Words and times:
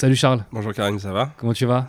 Salut 0.00 0.14
Charles, 0.14 0.44
Bonjour 0.52 0.72
Karim, 0.72 1.00
ça 1.00 1.10
va? 1.12 1.32
Comment 1.38 1.52
tu 1.52 1.66
vas? 1.66 1.88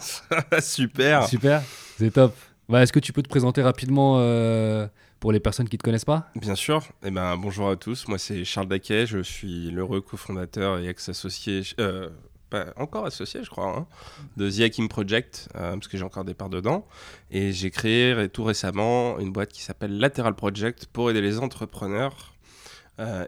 Super. 0.62 1.28
Super, 1.28 1.62
c'est 2.00 2.10
top. 2.10 2.36
Bah, 2.68 2.82
Est-ce 2.82 2.92
que 2.92 2.98
tu 3.00 3.14
peux 3.14 3.22
te 3.22 3.30
présenter 3.30 3.62
rapidement 3.62 4.16
euh, 4.18 4.88
pour 5.20 5.32
les 5.32 5.40
personnes 5.40 5.70
qui 5.70 5.76
ne 5.76 5.78
te 5.78 5.84
connaissent 5.84 6.06
pas? 6.06 6.28
Bien 6.36 6.56
sûr. 6.56 6.88
Eh 7.04 7.12
ben, 7.12 7.38
bonjour 7.38 7.70
à 7.70 7.76
tous, 7.76 8.08
moi 8.08 8.18
c'est 8.18 8.44
Charles 8.46 8.68
Daquet, 8.68 9.06
je 9.06 9.20
suis 9.20 9.70
l'heureux 9.70 10.02
cofondateur 10.02 10.80
et 10.80 10.88
ex-associé, 10.88 11.62
euh, 11.80 12.10
pas 12.50 12.74
encore 12.78 13.06
associé 13.06 13.44
je 13.44 13.50
crois, 13.52 13.78
hein, 13.78 13.86
de 14.38 14.50
The 14.50 14.62
Hakim 14.62 14.90
Project, 14.90 15.48
euh, 15.56 15.74
parce 15.74 15.88
que 15.88 15.96
j'ai 15.96 16.04
encore 16.04 16.26
des 16.26 16.34
parts 16.34 16.50
dedans. 16.50 16.88
Et 17.30 17.52
j'ai 17.54 17.70
créé 17.70 18.14
ré- 18.16 18.30
tout 18.30 18.44
récemment 18.44 19.20
une 19.20 19.32
boîte 19.32 19.52
qui 19.52 19.62
s'appelle 19.62 20.00
Lateral 20.00 20.34
Project 20.34 20.88
pour 20.92 21.12
aider 21.12 21.22
les 21.22 21.38
entrepreneurs 21.38 22.34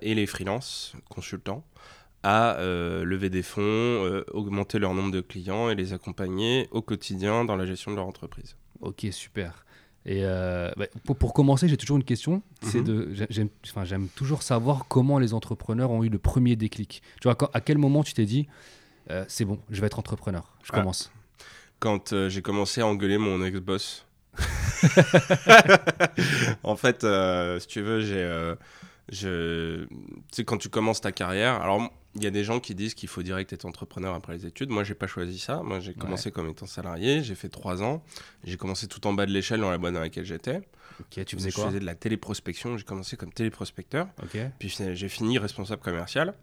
et 0.02 0.16
les 0.16 0.26
freelances, 0.26 0.92
consultants, 1.10 1.64
à 2.24 2.56
euh, 2.58 3.04
lever 3.04 3.30
des 3.30 3.44
fonds, 3.44 3.62
euh, 3.64 4.24
augmenter 4.34 4.80
leur 4.80 4.94
nombre 4.94 5.12
de 5.12 5.22
clients 5.22 5.70
et 5.70 5.76
les 5.76 5.94
accompagner 5.94 6.68
au 6.72 6.82
quotidien 6.82 7.46
dans 7.46 7.56
la 7.56 7.66
gestion 7.66 7.92
de 7.92 7.96
leur 7.98 8.06
entreprise. 8.06 8.56
Ok, 8.82 9.08
super. 9.12 9.66
Et 10.06 10.22
euh, 10.26 10.72
bah, 10.78 10.86
pour, 11.06 11.16
pour 11.16 11.34
commencer, 11.34 11.68
j'ai 11.68 11.78
toujours 11.78 11.98
une 11.98 12.04
question. 12.04 12.42
C'est 12.64 12.80
Mhm. 12.80 12.84
de, 12.84 13.10
j'ai- 13.30 13.50
j'aime, 13.84 14.08
toujours 14.16 14.42
savoir 14.44 14.86
comment 14.88 15.20
les 15.20 15.34
entrepreneurs 15.34 15.92
ont 15.92 16.04
eu 16.04 16.10
le 16.10 16.18
premier 16.20 16.56
déclic. 16.56 17.02
Tu 17.22 17.28
vois, 17.28 17.36
quand- 17.36 17.50
à 17.54 17.62
quel 17.62 17.78
moment 17.78 18.04
tu 18.04 18.14
t'es 18.14 18.26
dit, 18.26 18.48
c'est 19.28 19.46
bon, 19.46 19.60
je 19.70 19.82
vais 19.82 19.88
être 19.88 20.00
entrepreneur, 20.00 20.56
je 20.64 20.70
Ah. 20.74 20.78
commence? 20.80 21.12
quand 21.80 22.28
j'ai 22.30 22.42
commencé 22.44 22.82
à 22.82 22.88
engueuler 22.88 23.18
mon 23.18 23.44
ex-boss. 23.44 24.06
en 26.64 26.76
fait, 26.76 27.06
si 27.60 27.68
tu 27.68 27.82
veux, 27.82 28.02
j'ai. 28.02 28.54
je... 29.12 29.86
Tu 29.86 29.90
sais, 30.32 30.44
quand 30.46 30.58
tu 30.58 30.70
commences 30.70 31.02
ta 31.02 31.12
carrière, 31.12 31.62
alors 31.62 31.92
il 32.16 32.24
y 32.24 32.28
a 32.28 32.32
des 32.32 32.44
gens 32.44 32.60
qui 32.60 32.76
disent 32.76 32.94
qu'il 32.94 33.08
faut 33.08 33.24
direct 33.24 33.54
être 33.54 33.66
entrepreneur 33.66 34.14
après 34.14 34.34
les 34.34 34.46
études. 34.46 34.70
Moi, 34.70 34.84
j'ai 34.84 34.96
pas 34.96 35.08
choisi 35.08 35.40
ça. 35.40 35.62
Moi, 35.64 35.80
j'ai 35.80 35.94
commencé 35.94 36.32
comme 36.32 36.50
étant 36.50 36.66
salarié. 36.66 37.24
J'ai 37.24 37.36
fait 37.36 37.50
trois 37.50 37.82
ans. 37.82 38.04
J'ai 38.44 38.58
commencé 38.58 38.88
tout 38.88 39.06
en 39.08 39.14
bas 39.14 39.26
de 39.26 39.32
l'échelle 39.32 39.62
dans 39.62 39.72
la 39.72 39.78
boîte 39.78 39.94
dans 39.94 40.02
laquelle 40.02 40.26
j'étais. 40.26 40.62
Ok, 41.00 41.26
tu 41.26 41.36
faisais 41.36 41.50
je 41.50 41.56
quoi 41.56 41.68
faisais 41.68 41.80
de 41.80 41.86
la 41.86 41.96
téléprospection. 41.96 42.78
J'ai 42.78 42.84
commencé 42.84 43.16
comme 43.16 43.32
téléprospecteur. 43.32 44.08
Ok. 44.22 44.38
Puis 44.60 44.76
j'ai 44.94 45.10
fini 45.10 45.38
responsable 45.38 45.82
commercial. 45.82 46.34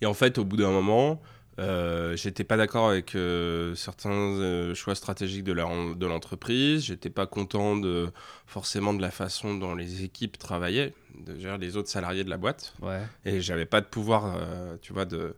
Et 0.00 0.06
en 0.06 0.14
fait, 0.14 0.38
au 0.38 0.44
bout 0.44 0.56
d'un 0.56 0.70
moment, 0.70 1.20
euh, 1.58 2.16
j'étais 2.16 2.44
pas 2.44 2.56
d'accord 2.56 2.88
avec 2.88 3.14
euh, 3.14 3.74
certains 3.74 4.10
euh, 4.10 4.74
choix 4.74 4.94
stratégiques 4.94 5.44
de 5.44 5.52
la- 5.52 5.94
de 5.94 6.06
l'entreprise. 6.06 6.84
J'étais 6.84 7.10
pas 7.10 7.26
content 7.26 7.76
de 7.76 8.10
forcément 8.46 8.94
de 8.94 9.02
la 9.02 9.10
façon 9.10 9.54
dont 9.56 9.74
les 9.74 10.04
équipes 10.04 10.38
travaillaient, 10.38 10.94
de 11.18 11.38
gérer 11.38 11.58
les 11.58 11.76
autres 11.76 11.88
salariés 11.90 12.24
de 12.24 12.30
la 12.30 12.36
boîte. 12.38 12.74
Ouais. 12.80 13.02
Et 13.24 13.40
j'avais 13.40 13.66
pas 13.66 13.80
de 13.80 13.86
pouvoir, 13.86 14.36
tu 14.82 14.92
vois, 14.92 15.04
de, 15.04 15.34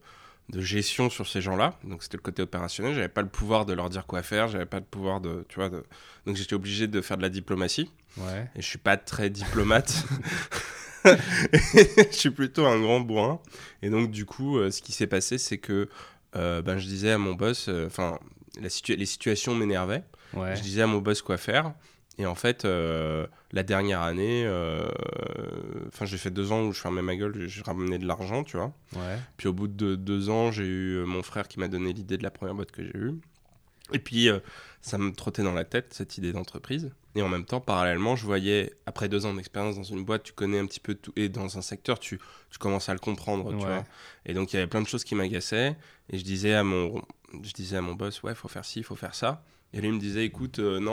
de 0.50 0.60
gestion 0.60 1.08
sur 1.10 1.26
ces 1.26 1.40
gens-là. 1.40 1.78
Donc 1.84 2.02
c'était 2.02 2.16
le 2.18 2.22
côté 2.22 2.42
opérationnel. 2.42 2.94
J'avais 2.94 3.08
pas 3.08 3.22
le 3.22 3.28
pouvoir 3.28 3.64
de 3.66 3.72
leur 3.72 3.88
dire 3.88 4.06
quoi 4.06 4.22
faire. 4.22 4.48
J'avais 4.48 4.66
pas 4.66 4.78
le 4.80 4.84
pouvoir 4.84 5.20
de, 5.20 5.44
tu 5.48 5.56
vois, 5.56 5.70
de... 5.70 5.84
donc 6.26 6.36
j'étais 6.36 6.54
obligé 6.54 6.86
de 6.86 7.00
faire 7.00 7.16
de 7.16 7.22
la 7.22 7.28
diplomatie. 7.30 7.90
Ouais. 8.18 8.50
Et 8.56 8.60
je 8.62 8.66
suis 8.66 8.78
pas 8.78 8.96
très 8.96 9.30
diplomate. 9.30 10.04
je 11.04 12.06
suis 12.10 12.30
plutôt 12.30 12.66
un 12.66 12.80
grand 12.80 13.00
bourrin. 13.00 13.40
Et 13.82 13.90
donc, 13.90 14.10
du 14.10 14.26
coup, 14.26 14.58
euh, 14.58 14.70
ce 14.70 14.82
qui 14.82 14.92
s'est 14.92 15.06
passé, 15.06 15.38
c'est 15.38 15.58
que 15.58 15.88
euh, 16.36 16.62
ben, 16.62 16.78
je 16.78 16.86
disais 16.86 17.10
à 17.10 17.18
mon 17.18 17.34
boss, 17.34 17.68
euh, 17.68 17.86
enfin, 17.86 18.18
les 18.60 19.06
situations 19.06 19.54
m'énervaient. 19.54 20.04
Ouais. 20.34 20.54
Je 20.56 20.62
disais 20.62 20.82
à 20.82 20.86
mon 20.86 20.98
boss 20.98 21.22
quoi 21.22 21.36
faire. 21.36 21.72
Et 22.18 22.26
en 22.26 22.34
fait, 22.34 22.64
euh, 22.64 23.26
la 23.52 23.62
dernière 23.62 24.02
année, 24.02 24.44
enfin, 25.88 26.04
j'ai 26.04 26.18
fait 26.18 26.30
deux 26.30 26.52
ans 26.52 26.66
où 26.66 26.72
je 26.72 26.80
fermais 26.80 27.02
ma 27.02 27.16
gueule, 27.16 27.48
je 27.48 27.62
ramenais 27.62 27.98
de 27.98 28.06
l'argent, 28.06 28.44
tu 28.44 28.58
vois. 28.58 28.74
Ouais. 28.94 29.18
Puis 29.38 29.48
au 29.48 29.54
bout 29.54 29.68
de 29.68 29.94
deux, 29.94 30.28
ans, 30.28 30.50
j'ai 30.50 30.64
eu 30.64 31.04
mon 31.06 31.22
frère 31.22 31.48
qui 31.48 31.58
m'a 31.58 31.68
donné 31.68 31.92
l'idée 31.92 32.18
de 32.18 32.22
la 32.22 32.30
première 32.30 32.54
boîte 32.54 32.72
que 32.72 32.82
j'ai 32.82 32.96
eue. 32.96 33.14
Et 33.92 33.98
puis, 33.98 34.28
ça 34.82 34.98
me 34.98 35.12
trottait 35.12 35.42
dans 35.42 35.54
la 35.54 35.64
tête, 35.64 35.94
cette 35.94 36.18
idée 36.18 36.32
d'entreprise. 36.32 36.90
Et 37.16 37.22
en 37.22 37.28
même 37.28 37.44
temps, 37.44 37.60
parallèlement, 37.60 38.14
je 38.14 38.24
voyais, 38.24 38.72
après 38.86 39.08
deux 39.08 39.26
ans 39.26 39.34
d'expérience 39.34 39.74
dans 39.76 39.82
une 39.82 40.04
boîte, 40.04 40.22
tu 40.22 40.32
connais 40.32 40.58
un 40.60 40.66
petit 40.66 40.78
peu 40.78 40.94
tout, 40.94 41.12
et 41.16 41.28
dans 41.28 41.58
un 41.58 41.62
secteur, 41.62 41.98
tu, 41.98 42.20
tu 42.50 42.58
commences 42.58 42.88
à 42.88 42.92
le 42.92 43.00
comprendre, 43.00 43.50
tu 43.50 43.56
vois. 43.66 43.84
Et 44.26 44.34
donc, 44.34 44.52
il 44.52 44.56
y 44.56 44.58
avait 44.60 44.68
plein 44.68 44.80
de 44.82 44.86
choses 44.86 45.02
qui 45.02 45.14
m'agaçaient. 45.16 45.76
Et 46.10 46.18
je 46.18 46.24
disais 46.24 46.54
à 46.54 46.62
mon, 46.62 47.02
je 47.42 47.52
disais 47.52 47.76
à 47.78 47.82
mon 47.82 47.94
boss, 47.94 48.22
ouais, 48.22 48.34
faut 48.34 48.46
faire 48.48 48.64
ci, 48.64 48.82
faut 48.84 48.94
faire 48.96 49.14
ça. 49.14 49.42
Et 49.72 49.80
lui, 49.80 49.88
il 49.88 49.94
me 49.94 50.00
disait, 50.00 50.24
écoute, 50.24 50.58
euh, 50.60 50.78
non. 50.80 50.92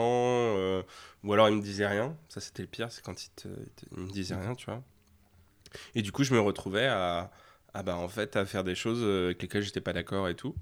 euh, 0.56 0.82
Ou 1.24 1.32
alors, 1.32 1.48
il 1.48 1.56
me 1.56 1.62
disait 1.62 1.86
rien. 1.86 2.16
Ça, 2.28 2.40
c'était 2.40 2.62
le 2.62 2.68
pire, 2.68 2.90
c'est 2.90 3.04
quand 3.04 3.24
il, 3.24 3.30
te, 3.30 3.48
il 3.96 4.02
me 4.02 4.08
disait 4.10 4.34
rien, 4.36 4.54
tu 4.54 4.66
vois. 4.66 4.82
Et 5.94 6.02
du 6.02 6.12
coup, 6.12 6.24
je 6.24 6.32
me 6.34 6.40
retrouvais 6.40 6.86
à, 6.86 7.30
à, 7.74 7.82
bah, 7.82 7.96
en 7.96 8.08
fait, 8.08 8.36
à 8.36 8.44
faire 8.46 8.64
des 8.64 8.74
choses 8.74 9.00
euh, 9.02 9.26
avec 9.26 9.42
lesquelles 9.42 9.62
j'étais 9.62 9.80
pas 9.80 9.92
d'accord 9.92 10.28
et 10.28 10.34
tout. 10.34 10.54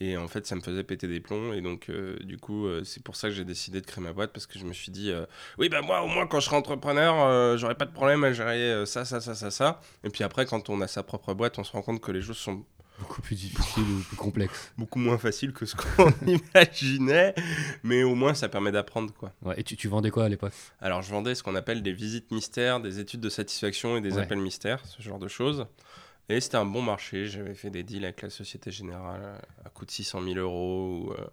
Et 0.00 0.16
en 0.18 0.28
fait, 0.28 0.46
ça 0.46 0.54
me 0.56 0.60
faisait 0.60 0.84
péter 0.84 1.08
des 1.08 1.20
plombs. 1.20 1.54
Et 1.54 1.62
donc, 1.62 1.88
euh, 1.88 2.18
du 2.22 2.36
coup, 2.36 2.66
euh, 2.66 2.84
c'est 2.84 3.02
pour 3.02 3.16
ça 3.16 3.28
que 3.28 3.34
j'ai 3.34 3.44
décidé 3.46 3.80
de 3.80 3.86
créer 3.86 4.04
ma 4.04 4.12
boîte 4.12 4.32
parce 4.32 4.46
que 4.46 4.58
je 4.58 4.64
me 4.66 4.72
suis 4.74 4.92
dit, 4.92 5.10
euh, 5.10 5.24
oui, 5.58 5.68
bah 5.70 5.80
moi, 5.80 6.02
au 6.02 6.06
moins, 6.06 6.26
quand 6.26 6.38
je 6.40 6.46
serai 6.46 6.56
entrepreneur, 6.56 7.56
j'aurai 7.56 7.74
pas 7.76 7.86
de 7.86 7.92
problème 7.92 8.22
à 8.24 8.32
gérer 8.32 8.84
ça, 8.86 9.04
ça, 9.06 9.20
ça, 9.20 9.34
ça, 9.34 9.50
ça. 9.50 9.80
Et 10.04 10.10
puis 10.10 10.22
après, 10.22 10.44
quand 10.44 10.68
on 10.68 10.80
a 10.82 10.86
sa 10.86 11.02
propre 11.02 11.32
boîte, 11.32 11.58
on 11.58 11.64
se 11.64 11.72
rend 11.72 11.82
compte 11.82 12.00
que 12.00 12.12
les 12.12 12.20
choses 12.22 12.36
sont 12.36 12.64
Beaucoup 12.98 13.20
plus 13.20 13.36
difficile 13.36 13.82
ou 13.82 14.00
plus 14.08 14.16
complexe. 14.16 14.72
beaucoup 14.78 14.98
moins 14.98 15.18
faciles 15.18 15.52
que 15.52 15.66
ce 15.66 15.76
qu'on 15.76 16.10
imaginait. 16.26 17.34
Mais 17.82 18.02
au 18.02 18.14
moins, 18.14 18.32
ça 18.32 18.48
permet 18.48 18.72
d'apprendre, 18.72 19.12
quoi. 19.12 19.32
Ouais. 19.42 19.54
Et 19.58 19.64
tu, 19.64 19.76
tu 19.76 19.86
vendais 19.88 20.10
quoi 20.10 20.24
à 20.24 20.28
l'époque? 20.30 20.54
Alors, 20.80 21.02
je 21.02 21.10
vendais 21.10 21.34
ce 21.34 21.42
qu'on 21.42 21.54
appelle 21.56 21.82
des 21.82 21.92
visites 21.92 22.30
mystères, 22.32 22.80
des 22.80 22.98
études 22.98 23.20
de 23.20 23.28
satisfaction 23.28 23.98
et 23.98 24.00
des 24.00 24.14
Ouais. 24.14 24.22
appels 24.22 24.38
mystères, 24.40 24.82
ce 24.86 25.02
genre 25.02 25.18
de 25.18 25.28
choses. 25.28 25.66
Et 26.28 26.40
c'était 26.40 26.56
un 26.56 26.64
bon 26.66 26.82
marché. 26.82 27.26
J'avais 27.26 27.54
fait 27.54 27.70
des 27.70 27.82
deals 27.82 28.04
avec 28.04 28.22
la 28.22 28.30
Société 28.30 28.70
Générale 28.70 29.20
euh, 29.22 29.38
à 29.64 29.68
coût 29.70 29.84
de 29.84 29.90
600 29.90 30.22
000 30.22 30.36
euros 30.36 31.04
ou, 31.06 31.12
euh, 31.12 31.26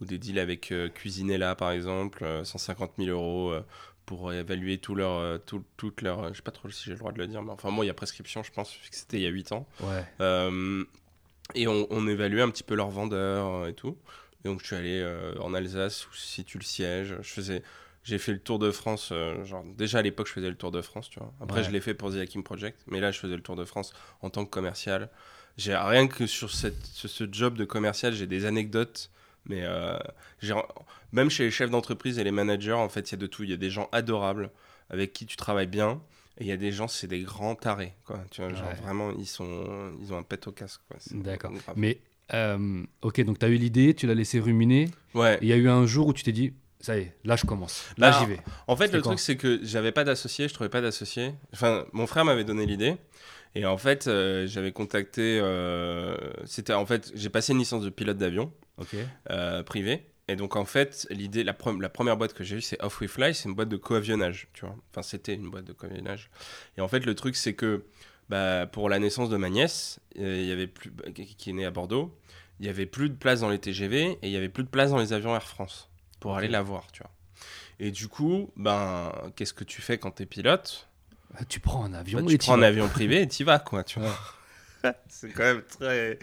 ou 0.00 0.04
des 0.04 0.18
deals 0.18 0.38
avec 0.38 0.70
euh, 0.72 0.88
Cuisinella, 0.88 1.54
par 1.54 1.70
exemple, 1.70 2.24
euh, 2.24 2.44
150 2.44 2.92
000 2.98 3.10
euros 3.10 3.52
euh, 3.52 3.64
pour 4.04 4.32
évaluer 4.32 4.76
tout 4.78 4.94
leur, 4.94 5.12
euh, 5.18 5.38
tout, 5.38 5.64
toute 5.78 6.02
leur. 6.02 6.28
Je 6.28 6.34
sais 6.38 6.42
pas 6.42 6.50
trop 6.50 6.68
si 6.70 6.84
j'ai 6.84 6.92
le 6.92 6.98
droit 6.98 7.12
de 7.12 7.18
le 7.18 7.26
dire, 7.26 7.42
mais 7.42 7.52
enfin, 7.52 7.70
moi, 7.70 7.84
il 7.84 7.88
y 7.88 7.90
a 7.90 7.94
prescription, 7.94 8.42
je 8.42 8.52
pense, 8.52 8.70
que 8.70 8.76
c'était 8.90 9.16
il 9.16 9.22
y 9.22 9.26
a 9.26 9.30
8 9.30 9.52
ans. 9.52 9.66
Ouais. 9.80 10.04
Euh, 10.20 10.84
et 11.54 11.66
on, 11.68 11.86
on 11.90 12.06
évaluait 12.06 12.42
un 12.42 12.50
petit 12.50 12.62
peu 12.62 12.74
leurs 12.74 12.90
vendeurs 12.90 13.46
euh, 13.46 13.68
et 13.68 13.74
tout. 13.74 13.96
Et 14.44 14.48
donc 14.48 14.60
je 14.60 14.66
suis 14.66 14.76
allé 14.76 15.00
euh, 15.00 15.34
en 15.40 15.54
Alsace 15.54 16.06
où 16.06 16.14
situe 16.14 16.58
le 16.58 16.64
siège. 16.64 17.16
Je 17.22 17.28
faisais, 17.28 17.62
j'ai 18.04 18.18
fait 18.18 18.32
le 18.32 18.38
tour 18.38 18.58
de 18.60 18.70
France. 18.70 19.08
euh, 19.12 19.44
genre 19.44 19.64
déjà 19.76 19.98
à 19.98 20.02
l'époque 20.02 20.28
je 20.28 20.32
faisais 20.32 20.48
le 20.50 20.56
tour 20.56 20.70
de 20.70 20.80
France, 20.82 21.10
tu 21.10 21.18
vois. 21.18 21.32
Après 21.40 21.58
Ouais. 21.60 21.64
je 21.66 21.70
l'ai 21.72 21.80
fait 21.80 21.94
pour 21.94 22.10
The 22.12 22.16
Hakim 22.18 22.44
Project, 22.44 22.78
mais 22.86 23.00
là 23.00 23.10
je 23.10 23.18
faisais 23.18 23.34
le 23.36 23.42
tour 23.42 23.56
de 23.56 23.64
France 23.64 23.92
en 24.22 24.30
tant 24.30 24.44
que 24.44 24.50
commercial. 24.50 25.10
J'ai 25.56 25.74
rien 25.76 26.06
que 26.08 26.26
sur 26.26 26.50
cette, 26.52 26.84
ce, 26.84 27.08
ce 27.08 27.24
job 27.30 27.56
de 27.56 27.64
commercial, 27.64 28.12
j'ai 28.12 28.26
des 28.26 28.44
anecdotes. 28.46 29.10
Mais 29.46 29.60
euh, 29.62 29.98
même 31.12 31.30
chez 31.30 31.44
les 31.44 31.50
chefs 31.50 31.70
d'entreprise 31.70 32.18
et 32.18 32.24
les 32.24 32.30
managers, 32.30 32.72
en 32.72 32.88
fait, 32.88 33.10
il 33.10 33.12
y 33.12 33.14
a 33.14 33.18
de 33.18 33.26
tout. 33.26 33.44
Il 33.44 33.50
y 33.50 33.52
a 33.52 33.56
des 33.58 33.70
gens 33.70 33.88
adorables 33.92 34.50
avec 34.90 35.12
qui 35.12 35.26
tu 35.26 35.36
travailles 35.36 35.66
bien. 35.66 36.00
Et 36.38 36.44
il 36.44 36.46
y 36.48 36.52
a 36.52 36.56
des 36.56 36.72
gens, 36.72 36.88
c'est 36.88 37.06
des 37.06 37.20
grands 37.20 37.54
tarés. 37.54 37.92
Quoi. 38.04 38.18
Tu 38.30 38.40
vois, 38.40 38.52
genre 38.52 38.74
vraiment, 38.82 39.12
ils, 39.18 39.26
sont, 39.26 39.92
ils 40.02 40.12
ont 40.12 40.16
un 40.18 40.22
pet 40.24 40.44
au 40.48 40.52
casque. 40.52 40.80
D'accord. 41.12 41.52
Mais, 41.76 42.00
euh, 42.32 42.82
ok, 43.02 43.20
donc 43.22 43.38
tu 43.38 43.44
as 43.46 43.48
eu 43.48 43.56
l'idée, 43.56 43.94
tu 43.94 44.06
l'as 44.08 44.14
laissé 44.14 44.40
ruminer. 44.40 44.88
Ouais. 45.14 45.38
Il 45.42 45.46
y 45.48 45.52
a 45.52 45.56
eu 45.56 45.68
un 45.68 45.86
jour 45.86 46.08
où 46.08 46.12
tu 46.12 46.24
t'es 46.24 46.32
dit, 46.32 46.52
ça 46.84 46.96
y 46.98 47.02
est, 47.02 47.16
là 47.24 47.36
je 47.36 47.46
commence. 47.46 47.84
Là 47.98 48.10
j'y 48.20 48.26
vais. 48.26 48.40
En 48.66 48.76
fait, 48.76 48.92
le 48.92 49.02
truc, 49.02 49.18
c'est 49.18 49.36
que 49.36 49.60
j'avais 49.62 49.92
pas 49.92 50.04
d'associé, 50.04 50.48
je 50.48 50.54
trouvais 50.54 50.68
pas 50.70 50.80
d'associé. 50.80 51.32
Enfin, 51.52 51.84
mon 51.92 52.06
frère 52.06 52.24
m'avait 52.24 52.44
donné 52.44 52.66
l'idée. 52.66 52.96
Et 53.56 53.66
en 53.66 53.78
fait, 53.78 54.06
euh, 54.08 54.46
j'avais 54.48 54.72
contacté. 54.72 55.38
euh, 55.42 56.16
C'était 56.44 56.72
en 56.74 56.84
fait, 56.86 57.12
j'ai 57.14 57.30
passé 57.30 57.52
une 57.52 57.58
licence 57.60 57.84
de 57.84 57.90
pilote 57.90 58.18
d'avion 58.18 58.52
euh, 59.30 59.62
privé. 59.62 60.06
Et 60.26 60.36
donc, 60.36 60.56
en 60.56 60.64
fait, 60.64 61.06
l'idée, 61.10 61.44
la, 61.44 61.52
pre- 61.52 61.80
la 61.80 61.88
première 61.88 62.16
boîte 62.16 62.32
que 62.32 62.42
j'ai 62.44 62.56
eue, 62.56 62.60
c'est 62.62 62.82
Off 62.82 63.00
We 63.00 63.08
Fly. 63.10 63.34
C'est 63.34 63.48
une 63.48 63.54
boîte 63.54 63.68
de 63.68 63.76
coavionnage, 63.76 64.48
tu 64.54 64.64
vois. 64.66 64.74
Enfin, 64.90 65.02
c'était 65.02 65.34
une 65.34 65.50
boîte 65.50 65.66
de 65.66 65.72
coavionnage. 65.72 66.30
Et 66.76 66.80
en 66.80 66.88
fait, 66.88 67.06
le 67.06 67.14
truc, 67.14 67.36
c'est 67.36 67.52
que 67.54 67.84
bah, 68.28 68.66
pour 68.66 68.88
la 68.88 68.98
naissance 68.98 69.28
de 69.28 69.36
ma 69.36 69.50
nièce, 69.50 70.00
il 70.16 70.46
y 70.46 70.50
avait 70.52 70.66
plus, 70.66 70.90
bah, 70.90 71.04
qui 71.14 71.26
qui 71.36 71.50
est 71.50 71.52
née 71.52 71.66
à 71.66 71.70
Bordeaux, 71.70 72.12
il 72.58 72.66
y 72.66 72.68
avait 72.68 72.86
plus 72.86 73.08
de 73.10 73.14
place 73.14 73.40
dans 73.40 73.50
les 73.50 73.58
TGV 73.58 74.02
et 74.12 74.18
il 74.22 74.30
y 74.30 74.36
avait 74.36 74.48
plus 74.48 74.64
de 74.64 74.68
place 74.68 74.90
dans 74.90 74.98
les 74.98 75.12
avions 75.12 75.34
Air 75.34 75.46
France 75.46 75.90
pour 76.24 76.36
aller 76.38 76.48
la 76.48 76.62
voir, 76.62 76.90
tu 76.90 77.02
vois. 77.02 77.10
Et 77.78 77.90
du 77.90 78.08
coup, 78.08 78.50
ben, 78.56 79.12
qu'est-ce 79.36 79.52
que 79.52 79.62
tu 79.64 79.82
fais 79.82 79.98
quand 79.98 80.10
t'es 80.12 80.24
pilote? 80.24 80.88
Ah, 81.36 81.44
Tu 81.44 81.60
prends 81.60 81.84
un 81.84 81.92
avion 81.92 82.20
Bah, 82.20 82.26
Tu 82.30 82.38
prends 82.38 82.54
un 82.54 82.60
vas. 82.60 82.66
avion 82.68 82.88
privé 82.88 83.20
et 83.20 83.28
t'y 83.28 83.44
vas, 83.44 83.58
quoi, 83.58 83.84
tu 83.84 84.00
vois. 84.00 84.16
c'est 85.08 85.28
quand 85.30 85.42
même 85.42 85.62
très. 85.62 86.18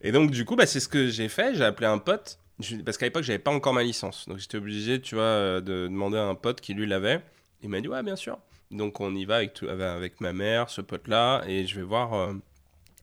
Et 0.00 0.12
donc, 0.12 0.30
du 0.30 0.46
coup, 0.46 0.56
bah, 0.56 0.64
c'est 0.64 0.80
ce 0.80 0.88
que 0.88 1.08
j'ai 1.08 1.28
fait. 1.28 1.54
J'ai 1.54 1.64
appelé 1.64 1.86
un 1.86 1.98
pote. 1.98 2.38
Parce 2.86 2.96
qu'à 2.96 3.04
l'époque, 3.04 3.24
j'avais 3.24 3.38
pas 3.38 3.50
encore 3.50 3.74
ma 3.74 3.82
licence. 3.82 4.26
Donc, 4.28 4.38
j'étais 4.38 4.56
obligé, 4.56 4.98
tu 5.00 5.14
vois, 5.16 5.24
euh, 5.24 5.60
de 5.60 5.88
demander 5.88 6.16
à 6.16 6.24
un 6.24 6.34
pote 6.34 6.62
qui 6.62 6.72
lui 6.72 6.86
l'avait. 6.86 7.20
Il 7.62 7.68
m'a 7.68 7.82
dit, 7.82 7.88
ouais, 7.88 8.02
bien 8.02 8.16
sûr. 8.16 8.38
Donc, 8.70 8.98
on 9.00 9.14
y 9.14 9.26
va 9.26 9.36
avec, 9.36 9.52
tout- 9.52 9.68
avec- 9.68 9.82
avec 9.86 10.20
ma 10.22 10.32
mère, 10.32 10.70
ce 10.70 10.80
pote-là. 10.80 11.42
Et 11.46 11.66
je 11.66 11.74
vais 11.76 11.82
voir 11.82 12.14
euh, 12.14 12.32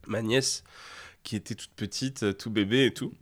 ma 0.08 0.22
nièce 0.22 0.64
qui 1.22 1.36
était 1.36 1.54
toute 1.54 1.70
petite, 1.76 2.24
euh, 2.24 2.32
tout 2.32 2.50
bébé 2.50 2.86
et 2.86 2.92
tout. 2.94 3.12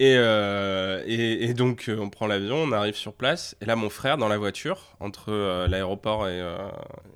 Et, 0.00 0.14
euh, 0.16 1.02
et, 1.06 1.44
et 1.44 1.54
donc, 1.54 1.88
euh, 1.88 1.98
on 1.98 2.08
prend 2.08 2.26
l'avion, 2.26 2.56
on 2.56 2.72
arrive 2.72 2.94
sur 2.94 3.14
place. 3.14 3.56
Et 3.60 3.64
là, 3.64 3.74
mon 3.74 3.90
frère, 3.90 4.16
dans 4.16 4.28
la 4.28 4.38
voiture, 4.38 4.96
entre 5.00 5.32
euh, 5.32 5.66
l'aéroport 5.66 6.28
et, 6.28 6.40
euh, 6.40 6.68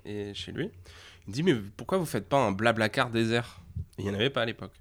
et 0.05 0.35
chez 0.35 0.51
lui, 0.51 0.71
il 1.27 1.31
me 1.31 1.33
dit 1.33 1.43
Mais 1.45 1.55
pourquoi 1.77 1.99
vous 1.99 2.07
faites 2.07 2.29
pas 2.29 2.39
un 2.39 2.51
blablacar 2.51 3.11
désert? 3.11 3.61
Et 3.99 4.03
Il 4.03 4.05
n'y 4.05 4.11
en 4.11 4.15
avait 4.15 4.31
pas 4.31 4.43
à 4.43 4.47
l'époque. 4.47 4.75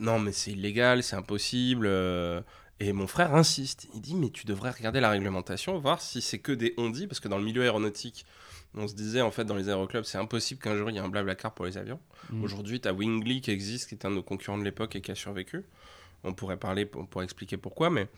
Non, 0.00 0.18
mais 0.18 0.32
c'est 0.32 0.52
illégal, 0.52 1.02
c'est 1.02 1.16
impossible. 1.16 1.86
Et 2.78 2.92
mon 2.92 3.06
frère 3.06 3.34
insiste. 3.34 3.88
Il 3.94 4.00
dit, 4.00 4.14
mais 4.14 4.30
tu 4.30 4.46
devrais 4.46 4.70
regarder 4.70 5.00
la 5.00 5.10
réglementation, 5.10 5.78
voir 5.78 6.00
si 6.00 6.22
c'est 6.22 6.38
que 6.38 6.52
des 6.52 6.72
on-dit, 6.78 7.06
parce 7.06 7.20
que 7.20 7.28
dans 7.28 7.36
le 7.36 7.44
milieu 7.44 7.62
aéronautique, 7.62 8.24
on 8.74 8.86
se 8.86 8.94
disait, 8.94 9.22
en 9.22 9.30
fait, 9.30 9.44
dans 9.44 9.54
les 9.54 9.68
aéroclubs, 9.68 10.04
c'est 10.04 10.18
impossible 10.18 10.60
qu'un 10.60 10.76
jour 10.76 10.90
il 10.90 10.94
y 10.94 10.98
ait 10.98 11.02
un 11.02 11.08
blabla 11.08 11.34
car 11.34 11.52
pour 11.52 11.64
les 11.64 11.78
avions. 11.78 11.98
Mm. 12.30 12.44
Aujourd'hui, 12.44 12.80
tu 12.80 12.88
as 12.88 12.92
Wingly 12.92 13.40
qui 13.40 13.50
existe, 13.50 13.88
qui 13.88 13.94
est 13.94 14.04
un 14.04 14.10
de 14.10 14.16
nos 14.16 14.22
concurrents 14.22 14.58
de 14.58 14.64
l'époque 14.64 14.96
et 14.96 15.00
qui 15.00 15.10
a 15.10 15.14
survécu. 15.14 15.64
On 16.24 16.32
pourrait 16.32 16.56
parler, 16.56 16.86
pourrait 16.86 17.24
expliquer 17.24 17.56
pourquoi, 17.56 17.90
mais. 17.90 18.08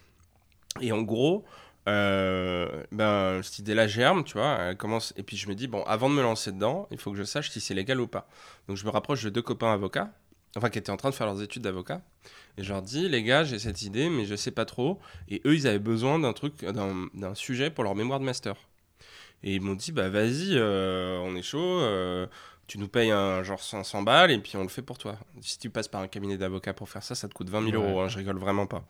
Et 0.80 0.92
en 0.92 1.02
gros, 1.02 1.44
euh, 1.88 2.84
ben, 2.92 3.40
cette 3.42 3.60
idée-là 3.60 3.86
germe, 3.86 4.24
tu 4.24 4.34
vois, 4.34 4.58
elle 4.60 4.76
commence. 4.76 5.14
Et 5.16 5.22
puis 5.22 5.36
je 5.36 5.48
me 5.48 5.54
dis, 5.54 5.66
bon, 5.66 5.82
avant 5.84 6.10
de 6.10 6.14
me 6.14 6.22
lancer 6.22 6.52
dedans, 6.52 6.86
il 6.90 6.98
faut 6.98 7.10
que 7.10 7.16
je 7.16 7.24
sache 7.24 7.50
si 7.50 7.60
c'est 7.60 7.74
légal 7.74 8.00
ou 8.00 8.06
pas. 8.06 8.28
Donc 8.68 8.76
je 8.76 8.84
me 8.84 8.90
rapproche 8.90 9.22
de 9.24 9.30
deux 9.30 9.42
copains 9.42 9.72
avocats, 9.72 10.10
enfin 10.56 10.70
qui 10.70 10.78
étaient 10.78 10.90
en 10.90 10.96
train 10.96 11.10
de 11.10 11.14
faire 11.14 11.26
leurs 11.26 11.42
études 11.42 11.62
d'avocat. 11.62 12.02
Et 12.58 12.64
je 12.64 12.72
leur 12.72 12.82
dis, 12.82 13.08
les 13.08 13.22
gars, 13.22 13.44
j'ai 13.44 13.58
cette 13.58 13.82
idée, 13.82 14.10
mais 14.10 14.26
je 14.26 14.34
sais 14.34 14.50
pas 14.50 14.64
trop. 14.64 14.98
Et 15.28 15.40
eux, 15.46 15.54
ils 15.54 15.66
avaient 15.66 15.78
besoin 15.78 16.18
d'un 16.18 16.32
truc, 16.32 16.64
d'un 16.64 17.34
sujet 17.34 17.70
pour 17.70 17.84
leur 17.84 17.94
mémoire 17.94 18.20
de 18.20 18.24
master. 18.24 18.56
Et 19.42 19.54
ils 19.54 19.60
m'ont 19.60 19.74
dit, 19.74 19.92
bah 19.92 20.08
vas-y, 20.08 20.56
euh, 20.56 21.18
on 21.20 21.36
est 21.36 21.42
chaud, 21.42 21.80
euh, 21.80 22.26
tu 22.68 22.78
nous 22.78 22.86
payes 22.86 23.10
un 23.10 23.42
genre 23.42 23.60
500 23.60 24.02
balles 24.02 24.30
et 24.30 24.38
puis 24.38 24.56
on 24.56 24.62
le 24.62 24.68
fait 24.68 24.82
pour 24.82 24.98
toi. 24.98 25.18
Si 25.40 25.58
tu 25.58 25.70
passes 25.70 25.88
par 25.88 26.00
un 26.02 26.06
cabinet 26.08 26.36
d'avocat 26.38 26.72
pour 26.74 26.88
faire 26.88 27.02
ça, 27.02 27.14
ça 27.16 27.26
te 27.28 27.34
coûte 27.34 27.48
20 27.50 27.70
000 27.70 27.82
Ouais. 27.82 27.88
euros, 27.90 28.00
hein, 28.00 28.08
je 28.08 28.18
rigole 28.18 28.38
vraiment 28.38 28.66
pas. 28.66 28.86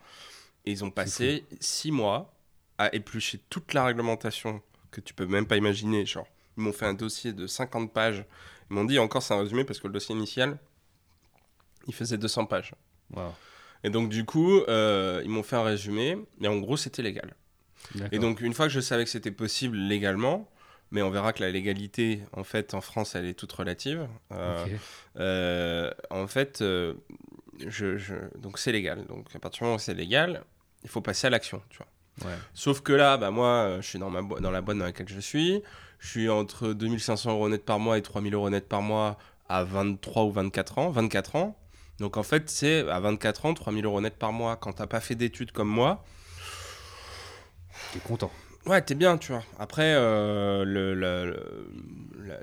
Et 0.66 0.72
ils 0.72 0.84
ont 0.84 0.90
passé 0.90 1.44
6 1.60 1.92
mois 1.92 2.34
à 2.76 2.94
éplucher 2.94 3.40
toute 3.48 3.72
la 3.72 3.84
réglementation 3.86 4.60
que 4.90 5.00
tu 5.00 5.14
peux 5.14 5.26
même 5.26 5.46
pas 5.46 5.56
imaginer. 5.56 6.04
Genre, 6.04 6.26
ils 6.56 6.62
m'ont 6.64 6.72
fait 6.72 6.86
un 6.86 6.94
dossier 6.94 7.32
de 7.32 7.46
50 7.46 7.92
pages. 7.92 8.25
Ils 8.70 8.75
m'ont 8.75 8.84
dit, 8.84 8.98
encore 8.98 9.22
c'est 9.22 9.32
un 9.34 9.38
résumé 9.40 9.64
parce 9.64 9.78
que 9.81 9.86
le 9.86 9.92
dossier 9.94 10.14
initial, 10.14 10.58
il 11.86 11.94
faisait 11.94 12.19
200 12.19 12.46
pages. 12.46 12.72
Wow. 13.14 13.32
Et 13.84 13.90
donc 13.90 14.08
du 14.10 14.24
coup, 14.24 14.58
euh, 14.69 15.22
ils 15.24 15.31
m'ont 15.31 15.42
fait 15.44 15.56
un 15.56 15.62
résumé, 15.62 16.19
et 16.40 16.48
en 16.48 16.58
gros 16.58 16.76
c'était 16.76 17.02
légal. 17.02 17.34
Et 18.10 18.19
donc, 18.19 18.40
une 18.40 18.52
fois 18.54 18.66
que 18.66 18.72
je 18.72 18.81
savais 18.81 19.04
que 19.04 19.10
c'était 19.10 19.31
possible 19.31 19.76
légalement, 19.76 20.50
mais 20.90 21.02
on 21.02 21.11
verra 21.11 21.32
que 21.32 21.43
la 21.43 21.50
légalité, 21.50 22.23
en 22.32 22.44
fait, 22.44 22.75
en 22.75 22.81
France, 22.81 23.14
elle 23.14 23.26
est 23.26 23.35
toute 23.35 23.52
relative. 23.52 24.06
euh, 24.32 24.64
euh, 25.19 25.90
en 26.11 26.26
fait, 26.26 26.62
euh, 26.62 26.94
je, 27.67 27.96
je- 27.96 28.14
donc 28.38 28.58
c'est 28.58 28.73
légal. 28.73 29.05
Donc, 29.06 29.26
à 29.35 29.38
partir 29.38 29.61
du 29.61 29.64
moment 29.64 29.76
où 29.76 29.79
c'est 29.81 29.94
légal, 29.94 30.43
il 30.85 30.88
faut 30.90 31.00
passer 31.00 31.26
à 31.26 31.31
l'action, 31.31 31.62
tu 31.70 31.79
vois. 31.79 32.31
Ouais. 32.31 32.37
Sauf 32.55 32.81
que 32.81 32.93
là, 32.93 33.17
bah, 33.17 33.31
moi, 33.31 33.76
je 33.81 33.87
suis 33.87 33.99
dans, 33.99 34.11
ma 34.11 34.23
dans 34.40 34.50
la 34.50 34.61
boîte 34.61 34.79
dans 34.79 34.85
laquelle 34.85 35.08
je 35.08 35.20
suis. 35.20 35.62
Je 36.00 36.08
suis 36.08 36.29
entre 36.29 36.73
2500 36.73 37.32
euros 37.32 37.49
net 37.49 37.64
par 37.64 37.79
mois 37.81 37.99
et 37.99 38.02
3000 38.02 38.34
euros 38.34 38.50
net 38.50 38.69
par 38.69 38.82
mois 38.82 39.19
à 39.49 39.64
23 39.64 40.25
ou 40.25 40.32
24 40.32 40.79
ans. 40.79 40.91
24 40.91 41.37
ans. 41.37 41.56
Donc, 41.99 42.17
en 42.17 42.23
fait, 42.23 42.49
c'est 42.50 42.88
à 42.88 43.00
24 43.00 43.46
ans, 43.46 43.55
3000 43.55 43.84
euros 43.84 44.00
net 44.00 44.17
par 44.17 44.32
mois. 44.32 44.56
Quand 44.56 44.73
t'as 44.73 44.87
pas 44.87 45.00
fait 45.00 45.14
d'études 45.17 45.52
comme 45.52 45.69
moi, 45.69 46.05
T'es 47.93 48.00
content. 48.00 48.31
Ouais, 48.69 48.82
t'es 48.82 48.94
bien, 48.94 49.17
tu 49.19 49.32
vois. 49.32 49.43
Après, 49.59 49.94
euh, 49.97 50.65
le- 50.65 51.37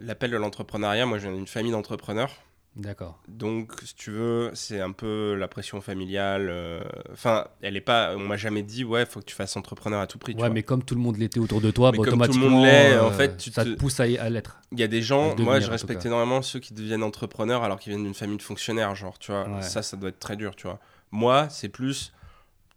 l'appel 0.01 0.31
de 0.31 0.37
l'entrepreneuriat, 0.37 1.05
moi 1.05 1.17
je 1.19 1.27
viens 1.27 1.35
d'une 1.35 1.47
famille 1.47 1.71
d'entrepreneurs. 1.71 2.31
D'accord. 2.75 3.21
Donc, 3.29 3.71
si 3.85 3.95
tu 3.95 4.11
veux, 4.11 4.51
c'est 4.53 4.81
un 4.81 4.91
peu 4.91 5.33
la 5.35 5.47
pression 5.47 5.79
familiale. 5.79 6.47
euh, 6.49 6.81
Enfin, 7.13 7.47
elle 7.61 7.77
est 7.77 7.81
pas. 7.81 8.15
On 8.17 8.19
m'a 8.19 8.35
jamais 8.35 8.63
dit, 8.63 8.83
ouais, 8.83 9.05
faut 9.05 9.21
que 9.21 9.25
tu 9.25 9.33
fasses 9.35 9.55
entrepreneur 9.55 10.01
à 10.01 10.07
tout 10.07 10.17
prix. 10.17 10.33
tu 10.35 10.41
Ouais, 10.41 10.47
vois. 10.47 10.53
mais 10.53 10.61
comme 10.63 10.83
tout 10.83 10.93
le 10.93 10.99
monde 10.99 11.15
l'était 11.15 11.39
autour 11.39 11.61
de 11.61 11.71
toi, 11.71 11.91
Mais 11.93 11.99
bah, 11.99 12.03
comme 12.03 12.13
tout 12.15 12.17
le 12.17 12.23
automatiquement, 12.23 12.49
monde 12.49 12.65
l'est, 12.65 12.99
en 12.99 13.07
euh, 13.07 13.11
fait, 13.11 13.37
tu 13.37 13.49
ça 13.51 13.63
te- 13.63 13.69
te 13.69 13.75
pousse 13.77 14.01
à, 14.01 14.07
y- 14.07 14.17
à 14.17 14.29
l'être. 14.29 14.59
Il 14.73 14.79
y 14.79 14.83
a 14.83 14.87
des 14.87 15.01
gens, 15.01 15.29
devenir, 15.29 15.45
moi 15.45 15.55
en 15.55 15.59
je 15.61 15.65
tout 15.67 15.71
respecte 15.71 16.01
cas. 16.01 16.09
énormément 16.09 16.41
ceux 16.41 16.59
qui 16.59 16.73
deviennent 16.73 17.03
entrepreneurs 17.03 17.63
alors 17.63 17.79
qu'ils 17.79 17.93
viennent 17.93 18.03
d'une 18.03 18.13
famille 18.13 18.35
de 18.37 18.41
fonctionnaires, 18.43 18.93
genre, 18.93 19.19
tu 19.19 19.31
vois. 19.31 19.47
Ouais. 19.47 19.61
Ça, 19.61 19.81
ça 19.81 19.95
doit 19.95 20.09
être 20.09 20.19
très 20.19 20.35
dur, 20.35 20.53
tu 20.57 20.63
vois. 20.67 20.79
Moi, 21.11 21.47
c'est 21.49 21.69
plus. 21.69 22.11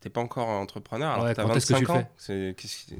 T'es 0.08 0.12
pas 0.12 0.20
encore 0.22 0.48
entrepreneur 0.48 1.10
alors 1.10 1.24
Ouais, 1.26 1.34
t'as 1.34 1.42
quand 1.42 1.54
est-ce 1.54 1.66
que 1.66 1.74
25 1.74 1.78
tu 1.86 1.92
le 1.92 1.98
ans. 1.98 2.00
fais 2.02 2.06
C'est 2.16 2.54
qu'est-ce 2.56 2.84
qui- 2.86 2.94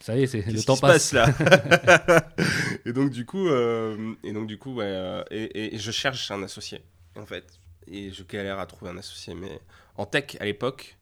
Ça 0.00 0.16
y 0.16 0.22
est, 0.24 0.26
c'est 0.26 0.44
le 0.44 0.60
temps 0.64 0.72
qui 0.74 0.80
se 0.80 0.86
passe. 0.86 1.12
là 1.12 1.26
Et 2.84 2.92
donc 2.92 3.10
du 3.10 3.24
coup, 3.24 3.46
euh, 3.48 4.14
et 4.24 4.32
donc 4.32 4.48
du 4.48 4.58
coup, 4.58 4.74
ouais, 4.74 4.84
euh, 4.88 5.22
et, 5.30 5.44
et- 5.44 5.74
et 5.76 5.78
je 5.78 5.90
cherche 5.92 6.32
un 6.32 6.42
associé 6.42 6.82
en 7.16 7.24
fait, 7.26 7.44
et 7.86 8.10
je 8.10 8.24
galère 8.24 8.58
à 8.58 8.66
trouver 8.66 8.90
un 8.90 8.98
associé. 8.98 9.34
Mais 9.34 9.60
en 9.96 10.04
tech 10.04 10.36
à 10.40 10.46
l'époque, 10.46 10.96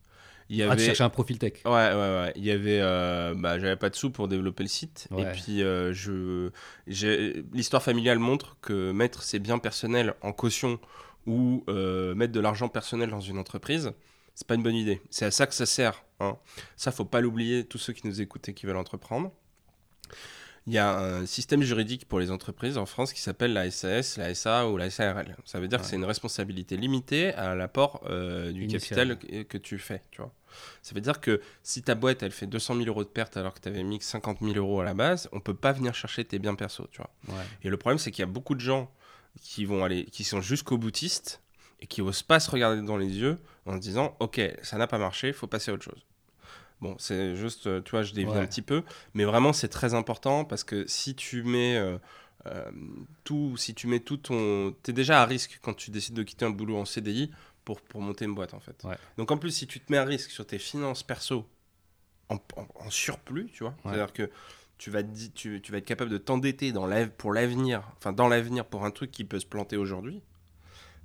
il 0.50 0.56
y 0.56 0.62
Ah, 0.62 0.66
tu 0.66 0.72
avait, 0.72 0.84
cherchais 0.84 1.04
un 1.04 1.08
profil 1.08 1.38
tech. 1.38 1.54
ouais, 1.64 1.70
ouais, 1.70 1.94
ouais, 1.94 2.32
il 2.36 2.44
y 2.44 2.50
avait, 2.50 2.80
euh, 2.82 3.32
bah, 3.34 3.58
j'avais 3.58 3.76
pas 3.76 3.88
de 3.88 3.96
sous 3.96 4.10
pour 4.10 4.28
développer 4.28 4.62
le 4.62 4.68
site, 4.68 5.08
et 5.16 5.24
puis 5.32 5.60
je, 5.60 6.50
j'ai- 6.86 7.44
l'histoire 7.54 7.82
familiale 7.82 8.18
montre 8.18 8.58
que 8.60 8.92
mettre 8.92 9.22
ses 9.22 9.38
biens 9.38 9.58
personnels 9.58 10.16
en 10.20 10.32
caution 10.34 10.78
ou 11.26 11.64
mettre 12.14 12.32
de 12.32 12.40
l'argent 12.40 12.68
personnel 12.68 13.08
dans 13.08 13.22
une 13.22 13.38
entreprise. 13.38 13.92
C'est 14.36 14.46
pas 14.46 14.54
une 14.54 14.62
bonne 14.62 14.76
idée. 14.76 15.00
C'est 15.08 15.24
à 15.24 15.30
ça 15.30 15.46
que 15.46 15.54
ça 15.54 15.64
sert. 15.64 16.04
Hein. 16.20 16.36
Ça, 16.76 16.92
faut 16.92 17.06
pas 17.06 17.22
l'oublier, 17.22 17.64
tous 17.64 17.78
ceux 17.78 17.94
qui 17.94 18.06
nous 18.06 18.20
écoutent 18.20 18.48
et 18.50 18.54
qui 18.54 18.66
veulent 18.66 18.76
entreprendre. 18.76 19.32
Il 20.66 20.74
y 20.74 20.78
a 20.78 20.98
un 20.98 21.24
système 21.24 21.62
juridique 21.62 22.06
pour 22.06 22.20
les 22.20 22.30
entreprises 22.30 22.76
en 22.76 22.84
France 22.84 23.14
qui 23.14 23.20
s'appelle 23.20 23.54
la 23.54 23.70
SAS, 23.70 24.18
la 24.18 24.34
SA 24.34 24.68
ou 24.68 24.76
la 24.76 24.90
SARL. 24.90 25.36
Ça 25.46 25.58
veut 25.58 25.68
dire 25.68 25.80
que 25.80 25.86
c'est 25.86 25.96
une 25.96 26.04
responsabilité 26.04 26.76
limitée 26.76 27.32
à 27.32 27.54
l'apport 27.54 28.02
euh, 28.10 28.52
du 28.52 28.64
Initial. 28.64 29.16
capital 29.16 29.18
que, 29.18 29.42
que 29.44 29.58
tu 29.58 29.78
fais. 29.78 30.02
Tu 30.10 30.20
vois. 30.20 30.32
Ça 30.82 30.94
veut 30.94 31.00
dire 31.00 31.20
que 31.20 31.40
si 31.62 31.82
ta 31.82 31.94
boîte 31.94 32.22
elle 32.22 32.32
fait 32.32 32.46
200 32.46 32.74
000 32.74 32.86
euros 32.88 33.04
de 33.04 33.08
perte 33.08 33.38
alors 33.38 33.54
que 33.54 33.60
tu 33.60 33.68
avais 33.68 33.84
mis 33.84 33.98
que 34.00 34.04
50 34.04 34.40
000 34.42 34.54
euros 34.56 34.80
à 34.80 34.84
la 34.84 34.94
base, 34.94 35.30
on 35.32 35.40
peut 35.40 35.54
pas 35.54 35.72
venir 35.72 35.94
chercher 35.94 36.24
tes 36.24 36.38
biens 36.38 36.56
perso. 36.56 36.86
Tu 36.90 36.98
vois. 36.98 37.10
Ouais. 37.28 37.44
Et 37.62 37.70
le 37.70 37.76
problème, 37.78 37.98
c'est 37.98 38.10
qu'il 38.10 38.22
y 38.22 38.28
a 38.28 38.30
beaucoup 38.30 38.54
de 38.54 38.60
gens 38.60 38.90
qui 39.40 39.64
vont 39.64 39.82
aller, 39.82 40.04
qui 40.06 40.24
sont 40.24 40.42
jusqu'au 40.42 40.78
boutistes 40.78 41.40
et 41.80 41.86
qui 41.86 42.00
osent 42.02 42.22
pas 42.22 42.40
se 42.40 42.50
regarder 42.50 42.82
dans 42.82 42.96
les 42.96 43.18
yeux 43.18 43.38
en 43.66 43.74
se 43.74 43.78
disant, 43.80 44.16
ok, 44.20 44.40
ça 44.62 44.78
n'a 44.78 44.86
pas 44.86 44.98
marché, 44.98 45.32
faut 45.32 45.46
passer 45.46 45.70
à 45.70 45.74
autre 45.74 45.84
chose. 45.84 46.04
Bon, 46.80 46.94
c'est 46.98 47.36
juste, 47.36 47.66
euh, 47.66 47.80
tu 47.80 47.92
vois, 47.92 48.02
je 48.02 48.12
dévie 48.12 48.30
Ouais. 48.30 48.38
un 48.38 48.46
petit 48.46 48.62
peu, 48.62 48.82
mais 49.14 49.24
vraiment, 49.24 49.52
c'est 49.52 49.68
très 49.68 49.94
important 49.94 50.44
parce 50.44 50.62
que 50.64 50.86
si 50.86 51.14
tu 51.14 51.42
mets 51.42 51.76
euh, 51.76 51.96
euh, 52.46 52.70
tout, 53.24 53.56
si 53.56 53.74
tu 53.74 53.86
mets 53.86 54.00
tout 54.00 54.18
ton, 54.18 54.74
t'es 54.82 54.92
déjà 54.92 55.22
à 55.22 55.24
risque 55.26 55.58
quand 55.62 55.74
tu 55.74 55.90
décides 55.90 56.14
de 56.14 56.22
quitter 56.22 56.44
un 56.44 56.50
boulot 56.50 56.76
en 56.76 56.84
CDI 56.84 57.30
pour, 57.64 57.80
pour 57.80 58.00
monter 58.02 58.26
une 58.26 58.34
boîte 58.34 58.52
en 58.54 58.60
fait. 58.60 58.84
Ouais. 58.84 58.96
Donc 59.16 59.30
en 59.30 59.38
plus, 59.38 59.50
si 59.50 59.66
tu 59.66 59.80
te 59.80 59.90
mets 59.90 59.98
à 59.98 60.04
risque 60.04 60.30
sur 60.30 60.46
tes 60.46 60.58
finances 60.58 61.02
perso 61.02 61.46
en, 62.28 62.36
en- 62.56 62.68
en 62.74 62.90
surplus, 62.90 63.50
tu 63.52 63.64
vois, 63.64 63.70
Ouais. 63.84 63.92
c'est-à-dire 63.92 64.12
que 64.12 64.30
tu 64.78 64.90
vas, 64.90 65.02
tu, 65.02 65.60
tu 65.62 65.72
vas 65.72 65.78
être 65.78 65.86
capable 65.86 66.10
de 66.10 66.18
t'endetter 66.18 66.72
dans 66.72 66.86
pour 67.16 67.32
l'avenir, 67.32 67.82
enfin 67.96 68.12
dans 68.12 68.28
l'avenir 68.28 68.66
pour 68.66 68.84
un 68.84 68.90
truc 68.90 69.10
qui 69.10 69.24
peut 69.24 69.40
se 69.40 69.46
planter 69.46 69.76
aujourd'hui. 69.78 70.20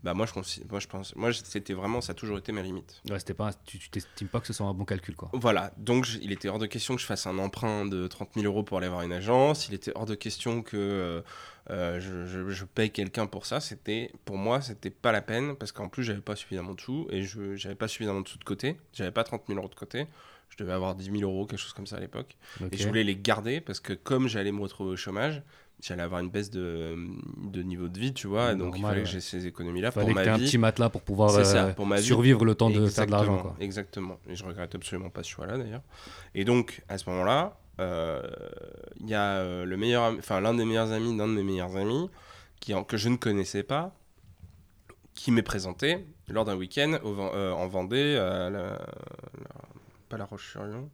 Bah 0.03 0.13
moi 0.15 0.25
je, 0.25 0.33
moi 0.69 0.80
je 0.80 0.88
pense, 0.88 1.15
moi 1.15 1.31
c'était 1.31 1.74
vraiment, 1.74 2.01
ça 2.01 2.12
a 2.12 2.15
toujours 2.15 2.38
été 2.39 2.51
mes 2.51 2.63
limites. 2.63 3.01
Ouais, 3.09 3.19
c'était 3.19 3.36
pas, 3.36 3.51
tu 3.65 3.77
t'estimes 3.89 4.27
pas 4.30 4.39
que 4.39 4.48
ce 4.48 4.53
soit 4.53 4.65
un 4.65 4.74
bon 4.74 4.83
calcul, 4.83 5.15
quoi. 5.15 5.30
Voilà, 5.33 5.71
donc 5.78 6.06
je- 6.06 6.18
il 6.23 6.31
était 6.31 6.49
hors 6.49 6.57
de 6.57 6.66
question 6.66 6.95
que 6.95 7.02
je 7.02 7.06
fasse 7.06 7.28
un 7.28 7.37
emprunt 7.37 7.85
de 7.85 8.07
30 8.07 8.30
000 8.33 8.45
euros 8.47 8.64
pour 8.64 8.80
aller 8.80 8.87
voir 8.87 9.04
une 9.04 9.14
agence. 9.14 9.68
Il 9.68 9.76
était 9.76 9.92
hors 9.94 10.07
de 10.07 10.16
question 10.16 10.64
que 10.64 10.76
euh, 10.78 11.21
euh, 11.69 11.99
je, 11.99 12.26
je- 12.26 12.49
je 12.49 12.66
paye 12.66 12.90
quelqu'un 12.90 13.28
pour 13.28 13.45
ça. 13.45 13.59
C'était, 13.59 14.11
pour 14.26 14.37
moi, 14.37 14.61
c'était 14.61 14.90
pas 14.90 15.11
la 15.11 15.21
peine 15.21 15.56
parce 15.56 15.71
qu'en 15.71 15.87
plus, 15.87 16.04
j'avais 16.04 16.19
pas 16.21 16.35
suffisamment 16.35 16.73
de 16.73 16.81
sous 16.81 17.06
et 17.11 17.21
je 17.21 17.56
j'avais 17.56 17.76
pas 17.76 17.87
suffisamment 17.87 18.21
de 18.21 18.28
sous 18.28 18.40
de 18.40 18.44
côté. 18.44 18.78
J'avais 18.94 19.11
pas 19.11 19.23
30 19.23 19.44
000 19.47 19.59
euros 19.59 19.69
de 19.69 19.76
côté. 19.76 20.07
Je 20.49 20.57
devais 20.57 20.73
avoir 20.73 20.95
10 20.95 21.06
000 21.11 21.21
euros, 21.21 21.45
quelque 21.45 21.59
chose 21.59 21.73
comme 21.73 21.87
ça 21.87 21.97
à 21.97 21.99
l'époque. 21.99 22.35
Et 22.73 22.78
je 22.78 22.87
voulais 22.87 23.04
les 23.04 23.16
garder 23.16 23.61
parce 23.61 23.80
que 23.80 23.94
comme 23.94 24.28
j'allais 24.28 24.52
me 24.52 24.61
retrouver 24.61 24.92
au 24.92 24.97
chômage, 24.97 25.44
j'allais 25.81 26.04
avoir 26.04 26.21
une 26.21 26.30
baisse 26.30 26.50
de, 26.52 26.95
de 27.44 27.61
niveau 27.64 27.88
de 27.88 28.00
vie, 28.00 28.14
tu 28.14 28.28
vois. 28.28 28.54
Donc 28.56 28.76
il 28.78 28.81
fallait 28.81 28.97
ouais. 29.00 29.04
que 29.04 29.09
j'ai 29.09 29.19
ces 29.21 29.47
économies-là 29.47 29.92
Fallait 29.92 30.06
pour 30.07 30.14
que 30.14 30.19
ma 30.19 30.23
t'aies 30.23 30.30
un 30.31 30.38
petit 30.40 30.57
matelas 30.57 30.90
pour 30.90 31.02
pouvoir 31.02 31.31
ça, 31.31 31.66
euh, 31.68 31.73
pour 31.73 31.85
ma 31.85 31.97
vie. 31.97 32.04
survivre 32.04 32.45
le 32.45 32.56
temps 32.56 32.69
de 32.69 32.85
faire 32.88 33.06
de 33.07 33.11
l'argent, 33.11 33.56
Exactement. 33.59 34.18
Et 34.30 34.35
je 34.35 34.44
regrette 34.45 34.73
absolument 34.76 35.09
pas 35.09 35.23
ce 35.23 35.30
choix-là 35.30 35.57
d'ailleurs. 35.57 35.81
Et 36.35 36.45
donc 36.45 36.83
à 36.90 36.97
ce 36.97 37.09
moment-là, 37.09 37.57
euh, 37.80 38.21
il 39.00 39.09
y 39.09 39.14
a 39.16 39.38
euh, 39.38 39.66
le 39.66 39.78
meilleur, 39.78 40.04
ami- 40.04 40.19
enfin 40.19 40.40
l'un 40.40 40.54
des 40.54 40.66
meilleurs 40.66 40.92
amis 40.92 41.18
d'un 41.18 41.28
de 41.28 41.33
mes 41.33 41.44
meilleurs 41.44 41.76
amis 41.76 42.09
qui 42.59 42.73
que 42.88 42.97
je 42.97 43.09
ne 43.09 43.16
connaissais 43.18 43.64
pas, 43.64 43.95
qui 45.16 45.31
m'est 45.31 45.42
présenté 45.42 46.06
lors 46.28 46.45
d'un 46.45 46.56
week-end 46.56 46.97
euh, 47.04 47.52
en 47.52 47.68
Vendée, 47.68 48.16
à 48.18 48.50
la- 48.50 48.61
la- 48.61 48.80
pas 50.09 50.18
la 50.18 50.26
Roche-sur-Yon. 50.26 50.90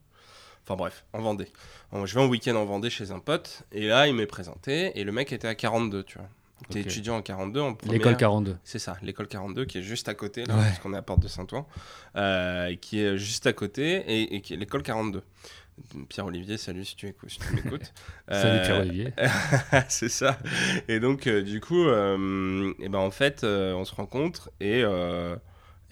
Enfin 0.67 0.75
bref, 0.75 1.05
en 1.13 1.21
Vendée. 1.21 1.47
En- 1.93 2.05
Je 2.05 2.13
vais 2.13 2.19
en 2.21 2.27
week-end 2.27 2.55
en 2.55 2.65
Vendée 2.65 2.89
chez 2.89 3.12
un 3.12 3.19
pote, 3.19 3.63
et 3.71 3.88
là 3.88 4.07
il 4.07 4.13
m'est 4.13 4.25
présenté, 4.25 4.91
et 5.00 5.03
le 5.05 5.12
mec 5.13 5.31
était 5.31 5.47
à 5.47 5.55
42, 5.55 6.03
tu 6.03 6.17
vois. 6.17 6.27
Ok. 6.69 6.75
étudiant 6.75 7.15
en 7.17 7.21
42 7.21 7.62
en 7.62 7.75
première. 7.75 7.93
L'école 7.93 8.17
42. 8.17 8.57
C'est 8.63 8.79
ça, 8.79 8.97
l'école 9.03 9.27
42 9.27 9.65
qui 9.65 9.77
est 9.77 9.81
juste 9.83 10.09
à 10.09 10.15
côté, 10.15 10.43
là, 10.43 10.55
Ouais. 10.55 10.63
parce 10.63 10.79
qu'on 10.79 10.91
est 10.93 10.97
à 10.97 11.01
Porte 11.03 11.19
de 11.21 11.27
Saint-Ouen, 11.27 11.67
euh, 12.15 12.75
qui 12.81 13.00
est 13.00 13.15
juste 13.17 13.45
à 13.45 13.53
côté 13.53 13.97
et, 14.07 14.36
et 14.36 14.41
qui 14.41 14.55
est 14.55 14.57
l'école 14.57 14.81
42. 14.83 15.21
Pierre-Olivier, 16.09 16.57
salut 16.57 16.83
si 16.83 16.95
tu 16.95 17.07
écoutes. 17.07 17.29
Si 17.29 17.38
tu 17.39 17.53
m'écoutes. 17.53 17.93
Salut 18.29 18.57
Euh, 18.59 18.63
Pierre-Olivier. 18.65 19.13
c'est 19.89 20.09
ça. 20.09 20.39
Et 20.88 21.00
donc, 21.00 21.27
euh, 21.27 21.43
du 21.43 21.62
coup, 21.62 21.83
et 21.88 22.89
ben, 22.89 22.97
en 23.00 23.12
fait, 23.12 23.43
on 23.43 23.86
se 23.86 23.93
rencontre 23.93 24.50
et, 24.59 24.81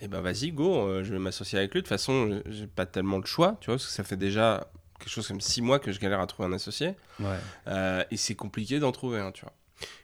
et 0.06 0.08
ben, 0.08 0.22
vas-y, 0.22 0.52
go, 0.52 0.88
euh, 0.88 1.04
je 1.04 1.12
vais 1.14 1.20
m'associer 1.20 1.58
avec 1.58 1.74
lui. 1.74 1.80
De 1.80 1.86
toute 1.86 1.90
façon, 1.90 2.42
j'ai- 2.46 2.68
pas 2.68 2.86
tellement 2.86 3.18
le 3.18 3.26
choix, 3.26 3.58
tu 3.60 3.66
vois, 3.66 3.76
parce 3.76 3.88
que 3.88 3.92
ça 3.92 4.04
fait 4.04 4.16
déjà 4.18 4.70
quelque 5.00 5.10
chose 5.10 5.28
comme 5.28 5.42
six 5.42 5.62
mois 5.62 5.80
que 5.80 5.92
je 5.92 6.00
galère 6.00 6.20
à 6.20 6.28
trouver 6.28 6.48
un 6.48 6.54
associé. 6.54 6.94
Ouais. 7.20 7.38
Euh, 7.68 8.04
et 8.12 8.18
c'est 8.18 8.36
compliqué 8.36 8.80
d'en 8.80 8.92
trouver 8.92 9.20
un, 9.20 9.32
tu 9.32 9.42
vois. 9.42 9.54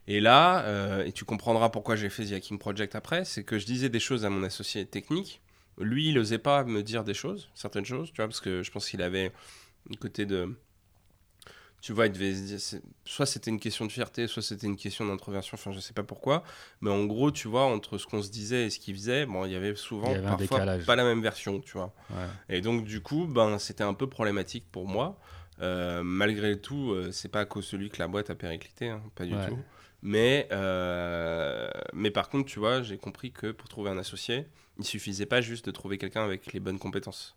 Et 0.07 0.19
là, 0.19 0.63
euh, 0.65 1.05
et 1.05 1.11
tu 1.11 1.23
comprendras 1.23 1.69
pourquoi 1.69 1.95
j'ai 1.95 2.09
fait 2.09 2.25
The 2.25 2.33
Hacking 2.33 2.57
Project 2.57 2.95
après, 2.95 3.23
c'est 3.25 3.43
que 3.43 3.57
je 3.59 3.65
disais 3.65 3.89
des 3.89 3.99
choses 3.99 4.25
à 4.25 4.29
mon 4.29 4.43
associé 4.43 4.85
technique. 4.85 5.39
Lui, 5.79 6.09
il 6.09 6.15
n'osait 6.15 6.39
pas 6.39 6.63
me 6.63 6.83
dire 6.83 7.03
des 7.03 7.13
choses, 7.13 7.49
certaines 7.53 7.85
choses, 7.85 8.09
tu 8.09 8.17
vois, 8.17 8.27
parce 8.27 8.41
que 8.41 8.63
je 8.63 8.71
pense 8.71 8.89
qu'il 8.89 9.01
avait 9.01 9.31
un 9.89 9.95
côté 9.97 10.25
de. 10.25 10.53
Tu 11.81 11.93
vois, 11.93 12.05
il 12.05 12.11
devait 12.11 12.35
se 12.35 12.41
dire. 12.75 12.81
Soit 13.05 13.25
c'était 13.25 13.49
une 13.49 13.59
question 13.59 13.85
de 13.87 13.91
fierté, 13.91 14.27
soit 14.27 14.43
c'était 14.43 14.67
une 14.67 14.75
question 14.75 15.05
d'introversion, 15.05 15.55
enfin, 15.55 15.71
je 15.71 15.79
sais 15.79 15.93
pas 15.93 16.03
pourquoi. 16.03 16.43
Mais 16.79 16.91
en 16.91 17.05
gros, 17.05 17.31
tu 17.31 17.47
vois, 17.47 17.63
entre 17.63 17.97
ce 17.97 18.05
qu'on 18.05 18.21
se 18.21 18.29
disait 18.29 18.67
et 18.67 18.69
ce 18.69 18.79
qu'il 18.79 18.93
faisait, 18.95 19.25
bon, 19.25 19.45
il 19.45 19.51
y 19.51 19.55
avait 19.55 19.75
souvent 19.75 20.11
y 20.11 20.15
avait 20.15 20.21
parfois 20.21 20.59
pas 20.85 20.95
la 20.95 21.03
même 21.03 21.21
version, 21.23 21.59
tu 21.59 21.73
vois. 21.73 21.93
Ouais. 22.11 22.27
Et 22.49 22.61
donc, 22.61 22.85
du 22.85 23.01
coup, 23.01 23.25
ben, 23.25 23.57
c'était 23.57 23.83
un 23.83 23.95
peu 23.95 24.07
problématique 24.07 24.65
pour 24.71 24.87
moi. 24.87 25.19
Euh, 25.61 26.01
malgré 26.03 26.59
tout, 26.59 26.91
euh, 26.91 27.11
c'est 27.11 27.29
pas 27.29 27.41
à 27.41 27.45
cause 27.45 27.69
de 27.71 27.77
lui 27.77 27.89
que 27.89 27.99
la 27.99 28.07
boîte 28.07 28.29
a 28.29 28.35
périclité, 28.35 28.89
hein, 28.89 29.01
pas 29.15 29.25
du 29.25 29.35
Ouais. 29.35 29.47
tout. 29.47 29.59
Mais, 30.03 30.47
euh, 30.51 31.69
mais 31.93 32.09
par 32.09 32.29
contre, 32.29 32.47
tu 32.49 32.59
vois, 32.59 32.81
j'ai 32.81 32.97
compris 32.97 33.31
que 33.31 33.51
pour 33.51 33.69
trouver 33.69 33.91
un 33.91 33.97
associé, 33.97 34.47
il 34.79 34.85
suffisait 34.85 35.27
pas 35.27 35.41
juste 35.41 35.65
de 35.65 35.71
trouver 35.71 35.97
quelqu'un 35.97 36.23
avec 36.23 36.53
les 36.53 36.59
bonnes 36.59 36.79
compétences. 36.79 37.35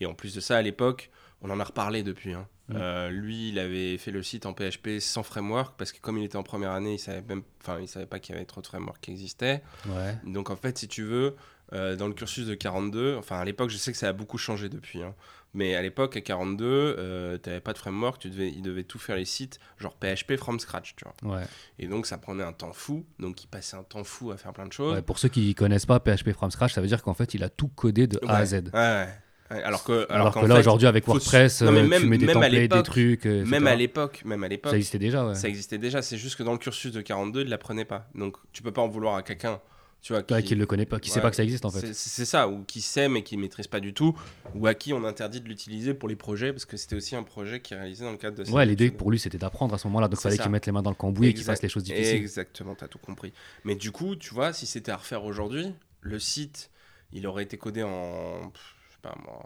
Et 0.00 0.06
en 0.06 0.14
plus 0.14 0.34
de 0.34 0.40
ça, 0.40 0.56
à 0.56 0.62
l'époque, 0.62 1.10
on 1.42 1.50
en 1.50 1.60
a 1.60 1.64
reparlé 1.64 2.02
depuis. 2.02 2.32
hein. 2.32 2.46
Mm. 2.68 2.74
Euh, 2.76 3.10
lui, 3.10 3.48
il 3.50 3.58
avait 3.58 3.98
fait 3.98 4.10
le 4.10 4.22
site 4.22 4.46
en 4.46 4.52
PHP 4.54 5.00
sans 5.00 5.22
framework 5.22 5.74
parce 5.76 5.92
que 5.92 6.00
comme 6.00 6.18
il 6.18 6.24
était 6.24 6.36
en 6.36 6.42
première 6.42 6.70
année, 6.70 6.94
il 6.94 6.98
savait 6.98 7.22
même, 7.22 7.42
enfin, 7.60 7.78
il 7.80 7.88
savait 7.88 8.06
pas 8.06 8.18
qu'il 8.20 8.34
y 8.34 8.38
avait 8.38 8.46
trop 8.46 8.60
de 8.60 8.66
frameworks 8.66 9.00
qui 9.00 9.10
existaient. 9.10 9.62
Ouais. 9.88 10.16
Donc 10.24 10.50
en 10.50 10.56
fait, 10.56 10.78
si 10.78 10.86
tu 10.86 11.02
veux, 11.02 11.34
euh, 11.72 11.96
dans 11.96 12.06
le 12.06 12.14
cursus 12.14 12.46
de 12.46 12.54
42, 12.54 13.16
enfin 13.16 13.38
à 13.38 13.44
l'époque, 13.44 13.70
je 13.70 13.76
sais 13.76 13.90
que 13.90 13.98
ça 13.98 14.08
a 14.08 14.12
beaucoup 14.12 14.38
changé 14.38 14.68
depuis, 14.68 15.02
hein, 15.02 15.14
mais 15.52 15.74
à 15.74 15.82
l'époque, 15.82 16.16
à 16.16 16.20
42, 16.20 16.64
euh, 16.64 17.38
tu 17.42 17.48
n'avais 17.48 17.60
pas 17.60 17.72
de 17.72 17.78
framework, 17.78 18.20
tu 18.20 18.30
devais, 18.30 18.50
il 18.50 18.62
devait 18.62 18.84
tout 18.84 19.00
faire 19.00 19.16
les 19.16 19.24
sites, 19.24 19.58
genre 19.78 19.96
PHP 19.96 20.36
from 20.36 20.60
scratch, 20.60 20.94
tu 20.94 21.04
vois. 21.22 21.38
Ouais. 21.38 21.44
Et 21.80 21.88
donc 21.88 22.06
ça 22.06 22.18
prenait 22.18 22.44
un 22.44 22.52
temps 22.52 22.72
fou, 22.72 23.04
donc 23.18 23.42
il 23.42 23.48
passait 23.48 23.76
un 23.76 23.82
temps 23.82 24.04
fou 24.04 24.30
à 24.30 24.36
faire 24.36 24.52
plein 24.52 24.66
de 24.66 24.72
choses. 24.72 24.94
Ouais, 24.94 25.02
Pour 25.02 25.18
ceux 25.18 25.28
qui 25.28 25.52
connaissent 25.56 25.86
pas 25.86 25.98
PHP 25.98 26.32
from 26.34 26.52
scratch, 26.52 26.74
ça 26.74 26.80
veut 26.80 26.86
dire 26.88 27.02
qu'en 27.02 27.14
fait, 27.14 27.34
il 27.34 27.42
a 27.42 27.48
tout 27.48 27.68
codé 27.68 28.06
de 28.06 28.20
A 28.28 28.36
à 28.36 28.46
Z. 28.46 28.70
Ouais, 28.72 29.08
Alors 29.50 29.82
que, 29.82 30.06
Alors, 30.10 30.32
que 30.32 30.46
là, 30.46 30.58
aujourd'hui, 30.60 30.86
avec 30.86 31.06
WordPress, 31.06 31.62
Non, 31.62 31.72
mais 31.72 31.80
euh, 31.80 31.86
même- 31.86 32.02
tu 32.02 32.08
mets 32.08 32.18
des 32.18 32.26
même 32.26 32.36
à 32.36 32.46
templates, 32.48 32.70
des 32.70 32.82
trucs. 32.84 33.26
euh, 33.26 33.44
même 33.44 33.66
à 33.66 33.74
l'époque, 33.74 34.22
même 34.24 34.44
à 34.44 34.48
l'époque, 34.48 34.70
Ça 34.70 34.76
existait 34.76 34.98
déjà, 35.00 35.26
ouais. 35.26 35.34
ça 35.34 35.48
existait 35.48 35.78
déjà. 35.78 36.02
C'est 36.02 36.16
juste 36.18 36.36
que 36.36 36.44
dans 36.44 36.52
le 36.52 36.58
cursus 36.58 36.92
de 36.92 37.00
42, 37.00 37.40
il 37.40 37.46
ne 37.46 37.50
l'apprenait 37.50 37.84
pas. 37.84 38.06
Donc 38.14 38.36
tu 38.52 38.62
peux 38.62 38.70
pas 38.70 38.80
en 38.82 38.86
vouloir 38.88 39.16
à 39.16 39.22
quelqu'un, 39.24 39.60
tu 40.02 40.12
vois, 40.12 40.22
Ouais, 40.30 40.42
qui 40.44 40.54
le 40.54 40.66
connaît 40.66 40.86
pas, 40.86 41.00
qui 41.00 41.10
sait 41.10 41.16
Ouais. 41.16 41.22
pas 41.22 41.30
que 41.30 41.36
ça 41.36 41.42
existe 41.42 41.64
en 41.64 41.70
fait. 41.70 41.92
C'est- 41.94 42.24
ça, 42.24 42.46
ou 42.48 42.62
qui 42.62 42.80
sait 42.80 43.08
mais 43.08 43.24
qui 43.24 43.36
maîtrise 43.36 43.66
pas 43.66 43.80
du 43.80 43.92
tout, 43.92 44.16
ou 44.54 44.68
à 44.68 44.74
qui 44.74 44.92
on 44.92 45.04
interdit 45.04 45.40
de 45.40 45.48
l'utiliser 45.48 45.94
pour 45.94 46.08
les 46.08 46.14
projets, 46.16 46.52
parce 46.52 46.64
que 46.64 46.76
c'était 46.76 46.94
aussi 46.94 47.16
un 47.16 47.24
projet 47.24 47.58
qui 47.60 47.74
est 47.74 47.76
réalisé 47.76 48.04
dans 48.04 48.12
le 48.12 48.18
cadre 48.18 48.42
de 48.44 48.48
Ouais, 48.52 48.64
l'idée 48.64 48.92
pour 48.92 49.10
lui 49.10 49.18
c'était 49.18 49.36
d'apprendre 49.38 49.74
à 49.74 49.78
ce 49.78 49.88
moment-là, 49.88 50.06
donc 50.06 50.20
fallait 50.20 50.38
qu'il 50.38 50.50
mette 50.52 50.66
les 50.66 50.72
mains 50.72 50.82
dans 50.82 50.90
le 50.90 50.96
cambouis 50.96 51.26
et 51.28 51.34
qu'il 51.34 51.42
fasse 51.42 51.60
les 51.60 51.68
choses 51.68 51.82
difficiles. 51.82 52.14
Exactement, 52.18 52.76
t'as 52.76 52.86
tout 52.86 52.98
compris. 52.98 53.32
Mais 53.64 53.74
du 53.74 53.90
coup, 53.90 54.14
tu 54.14 54.32
vois, 54.32 54.52
si 54.52 54.66
c'était 54.66 54.92
à 54.92 54.96
refaire 54.96 55.24
aujourd'hui, 55.24 55.74
le 56.02 56.20
site, 56.20 56.70
il 57.12 57.26
aurait 57.26 57.42
été 57.42 57.56
codé 57.58 57.82
en. 57.82 58.52
Pas 59.00 59.14
moi. 59.24 59.42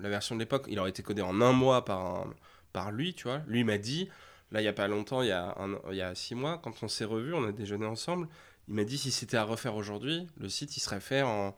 La 0.00 0.08
version 0.08 0.34
de 0.34 0.40
l'époque, 0.40 0.66
il 0.68 0.78
aurait 0.78 0.90
été 0.90 1.02
codé 1.02 1.22
en 1.22 1.40
un 1.40 1.52
mois 1.52 1.84
par, 1.84 2.04
un- 2.04 2.34
par 2.72 2.90
lui, 2.92 3.14
tu 3.14 3.24
vois. 3.24 3.42
Lui 3.46 3.62
m'a 3.64 3.78
dit, 3.78 4.08
là, 4.50 4.60
il 4.60 4.64
y 4.64 4.68
a 4.68 4.72
pas 4.72 4.88
longtemps, 4.88 5.22
il 5.22 5.28
y 5.28 5.32
a, 5.32 5.54
un- 5.58 5.78
il 5.90 5.96
y 5.96 6.02
a 6.02 6.14
six 6.14 6.34
mois, 6.34 6.58
quand 6.58 6.82
on 6.82 6.88
s'est 6.88 7.04
revus, 7.04 7.34
on 7.34 7.44
a 7.46 7.52
déjeuné 7.52 7.86
ensemble, 7.86 8.28
il 8.68 8.74
m'a 8.74 8.84
dit 8.84 8.96
si 8.98 9.10
c'était 9.10 9.36
à 9.36 9.44
refaire 9.44 9.74
aujourd'hui, 9.76 10.26
le 10.38 10.48
site, 10.48 10.76
il 10.76 10.80
serait 10.80 11.00
fait 11.00 11.22
en. 11.22 11.54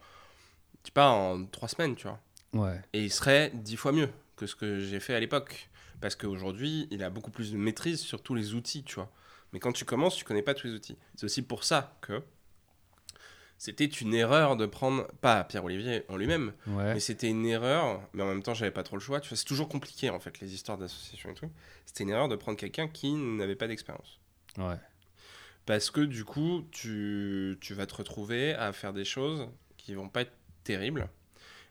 Je 0.83 0.87
sais 0.89 0.91
pas, 0.93 1.09
en 1.09 1.45
trois 1.45 1.67
semaines, 1.67 1.95
tu 1.95 2.07
vois. 2.07 2.19
Ouais. 2.53 2.81
Et 2.93 3.03
il 3.03 3.11
serait 3.11 3.51
dix 3.53 3.75
fois 3.77 3.91
mieux 3.91 4.09
que 4.35 4.45
ce 4.45 4.55
que 4.55 4.79
j'ai 4.79 4.99
fait 4.99 5.15
à 5.15 5.19
l'époque. 5.19 5.69
Parce 6.01 6.15
qu'aujourd'hui, 6.15 6.87
il 6.91 7.03
a 7.03 7.09
beaucoup 7.09 7.31
plus 7.31 7.51
de 7.51 7.57
maîtrise 7.57 8.01
sur 8.01 8.21
tous 8.21 8.35
les 8.35 8.53
outils, 8.53 8.83
tu 8.83 8.95
vois. 8.95 9.09
Mais 9.53 9.59
quand 9.59 9.71
tu 9.71 9.85
commences, 9.85 10.15
tu 10.15 10.25
connais 10.25 10.41
pas 10.43 10.53
tous 10.53 10.67
les 10.67 10.73
outils. 10.73 10.97
C'est 11.15 11.25
aussi 11.25 11.41
pour 11.41 11.63
ça 11.63 11.97
que 12.01 12.21
c'était 13.57 13.85
une 13.85 14.13
erreur 14.13 14.57
de 14.57 14.65
prendre, 14.65 15.07
pas 15.21 15.43
Pierre-Olivier 15.43 16.03
en 16.09 16.17
lui-même, 16.17 16.53
Ouais. 16.67 16.93
mais 16.93 16.99
c'était 16.99 17.29
une 17.29 17.45
erreur, 17.45 18.01
mais 18.13 18.21
en 18.23 18.27
même 18.27 18.43
temps, 18.43 18.53
j'avais 18.53 18.71
pas 18.71 18.83
trop 18.83 18.95
le 18.97 19.01
choix. 19.01 19.19
Tu 19.21 19.29
vois, 19.29 19.37
c'est 19.37 19.45
toujours 19.45 19.69
compliqué, 19.69 20.09
en 20.09 20.19
fait, 20.19 20.39
les 20.39 20.53
histoires 20.53 20.77
d'association 20.77 21.31
et 21.31 21.33
tout. 21.35 21.49
C'était 21.85 22.03
une 22.03 22.09
erreur 22.09 22.27
de 22.27 22.35
prendre 22.35 22.57
quelqu'un 22.57 22.87
qui 22.87 23.13
n'avait 23.13 23.55
pas 23.55 23.67
d'expérience. 23.67 24.19
Ouais. 24.57 24.77
Parce 25.65 25.89
que 25.89 26.01
du 26.01 26.25
coup, 26.25 26.67
tu, 26.71 27.57
tu 27.61 27.73
vas 27.73 27.85
te 27.87 27.95
retrouver 27.95 28.53
à 28.53 28.71
faire 28.73 28.93
des 28.93 29.05
choses 29.05 29.47
qui 29.77 29.95
vont 29.95 30.09
pas 30.09 30.21
être 30.21 30.33
terribles 30.63 31.07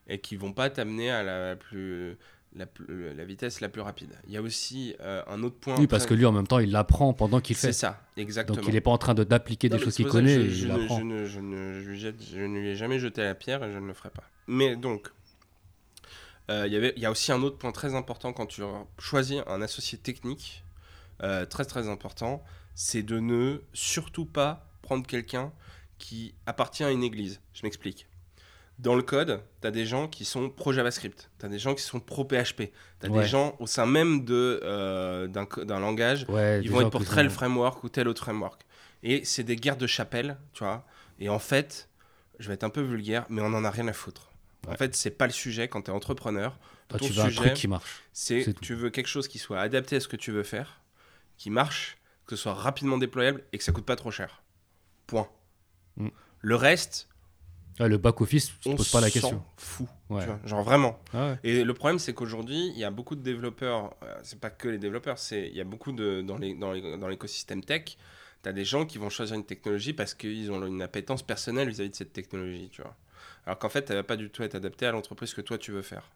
et 0.09 0.21
qui 0.21 0.37
vont 0.37 0.53
pas 0.53 0.69
t'amener 0.71 1.11
à 1.11 1.23
la, 1.23 1.55
plus, 1.57 2.17
la, 2.55 2.67
plus- 2.67 3.15
la 3.15 3.25
vitesse 3.25 3.61
la 3.61 3.69
plus 3.69 3.81
rapide. 3.81 4.11
Il 4.27 4.33
y 4.33 4.37
a 4.37 4.43
aussi 4.43 4.95
euh, 5.01 5.23
un 5.27 5.43
autre 5.43 5.57
point. 5.57 5.77
Oui, 5.79 5.87
parce 5.87 6.07
que 6.07 6.15
lui 6.15 6.25
en 6.27 6.33
même 6.33 6.47
temps 6.47 6.59
il 6.61 6.71
l'apprend 6.71 7.13
pendant 7.13 7.41
qu'il 7.41 7.57
C'est 7.57 7.69
fait. 7.69 7.73
ça, 7.73 8.01
exactement. 8.17 8.57
Donc 8.59 8.69
il 8.69 8.77
est 8.77 8.81
pas 8.81 8.91
en 8.93 8.99
train 8.99 9.15
de 9.15 9.25
d'appliquer 9.25 9.69
des 9.69 9.75
Non, 9.75 9.79
mais 9.81 9.85
choses 9.85 9.95
c'est 9.95 10.03
qu'il 10.05 10.13
connaît, 10.13 10.35
je, 10.35 10.41
et 10.41 10.51
je 10.51 10.67
il 10.67 10.73
ne, 10.73 10.83
apprend. 10.83 10.99
je, 10.99 11.03
ne, 11.05 11.25
je, 11.27 11.41
ne, 11.41 11.81
je 11.81 11.91
lui 11.91 11.99
jette- 11.99 12.23
je 12.23 12.39
ne 12.41 12.59
lui 12.61 12.69
ai 12.69 12.77
jamais 12.77 12.99
jeté 12.99 13.23
la 13.23 13.35
pierre 13.35 13.63
et 13.65 13.73
je 13.73 13.79
ne 13.79 13.87
le 13.87 13.95
ferai 13.95 14.11
pas. 14.11 14.25
Mais 14.47 14.77
donc, 14.77 15.11
euh, 16.51 16.65
il 16.67 16.73
y 16.73 16.77
avait- 16.77 16.93
il 16.97 17.03
y 17.03 17.07
a 17.07 17.11
aussi 17.11 17.33
un 17.33 17.43
autre 17.43 17.57
point 17.59 17.73
très 17.73 17.95
important 17.95 18.33
quand 18.33 18.47
tu 18.47 18.63
choisis 18.99 19.41
un 19.47 19.63
associé 19.63 19.99
technique, 19.99 20.63
euh, 21.23 21.47
très 21.47 21.65
très 21.65 21.89
important, 21.89 22.45
c'est 22.75 23.03
de 23.03 23.19
ne 23.19 23.63
surtout 23.73 24.27
pas 24.27 24.67
prendre 24.83 25.07
quelqu'un 25.07 25.53
qui 25.99 26.35
appartient 26.47 26.85
à 26.85 26.91
une 26.91 27.03
église. 27.03 27.41
Je 27.55 27.63
m'explique. 27.63 28.07
Dans 28.79 28.97
le 28.97 29.03
code, 29.03 29.41
tu 29.61 29.67
as 29.69 29.71
des 29.71 29.87
gens 29.87 30.09
qui 30.09 30.25
sont 30.25 30.51
pro 30.51 30.73
JavaScript, 30.73 31.31
tu 31.39 31.47
as 31.47 31.49
des 31.49 31.59
gens 31.61 31.75
qui 31.75 31.83
sont 31.83 32.01
pro 32.01 32.25
PHP, 32.25 32.73
tu 33.01 33.07
as 33.07 33.09
Ouais. 33.09 33.23
des 33.23 33.29
gens 33.29 33.55
au 33.61 33.67
sein 33.69 33.87
même 33.87 34.25
de, 34.25 34.61
euh, 34.65 35.29
d'un 35.29 35.79
langage 35.79 36.27
Ouais, 36.29 36.61
ils 36.63 36.71
vont 36.71 36.81
être 36.81 36.91
pour 36.91 37.05
tel 37.05 37.31
framework 37.31 37.85
ou 37.85 37.89
tel 37.89 38.09
autre 38.09 38.23
framework. 38.23 38.63
Et 39.05 39.25
c'est 39.25 39.45
des 39.45 39.57
guerres 39.57 39.77
de 39.77 39.87
chapelle, 39.87 40.39
tu 40.53 40.65
vois. 40.65 40.85
Et 41.21 41.29
en 41.29 41.39
fait, 41.39 41.89
je 42.41 42.49
vais 42.49 42.55
être 42.55 42.65
un 42.65 42.71
peu 42.71 42.81
vulgaire, 42.81 43.27
mais 43.29 43.43
on 43.43 43.47
en 43.55 43.65
a 43.65 43.71
rien 43.71 43.87
à 43.87 43.93
foutre. 43.93 44.31
En 44.67 44.75
fait, 44.77 44.95
c'est 44.97 45.11
pas 45.11 45.27
le 45.27 45.33
sujet 45.33 45.69
quand 45.69 45.83
tu 45.83 45.91
es 45.91 45.95
entrepreneur. 45.95 46.59
Ton 46.89 46.99
tu 46.99 47.13
veux 47.13 47.21
un 47.21 47.25
sujet, 47.29 47.37
truc 47.41 47.55
qui 47.55 47.69
marche. 47.69 48.03
C'est 48.13 48.55
tu 48.61 48.75
veux 48.75 48.91
quelque 48.91 49.07
chose 49.09 49.29
qui 49.29 49.39
soit 49.39 49.61
adapté 49.61 49.97
à 49.97 50.01
ce 50.01 50.09
que 50.09 50.17
tu 50.17 50.33
veux 50.33 50.43
faire, 50.43 50.81
qui 51.37 51.51
marche, 51.51 51.97
que 52.27 52.35
ce 52.35 52.43
soit 52.43 52.55
rapidement 52.55 52.99
déployable 52.99 53.45
et 53.53 53.59
que 53.59 53.65
ça 53.65 53.73
coûte 53.73 53.85
pas 53.85 53.97
trop 53.97 54.11
cher. 54.11 54.43
Point. 55.07 55.29
Mm. 55.97 56.09
Le 56.41 56.57
reste, 56.57 57.09
Ouais, 57.81 57.89
le 57.89 57.99
back 57.99 58.21
office, 58.21 58.53
tu 58.61 58.69
on 58.69 58.73
te 58.73 58.77
poses 58.79 58.91
pas 58.93 59.01
la 59.01 59.11
question. 59.11 59.43
fout. 59.57 59.87
Ouais. 60.09 60.21
tu 60.21 60.27
vois. 60.27 60.41
Genre 60.45 60.63
vraiment. 60.63 61.01
Ah 61.13 61.31
ouais. 61.31 61.39
Et 61.43 61.65
le 61.65 61.75
problème, 61.75 61.99
c'est 61.99 62.15
qu'aujourd'hui, 62.15 62.69
il 62.69 62.79
y 62.79 62.85
a 62.85 62.91
beaucoup 62.91 63.17
de 63.17 63.23
développeurs, 63.23 63.95
euh, 64.05 64.15
c'est 64.23 64.39
pas 64.39 64.51
que 64.51 64.69
les 64.69 64.79
développeurs, 64.79 65.19
c'est 65.19 65.49
il 65.49 65.57
y 65.57 65.61
a 65.61 65.65
beaucoup 65.65 65.91
de 65.93 66.23
dans 66.23 66.39
les 66.39 66.55
dans 66.55 66.73
les- 66.73 66.97
dans 66.97 67.09
l'écosystème 67.09 67.65
tech, 67.65 67.97
tu 68.43 68.49
as 68.49 68.53
des 68.53 68.65
gens 68.65 68.87
qui 68.87 68.99
vont 68.99 69.11
choisir 69.11 69.35
une 69.35 69.45
technologie 69.45 69.93
parce 69.93 70.15
qu'ils 70.15 70.53
ont 70.53 70.65
une 70.67 70.83
appétence 70.83 71.23
personnelle 71.23 71.69
vis-à-vis 71.69 71.91
de 71.91 71.97
cette 71.97 72.13
technologie, 72.13 72.69
tu 72.71 72.81
vois. 72.83 72.95
Alors 73.47 73.59
qu'en 73.59 73.69
fait, 73.69 73.91
elle 73.91 73.97
va 73.97 74.05
pas 74.05 74.17
du 74.17 74.31
tout 74.31 74.43
être 74.45 74.55
adaptée 74.55 74.87
à 74.87 74.93
l'entreprise 74.93 75.35
que 75.35 75.41
toi 75.41 75.59
tu 75.59 75.73
veux 75.73 75.83
faire. 75.83 76.11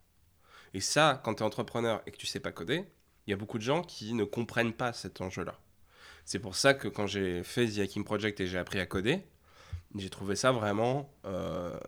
Et 0.75 0.81
ça, 0.81 1.21
quand 1.25 1.35
tu 1.37 1.43
es 1.43 1.47
entrepreneur 1.47 2.03
et 2.07 2.11
que 2.13 2.17
tu 2.19 2.27
sais 2.27 2.41
pas 2.41 2.53
coder, 2.53 2.85
il 3.27 3.31
y 3.31 3.35
a 3.35 3.37
beaucoup 3.37 3.59
de 3.59 3.63
gens 3.65 3.83
qui 3.83 4.15
ne 4.15 4.25
comprennent 4.25 4.73
pas 4.75 4.93
cet 4.93 5.21
enjeu-là. 5.21 5.59
C'est 6.25 6.39
pour 6.39 6.55
ça 6.57 6.75
que 6.75 6.89
quand 6.89 7.07
j'ai 7.07 7.43
fait 7.43 7.67
The 7.67 7.79
Hacking 7.81 8.05
Project 8.05 8.39
et 8.41 8.47
j'ai 8.47 8.59
appris 8.59 8.79
à 8.79 8.87
coder, 8.87 9.23
j'ai 9.97 10.11
trouvé 10.11 10.37
ça 10.37 10.53
vraiment 10.53 11.11
euh, 11.25 11.79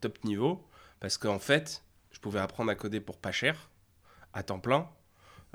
top 0.00 0.22
niveau 0.24 0.66
parce 1.00 1.18
qu'en 1.18 1.38
fait, 1.38 1.82
je 2.10 2.20
pouvais 2.20 2.40
apprendre 2.40 2.70
à 2.70 2.74
coder 2.74 3.00
pour 3.00 3.18
pas 3.18 3.32
cher, 3.32 3.70
à 4.32 4.42
temps 4.42 4.60
plein. 4.60 4.88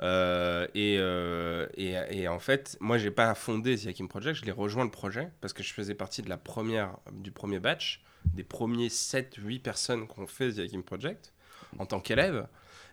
Euh, 0.00 0.68
et, 0.74 0.96
euh, 0.98 1.66
et, 1.74 1.94
et 2.10 2.28
en 2.28 2.38
fait, 2.38 2.76
moi, 2.80 2.98
j'ai 2.98 3.10
pas 3.10 3.34
fondé 3.34 3.76
The 3.76 3.88
Hacking 3.88 4.08
Project, 4.08 4.40
je 4.40 4.44
l'ai 4.44 4.52
rejoint 4.52 4.84
le 4.84 4.90
projet 4.90 5.30
parce 5.40 5.52
que 5.52 5.62
je 5.62 5.72
faisais 5.72 5.94
partie 5.94 6.22
de 6.22 6.28
la 6.28 6.36
première, 6.36 6.98
du 7.12 7.32
premier 7.32 7.58
batch, 7.58 8.04
des 8.24 8.44
premiers 8.44 8.88
7-8 8.88 9.60
personnes 9.60 10.06
qui 10.06 10.20
ont 10.20 10.26
fait 10.26 10.52
The 10.52 10.58
Hacking 10.60 10.82
Project 10.84 11.32
en 11.78 11.86
tant 11.86 12.00
qu'élève. 12.00 12.46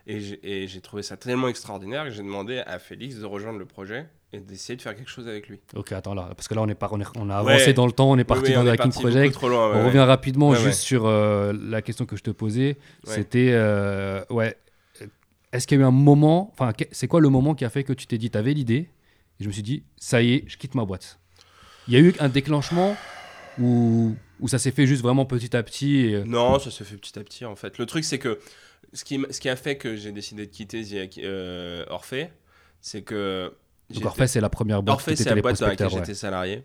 Et 0.08 0.68
j'ai 0.68 0.80
trouvé 0.80 1.02
ça 1.02 1.16
tellement 1.16 1.48
extraordinaire 1.48 2.04
que 2.04 2.10
j'ai 2.10 2.22
demandé 2.22 2.58
à 2.58 2.78
Félix 2.78 3.16
de 3.16 3.24
rejoindre 3.24 3.58
le 3.58 3.66
projet 3.66 4.08
et 4.36 4.40
d'essayer 4.40 4.76
de 4.76 4.82
faire 4.82 4.94
quelque 4.94 5.10
chose 5.10 5.26
avec 5.26 5.48
lui. 5.48 5.58
Ok, 5.74 5.92
attends 5.92 6.14
là, 6.14 6.30
parce 6.36 6.46
que 6.48 6.54
là 6.54 6.62
on, 6.62 6.68
est 6.68 6.74
pas, 6.74 6.88
on, 6.92 7.00
est- 7.00 7.06
on 7.16 7.28
a 7.30 7.42
Ouais. 7.42 7.52
avancé 7.54 7.72
dans 7.72 7.86
le 7.86 7.92
temps, 7.92 8.10
on 8.10 8.18
est 8.18 8.24
parti 8.24 8.42
Oui, 8.44 8.48
oui, 8.50 8.54
dans 8.54 8.62
le 8.62 8.70
Hacking 8.70 8.92
Project. 8.92 9.34
trop 9.34 9.48
loin, 9.48 9.68
ouais, 9.70 9.74
on 9.76 9.78
ouais. 9.80 9.86
revient 9.86 9.98
rapidement 10.00 10.54
juste 10.54 10.80
sur 10.80 11.06
euh, 11.06 11.52
la 11.58 11.82
question 11.82 12.04
que 12.06 12.16
je 12.16 12.22
te 12.22 12.30
posais. 12.30 12.76
C'était, 13.04 13.50
euh, 13.52 14.22
ouais, 14.30 14.56
est-ce 15.52 15.66
qu'il 15.66 15.78
y 15.78 15.80
a 15.80 15.84
eu 15.84 15.86
un 15.86 15.90
moment, 15.90 16.50
enfin, 16.52 16.72
c'est 16.92 17.08
quoi 17.08 17.20
le 17.20 17.28
moment 17.28 17.54
qui 17.54 17.64
a 17.64 17.70
fait 17.70 17.82
que 17.84 17.92
tu 17.92 18.06
t'es 18.06 18.18
dit, 18.18 18.30
tu 18.30 18.38
avais 18.38 18.52
l'idée, 18.52 18.88
et 19.38 19.42
je 19.42 19.46
me 19.48 19.52
suis 19.52 19.62
dit, 19.62 19.82
ça 19.96 20.22
y 20.22 20.34
est, 20.34 20.44
je 20.46 20.56
quitte 20.58 20.74
ma 20.74 20.84
boîte. 20.84 21.18
Il 21.88 21.94
y 21.94 21.96
a 21.96 22.00
eu 22.00 22.14
un 22.18 22.28
déclenchement 22.28 22.96
où, 23.60 24.14
où 24.40 24.48
ça 24.48 24.58
s'est 24.58 24.70
fait 24.72 24.86
juste 24.86 25.02
vraiment 25.02 25.24
petit 25.24 25.56
à 25.56 25.62
petit. 25.62 25.98
et, 26.06 26.14
euh, 26.16 26.24
Non, 26.26 26.58
ça 26.58 26.70
se 26.70 26.84
fait 26.84 26.96
petit 26.96 27.18
à 27.18 27.22
petit 27.24 27.44
en 27.44 27.54
fait. 27.56 27.78
Le 27.78 27.86
truc 27.86 28.04
c'est 28.04 28.18
que 28.18 28.38
ce 28.92 29.04
qui, 29.04 29.20
ce 29.30 29.40
qui 29.40 29.48
a 29.48 29.56
fait 29.56 29.76
que 29.76 29.96
j'ai 29.96 30.12
décidé 30.12 30.46
de 30.46 30.50
quitter 30.50 30.82
euh, 31.24 31.84
Orphée, 31.88 32.28
c'est 32.80 33.02
que... 33.02 33.52
donc 33.90 34.04
Orphée, 34.04 34.26
c'est 34.26 34.40
la 34.40 34.48
première 34.48 34.82
boîte 34.82 34.94
Orphée, 34.94 35.16
c'est 35.16 35.34
la 35.34 35.40
boîte 35.40 35.60
dans 35.60 35.66
laquelle 35.66 35.90
j'étais 35.90 36.14
salarié. 36.14 36.64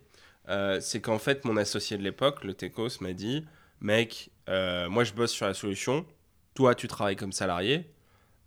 Euh, 0.49 0.79
c'est 0.81 1.01
qu'en 1.01 1.19
fait, 1.19 1.45
mon 1.45 1.55
associé 1.57 1.97
de 1.97 2.03
l'époque, 2.03 2.43
le 2.43 2.53
Tecos, 2.53 2.99
m'a 2.99 3.13
dit 3.13 3.45
Mec, 3.79 4.31
euh, 4.49 4.89
moi 4.89 5.03
je 5.03 5.13
bosse 5.13 5.31
sur 5.31 5.45
la 5.45 5.53
solution, 5.53 6.05
toi 6.55 6.75
tu 6.75 6.87
travailles 6.87 7.15
comme 7.15 7.31
salarié, 7.31 7.91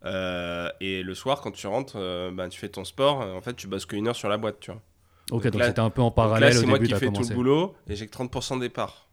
euh, 0.05 0.69
et 0.81 1.03
le 1.03 1.15
soir, 1.15 1.41
quand 1.41 1.53
tu 1.53 1.67
rentres, 1.67 1.97
ben, 2.33 2.49
tu 2.49 2.59
fais 2.59 2.69
ton 2.69 2.85
sport, 2.85 3.21
en 3.21 3.41
fait, 3.41 3.55
tu 3.55 3.67
bosses 3.67 3.87
qu'une 3.87 4.09
heure 4.09 4.17
sur 4.17 4.29
la 4.29 4.37
boîte, 4.37 4.61
tu 4.61 4.71
vois. 4.71 4.83
Ok, 5.31 5.47
Donc 5.49 5.63
c'était 5.63 5.81
un 5.81 5.91
peu 5.91 6.03
en 6.03 6.07
Donc 6.09 6.17
là, 6.19 6.25
parallèle 6.25 6.55
c'est 6.55 6.67
moi 6.67 6.79
qui 6.79 6.93
fais 6.95 7.11
tout 7.11 7.23
le 7.23 7.35
boulot 7.35 7.75
et 7.89 7.97
j'ai 7.97 8.07
que 8.07 8.15
30% 8.15 8.57
de 8.57 8.61
départ. 8.61 9.09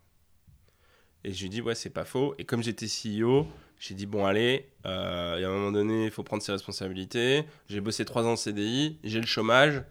Et 1.23 1.33
je 1.33 1.43
lui 1.43 1.49
dis, 1.49 1.61
ouais, 1.61 1.75
c'est 1.75 1.91
pas 1.91 2.03
faux. 2.03 2.33
Et 2.37 2.45
comme 2.45 2.63
j'étais 2.63 2.87
CEO, 2.87 3.45
j'ai 3.83 3.95
dit, 3.95 4.05
bon, 4.05 4.27
allez, 4.27 4.67
euh, 4.85 5.39
et 5.39 5.43
à 5.43 5.49
un 5.49 5.51
moment 5.51 5.71
donné, 5.71 6.05
il 6.05 6.11
faut 6.11 6.21
prendre 6.21 6.43
ses 6.43 6.51
responsabilités. 6.51 7.43
J'ai 7.67 7.81
bossé 7.81 8.05
3 8.05 8.23
ans 8.27 8.33
en 8.33 8.35
CDI, 8.35 8.99
j'ai 9.03 9.19
le 9.19 9.25
chômage, 9.25 9.81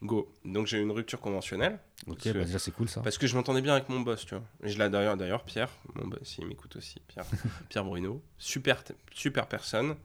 go. 0.00 0.32
Donc 0.44 0.68
j'ai 0.68 0.78
eu 0.78 0.82
une 0.82 0.92
rupture 0.92 1.20
conventionnelle. 1.20 1.80
Ok, 2.06 2.18
que- 2.20 2.30
bah 2.30 2.44
déjà 2.44 2.60
c'est 2.60 2.70
cool 2.70 2.88
ça. 2.88 3.00
Parce 3.00 3.18
que 3.18 3.26
je 3.26 3.34
m'entendais 3.34 3.60
bien 3.60 3.72
avec 3.74 3.88
mon 3.88 3.98
boss, 4.00 4.24
tu 4.26 4.36
vois. 4.36 4.44
Et 4.62 4.68
je 4.68 4.78
l'ai 4.78 4.88
d'ailleurs, 4.88 5.16
d'ailleurs, 5.16 5.42
Pierre, 5.42 5.70
mon 5.96 6.06
boss, 6.06 6.36
il 6.38 6.46
m'écoute 6.46 6.76
aussi, 6.76 7.00
Pierre, 7.08 7.24
Pierre 7.68 7.84
Bruno, 7.84 8.22
super, 8.38 8.84
super 9.12 9.46
personne, 9.48 9.96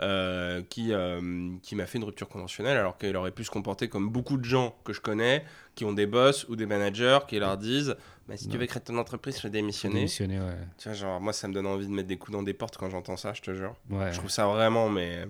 euh, 0.00 0.62
qui, 0.68 0.92
euh, 0.92 1.50
qui 1.62 1.74
m'a 1.74 1.86
fait 1.86 1.98
une 1.98 2.04
rupture 2.04 2.28
conventionnelle, 2.28 2.76
alors 2.76 2.98
qu'il 2.98 3.16
aurait 3.16 3.30
pu 3.30 3.44
se 3.44 3.50
comporter 3.50 3.88
comme 3.88 4.10
beaucoup 4.10 4.36
de 4.36 4.44
gens 4.44 4.76
que 4.84 4.92
je 4.92 5.00
connais, 5.00 5.44
qui 5.74 5.84
ont 5.84 5.92
des 5.92 6.06
boss 6.06 6.46
ou 6.48 6.56
des 6.56 6.66
managers, 6.66 7.20
qui 7.28 7.38
leur 7.38 7.56
disent 7.56 7.96
bah, 8.28 8.36
si 8.36 8.48
tu 8.48 8.58
veux 8.58 8.66
créer 8.66 8.82
ton 8.82 8.98
entreprise, 8.98 9.36
je 9.36 9.44
vais 9.44 9.50
démissionner. 9.50 9.96
Démissionner, 9.96 10.40
ouais. 10.40 10.58
Tu 10.78 10.88
vois, 10.88 10.96
genre, 10.96 11.20
moi, 11.20 11.32
ça 11.32 11.46
me 11.48 11.54
donne 11.54 11.66
envie 11.66 11.86
de 11.86 11.92
mettre 11.92 12.08
des 12.08 12.18
coups 12.18 12.32
dans 12.32 12.42
des 12.42 12.54
portes 12.54 12.76
quand 12.76 12.90
j'entends 12.90 13.16
ça, 13.16 13.32
je 13.32 13.42
te 13.42 13.54
jure. 13.54 13.74
Ouais. 13.88 14.12
Je 14.12 14.18
trouve 14.18 14.30
ça 14.30 14.46
vraiment, 14.46 14.88
mais. 14.88 15.26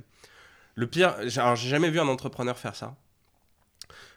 Le 0.74 0.86
pire, 0.86 1.14
alors, 1.36 1.56
j'ai 1.56 1.68
jamais 1.68 1.90
vu 1.90 2.00
un 2.00 2.08
entrepreneur 2.08 2.58
faire 2.58 2.76
ça. 2.76 2.96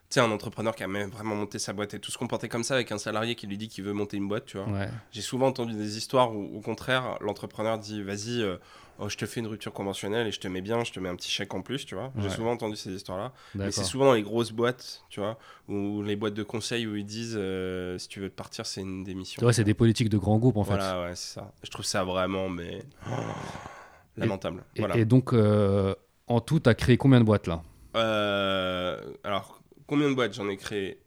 Tu 0.09 0.15
sais, 0.15 0.19
un 0.21 0.31
entrepreneur 0.31 0.75
qui 0.75 0.83
a 0.83 0.87
même 0.87 1.09
vraiment 1.09 1.35
monté 1.35 1.59
sa 1.59 1.71
boîte 1.71 1.93
et 1.93 1.99
tout 1.99 2.09
se 2.09 2.17
comporter 2.17 2.49
comme 2.49 2.63
ça 2.63 2.73
avec 2.73 2.91
un 2.91 2.97
salarié 2.97 3.35
qui 3.35 3.45
lui 3.45 3.57
dit 3.57 3.67
qu'il 3.67 3.83
veut 3.83 3.93
monter 3.93 4.17
une 4.17 4.27
boîte, 4.27 4.45
tu 4.45 4.57
vois. 4.57 4.67
Ouais. 4.67 4.89
J'ai 5.11 5.21
souvent 5.21 5.47
entendu 5.47 5.73
des 5.73 5.97
histoires 5.97 6.35
où, 6.35 6.57
au 6.57 6.61
contraire, 6.61 7.17
l'entrepreneur 7.21 7.77
dit 7.77 8.01
Vas-y, 8.01 8.41
euh, 8.41 8.57
oh, 8.99 9.09
je 9.09 9.17
te 9.17 9.25
fais 9.25 9.39
une 9.39 9.47
rupture 9.47 9.73
conventionnelle 9.73 10.27
et 10.27 10.31
je 10.31 10.39
te 10.39 10.47
mets 10.47 10.61
bien, 10.61 10.83
je 10.83 10.91
te 10.91 10.99
mets 10.99 11.09
un 11.09 11.15
petit 11.15 11.31
chèque 11.31 11.53
en 11.53 11.61
plus, 11.61 11.85
tu 11.85 11.95
vois. 11.95 12.11
J'ai 12.17 12.29
souvent 12.29 12.51
entendu 12.51 12.75
ces 12.75 12.91
histoires-là. 12.91 13.33
Mais 13.55 13.71
c'est 13.71 13.83
souvent 13.83 14.05
dans 14.05 14.13
les 14.13 14.23
grosses 14.23 14.51
boîtes, 14.51 15.03
tu 15.09 15.19
vois, 15.19 15.37
ou 15.67 16.01
les 16.03 16.15
boîtes 16.15 16.33
de 16.33 16.43
conseil 16.43 16.87
où 16.87 16.95
ils 16.95 17.05
disent 17.05 17.37
euh, 17.37 17.97
Si 17.97 18.07
tu 18.07 18.19
veux 18.19 18.29
partir, 18.29 18.65
c'est 18.65 18.81
une 18.81 19.03
démission. 19.03 19.45
Ouais, 19.45 19.53
c'est 19.53 19.63
des 19.63 19.73
politiques 19.73 20.09
de 20.09 20.17
grands 20.17 20.37
groupes 20.37 20.57
en 20.57 20.63
fait. 20.63 20.75
Voilà, 20.75 21.03
ouais, 21.03 21.15
c'est 21.15 21.33
ça. 21.35 21.53
Je 21.63 21.69
trouve 21.69 21.85
ça 21.85 22.03
vraiment, 22.03 22.49
mais. 22.49 22.83
lamentable. 24.17 24.63
Et, 24.75 24.79
voilà. 24.79 24.97
et 24.97 25.05
donc, 25.05 25.33
euh, 25.33 25.95
en 26.27 26.41
tout, 26.41 26.59
t'as 26.59 26.73
créé 26.73 26.97
combien 26.97 27.19
de 27.19 27.25
boîtes 27.25 27.47
là? 27.47 27.63
Euh, 27.95 29.13
alors, 29.23 29.61
combien 29.87 30.09
de 30.09 30.15
boîtes? 30.15 30.33
J'en 30.33 30.49
ai 30.49 30.57
créé 30.57 31.01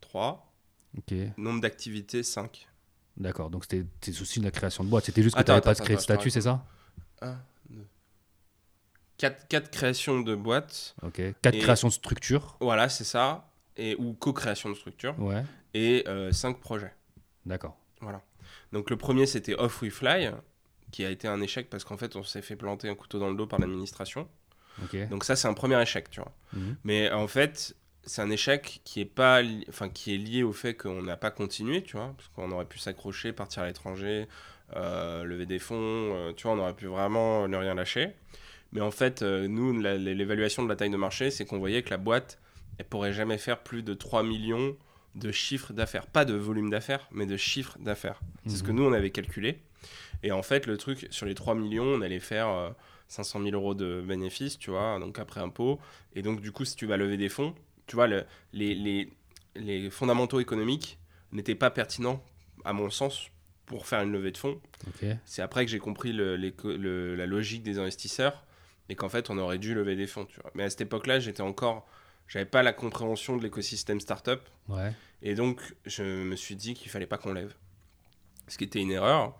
3. 0.00 0.52
Ok, 0.96 1.14
Nombre 1.36 1.60
d'activités 1.60 2.22
5. 2.22 2.68
d'accord. 3.16 3.50
Donc 3.50 3.64
c'était 3.64 3.84
tes 4.00 4.12
soucis 4.12 4.38
de 4.38 4.44
la 4.44 4.50
création 4.50 4.84
de 4.84 4.88
boîte. 4.88 5.04
C'était 5.04 5.22
juste 5.22 5.34
que 5.34 5.40
Attends, 5.40 5.60
t'avais 5.60 5.74
pas 5.74 5.74
créé 5.74 5.96
de 5.96 6.00
te 6.00 6.04
statut, 6.04 6.30
c'est 6.30 6.42
ça? 6.42 6.64
1, 7.24 7.38
2. 7.70 7.86
4, 9.18 9.48
4 9.48 9.70
créations 9.70 10.20
de 10.20 10.34
boîtes. 10.34 10.94
Ok. 11.02 11.20
Quatre 11.42 11.54
Et- 11.54 11.58
créations 11.58 11.88
de 11.88 11.92
structures. 11.92 12.56
Voilà, 12.60 12.88
c'est 12.88 13.04
ça. 13.04 13.48
Et, 13.76 13.96
ou 13.98 14.12
co-création 14.14 14.68
de 14.70 14.74
structure. 14.74 15.18
Ouais. 15.20 15.42
Et 15.74 16.04
5 16.32 16.60
projets. 16.60 16.92
D'accord. 17.46 17.76
Voilà. 18.00 18.22
Donc 18.72 18.90
le 18.90 18.96
premier, 18.96 19.26
c'était 19.26 19.54
Off 19.54 19.82
We 19.82 19.92
Fly, 19.92 20.30
qui 20.90 21.04
a 21.04 21.10
été 21.10 21.26
un 21.28 21.40
échec 21.40 21.68
parce 21.70 21.84
qu'en 21.84 21.96
fait, 21.96 22.16
on 22.16 22.22
s'est 22.24 22.42
fait 22.42 22.56
planter 22.56 22.88
un 22.88 22.94
couteau 22.94 23.18
dans 23.18 23.28
le 23.30 23.36
dos 23.36 23.46
par 23.46 23.58
l'administration. 23.58 24.28
Donc 25.10 25.24
ça, 25.24 25.36
c'est 25.36 25.46
un 25.48 25.54
premier 25.54 25.80
échec, 25.80 26.10
tu 26.10 26.20
vois. 26.20 26.32
Mhm. 26.52 26.76
Mais 26.84 27.10
en 27.12 27.28
fait, 27.28 27.76
c'est 28.04 28.22
un 28.22 28.30
échec 28.30 28.80
qui 28.84 29.00
est, 29.00 29.04
pas 29.04 29.40
li- 29.42 29.64
enfin, 29.68 29.88
qui 29.88 30.14
est 30.14 30.18
lié 30.18 30.42
au 30.42 30.52
fait 30.52 30.74
qu'on 30.74 31.02
n'a 31.02 31.16
pas 31.16 31.30
continué, 31.30 31.82
tu 31.82 31.96
vois, 31.96 32.12
parce 32.16 32.28
qu'on 32.30 32.50
aurait 32.52 32.64
pu 32.64 32.78
s'accrocher, 32.78 33.32
partir 33.32 33.62
à 33.62 33.66
l'étranger, 33.66 34.22
euh, 34.22 34.26
lever 34.72 35.46
des 35.46 35.58
fonds, 35.58 35.76
euh, 35.78 36.32
tu 36.32 36.44
vois, 36.46 36.52
on 36.56 36.58
aurait 36.58 36.74
pu 36.74 36.86
vraiment 36.86 37.46
ne 37.48 37.56
rien 37.56 37.74
lâcher. 37.74 38.10
Mais 38.72 38.80
en 38.80 38.90
fait, 38.90 39.22
euh, 39.22 39.46
nous, 39.46 39.72
l'évaluation 39.80 40.62
de 40.64 40.68
la 40.68 40.76
taille 40.76 40.90
de 40.90 40.96
marché, 40.96 41.30
c'est 41.30 41.44
qu'on 41.44 41.58
voyait 41.58 41.82
que 41.82 41.90
la 41.90 41.96
boîte, 41.96 42.38
elle 42.78 42.86
pourrait 42.86 43.12
jamais 43.12 43.38
faire 43.38 43.62
plus 43.62 43.82
de 43.82 43.94
3 43.94 44.22
millions 44.24 44.76
de 45.14 45.30
chiffres 45.30 45.72
d'affaires. 45.72 46.08
Pas 46.08 46.24
de 46.24 46.34
volume 46.34 46.70
d'affaires, 46.70 47.06
mais 47.12 47.26
de 47.26 47.36
chiffres 47.36 47.78
d'affaires. 47.78 48.20
C'est 48.46 48.56
ce 48.56 48.62
que 48.64 48.72
Mhm. 48.72 48.76
nous, 48.78 48.84
on 48.84 48.92
avait 48.92 49.10
calculé. 49.10 49.60
Et 50.24 50.32
en 50.32 50.42
fait, 50.42 50.66
le 50.66 50.76
truc, 50.76 51.06
sur 51.10 51.26
les 51.26 51.34
3 51.36 51.54
millions, 51.54 51.84
on 51.84 52.00
allait 52.00 52.18
faire 52.18 52.48
euh, 52.48 52.70
500 53.06 53.40
000 53.42 53.54
euros 53.54 53.74
de 53.74 54.00
bénéfices, 54.04 54.58
tu 54.58 54.70
vois, 54.70 54.98
donc 54.98 55.20
après 55.20 55.40
impôt. 55.40 55.78
Et 56.16 56.22
donc, 56.22 56.40
du 56.40 56.50
coup, 56.50 56.64
si 56.64 56.74
tu 56.74 56.86
vas 56.86 56.96
lever 56.96 57.16
des 57.16 57.28
fonds, 57.28 57.54
tu 57.86 57.94
vois, 57.94 58.08
le- 58.08 58.24
les, 58.52 58.74
les, 58.74 59.08
les 59.54 59.88
fondamentaux 59.90 60.40
économiques 60.40 60.98
n'étaient 61.30 61.54
pas 61.54 61.70
pertinents, 61.70 62.24
à 62.64 62.72
mon 62.72 62.90
sens, 62.90 63.28
pour 63.66 63.86
faire 63.86 64.02
une 64.02 64.12
levée 64.12 64.30
de 64.32 64.38
fonds. 64.38 64.60
C'est 65.24 65.42
après 65.42 65.64
que 65.64 65.70
j'ai 65.70 65.78
compris 65.78 66.12
le- 66.12 66.36
l'éco- 66.36 66.76
le- 66.76 67.14
la 67.16 67.26
logique 67.26 67.62
des 67.62 67.78
investisseurs 67.78 68.44
et 68.88 68.94
qu'en 68.94 69.08
fait, 69.08 69.30
on 69.30 69.38
aurait 69.38 69.58
dû 69.58 69.74
lever 69.74 69.96
des 69.96 70.06
fonds. 70.06 70.26
Tu 70.26 70.40
vois. 70.40 70.50
Mais 70.54 70.64
à 70.64 70.70
cette 70.70 70.82
époque-là, 70.82 71.18
j'étais 71.20 71.40
encore. 71.42 71.86
J'avais 72.28 72.44
pas 72.46 72.62
la 72.62 72.72
compréhension 72.72 73.36
de 73.36 73.42
l'écosystème 73.42 74.00
startup. 74.00 74.40
Ouais. 74.68 74.92
Et 75.22 75.34
donc, 75.34 75.60
je 75.86 76.02
me 76.02 76.36
suis 76.36 76.56
dit 76.56 76.74
qu'il 76.74 76.90
fallait 76.90 77.06
pas 77.06 77.18
qu'on 77.18 77.32
lève. 77.32 77.54
Ce 78.48 78.58
qui 78.58 78.64
était 78.64 78.80
une 78.80 78.90
erreur. 78.90 79.34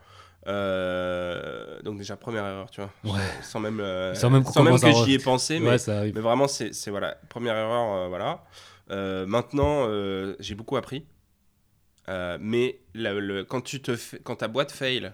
Euh, 0.46 1.80
donc, 1.82 1.98
déjà, 1.98 2.16
première 2.16 2.44
erreur, 2.46 2.70
tu 2.70 2.80
vois. 2.80 3.14
Ouais. 3.14 3.20
Sans 3.42 3.60
même, 3.60 3.80
euh, 3.80 4.14
Sans 4.14 4.30
même 4.30 4.42
qu'on 4.44 4.52
commence 4.52 4.80
que 4.82 4.86
j'y 5.04 5.14
ai 5.14 5.18
pensé. 5.18 5.58
Mais 5.60 5.70
Ouais, 5.70 6.10
vraiment, 6.20 6.48
c'est 6.48 6.72
voilà, 6.88 7.16
première 7.28 7.56
erreur, 7.56 7.92
euh, 7.94 8.08
voilà. 8.08 8.44
Euh, 8.90 9.26
maintenant, 9.26 9.86
euh, 9.88 10.36
j'ai 10.40 10.54
beaucoup 10.54 10.76
appris. 10.76 11.06
Euh, 12.08 12.36
mais 12.40 12.78
le- 12.94 13.42
quand, 13.42 13.60
tu 13.62 13.80
te 13.80 13.96
fais- 13.96 14.18
quand 14.22 14.36
ta 14.36 14.48
boîte 14.48 14.72
fail, 14.72 15.12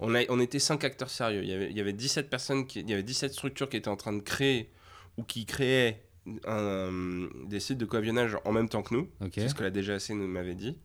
on, 0.00 0.14
a, 0.14 0.20
on 0.28 0.38
était 0.40 0.58
5 0.60 0.84
acteurs 0.84 1.10
sérieux. 1.10 1.42
Il 1.42 1.48
y, 1.48 1.52
avait, 1.54 1.70
il 1.70 1.76
y 1.76 1.80
avait 1.80 1.92
17 1.92 2.30
personnes, 2.30 2.66
qui, 2.66 2.80
il 2.80 2.88
y 2.90 2.92
avait 2.92 3.02
17 3.02 3.32
structures 3.32 3.68
qui 3.68 3.76
étaient 3.76 3.88
en 3.88 3.96
train 3.96 4.12
de 4.12 4.20
créer 4.22 4.70
ou 5.16 5.24
qui 5.24 5.46
créaient 5.46 6.00
un- 6.46 7.28
des 7.46 7.58
sites 7.60 7.78
de 7.78 7.84
coavionnage 7.86 8.36
en 8.44 8.52
même 8.52 8.68
temps 8.68 8.82
que 8.82 8.94
nous. 8.94 9.08
Ok. 9.20 9.32
C'est 9.34 9.48
ce 9.48 9.54
que 9.54 9.62
la 9.64 9.70
DGAC 9.70 10.10
nous 10.10 10.28
m'avait 10.28 10.54
dit. 10.54 10.76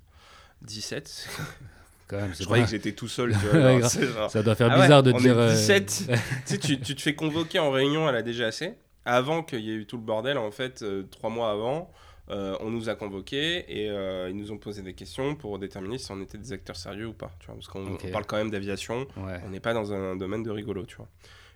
17. 0.61 1.27
Quand 2.07 2.17
même, 2.17 2.33
Je 2.37 2.43
croyais 2.43 2.63
pas- 2.63 2.67
que 2.67 2.71
j'étais 2.71 2.91
tout 2.93 3.07
seul. 3.07 3.31
Tu 3.31 3.37
vois, 3.47 3.53
Ouais, 3.53 3.61
genre, 3.71 3.79
grave. 3.79 3.91
c'est 3.91 4.07
genre- 4.07 4.31
Ça 4.31 4.43
doit 4.43 4.55
faire 4.55 4.69
Ah 4.71 4.75
ouais, 4.77 4.81
bizarre 4.83 5.03
de 5.03 5.13
on 5.13 5.17
dire. 5.17 5.39
est 5.39 5.43
euh, 5.43 5.51
17. 5.51 6.03
tu 6.07 6.13
sais, 6.45 6.57
tu, 6.57 6.79
tu 6.79 6.95
te 6.95 7.01
fais 7.01 7.15
convoquer 7.15 7.59
en 7.59 7.71
réunion 7.71 8.07
à 8.07 8.11
la 8.11 8.21
DGAC. 8.23 8.75
Avant 9.05 9.43
qu'il 9.43 9.59
y 9.59 9.69
ait 9.71 9.75
eu 9.75 9.85
tout 9.85 9.97
le 9.97 10.03
bordel, 10.03 10.37
en 10.37 10.49
fait, 10.51 10.81
euh, 10.81 11.03
trois 11.11 11.29
mois 11.29 11.51
avant, 11.51 11.91
euh, 12.29 12.55
on 12.61 12.69
nous 12.69 12.87
a 12.89 12.95
convoqués 12.95 13.65
et 13.67 13.89
euh, 13.89 14.29
ils 14.29 14.35
nous 14.35 14.51
ont 14.51 14.57
posé 14.57 14.81
des 14.81 14.93
questions 14.93 15.35
pour 15.35 15.59
déterminer 15.59 15.97
si 15.97 16.11
on 16.11 16.21
était 16.21 16.37
des 16.37 16.53
acteurs 16.53 16.75
sérieux 16.77 17.07
ou 17.07 17.13
pas. 17.13 17.31
Tu 17.39 17.47
vois, 17.47 17.55
parce 17.55 17.67
qu'on 17.67 17.97
parle 18.11 18.25
quand 18.25 18.37
même 18.37 18.49
d'aviation, 18.51 19.07
Ouais. 19.17 19.39
on 19.45 19.49
n'est 19.49 19.59
pas 19.59 19.73
dans 19.73 19.91
un 19.93 20.15
domaine 20.15 20.43
de 20.43 20.49
rigolo, 20.51 20.85
tu 20.85 20.95
vois. 20.95 21.09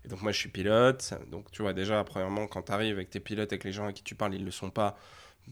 Et 0.06 0.10
donc 0.10 0.22
moi 0.22 0.32
je 0.32 0.38
suis 0.40 0.50
pilote, 0.50 1.14
donc 1.32 1.52
tu 1.52 1.62
vois 1.62 1.74
déjà 1.74 2.04
premièrement 2.04 2.48
quand 2.48 2.62
tu 2.64 2.72
arrives 2.72 2.96
avec 2.96 3.10
tes 3.10 3.20
pilotes, 3.20 3.52
avec 3.52 3.64
les 3.64 3.72
gens 3.72 3.88
à 3.88 3.94
qui 3.94 4.04
tu 4.04 4.16
parles, 4.16 4.36
ils 4.36 4.44
le 4.46 4.52
sont 4.52 4.70
pas, 4.70 4.98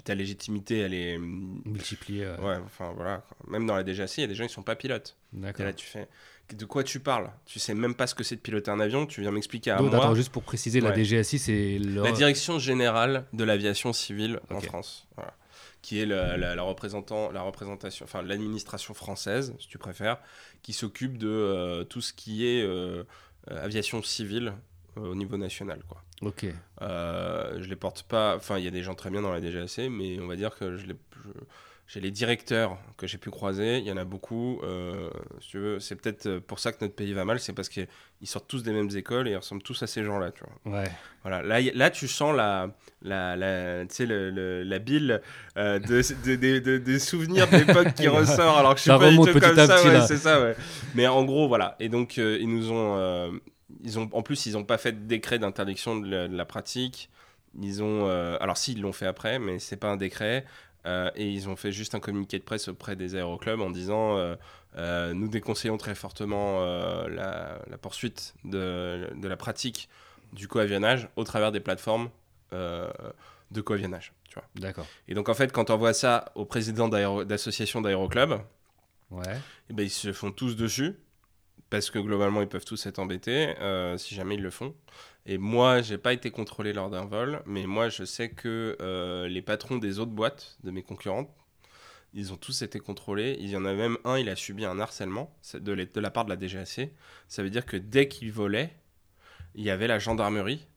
ta 0.04 0.16
légitimité 0.16 0.80
elle 0.80 0.94
est... 0.94 1.18
Multiplier. 1.18 2.26
euh, 2.26 2.38
Ouais, 2.38 2.58
enfin 2.66 2.92
voilà, 2.96 3.24
même 3.48 3.66
dans 3.66 3.76
la 3.76 3.84
DGAC, 3.84 4.18
il 4.18 4.22
y 4.22 4.24
a 4.24 4.28
des 4.28 4.36
gens 4.36 4.46
qui 4.48 4.54
sont 4.54 4.64
pas 4.64 4.76
pilotes. 4.76 5.16
Et 5.36 5.40
D'accord. 5.42 5.66
là 5.66 5.74
tu 5.74 5.86
fais, 5.86 6.08
de 6.54 6.66
quoi 6.66 6.84
tu 6.84 7.00
parles 7.00 7.30
Tu 7.46 7.60
sais 7.60 7.74
même 7.74 7.96
pas 7.96 8.08
ce 8.08 8.14
que 8.16 8.24
c'est 8.24 8.36
de 8.36 8.42
piloter 8.42 8.70
un 8.72 8.80
avion, 8.80 9.06
tu 9.06 9.22
viens 9.22 9.32
m'expliquer 9.32 9.72
à 9.72 9.78
Donc, 9.78 9.92
moi. 9.92 10.00
attends, 10.00 10.16
juste 10.16 10.32
pour 10.32 10.44
préciser, 10.44 10.80
la. 10.82 10.94
DGSI, 10.94 11.40
c'est 11.40 11.80
le. 11.80 12.04
La 12.04 12.12
direction 12.12 12.60
générale 12.60 13.26
de 13.34 13.44
l'aviation 13.44 13.94
civile 13.94 14.40
en. 14.52 14.60
France, 14.62 15.08
voilà. 15.16 15.34
qui 15.82 16.00
est 16.00 16.06
la, 16.06 16.38
la 16.38 16.62
représentant, 16.64 17.32
la 17.32 17.42
représentation, 17.42 18.06
enfin 18.06 18.22
l'administration 18.22 18.94
française, 18.94 19.54
si 19.60 19.68
tu 19.68 19.78
préfères, 19.78 20.18
qui 20.62 20.74
s'occupe 20.74 21.18
de 21.18 21.28
euh, 21.30 21.84
tout 21.84 22.02
ce 22.02 22.14
qui 22.14 22.46
est 22.48 22.62
euh, 22.64 23.04
euh, 23.52 23.64
aviation 23.64 24.02
civile 24.04 24.54
euh, 24.98 25.02
au 25.02 25.16
niveau 25.16 25.38
national, 25.38 25.82
quoi. 25.88 26.02
Ok. 26.22 26.46
Je 26.82 27.68
les 27.68 27.76
porte 27.76 28.04
pas, 28.04 28.36
enfin 28.36 28.58
il 28.58 28.64
y 28.66 28.68
a 28.68 28.72
des 28.72 28.84
gens 28.84 28.96
très 28.96 29.10
bien 29.10 29.22
dans 29.22 29.32
la 29.32 29.42
DGAC, 29.42 29.90
mais 29.92 30.20
on 30.20 30.28
va 30.28 30.36
dire 30.36 30.56
que 30.56 30.78
je 30.78 30.86
les, 30.86 30.96
je- 31.24 31.30
j'ai 31.88 32.00
les 32.00 32.10
directeurs 32.10 32.78
que 32.98 33.06
j'ai 33.06 33.18
pu 33.20 33.30
croiser, 33.30 33.78
il 33.78 33.86
y 33.86 33.92
en 33.92 33.98
a 33.98 34.06
beaucoup. 34.06 34.60
euh, 34.64 35.10
si 35.40 35.50
tu 35.50 35.60
veux, 35.60 35.80
c'est 35.80 35.96
peut-être 35.96 36.40
pour 36.40 36.58
ça 36.60 36.72
que 36.72 36.78
notre 36.82 36.96
pays 36.96 37.14
va 37.14 37.26
mal, 37.26 37.40
c'est 37.40 37.54
parce 37.54 37.70
qu'ils 37.70 37.88
sortent 38.24 38.48
tous 38.48 38.64
des 38.64 38.72
mêmes 38.74 38.90
écoles 38.96 39.28
et 39.28 39.32
ils 39.32 39.38
ressemblent 39.38 39.62
tous 39.62 39.84
à 39.84 39.88
ces 39.88 40.04
gens-là, 40.04 40.32
tu 40.32 40.44
vois. 40.64 40.80
Ouais. 40.80 40.90
Voilà, 41.22 41.44
là, 41.44 41.60
là 41.76 41.90
tu 41.92 42.08
sens 42.08 42.36
la, 42.36 42.72
la, 43.04 43.36
la, 43.36 43.84
le, 43.84 44.30
le- 44.32 44.64
la 44.64 44.80
bile 44.80 45.22
euh, 45.58 45.78
de, 45.80 46.02
de- 46.26 46.36
de- 46.36 46.60
de- 46.60 46.78
des 46.80 46.98
souvenirs 47.00 47.48
de 47.50 47.58
l'époque 47.58 47.94
qui 47.94 48.08
ressort, 48.08 48.58
alors 48.58 48.72
que 48.74 48.78
je 48.78 48.82
suis 48.84 48.90
Ça 48.92 48.98
pas 48.98 49.10
du 49.12 49.18
tout 49.18 49.40
comme 49.40 49.60
à 49.60 49.68
ça, 49.68 49.76
ouais, 50.02 50.08
c'est 50.08 50.18
ça, 50.18 50.42
ouais. 50.42 50.56
Mais 50.96 51.06
en 51.08 51.24
gros, 51.24 51.48
voilà. 51.48 51.76
Et 51.80 51.90
donc, 51.90 52.18
euh, 52.18 52.38
ils 52.42 52.50
nous 52.50 52.72
ont, 52.72 52.98
euh, 52.98 53.32
ils 53.84 54.00
ont, 54.00 54.10
en 54.12 54.24
plus, 54.24 54.48
ils 54.48 54.54
n'ont 54.54 54.64
pas 54.64 54.80
fait 54.80 54.92
de 54.94 55.06
décret 55.06 55.38
d'interdiction 55.38 55.98
de, 56.00 56.10
la- 56.10 56.28
pratique. 56.46 57.10
Ils 57.62 57.84
ont, 57.84 58.08
euh, 58.10 58.38
alors 58.42 58.58
si, 58.58 58.74
ils 58.74 58.82
l'ont 58.82 58.92
fait 58.92 59.06
après, 59.06 59.38
mais 59.38 59.60
c'est 59.60 59.78
pas 59.78 59.90
un 59.90 59.98
décret. 59.98 60.46
Euh, 60.86 61.10
et 61.16 61.28
ils 61.30 61.50
ont 61.50 61.56
fait 61.56 61.72
juste 61.72 61.96
un 61.96 62.00
communiqué 62.00 62.38
de 62.38 62.44
presse 62.44 62.68
auprès 62.68 62.96
des 62.96 63.16
aéroclubs 63.16 63.60
en 63.62 63.72
disant 63.72 64.18
euh, 64.18 64.36
euh, 64.78 65.14
nous 65.14 65.28
déconseillons 65.28 65.78
très 65.78 65.96
fortement 65.96 66.62
la, 67.08 67.60
la 67.68 67.78
poursuite 67.78 68.36
de, 68.44 69.10
de 69.16 69.28
la 69.28 69.38
pratique 69.38 69.90
du 70.34 70.48
coavionnage 70.48 71.10
au 71.16 71.24
travers 71.24 71.52
des 71.52 71.60
plateformes 71.60 72.10
de 72.52 73.62
coavionnage. 73.62 74.14
Tu 74.30 74.36
vois. 74.36 74.44
D'accord. 74.56 74.86
Et 75.08 75.14
donc 75.14 75.30
en 75.30 75.34
fait, 75.34 75.52
quand 75.52 75.70
on 75.70 75.78
voit 75.78 75.94
ça 75.94 76.32
au 76.36 76.46
président 76.46 76.88
d'aéro- 76.90 77.24
d'association 77.26 77.82
d'aéroclubs, 77.82 78.40
Ouais. 79.12 79.38
eh 79.70 79.74
ben, 79.74 79.84
ils 79.84 79.90
se 79.90 80.12
font 80.14 80.32
tous 80.32 80.56
dessus. 80.56 80.96
parce 81.72 81.90
que 81.90 82.00
globalement, 82.00 82.42
ils 82.42 82.48
peuvent 82.48 82.64
tous 82.66 82.86
être 82.86 83.00
embêtés 83.00 83.54
si 83.98 84.14
jamais 84.16 84.36
ils 84.36 84.42
le 84.42 84.52
font. 84.52 84.76
Et 85.26 85.38
moi, 85.38 85.82
j'ai 85.82 85.98
pas 85.98 86.14
été 86.14 86.30
contrôlé 86.30 86.72
lors 86.72 86.90
d'un 86.90 87.06
vol, 87.06 87.42
mais 87.46 87.66
moi, 87.66 87.90
je 87.90 88.04
sais 88.04 88.30
que 88.30 88.78
euh, 88.80 89.28
les 89.28 89.42
patrons 89.42 89.78
des 89.78 90.00
autres 90.00 90.12
boîtes, 90.12 90.58
de 90.64 90.70
mes 90.70 90.84
concurrentes, 90.84 91.30
ils 92.14 92.32
ont 92.32 92.38
tous 92.38 92.62
été 92.62 92.80
contrôlés. 92.80 93.36
Il 93.40 93.50
y 93.50 93.58
en 93.58 93.66
a 93.66 93.74
même 93.74 93.98
un, 94.06 94.18
il 94.18 94.30
a 94.30 94.36
subi 94.36 94.66
un 94.66 94.80
harcèlement 94.80 95.36
de 95.54 96.00
la 96.00 96.12
part 96.12 96.26
de 96.26 96.30
la 96.30 96.38
DGAC. 96.38 96.92
Ça 97.28 97.44
veut 97.44 97.50
dire 97.50 97.66
que 97.66 97.76
dès 97.76 98.08
qu'il 98.08 98.32
volait, 98.32 98.72
il 99.56 99.64
y 99.64 99.70
avait 99.70 99.88
la 99.88 100.00
gendarmerie 100.00 100.68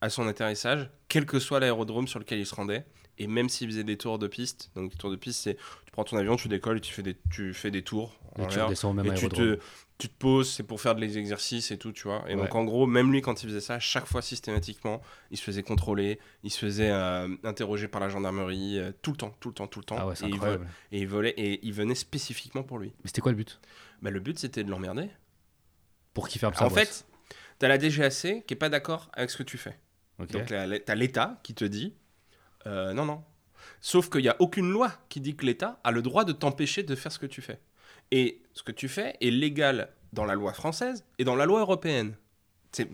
à 0.00 0.10
son 0.10 0.26
atterrissage, 0.26 0.90
quel 1.08 1.26
que 1.26 1.38
soit 1.38 1.60
l'aérodrome 1.60 2.08
sur 2.08 2.18
lequel 2.18 2.40
il 2.40 2.46
se 2.46 2.54
rendait. 2.54 2.84
Et 3.18 3.26
même 3.26 3.48
s'il 3.48 3.68
faisait 3.68 3.84
des 3.84 3.96
tours 3.98 4.18
de 4.18 4.26
piste, 4.26 4.70
donc 4.74 4.96
tours 4.96 5.10
de 5.10 5.16
piste, 5.16 5.42
c'est 5.42 5.54
tu 5.84 5.92
prends 5.92 6.04
ton 6.04 6.16
avion, 6.16 6.36
tu 6.36 6.48
décolles 6.48 6.78
et 6.78 6.80
tu 6.80 6.92
fais 6.92 7.02
des, 7.02 7.16
tu 7.30 7.52
fais 7.54 7.70
des 7.70 7.82
tours. 7.82 8.18
en 8.36 8.44
Et 8.44 8.48
tu 8.48 8.58
redescends 8.58 8.90
au 8.90 8.94
même 8.94 9.06
Et 9.06 9.14
tu 9.14 9.28
te, 9.28 9.58
tu 9.98 10.08
te 10.08 10.14
poses, 10.18 10.50
c'est 10.50 10.62
pour 10.62 10.80
faire 10.80 10.94
des 10.94 11.18
exercices 11.18 11.70
et 11.70 11.78
tout, 11.78 11.92
tu 11.92 12.04
vois. 12.08 12.24
Et 12.28 12.34
Ouais. 12.34 12.40
donc, 12.40 12.54
en 12.54 12.64
gros, 12.64 12.86
même 12.86 13.12
lui, 13.12 13.20
quand 13.20 13.42
il 13.42 13.48
faisait 13.48 13.60
ça, 13.60 13.78
chaque 13.78 14.06
fois 14.06 14.22
systématiquement, 14.22 15.02
il 15.30 15.36
se 15.36 15.42
faisait 15.42 15.62
contrôler, 15.62 16.18
il 16.42 16.50
se 16.50 16.58
faisait 16.58 16.90
euh, 16.90 17.28
interroger 17.44 17.86
par 17.88 18.00
la 18.00 18.08
gendarmerie, 18.08 18.78
euh, 18.78 18.92
tout 19.02 19.10
le 19.12 19.18
temps, 19.18 19.34
tout 19.40 19.50
le 19.50 19.54
temps, 19.54 19.66
tout 19.66 19.80
le 19.80 19.84
temps. 19.84 19.96
Ah 19.98 20.06
ouais, 20.06 20.16
c'est 20.16 20.24
et, 20.24 20.28
il 20.28 20.34
incroyable. 20.34 20.64
vo- 20.64 20.70
et 20.92 20.98
il 21.00 21.06
volait, 21.08 21.34
et 21.36 21.60
il 21.66 21.72
venait 21.74 21.94
spécifiquement 21.94 22.62
pour 22.62 22.78
lui. 22.78 22.88
Mais 23.04 23.08
c'était 23.08 23.20
quoi 23.20 23.32
le 23.32 23.36
but? 23.36 23.60
Bah, 24.00 24.10
le 24.10 24.20
but, 24.20 24.38
c'était 24.38 24.64
de 24.64 24.70
l'emmerder. 24.70 25.08
Pour 26.14 26.28
qu'il 26.28 26.40
ferme 26.40 26.54
sa 26.54 26.66
En 26.66 26.70
fait, 26.70 27.06
t'as 27.58 27.68
la 27.68 27.78
DGAC 27.78 28.44
qui 28.46 28.54
est 28.54 28.56
pas 28.56 28.68
d'accord 28.68 29.10
avec 29.14 29.30
ce 29.30 29.36
que 29.36 29.42
tu 29.42 29.58
fais. 29.58 29.78
Ok. 30.18 30.32
Donc, 30.32 30.46
t'as 30.46 30.94
l'État 30.94 31.38
qui 31.42 31.54
te 31.54 31.64
dit 31.64 31.94
euh, 32.66 32.92
non, 32.92 33.04
non. 33.04 33.22
Sauf 33.80 34.08
qu'il 34.10 34.22
n'y 34.22 34.28
a 34.28 34.36
aucune 34.38 34.70
loi 34.70 34.92
qui 35.08 35.20
dit 35.20 35.34
que 35.36 35.44
l'État 35.44 35.80
a 35.84 35.90
le 35.90 36.02
droit 36.02 36.24
de 36.24 36.32
t'empêcher 36.32 36.82
de 36.82 36.94
faire 36.94 37.10
ce 37.12 37.18
que 37.18 37.26
tu 37.26 37.40
fais. 37.42 37.58
Et 38.10 38.40
ce 38.54 38.62
que 38.62 38.72
tu 38.72 38.88
fais 38.88 39.16
est 39.20 39.30
légal 39.30 39.88
dans 40.12 40.24
la 40.24 40.34
loi 40.34 40.52
française 40.52 41.04
et 41.18 41.24
dans 41.24 41.34
la 41.36 41.46
loi 41.46 41.60
européenne. 41.60 42.14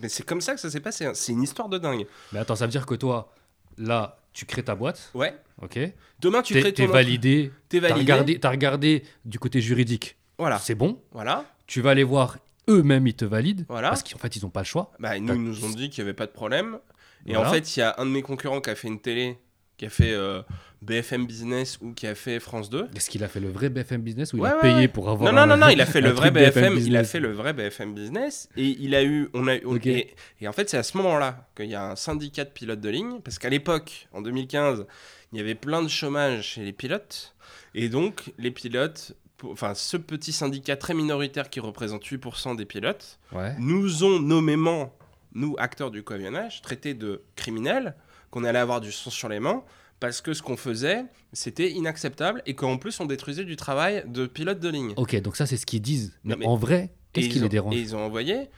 Mais 0.01 0.09
c'est 0.09 0.25
comme 0.25 0.41
ça 0.41 0.55
que 0.55 0.61
ça 0.61 0.71
s'est 0.71 0.81
passé. 0.81 1.05
hein. 1.07 1.13
C'est 1.15 1.33
une 1.33 1.43
histoire 1.43 1.69
de 1.69 1.79
dingue. 1.79 2.07
Mais 2.33 2.39
attends, 2.39 2.57
ça 2.57 2.67
veut 2.67 2.71
dire 2.71 2.87
que 2.87 2.95
toi, 2.95 3.33
là, 3.77 4.19
tu 4.33 4.45
crées 4.47 4.63
ta 4.65 4.75
boîte, 4.75 5.11
Ouais. 5.15 5.37
ok 5.63 5.79
Demain, 6.21 6.43
tu 6.43 6.55
crées 6.55 6.73
ton 6.73 6.85
t'es 6.87 6.87
validé, 6.87 7.53
T'es 7.69 7.81
t'as 7.81 7.89
validé. 7.89 8.01
regardé, 8.13 8.41
t'as 8.41 8.51
regardé 8.51 9.03
du 9.25 9.39
côté 9.39 9.61
juridique, 9.61 10.17
Voilà. 10.39 10.59
c'est 10.59 10.75
bon. 10.75 11.01
Voilà. 11.13 11.45
Tu 11.67 11.81
vas 11.81 11.91
aller 11.91 12.05
voir 12.05 12.39
eux-mêmes, 12.69 13.07
ils 13.07 13.15
te 13.15 13.25
valident, 13.25 13.65
Voilà. 13.69 13.89
parce 13.91 14.03
qu'en 14.03 14.19
fait, 14.19 14.35
ils 14.37 14.43
n'ont 14.45 14.51
pas 14.51 14.61
le 14.61 14.67
choix. 14.67 14.93
Bah, 14.99 15.19
nous, 15.19 15.35
ils 15.35 15.43
nous 15.43 15.65
ont 15.65 15.71
dit 15.71 15.91
qu'il 15.91 16.03
n'y 16.05 16.09
avait 16.11 16.17
pas 16.17 16.27
de 16.27 16.33
problème. 16.33 16.79
Et 17.27 17.35
Voilà. 17.35 17.49
en 17.49 17.53
fait, 17.53 17.77
il 17.77 17.81
y 17.81 17.83
a 17.83 17.95
un 17.99 18.05
de 18.07 18.11
mes 18.11 18.23
concurrents 18.23 18.61
qui 18.61 18.71
a 18.71 18.75
fait 18.75 18.89
une 18.89 19.01
télé, 19.01 19.39
qui 19.79 19.87
a 19.87 19.91
fait 19.91 20.13
euh, 20.13 20.43
BFM 20.83 21.27
Business 21.27 21.79
ou 21.81 21.93
qui 21.95 22.07
a 22.07 22.15
fait 22.15 22.41
France 22.41 22.69
2. 22.69 22.89
Est-ce 22.95 23.09
qu'il 23.09 23.25
a 23.25 23.29
fait 23.29 23.41
le 23.41 23.49
vrai 23.49 23.69
BFM 23.71 24.03
Business 24.03 24.33
ou 24.35 24.39
il 24.39 24.45
a 24.47 24.57
ouais, 24.57 24.61
payé 24.61 24.75
ouais. 24.77 24.89
pour 24.89 25.09
avoir 25.09 25.33
Non, 25.33 25.37
non, 25.47 25.51
un- 25.53 25.57
non, 25.57 25.67
non, 25.67 25.69
il 25.73 25.81
a 25.81 25.87
fait 25.95 26.01
le 26.01 26.11
vrai 26.11 26.31
BFM, 26.31 26.65
il 26.65 26.67
a 26.73 26.75
Business? 26.75 27.11
fait 27.13 27.21
le 27.21 27.33
vrai 27.33 27.53
BFM 27.55 27.95
Business 27.95 28.49
et 28.57 28.65
il 28.67 28.95
a 28.95 29.03
eu, 29.05 29.29
on 29.35 29.47
a, 29.49 29.57
on- 29.65 29.77
et, 29.77 30.15
et 30.41 30.49
en 30.49 30.53
fait 30.53 30.69
c'est 30.69 30.77
à 30.77 30.83
ce 30.83 30.97
moment-là 30.99 31.49
qu'il 31.57 31.67
y 31.67 31.75
a 31.75 31.91
un 31.91 31.97
syndicat 31.97 32.45
de 32.45 32.51
pilotes 32.51 32.81
de 32.81 32.89
ligne 32.91 33.21
parce 33.23 33.39
qu'à 33.39 33.49
l'époque, 33.49 34.09
en 34.13 34.21
2015, 34.21 34.85
il 35.33 35.39
y 35.39 35.41
avait 35.41 35.55
plein 35.55 35.83
de 35.83 35.89
chômage 35.89 36.43
chez 36.45 36.65
les 36.65 36.73
pilotes 36.73 37.35
et 37.75 37.89
donc 37.89 38.33
les 38.39 38.51
pilotes, 38.51 39.13
enfin 39.45 39.75
ce 39.75 39.97
petit 39.97 40.33
syndicat 40.33 40.77
très 40.77 40.95
minoritaire 40.95 41.51
qui 41.51 41.61
représente 41.61 42.05
8% 42.05 42.57
des 42.57 42.65
pilotes, 42.65 43.19
Ouais. 43.33 43.55
nous 43.61 44.03
ont 44.05 44.19
nommément, 44.19 44.93
nous 45.35 45.55
acteurs 45.59 45.91
du 45.93 46.03
coavionnage, 46.03 46.63
traités 46.63 46.95
de 46.95 47.23
criminels, 47.37 47.95
qu'on 48.31 48.45
allait 48.45 48.59
avoir 48.59 48.81
du 48.81 48.93
sang 48.93 49.11
sur 49.11 49.29
les 49.29 49.41
mains 49.41 49.65
parce 50.01 50.21
que 50.21 50.33
ce 50.33 50.43
qu'on 50.43 50.57
faisait, 50.57 51.05
c'était 51.33 51.71
inacceptable 51.71 52.43
et 52.47 52.55
qu'en 52.55 52.79
plus 52.79 53.01
on 53.01 53.07
détruisait 53.07 53.45
du 53.45 53.57
travail 53.57 54.05
de 54.07 54.27
pilotes 54.27 54.61
de 54.61 54.69
ligne. 54.69 54.93
Ok, 54.97 55.21
donc 55.21 55.37
ça, 55.37 55.47
c'est 55.47 55.57
ce 55.57 55.67
qu'ils 55.67 55.83
disent. 55.83 56.19
Mais, 56.25 56.47
en 56.47 56.57
vrai, 56.57 56.93
qu'est-ce 57.13 57.29
qui 57.29 57.41
les 57.41 57.49
dérange 57.49 57.75
Et 57.75 57.81
ils 57.81 57.97
ont 57.97 58.01
envoyé. 58.01 58.49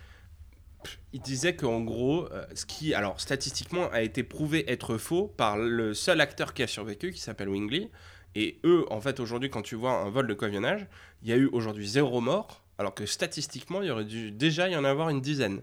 Ils 1.12 1.20
disaient 1.20 1.56
qu'en 1.56 1.80
gros, 1.80 2.26
euh, 2.32 2.44
ce 2.54 2.64
qui, 2.64 2.94
alors 2.94 3.20
statistiquement, 3.20 3.90
a 3.90 4.02
été 4.02 4.22
prouvé 4.22 4.70
être 4.70 4.96
faux 4.96 5.26
par 5.26 5.58
le 5.58 5.92
seul 5.92 6.20
acteur 6.20 6.54
qui 6.54 6.62
a 6.62 6.66
survécu, 6.66 7.12
qui 7.12 7.20
s'appelle 7.20 7.48
Wingley. 7.48 7.90
Et 8.34 8.60
eux, 8.64 8.86
en 8.90 9.00
fait, 9.00 9.18
aujourd'hui, 9.18 9.50
quand 9.50 9.62
tu 9.62 9.74
vois 9.74 9.92
un 9.92 10.08
vol 10.08 10.26
de 10.26 10.34
coavionnage, 10.34 10.86
il 11.22 11.28
y 11.28 11.32
a 11.32 11.36
eu 11.36 11.46
aujourd'hui 11.46 11.86
zéro 11.86 12.20
mort, 12.20 12.62
alors 12.78 12.94
que 12.94 13.04
statistiquement, 13.04 13.82
il 13.82 13.88
y 13.88 13.90
aurait 13.90 14.04
dû 14.04 14.30
déjà 14.30 14.68
y 14.68 14.76
en 14.76 14.84
avoir 14.84 15.10
une 15.10 15.20
dizaine. 15.20 15.62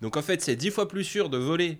Donc 0.00 0.16
en 0.16 0.22
fait, 0.22 0.40
c'est 0.40 0.56
dix 0.56 0.70
fois 0.70 0.88
plus 0.88 1.04
sûr 1.04 1.28
de 1.28 1.36
voler 1.36 1.78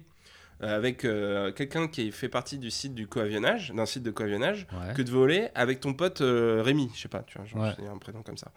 avec 0.60 1.04
euh, 1.04 1.52
quelqu'un 1.52 1.86
qui 1.88 2.10
fait 2.10 2.28
partie 2.28 2.58
du 2.58 2.70
site 2.70 2.94
du 2.94 3.06
coavionnage, 3.06 3.70
d'un 3.72 3.86
site 3.86 4.02
de 4.02 4.10
coavionnage, 4.10 4.66
Ouais. 4.72 4.94
que 4.94 5.02
de 5.02 5.10
voler 5.10 5.48
avec 5.54 5.80
ton 5.80 5.94
pote 5.94 6.20
euh, 6.20 6.62
Rémi, 6.64 6.90
je 6.94 7.00
sais 7.02 7.08
pas, 7.08 7.22
tu 7.22 7.38
vois, 7.38 7.46
genre, 7.46 7.62
Ouais. 7.62 7.86
un 7.88 7.98
prénom 7.98 8.22
comme 8.22 8.36
ça. 8.36 8.50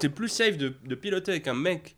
C'est 0.00 0.08
plus 0.08 0.28
safe 0.28 0.56
de, 0.56 0.74
de 0.84 0.94
piloter 0.94 1.30
avec 1.32 1.46
un 1.46 1.54
mec, 1.54 1.96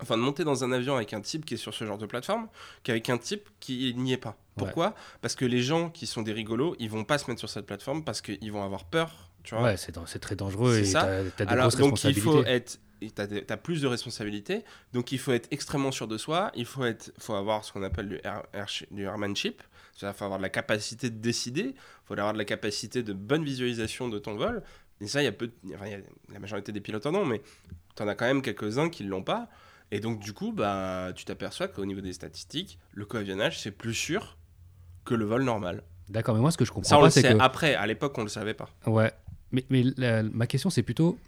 enfin 0.00 0.16
de 0.16 0.22
monter 0.22 0.44
dans 0.44 0.64
un 0.64 0.72
avion 0.72 0.96
avec 0.96 1.12
un 1.12 1.20
type 1.20 1.44
qui 1.44 1.54
est 1.54 1.58
sur 1.58 1.74
ce 1.74 1.84
genre 1.84 1.98
de 1.98 2.06
plateforme, 2.06 2.48
qu'avec 2.82 3.10
un 3.10 3.18
type 3.18 3.48
qui 3.60 3.92
n'y 3.96 4.12
est 4.12 4.16
pas. 4.18 4.36
Pourquoi? 4.56 4.94
Parce 5.20 5.34
que 5.34 5.44
les 5.44 5.60
gens 5.60 5.90
qui 5.90 6.06
sont 6.06 6.22
des 6.22 6.32
rigolos, 6.32 6.76
ils 6.78 6.88
vont 6.88 7.04
pas 7.04 7.18
se 7.18 7.28
mettre 7.30 7.40
sur 7.40 7.50
cette 7.50 7.66
plateforme 7.66 8.04
parce 8.04 8.22
qu'ils 8.22 8.50
vont 8.52 8.62
avoir 8.62 8.84
peur, 8.84 9.30
tu 9.42 9.54
vois. 9.54 9.64
Ouais, 9.64 9.76
c'est 9.76 9.92
très 10.18 10.34
dangereux 10.36 10.78
et 10.78 10.84
ça. 10.84 11.22
des 11.24 11.30
Alors, 11.46 11.68
grosses 11.68 11.76
donc 11.76 12.02
il 12.04 12.18
faut 12.18 12.42
être. 12.44 12.78
Des- 13.00 13.44
t'as 13.44 13.56
plus 13.56 13.82
de 13.82 13.86
responsabilités, 13.86 14.64
donc 14.92 15.12
il 15.12 15.18
faut 15.18 15.32
être 15.32 15.48
extrêmement 15.50 15.92
sûr 15.92 16.08
de 16.08 16.16
soi. 16.18 16.50
Il 16.54 16.64
faut 16.66 16.84
être, 16.84 17.12
faut 17.18 17.34
avoir 17.34 17.64
ce 17.64 17.72
qu'on 17.72 17.82
appelle 17.82 18.08
du, 18.08 18.20
air, 18.24 18.42
air- 18.54 18.66
du 18.90 19.02
airmanship, 19.04 19.62
c'est-à-dire 19.94 20.16
faut 20.16 20.24
avoir 20.24 20.38
de 20.38 20.42
la 20.42 20.48
capacité 20.50 21.10
de 21.10 21.18
décider, 21.18 21.74
faut 22.04 22.14
avoir 22.14 22.32
de 22.32 22.38
la 22.38 22.44
capacité 22.44 23.02
de 23.02 23.12
bonne 23.12 23.44
visualisation 23.44 24.08
de 24.08 24.18
ton 24.18 24.36
vol. 24.36 24.62
Et 25.00 25.06
ça, 25.08 25.20
il 25.20 25.24
y 25.26 25.28
a 25.28 25.32
peu, 25.32 25.50
enfin, 25.74 25.86
il 25.86 25.92
y 25.92 25.94
a- 25.94 26.00
la 26.32 26.38
majorité 26.38 26.72
des 26.72 26.80
pilotes 26.80 27.04
en 27.06 27.14
ont, 27.14 27.24
mais 27.26 27.42
t'en 27.94 28.08
as 28.08 28.14
quand 28.14 28.24
même 28.26 28.40
quelques-uns 28.42 28.88
qui 28.88 29.04
l'ont 29.04 29.22
pas. 29.22 29.48
Et 29.90 30.00
donc 30.00 30.18
du 30.20 30.32
coup, 30.32 30.52
bah, 30.52 31.12
tu 31.14 31.24
t'aperçois 31.24 31.68
qu'au 31.68 31.84
niveau 31.84 32.00
des 32.00 32.12
statistiques, 32.12 32.78
le 32.92 33.04
coavionnage 33.04 33.60
c'est 33.60 33.70
plus 33.70 33.94
sûr 33.94 34.36
que 35.04 35.14
le 35.14 35.24
vol 35.24 35.44
normal. 35.44 35.82
D'accord, 36.08 36.34
mais 36.34 36.40
moi, 36.40 36.50
ce 36.50 36.56
que 36.56 36.64
je 36.64 36.72
comprends 36.72 36.88
Ça, 36.88 36.96
on 36.96 37.00
pas, 37.00 37.06
le 37.06 37.10
c'est 37.10 37.22
que. 37.22 37.38
après. 37.40 37.74
À 37.74 37.86
l'époque, 37.86 38.16
on 38.16 38.22
le 38.22 38.28
savait 38.28 38.54
pas. 38.54 38.68
Ouais. 38.86 39.12
Mais, 39.52 39.64
mais 39.70 39.84
la- 39.96 40.22
ma 40.22 40.46
question, 40.46 40.70
c'est 40.70 40.82
plutôt. 40.82 41.18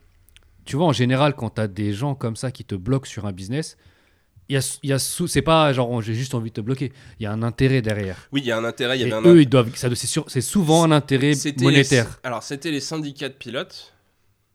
Tu 0.68 0.76
vois, 0.76 0.84
en 0.84 0.92
général, 0.92 1.34
quand 1.34 1.48
tu 1.54 1.62
as 1.62 1.66
des 1.66 1.94
gens 1.94 2.14
comme 2.14 2.36
ça 2.36 2.50
qui 2.50 2.62
te 2.62 2.74
bloquent 2.74 3.08
sur 3.08 3.24
un 3.24 3.32
business, 3.32 3.78
il 4.50 4.54
y 4.54 4.58
a, 4.58 4.78
y 4.82 4.92
a 4.92 4.98
sous- 4.98 5.26
c'est 5.26 5.40
pas 5.40 5.72
genre 5.72 6.02
j'ai 6.02 6.12
juste 6.12 6.34
envie 6.34 6.50
de 6.50 6.54
te 6.56 6.60
bloquer. 6.60 6.92
Il 7.18 7.22
y 7.22 7.26
a 7.26 7.32
un 7.32 7.42
intérêt 7.42 7.80
derrière. 7.80 8.28
Oui, 8.32 8.42
il 8.42 8.46
y 8.48 8.52
a 8.52 8.58
un 8.58 8.64
intérêt. 8.64 8.98
Y 8.98 9.00
Et 9.00 9.04
avait 9.04 9.14
un 9.14 9.22
eux, 9.32 9.40
ils 9.40 9.48
doivent. 9.48 9.74
ça- 9.76 9.88
C'est 9.94 10.40
souvent 10.42 10.84
un 10.84 10.90
intérêt 10.90 11.32
monétaire. 11.62 12.04
les- 12.04 12.28
alors, 12.28 12.42
c'était 12.42 12.70
les 12.70 12.80
syndicats 12.80 13.30
de 13.30 13.34
pilotes. 13.34 13.94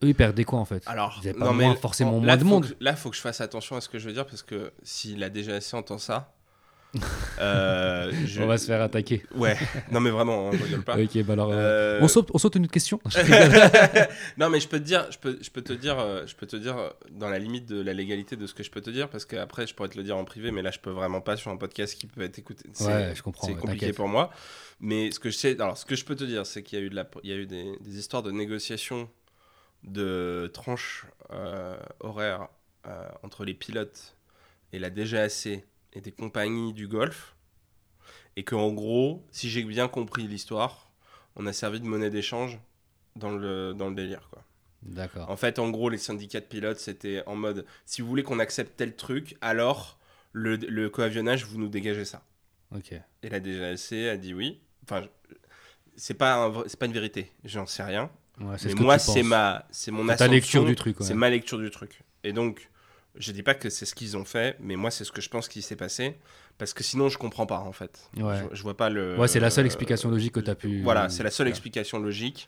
Eux, 0.03 0.09
ils 0.09 0.13
perdaient 0.15 0.43
quoi 0.43 0.59
en 0.59 0.65
fait? 0.65 0.83
Alors, 0.85 1.19
Ils 1.23 1.29
avaient 1.29 1.39
pas 1.39 1.51
moins- 1.51 1.75
forcément 1.77 2.11
là, 2.11 2.17
moins 2.19 2.37
de 2.37 2.43
monde. 2.43 2.67
que- 2.69 2.75
là, 2.79 2.95
faut 2.95 3.09
que 3.09 3.15
je 3.15 3.21
fasse 3.21 3.41
attention 3.41 3.75
à 3.75 3.81
ce 3.81 3.89
que 3.89 3.97
je 3.97 4.05
veux 4.07 4.13
dire 4.13 4.27
parce 4.27 4.43
que 4.43 4.71
si 4.83 5.15
la 5.15 5.31
DGAC 5.31 5.73
entend 5.73 5.97
ça, 5.97 6.32
euh, 7.39 8.11
je- 8.25 8.41
On 8.41 8.47
va 8.47 8.57
se 8.57 8.65
faire 8.67 8.81
attaquer. 8.81 9.23
Ouais, 9.35 9.57
non, 9.91 9.99
mais 9.99 10.09
vraiment, 10.09 10.49
hein, 10.49 10.51
je 10.57 10.63
rigole 10.63 10.83
pas. 10.83 10.97
Ok, 10.97 11.23
bah 11.23 11.33
alors. 11.33 11.51
euh, 11.51 11.55
Euh, 11.55 11.99
On, 12.01 12.07
saute, 12.07 12.29
on 12.33 12.37
saute 12.37 12.55
une 12.55 12.63
autre 12.63 12.73
question 12.73 12.99
non, 14.37 14.49
mais 14.49 14.59
je 14.59 14.67
peux 14.67 14.79
te 14.79 14.83
dire, 14.83 15.07
je 15.11 15.17
peux, 15.17 15.37
je 15.41 15.49
peux 15.49 15.61
te 15.61 15.73
dire, 15.73 15.97
je 16.27 16.35
peux 16.35 16.45
te 16.45 16.55
dire 16.55 16.93
dans 17.11 17.29
la 17.29 17.39
limite 17.39 17.65
de 17.65 17.81
la 17.81 17.93
légalité 17.93 18.35
de 18.35 18.45
ce 18.47 18.53
que 18.53 18.63
je 18.63 18.69
peux 18.71 18.81
te 18.81 18.89
dire 18.89 19.09
parce 19.09 19.25
qu'après, 19.25 19.65
je 19.67 19.73
pourrais 19.73 19.89
te 19.89 19.97
le 19.97 20.03
dire 20.03 20.17
en 20.17 20.25
privé, 20.25 20.51
mais 20.51 20.61
là, 20.61 20.71
je 20.71 20.79
peux 20.79 20.91
vraiment 20.91 21.21
pas 21.21 21.35
sur 21.37 21.51
un 21.51 21.57
podcast 21.57 21.95
qui 21.97 22.07
peut 22.07 22.21
être 22.21 22.37
écouté. 22.39 22.63
Ouais, 22.81 23.13
je 23.15 23.21
comprends, 23.23 23.47
C'est 23.47 23.53
ouais, 23.53 23.59
compliqué 23.59 23.93
pour 23.93 24.07
moi. 24.07 24.29
Mais 24.79 25.11
ce 25.11 25.19
que 25.19 25.29
je 25.29 25.37
sais, 25.37 25.59
alors 25.61 25.77
ce 25.77 25.85
que 25.85 25.95
je 25.95 26.03
peux 26.05 26.15
te 26.15 26.23
dire, 26.23 26.45
c'est 26.45 26.61
qu'il 26.63 26.77
y 26.79 26.81
a 26.81 26.85
eu, 26.85 26.89
de 26.89 26.95
la, 26.95 27.07
il 27.23 27.29
y 27.29 27.33
a 27.33 27.37
eu 27.37 27.45
des, 27.45 27.73
des 27.81 27.97
histoires 27.97 28.23
de 28.23 28.31
négociations 28.31 29.09
de 29.83 30.49
tranches 30.53 31.05
euh, 31.31 31.75
horaires 31.99 32.47
euh, 32.87 33.07
entre 33.23 33.45
les 33.45 33.53
pilotes 33.53 34.15
et 34.71 34.79
la 34.79 34.89
DGAC 34.89 35.63
et 35.93 36.01
des 36.01 36.11
compagnies 36.11 36.73
du 36.73 36.87
Golfe. 36.87 37.35
Et 38.35 38.43
qu'en 38.43 38.71
gros, 38.71 39.23
si 39.31 39.49
j'ai 39.49 39.63
bien 39.63 39.87
compris 39.87 40.27
l'histoire, 40.27 40.91
on 41.35 41.45
a 41.45 41.53
servi 41.53 41.79
de 41.79 41.85
monnaie 41.85 42.09
d'échange 42.09 42.59
dans 43.15 43.31
le, 43.31 43.73
dans 43.73 43.89
le 43.89 43.95
délire. 43.95 44.27
Quoi. 44.31 44.43
D'accord. 44.81 45.29
En 45.29 45.37
fait, 45.37 45.59
en 45.59 45.69
gros, 45.69 45.89
les 45.89 45.97
syndicats 45.99 46.39
de 46.39 46.45
pilotes, 46.45 46.79
c'était 46.79 47.23
en 47.27 47.35
mode 47.35 47.65
si 47.85 48.01
vous 48.01 48.07
voulez 48.07 48.23
qu'on 48.23 48.39
accepte 48.39 48.75
tel 48.75 48.95
truc, 48.95 49.37
alors 49.41 49.99
le, 50.31 50.55
le 50.55 50.89
coavionnage, 50.89 51.45
vous 51.45 51.59
nous 51.59 51.69
dégagez 51.69 52.05
ça. 52.05 52.23
Ok. 52.75 52.93
Et 53.21 53.29
la 53.29 53.39
DGAC 53.39 53.93
a 54.11 54.17
dit 54.17 54.33
oui. 54.33 54.61
Enfin, 54.83 55.05
c'est 55.95 56.15
pas, 56.15 56.33
un 56.35 56.49
vrai- 56.49 56.65
c'est 56.67 56.79
pas 56.79 56.87
une 56.87 56.93
vérité, 56.93 57.31
j'en 57.45 57.67
sais 57.67 57.83
rien. 57.83 58.09
Ouais, 58.39 58.57
c'est 58.57 58.65
Mais 58.65 58.71
ce 58.71 58.75
que 58.75 58.81
moi, 58.81 58.97
c'est 58.97 59.21
ma, 59.21 59.67
c'est 59.69 59.91
mon 59.91 60.09
assumption, 60.09 60.31
lecture 60.33 60.65
du 60.65 60.75
truc. 60.75 60.99
ouais. 60.99 61.05
C'est 61.05 61.13
ma 61.13 61.29
lecture 61.29 61.59
du 61.59 61.69
truc. 61.69 62.01
Et 62.23 62.33
donc, 62.33 62.69
je 63.15 63.31
dis 63.31 63.43
pas 63.43 63.53
que 63.53 63.69
c'est 63.69 63.85
ce 63.85 63.95
qu'ils 63.95 64.17
ont 64.17 64.25
fait, 64.25 64.57
mais 64.59 64.75
moi, 64.75 64.91
c'est 64.91 65.03
ce 65.03 65.11
que 65.11 65.21
je 65.21 65.29
pense 65.29 65.47
qui 65.47 65.61
s'est 65.61 65.75
passé. 65.75 66.15
Parce 66.57 66.73
que 66.73 66.83
sinon, 66.83 67.09
je 67.09 67.17
comprends 67.17 67.45
pas, 67.45 67.59
en 67.59 67.71
fait. 67.71 68.09
Ouais. 68.17 68.41
Je, 68.51 68.55
je 68.55 68.63
vois 68.63 68.77
pas 68.77 68.89
le. 68.89 69.17
Ouais, 69.17 69.27
c'est 69.27 69.39
la 69.39 69.49
seule 69.49 69.65
explication 69.65 70.09
logique 70.09 70.33
que 70.33 70.39
tu 70.39 70.49
as 70.49 70.55
pu. 70.55 70.81
Voilà, 70.83 71.09
c'est 71.09 71.23
la 71.23 71.31
seule 71.31 71.47
explication 71.47 71.99
logique. 71.99 72.47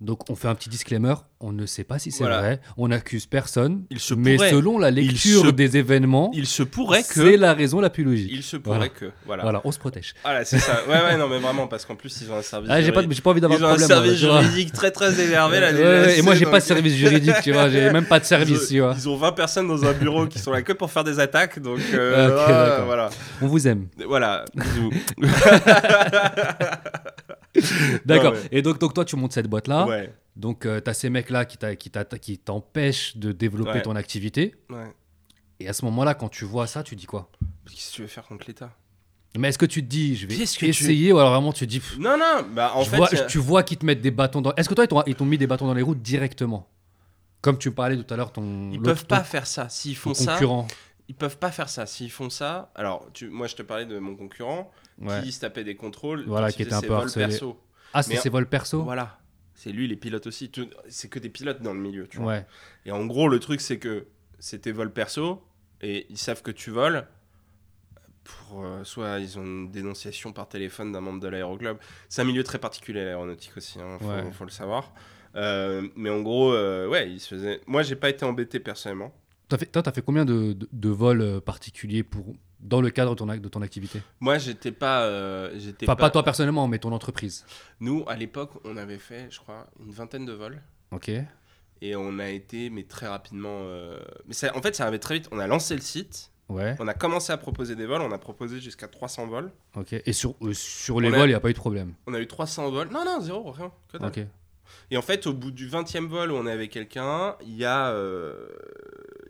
Donc 0.00 0.28
on 0.28 0.34
fait 0.34 0.48
un 0.48 0.54
petit 0.54 0.68
disclaimer, 0.68 1.14
on 1.40 1.52
ne 1.52 1.66
sait 1.66 1.84
pas 1.84 1.98
si 1.98 2.10
c'est 2.10 2.24
Voilà. 2.24 2.38
vrai, 2.40 2.60
on 2.76 2.88
n'accuse 2.88 3.26
personne, 3.26 3.84
Il 3.90 4.00
se 4.00 4.12
mais 4.12 4.36
pourrait, 4.36 4.50
selon 4.50 4.78
la 4.78 4.90
lecture 4.90 5.46
se- 5.46 5.50
des 5.50 5.76
événements, 5.76 6.30
il 6.34 6.46
se 6.46 6.62
pourrait 6.62 7.02
c'est 7.02 7.14
que. 7.14 7.36
la 7.36 7.54
raison 7.54 7.80
la 7.80 7.90
plus 7.90 8.04
logique. 8.04 8.28
Il 8.32 8.42
se 8.42 8.56
pourrait 8.56 8.76
Voilà. 8.78 8.88
que. 8.90 9.04
Voilà. 9.24 9.42
Voilà, 9.44 9.60
on 9.64 9.72
se 9.72 9.78
protège. 9.78 10.14
Voilà, 10.22 10.44
c'est 10.44 10.58
ça. 10.58 10.80
Ouais, 10.88 10.94
ouais, 10.94 11.16
non, 11.16 11.28
mais 11.28 11.38
vraiment, 11.38 11.66
parce 11.68 11.84
qu'en 11.86 11.94
plus, 11.94 12.20
ils 12.20 12.30
ont 12.30 12.36
un 12.36 12.42
service. 12.42 12.68
Ah, 12.72 12.80
j'ai 12.82 12.88
pas, 12.92 13.00
juridique. 13.00 13.16
j'ai 13.16 13.22
pas 13.22 13.30
envie 13.30 13.40
d'avoir 13.40 13.58
Ils 13.58 13.62
de 13.62 13.66
ont 13.66 13.68
un 13.68 13.76
problème. 13.76 13.88
service 13.88 14.10
moi, 14.10 14.18
tu 14.20 14.26
vois. 14.26 14.42
juridique 14.42 14.72
très 14.72 14.90
très 14.90 15.20
énervé 15.24 15.60
là. 15.60 15.72
Ouais, 15.72 16.18
et 16.18 16.22
moi 16.22 16.32
c'est- 16.34 16.38
j'ai 16.40 16.44
pas 16.46 16.50
de 16.50 16.54
donc- 16.56 16.62
service 16.62 16.94
juridique, 16.96 17.34
tu 17.42 17.52
vois, 17.52 17.68
j'ai 17.70 17.90
même 17.90 18.06
pas 18.06 18.18
de 18.20 18.24
service, 18.24 18.68
tu 18.68 18.74
Ils 18.74 18.80
ont, 18.82 18.86
vois. 18.86 18.94
ils 18.98 19.08
ont 19.08 19.16
20 19.16 19.32
personnes 19.32 19.68
dans 19.68 19.84
un 19.84 19.92
bureau 19.92 20.26
qui 20.26 20.38
sont 20.38 20.50
là 20.50 20.62
que 20.62 20.72
pour 20.72 20.90
faire 20.90 21.04
des 21.04 21.18
attaques, 21.20 21.60
donc 21.60 21.80
euh, 21.94 22.36
ah, 22.78 22.82
voilà. 22.84 23.10
On 23.40 23.46
vous 23.46 23.66
aime. 23.68 23.86
Voilà, 24.06 24.44
bisous. 24.54 24.90
D'accord. 28.04 28.32
ouais. 28.34 28.40
Et 28.52 28.62
donc, 28.62 28.78
donc 28.78 28.94
toi 28.94 29.04
tu 29.04 29.16
montes 29.16 29.32
cette 29.32 29.46
boîte 29.48 29.68
là. 29.68 29.86
Ouais, 29.86 30.12
Donc 30.36 30.60
tu 30.60 30.68
as 30.90 30.94
ces 30.94 31.10
mecs 31.10 31.30
là 31.30 31.44
qui 31.44 32.38
t'empêchent 32.38 33.16
de 33.16 33.32
développer 33.32 33.82
ton 33.82 33.96
activité. 33.96 34.54
Et 35.60 35.68
à 35.68 35.72
ce 35.72 35.84
moment-là, 35.84 36.14
quand 36.14 36.28
tu 36.28 36.44
vois 36.44 36.66
ça, 36.66 36.82
tu 36.82 36.96
dis 36.96 37.06
quoi? 37.06 37.30
Qu'est-ce 37.70 37.90
que 37.90 37.94
tu 37.96 38.02
veux 38.02 38.08
faire 38.08 38.26
contre 38.26 38.44
l'État? 38.48 38.70
Mais 39.38 39.48
est-ce 39.48 39.58
que 39.58 39.66
tu 39.66 39.82
te 39.82 39.88
dis, 39.88 40.14
je 40.16 40.26
vais 40.26 40.34
que 40.36 40.44
tu- 40.44 40.66
essayer 40.66 41.12
ou 41.12 41.18
alors 41.18 41.30
vraiment 41.32 41.52
tu 41.52 41.64
te 41.66 41.70
dis, 41.70 41.80
pff, 41.80 41.96
Non, 41.98 42.16
non, 42.16 42.44
bah 42.52 42.72
en 42.74 42.82
je 42.82 42.90
fait, 42.90 42.96
vois- 42.96 43.12
a- 43.12 43.24
tu 43.26 43.38
vois 43.38 43.62
qu'ils 43.64 43.78
te 43.78 43.84
mettent 43.86 44.00
des 44.00 44.10
bâtons 44.12 44.40
dans. 44.40 44.54
Est-ce 44.54 44.68
que 44.68 44.74
toi 44.74 44.86
ils 45.06 45.14
t'ont- 45.16 45.24
mis 45.24 45.38
des 45.38 45.46
bâtons 45.48 45.66
dans 45.66 45.74
les 45.74 45.82
roues 45.82 45.94
directement? 45.96 46.68
Comme 47.40 47.58
tu 47.58 47.70
parlais 47.72 47.96
tout 47.96 48.12
à 48.14 48.16
l'heure, 48.16 48.32
ton 48.32 48.70
ils 48.72 48.80
peuvent 48.80 49.02
ton- 49.02 49.16
pas 49.16 49.24
faire 49.24 49.46
ça. 49.46 49.68
S'ils 49.68 49.96
font 49.96 50.14
ça, 50.14 50.34
concurrent. 50.34 50.66
ils 51.08 51.14
peuvent 51.14 51.36
pas 51.38 51.50
faire 51.50 51.68
ça. 51.68 51.84
S'ils 51.86 52.10
font 52.10 52.30
ça, 52.30 52.70
alors 52.74 53.08
tu, 53.12 53.28
moi 53.28 53.46
je 53.48 53.54
te 53.56 53.62
parlais 53.62 53.86
de 53.86 53.98
mon 53.98 54.14
concurrent 54.16 54.70
Ouais. 55.00 55.22
qui 55.22 55.32
se 55.32 55.40
tapait 55.40 55.64
des 55.64 55.74
contrôles, 55.76 56.24
Voilà, 56.26 56.52
qui 56.52 56.62
était 56.62 56.72
un 56.72 56.80
ses 56.80 56.86
peu 56.86 56.92
vols 56.94 57.02
harcelé. 57.04 57.26
perso. 57.26 57.60
Ah, 57.92 58.02
c'est 58.02 58.16
ses 58.16 58.28
vols 58.28 58.48
perso? 58.48 58.82
Voilà, 58.82 59.18
c'est 59.54 59.70
lui 59.72 59.86
les 59.88 59.96
pilotes 59.96 60.26
aussi. 60.26 60.50
C'est 60.88 61.08
que 61.08 61.18
des 61.18 61.28
pilotes 61.30 61.62
dans 61.62 61.74
le 61.74 61.80
milieu, 61.80 62.06
tu 62.06 62.18
vois. 62.18 62.26
Ouais. 62.32 62.46
Et 62.86 62.92
en 62.92 63.04
gros, 63.06 63.28
le 63.28 63.38
truc, 63.40 63.60
c'est 63.60 63.78
que 63.78 64.06
c'est 64.38 64.60
tes 64.60 64.72
vols 64.72 64.92
perso 64.92 65.42
et 65.80 66.06
ils 66.10 66.18
savent 66.18 66.42
que 66.42 66.50
tu 66.50 66.70
voles. 66.70 67.06
Pour, 68.24 68.64
euh, 68.64 68.84
soit 68.84 69.18
ils 69.20 69.38
ont 69.38 69.44
une 69.44 69.70
dénonciation 69.70 70.32
par 70.32 70.48
téléphone 70.48 70.92
d'un 70.92 71.02
membre 71.02 71.20
de 71.20 71.28
l'aéroclub. 71.28 71.76
C'est 72.08 72.22
un 72.22 72.24
milieu 72.24 72.42
très 72.42 72.58
particulier, 72.58 73.04
l'aéronautique 73.04 73.54
aussi, 73.56 73.78
hein, 73.80 73.98
faut, 74.00 74.08
Ouais. 74.08 74.32
faut 74.32 74.44
le 74.44 74.50
savoir. 74.50 74.94
Euh, 75.36 75.86
mais 75.94 76.08
en 76.08 76.22
gros, 76.22 76.52
euh, 76.54 76.88
ouais, 76.88 77.10
ils 77.10 77.20
se 77.20 77.34
faisaient. 77.34 77.60
Moi, 77.66 77.82
j'ai 77.82 77.96
pas 77.96 78.08
été 78.08 78.24
embêté 78.24 78.60
personnellement. 78.60 79.12
T'as 79.48 79.58
fait, 79.58 79.66
toi, 79.66 79.82
t'as 79.82 79.92
fait 79.92 80.00
combien 80.00 80.24
de, 80.24 80.54
de- 80.54 80.68
de 80.72 80.88
vols 80.88 81.42
particuliers 81.42 82.02
pour, 82.02 82.34
dans 82.64 82.80
le 82.80 82.90
cadre 82.90 83.10
de 83.12 83.16
ton, 83.18 83.26
ac- 83.28 83.40
de 83.40 83.48
ton 83.48 83.62
activité 83.62 84.02
Moi, 84.20 84.38
j'étais 84.38 84.72
pas. 84.72 85.02
euh, 85.04 85.52
j'étais 85.56 85.86
Enfin, 85.86 85.94
pas 85.96 86.10
toi 86.10 86.22
personnellement, 86.24 86.66
mais 86.66 86.78
ton 86.80 86.92
entreprise. 86.92 87.44
Nous, 87.80 88.04
à 88.08 88.16
l'époque, 88.16 88.50
on 88.64 88.76
avait 88.76 88.98
fait, 88.98 89.28
je 89.30 89.38
crois, 89.38 89.66
une 89.78 89.92
vingtaine 89.92 90.24
de 90.26 90.32
vols. 90.32 90.60
Ok. 90.90 91.10
Et 91.82 91.94
on 91.96 92.18
a 92.18 92.28
été, 92.30 92.70
mais 92.70 92.84
très 92.84 93.06
rapidement. 93.06 93.58
euh, 93.64 94.00
Mais 94.26 94.34
ça, 94.34 94.56
en 94.56 94.62
fait, 94.62 94.74
ça 94.74 94.84
arrivait 94.84 94.98
très 94.98 95.14
vite. 95.14 95.28
On 95.30 95.38
a 95.38 95.46
lancé 95.46 95.74
le 95.74 95.80
site. 95.82 96.30
Ouais. 96.48 96.76
On 96.78 96.88
a 96.88 96.94
commencé 96.94 97.32
à 97.32 97.36
proposer 97.36 97.74
des 97.76 97.86
vols. 97.86 98.00
On 98.02 98.12
a 98.12 98.18
proposé 98.18 98.60
jusqu'à 98.60 98.86
300 98.88 99.26
vols. 99.26 99.50
Ok. 99.76 99.92
Et 99.92 100.12
sur, 100.12 100.34
euh, 100.42 100.52
sur 100.54 101.00
les 101.00 101.08
On 101.08 101.12
vols, 101.12 101.24
il 101.28 101.32
n'y 101.32 101.34
a 101.34 101.40
pas 101.40 101.50
eu 101.50 101.54
de 101.54 101.58
problème. 101.58 101.94
On 102.06 102.14
a 102.14 102.20
eu 102.20 102.26
300 102.26 102.70
vols. 102.70 102.88
Non, 102.90 103.04
non, 103.04 103.20
zéro, 103.20 103.50
rien. 103.50 103.70
que 103.92 103.98
dalle. 103.98 104.08
Ok. 104.08 104.20
Et 104.90 104.96
en 104.96 105.02
fait, 105.02 105.26
au 105.26 105.32
bout 105.34 105.50
du 105.50 105.68
20e 105.68 106.06
vol 106.06 106.32
où 106.32 106.36
on 106.36 106.46
est 106.46 106.52
avec 106.52 106.70
quelqu'un, 106.70 107.36
il 107.42 107.54
y, 107.56 107.64
a, 107.64 107.88
euh, 107.90 108.46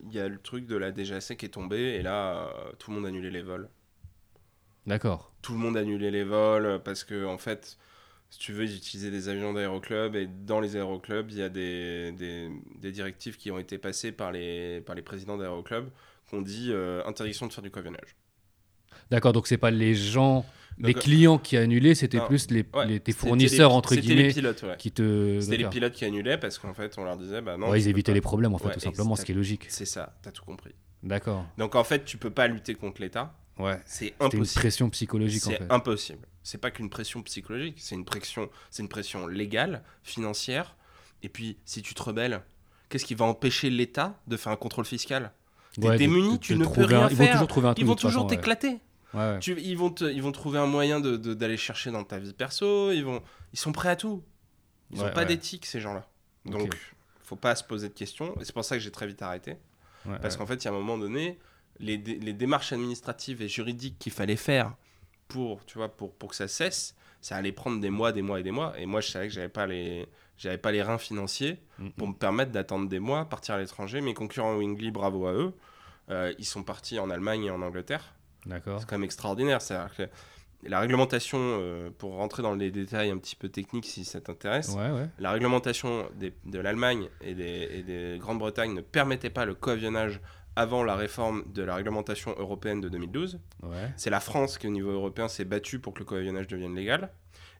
il 0.06 0.14
y 0.14 0.20
a 0.20 0.28
le 0.28 0.38
truc 0.38 0.66
de 0.66 0.76
la 0.76 0.92
DGAC 0.92 1.36
qui 1.36 1.46
est 1.46 1.50
tombé. 1.50 1.78
Et 1.78 2.02
là, 2.02 2.48
euh, 2.48 2.72
tout 2.78 2.90
le 2.90 2.96
monde 2.96 3.06
a 3.06 3.08
annulé 3.08 3.30
les 3.30 3.42
vols. 3.42 3.68
D'accord. 4.86 5.32
Tout 5.42 5.52
le 5.52 5.58
monde 5.58 5.76
a 5.76 5.80
annulé 5.80 6.10
les 6.10 6.24
vols 6.24 6.80
parce 6.84 7.04
que, 7.04 7.24
en 7.24 7.38
fait, 7.38 7.78
si 8.30 8.38
tu 8.38 8.52
veux, 8.52 8.64
ils 8.64 8.76
utilisaient 8.76 9.10
des 9.10 9.28
avions 9.28 9.52
d'aéroclub. 9.52 10.16
Et 10.16 10.26
dans 10.26 10.60
les 10.60 10.76
aéroclubs, 10.76 11.30
il 11.30 11.38
y 11.38 11.42
a 11.42 11.48
des, 11.48 12.12
des, 12.12 12.50
des 12.76 12.92
directives 12.92 13.36
qui 13.36 13.50
ont 13.50 13.58
été 13.58 13.78
passées 13.78 14.12
par 14.12 14.32
les, 14.32 14.80
par 14.80 14.94
les 14.94 15.02
présidents 15.02 15.38
d'aéroclubs 15.38 15.88
qu'on 16.30 16.42
dit 16.42 16.70
euh, 16.70 17.04
interdiction 17.06 17.46
de 17.46 17.52
faire 17.52 17.62
du 17.62 17.70
covionnage. 17.70 18.16
D'accord. 19.10 19.32
Donc, 19.32 19.46
c'est 19.46 19.56
pas 19.58 19.70
les 19.70 19.94
gens, 19.94 20.44
les 20.78 20.92
Donc, 20.92 21.02
clients 21.02 21.38
qui 21.38 21.56
annulaient, 21.56 21.94
c'était 21.94 22.20
plus 22.20 22.50
les, 22.50 22.64
Ouais, 22.74 22.86
les- 22.86 23.00
tes 23.00 23.12
fournisseurs, 23.12 23.70
les- 23.70 23.76
entre 23.76 23.94
guillemets, 23.94 24.22
les 24.28 24.32
pilotes, 24.34 24.62
ouais. 24.62 24.76
qui 24.78 24.90
te. 24.92 25.38
C'était 25.40 25.56
les 25.56 25.68
pilotes 25.68 25.92
qui 25.94 26.04
annulaient 26.04 26.38
parce 26.38 26.58
qu'en 26.58 26.74
fait, 26.74 26.96
on 26.98 27.04
leur 27.04 27.16
disait, 27.16 27.40
bah 27.40 27.56
non. 27.56 27.70
Ouais, 27.70 27.80
ils 27.80 27.88
évitaient 27.88 28.12
pas. 28.12 28.14
les 28.16 28.20
problèmes, 28.20 28.54
en 28.54 28.58
fait, 28.58 28.72
tout 28.72 28.80
simplement, 28.80 29.14
ce 29.16 29.24
qui 29.24 29.32
est 29.32 29.34
logique. 29.36 29.66
C'est 29.68 29.84
ça, 29.86 30.14
t'as 30.22 30.30
tout 30.32 30.44
compris. 30.44 30.72
D'accord. 31.02 31.44
Donc 31.58 31.74
en 31.74 31.84
fait, 31.84 32.04
tu 32.06 32.16
peux 32.16 32.30
pas 32.30 32.46
lutter 32.46 32.74
contre 32.74 33.02
l'État. 33.02 33.34
Ouais. 33.58 33.78
C'est 33.84 34.06
C'était 34.06 34.16
une 34.20 34.26
impossible. 34.38 34.60
pression 34.60 34.90
psychologique, 34.90 35.46
en 35.46 35.50
C'est 35.50 35.56
fait. 35.58 35.66
impossible. 35.70 36.26
C'est 36.42 36.58
pas 36.58 36.70
qu'une 36.70 36.90
pression 36.90 37.22
psychologique, 37.22 37.76
c'est 37.78 37.94
une 37.94 38.04
pression, 38.06 38.48
c'est 38.70 38.82
une 38.82 38.88
pression 38.88 39.26
légale, 39.26 39.82
financière. 40.02 40.76
Et 41.22 41.28
puis, 41.28 41.56
si 41.64 41.82
tu 41.82 41.94
te 41.94 42.02
rebelles, 42.02 42.40
qu'est-ce 42.88 43.04
qui 43.04 43.14
va 43.14 43.26
empêcher 43.26 43.70
l'État 43.70 44.18
de 44.26 44.36
faire 44.36 44.50
un 44.52 44.56
contrôle 44.56 44.84
fiscal? 44.86 45.30
T'es 45.80 45.88
Ouais, 45.88 45.96
démuni, 45.98 46.32
de- 46.34 46.36
tu 46.38 46.54
de 46.54 46.58
ne 46.58 46.66
peux 46.66 46.82
un- 46.82 46.86
rien 46.86 47.08
Ils 47.10 47.16
vont 47.16 47.24
faire. 47.24 47.32
toujours 47.32 47.48
trouver 47.48 47.68
un 47.68 47.74
truc. 47.74 47.82
Ils 47.84 47.86
vont 47.88 47.96
toujours 47.96 48.26
t'éclater. 48.26 48.78
Ouais, 49.12 49.20
ouais. 49.20 49.38
Tu- 49.40 49.60
ils, 49.60 49.76
vont 49.76 49.90
te- 49.90 50.04
ils 50.04 50.22
vont 50.22 50.32
trouver 50.32 50.58
un 50.58 50.66
moyen 50.66 51.00
de- 51.00 51.16
de- 51.16 51.34
d'aller 51.34 51.56
chercher 51.56 51.90
dans 51.90 52.04
ta 52.04 52.18
vie 52.18 52.32
perso. 52.32 52.90
Ils, 52.92 53.04
vont, 53.04 53.22
ils 53.52 53.58
sont 53.58 53.72
prêts 53.72 53.88
à 53.90 53.96
tout. 53.96 54.22
Ils 54.90 54.98
n'ont 54.98 55.04
Ouais, 55.04 55.12
pas 55.12 55.24
d'éthique, 55.24 55.66
ces 55.66 55.80
gens-là. 55.80 56.06
Donc, 56.46 56.62
Ok. 56.62 56.78
faut 57.22 57.36
pas 57.36 57.54
se 57.56 57.64
poser 57.64 57.88
de 57.88 57.94
questions. 57.94 58.34
Et 58.40 58.44
c'est 58.44 58.52
pour 58.52 58.64
ça 58.64 58.76
que 58.76 58.82
j'ai 58.82 58.90
très 58.90 59.06
vite 59.06 59.22
arrêté. 59.22 59.56
Parce 60.20 60.36
qu'en 60.36 60.46
fait, 60.46 60.56
il 60.62 60.64
y 60.66 60.68
a 60.68 60.70
un 60.70 60.74
moment 60.74 60.98
donné, 60.98 61.38
les, 61.80 61.96
dé- 61.96 62.18
les 62.20 62.32
démarches 62.34 62.72
administratives 62.72 63.40
et 63.40 63.48
juridiques 63.48 63.98
qu'il 63.98 64.12
fallait 64.12 64.36
faire 64.36 64.74
pour, 65.28 65.64
tu 65.64 65.78
vois, 65.78 65.88
pour, 65.88 66.12
pour 66.14 66.28
que 66.30 66.36
ça 66.36 66.46
cesse, 66.46 66.94
ça 67.22 67.36
allait 67.36 67.52
prendre 67.52 67.80
des 67.80 67.88
mois, 67.90 68.12
des 68.12 68.20
mois 68.22 68.38
et 68.38 68.42
des 68.42 68.50
mois. 68.50 68.78
Et 68.78 68.84
moi, 68.86 69.00
je 69.00 69.08
savais 69.08 69.28
que 69.28 69.32
j'avais 69.34 69.48
pas 69.48 69.66
les, 69.66 70.06
j'avais 70.36 70.58
pas 70.58 70.72
les 70.72 70.82
reins 70.82 70.98
financiers 70.98 71.58
pour 71.96 72.08
me 72.08 72.12
permettre 72.14 72.50
d'attendre 72.52 72.88
des 72.88 72.98
mois, 73.00 73.24
partir 73.26 73.54
à 73.54 73.58
l'étranger. 73.58 74.00
Mes 74.00 74.14
concurrents 74.14 74.56
Wingly, 74.56 74.90
bravo 74.90 75.26
à 75.26 75.32
eux. 75.32 75.52
Euh, 76.10 76.32
ils 76.38 76.44
sont 76.44 76.62
partis 76.62 76.98
en 76.98 77.08
Allemagne 77.10 77.44
et 77.44 77.50
en 77.50 77.62
Angleterre. 77.62 78.14
D'accord. 78.46 78.80
C'est 78.80 78.86
quand 78.88 78.96
même 78.96 79.04
extraordinaire. 79.04 79.62
C'est-à-dire 79.62 79.94
que 79.96 80.02
la 80.68 80.80
réglementation, 80.80 81.38
euh, 81.40 81.90
pour 81.96 82.14
rentrer 82.16 82.42
dans 82.42 82.54
les 82.54 82.70
détails 82.70 83.10
un 83.10 83.18
petit 83.18 83.36
peu 83.36 83.48
techniques 83.48 83.86
si 83.86 84.04
ça 84.04 84.20
t'intéresse, 84.20 84.70
Ouais, 84.70 84.90
ouais. 84.90 85.08
la 85.18 85.30
réglementation 85.32 86.08
des- 86.14 86.34
de 86.44 86.58
l'Allemagne 86.58 87.08
et 87.20 87.34
des, 87.34 87.68
et 87.72 87.82
des 87.82 88.18
Grande-Bretagne 88.18 88.74
ne 88.74 88.80
permettait 88.80 89.30
pas 89.30 89.44
le 89.44 89.54
coavionnage 89.54 90.20
avant 90.56 90.84
la 90.84 90.94
réforme 90.94 91.42
de 91.52 91.62
la 91.62 91.74
réglementation 91.74 92.34
européenne 92.38 92.80
de 92.80 92.88
2012. 92.88 93.40
Ouais. 93.62 93.92
C'est 93.96 94.10
la 94.10 94.20
France 94.20 94.56
qui, 94.58 94.66
au 94.66 94.70
niveau 94.70 94.90
européen, 94.90 95.26
s'est 95.28 95.44
battue 95.44 95.80
pour 95.80 95.94
que 95.94 95.98
le 96.00 96.04
coavionnage 96.04 96.46
devienne 96.46 96.74
légal. 96.74 97.10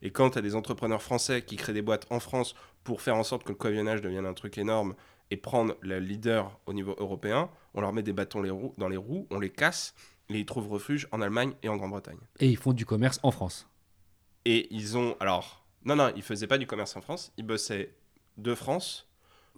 Et 0.05 0.11
quand 0.11 0.29
tu 0.29 0.37
as 0.37 0.41
des 0.43 0.53
entrepreneurs 0.55 1.01
français 1.01 1.41
qui 1.41 1.55
créent 1.55 1.73
des 1.73 1.81
boîtes 1.81 2.05
en 2.11 2.19
France 2.19 2.53
pour 2.83 3.01
faire 3.01 3.15
en 3.15 3.23
sorte 3.23 3.43
que 3.43 3.49
le 3.49 3.55
coavionnage 3.55 4.01
devienne 4.01 4.27
un 4.27 4.35
truc 4.35 4.59
énorme 4.59 4.93
et 5.31 5.35
prendre 5.35 5.75
le 5.81 5.97
leader 5.99 6.59
au 6.67 6.73
niveau 6.73 6.93
européen, 6.99 7.49
on 7.73 7.81
leur 7.81 7.91
met 7.91 8.03
des 8.03 8.13
bâtons 8.13 8.43
les 8.43 8.51
roues- 8.51 8.75
dans 8.77 8.87
les 8.87 8.97
roues, 8.97 9.25
on 9.31 9.39
les 9.39 9.49
casse, 9.49 9.95
et 10.29 10.37
ils 10.37 10.45
trouvent 10.45 10.69
refuge 10.69 11.07
en 11.11 11.21
Allemagne 11.21 11.53
et 11.63 11.69
en 11.69 11.77
Grande-Bretagne. 11.77 12.19
Et 12.39 12.47
ils 12.47 12.55
font 12.55 12.71
du 12.73 12.85
commerce 12.85 13.19
en 13.23 13.31
France. 13.31 13.67
Et 14.45 14.67
ils 14.69 14.95
ont. 14.95 15.15
Alors, 15.19 15.65
non, 15.85 15.95
non, 15.95 16.11
ils 16.15 16.21
faisaient 16.21 16.45
pas 16.45 16.59
du 16.59 16.67
commerce 16.67 16.95
en 16.95 17.01
France. 17.01 17.31
Ils 17.37 17.45
bossaient 17.45 17.95
de 18.37 18.53
France 18.53 19.07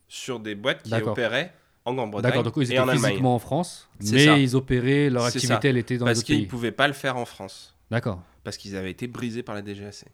sur 0.07 0.39
des 0.39 0.55
boîtes 0.55 0.83
qui 0.83 0.93
opéraient 0.93 1.53
en 1.83 1.93
Grande-Bretagne 1.93 2.31
D'accord, 2.31 2.43
donc 2.43 2.53
ils 2.55 2.59
en 2.61 2.63
étaient 2.63 2.77
Allemagne. 2.77 2.99
physiquement 2.99 3.35
en 3.35 3.39
France, 3.39 3.89
mais 3.99 4.23
ça. 4.25 4.37
ils 4.37 4.55
opéraient, 4.55 5.09
leur 5.09 5.25
activité, 5.25 5.47
ça. 5.53 5.59
elle 5.63 5.75
était 5.77 5.97
dans 5.97 6.05
les 6.05 6.11
Parce 6.11 6.19
autres 6.19 6.25
qu'ils 6.27 6.39
ne 6.43 6.45
pouvaient 6.45 6.71
pas 6.71 6.87
le 6.87 6.93
faire 6.93 7.17
en 7.17 7.25
France. 7.25 7.75
D'accord. 7.91 8.21
Parce 8.45 8.55
qu'ils 8.55 8.77
avaient 8.77 8.91
été 8.91 9.07
brisés 9.07 9.43
par 9.43 9.53
la 9.55 9.61
DGAC. 9.61 10.05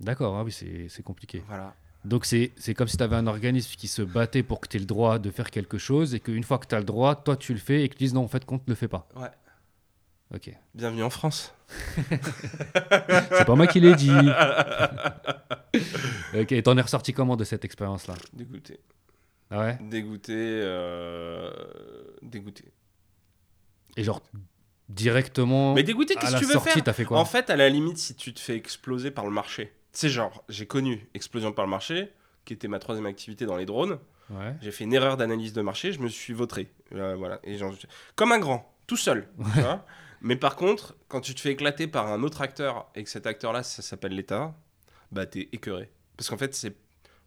D'accord, 0.00 0.36
ah 0.36 0.44
oui, 0.44 0.52
c'est 0.52 1.02
compliqué. 1.02 1.42
Voilà. 1.46 1.74
Donc 2.04 2.24
c'est 2.24 2.52
comme 2.74 2.88
si 2.88 2.96
tu 2.96 3.02
avais 3.02 3.16
un 3.16 3.26
organisme 3.26 3.74
qui 3.76 3.86
se 3.86 4.00
battait 4.00 4.42
pour 4.42 4.60
que 4.60 4.68
tu 4.68 4.78
aies 4.78 4.80
le 4.80 4.86
droit 4.86 5.18
de 5.18 5.30
faire 5.30 5.50
quelque 5.50 5.76
chose 5.76 6.14
et 6.14 6.20
qu'une 6.20 6.44
fois 6.44 6.58
que 6.58 6.66
tu 6.66 6.74
as 6.74 6.78
le 6.78 6.84
droit, 6.84 7.14
toi 7.14 7.36
tu 7.36 7.52
le 7.52 7.58
fais 7.60 7.82
et 7.84 7.88
que 7.90 7.94
tu 7.94 8.04
dises 8.04 8.14
non, 8.14 8.24
en 8.24 8.28
fait, 8.28 8.44
qu'on 8.46 8.54
ne 8.56 8.60
le 8.66 8.74
fait 8.74 8.88
pas. 8.88 9.06
Ouais. 9.16 9.28
Ok. 10.34 10.50
Bienvenue 10.74 11.02
en 11.02 11.10
France. 11.10 11.52
C'est 12.08 13.44
pas 13.44 13.54
moi 13.54 13.66
qui 13.66 13.80
l'ai 13.80 13.94
dit. 13.94 14.10
ok, 16.34 16.52
et 16.52 16.62
t'en 16.62 16.78
es 16.78 16.80
ressorti 16.80 17.12
comment 17.12 17.36
de 17.36 17.44
cette 17.44 17.64
expérience-là? 17.64 18.14
Dégoûté. 18.32 18.80
Ah 19.50 19.58
ouais? 19.60 19.78
Dégoûté. 19.82 20.32
euh, 20.36 21.50
Dégoûté. 22.22 22.64
Et 23.96 24.04
genre, 24.04 24.22
directement, 24.88 25.74
Mais 25.74 25.82
dégoûté, 25.82 26.14
qu'est-ce 26.14 26.34
que 26.34 26.38
tu 26.38 26.44
veux 26.46 26.52
sortie, 26.54 26.80
faire 26.80 26.94
fait 26.94 27.04
quoi? 27.04 27.18
En 27.18 27.24
fait, 27.24 27.50
à 27.50 27.56
la 27.56 27.68
limite, 27.68 27.98
si 27.98 28.14
tu 28.14 28.32
te 28.32 28.40
fais 28.40 28.54
exploser 28.56 29.10
par 29.10 29.24
le 29.24 29.32
marché. 29.32 29.72
C'est 29.92 30.08
genre, 30.08 30.44
j'ai 30.48 30.66
connu 30.66 31.08
explosion 31.14 31.52
par 31.52 31.64
le 31.64 31.70
marché, 31.70 32.12
qui 32.44 32.52
était 32.52 32.68
ma 32.68 32.78
troisième 32.78 33.06
activité 33.06 33.46
dans 33.46 33.56
les 33.56 33.66
drones. 33.66 33.98
Ouais. 34.30 34.54
J'ai 34.60 34.70
fait 34.70 34.84
une 34.84 34.92
erreur 34.92 35.16
d'analyse 35.16 35.52
de 35.52 35.62
marché, 35.62 35.92
je 35.92 36.00
me 36.00 36.08
suis 36.08 36.32
vautré. 36.32 36.70
Euh, 36.94 37.16
voilà. 37.16 37.40
Et 37.42 37.58
genre, 37.58 37.74
comme 38.14 38.32
un 38.32 38.38
grand, 38.38 38.72
tout 38.86 38.96
seul. 38.96 39.28
tu 39.54 39.60
vois. 39.60 39.84
Mais 40.20 40.36
par 40.36 40.56
contre, 40.56 40.96
quand 41.08 41.20
tu 41.20 41.34
te 41.34 41.40
fais 41.40 41.50
éclater 41.52 41.86
par 41.86 42.06
un 42.06 42.22
autre 42.22 42.42
acteur 42.42 42.90
et 42.94 43.02
que 43.02 43.10
cet 43.10 43.26
acteur-là, 43.26 43.62
ça 43.62 43.82
s'appelle 43.82 44.14
l'État, 44.14 44.54
bah 45.12 45.26
t'es 45.26 45.48
écœuré. 45.52 45.90
Parce 46.16 46.28
qu'en 46.28 46.36
fait, 46.36 46.54
c'est, 46.54 46.76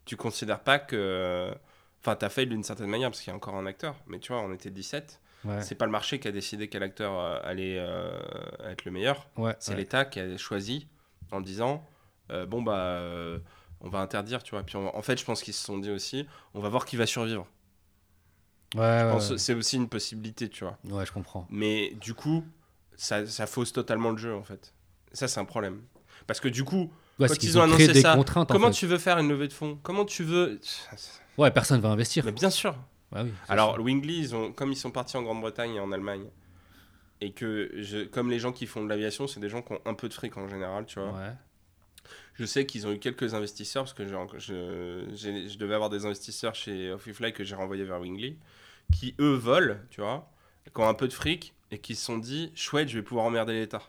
tu 0.04 0.16
considères 0.16 0.60
pas 0.60 0.78
que. 0.78 1.52
Enfin, 2.00 2.16
t'as 2.16 2.28
fait 2.28 2.46
d'une 2.46 2.62
certaine 2.62 2.88
manière, 2.88 3.10
parce 3.10 3.20
qu'il 3.20 3.30
y 3.30 3.32
a 3.32 3.36
encore 3.36 3.56
un 3.56 3.66
acteur. 3.66 3.96
Mais 4.06 4.18
tu 4.18 4.32
vois, 4.32 4.42
on 4.42 4.52
était 4.52 4.70
17. 4.70 5.20
Ouais. 5.44 5.60
C'est 5.60 5.74
pas 5.74 5.86
le 5.86 5.90
marché 5.90 6.20
qui 6.20 6.28
a 6.28 6.32
décidé 6.32 6.68
quel 6.68 6.82
acteur 6.82 7.18
euh, 7.18 7.38
allait 7.42 7.76
euh, 7.78 8.18
être 8.64 8.84
le 8.84 8.92
meilleur. 8.92 9.28
C'est 9.58 9.74
l'État 9.74 10.04
qui 10.04 10.20
a 10.20 10.36
choisi 10.36 10.86
en 11.32 11.40
disant 11.40 11.84
euh, 12.30 12.46
bon, 12.46 12.62
bah. 12.62 12.76
euh, 12.78 13.38
on 13.80 13.88
va 13.88 13.98
interdire, 14.00 14.42
tu 14.42 14.52
vois. 14.52 14.62
Puis 14.62 14.76
on 14.76 14.96
en 14.96 15.02
fait, 15.02 15.18
je 15.18 15.24
pense 15.24 15.42
qu'ils 15.42 15.54
se 15.54 15.64
sont 15.64 15.78
dit 15.78 15.90
aussi, 15.90 16.26
on 16.54 16.60
va 16.60 16.68
voir 16.68 16.86
qui 16.86 16.96
va 16.96 17.06
survivre. 17.06 17.46
Ouais, 18.74 18.80
ouais. 19.04 19.38
C'est 19.38 19.54
aussi 19.54 19.76
une 19.76 19.88
possibilité, 19.88 20.48
tu 20.48 20.64
vois. 20.64 20.78
Ouais, 20.84 21.06
je 21.06 21.12
comprends. 21.12 21.46
Mais 21.50 21.90
du 22.00 22.14
coup, 22.14 22.44
ça, 22.96 23.26
ça 23.26 23.46
fausse 23.46 23.72
totalement 23.72 24.10
le 24.10 24.16
jeu, 24.16 24.34
en 24.34 24.42
fait. 24.42 24.74
Ça, 25.12 25.28
c'est 25.28 25.38
un 25.38 25.44
problème. 25.44 25.82
Parce 26.26 26.40
que 26.40 26.48
du 26.48 26.64
coup, 26.64 26.90
Ouais, 27.18 27.28
Quand 27.28 27.42
ils 27.42 27.58
ont 27.58 27.62
annoncé 27.62 27.86
des 27.86 28.00
ça, 28.00 28.18
comment 28.48 28.68
fait. 28.68 28.72
tu 28.72 28.86
veux 28.86 28.98
faire 28.98 29.18
une 29.18 29.28
levée 29.28 29.46
de 29.46 29.52
fonds? 29.52 29.78
Comment 29.82 30.04
tu 30.04 30.24
veux. 30.24 30.60
Ouais, 31.36 31.50
personne 31.50 31.80
va 31.80 31.88
investir. 31.88 32.24
Mais 32.24 32.30
bien 32.30 32.50
sûr. 32.50 32.76
Ouais, 33.10 33.22
oui, 33.22 33.32
c'est 33.44 33.52
Alors, 33.52 33.76
Wingly, 33.80 34.18
ils 34.18 34.36
ont, 34.36 34.52
comme 34.52 34.70
ils 34.70 34.76
sont 34.76 34.92
partis 34.92 35.16
en 35.16 35.22
Grande-Bretagne 35.22 35.74
et 35.74 35.80
en 35.80 35.90
Allemagne, 35.90 36.26
et 37.20 37.32
que 37.32 37.72
je, 37.74 38.04
comme 38.04 38.30
les 38.30 38.38
gens 38.38 38.52
qui 38.52 38.66
font 38.66 38.84
de 38.84 38.88
l'aviation, 38.88 39.26
c'est 39.26 39.40
des 39.40 39.48
gens 39.48 39.60
qui 39.60 39.72
ont 39.72 39.80
un 39.84 39.94
peu 39.94 40.08
de 40.08 40.14
fric 40.14 40.36
en 40.36 40.48
général, 40.48 40.86
tu 40.86 41.00
vois. 41.00 41.10
Ouais. 41.10 41.32
Je 42.34 42.44
sais 42.44 42.66
qu'ils 42.66 42.86
ont 42.86 42.92
eu 42.92 42.98
quelques 42.98 43.34
investisseurs, 43.34 43.84
parce 43.84 43.92
que 43.94 44.06
je, 44.06 45.56
devais 45.56 45.74
avoir 45.74 45.90
des 45.90 46.04
investisseurs 46.06 46.54
chez 46.54 46.90
Ofifly 46.92 47.32
que 47.32 47.44
j'ai 47.44 47.54
renvoyés 47.54 47.84
vers 47.84 48.00
Wingly, 48.00 48.36
qui 48.92 49.14
eux 49.20 49.34
volent, 49.34 49.76
tu 49.90 50.00
vois, 50.00 50.30
qui 50.74 50.80
ont 50.80 50.88
un 50.88 50.94
peu 50.94 51.08
de 51.08 51.12
fric, 51.12 51.54
et 51.70 51.78
qui 51.78 51.94
se 51.94 52.04
sont 52.04 52.18
dit, 52.18 52.50
chouette, 52.54 52.88
je 52.88 52.98
vais 52.98 53.02
pouvoir 53.04 53.26
emmerder 53.26 53.52
l'État. 53.54 53.82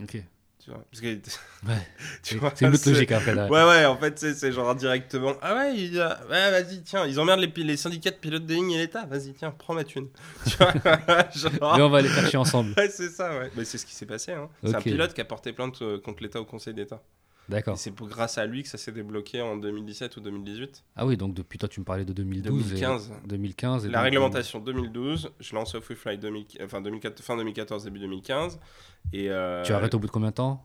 Ok. 0.00 0.22
Tu 0.62 0.70
vois, 0.70 0.82
parce 0.90 1.02
que, 1.02 1.06
Ouais. 1.68 1.86
tu 2.22 2.34
C'est 2.34 2.36
vois, 2.36 2.50
c'est 2.54 2.64
une 2.64 2.72
autre 2.74 2.88
logique 2.88 3.12
après. 3.12 3.34
derrière. 3.34 3.50
Ouais, 3.50 3.64
ouais, 3.64 3.84
en 3.84 3.98
fait, 3.98 4.18
c'est 4.18 4.32
c'est 4.32 4.50
genre 4.50 4.74
directement. 4.74 5.34
Ah 5.42 5.54
ouais, 5.56 5.76
il 5.76 6.00
a- 6.00 6.22
ouais 6.26 6.50
vas-y, 6.50 6.82
tiens, 6.82 7.06
ils 7.06 7.20
emmerdent 7.20 7.40
les, 7.40 7.64
les 7.64 7.76
syndicats 7.76 8.10
de 8.10 8.16
pilotes 8.16 8.46
de 8.46 8.54
ligne 8.54 8.70
et 8.72 8.78
l'État. 8.78 9.04
Vas-y, 9.04 9.34
tiens, 9.34 9.50
prends 9.50 9.74
ma 9.74 9.84
thune. 9.84 10.08
Tu 10.46 10.56
vois, 10.56 10.72
genre. 11.34 11.76
Mais 11.76 11.82
on 11.82 11.90
va 11.90 12.00
les 12.00 12.08
chercher 12.08 12.38
ensemble. 12.38 12.72
Ouais, 12.78 12.88
c'est 12.88 13.10
ça, 13.10 13.38
ouais. 13.38 13.50
Mais 13.56 13.66
c'est 13.66 13.76
ce 13.76 13.84
qui 13.84 13.94
s'est 13.94 14.06
passé. 14.06 14.32
Hein. 14.32 14.48
C'est 14.62 14.74
un 14.74 14.80
pilote 14.80 15.12
qui 15.12 15.20
a 15.20 15.26
porté 15.26 15.52
plainte 15.52 15.82
euh, 15.82 15.98
contre 16.00 16.22
l'État 16.22 16.40
au 16.40 16.46
Conseil 16.46 16.72
d'État. 16.72 17.02
D'accord. 17.48 17.76
c'est 17.76 17.94
grâce 17.94 18.38
à 18.38 18.46
lui 18.46 18.62
que 18.62 18.68
ça 18.68 18.78
s'est 18.78 18.92
débloqué 18.92 19.42
en 19.42 19.56
2017 19.56 20.16
ou 20.16 20.20
2018. 20.20 20.82
Ah 20.96 21.04
oui, 21.06 21.16
donc 21.16 21.34
depuis 21.34 21.58
toi, 21.58 21.68
tu 21.68 21.80
me 21.80 21.84
parlais 21.84 22.04
de 22.04 22.12
2012. 22.12 22.60
et- 22.60 22.68
2015. 22.76 23.12
2015. 23.26 23.84
et 23.84 23.88
La 23.88 23.98
donc- 23.98 24.04
réglementation 24.04 24.60
2012, 24.60 25.30
je 25.40 25.54
lance 25.54 25.74
Off 25.74 25.92
Fly 25.94 26.16
2000, 26.18 26.46
enfin 26.62 26.80
2004 26.80 27.22
fin 27.22 27.36
2014, 27.36 27.84
début 27.84 27.98
2015. 28.00 28.58
Et 29.12 29.30
euh, 29.30 29.62
Tu 29.62 29.72
arrêtes 29.72 29.94
au 29.94 29.98
bout 29.98 30.06
de 30.06 30.12
combien 30.12 30.30
de 30.30 30.34
temps 30.34 30.64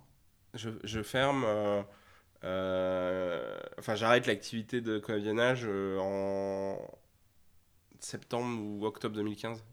je, 0.53 0.69
je 0.83 1.01
ferme. 1.03 1.43
euh, 1.45 1.81
euh, 2.45 3.57
enfin, 3.77 3.95
j'arrête 3.95 4.25
l'activité 4.27 4.81
de 4.81 4.97
coavionnage 4.99 5.63
euh, 5.65 5.97
en 5.99 6.79
septembre 7.99 8.61
ou 8.61 8.85
octobre 8.85 9.15
2015. 9.15 9.63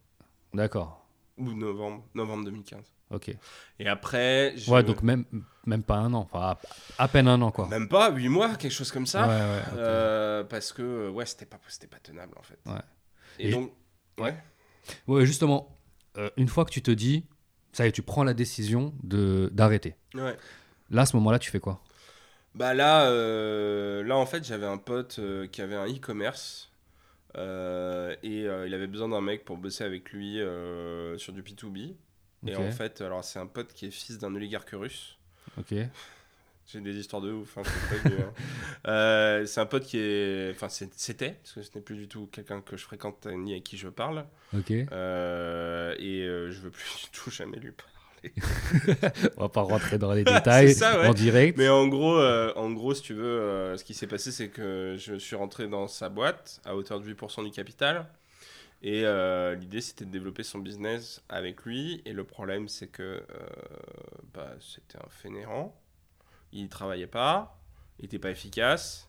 D'accord. 0.55 1.07
Ou 1.39 1.53
novembre, 1.53 2.05
novembre 2.15 2.45
2015. 2.47 2.93
Ok. 3.11 3.31
Et 3.79 3.87
après. 3.89 4.55
je- 4.57 4.71
Ouais, 4.71 4.83
donc 4.83 5.03
même, 5.03 5.25
même 5.65 5.83
pas 5.83 5.97
un 5.97 6.13
an. 6.13 6.29
Enfin, 6.31 6.57
à, 6.99 7.09
peine 7.09 7.29
un 7.29 7.41
an, 7.41 7.51
quoi. 7.53 7.69
Même 7.69 7.89
pas, 7.89 8.11
8 8.11 8.29
mois, 8.29 8.57
quelque 8.57 8.73
chose 8.73 8.91
comme 8.91 9.07
ça. 9.07 9.29
Ouais, 9.29 9.35
ouais. 9.35 9.79
Euh, 9.79 10.45
parce 10.45 10.73
que, 10.73 11.09
ouais, 11.11 11.25
c'était 11.27 11.47
pas, 11.47 11.59
c'était 11.69 11.87
pas 11.87 11.99
tenable 12.01 12.35
en 12.39 12.43
fait. 12.43 12.59
Ouais. 12.67 12.81
Et, 13.39 13.49
Et- 13.49 13.51
donc. 13.53 13.73
Ouais. 14.19 14.35
Ouais, 15.07 15.25
justement, 15.27 15.77
euh, 16.17 16.31
une 16.37 16.49
fois 16.49 16.65
que 16.65 16.71
tu 16.71 16.83
te 16.83 16.91
dis, 16.91 17.25
ça 17.73 17.85
y 17.85 17.89
est, 17.89 17.93
tu 17.93 18.03
prends 18.03 18.25
la 18.25 18.35
décision 18.35 18.95
de 19.03 19.51
d'arrêter. 19.53 19.95
Ouais. 20.15 20.37
Là, 20.91 21.03
à 21.03 21.07
ce 21.07 21.17
moment-là, 21.17 21.39
tu 21.39 21.51
fais 21.51 21.61
quoi? 21.61 21.83
Bah 22.55 22.73
là, 22.73 23.11
euh, 23.11 24.03
là 24.05 24.17
en 24.17 24.25
fait, 24.27 24.43
j'avais 24.45 24.67
un 24.67 24.79
pote 24.79 25.21
qui 25.53 25.61
avait 25.61 25.75
un 25.77 25.87
e-commerce 25.87 26.71
euh, 27.37 28.17
et 28.23 28.49
euh, 28.49 28.67
il 28.67 28.73
avait 28.73 28.87
besoin 28.87 29.09
d'un 29.11 29.21
mec 29.21 29.45
pour 29.45 29.59
bosser 29.59 29.85
avec 29.85 30.11
lui 30.13 30.41
euh, 30.41 31.19
sur 31.19 31.33
du 31.35 31.43
P2B. 31.43 31.95
Et 32.47 32.57
en 32.57 32.71
fait, 32.71 33.01
alors 33.01 33.25
c'est 33.25 33.39
un 33.39 33.47
pote 33.47 33.73
qui 33.73 33.87
est 33.87 33.91
fils 33.91 34.19
d'un 34.19 34.35
oligarque 34.35 34.71
russe. 34.73 35.17
Ok. 35.59 35.75
J'ai 36.73 36.81
des 36.81 36.97
histoires 36.97 37.23
de 37.23 37.31
ouf. 37.31 37.59
hein, 37.59 37.63
c'est 37.65 38.13
hein. 38.13 38.33
Euh, 38.89 39.47
c'est 39.47 39.61
un 39.61 39.67
pote 39.67 39.85
qui 39.85 39.99
est, 39.99 40.51
enfin 40.51 40.69
c'était, 40.69 41.31
parce 41.43 41.53
que 41.53 41.63
ce 41.63 41.71
n'est 41.75 41.81
plus 41.81 41.97
du 41.97 42.09
tout 42.09 42.29
quelqu'un 42.31 42.61
que 42.61 42.77
je 42.77 42.85
fréquente 42.85 43.27
ni 43.27 43.53
avec 43.53 43.65
qui 43.65 43.77
je 43.77 43.89
parle. 43.89 44.25
Ok. 44.57 44.71
Euh, 44.73 45.95
et 45.99 46.23
euh, 46.23 46.51
je 46.51 46.61
veux 46.61 46.71
plus 46.71 46.85
du 47.05 47.19
tout 47.19 47.31
jamais 47.31 47.59
lui 47.59 47.73
parler. 47.73 47.93
On 49.37 49.43
va 49.43 49.49
pas 49.49 49.63
rentrer 49.63 49.99
dans 49.99 50.13
les 50.13 50.25
détails 50.25 50.75
ça, 50.75 51.01
ouais. 51.01 51.07
en 51.07 51.15
direct. 51.15 51.57
Mais 51.57 51.69
en 51.69 51.87
gros, 51.87 52.17
euh, 52.17 52.53
en 52.57 52.73
gros, 52.73 52.95
si 52.95 53.03
tu 53.03 53.15
veux, 53.15 53.77
ce 53.77 53.85
qui 53.85 53.95
s'est 53.95 54.09
passé, 54.09 54.33
c'est 54.33 54.49
que 54.49 54.97
je 54.99 55.15
suis 55.15 55.37
rentré 55.37 55.69
dans 55.69 55.87
sa 55.87 56.09
boîte 56.09 56.61
à 56.65 56.75
hauteur 56.75 56.99
de 56.99 57.13
8% 57.13 57.45
du 57.45 57.51
capital. 57.53 58.07
Et 58.83 59.05
euh, 59.05 59.55
l'idée, 59.55 59.81
c'était 59.81 60.05
de 60.05 60.11
développer 60.11 60.43
son 60.43 60.59
business 60.59 61.23
avec 61.29 61.65
lui. 61.65 62.03
Et 62.05 62.13
le 62.13 62.25
problème, 62.25 62.69
c'est 62.69 62.89
que 62.89 63.03
euh, 63.03 63.47
bah, 64.35 64.55
c'était 64.61 64.99
un 64.99 65.09
fainéant. 65.09 65.75
Il 66.53 66.69
travaillait 66.69 67.07
pas, 67.07 67.59
il 67.99 68.03
n'était 68.03 68.19
pas 68.19 68.31
efficace. 68.31 69.06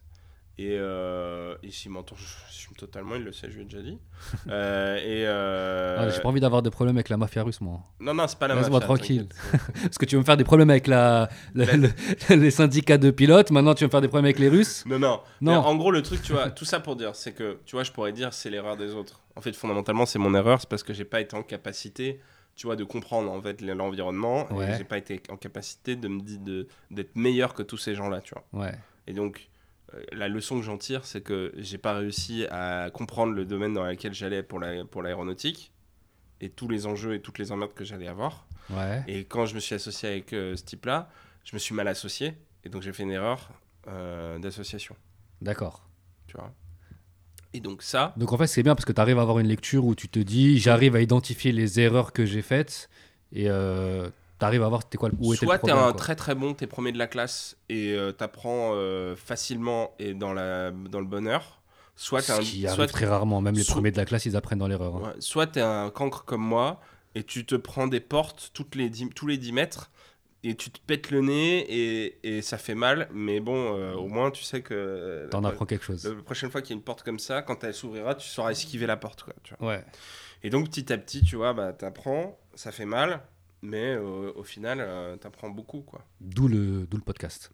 Et, 0.60 0.76
euh, 0.80 1.56
et 1.62 1.70
s'il 1.70 1.92
m'entend, 1.92 2.16
je 2.16 2.24
j'assume 2.48 2.76
totalement, 2.76 3.14
il 3.16 3.24
le 3.24 3.32
sait, 3.32 3.48
je 3.52 3.56
lui 3.58 3.62
ai 3.62 3.66
déjà 3.66 3.82
dit. 3.84 4.00
Euh, 4.50 4.96
et 4.98 5.24
euh, 5.28 5.98
Ah, 6.00 6.10
J'ai 6.10 6.20
pas 6.22 6.30
envie 6.30 6.40
d'avoir 6.40 6.62
des 6.64 6.72
problèmes 6.72 6.96
avec 6.98 7.10
la 7.10 7.18
mafia 7.18 7.44
russe, 7.44 7.62
moi. 7.62 7.82
Non, 8.00 8.14
non, 8.16 8.28
c'est 8.28 8.40
pas 8.40 8.48
la 8.48 8.56
Laisse-moi 8.56 8.80
mafia, 8.80 8.96
tranquille. 8.96 9.28
t'inquiète. 9.28 9.72
Parce 9.84 9.98
que 10.00 10.06
tu 10.06 10.16
veux 10.16 10.22
me 10.22 10.26
faire 10.26 10.38
des 10.38 10.44
problèmes 10.44 10.70
avec 10.72 10.88
la, 10.88 11.30
le- 11.54 11.90
les 12.36 12.50
syndicats 12.52 12.98
de 12.98 13.12
pilotes. 13.12 13.52
Maintenant, 13.52 13.76
tu 13.76 13.84
veux 13.84 13.88
me 13.88 13.92
faire 13.92 14.02
des 14.02 14.08
problèmes 14.08 14.26
avec 14.26 14.40
les 14.40 14.50
Russes. 14.50 14.84
Non, 14.88 14.98
non. 14.98 15.22
Non. 15.42 15.52
Mais 15.52 15.58
en 15.58 15.76
gros, 15.76 15.92
le 15.92 16.02
truc, 16.02 16.22
tu 16.24 16.32
vois, 16.34 16.50
tout 16.50 16.66
ça 16.66 16.80
pour 16.80 16.96
dire, 16.96 17.14
c'est 17.16 17.34
que, 17.34 17.60
tu 17.66 17.76
vois, 17.76 17.84
je 17.84 17.92
pourrais 17.92 18.12
dire, 18.14 18.34
c'est 18.34 18.50
l'erreur 18.50 18.78
des 18.78 18.94
autres. 18.96 19.22
En 19.36 19.42
fait, 19.42 19.56
fondamentalement, 19.56 20.06
c'est 20.08 20.18
mon 20.20 20.34
erreur, 20.34 20.60
c'est 20.62 20.70
parce 20.70 20.82
que 20.84 20.94
j'ai 20.94 21.06
pas 21.06 21.22
été 21.22 21.36
en 21.36 21.44
capacité, 21.44 22.20
tu 22.56 22.66
vois, 22.66 22.76
de 22.76 22.84
comprendre, 22.84 23.32
en 23.32 23.40
fait, 23.42 23.62
l'environnement. 23.62 24.52
Ouais. 24.52 24.72
Et 24.74 24.78
j'ai 24.80 24.84
pas 24.86 24.98
été 24.98 25.22
en 25.30 25.38
capacité 25.38 25.96
de 25.96 26.08
me 26.08 26.22
dire 26.22 26.40
de- 26.40 26.68
d'être 26.90 27.16
meilleur 27.16 27.54
que 27.54 27.62
tous 27.62 27.78
ces 27.78 27.94
gens-là, 27.94 28.22
tu 28.22 28.34
vois. 28.34 28.66
Ouais. 28.66 28.74
Et 29.06 29.14
donc, 29.14 29.50
la 30.12 30.28
leçon 30.28 30.58
que 30.60 30.66
j'en 30.66 30.78
tire, 30.78 31.06
c'est 31.06 31.22
que 31.22 31.54
j'ai 31.58 31.78
pas 31.78 31.94
réussi 31.94 32.46
à 32.52 32.90
comprendre 32.92 33.34
le 33.34 33.46
domaine 33.46 33.74
dans 33.74 33.86
lequel 33.86 34.14
j'allais 34.14 34.44
pour 34.44 34.60
la- 34.60 34.86
pour 34.86 35.02
l'aéronautique 35.02 35.72
et 36.42 36.50
tous 36.50 36.68
les 36.68 36.86
enjeux 36.86 37.16
et 37.16 37.22
toutes 37.22 37.40
les 37.40 37.52
emmerdes 37.52 37.74
que 37.74 37.84
j'allais 37.86 38.08
avoir. 38.08 38.48
Ouais. 38.70 39.04
Et 39.08 39.24
quand 39.26 39.46
je 39.46 39.56
me 39.56 39.60
suis 39.60 39.76
associé 39.76 40.10
avec 40.10 40.34
euh, 40.34 40.56
ce 40.56 40.64
type-là, 40.64 41.10
je 41.46 41.56
me 41.56 41.60
suis 41.60 41.74
mal 41.74 41.88
associé 41.88 42.34
et 42.64 42.70
donc 42.70 42.82
j'ai 42.82 42.92
fait 42.94 43.04
une 43.04 43.12
erreur 43.12 43.50
euh, 43.88 44.38
d'association, 44.40 44.96
D'accord. 45.42 45.88
tu 46.28 46.36
vois? 46.36 46.54
Et 47.54 47.62
donc 47.62 47.82
ça, 47.82 48.14
Donc 48.18 48.34
en 48.34 48.38
fait, 48.38 48.48
c'est 48.48 48.62
bien 48.62 48.76
parce 48.76 48.84
que 48.86 48.92
tu 48.92 49.00
arrives 49.00 49.18
à 49.18 49.22
avoir 49.22 49.40
une 49.40 49.48
lecture 49.48 49.86
où 49.86 49.96
tu 49.96 50.10
te 50.10 50.20
dis, 50.20 50.60
j'arrive 50.60 50.96
à 50.98 51.02
identifier 51.02 51.54
les 51.54 51.80
erreurs 51.80 52.12
que 52.12 52.26
j'ai 52.26 52.42
faites 52.42 52.90
et 53.32 53.50
arrives 54.46 54.64
à 54.64 54.70
voir 54.70 54.82
c'était 54.84 54.98
quoi, 54.98 55.10
où 55.20 55.34
était 55.34 55.46
le 55.46 55.48
soit 55.48 55.56
t'es 55.58 55.68
problème. 55.68 55.78
un 55.80 55.92
quoi. 55.92 56.00
très 56.00 56.16
très 56.16 56.36
bon, 56.36 56.54
t'es 56.54 56.68
premier 56.68 56.92
de 56.92 56.98
la 56.98 57.08
classe 57.08 57.58
et 57.70 57.94
euh, 57.94 58.12
t'apprends 58.12 58.72
euh, 58.74 59.16
facilement 59.16 59.94
et 60.00 60.14
dans, 60.14 60.34
la, 60.34 60.72
dans 60.72 61.00
le 61.00 61.06
bonheur, 61.08 61.62
soit 61.96 62.22
t'es 62.22 62.28
Ce 62.28 62.32
un, 62.34 62.40
qui 62.40 62.62
soit 62.62 62.72
arrive 62.72 62.92
très 62.92 63.06
rarement. 63.06 63.42
Même 63.42 63.56
les 63.56 63.64
soit- 63.64 63.76
premiers 63.76 63.92
de 63.92 63.98
la 63.98 64.06
classe, 64.06 64.26
ils 64.26 64.36
apprennent 64.36 64.60
dans 64.60 64.68
l'erreur. 64.68 64.96
hein. 64.98 65.02
Ouais, 65.10 65.16
soit 65.20 65.48
t'es 65.48 65.62
un 65.62 65.90
cancre 65.90 66.26
comme 66.26 66.42
moi 66.44 66.80
et 67.16 67.24
tu 67.24 67.46
te 67.46 67.56
prends 67.56 67.88
des 67.88 68.00
portes 68.00 68.52
toutes 68.54 68.76
les 68.76 68.92
tous 69.16 69.28
les 69.28 69.38
10 69.38 69.52
mètres 69.54 69.90
et 70.44 70.54
tu 70.56 70.70
te 70.70 70.80
pètes 70.86 71.10
le 71.10 71.22
nez 71.22 71.60
et, 71.68 72.20
et 72.38 72.42
ça 72.44 72.60
fait 72.60 72.76
mal, 72.76 73.10
mais 73.12 73.40
bon, 73.40 73.76
euh, 73.76 73.94
au 73.96 74.08
moins 74.08 74.30
tu 74.30 74.44
sais 74.44 74.62
que 74.62 74.74
euh, 74.76 75.28
T'en 75.30 75.44
apprends 75.44 75.66
quelque 75.66 75.84
chose. 75.84 76.06
la 76.06 76.22
prochaine 76.22 76.52
fois 76.52 76.62
qu'il 76.62 76.70
y 76.70 76.74
a 76.74 76.78
une 76.78 76.84
porte 76.84 77.02
comme 77.02 77.18
ça, 77.18 77.42
quand 77.42 77.64
elle 77.64 77.74
s'ouvrira, 77.74 78.14
tu 78.14 78.28
sauras 78.28 78.52
esquiver 78.52 78.86
la 78.86 78.98
porte. 78.98 79.24
Quoi, 79.24 79.34
tu 79.44 79.56
vois. 79.60 79.70
Ouais. 79.70 79.84
Et 80.44 80.52
donc 80.52 80.70
petit 80.70 80.94
à 80.94 80.98
petit, 81.00 81.24
tu 81.24 81.36
vois, 81.38 81.54
bah, 81.54 81.74
t'apprends, 81.74 82.38
ça 82.54 82.72
fait 82.72 82.86
mal, 82.86 83.22
mais 83.62 83.96
euh, 83.96 84.32
au 84.36 84.44
final, 84.44 84.80
euh, 84.82 85.16
t'apprends 85.18 85.50
beaucoup. 85.50 85.82
Quoi. 85.82 86.06
D'où 86.22 86.48
le, 86.48 86.86
d'où 86.88 86.98
le 86.98 87.04
podcast. 87.04 87.52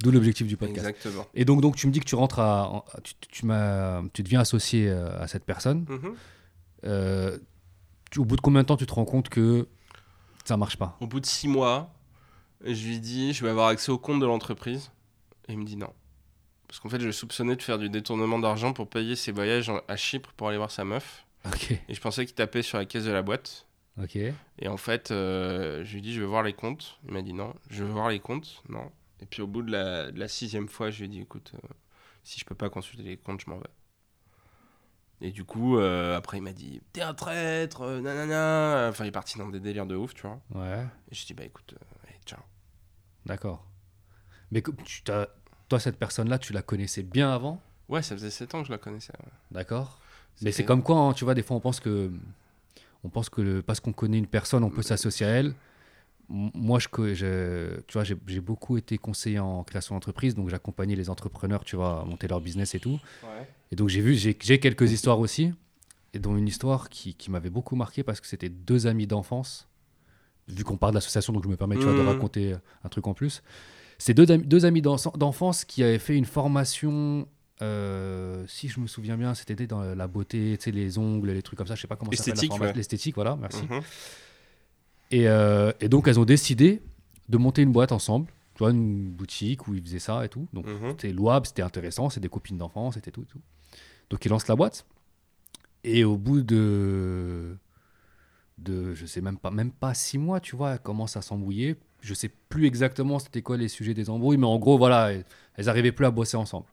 D'où 0.00 0.10
l'objectif 0.10 0.46
du 0.46 0.56
podcast. 0.56 0.86
Exactement. 0.88 1.26
Et 1.34 1.44
donc, 1.44 1.60
donc, 1.60 1.76
tu 1.76 1.86
me 1.86 1.92
dis 1.92 2.00
que 2.00 2.04
tu 2.04 2.14
rentres 2.16 2.40
à. 2.40 2.84
tu, 3.02 3.14
tu, 3.28 3.46
m'as- 3.46 4.02
tu 4.12 4.22
deviens 4.22 4.40
associé 4.40 4.88
euh, 4.88 5.20
à 5.20 5.28
cette 5.28 5.44
personne. 5.44 5.86
Mhm. 5.88 6.14
Euh, 6.84 7.38
tu- 8.10 8.18
au 8.20 8.24
bout 8.24 8.36
de 8.36 8.40
combien 8.40 8.62
de 8.62 8.66
temps 8.66 8.76
tu 8.76 8.86
te 8.86 8.92
rends 8.92 9.04
compte 9.04 9.28
que 9.28 9.68
ça 10.44 10.56
marche 10.56 10.76
pas? 10.76 10.96
Au 11.00 11.06
bout 11.06 11.20
de 11.20 11.26
six 11.26 11.48
mois, 11.48 11.92
je 12.64 12.86
lui 12.86 12.98
dis, 13.00 13.32
je 13.32 13.44
vais 13.44 13.50
avoir 13.50 13.68
accès 13.68 13.90
au 13.92 13.98
compte 13.98 14.20
de 14.20 14.26
l'entreprise. 14.26 14.90
Et 15.48 15.52
il 15.52 15.58
me 15.58 15.64
dit 15.64 15.76
non. 15.76 15.92
Parce 16.66 16.80
qu'en 16.80 16.88
fait, 16.88 16.98
je 17.00 17.06
le 17.06 17.12
soupçonnais 17.12 17.54
de 17.56 17.62
faire 17.62 17.78
du 17.78 17.88
détournement 17.88 18.38
d'argent 18.38 18.72
pour 18.72 18.88
payer 18.88 19.14
ses 19.16 19.30
voyages 19.30 19.70
à 19.86 19.96
Chypre 19.96 20.32
pour 20.36 20.48
aller 20.48 20.56
voir 20.56 20.70
sa 20.72 20.84
meuf. 20.84 21.24
Et 21.88 21.94
je 21.94 22.00
pensais 22.00 22.24
qu'il 22.26 22.34
tapait 22.34 22.62
sur 22.62 22.78
la 22.78 22.84
caisse 22.86 23.04
de 23.04 23.12
la 23.12 23.22
boîte. 23.22 23.66
Ok. 24.02 24.16
Et 24.16 24.68
en 24.68 24.76
fait, 24.76 25.10
euh, 25.10 25.84
je 25.84 25.94
lui 25.94 26.02
dis, 26.02 26.12
je 26.12 26.20
veux 26.20 26.26
voir 26.26 26.42
les 26.42 26.52
comptes. 26.52 26.98
Il 27.06 27.12
m'a 27.12 27.22
dit 27.22 27.32
non. 27.32 27.54
Je 27.70 27.84
veux 27.84 27.90
voir 27.92 28.08
les 28.08 28.20
comptes. 28.20 28.62
Non. 28.68 28.90
Et 29.20 29.26
puis 29.26 29.40
au 29.42 29.46
bout 29.46 29.62
de 29.62 29.70
la, 29.70 30.10
de 30.10 30.18
la 30.18 30.28
sixième 30.28 30.68
fois, 30.68 30.90
je 30.90 30.98
lui 30.98 31.04
ai 31.06 31.08
dit, 31.08 31.20
écoute, 31.20 31.52
euh, 31.54 31.68
si 32.24 32.40
je 32.40 32.44
peux 32.44 32.54
pas 32.56 32.70
consulter 32.70 33.02
les 33.04 33.16
comptes, 33.16 33.40
je 33.40 33.50
m'en 33.50 33.58
vais. 33.58 33.68
Et 35.20 35.30
du 35.30 35.44
coup, 35.44 35.78
euh, 35.78 36.16
après, 36.16 36.38
il 36.38 36.42
m'a 36.42 36.52
dit, 36.52 36.82
t'es 36.92 37.00
un 37.00 37.14
traître, 37.14 37.84
nanana. 38.00 38.88
Enfin, 38.90 39.04
il 39.04 39.08
est 39.08 39.12
parti 39.12 39.38
dans 39.38 39.48
des 39.48 39.60
délires 39.60 39.86
de 39.86 39.94
ouf, 39.94 40.12
tu 40.14 40.22
vois. 40.22 40.40
Ouais. 40.54 40.84
Et 41.10 41.14
je 41.14 41.24
dis, 41.24 41.34
bah 41.34 41.44
écoute, 41.44 41.74
allez, 42.04 42.18
ciao. 42.26 42.40
D'accord. 43.24 43.64
Mais 44.50 44.62
tu 44.84 45.02
t'as- 45.02 45.28
toi, 45.68 45.78
cette 45.80 45.98
personne-là, 45.98 46.38
tu 46.38 46.52
la 46.52 46.62
connaissais 46.62 47.02
bien 47.02 47.32
avant? 47.32 47.62
Ouais, 47.88 48.02
ça 48.02 48.14
faisait 48.16 48.30
7 48.30 48.54
ans 48.54 48.60
que 48.62 48.66
je 48.66 48.72
la 48.72 48.78
connaissais. 48.78 49.12
ouais. 49.24 49.32
D'accord. 49.52 50.00
Mais 50.42 50.52
c'est 50.52 50.64
comme 50.64 50.82
quoi, 50.82 50.98
hein, 50.98 51.12
tu 51.12 51.24
vois, 51.24 51.34
des 51.34 51.42
fois, 51.42 51.56
on 51.56 51.60
pense 51.60 51.80
que, 51.80 52.10
on 53.04 53.08
pense 53.08 53.28
que 53.28 53.40
le- 53.42 53.62
parce 53.62 53.80
qu'on 53.80 53.92
connaît 53.92 54.18
une 54.18 54.26
personne, 54.26 54.64
on 54.64 54.70
peut 54.70 54.82
s'associer 54.82 55.26
à 55.26 55.30
elle. 55.30 55.54
moi, 56.30 56.78
je, 56.78 56.88
tu 57.86 57.92
vois, 57.92 58.02
j'ai 58.04 58.40
beaucoup 58.40 58.78
été 58.78 58.96
conseiller 58.96 59.38
en 59.40 59.62
création 59.62 59.94
d'entreprise, 59.94 60.34
donc 60.34 60.48
j'accompagnais 60.48 60.96
les 60.96 61.10
entrepreneurs, 61.10 61.64
tu 61.64 61.76
vois, 61.76 62.00
à 62.00 62.04
monter 62.04 62.26
leur 62.28 62.40
business 62.40 62.74
et 62.74 62.80
tout. 62.80 62.98
Et 63.70 63.76
donc 63.76 63.88
j'ai 63.90 64.00
vu, 64.00 64.14
j'ai 64.14 64.34
quelques 64.34 64.90
histoires 64.90 65.18
aussi, 65.20 65.52
et 66.14 66.18
dont 66.18 66.34
une 66.36 66.48
histoire 66.48 66.88
qui, 66.88 67.14
qui 67.14 67.30
m'avait 67.30 67.50
beaucoup 67.50 67.76
marqué 67.76 68.02
parce 68.02 68.20
que 68.20 68.26
c'était 68.26 68.48
deux 68.48 68.86
amis 68.86 69.06
d'enfance. 69.06 69.68
Vu 70.48 70.62
qu'on 70.64 70.76
parle 70.78 70.94
d'association, 70.94 71.32
donc 71.32 71.44
je 71.44 71.48
me 71.48 71.56
permets 71.56 71.76
tu 71.76 71.84
vois, 71.84 71.92
de 71.94 72.00
Mhm. 72.00 72.06
raconter 72.08 72.54
un 72.84 72.88
truc 72.88 73.06
en 73.06 73.14
plus. 73.14 73.42
C'est 73.98 74.14
deux, 74.14 74.30
amis- 74.30 74.46
deux 74.46 74.64
amis 74.64 74.80
d'enfance 74.82 75.16
d'enfance 75.18 75.64
qui 75.64 75.82
avaient 75.82 75.98
fait 75.98 76.16
une 76.16 76.24
formation, 76.26 77.26
euh, 77.64 78.44
si 78.46 78.68
je 78.68 78.78
me 78.80 78.86
souviens 78.86 79.16
bien, 79.16 79.34
c'était 79.34 79.66
dans 79.66 79.80
la 79.82 80.06
beauté, 80.06 80.56
tu 80.58 80.64
sais, 80.64 80.70
les 80.70 80.98
ongles, 80.98 81.30
les 81.30 81.42
trucs 81.42 81.56
comme 81.58 81.66
ça, 81.66 81.74
je 81.74 81.80
sais 81.80 81.88
pas 81.88 81.96
comment 81.96 82.10
ça 82.12 82.22
s'appelle. 82.24 82.48
la 82.60 82.66
ouais. 82.66 82.72
L'esthétique, 82.74 83.14
voilà, 83.14 83.36
merci. 83.36 83.64
Mhm. 83.68 83.80
Et, 85.10 85.28
euh, 85.28 85.72
et 85.80 85.88
donc, 85.88 86.08
elles 86.08 86.18
ont 86.20 86.24
décidé 86.24 86.82
de 87.28 87.36
monter 87.38 87.62
une 87.62 87.72
boîte 87.72 87.92
ensemble. 87.92 88.26
Tu 88.54 88.60
vois, 88.60 88.70
une 88.70 89.10
boutique 89.10 89.66
où 89.66 89.74
ils 89.74 89.82
faisaient 89.82 89.98
ça 89.98 90.24
et 90.24 90.28
tout. 90.28 90.46
Donc, 90.52 90.66
Mhm. 90.66 90.90
c'était 90.90 91.12
louable, 91.12 91.46
c'était 91.46 91.62
intéressant, 91.62 92.08
c'est 92.10 92.20
des 92.20 92.28
copines 92.28 92.56
d'enfance, 92.58 92.94
c'était 92.94 93.10
tout, 93.10 93.24
tout. 93.24 93.40
Donc, 94.10 94.24
ils 94.24 94.28
lancent 94.28 94.46
la 94.48 94.54
boîte. 94.56 94.86
Et 95.82 96.04
au 96.04 96.16
bout 96.16 96.42
de, 96.42 97.56
de 98.58 98.94
je 98.94 99.06
sais 99.06 99.20
même 99.20 99.38
pas, 99.38 99.50
même 99.50 99.70
pas 99.72 99.92
six 99.94 100.18
mois, 100.18 100.40
tu 100.40 100.56
vois, 100.56 100.72
elles 100.74 100.78
commencent 100.78 101.16
à 101.16 101.22
s'embrouiller. 101.22 101.76
Je 102.00 102.14
sais 102.14 102.28
plus 102.48 102.66
exactement 102.66 103.18
c'était 103.18 103.42
quoi 103.42 103.56
les 103.56 103.68
sujets 103.68 103.94
des 103.94 104.08
embrouilles, 104.10 104.36
mais 104.36 104.46
en 104.46 104.58
gros, 104.58 104.78
voilà, 104.78 105.12
elles, 105.12 105.24
elles 105.56 105.68
arrivaient 105.68 105.92
plus 105.92 106.06
à 106.06 106.10
bosser 106.10 106.36
ensemble. 106.36 106.66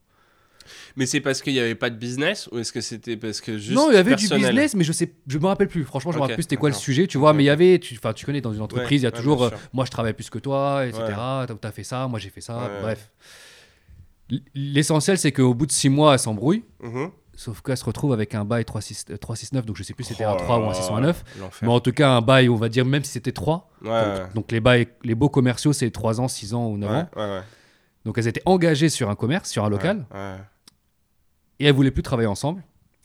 Mais 0.96 1.06
c'est 1.06 1.22
parce 1.22 1.42
qu'il 1.42 1.54
n'y 1.54 1.60
avait 1.60 1.76
pas 1.76 1.90
de 1.90 1.96
business 1.96 2.50
ou 2.52 2.60
est-ce 2.60 2.72
que 2.72 2.82
c'était 2.82 3.18
parce 3.18 3.42
que 3.42 3.58
juste 3.58 3.76
non, 3.76 3.90
il 3.90 3.96
y 3.96 3.98
avait 3.98 4.12
personnel 4.12 4.40
du 4.40 4.48
business, 4.48 4.76
mais 4.76 4.84
je 4.84 4.92
sais, 4.92 5.14
je 5.28 5.38
me 5.38 5.46
rappelle 5.46 5.68
plus. 5.68 5.84
Franchement, 5.84 6.12
je 6.12 6.18
me 6.18 6.22
rappelle 6.22 6.36
plus 6.36 6.44
c'était 6.44 6.58
quoi 6.58 6.70
le 6.70 6.76
sujet, 6.76 7.08
tu 7.08 7.18
vois. 7.18 7.34
Mais 7.34 7.44
il 7.44 7.48
y 7.48 7.50
avait, 7.50 7.80
tu, 7.80 7.98
tu 8.16 8.26
connais 8.26 8.42
dans 8.42 8.54
une 8.54 8.62
entreprise, 8.62 9.02
il 9.02 9.06
y 9.06 9.08
a 9.08 9.12
toujours, 9.12 9.44
euh, 9.44 9.50
moi 9.74 9.86
je 9.86 9.92
travaille 9.92 10.14
plus 10.14 10.30
que 10.30 10.40
toi, 10.40 10.86
etc. 10.86 11.04
Ouais. 11.04 11.46
T'as 11.48 11.68
as 11.68 11.72
fait 11.72 11.84
ça, 11.84 12.08
moi 12.08 12.20
j'ai 12.20 12.30
fait 12.30 12.42
ça. 12.42 12.70
Bref. 12.82 13.12
L'essentiel, 14.56 15.18
c'est 15.18 15.32
qu'au 15.32 15.54
bout 15.54 15.66
de 15.66 15.72
six 15.72 15.90
mois, 15.90 16.14
elles 16.14 16.20
s'embrouillent. 16.20 16.64
Mhm. 16.82 17.12
Sauf 17.34 17.62
qu'elles 17.62 17.78
se 17.78 17.86
retrouvent 17.86 18.14
avec 18.14 18.36
un 18.36 18.46
bail 18.46 18.64
3-6 18.64 19.06
euh, 19.12 19.16
3-6-9, 19.16 19.62
donc 19.64 19.78
je 19.78 19.84
sais 19.84 19.94
plus 19.94 20.04
si 20.04 20.14
c'était 20.14 20.26
un 20.26 20.34
Oh 20.34 20.38
3 20.38 20.60
ou 20.60 20.64
un 20.64 20.68
là 20.68 20.74
6 20.74 20.90
ou 20.90 20.92
là, 20.92 20.98
un 20.98 21.02
9. 21.02 21.24
L'enfer. 21.40 21.68
Mais 21.68 21.74
en 21.74 21.80
tout 21.80 21.92
cas, 21.92 22.10
un 22.10 22.22
bail, 22.22 22.50
on 22.50 22.56
va 22.56 22.70
dire, 22.70 22.86
même 22.86 23.04
si 23.04 23.12
c'était 23.12 23.32
3. 23.32 23.72
Ouais, 23.84 23.90
Donc, 23.90 24.34
donc 24.34 24.52
les 24.52 24.60
bails, 24.60 24.88
les 25.04 25.16
beaux 25.16 25.30
commerciaux, 25.30 25.74
c'est 25.74 25.90
3 25.90 26.22
ans, 26.22 26.28
6 26.28 26.54
ans 26.54 26.68
ou 26.68 26.78
9 26.78 26.92
ouais, 26.92 26.98
ans. 26.98 27.42
Donc 28.06 28.18
elles 28.18 28.28
étaient 28.28 28.42
engagées 28.46 28.90
sur 28.90 29.10
un 29.10 29.16
commerce, 29.16 29.50
sur 29.50 29.64
un 29.64 29.70
local, 29.70 30.06
Ouais, 30.14 30.38
et 31.60 31.66
elles 31.66 31.74
voulaient 31.76 31.92
plus 31.92 32.04
travailler 32.04 32.28
ensemble. 32.28 32.64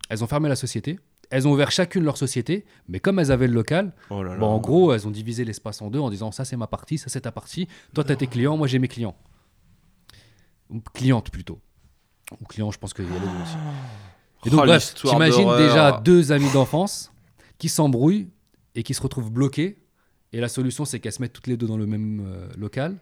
Elles 0.09 0.23
ont 0.25 0.27
fermé 0.27 0.49
la 0.49 0.57
société. 0.57 0.99
Elles 1.29 1.47
ont 1.49 1.53
ouvert 1.53 1.71
chacune 1.73 2.05
leur 2.05 2.17
société, 2.17 2.65
mais 2.89 3.01
comme 3.01 3.19
elles 3.19 3.33
avaient 3.33 3.49
le 3.49 3.53
local, 3.55 3.93
Oh 4.11 4.23
là 4.23 4.31
là. 4.33 4.37
Bon, 4.39 4.47
en 4.47 4.59
gros, 4.59 4.93
elles 4.95 5.09
ont 5.09 5.11
divisé 5.11 5.45
l'espace 5.45 5.83
en 5.83 5.91
deux 5.91 5.99
en 5.99 6.09
disant 6.09 6.31
ça 6.31 6.45
c'est 6.45 6.57
ma 6.57 6.69
partie, 6.69 6.99
ça 6.99 7.09
c'est 7.09 7.23
ta 7.23 7.33
partie. 7.33 7.67
Toi 7.95 8.05
t'as 8.05 8.15
tes 8.17 8.29
clients, 8.29 8.57
moi 8.57 8.69
j'ai 8.69 8.79
mes 8.79 8.89
clients. 8.89 9.17
Ou 10.71 10.81
clientes 10.95 11.31
plutôt. 11.31 11.61
Ou 12.41 12.45
clients, 12.45 12.71
je 12.71 12.79
pense 12.79 12.95
qu'il 12.95 13.05
y 13.05 13.09
a 13.09 13.13
les 13.13 13.19
deux 13.21 13.43
aussi. 13.43 13.57
Et 14.47 14.51
donc 14.51 14.61
Oh, 14.63 14.67
bref, 14.67 14.95
t'imagines 14.95 15.57
déjà 15.57 16.01
deux 16.05 16.31
amis 16.33 16.51
d'enfance 16.53 17.13
qui 17.59 17.69
s'embrouillent 17.69 18.29
et 18.75 18.83
qui 18.83 18.95
se 18.95 19.03
retrouvent 19.03 19.31
bloqués. 19.31 19.79
Et 20.33 20.41
la 20.41 20.49
solution 20.49 20.85
c'est 20.85 21.01
qu'elles 21.01 21.13
se 21.13 21.21
mettent 21.23 21.33
toutes 21.33 21.47
les 21.49 21.57
deux 21.57 21.67
dans 21.67 21.77
le 21.79 21.87
même 21.87 22.25
euh, 22.27 22.49
local. 22.57 22.97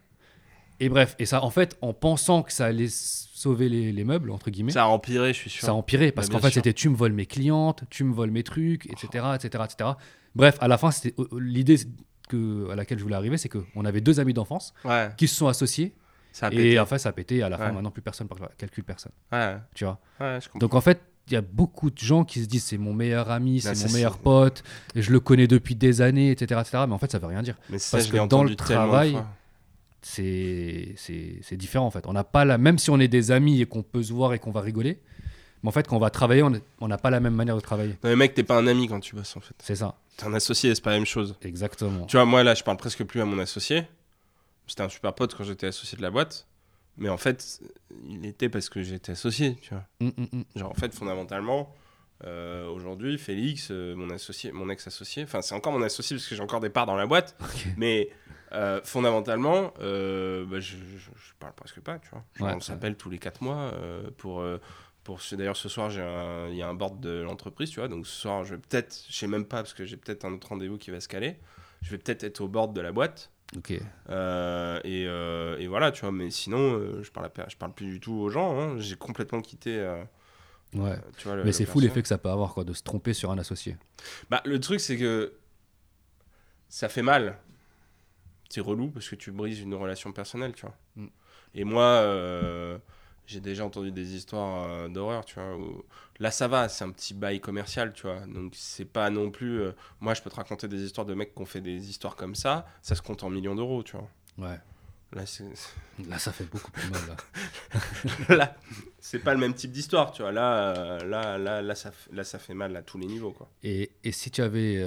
Et 0.81 0.89
bref, 0.89 1.15
et 1.19 1.27
ça 1.27 1.43
en 1.45 1.51
fait, 1.51 1.77
en 1.81 1.93
pensant 1.93 2.43
que 2.43 2.53
ça 2.53 2.67
allait 2.67 2.89
sauver 2.91 3.69
les, 3.69 3.93
les 3.93 4.05
meubles, 4.05 4.31
entre 4.31 4.51
guillemets, 4.51 4.73
Ça 4.73 4.85
a 4.85 4.87
empiré, 4.87 5.33
je 5.33 5.39
suis 5.39 5.51
sûr. 5.51 5.65
ça 5.65 5.71
a 5.71 5.75
empiré 5.75 6.13
parce 6.13 6.29
qu'en 6.29 6.39
fait 6.41 6.51
c'était 6.51 6.73
tu 6.73 6.89
me 6.89 6.97
voles 6.97 7.13
mes 7.13 7.27
clientes, 7.27 7.85
tu 7.91 8.05
me 8.05 8.13
voles 8.13 8.31
mes 8.31 8.43
trucs, 8.43 8.87
etc. 8.87 9.25
etc., 9.35 9.65
etc. 9.65 9.91
Bref, 10.35 10.57
à 10.61 10.67
la 10.69 10.79
fin, 10.79 10.91
c'était 10.91 11.15
euh, 11.21 11.27
l'idée 11.39 11.77
que, 12.29 12.71
à 12.71 12.75
laquelle 12.75 12.99
je 12.99 13.05
voulais 13.05 13.15
arriver, 13.17 13.37
c'est 13.37 13.49
qu'on 13.49 13.85
avait 13.85 14.01
deux 14.01 14.19
amis 14.19 14.33
d'enfance 14.35 14.73
Ouais, 14.85 15.11
qui 15.17 15.29
se 15.29 15.35
sont 15.37 15.47
associés 15.47 15.95
ça 16.33 16.47
a 16.47 16.51
et 16.51 16.57
pété. 16.57 16.79
en 16.81 16.87
fait 16.87 16.99
ça 16.99 17.11
a 17.11 17.13
pété. 17.13 17.43
À 17.45 17.49
la 17.49 17.57
fin, 17.59 17.67
Ouais. 17.67 17.73
maintenant 17.73 17.91
plus 17.93 18.03
personne 18.03 18.27
par- 18.27 18.39
calcule 18.59 18.83
personne. 18.85 19.13
Ouais, 19.31 19.57
Tu 19.75 19.85
vois? 19.85 20.01
je. 20.21 20.59
Donc 20.59 20.75
en 20.75 20.81
fait, 20.81 21.01
il 21.29 21.35
y 21.35 21.37
a 21.37 21.41
beaucoup 21.43 21.91
de 21.91 21.99
gens 21.99 22.25
qui 22.25 22.41
se 22.43 22.47
disent 22.47 22.65
c'est 22.65 22.79
mon 22.79 22.93
meilleur 22.93 23.31
ami, 23.31 23.61
c'est 23.61 23.79
mon 23.87 23.93
meilleur 23.93 24.19
pote, 24.19 24.65
et 24.97 25.03
je 25.03 25.13
le 25.13 25.21
connais 25.21 25.47
depuis 25.47 25.77
des 25.77 26.01
années, 26.01 26.31
etc., 26.33 26.61
etc. 26.61 26.85
Mais 26.89 26.95
en 26.95 26.99
fait, 26.99 27.13
ça 27.13 27.19
veut 27.21 27.29
rien 27.29 27.43
dire. 27.43 27.57
Mais 27.71 27.79
ça, 27.79 27.99
parce 27.99 28.09
je 28.09 28.13
que 28.13 28.27
dans 28.27 28.43
le 28.43 28.57
travail, 28.57 29.13
fois. 29.13 29.29
C'est 30.05 31.57
différent 31.57 31.87
en 31.87 31.91
fait. 31.91 32.07
On 32.07 32.13
n'a 32.13 32.25
pas 32.25 32.45
la 32.45 32.59
même 32.59 32.79
si 32.79 32.91
on 32.91 33.01
est 33.01 33.09
des 33.09 33.31
amis 33.31 33.61
et 33.61 33.67
qu'on 33.67 33.83
peut 33.83 34.03
se 34.03 34.13
voir 34.13 34.35
et 34.35 34.39
qu'on 34.39 34.51
va 34.51 34.61
rigoler. 34.61 35.01
Mais 35.63 35.69
en 35.69 35.73
fait, 35.73 35.89
quand 35.89 35.97
on 35.97 36.01
va 36.01 36.11
travailler, 36.11 36.43
on 36.43 36.89
n'a 36.89 36.99
pas 36.99 37.11
la 37.11 37.21
même 37.21 37.35
manière 37.35 37.57
de 37.57 37.61
travailler. 37.61 37.93
Non, 38.05 38.11
mais 38.11 38.17
mec, 38.17 38.35
t'es 38.35 38.43
pas 38.43 38.57
un 38.57 38.67
ami 38.67 38.87
quand 38.87 39.01
tu 39.01 39.17
bosses 39.17 39.37
en 39.37 39.41
fait. 39.41 39.55
C'est 39.63 39.77
ça, 39.77 39.97
T'es 40.17 40.27
un 40.27 40.35
associé, 40.35 40.75
c'est 40.75 40.85
pas 40.85 40.91
la 40.91 40.99
même 40.99 41.07
chose. 41.07 41.37
exactement. 41.43 42.05
Tu 42.07 42.17
vois, 42.17 42.27
moi 42.27 42.43
là, 42.45 42.55
je 42.55 42.63
parle 42.63 42.77
presque 42.77 43.03
plus 43.05 43.21
à 43.21 43.25
mon 43.25 43.39
associé. 43.39 43.85
C'était 44.67 44.83
un 44.83 44.89
super 44.89 45.15
pote 45.15 45.35
quand 45.35 45.45
j'étais 45.45 45.67
associé 45.67 45.97
de 45.97 46.03
la 46.03 46.11
boîte. 46.11 46.47
Mais 46.97 47.09
en 47.09 47.17
fait, 47.17 47.61
il 48.09 48.25
était 48.25 48.49
parce 48.49 48.69
que 48.69 48.83
j'étais 48.83 49.13
associé, 49.13 49.57
tu 49.61 49.71
vois. 49.75 49.85
Mm, 50.01 50.07
mm, 50.17 50.27
mm. 50.33 50.45
Genre, 50.57 50.71
en 50.71 50.75
fait, 50.75 50.95
fondamentalement, 50.95 51.75
euh, 52.25 52.69
aujourd'hui, 52.69 53.19
Félix, 53.19 53.69
euh, 53.71 53.97
mon 53.97 54.11
associé, 54.11 54.53
mon 54.53 54.71
ex-associé, 54.71 55.25
enfin, 55.25 55.43
c'est 55.43 55.55
encore 55.55 55.73
mon 55.73 55.83
associé 55.83 56.17
parce 56.17 56.29
que 56.29 56.37
j'ai 56.37 56.43
encore 56.43 56.61
des 56.61 56.71
parts 56.71 56.87
dans 56.87 56.95
la 56.95 57.07
boîte, 57.07 57.37
mais 57.77 58.11
euh, 58.55 58.81
fondamentalement, 58.85 59.75
euh, 59.81 60.45
bah, 60.47 60.61
je, 60.61 60.77
je, 60.77 60.99
je 60.99 61.33
parle 61.39 61.53
presque 61.55 61.81
pas, 61.81 61.99
tu 61.99 62.09
vois. 62.11 62.25
Genre, 62.37 62.49
Ouais, 62.49 62.55
on 62.55 62.61
s'appelle 62.61 62.97
tous 62.97 63.11
les 63.11 63.19
quatre 63.19 63.43
mois 63.43 63.73
euh, 63.75 64.11
pour. 64.17 64.45
pour 65.03 65.21
ce, 65.21 65.35
d'ailleurs, 65.35 65.57
ce 65.57 65.69
soir, 65.69 65.91
il 65.93 66.57
y 66.57 66.63
a 66.63 66.69
un 66.69 66.75
board 66.75 67.01
de 67.01 67.21
l'entreprise, 67.23 67.71
tu 67.71 67.81
vois. 67.81 67.89
Donc, 67.89 68.07
ce 68.07 68.13
soir, 68.23 68.45
je 68.45 68.55
vais 68.55 68.61
peut-être, 68.61 69.05
je 69.09 69.15
sais 69.15 69.27
même 69.27 69.45
pas, 69.45 69.59
parce 69.59 69.75
que 69.75 69.85
j'ai 69.85 69.97
peut-être 69.97 70.25
un 70.25 70.33
autre 70.33 70.49
rendez-vous 70.49 70.79
qui 70.79 70.91
va 70.91 71.01
se 71.01 71.09
caler. 71.09 71.37
Je 71.83 71.91
vais 71.91 71.99
peut-être 71.99 72.25
être 72.25 72.41
au 72.41 72.49
board 72.49 72.73
de 72.75 72.81
la 72.81 72.93
boîte. 72.93 73.31
Ok. 73.57 73.71
Et, 73.73 73.81
et 75.03 75.67
voilà, 75.69 75.91
tu 75.93 76.01
vois. 76.01 76.13
Mais 76.13 76.31
sinon, 76.31 77.03
je 77.03 77.11
parle, 77.11 77.27
à 77.27 77.29
per- 77.29 77.45
je 77.49 77.57
parle 77.57 77.75
plus 77.75 77.87
du 77.87 78.01
tout 78.01 78.15
aux 78.15 78.31
gens. 78.31 78.59
hein. 78.59 78.79
J'ai 78.79 78.97
complètement 78.97 79.41
quitté. 79.43 79.79
Ouais. 80.75 80.97
tu 81.19 81.29
vois, 81.29 81.37
le- 81.37 81.45
Mais 81.45 81.53
c'est 81.53 81.67
fou 81.67 81.79
l'effet 81.81 82.03
que 82.03 82.09
ça 82.09 82.19
peut 82.19 82.31
avoir 82.31 82.53
quoi, 82.55 82.65
de 82.65 82.73
se 82.73 82.83
tromper 82.83 83.13
sur 83.13 83.31
un 83.31 83.39
associé. 83.39 83.77
Bah, 84.31 84.41
le 84.45 84.59
truc, 84.59 84.81
c'est 84.81 84.97
que 84.97 85.35
ça 86.69 86.89
fait 86.89 87.03
mal. 87.03 87.37
C'est 88.49 88.61
relou 88.61 88.89
parce 88.91 89.09
que 89.09 89.15
tu 89.17 89.31
brises 89.33 89.61
une 89.61 89.75
relation 89.75 90.13
personnelle, 90.13 90.53
tu 90.55 90.63
vois. 90.63 90.77
Mm. 90.97 91.07
Et 91.57 91.65
moi, 91.65 91.85
euh, 91.85 92.79
j'ai 93.27 93.41
déjà 93.41 93.65
entendu 93.65 93.91
des 93.93 94.15
histoires 94.15 94.69
euh, 94.71 94.89
d'horreur, 94.89 95.25
tu 95.25 95.35
vois. 95.35 95.57
où- 95.57 95.85
Là, 96.21 96.31
ça 96.31 96.47
va, 96.47 96.69
c'est 96.69 96.85
un 96.85 96.91
petit 96.91 97.15
bail 97.15 97.41
commercial, 97.41 97.93
tu 97.93 98.03
vois. 98.03 98.21
Donc, 98.27 98.53
c'est 98.57 98.85
pas 98.85 99.11
non 99.11 99.31
plus. 99.31 99.61
euh, 99.63 99.73
Moi, 100.01 100.15
je 100.15 100.23
peux 100.23 100.31
te 100.31 100.37
raconter 100.37 100.69
des 100.69 100.83
histoires 100.85 101.07
de 101.07 101.15
mecs 101.15 101.35
qui 101.35 101.43
ont 101.43 101.47
fait 101.47 101.61
des 101.61 101.89
histoires 101.91 102.15
comme 102.17 102.35
ça. 102.37 102.67
Ça 102.83 102.95
se 102.95 103.03
compte 103.03 103.23
en 103.25 103.31
millions 103.31 103.55
d'euros, 103.57 103.83
tu 103.83 103.97
vois. 103.97 104.09
Ouais. 104.51 104.59
Là, 105.13 105.27
ça 106.19 106.33
fait 106.33 106.45
beaucoup 106.45 106.71
plus 106.73 106.89
mal. 106.91 107.01
Là. 108.29 108.37
là, 108.37 108.57
c'est 109.01 109.21
pas 109.21 109.33
le 109.35 109.41
même 109.41 109.55
type 109.55 109.71
d'histoire, 109.73 110.11
tu 110.13 110.23
vois. 110.23 110.33
Là, 110.33 110.99
là, 111.05 111.39
là, 111.39 111.63
là, 111.63 111.75
ça, 111.77 111.93
là, 112.13 112.25
ça 112.25 112.39
fait 112.41 112.55
mal 112.55 112.77
à 112.77 112.83
tous 112.83 112.99
les 112.99 113.07
niveaux, 113.07 113.31
quoi. 113.33 113.49
Et, 113.63 113.91
et 114.03 114.11
si 114.13 114.31
tu 114.33 114.43
avais, 114.43 114.83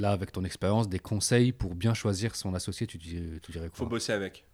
là, 0.00 0.10
avec 0.12 0.32
ton 0.32 0.44
expérience, 0.44 0.88
des 0.88 0.98
conseils 0.98 1.52
pour 1.52 1.74
bien 1.74 1.94
choisir 1.94 2.34
son 2.34 2.54
associé, 2.54 2.86
tu, 2.86 2.98
tu 2.98 3.52
dirais 3.52 3.68
Faut 3.72 3.84
quoi 3.84 3.90
bosser 3.90 4.12
avec. 4.12 4.44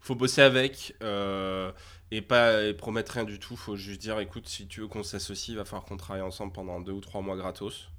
Faut 0.00 0.14
bosser 0.14 0.40
avec 0.40 0.96
euh, 1.02 1.72
et 2.10 2.22
pas 2.22 2.62
et 2.62 2.72
promettre 2.74 3.12
rien 3.12 3.24
du 3.24 3.38
tout. 3.38 3.56
Faut 3.56 3.76
juste 3.76 4.00
dire, 4.00 4.18
écoute, 4.18 4.48
si 4.48 4.66
tu 4.66 4.80
veux 4.80 4.88
qu'on 4.88 5.02
s'associe, 5.02 5.48
il 5.48 5.56
va 5.56 5.64
falloir 5.64 5.84
qu'on 5.84 5.98
travaille 5.98 6.22
ensemble 6.22 6.52
pendant 6.52 6.80
deux 6.80 6.92
ou 6.92 7.00
trois 7.00 7.20
mois 7.20 7.36
gratos. 7.36 7.90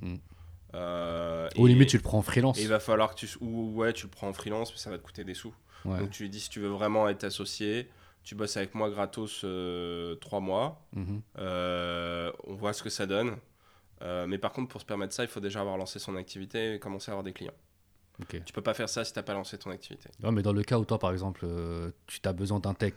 Mm. 0.00 0.14
Euh, 0.74 1.48
Au 1.56 1.66
et- 1.66 1.70
limite, 1.70 1.88
tu 1.88 1.96
le 1.96 2.02
prends 2.02 2.18
en 2.18 2.22
freelance. 2.22 2.58
Et 2.58 2.62
il 2.62 2.68
va 2.68 2.78
falloir 2.78 3.14
que 3.14 3.18
tu 3.18 3.28
ou 3.40 3.72
ouais, 3.74 3.92
tu 3.92 4.06
le 4.06 4.10
prends 4.10 4.28
en 4.28 4.32
freelance, 4.32 4.70
mais 4.72 4.78
ça 4.78 4.90
va 4.90 4.98
te 4.98 5.02
coûter 5.02 5.24
des 5.24 5.34
sous. 5.34 5.52
Ouais. 5.84 5.98
Donc 5.98 6.10
tu 6.10 6.22
lui 6.22 6.30
dis 6.30 6.40
si 6.40 6.50
tu 6.50 6.60
veux 6.60 6.68
vraiment 6.68 7.08
être 7.08 7.24
associé, 7.24 7.88
tu 8.22 8.34
bosses 8.34 8.56
avec 8.56 8.74
moi 8.74 8.90
gratos 8.90 9.40
euh, 9.44 10.14
trois 10.16 10.40
mois. 10.40 10.86
Mhm. 10.92 11.22
Euh, 11.38 12.30
on 12.46 12.54
voit 12.54 12.72
ce 12.72 12.82
que 12.82 12.90
ça 12.90 13.06
donne. 13.06 13.36
Euh, 14.02 14.26
mais 14.26 14.38
par 14.38 14.52
contre, 14.52 14.68
pour 14.68 14.80
se 14.80 14.86
permettre 14.86 15.12
ça, 15.12 15.24
il 15.24 15.28
faut 15.28 15.40
déjà 15.40 15.60
avoir 15.60 15.76
lancé 15.76 15.98
son 15.98 16.14
activité 16.16 16.74
et 16.74 16.78
commencer 16.78 17.10
à 17.10 17.14
avoir 17.14 17.24
des 17.24 17.32
clients. 17.32 17.54
Ok. 18.20 18.40
Tu 18.44 18.52
peux 18.52 18.62
pas 18.62 18.74
faire 18.74 18.88
ça 18.88 19.04
si 19.04 19.12
t'as 19.12 19.22
pas 19.22 19.34
lancé 19.34 19.58
ton 19.58 19.70
activité. 19.70 20.08
Ouais, 20.22 20.32
mais 20.32 20.42
dans 20.42 20.52
le 20.52 20.62
cas 20.62 20.78
où 20.78 20.84
toi, 20.84 20.98
par 20.98 21.12
exemple, 21.12 21.40
euh, 21.44 21.90
tu 22.06 22.20
as 22.24 22.32
besoin 22.32 22.58
d'un 22.60 22.74
tech, 22.74 22.94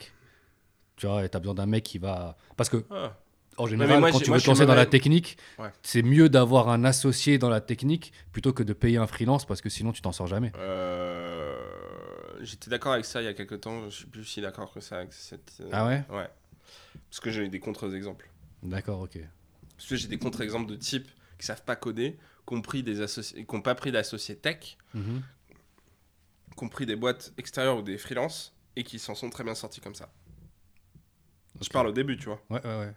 tu 0.95 1.08
vois, 1.08 1.24
et 1.24 1.30
tu 1.30 1.38
as 1.38 1.39
besoin 1.39 1.56
d'un 1.56 1.66
mec 1.68 1.84
qui 1.84 1.97
va. 1.99 2.38
Parce 2.58 2.70
que, 2.70 2.84
Ah. 2.89 3.16
en 3.58 3.68
général, 3.68 3.99
moi, 3.99 4.12
quand 4.12 4.20
tu 4.20 4.30
moi, 4.30 4.38
veux 4.38 4.43
te 4.43 4.47
lancer 4.49 4.66
dans 4.66 4.74
la 4.76 4.86
technique, 4.88 5.38
Ouais. 5.60 5.70
c'est 5.84 6.02
mieux 6.02 6.28
d'avoir 6.30 6.70
un 6.70 6.84
associé 6.86 7.38
dans 7.38 7.49
la 7.49 7.62
technique 7.62 8.14
plutôt 8.32 8.52
que 8.54 8.64
de 8.64 8.74
payer 8.74 8.97
un 8.97 9.06
freelance 9.08 9.45
parce 9.45 9.62
que 9.62 9.70
sinon, 9.70 9.91
tu 9.91 10.02
t'en 10.02 10.12
sors 10.12 10.28
jamais. 10.28 10.52
Euh, 10.56 11.56
J'étais 12.41 12.72
d'accord 12.72 12.93
avec 12.93 13.06
ça 13.06 13.22
il 13.22 13.26
y 13.26 13.28
a 13.28 13.34
quelques 13.36 13.62
temps. 13.62 13.84
Je 13.86 13.95
suis 13.97 14.06
plus 14.08 14.24
si 14.26 14.41
d'accord 14.41 14.74
que 14.74 14.80
ça 14.80 14.97
avec 14.97 15.14
cette. 15.14 15.62
Ah 15.72 15.86
ouais? 15.86 16.04
Ouais. 16.10 16.28
Parce 17.10 17.20
que 17.20 17.30
j'ai 17.30 17.47
des 17.49 17.60
contre-exemples. 17.60 18.28
D'accord, 18.64 19.02
ok. 19.02 19.20
Parce 19.82 19.90
que 19.90 19.96
j'ai 19.96 20.08
des 20.08 20.20
contre-exemples 20.20 20.70
de 20.70 20.76
types 20.76 21.10
qui 21.40 21.46
savent 21.48 21.64
pas 21.64 21.76
coder, 21.76 22.20
qui 22.48 22.54
n'ont 22.54 23.62
pas 23.62 23.74
pris 23.74 23.92
d'associés 23.92 24.36
tech, 24.38 24.78
Mhm. 24.94 25.24
compris 26.56 26.86
des 26.86 26.96
boîtes 26.96 27.34
extérieures 27.38 27.78
ou 27.80 27.82
des 27.82 27.98
freelances 27.98 28.56
et 28.76 28.84
qui 28.84 29.00
s'en 29.00 29.16
sont 29.16 29.32
très 29.32 29.44
bien 29.44 29.56
sortis 29.56 29.82
comme 29.82 29.96
ça. 29.96 30.12
Je 31.60 31.70
parle 31.70 31.88
au 31.88 31.92
début, 31.92 32.16
tu 32.18 32.26
vois. 32.26 32.42
Ouais, 32.52 32.64
ouais, 32.64 32.80
ouais. 32.80 32.94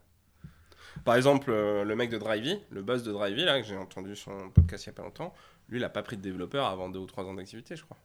Par 1.07 1.17
exemple, 1.17 1.51
euh, 1.51 1.85
le 1.85 1.97
mec 1.97 2.11
de 2.11 2.19
Drivey, 2.19 2.61
le 2.71 2.83
boss 2.83 3.03
de 3.03 3.13
Drivey, 3.13 3.45
là, 3.45 3.61
que 3.61 3.67
j'ai 3.67 3.77
entendu 3.77 4.15
son 4.15 4.51
podcast 4.51 4.85
il 4.85 4.89
y 4.89 4.91
a 4.91 4.93
pas 4.93 5.03
longtemps, 5.03 5.35
lui, 5.71 5.79
il 5.79 5.85
a 5.85 5.89
pas 5.89 6.03
pris 6.03 6.17
de 6.19 6.23
développeur 6.23 6.67
avant 6.67 6.89
deux 6.91 6.99
ou 7.01 7.07
trois 7.07 7.25
ans 7.25 7.35
d'activité, 7.35 7.77
je 7.77 7.83
crois. 7.85 7.97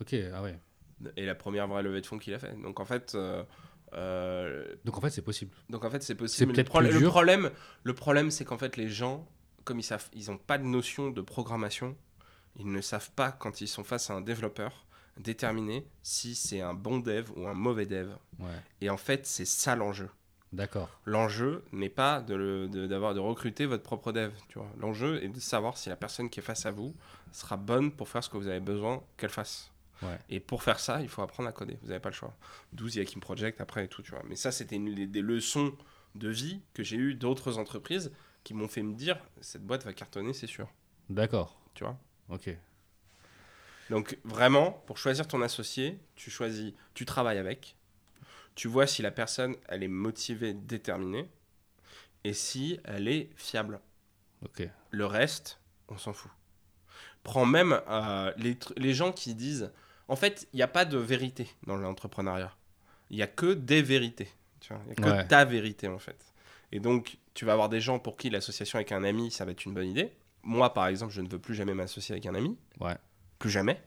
Ok, 0.00 0.14
ah 0.32 0.42
ouais. 0.42 0.58
Et 1.16 1.26
la 1.26 1.34
première 1.34 1.68
vraie 1.68 1.82
levée 1.82 2.00
de 2.00 2.06
fonds 2.06 2.18
qu'il 2.18 2.32
a 2.32 2.38
fait. 2.38 2.54
Donc 2.62 2.80
en 2.80 2.84
fait, 2.86 3.14
euh, 3.14 3.44
euh, 3.94 4.64
Donc 4.84 4.96
en 4.98 5.00
fait, 5.00 5.10
c'est 5.10 5.22
possible. 5.22 5.52
donc 5.70 5.84
en 5.84 5.90
fait, 5.90 6.00
c'est 6.02 6.08
C'est 6.08 6.14
possible. 6.16 6.52
peut-être 6.52 6.66
le, 6.68 6.70
problème- 6.70 6.92
plus 6.92 7.00
le 7.04 7.08
problème, 7.10 7.50
le 7.84 7.94
problème, 7.94 8.30
c'est 8.30 8.44
qu'en 8.44 8.58
fait, 8.58 8.76
les 8.76 8.88
gens, 8.88 9.26
comme 9.64 9.78
ils 9.78 9.82
savent, 9.84 10.08
ils 10.12 10.30
ont 10.30 10.38
pas 10.38 10.58
de 10.58 10.64
notion 10.64 11.10
de 11.10 11.20
programmation. 11.20 11.96
Ils 12.58 12.70
ne 12.70 12.80
savent 12.80 13.10
pas 13.12 13.32
quand 13.32 13.60
ils 13.60 13.68
sont 13.68 13.84
face 13.84 14.10
à 14.10 14.14
un 14.14 14.20
développeur 14.22 14.86
déterminer 15.18 15.86
si 16.02 16.34
c'est 16.34 16.60
un 16.60 16.74
bon 16.74 16.98
dev 16.98 17.30
ou 17.36 17.46
un 17.46 17.54
mauvais 17.54 17.86
dev. 17.86 18.08
Ouais. 18.38 18.48
Et 18.80 18.90
en 18.90 18.96
fait, 18.96 19.26
c'est 19.26 19.44
ça 19.46 19.74
l'enjeu. 19.76 20.08
D'accord. 20.52 20.88
L'enjeu 21.04 21.64
n'est 21.72 21.88
pas 21.90 22.20
de- 22.22 22.86
d'avoir 22.86 23.14
de 23.14 23.20
recruter 23.20 23.66
votre 23.66 23.82
propre 23.82 24.12
dev. 24.12 24.30
Tu 24.48 24.58
vois. 24.58 24.68
L'enjeu 24.78 25.22
est 25.22 25.28
de 25.28 25.40
savoir 25.40 25.76
si 25.76 25.88
la 25.88 25.96
personne 25.96 26.30
qui 26.30 26.40
est 26.40 26.42
face 26.42 26.64
à 26.66 26.70
vous 26.70 26.94
sera 27.32 27.56
bonne 27.56 27.90
pour 27.90 28.08
faire 28.08 28.22
ce 28.24 28.30
que 28.30 28.36
vous 28.36 28.46
avez 28.48 28.60
besoin 28.60 29.02
qu'elle 29.16 29.30
fasse. 29.30 29.70
Ouais. 30.02 30.18
Et 30.28 30.40
pour 30.40 30.62
faire 30.62 30.78
ça, 30.78 31.00
il 31.00 31.08
faut 31.08 31.22
apprendre 31.22 31.48
à 31.48 31.52
coder. 31.52 31.78
Vous 31.82 31.88
n'avez 31.88 32.00
pas 32.00 32.10
le 32.10 32.14
choix. 32.14 32.36
12, 32.72 32.96
il 32.96 32.98
y 32.98 33.02
a 33.02 33.04
Kim 33.04 33.20
Project 33.20 33.60
après 33.60 33.84
et 33.84 33.88
tout. 33.88 34.02
Tu 34.02 34.10
vois. 34.10 34.22
Mais 34.28 34.36
ça, 34.36 34.52
c'était 34.52 34.76
une- 34.76 35.06
des- 35.10 35.22
leçons 35.22 35.74
de 36.14 36.28
vie 36.28 36.60
que 36.74 36.82
j'ai 36.82 36.96
eues 36.96 37.14
d'autres 37.14 37.58
entreprises 37.58 38.12
qui 38.44 38.54
m'ont 38.54 38.68
fait 38.68 38.82
me 38.82 38.94
dire 38.94 39.18
cette 39.40 39.64
boîte 39.66 39.84
va 39.84 39.92
cartonner, 39.92 40.32
c'est 40.32 40.46
sûr. 40.46 40.68
D'accord. 41.10 41.60
Tu 41.74 41.84
vois? 41.84 41.98
Ok. 42.28 42.50
Donc 43.90 44.18
vraiment, 44.24 44.72
pour 44.86 44.98
choisir 44.98 45.28
ton 45.28 45.42
associé, 45.42 45.98
tu 46.16 46.30
choisis, 46.30 46.72
tu 46.94 47.04
travailles 47.04 47.38
avec, 47.38 47.76
tu 48.54 48.66
vois 48.68 48.86
si 48.86 49.02
la 49.02 49.10
personne 49.10 49.56
elle 49.68 49.82
est 49.82 49.88
motivée, 49.88 50.54
déterminée, 50.54 51.28
et 52.24 52.32
si 52.32 52.80
elle 52.84 53.06
est 53.08 53.30
fiable. 53.36 53.80
Ok. 54.44 54.68
Le 54.90 55.06
reste, 55.06 55.60
on 55.88 55.98
s'en 55.98 56.12
fout. 56.12 56.30
Prends 57.22 57.46
même 57.46 57.80
euh, 57.88 58.32
les, 58.38 58.58
les 58.76 58.94
gens 58.94 59.12
qui 59.12 59.34
disent, 59.34 59.72
en 60.08 60.16
fait, 60.16 60.48
il 60.52 60.56
n'y 60.56 60.62
a 60.62 60.68
pas 60.68 60.84
de 60.84 60.98
vérité 60.98 61.48
dans 61.66 61.76
l'entrepreneuriat. 61.76 62.54
Il 63.10 63.16
n'y 63.16 63.22
a 63.22 63.26
que 63.26 63.54
des 63.54 63.82
vérités. 63.82 64.28
Il 64.70 64.76
n'y 64.76 64.92
a 64.92 64.94
que 64.94 65.02
Ouais. 65.18 65.26
ta 65.28 65.44
vérité 65.44 65.86
en 65.88 65.98
fait. 65.98 66.16
Et 66.72 66.80
donc, 66.80 67.18
tu 67.34 67.44
vas 67.44 67.52
avoir 67.52 67.68
des 67.68 67.80
gens 67.80 67.98
pour 67.98 68.16
qui 68.16 68.30
l'association 68.30 68.76
avec 68.78 68.90
un 68.92 69.04
ami, 69.04 69.30
ça 69.30 69.44
va 69.44 69.52
être 69.52 69.64
une 69.64 69.74
bonne 69.74 69.86
idée. 69.88 70.12
Moi, 70.42 70.72
par 70.74 70.86
exemple, 70.88 71.12
je 71.12 71.20
ne 71.20 71.28
veux 71.28 71.38
plus 71.38 71.54
jamais 71.54 71.74
m'associer 71.74 72.12
avec 72.14 72.26
un 72.26 72.34
ami 72.34 72.56
Ouais. 72.80 72.96
plus 73.38 73.50
jamais. 73.50 73.80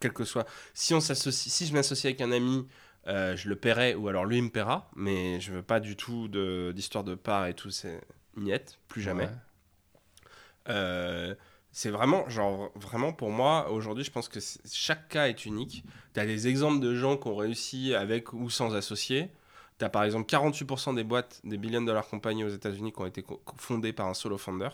Quel 0.00 0.12
que 0.12 0.24
soit. 0.24 0.46
Si, 0.74 0.92
on 0.92 1.00
s'associe, 1.00 1.50
si 1.52 1.66
je 1.66 1.72
m'associe 1.72 2.04
avec 2.06 2.20
un 2.20 2.32
ami, 2.32 2.66
euh, 3.06 3.34
je 3.36 3.48
le 3.48 3.56
paierai 3.56 3.94
ou 3.94 4.08
alors 4.08 4.26
lui 4.26 4.36
il 4.38 4.42
me 4.42 4.50
paiera. 4.50 4.90
Mais 4.96 5.40
je 5.40 5.52
veux 5.52 5.62
pas 5.62 5.80
du 5.80 5.96
tout 5.96 6.28
de- 6.28 6.72
d'histoire 6.74 7.04
de, 7.04 7.14
part 7.14 7.46
et 7.46 7.54
tout. 7.54 7.70
C'est 7.70 8.00
niette, 8.36 8.78
plus 8.88 9.00
jamais. 9.00 9.24
Ouais. 9.24 9.30
Euh, 10.68 11.34
c'est 11.76 11.90
vraiment, 11.90 12.26
genre, 12.30 12.70
vraiment 12.74 13.12
pour 13.12 13.30
moi, 13.30 13.70
aujourd'hui, 13.70 14.02
je 14.02 14.10
pense 14.10 14.30
que 14.30 14.40
chaque 14.72 15.10
cas 15.10 15.28
est 15.28 15.44
unique. 15.44 15.84
Tu 16.14 16.20
as 16.20 16.24
des 16.24 16.48
exemples 16.48 16.80
de 16.80 16.94
gens 16.94 17.18
qui 17.18 17.28
ont 17.28 17.36
réussi 17.36 17.94
avec 17.94 18.32
ou 18.32 18.48
sans 18.48 18.74
associés. 18.74 19.28
Tu 19.78 19.84
as 19.84 19.90
par 19.90 20.04
exemple 20.04 20.24
48% 20.24 20.94
des 20.94 21.04
boîtes, 21.04 21.38
des 21.44 21.58
billion 21.58 21.82
dollar 21.82 22.08
compagnies 22.08 22.44
aux 22.44 22.48
États-Unis 22.48 22.92
qui 22.92 23.00
ont 23.02 23.04
été 23.04 23.22
fondées 23.58 23.92
par 23.92 24.06
un 24.06 24.14
solo 24.14 24.38
founder. 24.38 24.70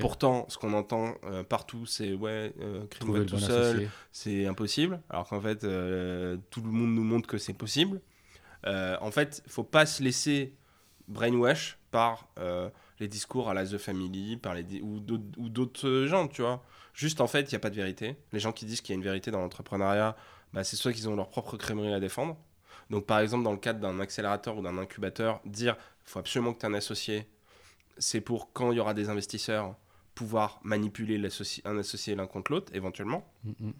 Pourtant, 0.00 0.46
ce 0.48 0.56
qu'on 0.56 0.72
entend 0.72 1.16
euh, 1.24 1.42
partout, 1.42 1.84
c'est 1.84 2.14
ouais, 2.14 2.52
euh, 2.60 2.86
trouver 2.86 3.26
tout 3.26 3.34
bon 3.34 3.40
seul, 3.40 3.90
c'est 4.12 4.46
impossible. 4.46 5.00
Alors 5.10 5.28
qu'en 5.28 5.40
fait, 5.40 5.64
euh, 5.64 6.36
tout 6.50 6.60
le 6.60 6.70
monde 6.70 6.94
nous 6.94 7.02
montre 7.02 7.26
que 7.26 7.38
c'est 7.38 7.54
possible. 7.54 8.00
Euh, 8.66 8.96
en 9.00 9.10
fait, 9.10 9.42
faut 9.48 9.64
pas 9.64 9.84
se 9.84 10.00
laisser 10.00 10.54
brainwash 11.08 11.76
par 11.90 12.28
les 13.00 13.08
discours 13.08 13.48
à 13.50 13.54
la 13.54 13.66
The 13.66 13.78
Family, 13.78 14.36
par 14.36 14.54
les 14.54 14.64
ou 14.82 15.00
d'autres 15.00 16.06
gens, 16.06 16.28
tu 16.28 16.42
vois. 16.42 16.62
Juste 16.94 17.20
en 17.20 17.26
fait, 17.26 17.42
il 17.42 17.54
n'y 17.54 17.56
a 17.56 17.60
pas 17.60 17.70
de 17.70 17.74
vérité. 17.76 18.16
Les 18.32 18.40
gens 18.40 18.52
qui 18.52 18.64
disent 18.64 18.80
qu'il 18.80 18.94
y 18.94 18.96
a 18.96 18.98
une 18.98 19.04
vérité 19.04 19.30
dans 19.30 19.40
l'entrepreneuriat, 19.40 20.16
bah, 20.52 20.64
c'est 20.64 20.76
soit 20.76 20.92
qu'ils 20.92 21.08
ont 21.08 21.16
leur 21.16 21.28
propre 21.28 21.56
crèmerie 21.56 21.92
à 21.92 22.00
défendre. 22.00 22.36
Donc 22.88 23.04
par 23.04 23.18
exemple, 23.18 23.44
dans 23.44 23.52
le 23.52 23.58
cadre 23.58 23.80
d'un 23.80 24.00
accélérateur 24.00 24.56
ou 24.56 24.62
d'un 24.62 24.78
incubateur, 24.78 25.40
dire 25.44 25.76
il 26.06 26.10
faut 26.10 26.18
absolument 26.20 26.54
que 26.54 26.60
tu 26.60 26.66
aies 26.66 26.68
un 26.70 26.74
associé, 26.74 27.26
c'est 27.98 28.20
pour 28.20 28.52
quand 28.52 28.72
il 28.72 28.76
y 28.76 28.80
aura 28.80 28.94
des 28.94 29.08
investisseurs, 29.08 29.74
pouvoir 30.14 30.60
manipuler 30.62 31.18
l'associé- 31.18 31.62
un 31.66 31.76
associé 31.76 32.14
l'un 32.14 32.26
contre 32.26 32.52
l'autre, 32.52 32.74
éventuellement. 32.74 33.30
Mm. 33.44 33.70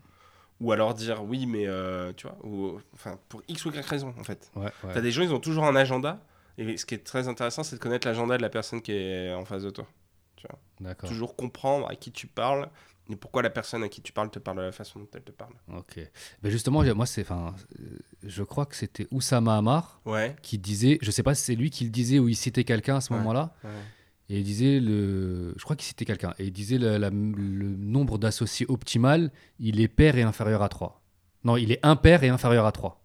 Ou 0.60 0.72
alors 0.72 0.94
dire 0.94 1.22
oui, 1.24 1.46
mais 1.46 1.66
euh, 1.66 2.12
tu 2.14 2.26
vois, 2.26 2.36
ou, 2.42 2.80
enfin, 2.94 3.18
pour 3.28 3.42
X 3.48 3.64
ou 3.64 3.70
Y 3.70 3.86
raison, 3.86 4.14
en 4.18 4.24
fait. 4.24 4.50
Ouais, 4.56 4.64
ouais. 4.64 4.94
T'as 4.94 5.00
des 5.00 5.10
gens, 5.10 5.22
ils 5.22 5.32
ont 5.32 5.40
toujours 5.40 5.64
un 5.64 5.76
agenda. 5.76 6.20
Et 6.59 6.76
ce 6.76 6.86
qui 6.86 6.94
est 6.94 7.04
très 7.04 7.28
intéressant, 7.28 7.62
c'est 7.62 7.76
de 7.76 7.80
connaître 7.80 8.07
l'agenda 8.07 8.36
de 8.36 8.42
la 8.42 8.48
personne 8.48 8.80
qui 8.82 8.92
est 8.92 9.32
en 9.34 9.44
face 9.44 9.62
de 9.62 9.70
toi. 9.70 9.86
Toujours 11.07 11.34
comprendre 11.36 11.88
à 11.90 11.96
qui 11.96 12.12
tu 12.12 12.26
parles 12.26 12.68
et 13.11 13.16
pourquoi 13.16 13.42
la 13.42 13.50
personne 13.50 13.82
à 13.82 13.88
qui 13.88 14.00
tu 14.02 14.12
parles 14.12 14.30
te 14.30 14.38
parle 14.38 14.59
de 14.59 14.62
la 14.62 14.72
façon 14.72 14.98
dont 15.00 15.09
elle 15.14 15.22
te 15.22 15.30
parle. 15.32 15.54
Ok. 15.74 15.98
Mais 16.42 16.50
justement, 16.50 16.82
moi, 16.94 17.07
c'est, 17.07 17.22
enfin, 17.22 17.54
euh, 17.80 17.98
je 18.22 18.42
crois 18.42 18.66
que 18.66 18.76
c'était 18.76 19.07
Oussama 19.11 19.57
Hamar 19.57 20.00
Ouais. 20.04 20.36
qui 20.42 20.59
disait, 20.59 20.98
je 21.02 21.11
sais 21.11 21.22
pas 21.22 21.34
si 21.34 21.42
c'est 21.44 21.54
lui 21.54 21.70
qui 21.70 21.84
le 21.84 21.90
disait 21.90 22.18
ou 22.18 22.28
il 22.28 22.36
citait 22.36 22.64
quelqu'un 22.64 22.96
à 22.96 23.00
ce 23.00 23.12
Ouais. 23.12 23.18
moment-là, 23.18 23.54
et 24.28 24.38
il 24.38 24.44
disait 24.44 24.80
le, 24.80 25.54
je 25.57 25.62
crois 25.64 25.76
qu'il 25.76 25.86
citait 25.86 26.04
quelqu'un, 26.04 26.34
et 26.38 26.44
il 26.44 26.52
disait 26.52 26.78
le, 26.78 26.96
la- 26.98 27.11
le 27.11 27.14
nombre 27.76 28.18
d'associés 28.18 28.66
optimal, 28.68 29.30
il 29.61 29.80
est 29.80 29.88
pair 29.88 30.16
et 30.16 30.22
inférieur 30.22 30.62
à 30.62 30.68
3. 30.68 31.00
Non, 31.44 31.57
il 31.57 31.70
est 31.72 31.80
impair 31.84 32.22
et 32.24 32.28
inférieur 32.28 32.66
à 32.66 32.72
3. 32.72 33.04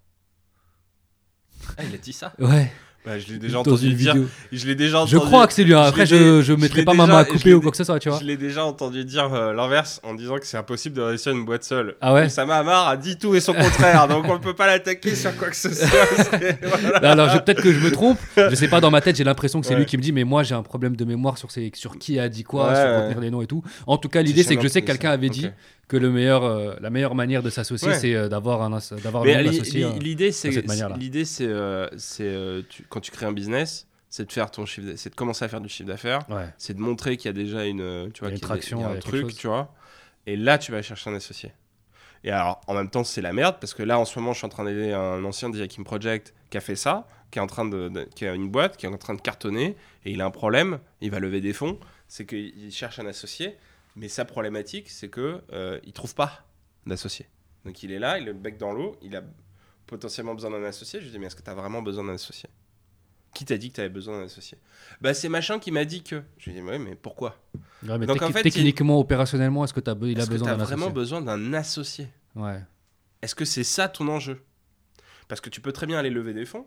Ah, 1.77 1.83
il 1.83 1.93
a 1.93 1.97
dit 1.97 2.13
ça? 2.13 2.33
Ouais. 2.39 2.71
Bah, 3.05 3.17
Je 3.19 3.27
l'ai 3.33 3.39
déjà 3.39 3.53
Dans 3.55 3.59
entendu 3.61 3.87
une 3.87 3.95
dire. 3.95 4.13
vidéo. 4.13 4.29
Je 4.51 4.65
l'ai 4.67 4.75
déjà 4.75 5.05
Je 5.05 5.15
entendu. 5.15 5.29
crois 5.31 5.47
que 5.47 5.53
c'est 5.53 5.63
lui. 5.63 5.73
hein. 5.73 5.81
Après, 5.81 6.05
je, 6.05 6.41
je 6.41 6.53
mettrai 6.53 6.83
pas 6.83 6.93
ma 6.93 7.07
main 7.07 7.17
à 7.17 7.25
couper 7.25 7.53
ou 7.53 7.61
quoi 7.61 7.71
que 7.71 7.77
ce 7.77 7.83
soit, 7.83 7.99
tu 7.99 8.09
vois. 8.09 8.19
Je 8.19 8.25
l'ai 8.25 8.37
déjà 8.37 8.63
entendu 8.65 9.03
dire 9.05 9.33
euh, 9.33 9.53
l'inverse 9.53 9.99
en 10.03 10.13
disant 10.13 10.37
que 10.37 10.45
c'est 10.45 10.57
impossible 10.57 10.95
de 10.97 11.01
réussir 11.01 11.31
une 11.31 11.45
boîte 11.45 11.63
seule. 11.63 11.95
Ah 12.01 12.13
ouais 12.13 12.25
Oussama 12.27 12.55
Hamar 12.57 12.87
a 12.87 12.97
dit 12.97 13.17
tout 13.17 13.33
et 13.35 13.39
son 13.39 13.53
contraire, 13.53 14.07
donc 14.07 14.25
on 14.27 14.33
ne 14.33 14.39
peut 14.39 14.53
pas 14.53 14.67
l'attaquer 14.67 15.15
sur 15.15 15.35
quoi 15.37 15.49
que 15.49 15.55
ce 15.55 15.73
soit. 15.73 15.87
Voilà. 16.61 17.15
Non, 17.15 17.23
Alors, 17.23 17.43
peut-être 17.43 17.61
que 17.61 17.71
je 17.73 17.79
me 17.79 17.91
trompe. 17.91 18.17
Je 18.37 18.55
sais 18.55 18.67
pas, 18.67 18.79
dans 18.81 18.91
ma 18.91 19.01
tête, 19.01 19.15
j'ai 19.15 19.23
l'impression 19.23 19.59
que 19.61 19.65
c'est 19.67 19.73
Ouais. 19.73 19.79
lui 19.79 19.85
qui 19.85 19.97
me 19.97 20.01
dit, 20.01 20.11
mais 20.11 20.23
moi, 20.23 20.43
j'ai 20.43 20.55
un 20.55 20.63
problème 20.63 20.95
de 20.95 21.05
mémoire 21.05 21.37
sur, 21.37 21.49
ces, 21.51 21.71
sur 21.75 21.97
qui 21.97 22.19
a 22.19 22.29
dit 22.29 22.43
quoi, 22.43 22.69
Ouais, 22.69 22.75
sur 22.75 22.95
retenir 23.03 23.19
les 23.19 23.31
noms 23.31 23.41
et 23.41 23.47
tout. 23.47 23.63
En 23.87 23.97
tout 23.97 24.09
cas, 24.09 24.21
l'idée, 24.21 24.43
c'est 24.43 24.55
que 24.55 24.63
je 24.63 24.67
sais 24.67 24.81
que 24.81 24.87
quelqu'un 24.87 25.11
avait 25.11 25.29
dit. 25.29 25.49
Que 25.91 25.97
le 25.97 26.09
meilleur, 26.09 26.45
euh, 26.45 26.73
la 26.79 26.89
meilleure 26.89 27.15
manière 27.15 27.43
de 27.43 27.49
s'associer, 27.49 27.89
Ouais. 27.89 27.99
c'est 27.99 28.15
euh, 28.15 28.29
d'avoir 28.29 28.61
un, 28.61 28.69
d'avoir 29.03 29.25
l'i- 29.25 29.33
euh. 29.33 29.41
l'idée, 29.99 30.31
c'est 30.31 30.49
l'idée, 30.97 31.25
c'est 31.25 32.65
quand 32.89 33.01
tu 33.01 33.11
crées 33.11 33.25
un 33.25 33.33
business, 33.33 33.87
c'est 34.09 34.25
de 34.25 34.31
faire 34.31 34.49
ton 34.51 34.65
chiffre, 34.65 34.87
c'est 34.95 35.09
de 35.09 35.15
commencer 35.15 35.43
à 35.43 35.49
faire 35.49 35.59
du 35.59 35.67
chiffre 35.67 35.87
d'affaires, 35.89 36.21
Ouais. 36.29 36.47
c'est 36.57 36.73
de 36.73 36.79
montrer 36.79 37.17
qu'il 37.17 37.27
y 37.27 37.29
a 37.29 37.33
déjà 37.33 37.65
une, 37.65 38.09
tu 38.13 38.21
vois, 38.21 38.29
Il 38.29 38.31
y 38.31 38.33
a 38.33 38.35
une 38.35 38.39
qu'il 38.39 38.47
traction, 38.47 38.79
il 38.79 38.81
y 38.81 38.85
a 38.85 38.89
il 38.89 38.93
y 38.93 38.97
un 38.97 38.99
truc, 39.01 39.21
chose. 39.23 39.35
tu 39.35 39.47
vois. 39.47 39.73
Et 40.27 40.37
là, 40.37 40.57
tu 40.57 40.71
vas 40.71 40.81
chercher 40.81 41.09
un 41.09 41.15
associé. 41.15 41.51
Et 42.23 42.31
alors, 42.31 42.61
en 42.67 42.73
même 42.75 42.89
temps, 42.89 43.03
c'est 43.03 43.21
la 43.21 43.33
merde 43.33 43.57
parce 43.59 43.73
que 43.73 43.83
là, 43.83 43.99
en 43.99 44.05
ce 44.05 44.17
moment, 44.19 44.31
je 44.31 44.37
suis 44.37 44.45
en 44.45 44.49
train 44.49 44.63
d'aider 44.63 44.93
un 44.93 45.23
ancien 45.25 45.49
d'Yakim 45.49 45.83
Project 45.83 46.33
qui 46.51 46.57
a 46.57 46.61
fait 46.61 46.75
ça, 46.77 47.07
qui 47.31 47.39
est 47.39 47.41
en 47.41 47.47
train 47.47 47.65
de, 47.65 47.89
de- 47.89 48.07
qui 48.15 48.25
a 48.25 48.33
une 48.33 48.49
boîte, 48.49 48.77
qui 48.77 48.85
est 48.85 48.89
en 48.89 48.97
train 48.97 49.15
de 49.15 49.21
cartonner, 49.21 49.75
et 50.05 50.11
il 50.11 50.21
a 50.21 50.25
un 50.25 50.31
problème. 50.31 50.79
Il 51.01 51.09
va 51.11 51.19
lever 51.19 51.41
des 51.41 51.51
fonds, 51.53 51.79
c'est 52.07 52.25
qu'il 52.25 52.71
cherche 52.71 52.99
un 52.99 53.07
associé, 53.07 53.57
mais 53.95 54.07
sa 54.07 54.25
problématique, 54.25 54.89
c'est 54.89 55.09
que 55.09 55.41
euh, 55.51 55.79
il 55.83 55.93
trouve 55.93 56.15
pas 56.15 56.45
d'associé. 56.85 57.27
Donc 57.65 57.83
il 57.83 57.91
est 57.91 57.99
là, 57.99 58.17
il 58.17 58.23
a 58.23 58.25
le 58.27 58.33
bec 58.33 58.57
dans 58.57 58.73
l'eau, 58.73 58.97
il 59.01 59.15
a 59.15 59.23
potentiellement 59.87 60.33
besoin 60.33 60.51
d'un 60.51 60.63
associé. 60.63 60.99
Je 60.99 61.05
lui 61.05 61.11
dis 61.11 61.19
mais 61.19 61.27
est-ce 61.27 61.35
que 61.35 61.43
tu 61.43 61.49
as 61.49 61.55
vraiment 61.55 61.81
besoin 61.81 62.03
d'un 62.03 62.13
associé? 62.13 62.49
Qui 63.33 63.45
t'a 63.45 63.57
dit 63.57 63.69
que 63.69 63.75
tu 63.75 63.81
avais 63.81 63.89
besoin 63.89 64.19
d'un 64.19 64.25
associé? 64.25 64.57
Bah 64.99 65.13
c'est 65.13 65.29
machin 65.29 65.59
qui 65.59 65.71
m'a 65.71 65.85
dit 65.85 66.03
que. 66.03 66.21
Je 66.37 66.49
lui 66.49 66.59
dis 66.59 66.61
ouais 66.61 66.79
mais 66.79 66.95
pourquoi? 66.95 67.37
Ouais, 67.83 67.97
mais 67.97 68.05
Donc, 68.05 68.17
techni- 68.17 68.25
en 68.25 68.31
fait, 68.31 68.43
techniquement, 68.43 68.99
opérationnellement, 68.99 69.63
est-ce 69.63 69.73
que 69.73 69.79
as, 69.89 69.95
il 70.01 70.19
a 70.21 70.25
besoin 70.25 70.47
tu 70.47 70.53
as 70.53 70.57
d'un 70.57 70.63
vraiment 70.63 70.89
besoin 70.91 71.21
d'un 71.21 71.53
associé? 71.53 72.07
Ouais. 72.35 72.61
Est-ce 73.21 73.33
que 73.35 73.45
c'est 73.45 73.63
ça 73.63 73.87
ton 73.87 74.07
enjeu? 74.07 74.41
Parce 75.27 75.41
que 75.41 75.49
tu 75.49 75.61
peux 75.61 75.71
très 75.71 75.85
bien 75.87 75.97
aller 75.97 76.09
lever 76.09 76.33
des 76.33 76.45
fonds. 76.45 76.65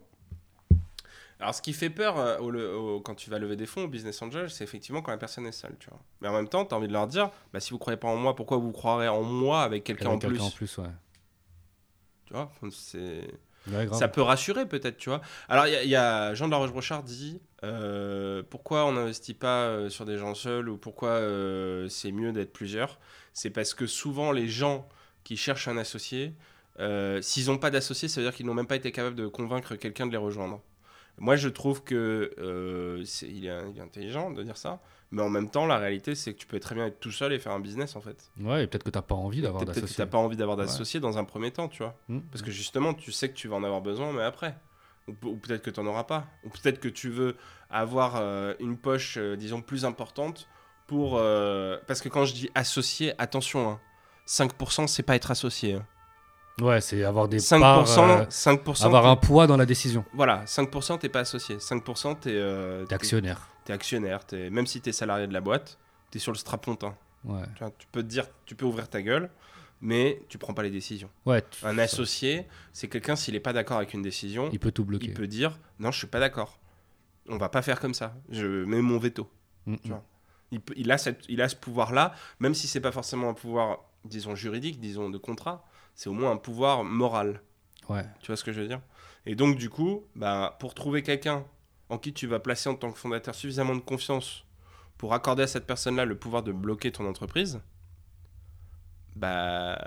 Alors, 1.45 1.55
ce 1.55 1.61
qui 1.61 1.75
fait 1.75 1.91
peur 1.91 2.19
euh, 2.19 2.39
au 2.39 2.51
le- 2.51 2.75
au- 2.75 3.01
quand 3.03 3.15
tu 3.15 3.29
vas 3.29 3.39
lever 3.39 3.55
des 3.55 3.67
fonds 3.67 3.85
au 3.85 3.89
business 3.89 4.23
angel, 4.23 4.49
c'est 4.49 4.65
effectivement 4.65 5.03
quand 5.03 5.11
la 5.11 5.19
personne 5.19 5.47
est 5.47 5.53
seule, 5.53 5.77
tu 5.79 5.91
vois. 5.91 6.01
Mais 6.23 6.29
en 6.29 6.33
même 6.33 6.49
temps, 6.49 6.65
tu 6.65 6.73
as 6.73 6.79
envie 6.79 6.89
de 6.89 6.93
leur 6.95 7.07
dire, 7.07 7.31
bah, 7.53 7.61
si 7.61 7.71
vous 7.73 7.79
croyez 7.79 7.99
pas 7.99 8.09
en 8.09 8.17
moi, 8.17 8.35
pourquoi 8.35 8.57
vous 8.57 8.73
croirez 8.73 9.09
en 9.09 9.23
moi 9.23 9.63
avec 9.63 9.85
quelqu'un 9.85 10.09
en 10.09 10.15
en 10.15 10.19
plus, 10.51 10.79
ouais. 10.79 10.89
Tu 12.25 12.33
vois, 12.33 12.51
c'est... 12.71 13.29
Ouais. 13.71 13.87
Ça 13.93 14.09
peut 14.09 14.23
rassurer 14.23 14.67
peut-être, 14.67 14.97
tu 14.97 15.11
vois. 15.11 15.21
Alors, 15.51 15.67
il 15.67 15.73
y, 15.75 15.77
a- 15.77 15.83
il 15.85 15.89
y 15.91 15.97
a 15.97 16.33
Jean 16.35 16.47
de 16.47 16.51
la 16.53 16.57
Roche-Brochard 16.57 17.03
dit 17.03 17.41
euh, 17.63 18.43
pourquoi 18.49 18.87
on 18.87 18.93
n'investit 18.93 19.35
pas 19.35 19.65
euh, 19.67 19.89
sur 19.91 20.07
des 20.07 20.17
gens 20.17 20.35
seuls 20.35 20.69
ou 20.71 20.79
pourquoi 20.79 21.11
euh, 21.11 21.89
c'est 21.91 22.11
mieux 22.13 22.33
d'être 22.33 22.55
plusieurs? 22.55 22.99
C'est 23.35 23.51
parce 23.51 23.75
que 23.75 23.87
souvent, 23.87 24.33
les 24.33 24.49
gens 24.49 24.89
qui 25.25 25.37
cherchent 25.37 25.69
un 25.69 25.77
associé, 25.77 26.35
s'ils 27.21 27.47
n'ont 27.47 27.59
pas 27.59 27.71
d'associé, 27.71 28.09
ça 28.09 28.21
veut 28.23 28.27
dire 28.27 28.35
qu'ils 28.35 28.47
n'ont 28.47 28.55
même 28.55 28.67
pas 28.67 28.77
été 28.77 28.93
capables 28.93 29.17
de 29.17 29.27
convaincre 29.27 29.77
quelqu'un 29.77 30.07
de 30.07 30.13
les 30.13 30.17
rejoindre. 30.19 30.63
Moi, 31.19 31.37
je 31.37 31.49
trouve 31.49 31.83
que 31.85 32.33
euh, 32.39 33.05
il, 33.23 33.47
est, 33.47 33.71
il 33.71 33.79
est 33.79 33.81
intelligent 33.83 34.31
de 34.33 34.43
dire 34.43 34.57
ça, 34.57 34.81
mais 35.13 35.23
en 35.23 35.29
même 35.31 35.49
temps, 35.49 35.65
la 35.67 35.79
réalité, 35.79 36.15
c'est 36.17 36.33
que 36.35 36.39
tu 36.39 36.47
peux 36.47 36.59
très 36.59 36.75
bien 36.75 36.87
être 36.87 36.99
tout 36.99 37.13
seul 37.13 37.33
et 37.33 37.39
faire 37.39 37.53
un 37.53 37.61
business 37.61 37.95
en 37.95 38.01
fait. 38.01 38.31
Ouais, 38.41 38.65
et 38.65 38.67
peut-être 38.67 38.83
que 38.83 38.91
t'as 38.91 39.01
pas 39.03 39.15
envie 39.15 39.41
d'avoir 39.41 39.61
Peut-être 39.63 39.75
que 39.75 39.81
tu 39.81 39.85
d'associé. 39.87 40.05
n'as 40.05 40.11
pas 40.11 40.19
envie 40.19 40.37
d'avoir 40.37 40.59
Ouais. 40.59 40.65
d'associé 40.65 40.99
dans 41.01 41.17
un 41.17 41.25
premier 41.25 41.51
temps, 41.53 41.69
tu 41.69 41.83
vois. 41.85 41.95
Hmm. 42.09 42.21
Parce 42.33 42.43
que 42.43 42.51
justement, 42.51 42.95
tu 42.95 43.13
sais 43.13 43.29
que 43.29 43.35
tu 43.35 43.47
vas 43.49 43.57
en 43.57 43.63
avoir 43.65 43.81
besoin, 43.81 44.13
mais 44.13 44.23
après. 44.25 44.57
Ou, 45.07 45.13
pe- 45.13 45.27
ou 45.29 45.37
peut-être 45.37 45.63
que 45.63 45.71
tu 45.71 45.81
n'en 45.81 45.87
auras 45.91 46.05
pas. 46.05 46.27
Ou 46.45 46.49
peut-être 46.49 46.81
que 46.81 46.89
tu 46.89 47.11
veux 47.11 47.37
avoir 47.71 48.17
euh, 48.17 48.55
une 48.59 48.77
poche, 48.77 49.17
euh, 49.19 49.37
disons, 49.37 49.61
plus 49.63 49.85
importante 49.85 50.49
pour... 50.87 51.13
Parce 51.87 52.01
que 52.01 52.09
quand 52.09 52.25
je 52.25 52.35
dis 52.35 52.51
associé, 52.55 53.13
attention, 53.19 53.69
hein, 53.71 53.81
5% 54.27 54.87
c'est 54.87 55.03
pas 55.03 55.15
être 55.15 55.31
associé. 55.31 55.75
hein. 55.75 55.87
Ouais, 56.61 56.81
c'est 56.81 57.03
avoir 57.03 57.29
des 57.29 57.39
5%, 57.41 57.61
parts, 57.61 57.99
euh, 57.99 58.25
5% 58.27 58.85
avoir 58.85 59.07
un 59.07 59.17
poids 59.17 59.47
dans 59.47 59.57
la 59.57 59.67
décision. 59.67 60.05
Voilà, 60.13 60.45
5% 60.47 60.99
t'es 60.99 61.09
pas 61.09 61.21
associé. 61.21 61.57
5% 61.59 62.15
t'es 62.21 62.31
euh, 62.33 62.85
T'es 62.87 62.95
actionnaire. 62.95 63.49
t'es 63.65 63.73
actionnaire. 63.73 64.25
t'es- 64.25 64.51
Même 64.51 64.67
si 64.67 64.81
t'es 64.81 64.93
salarié 64.93 65.27
de 65.27 65.33
la 65.33 65.41
boîte, 65.41 65.79
t'es 66.11 66.19
sur 66.21 66.31
le 66.33 66.39
strapontin. 66.39 66.95
Ouais. 67.25 67.43
Tu, 67.57 67.59
vois, 67.65 67.73
tu 67.77 67.87
peux 67.91 68.03
te 68.03 68.09
dire, 68.09 68.27
tu 68.47 68.55
peux 68.55 68.67
ouvrir 68.67 68.89
ta 68.89 69.03
gueule, 69.03 69.31
mais 69.81 70.23
tu 70.29 70.39
prends 70.39 70.55
pas 70.55 70.63
les 70.63 70.71
décisions. 70.71 71.11
Ouais. 71.27 71.43
tu- 71.51 71.67
Un 71.67 71.77
associé, 71.79 72.47
c'est 72.73 72.87
quelqu'un, 72.89 73.17
s'il 73.17 73.35
est 73.35 73.41
pas 73.41 73.53
d'accord 73.53 73.79
avec 73.79 73.93
une 73.93 74.03
décision, 74.03 74.49
Il 74.53 74.61
peut 74.61 74.71
tout 74.71 74.85
bloquer. 74.85 75.07
il 75.07 75.15
peut 75.15 75.27
dire 75.27 75.59
non, 75.81 75.91
je 75.91 75.99
suis 75.99 76.07
pas 76.07 76.21
d'accord. 76.21 76.59
On 77.29 77.37
va 77.37 77.49
pas 77.49 77.63
faire 77.63 77.81
comme 77.81 77.95
ça. 77.95 78.15
Je 78.31 78.47
mets 78.65 78.81
mon 78.83 78.99
veto. 78.99 79.29
Mm, 79.67 79.77
tu 79.83 79.89
vois. 79.89 80.05
Il, 80.53 80.61
il 80.77 80.93
a, 80.93 80.99
cette- 80.99 81.25
il 81.29 81.41
a 81.43 81.49
ce 81.49 81.57
pouvoir-là, 81.57 82.15
même 82.39 82.55
si 82.55 82.69
c'est 82.69 82.81
pas 82.81 82.93
forcément 82.93 83.31
un 83.31 83.35
pouvoir, 83.35 83.79
disons, 84.05 84.37
juridique, 84.37 84.79
disons, 84.79 85.11
de 85.11 85.19
contrat, 85.19 85.65
c'est 85.95 86.09
au 86.09 86.13
moins 86.13 86.33
un 86.33 86.37
pouvoir 86.37 86.85
moral. 86.85 87.41
Ouais. 87.89 88.05
Tu 88.21 88.27
vois 88.29 88.37
ce 88.37 88.45
que 88.45 88.53
je 88.53 88.61
veux 88.61 88.69
dire? 88.69 88.81
Et 89.27 89.35
donc, 89.35 89.57
du 89.57 89.71
coup, 89.71 90.05
bah, 90.17 90.57
pour 90.61 90.75
trouver 90.75 91.03
quelqu'un 91.03 91.45
en 91.89 91.99
qui 91.99 92.13
tu 92.13 92.27
vas 92.27 92.41
placer 92.41 92.69
en 92.69 92.75
tant 92.75 92.91
que 92.93 92.99
fondateur 92.99 93.35
suffisamment 93.35 93.75
de 93.75 93.81
confiance 93.81 94.45
pour 94.99 95.13
accorder 95.15 95.43
à 95.45 95.47
cette 95.47 95.67
personne-là 95.67 96.05
le 96.05 96.17
pouvoir 96.17 96.43
de 96.43 96.53
bloquer 96.53 96.93
ton 96.93 97.07
entreprise, 97.07 97.61
bah, 99.17 99.79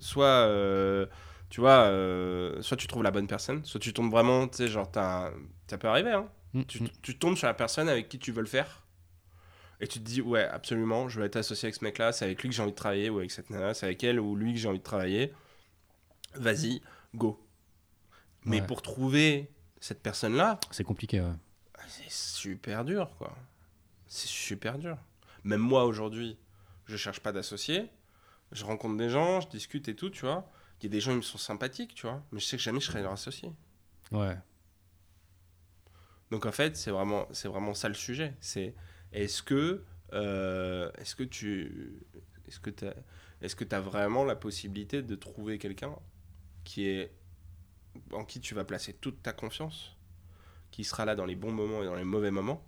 soit, 0.00 0.24
euh, 0.46 1.06
tu 1.50 1.60
vois, 1.60 1.84
euh, 1.86 2.60
soit 2.62 2.76
tu 2.76 2.86
trouves 2.86 3.02
la 3.02 3.10
bonne 3.10 3.26
personne, 3.26 3.64
soit 3.64 3.80
tu 3.80 3.92
tombes 3.92 4.10
vraiment, 4.10 4.46
tu 4.48 4.58
sais, 4.58 4.68
genre, 4.68 4.90
un- 4.96 5.30
ça 5.68 5.78
peut 5.78 5.88
arriver, 5.88 6.12
hein. 6.12 6.26
Mm, 6.54 6.62
Tu, 6.64 6.82
mm. 6.82 6.88
tu 7.02 7.18
tombes 7.18 7.36
sur 7.36 7.46
la 7.46 7.54
personne 7.54 7.88
avec 7.88 8.08
qui 8.08 8.18
tu 8.18 8.30
veux 8.32 8.42
le 8.42 8.46
faire. 8.46 8.81
Et 9.82 9.88
tu 9.88 9.98
te 9.98 10.04
dis, 10.04 10.22
ouais, 10.22 10.44
absolument, 10.44 11.08
je 11.08 11.18
veux 11.18 11.26
être 11.26 11.34
associé 11.36 11.66
avec 11.66 11.74
ce 11.74 11.84
mec-là, 11.84 12.12
c'est 12.12 12.24
avec 12.24 12.40
lui 12.40 12.48
que 12.48 12.54
j'ai 12.54 12.62
envie 12.62 12.70
de 12.70 12.76
travailler, 12.76 13.10
ou 13.10 13.18
avec 13.18 13.32
cette 13.32 13.50
nana, 13.50 13.74
c'est 13.74 13.84
avec 13.84 14.02
elle 14.04 14.20
ou 14.20 14.36
lui 14.36 14.52
que 14.54 14.58
j'ai 14.60 14.68
envie 14.68 14.78
de 14.78 14.84
travailler. 14.84 15.32
Vas-y, 16.34 16.80
go. 17.14 17.44
Mais 18.44 18.60
Ouais. 18.60 18.66
pour 18.66 18.80
trouver 18.80 19.50
cette 19.80 20.00
personne-là, 20.00 20.60
C'est 20.70 20.84
compliqué. 20.84 21.20
Ouais. 21.20 21.32
c'est 21.88 22.08
super 22.10 22.84
dur, 22.84 23.10
quoi. 23.18 23.36
C'est 24.06 24.28
super 24.28 24.78
dur. 24.78 24.96
Même 25.44 25.60
moi, 25.60 25.84
aujourd'hui, 25.84 26.38
je 26.86 26.96
cherche 26.96 27.18
pas 27.20 27.32
d'associé. 27.32 27.90
Je 28.52 28.64
rencontre 28.64 28.96
des 28.96 29.10
gens, 29.10 29.40
je 29.40 29.48
discute 29.48 29.88
et 29.88 29.96
tout, 29.96 30.10
tu 30.10 30.20
vois. 30.24 30.48
Il 30.80 30.84
y 30.84 30.86
a 30.86 30.90
des 30.90 31.00
gens, 31.00 31.10
ils 31.10 31.16
me 31.16 31.22
sont 31.22 31.38
sympathiques, 31.38 31.94
tu 31.94 32.06
vois. 32.06 32.22
Mais 32.30 32.38
je 32.38 32.46
sais 32.46 32.56
que 32.56 32.62
jamais 32.62 32.78
je 32.80 32.86
serai 32.86 33.02
leur 33.02 33.12
associé. 33.12 33.50
Ouais. 34.12 34.36
Donc 36.30 36.46
en 36.46 36.52
fait, 36.52 36.76
c'est 36.76 36.90
vraiment, 36.90 37.26
c'est 37.32 37.48
vraiment 37.48 37.74
ça 37.74 37.88
le 37.88 37.94
sujet. 37.94 38.34
C'est 38.40 38.74
est-ce 39.12 39.42
que, 39.42 39.82
euh, 40.12 40.90
est-ce 40.98 41.14
que 41.14 41.24
tu, 41.24 42.00
est-ce 42.46 42.60
que 42.60 42.70
t'as, 42.70 42.94
est-ce 43.40 43.56
que 43.56 43.64
t'as 43.64 43.80
vraiment 43.80 44.24
la 44.24 44.36
possibilité 44.36 45.02
de 45.02 45.14
trouver 45.14 45.58
quelqu'un 45.58 45.94
qui 46.64 46.86
est, 46.86 47.12
en 48.12 48.24
qui 48.24 48.40
tu 48.40 48.54
vas 48.54 48.64
placer 48.64 48.92
toute 48.94 49.22
ta 49.22 49.32
confiance, 49.32 49.96
qui 50.70 50.84
sera 50.84 51.04
là 51.04 51.14
dans 51.14 51.26
les 51.26 51.36
bons 51.36 51.52
moments 51.52 51.82
et 51.82 51.86
dans 51.86 51.94
les 51.94 52.04
mauvais 52.04 52.30
moments, 52.30 52.64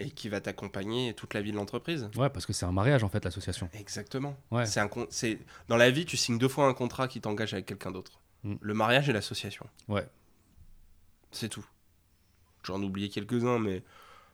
et 0.00 0.10
qui 0.10 0.28
va 0.28 0.40
t'accompagner 0.40 1.14
toute 1.14 1.34
la 1.34 1.42
vie 1.42 1.50
de 1.50 1.56
l'entreprise? 1.56 2.08
Ouais, 2.16 2.30
parce 2.30 2.46
que 2.46 2.52
c'est 2.52 2.66
un 2.66 2.72
mariage 2.72 3.02
en 3.02 3.08
fait, 3.08 3.24
l'association. 3.24 3.68
Exactement. 3.72 4.36
Ouais. 4.50 4.66
C'est 4.66 4.80
un, 4.80 4.88
c'est 5.10 5.38
dans 5.66 5.76
la 5.76 5.90
vie, 5.90 6.04
tu 6.04 6.16
signes 6.16 6.38
deux 6.38 6.48
fois 6.48 6.66
un 6.66 6.74
contrat 6.74 7.08
qui 7.08 7.20
t'engage 7.20 7.52
avec 7.52 7.66
quelqu'un 7.66 7.90
d'autre. 7.90 8.20
Mm. 8.44 8.54
Le 8.60 8.74
mariage 8.74 9.08
et 9.08 9.12
l'association. 9.12 9.66
Ouais. 9.88 10.06
C'est 11.32 11.48
tout. 11.48 11.66
J'en 12.62 12.80
ai 12.80 12.84
oublié 12.84 13.08
quelques-uns, 13.08 13.58
mais 13.58 13.82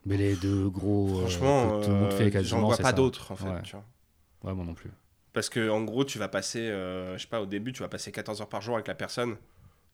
Mais 0.06 0.16
les 0.16 0.36
deux 0.36 0.68
gros. 0.68 1.08
euh, 1.16 1.20
Franchement, 1.20 1.80
tout 1.80 1.88
le 1.90 1.94
monde 1.96 2.12
euh, 2.12 2.16
fait 2.18 2.24
j'en 2.26 2.30
quasiment. 2.30 2.66
vois 2.66 2.76
pas 2.76 2.92
d'autres 2.92 3.32
en 3.32 3.36
fait. 3.36 3.48
Ouais. 3.48 3.62
tu 3.62 3.72
vois. 3.72 3.84
Ouais, 4.42 4.54
moi 4.54 4.64
non 4.64 4.74
plus. 4.74 4.90
Parce 5.32 5.48
que 5.48 5.68
en 5.70 5.82
gros, 5.82 6.04
tu 6.04 6.18
vas 6.18 6.28
passer, 6.28 6.60
euh, 6.60 7.16
je 7.16 7.22
sais 7.22 7.28
pas, 7.28 7.40
au 7.40 7.46
début, 7.46 7.72
tu 7.72 7.80
vas 7.80 7.88
passer 7.88 8.12
14 8.12 8.40
heures 8.40 8.48
par 8.48 8.60
jour 8.60 8.74
avec 8.74 8.86
la 8.86 8.94
personne, 8.94 9.36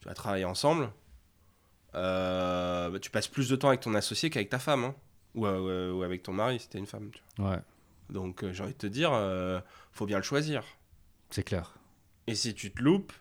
tu 0.01 0.09
vas 0.09 0.15
travailler 0.15 0.45
ensemble. 0.45 0.91
Euh, 1.95 2.91
bah, 2.91 2.99
tu 3.01 3.11
passes 3.11 3.29
plus 3.29 3.49
de 3.49 3.57
temps 3.57 3.69
avec 3.69 3.81
ton 3.81 3.95
associé 3.95 4.31
qu'avec 4.31 4.49
ta 4.49 4.59
femme, 4.59 4.85
hein. 4.85 4.95
ou, 5.35 5.47
euh, 5.47 5.93
ou 5.93 6.03
avec 6.03 6.23
ton 6.23 6.33
mari 6.33 6.61
si 6.61 6.69
t'es 6.69 6.79
une 6.79 6.87
femme. 6.87 7.11
tu 7.13 7.23
vois. 7.39 7.51
Ouais, 7.53 7.59
Donc 8.11 8.45
euh, 8.45 8.53
j'ai 8.53 8.63
envie 8.63 8.73
de 8.75 8.79
te 8.79 8.87
dire, 8.87 9.11
euh, 9.13 9.61
faut 9.93 10.07
bien 10.07 10.19
le 10.19 10.23
choisir. 10.23 10.63
c'est 11.31 11.43
clair. 11.43 11.75
Et 12.27 12.35
si 12.35 12.55
tu 12.55 12.71
te 12.71 12.81
loupes, 12.83 13.13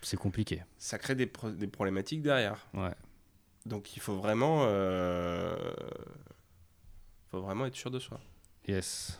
C'est 0.00 0.16
compliqué. 0.16 0.62
ça 0.78 0.98
crée 0.98 1.14
des, 1.14 1.26
pro- 1.26 1.50
des 1.50 1.66
problématiques 1.66 2.22
derrière. 2.22 2.66
Ouais. 2.74 2.94
Donc 3.66 3.96
il 3.96 4.00
faut 4.00 4.16
vraiment, 4.16 4.64
euh, 4.66 5.56
faut 7.30 7.40
vraiment 7.40 7.66
être 7.66 7.76
sûr 7.76 7.90
de 7.90 7.98
soi. 7.98 8.20
Yes. 8.68 9.18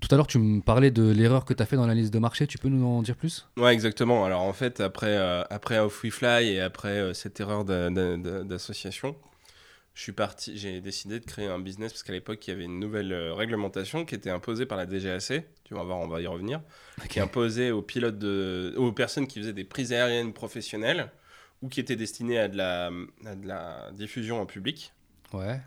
Tout 0.00 0.14
à 0.14 0.16
l'heure, 0.18 0.26
tu 0.26 0.38
me 0.38 0.60
parlais 0.60 0.90
de 0.90 1.10
l'erreur 1.10 1.44
que 1.44 1.54
tu 1.54 1.62
as 1.62 1.66
fait 1.66 1.76
dans 1.76 1.86
la 1.86 1.94
liste 1.94 2.12
de 2.12 2.18
marché. 2.18 2.46
Tu 2.46 2.58
peux 2.58 2.68
nous 2.68 2.84
en 2.86 3.02
dire 3.02 3.16
plus? 3.16 3.48
Ouais, 3.56 3.72
exactement. 3.72 4.24
Alors 4.24 4.42
en 4.42 4.52
fait, 4.52 4.80
après, 4.80 5.16
euh, 5.16 5.42
après 5.50 5.78
Off 5.78 6.02
We 6.04 6.12
Fly 6.12 6.48
et 6.50 6.60
après 6.60 6.98
euh, 6.98 7.14
cette 7.14 7.40
erreur 7.40 7.64
d'a- 7.64 7.90
d'a- 7.90 8.16
d'a- 8.16 8.44
d'association, 8.44 9.16
je 9.94 10.02
suis 10.02 10.12
parti, 10.12 10.58
j'ai 10.58 10.82
décidé 10.82 11.18
de 11.18 11.24
créer 11.24 11.46
un 11.48 11.58
business 11.58 11.92
parce 11.92 12.02
qu'à 12.02 12.12
l'époque, 12.12 12.46
il 12.46 12.50
y 12.50 12.52
avait 12.52 12.64
une 12.64 12.78
nouvelle 12.78 13.12
euh, 13.12 13.32
réglementation 13.34 14.04
qui 14.04 14.14
était 14.14 14.30
imposée 14.30 14.66
par 14.66 14.76
la 14.76 14.84
DGAC. 14.86 15.44
Tu 15.64 15.74
vas 15.74 15.82
voir, 15.82 15.98
on 15.98 16.06
va 16.08 16.20
y 16.20 16.26
revenir. 16.26 16.60
Qui 17.08 17.18
imposait 17.18 17.70
aux 17.70 17.82
pilotes 17.82 18.18
de, 18.18 18.74
aux 18.76 18.92
personnes 18.92 19.26
qui 19.26 19.40
faisaient 19.40 19.54
des 19.54 19.64
prises 19.64 19.92
aériennes 19.94 20.34
professionnelles 20.34 21.10
ou 21.66 21.68
qui 21.68 21.80
étaient 21.80 21.96
destinées 21.96 22.38
à 22.38 22.46
de 22.48 22.56
la, 22.56 22.86
à 23.24 23.34
de 23.34 23.46
la 23.46 23.90
diffusion 23.92 24.40
en 24.40 24.46
public 24.46 24.92
Ouais. 25.32 25.60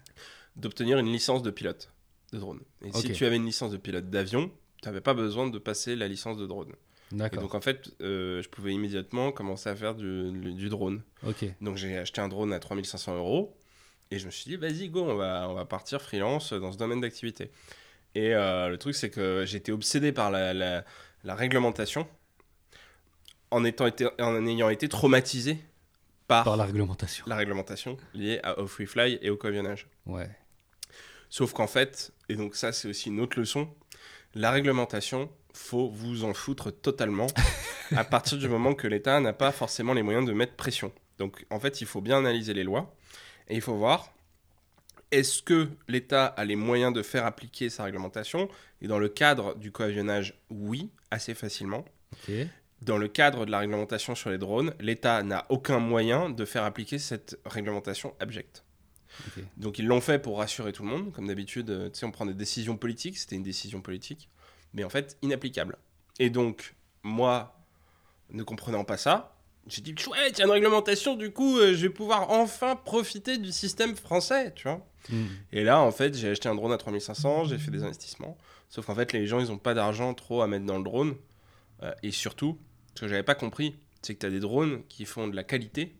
d'obtenir 0.55 0.97
une 0.97 1.11
licence 1.11 1.43
de 1.43 1.51
pilote 1.51 1.91
de 2.31 2.39
drone. 2.39 2.61
Et 2.83 2.91
si 2.93 3.11
tu 3.11 3.25
avais 3.25 3.35
une 3.35 3.45
licence 3.45 3.71
de 3.71 3.77
pilote 3.77 4.09
d'avion, 4.09 4.49
tu 4.81 4.87
n'avais 4.87 5.01
pas 5.01 5.13
besoin 5.13 5.49
de 5.49 5.57
passer 5.59 5.95
la 5.97 6.07
licence 6.07 6.37
de 6.37 6.45
drone. 6.47 6.71
Et 7.11 7.15
donc 7.41 7.55
en 7.55 7.61
fait, 7.61 7.89
euh, 8.01 8.41
je 8.41 8.49
pouvais 8.49 8.71
immédiatement 8.73 9.31
commencer 9.31 9.67
à 9.69 9.75
faire 9.75 9.95
du, 9.95 10.31
du 10.53 10.69
drone. 10.69 11.01
Donc 11.59 11.75
j'ai 11.75 11.97
acheté 11.97 12.21
un 12.21 12.29
drone 12.29 12.53
à 12.53 12.59
3500 12.59 13.17
euros 13.17 13.57
et 14.11 14.17
je 14.19 14.25
me 14.27 14.31
suis 14.31 14.45
dit, 14.49 14.55
vas-y, 14.55 14.89
go, 14.89 15.01
on 15.03 15.15
va, 15.15 15.47
on 15.49 15.53
va 15.53 15.65
partir 15.65 16.01
freelance 16.01 16.53
dans 16.53 16.71
ce 16.71 16.77
domaine 16.77 17.01
d'activité. 17.01 17.51
Et 18.15 18.33
euh, 18.33 18.69
le 18.69 18.77
truc, 18.77 18.95
c'est 18.95 19.09
que 19.09 19.43
j'étais 19.45 19.71
obsédé 19.71 20.11
par 20.11 20.31
la, 20.31 20.53
la- 20.53 20.85
la 21.23 21.35
réglementation 21.35 22.07
en, 23.51 23.63
étant 23.65 23.87
été, 23.87 24.07
en 24.21 24.45
ayant 24.47 24.69
été 24.69 24.87
traumatisé 24.87 25.57
par, 26.29 26.43
Par 26.45 26.55
la 26.57 26.65
réglementation. 26.65 27.25
la 27.27 27.35
réglementation 27.35 27.97
liée 28.13 28.39
à 28.43 28.59
Off 28.59 28.71
Free 28.71 28.85
Fly 28.85 29.17
et 29.21 29.29
au 29.31 29.35
coavionnage. 29.35 29.87
Ouais. 30.05 30.29
Sauf 31.29 31.53
qu'en 31.53 31.67
fait, 31.67 32.11
et 32.29 32.35
donc 32.35 32.55
ça 32.55 32.71
c'est 32.71 32.87
aussi 32.87 33.09
une 33.09 33.19
autre 33.19 33.37
leçon, 33.39 33.67
la 34.35 34.51
réglementation, 34.51 35.29
faut 35.53 35.89
vous 35.89 36.23
en 36.23 36.35
foutre 36.35 36.71
totalement 36.71 37.25
à 37.95 38.03
partir 38.03 38.37
du 38.37 38.47
moment 38.47 38.75
que 38.75 38.87
l'État 38.87 39.19
n'a 39.19 39.33
pas 39.33 39.51
forcément 39.51 39.93
les 39.93 40.03
moyens 40.03 40.25
de 40.27 40.31
mettre 40.33 40.53
pression. 40.53 40.93
Donc 41.17 41.45
en 41.49 41.59
fait, 41.59 41.81
il 41.81 41.87
faut 41.87 41.99
bien 41.99 42.19
analyser 42.19 42.53
les 42.53 42.63
lois 42.63 42.95
et 43.47 43.55
il 43.55 43.61
faut 43.61 43.75
voir 43.75 44.13
est-ce 45.11 45.41
que 45.41 45.67
l'État 45.87 46.27
a 46.27 46.45
les 46.45 46.55
moyens 46.55 46.93
de 46.93 47.01
faire 47.01 47.25
appliquer 47.25 47.71
sa 47.71 47.83
réglementation? 47.85 48.47
Et 48.83 48.87
dans 48.87 48.99
le 48.99 49.09
cadre 49.09 49.55
du 49.55 49.71
coavionnage, 49.71 50.35
oui, 50.51 50.91
assez 51.09 51.33
facilement. 51.33 51.83
Ok. 52.13 52.31
Dans 52.81 52.97
le 52.97 53.07
cadre 53.07 53.45
de 53.45 53.51
la 53.51 53.59
réglementation 53.59 54.15
sur 54.15 54.29
les 54.29 54.37
drones, 54.37 54.73
l'État 54.79 55.21
n'a 55.23 55.45
aucun 55.49 55.79
moyen 55.79 56.29
de 56.29 56.45
faire 56.45 56.63
appliquer 56.63 56.97
cette 56.97 57.37
réglementation 57.45 58.15
abjecte. 58.19 58.63
Donc 59.57 59.79
ils 59.79 59.85
l'ont 59.85 60.01
fait 60.01 60.19
pour 60.19 60.37
rassurer 60.37 60.71
tout 60.71 60.83
le 60.83 60.89
monde, 60.89 61.11
comme 61.11 61.27
d'habitude, 61.27 61.69
euh, 61.71 61.89
tu 61.89 61.99
sais, 61.99 62.05
on 62.05 62.11
prend 62.11 62.25
des 62.25 62.33
décisions 62.33 62.77
politiques, 62.77 63.17
c'était 63.17 63.35
une 63.35 63.43
décision 63.43 63.81
politique, 63.81 64.29
mais 64.73 64.83
en 64.83 64.89
fait 64.89 65.17
inapplicable. 65.21 65.77
Et 66.19 66.29
donc, 66.29 66.75
moi, 67.03 67.59
ne 68.29 68.43
comprenant 68.43 68.85
pas 68.85 68.97
ça, 68.97 69.35
j'ai 69.67 69.81
dit, 69.81 69.93
chouette, 69.97 70.37
il 70.37 70.39
y 70.39 70.41
a 70.41 70.45
une 70.45 70.51
réglementation, 70.51 71.15
du 71.15 71.31
coup, 71.31 71.57
euh, 71.57 71.73
je 71.73 71.87
vais 71.87 71.89
pouvoir 71.89 72.31
enfin 72.31 72.75
profiter 72.75 73.37
du 73.37 73.51
système 73.51 73.95
français, 73.95 74.53
tu 74.55 74.63
vois. 74.63 74.87
Hmm. 75.09 75.25
Et 75.51 75.63
là, 75.63 75.81
en 75.81 75.91
fait, 75.91 76.15
j'ai 76.15 76.29
acheté 76.29 76.47
un 76.49 76.55
drone 76.55 76.71
à 76.71 76.77
3500, 76.77 77.45
j'ai 77.45 77.57
fait 77.57 77.71
des 77.71 77.83
investissements, 77.83 78.37
sauf 78.69 78.85
qu'en 78.85 78.95
fait, 78.95 79.11
les 79.13 79.27
gens, 79.27 79.39
ils 79.39 79.47
n'ont 79.47 79.57
pas 79.57 79.73
d'argent 79.73 80.13
trop 80.13 80.41
à 80.41 80.47
mettre 80.47 80.65
dans 80.65 80.77
le 80.77 80.83
drone, 80.83 81.15
Euh, 81.81 81.93
et 82.03 82.11
surtout, 82.11 82.57
ce 82.99 83.05
que 83.05 83.07
j'avais 83.09 83.23
pas 83.23 83.35
compris, 83.35 83.75
c'est 84.01 84.13
que 84.15 84.19
tu 84.19 84.25
as 84.25 84.29
des 84.29 84.39
drones 84.41 84.83
qui 84.89 85.05
font 85.05 85.27
de 85.29 85.35
la 85.35 85.43
qualité, 85.45 85.95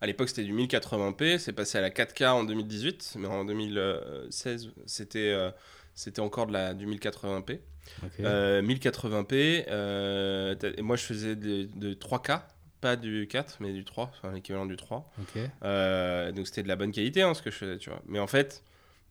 à 0.00 0.06
l'époque, 0.06 0.28
c'était 0.28 0.44
du 0.44 0.52
1080p, 0.52 1.38
c'est 1.38 1.52
passé 1.54 1.78
à 1.78 1.80
la 1.80 1.90
4K 1.90 2.28
en 2.28 2.44
2018, 2.44 3.14
mais 3.18 3.26
en 3.28 3.44
2016, 3.46 4.70
c'était 4.86 5.30
euh, 5.32 5.50
c'était 5.94 6.20
encore 6.20 6.46
de 6.46 6.52
la, 6.52 6.74
du 6.74 6.86
1080p. 6.86 7.58
Ok. 8.04 8.10
Euh, 8.20 8.60
1080p, 8.62 9.64
euh, 9.68 10.54
t'as- 10.54 10.68
et 10.76 10.82
moi 10.82 10.96
je 10.96 11.02
faisais 11.04 11.34
de, 11.34 11.68
de 11.74 11.94
3K, 11.94 12.42
pas 12.82 12.96
du 12.96 13.26
4, 13.26 13.56
mais 13.60 13.72
du 13.72 13.84
3, 13.84 14.12
enfin 14.12 14.32
l'équivalent 14.32 14.66
du 14.66 14.76
3. 14.76 15.10
ok. 15.20 15.40
Euh, 15.64 16.30
donc 16.32 16.46
c'était 16.46 16.62
de 16.62 16.68
la 16.68 16.76
bonne 16.76 16.92
qualité 16.92 17.22
hein, 17.22 17.32
ce 17.34 17.40
que 17.42 17.50
je 17.50 17.56
faisais, 17.56 17.78
tu 17.78 17.88
vois. 17.90 18.02
Mais 18.06 18.18
en 18.18 18.26
fait, 18.26 18.62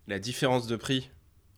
la 0.08 0.20
différence 0.20 0.68
de 0.68 0.76
prix 0.76 1.10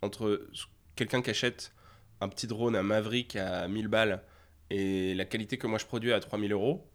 entre 0.02 0.48
quelqu'un 0.96 1.22
qui 1.22 1.32
achète 1.32 1.74
un 2.22 2.30
petit 2.30 2.48
drone, 2.48 2.76
un 2.78 2.84
Maverick 2.84 3.36
à 3.36 3.68
1000 3.68 3.88
balles, 3.90 4.24
Et 4.70 5.14
la 5.16 5.26
qualité 5.26 5.58
que 5.58 5.68
moi 5.68 5.78
je 5.80 5.86
produis 5.86 6.12
à 6.14 6.20
3000 6.20 6.52
euros, 6.52 6.86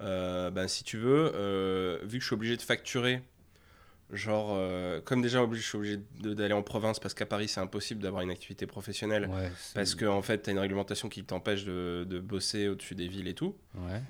euh, 0.00 0.50
ben, 0.50 0.68
si 0.68 0.84
tu 0.84 0.98
veux, 0.98 1.32
euh, 1.34 1.98
vu 2.02 2.18
que 2.18 2.22
je 2.22 2.26
suis 2.26 2.34
obligé 2.34 2.56
de 2.56 2.62
facturer, 2.62 3.22
genre, 4.12 4.50
euh, 4.52 5.00
comme 5.00 5.22
déjà 5.22 5.42
obligé, 5.42 5.62
je 5.62 5.68
suis 5.68 5.78
obligé 5.78 6.00
d'aller 6.20 6.52
en 6.52 6.62
province 6.62 7.00
parce 7.00 7.14
qu'à 7.14 7.26
Paris 7.26 7.48
c'est 7.48 7.60
impossible 7.60 8.02
d'avoir 8.02 8.22
une 8.22 8.30
activité 8.30 8.66
professionnelle. 8.66 9.28
Ouais, 9.28 9.50
Parce 9.74 9.94
qu'en 9.94 10.16
en 10.16 10.22
fait, 10.22 10.42
tu 10.42 10.50
as 10.50 10.52
une 10.52 10.58
réglementation 10.58 11.08
qui 11.08 11.24
t'empêche 11.24 11.64
de, 11.64 12.06
de 12.08 12.20
bosser 12.20 12.68
au-dessus 12.68 12.94
des 12.94 13.08
villes 13.08 13.28
et 13.28 13.34
tout. 13.34 13.56
Ouais. 13.74 14.02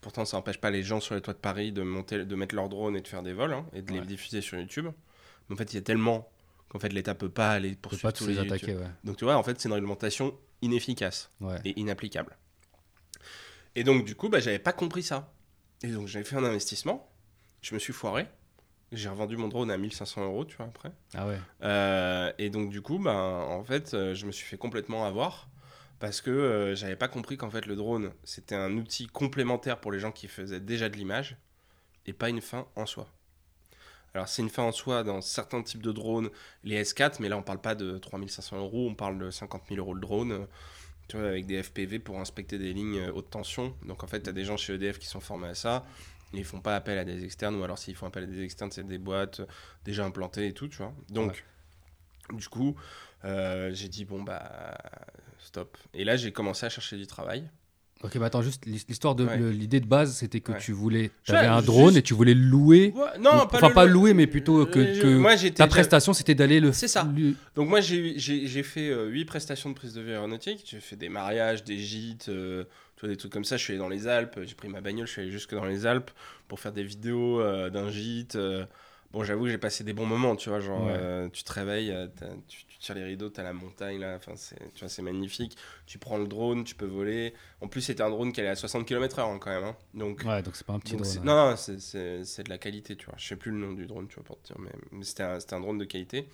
Pourtant, 0.00 0.24
ça 0.24 0.36
n'empêche 0.36 0.58
pas 0.58 0.70
les 0.70 0.82
gens 0.82 1.00
sur 1.00 1.14
les 1.14 1.20
toits 1.20 1.34
de 1.34 1.38
Paris 1.38 1.70
de, 1.72 1.82
monter, 1.82 2.24
de 2.24 2.34
mettre 2.34 2.54
leur 2.54 2.68
drone 2.68 2.96
et 2.96 3.00
de 3.00 3.08
faire 3.08 3.22
des 3.22 3.32
vols 3.32 3.52
hein, 3.54 3.64
et 3.72 3.82
de 3.82 3.92
les 3.92 4.00
diffuser 4.00 4.40
sur 4.40 4.58
YouTube. 4.58 4.88
Mais 5.48 5.54
en 5.54 5.56
fait, 5.56 5.72
il 5.72 5.76
y 5.76 5.78
a 5.78 5.82
tellement 5.82 6.28
qu'en 6.68 6.78
fait, 6.80 6.92
l'État 6.92 7.14
peut 7.14 7.28
pas 7.28 7.50
aller 7.52 7.76
poursuivre 7.76 8.02
pas 8.02 8.12
tous 8.12 8.26
les 8.26 8.34
les 8.34 8.40
attaquer, 8.40 8.74
ouais. 8.74 8.86
Donc 9.04 9.16
tu 9.16 9.24
vois, 9.24 9.36
en 9.36 9.42
fait, 9.42 9.60
c'est 9.60 9.68
une 9.68 9.74
réglementation 9.74 10.34
inefficace 10.60 11.30
Ouais. 11.40 11.58
et 11.64 11.78
inapplicable. 11.78 12.36
Et 13.74 13.84
donc, 13.84 14.04
du 14.04 14.14
coup, 14.14 14.28
bah, 14.28 14.40
j'avais 14.40 14.58
pas 14.58 14.72
compris 14.72 15.02
ça. 15.02 15.32
Et 15.82 15.88
donc, 15.88 16.06
j'avais 16.08 16.24
fait 16.24 16.36
un 16.36 16.44
investissement. 16.44 17.10
Je 17.62 17.74
me 17.74 17.78
suis 17.78 17.92
foiré. 17.92 18.26
J'ai 18.92 19.08
revendu 19.08 19.36
mon 19.36 19.48
drone 19.48 19.70
à 19.70 19.78
1500 19.78 20.24
euros, 20.24 20.44
tu 20.44 20.56
vois, 20.56 20.66
après. 20.66 20.92
Ah 21.14 21.26
ouais. 21.26 21.38
Euh, 21.62 22.32
et 22.38 22.50
donc, 22.50 22.70
du 22.70 22.82
coup, 22.82 22.98
bah, 22.98 23.14
en 23.14 23.64
fait, 23.64 23.94
euh, 23.94 24.14
je 24.14 24.26
me 24.26 24.32
suis 24.32 24.46
fait 24.46 24.58
complètement 24.58 25.06
avoir. 25.06 25.48
Parce 25.98 26.20
que 26.20 26.30
euh, 26.30 26.74
j'avais 26.74 26.96
pas 26.96 27.06
compris 27.06 27.36
qu'en 27.36 27.48
fait, 27.48 27.64
le 27.64 27.76
drone, 27.76 28.10
c'était 28.24 28.56
un 28.56 28.76
outil 28.76 29.06
complémentaire 29.06 29.80
pour 29.80 29.92
les 29.92 30.00
gens 30.00 30.10
qui 30.10 30.26
faisaient 30.26 30.58
déjà 30.58 30.88
de 30.88 30.96
l'image 30.96 31.36
et 32.06 32.12
pas 32.12 32.28
une 32.28 32.40
fin 32.40 32.66
en 32.74 32.86
soi. 32.86 33.08
Alors, 34.12 34.28
c'est 34.28 34.42
une 34.42 34.50
fin 34.50 34.64
en 34.64 34.72
soi 34.72 35.04
dans 35.04 35.20
certains 35.20 35.62
types 35.62 35.80
de 35.80 35.92
drones, 35.92 36.28
les 36.64 36.82
S4, 36.82 37.16
mais 37.20 37.28
là, 37.28 37.38
on 37.38 37.42
parle 37.42 37.60
pas 37.60 37.74
de 37.74 37.98
3500 37.98 38.58
euros, 38.58 38.88
on 38.90 38.94
parle 38.94 39.18
de 39.18 39.30
50 39.30 39.62
000 39.68 39.78
euros 39.78 39.94
le 39.94 40.00
drone, 40.00 40.46
tu 41.08 41.16
vois, 41.16 41.28
avec 41.28 41.46
des 41.46 41.62
FPV 41.62 41.98
pour 41.98 42.18
inspecter 42.18 42.58
des 42.58 42.72
lignes 42.72 42.98
euh, 42.98 43.12
haute 43.12 43.30
tension. 43.30 43.74
Donc, 43.86 44.02
en 44.04 44.06
fait, 44.06 44.22
tu 44.22 44.30
as 44.30 44.32
des 44.32 44.44
gens 44.44 44.56
chez 44.56 44.74
EDF 44.74 44.98
qui 44.98 45.06
sont 45.06 45.20
formés 45.20 45.48
à 45.48 45.54
ça, 45.54 45.84
et 46.32 46.38
ils 46.38 46.44
font 46.44 46.60
pas 46.60 46.76
appel 46.76 46.98
à 46.98 47.04
des 47.04 47.24
externes, 47.24 47.56
ou 47.56 47.64
alors 47.64 47.78
s'ils 47.78 47.94
font 47.94 48.06
appel 48.06 48.24
à 48.24 48.26
des 48.26 48.42
externes, 48.42 48.70
c'est 48.70 48.86
des 48.86 48.98
boîtes 48.98 49.40
euh, 49.40 49.46
déjà 49.84 50.04
implantées 50.04 50.46
et 50.46 50.52
tout, 50.52 50.68
tu 50.68 50.78
vois. 50.78 50.94
Donc, 51.10 51.44
du 52.32 52.48
coup, 52.48 52.76
euh, 53.24 53.72
j'ai 53.74 53.88
dit, 53.88 54.04
bon, 54.04 54.22
bah, 54.22 54.76
stop. 55.38 55.76
Et 55.94 56.04
là, 56.04 56.16
j'ai 56.16 56.32
commencé 56.32 56.66
à 56.66 56.68
chercher 56.68 56.96
du 56.96 57.06
travail. 57.06 57.48
Ok, 58.04 58.16
mais 58.16 58.24
attends, 58.26 58.42
juste 58.42 58.66
l'his- 58.66 58.84
l'histoire 58.88 59.14
de 59.14 59.24
Ouais. 59.24 59.38
l'idée 59.52 59.78
de 59.78 59.86
base, 59.86 60.14
c'était 60.16 60.40
que 60.40 60.52
Ouais. 60.52 60.58
tu 60.58 60.72
voulais. 60.72 61.10
Je- 61.22 61.32
Tu 61.32 61.38
avais 61.38 61.46
un 61.46 61.56
juste- 61.58 61.66
drone 61.66 61.96
et 61.96 62.02
tu 62.02 62.14
voulais 62.14 62.34
le 62.34 62.40
louer. 62.42 62.92
Ouais, 62.96 63.18
non, 63.20 63.30
Ou- 63.30 63.34
enfin, 63.52 63.68
le 63.68 63.74
pas 63.74 63.84
louer, 63.84 64.12
mais 64.12 64.26
plutôt 64.26 64.66
que- 64.66 64.78
Euh, 64.80 64.94
je- 64.94 65.02
que 65.02 65.16
moi, 65.16 65.36
Ta 65.54 65.66
prestation, 65.68 66.12
c'était 66.12 66.34
d'aller 66.34 66.58
le. 66.58 66.72
C'est 66.72 66.88
ça. 66.88 67.08
lui- 67.14 67.36
Donc 67.54 67.68
moi 67.68 67.80
j'ai 67.80 68.62
fait 68.64 68.90
euh, 68.90 69.06
huit 69.06 69.24
prestations 69.24 69.70
de 69.70 69.74
prise 69.74 69.94
de 69.94 70.00
vue 70.00 70.10
aéronautique, 70.10 70.64
j'ai 70.68 70.80
fait 70.80 70.96
des 70.96 71.08
mariages, 71.08 71.62
des 71.64 71.78
gîtes, 71.78 72.28
euh, 72.28 72.64
tu 72.96 73.02
vois, 73.06 73.08
des 73.08 73.16
trucs 73.16 73.32
comme 73.32 73.44
ça, 73.44 73.56
je 73.56 73.62
suis 73.62 73.72
allé 73.74 73.78
dans 73.78 73.88
les 73.88 74.08
Alpes, 74.08 74.40
j'ai 74.44 74.54
pris 74.54 74.68
ma 74.68 74.80
bagnole, 74.80 75.06
je 75.06 75.12
suis 75.12 75.22
allé 75.22 75.30
jusque 75.30 75.54
dans 75.54 75.64
les 75.64 75.86
Alpes 75.86 76.10
pour 76.48 76.58
faire 76.58 76.72
des 76.72 76.82
vidéos 76.84 77.40
euh, 77.40 77.70
d'un 77.70 77.88
gîte. 77.90 78.36
Bon 79.12 79.22
j'avoue 79.24 79.44
que 79.44 79.50
j'ai 79.50 79.58
passé 79.58 79.84
des 79.84 79.92
bons 79.92 80.06
moments, 80.06 80.34
tu 80.36 80.48
vois, 80.48 80.58
genre 80.60 80.88
tu 81.32 81.44
te 81.44 81.52
réveilles, 81.52 81.94
tu 82.48 82.64
tires 82.82 82.94
les 82.94 83.04
rideaux, 83.04 83.28
t'as 83.30 83.42
la 83.42 83.52
montagne 83.52 83.98
là, 84.00 84.16
enfin 84.16 84.32
c'est 84.36 84.56
tu 84.74 84.80
vois, 84.80 84.88
c'est 84.88 85.02
magnifique, 85.02 85.56
tu 85.86 85.98
prends 85.98 86.18
le 86.18 86.26
drone, 86.26 86.64
tu 86.64 86.74
peux 86.74 86.86
voler. 86.86 87.34
En 87.60 87.68
plus 87.68 87.80
c'était 87.80 88.02
un 88.02 88.10
drone 88.10 88.32
qui 88.32 88.40
allait 88.40 88.50
à 88.50 88.56
60 88.56 88.86
km 88.86 89.18
h 89.18 89.38
quand 89.38 89.50
même, 89.50 89.64
hein. 89.64 89.76
donc 89.94 90.22
Ouais, 90.24 90.42
donc 90.42 90.56
c'est 90.56 90.66
pas 90.66 90.74
un 90.74 90.78
petit 90.80 90.92
drone. 90.96 91.04
c'est- 91.04 91.18
hein. 91.20 91.22
Non, 91.24 91.50
non, 91.50 91.56
c'est- 91.56 92.42
de 92.42 92.48
la 92.50 92.58
qualité, 92.58 92.96
tu 92.96 93.06
vois. 93.06 93.14
Je 93.18 93.26
sais 93.26 93.36
plus 93.36 93.50
le 93.50 93.58
nom 93.58 93.72
du 93.72 93.86
drone, 93.86 94.08
tu 94.08 94.16
vois, 94.16 94.24
pour 94.24 94.40
te 94.40 94.46
dire, 94.48 94.58
mais, 94.58 94.72
mais 94.90 95.04
c'était 95.04 95.22
un, 95.22 95.38
un 95.50 95.60
drone 95.60 95.78
de 95.78 95.84
qualité. 95.84 96.28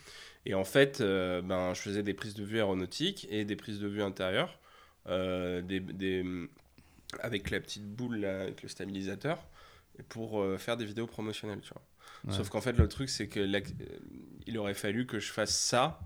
Et 0.47 0.55
en 0.55 0.65
fait, 0.65 1.01
euh, 1.01 1.43
ben, 1.43 1.75
je 1.75 1.81
faisais 1.81 2.03
des 2.03 2.15
prises 2.15 2.35
de 2.35 2.45
vue 2.45 2.57
aéronautiques 2.57 3.27
et 3.31 3.45
des 3.45 3.57
prises 3.57 3.79
de 3.81 3.87
vue 3.89 4.03
intérieures, 4.03 4.59
euh, 5.09 5.61
des, 5.63 5.81
des- 5.81 6.49
avec 7.21 7.51
la 7.51 7.61
petite 7.61 7.85
boule, 7.87 8.17
là, 8.21 8.43
avec 8.43 8.63
le 8.63 8.69
stabilisateur, 8.69 9.39
pour 10.09 10.41
euh, 10.41 10.59
faire 10.59 10.77
des 10.77 10.85
vidéos 10.85 11.07
promotionnelles, 11.07 11.61
tu 11.61 11.71
vois. 11.73 11.83
Ouais. 12.25 12.33
Sauf 12.37 12.49
qu'en 12.49 12.61
fait, 12.61 12.73
le 12.73 12.89
truc, 12.89 13.09
c'est 13.09 13.29
que 13.29 13.41
la- 13.41 13.61
il 14.47 14.59
aurait 14.59 14.75
fallu 14.75 15.07
que 15.07 15.19
je 15.21 15.31
fasse 15.33 15.57
ça. 15.59 16.01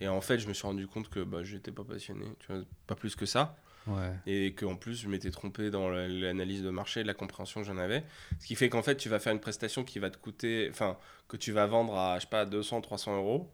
Et 0.00 0.08
en 0.08 0.20
fait, 0.20 0.38
je 0.38 0.48
me 0.48 0.52
suis 0.54 0.66
rendu 0.66 0.86
compte 0.86 1.08
que 1.08 1.20
bah, 1.20 1.42
j'étais 1.42 1.70
pas 1.72 1.84
passionné, 1.84 2.24
tu 2.40 2.52
vois, 2.52 2.62
pas 2.86 2.94
plus 2.94 3.14
que 3.16 3.26
ça 3.26 3.56
Ouais. 3.86 4.14
et 4.26 4.54
qu'en 4.54 4.76
plus 4.76 4.94
je 5.02 5.08
m'étais 5.08 5.30
trompé 5.30 5.70
dans 5.70 5.90
la- 5.90 6.08
l'analyse 6.08 6.62
de 6.62 6.70
marché, 6.70 7.04
la 7.04 7.12
compréhension 7.12 7.60
que 7.60 7.66
j'en 7.66 7.76
avais. 7.76 8.02
Ce 8.40 8.46
qui 8.46 8.54
fait 8.54 8.70
qu'en 8.70 8.82
fait 8.82 8.96
tu 8.96 9.10
vas 9.10 9.18
faire 9.18 9.34
une 9.34 9.40
prestation 9.40 9.84
qui 9.84 9.98
va 9.98 10.08
te 10.08 10.16
coûter, 10.16 10.68
enfin 10.70 10.96
que 11.28 11.36
tu 11.36 11.52
vas 11.52 11.66
vendre 11.66 11.94
à 11.94 12.16
je 12.16 12.22
sais 12.22 12.30
pas 12.30 12.46
200, 12.46 12.80
300 12.80 13.14
euros, 13.18 13.50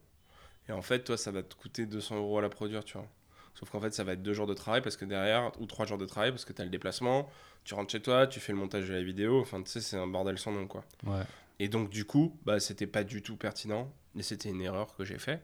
et 0.68 0.72
en 0.72 0.82
fait 0.82 1.02
toi 1.02 1.16
ça 1.16 1.32
va 1.32 1.42
te 1.42 1.56
coûter 1.56 1.84
200 1.84 2.14
euros 2.16 2.38
à 2.38 2.42
la 2.42 2.48
produire, 2.48 2.84
tu 2.84 2.96
vois. 2.96 3.08
Sauf 3.54 3.70
qu'en 3.70 3.80
fait 3.80 3.92
ça 3.92 4.04
va 4.04 4.12
être 4.12 4.22
deux 4.22 4.32
jours 4.32 4.46
de 4.46 4.54
travail 4.54 4.82
parce 4.82 4.96
que 4.96 5.04
derrière, 5.04 5.50
ou 5.60 5.66
trois 5.66 5.84
jours 5.84 5.98
de 5.98 6.06
travail 6.06 6.30
parce 6.30 6.44
que 6.44 6.52
tu 6.52 6.62
as 6.62 6.64
le 6.64 6.70
déplacement, 6.70 7.28
tu 7.64 7.74
rentres 7.74 7.90
chez 7.90 8.00
toi, 8.00 8.28
tu 8.28 8.38
fais 8.38 8.52
le 8.52 8.58
montage 8.58 8.86
de 8.88 8.94
la 8.94 9.02
vidéo, 9.02 9.40
enfin 9.40 9.60
tu 9.60 9.68
sais 9.72 9.80
c'est 9.80 9.96
un 9.96 10.06
bordel 10.06 10.38
sans 10.38 10.52
nom 10.52 10.68
quoi. 10.68 10.84
Ouais. 11.06 11.24
Et 11.58 11.68
donc, 11.68 11.90
du 11.90 12.04
coup, 12.06 12.38
bah, 12.46 12.58
c'était 12.60 12.86
pas 12.86 13.02
du 13.04 13.20
tout 13.20 13.36
pertinent. 13.36 13.92
Et 14.16 14.22
c'était 14.22 14.48
une 14.48 14.62
erreur 14.62 14.96
que 14.96 15.04
j'ai 15.04 15.18
fait. 15.18 15.42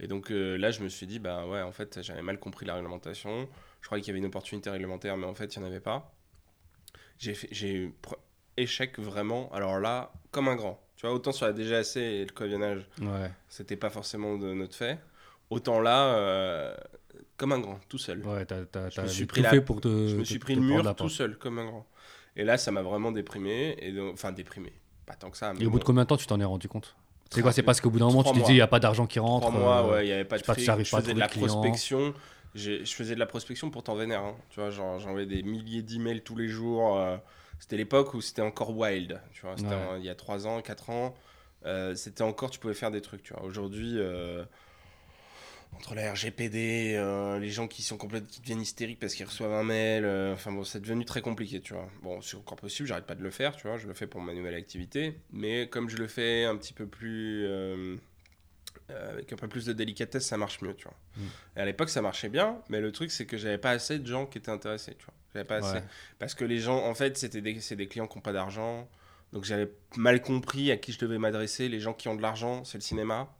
Et 0.00 0.06
donc 0.08 0.30
euh, 0.32 0.56
là, 0.56 0.70
je 0.70 0.82
me 0.82 0.88
suis 0.88 1.06
dit, 1.06 1.18
bah 1.18 1.46
ouais, 1.46 1.62
en 1.62 1.72
fait, 1.72 2.00
j'avais 2.02 2.22
mal 2.22 2.38
compris 2.38 2.66
la 2.66 2.74
réglementation. 2.74 3.48
Je 3.80 3.86
croyais 3.86 4.02
qu'il 4.02 4.10
y 4.10 4.12
avait 4.12 4.18
une 4.20 4.26
opportunité 4.26 4.70
réglementaire, 4.70 5.16
mais 5.16 5.26
en 5.26 5.34
fait, 5.34 5.54
il 5.54 5.58
n'y 5.60 5.64
en 5.64 5.68
avait 5.68 5.80
pas. 5.80 6.12
J'ai 7.18 7.72
eu 7.74 7.94
échec 8.56 8.98
vraiment. 8.98 9.50
Alors 9.52 9.78
là, 9.78 10.12
comme 10.30 10.48
un 10.48 10.56
grand. 10.56 10.80
Tu 10.96 11.06
vois, 11.06 11.14
autant 11.14 11.32
sur 11.32 11.46
la 11.46 11.52
DGAC 11.52 11.96
et 11.96 12.24
le 12.24 12.32
coavionnage, 12.32 12.86
Ouais. 13.00 13.30
c'était 13.48 13.76
pas 13.76 13.90
forcément 13.90 14.36
de 14.36 14.52
notre 14.54 14.74
fait. 14.76 14.98
Autant 15.50 15.80
là, 15.80 16.14
euh, 16.16 16.74
comme 17.36 17.52
un 17.52 17.58
grand, 17.60 17.78
tout 17.88 17.98
seul. 17.98 18.24
Ouais, 18.26 18.44
t'as 18.46 18.64
t'as- 18.64 18.88
Je 18.90 19.00
me 19.02 19.06
suis 19.06 19.26
pris 19.26 19.42
la- 19.42 19.60
pour 19.60 19.80
te. 19.80 19.88
je 20.08 20.16
me 20.16 20.22
te- 20.22 20.28
suis 20.28 20.38
pris 20.38 20.54
le 20.54 20.62
mur 20.62 20.94
tout 20.96 21.08
seul, 21.08 21.36
comme 21.38 21.58
un 21.58 21.66
grand. 21.66 21.86
Et 22.36 22.44
là, 22.44 22.56
ça 22.56 22.70
m'a 22.70 22.82
vraiment 22.82 23.12
déprimé. 23.12 23.76
Et 23.80 23.92
donc, 23.92 24.14
enfin, 24.14 24.32
déprimé. 24.32 24.72
Pas 25.06 25.14
tant 25.14 25.30
que 25.30 25.36
ça. 25.36 25.52
mais 25.52 25.60
Et 25.62 25.66
au 25.66 25.70
bout 25.70 25.78
de 25.78 25.84
combien 25.84 26.04
de 26.04 26.08
temps 26.08 26.16
tu 26.16 26.26
t'en 26.26 26.40
es 26.40 26.44
rendu 26.44 26.68
compte? 26.68 26.96
C'est 27.32 27.42
quoi 27.42 27.52
C'est 27.52 27.62
parce 27.62 27.80
qu'au 27.80 27.90
bout 27.90 27.98
d'un 27.98 28.06
moment, 28.06 28.22
tu 28.22 28.30
te 28.32 28.36
mois. 28.38 28.46
dis, 28.46 28.52
il 28.52 28.56
n'y 28.56 28.60
a 28.60 28.66
pas 28.66 28.80
d'argent 28.80 29.06
qui 29.06 29.18
rentre. 29.18 29.48
Trois 29.48 29.58
mois, 29.58 29.82
euh, 29.86 29.92
ouais, 29.92 30.04
il 30.04 30.06
n'y 30.08 30.12
avait 30.12 30.24
pas 30.24 30.38
de 30.38 30.48
arrives 30.48 30.84
Je 30.84 30.96
faisais 30.96 31.14
de 31.14 31.18
la 31.20 31.28
prospection. 31.28 32.14
Je 32.54 32.84
faisais 32.84 33.14
de 33.14 33.20
la 33.20 33.26
prospection 33.26 33.70
pour 33.70 33.82
t'en 33.82 33.94
vénère. 33.94 34.20
hein. 34.22 34.36
Tu 34.50 34.60
vois, 34.60 34.70
j'envoyais 34.70 35.26
des 35.26 35.42
milliers 35.42 35.82
d'emails 35.82 36.22
tous 36.22 36.36
les 36.36 36.48
jours. 36.48 36.96
euh, 36.98 37.16
C'était 37.58 37.76
l'époque 37.76 38.12
où 38.14 38.20
c'était 38.20 38.42
encore 38.42 38.76
wild. 38.76 39.20
Tu 39.32 39.42
vois, 39.42 39.56
c'était 39.56 39.68
Ouais. 39.70 39.98
il 40.00 40.04
y 40.04 40.08
a 40.10 40.14
3 40.14 40.46
ans, 40.46 40.60
4 40.60 40.90
ans. 40.90 41.14
euh, 41.64 41.94
c'était 41.94 42.22
encore, 42.24 42.50
tu 42.50 42.58
pouvais 42.58 42.74
faire 42.74 42.90
des 42.90 43.00
trucs. 43.00 43.22
Tu 43.22 43.32
vois, 43.32 43.42
aujourd'hui. 43.44 43.94
euh, 43.96 44.44
entre 45.74 45.94
la 45.94 46.12
RGPD, 46.12 46.94
euh, 46.96 47.38
les 47.38 47.50
gens 47.50 47.66
qui 47.66 47.82
sont 47.82 47.96
complètement 47.96 48.28
qui 48.28 48.40
deviennent 48.40 48.60
hystériques 48.60 49.00
parce 49.00 49.14
qu'ils 49.14 49.26
reçoivent 49.26 49.52
un 49.52 49.64
mail, 49.64 50.04
euh, 50.04 50.34
enfin 50.34 50.52
bon, 50.52 50.64
c'est 50.64 50.80
devenu 50.80 51.04
très 51.04 51.22
compliqué, 51.22 51.60
tu 51.60 51.74
vois. 51.74 51.88
Bon, 52.02 52.20
c'est 52.20 52.36
encore 52.36 52.56
possible, 52.56 52.88
j'arrête 52.88 53.06
pas 53.06 53.14
de 53.14 53.22
le 53.22 53.30
faire, 53.30 53.56
tu 53.56 53.66
vois, 53.66 53.78
je 53.78 53.86
le 53.86 53.94
fais 53.94 54.06
pour 54.06 54.20
ma 54.20 54.34
nouvelle 54.34 54.54
activité, 54.54 55.18
mais 55.32 55.68
comme 55.68 55.88
je 55.88 55.96
le 55.96 56.06
fais 56.06 56.44
un 56.44 56.56
petit 56.56 56.72
peu 56.72 56.86
plus 56.86 57.46
euh, 57.46 57.96
avec 58.88 59.32
un 59.32 59.36
peu 59.36 59.48
plus 59.48 59.64
de 59.64 59.72
délicatesse, 59.72 60.26
ça 60.26 60.36
marche 60.36 60.60
mieux, 60.60 60.74
tu 60.74 60.84
vois. 60.84 60.96
Mm. 61.16 61.20
Et 61.56 61.60
à 61.60 61.64
l'époque, 61.64 61.88
ça 61.88 62.02
marchait 62.02 62.28
bien, 62.28 62.58
mais 62.68 62.80
le 62.80 62.92
truc 62.92 63.10
c'est 63.10 63.26
que 63.26 63.36
j'avais 63.36 63.58
pas 63.58 63.70
assez 63.70 63.98
de 63.98 64.06
gens 64.06 64.26
qui 64.26 64.38
étaient 64.38 64.50
intéressés, 64.50 64.94
tu 64.98 65.04
vois. 65.04 65.14
J'avais 65.32 65.46
pas 65.46 65.56
assez 65.56 65.82
parce 66.18 66.34
que 66.34 66.44
les 66.44 66.58
gens, 66.58 66.84
en 66.84 66.94
fait, 66.94 67.16
c'était 67.16 67.40
des, 67.40 67.60
c'est 67.60 67.76
des 67.76 67.88
clients 67.88 68.06
qui 68.06 68.18
n'ont 68.18 68.22
pas 68.22 68.32
d'argent. 68.32 68.88
Donc 69.32 69.44
j'avais 69.44 69.70
mal 69.96 70.20
compris 70.20 70.70
à 70.70 70.76
qui 70.76 70.92
je 70.92 70.98
devais 70.98 71.18
m'adresser. 71.18 71.70
Les 71.70 71.80
gens 71.80 71.94
qui 71.94 72.08
ont 72.08 72.14
de 72.14 72.20
l'argent, 72.20 72.64
c'est 72.64 72.76
le 72.76 72.82
cinéma. 72.82 73.34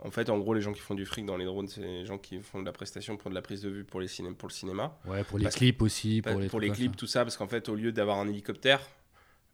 En 0.00 0.10
fait, 0.12 0.30
en 0.30 0.38
gros, 0.38 0.54
les 0.54 0.60
gens 0.60 0.72
qui 0.72 0.80
font 0.80 0.94
du 0.94 1.04
fric 1.06 1.26
dans 1.26 1.36
les 1.36 1.44
drones, 1.44 1.66
c'est 1.66 1.80
les 1.80 2.06
gens 2.06 2.18
qui 2.18 2.38
font 2.40 2.60
de 2.60 2.66
la 2.66 2.72
prestation 2.72 3.16
pour 3.16 3.30
de 3.30 3.34
la 3.34 3.42
prise 3.42 3.62
de 3.62 3.68
vue 3.68 3.84
pour, 3.84 4.00
les 4.00 4.06
ciné- 4.06 4.32
pour 4.32 4.48
le 4.48 4.52
cinéma. 4.54 4.96
Ouais, 5.06 5.24
pour 5.24 5.38
les 5.38 5.44
Parce- 5.44 5.56
clips 5.56 5.82
aussi. 5.82 6.22
Pour 6.22 6.32
Pour, 6.32 6.40
les, 6.40 6.48
pour 6.48 6.60
les 6.60 6.70
clips, 6.70 6.92
ça. 6.92 6.96
tout 6.98 7.06
ça, 7.08 7.24
parce 7.24 7.36
qu'en 7.36 7.48
fait, 7.48 7.68
au 7.68 7.74
lieu 7.74 7.90
d'avoir 7.90 8.18
un 8.18 8.28
hélicoptère, 8.28 8.80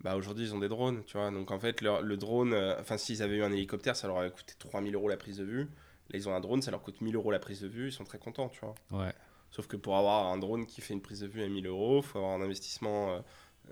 bah 0.02 0.16
aujourd'hui, 0.16 0.44
ils 0.44 0.54
ont 0.54 0.58
des 0.58 0.68
drones, 0.68 1.02
tu 1.06 1.16
vois. 1.16 1.30
Donc 1.30 1.50
en 1.50 1.58
fait, 1.58 1.80
leur- 1.80 2.02
le 2.02 2.16
drone, 2.18 2.52
euh, 2.52 2.78
enfin, 2.78 2.98
s'ils 2.98 3.22
avaient 3.22 3.36
eu 3.36 3.42
un 3.42 3.52
hélicoptère, 3.52 3.96
ça 3.96 4.06
leur 4.06 4.16
aurait 4.16 4.30
coûté 4.30 4.52
3000 4.58 4.94
euros 4.94 5.08
la 5.08 5.16
prise 5.16 5.38
de 5.38 5.44
vue. 5.44 5.62
Là, 6.10 6.18
ils 6.18 6.28
ont 6.28 6.34
un 6.34 6.40
drone, 6.40 6.60
ça 6.60 6.70
leur 6.70 6.82
coûte 6.82 7.00
1000 7.00 7.16
euros 7.16 7.30
la 7.30 7.38
prise 7.38 7.62
de 7.62 7.68
vue, 7.68 7.86
ils 7.88 7.92
sont 7.92 8.04
très 8.04 8.18
contents, 8.18 8.50
tu 8.50 8.60
vois. 8.60 8.74
Ouais. 8.90 9.12
Sauf 9.50 9.66
que 9.66 9.76
pour 9.76 9.96
avoir 9.96 10.26
un 10.26 10.36
drone 10.36 10.66
qui 10.66 10.82
fait 10.82 10.92
une 10.92 11.00
prise 11.00 11.20
de 11.20 11.26
vue 11.26 11.42
à 11.42 11.48
1000 11.48 11.66
euros, 11.66 12.00
il 12.00 12.06
faut 12.06 12.18
avoir 12.18 12.34
un 12.34 12.42
investissement 12.42 13.14
euh, 13.14 13.20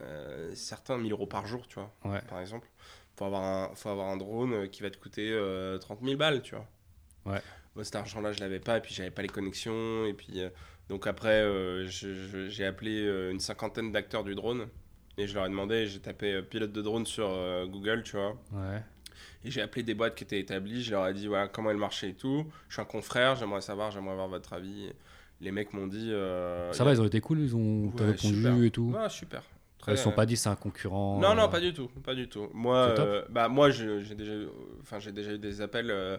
euh, 0.00 0.54
certain, 0.54 0.96
1000 0.96 1.12
euros 1.12 1.26
par 1.26 1.46
jour, 1.46 1.66
tu 1.68 1.74
vois, 1.78 1.92
Ouais. 2.10 2.22
par 2.28 2.40
exemple. 2.40 2.66
Faut 3.22 3.26
avoir 3.26 3.42
un, 3.44 3.70
faut 3.76 3.88
avoir 3.88 4.08
un 4.08 4.16
drone 4.16 4.52
euh, 4.52 4.66
qui 4.66 4.82
va 4.82 4.90
te 4.90 4.96
coûter 4.98 5.30
euh, 5.30 5.78
30 5.78 6.00
000 6.02 6.16
balles, 6.16 6.42
tu 6.42 6.56
vois. 6.56 6.66
Ouais. 7.24 7.40
Bon, 7.76 7.84
cet 7.84 7.94
argent-là, 7.94 8.32
je 8.32 8.40
l'avais 8.40 8.58
pas, 8.58 8.78
et 8.78 8.80
puis 8.80 8.92
j'avais 8.92 9.12
pas 9.12 9.22
les 9.22 9.28
connexions, 9.28 10.04
et 10.06 10.12
puis... 10.12 10.40
euh, 10.40 10.48
donc 10.88 11.06
après, 11.06 11.40
euh, 11.42 11.86
j'ai 11.86 12.66
appelé 12.66 13.00
euh, 13.06 13.30
une 13.30 13.38
cinquantaine 13.38 13.92
d'acteurs 13.92 14.24
du 14.24 14.34
drone, 14.34 14.66
et 15.18 15.28
je 15.28 15.34
leur 15.36 15.46
ai 15.46 15.48
demandé, 15.50 15.86
j'ai 15.86 16.00
tapé 16.00 16.32
euh, 16.34 16.42
pilote 16.42 16.72
de 16.72 16.82
drone 16.82 17.06
sur 17.06 17.28
euh, 17.30 17.64
Google, 17.66 18.02
tu 18.02 18.16
vois. 18.16 18.30
Ouais. 18.52 18.82
Et 19.44 19.52
j'ai 19.52 19.62
appelé 19.62 19.84
des 19.84 19.94
boîtes 19.94 20.16
qui 20.16 20.24
étaient 20.24 20.40
établies, 20.40 20.82
je 20.82 20.90
leur 20.90 21.06
ai 21.06 21.14
dit 21.14 21.28
voilà 21.28 21.46
comment 21.46 21.70
est 21.70 21.74
le 21.74 21.78
marché 21.78 22.08
et 22.08 22.14
tout. 22.14 22.44
Je 22.68 22.74
suis 22.74 22.82
un 22.82 22.86
confrère, 22.86 23.36
j'aimerais 23.36 23.60
savoir, 23.60 23.92
j'aimerais 23.92 24.12
avoir 24.12 24.28
votre 24.28 24.52
avis. 24.52 24.90
Les 25.40 25.52
mecs 25.52 25.72
m'ont 25.72 25.86
dit. 25.86 26.10
euh, 26.12 26.72
Ça 26.72 26.82
va, 26.84 26.92
ils 26.92 27.00
ont 27.00 27.06
été 27.06 27.20
cool, 27.20 27.38
ils 27.40 27.54
ont 27.54 27.84
Ouais, 27.96 28.04
répondu 28.06 28.34
super. 28.42 28.62
et 28.64 28.70
tout. 28.70 28.92
Ouais, 28.94 29.08
super. 29.08 29.42
Ils 29.89 29.95
Très, 29.95 29.97
se 29.97 30.05
sont 30.05 30.12
pas 30.12 30.26
dit 30.26 30.37
c'est 30.37 30.49
un 30.49 30.55
concurrent. 30.57 31.18
Non, 31.20 31.35
non, 31.35 31.45
euh, 31.45 31.49
pas 31.49 31.61
du 31.61 31.72
tout, 31.74 31.89
pas 32.05 32.14
du 32.14 32.28
tout. 32.28 32.49
Moi, 32.55 32.76
euh, 32.76 33.24
bah 33.30 33.49
moi, 33.49 33.70
j'ai 33.70 34.14
déjà, 34.14 34.33
enfin, 34.80 35.01
j'ai 35.01 35.11
déjà 35.12 35.33
eu 35.33 35.39
des 35.39 35.61
appels 35.61 35.91
euh, 35.91 36.16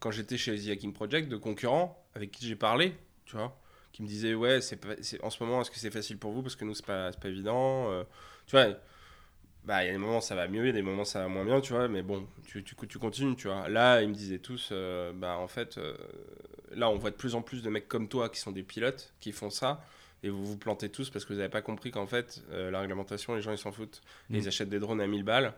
quand 0.00 0.10
j'étais 0.10 0.36
chez 0.36 0.54
The 0.58 0.68
Hacking 0.68 0.92
Project 0.92 1.28
de 1.30 1.36
concurrents 1.36 2.04
avec 2.14 2.30
qui 2.30 2.46
j'ai 2.46 2.56
parlé, 2.56 2.94
tu 3.24 3.36
vois, 3.36 3.58
qui 3.92 4.02
me 4.02 4.06
disaient 4.06 4.34
ouais, 4.34 4.60
c'est 4.60 4.78
en 5.22 5.30
ce 5.30 5.42
moment, 5.42 5.62
est-ce 5.62 5.70
que 5.70 5.78
c'est 5.78 5.90
facile 5.90 6.18
pour 6.18 6.32
vous? 6.32 6.42
Parce 6.42 6.56
que 6.56 6.66
nous 6.66 6.74
c'est 6.74 6.84
pas, 6.84 7.10
c'est 7.10 7.20
pas 7.20 7.28
évident. 7.28 7.90
euh, 7.90 8.04
tu 8.46 8.54
vois, 8.54 8.66
bah 9.64 9.82
il 9.82 9.86
y 9.86 9.88
a 9.88 9.92
des 9.92 9.98
moments 9.98 10.20
ça 10.20 10.34
va 10.34 10.46
mieux, 10.46 10.64
il 10.64 10.66
y 10.66 10.70
a 10.70 10.72
des 10.72 10.82
moments 10.82 11.04
ça 11.06 11.20
va 11.22 11.28
moins 11.28 11.44
bien, 11.44 11.60
tu 11.62 11.72
vois, 11.72 11.88
mais 11.88 12.02
bon, 12.02 12.26
tu, 12.46 12.62
tu, 12.62 12.76
tu 12.86 12.98
continues, 12.98 13.34
tu 13.36 13.48
vois. 13.48 13.68
Là, 13.70 14.02
ils 14.02 14.08
me 14.08 14.14
disaient 14.14 14.38
tous, 14.38 14.68
euh, 14.72 15.12
bah 15.14 15.38
en 15.38 15.48
fait, 15.48 15.78
euh, 15.78 15.96
là 16.70 16.90
on 16.90 16.96
voit 16.98 17.10
de 17.10 17.16
plus 17.16 17.34
en 17.34 17.40
plus 17.42 17.62
de 17.62 17.70
mecs 17.70 17.88
comme 17.88 18.08
toi 18.08 18.28
qui 18.28 18.40
sont 18.40 18.52
des 18.52 18.62
pilotes 18.62 19.14
qui 19.20 19.32
font 19.32 19.48
ça. 19.50 19.82
Et 20.22 20.30
vous 20.30 20.44
vous 20.44 20.56
plantez 20.56 20.88
tous 20.88 21.10
parce 21.10 21.24
que 21.24 21.32
vous 21.32 21.38
n'avez 21.38 21.50
pas 21.50 21.62
compris 21.62 21.90
qu'en 21.90 22.06
fait, 22.06 22.42
euh, 22.50 22.70
la 22.70 22.80
réglementation, 22.80 23.34
les 23.34 23.42
gens 23.42 23.52
ils 23.52 23.58
s'en 23.58 23.72
foutent. 23.72 24.00
Mm. 24.30 24.36
Ils 24.36 24.48
achètent 24.48 24.68
des 24.68 24.78
drones 24.78 25.00
à 25.00 25.06
1000 25.06 25.22
balles. 25.22 25.54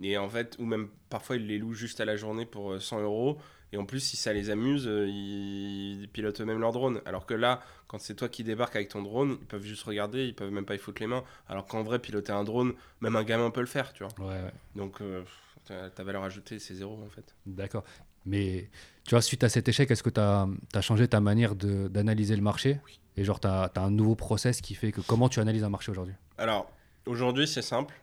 Et 0.00 0.16
en 0.16 0.28
fait, 0.28 0.56
ou 0.58 0.64
même 0.64 0.88
parfois 1.10 1.36
ils 1.36 1.46
les 1.46 1.58
louent 1.58 1.74
juste 1.74 2.00
à 2.00 2.04
la 2.04 2.16
journée 2.16 2.46
pour 2.46 2.72
euh, 2.72 2.80
100 2.80 3.02
euros. 3.02 3.38
Et 3.72 3.76
en 3.76 3.84
plus, 3.84 4.00
si 4.00 4.16
ça 4.16 4.32
les 4.32 4.48
amuse, 4.48 4.86
euh, 4.86 5.06
ils 5.06 6.08
pilotent 6.12 6.40
eux-mêmes 6.40 6.60
leur 6.60 6.72
drone. 6.72 7.02
Alors 7.04 7.26
que 7.26 7.34
là, 7.34 7.60
quand 7.86 7.98
c'est 7.98 8.14
toi 8.14 8.28
qui 8.28 8.42
débarques 8.42 8.76
avec 8.76 8.88
ton 8.88 9.02
drone, 9.02 9.36
ils 9.40 9.46
peuvent 9.46 9.64
juste 9.64 9.82
regarder, 9.82 10.24
ils 10.24 10.34
peuvent 10.34 10.50
même 10.50 10.64
pas 10.64 10.74
y 10.74 10.78
foutre 10.78 11.02
les 11.02 11.06
mains. 11.06 11.22
Alors 11.48 11.66
qu'en 11.66 11.82
vrai, 11.82 11.98
piloter 11.98 12.32
un 12.32 12.44
drone, 12.44 12.72
même 13.00 13.16
un 13.16 13.24
gamin 13.24 13.50
peut 13.50 13.60
le 13.60 13.66
faire, 13.66 13.92
tu 13.92 14.04
vois. 14.04 14.26
Ouais, 14.26 14.42
ouais. 14.42 14.52
Donc, 14.74 15.02
euh, 15.02 15.22
ta, 15.66 16.02
valeur 16.02 16.22
ajoutée, 16.22 16.58
c'est 16.58 16.74
zéro 16.74 16.98
en 17.04 17.10
fait. 17.10 17.34
D'accord. 17.44 17.84
Mais 18.24 18.70
tu 19.04 19.10
vois, 19.10 19.22
suite 19.22 19.44
à 19.44 19.50
cet 19.50 19.68
échec, 19.68 19.90
est-ce 19.90 20.02
que 20.02 20.10
tu 20.10 20.20
as, 20.20 20.48
changé 20.80 21.06
ta 21.06 21.20
manière 21.20 21.54
d'analyser 21.54 22.36
le 22.36 22.42
marché? 22.42 22.78
Et 23.18 23.24
genre, 23.24 23.40
tu 23.40 23.48
as, 23.48 23.72
un 23.74 23.90
nouveau 23.90 24.14
process 24.14 24.60
qui 24.60 24.76
fait 24.76 24.92
que 24.92 25.00
comment 25.00 25.28
tu 25.28 25.40
analyses 25.40 25.64
un 25.64 25.68
marché 25.68 25.90
aujourd'hui 25.90 26.14
Alors, 26.38 26.70
aujourd'hui, 27.04 27.48
c'est 27.48 27.62
simple. 27.62 28.00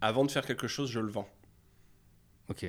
Avant 0.00 0.24
de 0.24 0.30
faire 0.32 0.44
quelque 0.44 0.66
chose, 0.66 0.90
je 0.90 0.98
le 0.98 1.10
vends. 1.12 1.28
Ok. 2.48 2.66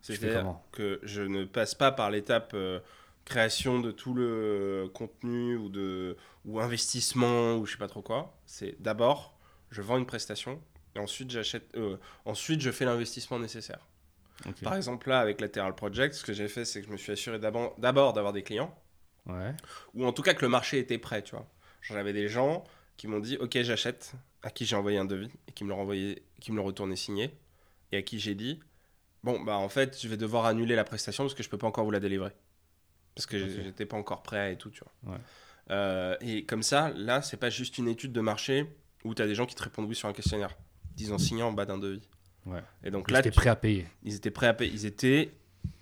C'est-à-dire 0.00 0.56
que 0.72 0.98
je 1.04 1.22
ne 1.22 1.44
passe 1.44 1.76
pas 1.76 1.92
par 1.92 2.10
l'étape 2.10 2.52
euh, 2.54 2.80
création 3.24 3.78
de 3.78 3.92
tout 3.92 4.14
le 4.14 4.90
contenu 4.94 5.56
ou, 5.56 5.68
de, 5.68 6.16
ou 6.44 6.58
investissement 6.60 7.54
ou 7.54 7.66
je 7.66 7.72
sais 7.72 7.78
pas 7.78 7.88
trop 7.88 8.02
quoi. 8.02 8.36
C'est 8.44 8.80
d'abord, 8.80 9.36
je 9.70 9.82
vends 9.82 9.98
une 9.98 10.06
prestation 10.06 10.60
et 10.96 10.98
ensuite, 10.98 11.30
j'achète, 11.30 11.64
euh, 11.76 11.96
ensuite 12.24 12.60
je 12.60 12.70
fais 12.70 12.84
l'investissement 12.84 13.38
nécessaire. 13.38 13.80
Par 14.62 14.74
exemple, 14.74 15.08
là, 15.08 15.20
avec 15.20 15.40
Lateral 15.40 15.74
Project, 15.74 16.14
ce 16.14 16.24
que 16.24 16.32
j'ai 16.32 16.48
fait, 16.48 16.64
c'est 16.64 16.80
que 16.80 16.86
je 16.86 16.92
me 16.92 16.96
suis 16.96 17.12
assuré 17.12 17.38
d'abord 17.38 18.12
d'avoir 18.12 18.32
des 18.32 18.42
clients 18.42 18.76
Ouais. 19.26 19.54
ou 19.94 20.04
en 20.06 20.12
tout 20.12 20.22
cas 20.22 20.34
que 20.34 20.42
le 20.42 20.48
marché 20.48 20.78
était 20.78 20.98
prêt, 20.98 21.22
tu 21.22 21.32
vois. 21.34 21.46
J'en 21.82 21.96
avais 21.96 22.12
des 22.12 22.28
gens 22.28 22.64
qui 22.96 23.08
m'ont 23.08 23.18
dit 23.20 23.36
OK, 23.38 23.58
j'achète, 23.62 24.12
à 24.42 24.50
qui 24.50 24.64
j'ai 24.66 24.76
envoyé 24.76 24.98
un 24.98 25.04
devis 25.04 25.30
et 25.48 25.52
qui 25.52 25.64
me 25.64 25.70
l'ont 25.70 25.76
renvoyé, 25.76 26.22
qui 26.40 26.52
me 26.52 26.56
l'ont 26.56 26.64
retourné 26.64 26.94
signé 26.96 27.30
et 27.92 27.96
à 27.98 28.02
qui 28.02 28.18
j'ai 28.20 28.34
dit 28.34 28.60
bon 29.22 29.40
bah 29.40 29.56
en 29.56 29.68
fait, 29.68 29.98
je 30.00 30.06
vais 30.08 30.16
devoir 30.16 30.46
annuler 30.46 30.76
la 30.76 30.84
prestation 30.84 31.24
parce 31.24 31.34
que 31.34 31.42
je 31.42 31.48
peux 31.48 31.58
pas 31.58 31.66
encore 31.66 31.84
vous 31.84 31.90
la 31.90 32.00
délivrer. 32.00 32.30
Parce 33.14 33.26
que 33.26 33.36
Ok. 33.42 33.64
j'étais 33.64 33.86
pas 33.86 33.96
encore 33.96 34.22
prêt 34.22 34.52
et 34.52 34.56
tout, 34.56 34.70
tu 34.70 34.82
vois. 35.02 35.14
Ouais. 35.14 35.20
Euh, 35.70 36.16
et 36.20 36.44
comme 36.44 36.62
ça, 36.62 36.90
là, 36.90 37.22
c'est 37.22 37.36
pas 37.38 37.50
juste 37.50 37.78
une 37.78 37.88
étude 37.88 38.12
de 38.12 38.20
marché 38.20 38.66
où 39.04 39.14
tu 39.14 39.22
as 39.22 39.26
des 39.26 39.34
gens 39.34 39.46
qui 39.46 39.54
te 39.56 39.62
répondent 39.64 39.88
oui 39.88 39.96
sur 39.96 40.08
un 40.08 40.12
questionnaire, 40.12 40.54
disant 40.94 41.18
signé 41.18 41.42
en 41.42 41.50
bas 41.52 41.64
d'un 41.66 41.78
devis. 41.78 42.02
Ouais. 42.44 42.62
Et 42.84 42.90
donc 42.92 43.10
Là, 43.10 43.18
là, 43.18 43.22
tu 43.24 43.30
tu- 43.30 43.36
prêt 43.36 43.50
à 43.50 43.56
payer. 43.56 43.86
ils 44.04 44.14
étaient 44.14 44.30
prêts 44.30 44.46
à 44.46 44.54
payer, 44.54 44.70
ils 44.72 44.86
étaient 44.86 45.32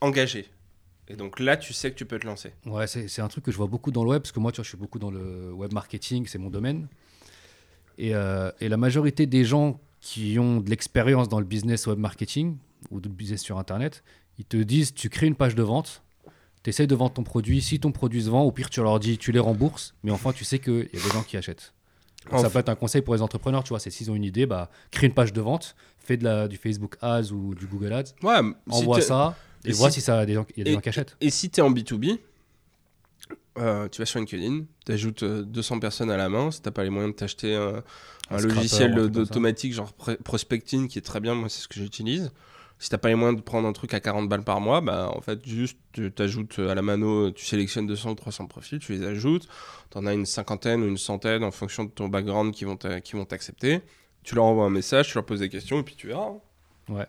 engagés. 0.01 0.49
Et 1.09 1.17
donc 1.17 1.39
là, 1.39 1.57
tu 1.57 1.73
sais 1.73 1.91
que 1.91 1.97
tu 1.97 2.07
peux 2.07 2.19
te 2.19 2.27
lancer. 2.27 2.53
Ouais, 2.67 2.87
c'est 2.87 3.21
un 3.21 3.29
truc 3.29 3.45
que 3.45 3.53
je 3.53 3.57
vois 3.57 3.67
beaucoup 3.67 3.91
dans 3.91 4.05
le 4.05 4.11
web, 4.11 4.23
parce 4.23 4.33
que 4.33 4.41
moi, 4.41 4.53
tu 4.53 4.57
vois, 4.57 4.65
je 4.65 4.69
suis 4.71 4.79
beaucoup 4.79 4.99
dans 4.99 5.11
le 5.11 5.53
web 5.53 5.73
marketing, 5.73 6.27
c'est 6.27 6.39
mon 6.39 6.51
domaine. 6.51 6.89
Et, 7.99 8.15
euh, 8.15 8.51
et 8.61 8.69
la 8.69 8.77
majorité 8.77 9.27
des 9.27 9.45
gens 9.45 9.81
qui 10.01 10.39
ont 10.39 10.61
de 10.61 10.71
l'expérience 10.71 11.29
dans 11.29 11.39
le 11.39 11.45
business 11.47 11.87
web 11.87 11.99
marketing 11.99 12.57
ou 12.91 13.01
de 13.01 13.09
business 13.09 13.43
sur 13.43 13.59
Internet, 13.59 14.03
ils 14.39 14.45
te 14.45 14.57
disent, 14.57 14.95
tu 14.95 15.09
crées 15.09 15.27
une 15.27 15.37
page 15.37 15.55
de 15.55 15.63
vente, 15.63 16.03
tu 16.63 16.71
essaies 16.71 16.87
de 16.87 16.95
vendre 16.95 17.13
ton 17.13 17.23
produit, 17.23 17.61
si 17.61 17.79
ton 17.79 17.93
produit 17.93 18.25
se 18.25 18.31
vend, 18.31 18.43
au 18.43 18.53
pire, 18.53 18.71
tu 18.71 18.81
leur 18.81 18.99
dis, 18.99 19.19
tu 19.19 19.33
les 19.33 19.39
rembourses, 19.39 19.95
mais 20.03 20.11
enfin, 20.11 20.33
tu 20.33 20.45
sais 20.45 20.59
qu'il 20.59 20.89
y 20.93 20.97
a 20.97 21.03
des 21.03 21.11
gens 21.13 21.23
qui 21.23 21.37
achètent. 21.37 21.75
Donc, 22.31 22.41
ça 22.41 22.49
peut 22.49 22.59
être 22.59 22.71
un 22.71 22.75
conseil 22.75 23.03
pour 23.03 23.15
les 23.15 23.21
entrepreneurs, 23.21 23.65
tu 23.65 23.69
vois, 23.69 23.79
c'est 23.81 23.91
s'ils 23.91 24.11
ont 24.11 24.15
une 24.15 24.25
idée, 24.25 24.47
bah, 24.47 24.71
crée 24.91 25.07
une 25.07 25.13
page 25.13 25.33
de 25.35 25.41
vente, 25.43 25.77
fais 25.99 26.17
de 26.17 26.25
la, 26.25 26.49
du 26.49 26.57
Facebook 26.57 26.97
Ads 27.03 27.33
ou 27.33 27.55
du 27.55 27.67
Google 27.67 27.93
Ads, 27.93 28.15
Ouais, 28.23 28.41
envoie 28.71 29.03
ça, 29.03 29.37
et, 29.65 29.71
et 29.71 29.75
si- 29.75 29.93
si 29.93 30.01
ça 30.01 30.19
a 30.19 30.27
des 30.27 30.35
y 30.35 30.37
a 30.37 30.45
des 30.65 30.71
et- 30.71 30.73
gens 30.75 30.81
qui 30.81 30.89
achètent. 30.89 31.17
Et 31.21 31.31
si 31.31 31.51
tu 31.51 31.61
es 31.61 31.63
en 31.63 31.71
B2B, 31.71 32.19
euh, 33.59 33.89
tu 33.89 34.01
vas 34.01 34.07
sur 34.07 34.19
LinkedIn, 34.19 34.65
tu 34.85 34.93
ajoutes 34.93 35.25
200 35.25 35.79
personnes 35.79 36.11
à 36.11 36.17
la 36.17 36.29
main. 36.29 36.51
Si 36.51 36.61
tu 36.61 36.71
pas 36.71 36.83
les 36.85 36.91
moyens 36.91 37.15
de 37.15 37.19
t'acheter 37.19 37.55
un, 37.55 37.61
un 37.69 38.37
Un 38.37 38.39
scrapper 38.39 38.55
logiciel 38.55 39.09
d'automatique 39.11 39.73
genre 39.73 39.93
Prospecting 40.25 40.89
qui 40.89 40.99
est 40.99 41.03
très 41.03 41.21
bien, 41.21 41.35
moi 41.35 41.49
c'est 41.49 41.61
ce 41.61 41.69
que 41.69 41.75
j'utilise. 41.81 42.33
Si 42.81 42.91
t'as 42.91 42.99
pas 42.99 43.09
les 43.09 43.15
moyens 43.15 43.39
de 43.39 43.43
prendre 43.45 43.69
un 43.69 43.73
truc 43.73 43.95
à 43.95 44.01
40 44.01 44.29
balles 44.29 44.43
par 44.43 44.61
mois, 44.61 44.81
bah 44.81 45.09
en 45.15 45.21
fait 45.21 45.47
juste 45.47 45.79
tu 45.93 46.11
t'ajoutes 46.11 46.59
à 46.59 46.75
la 46.75 46.83
mano, 46.83 47.31
tu 47.31 47.45
sélectionnes 47.47 47.87
200 47.87 48.11
ou 48.11 48.15
300 48.17 48.47
profils, 48.47 48.81
tu 48.81 48.93
les 48.93 49.07
ajoutes, 49.07 49.47
tu 49.91 49.97
en 49.99 50.05
as 50.07 50.13
une 50.13 50.27
cinquantaine 50.27 50.83
ou 50.83 50.87
une 50.89 50.99
centaine 50.99 51.45
en 51.45 51.53
fonction 51.53 51.85
de 51.85 51.91
ton 51.91 52.09
background 52.09 52.53
qui 52.53 52.65
vont 52.65 52.77
t'a- 52.77 53.01
qui 53.01 53.13
vont 53.15 53.25
t'accepter. 53.25 53.81
Tu 54.25 54.35
leur 54.35 54.45
envoies 54.45 54.65
un 54.65 54.71
message, 54.71 55.09
tu 55.09 55.15
leur 55.15 55.25
poses 55.25 55.41
des 55.41 55.49
questions 55.49 55.79
et 55.79 55.83
puis 55.85 55.95
tu 55.95 56.09
verras. 56.09 56.27
hein. 56.27 56.41
Ouais. 56.93 57.07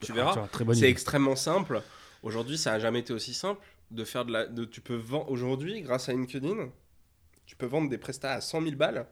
Tu 0.00 0.12
verras. 0.12 0.46
C'est 0.74 0.88
extrêmement 0.90 1.36
simple. 1.36 1.82
Aujourd'hui, 2.22 2.58
ça 2.58 2.72
n'a 2.72 2.78
jamais 2.78 3.00
été 3.00 3.12
aussi 3.12 3.34
simple 3.34 3.60
de 3.90 4.04
faire 4.04 4.24
de 4.24 4.32
la. 4.32 4.46
De, 4.46 4.64
tu 4.64 4.80
peux 4.80 4.94
vendre 4.96 5.30
aujourd'hui, 5.30 5.80
grâce 5.82 6.08
à 6.08 6.12
LinkedIn, 6.12 6.68
tu 7.46 7.56
peux 7.56 7.66
vendre 7.66 7.88
des 7.88 7.98
prestats 7.98 8.32
à 8.32 8.40
100 8.40 8.62
000 8.62 8.76
balles. 8.76 9.06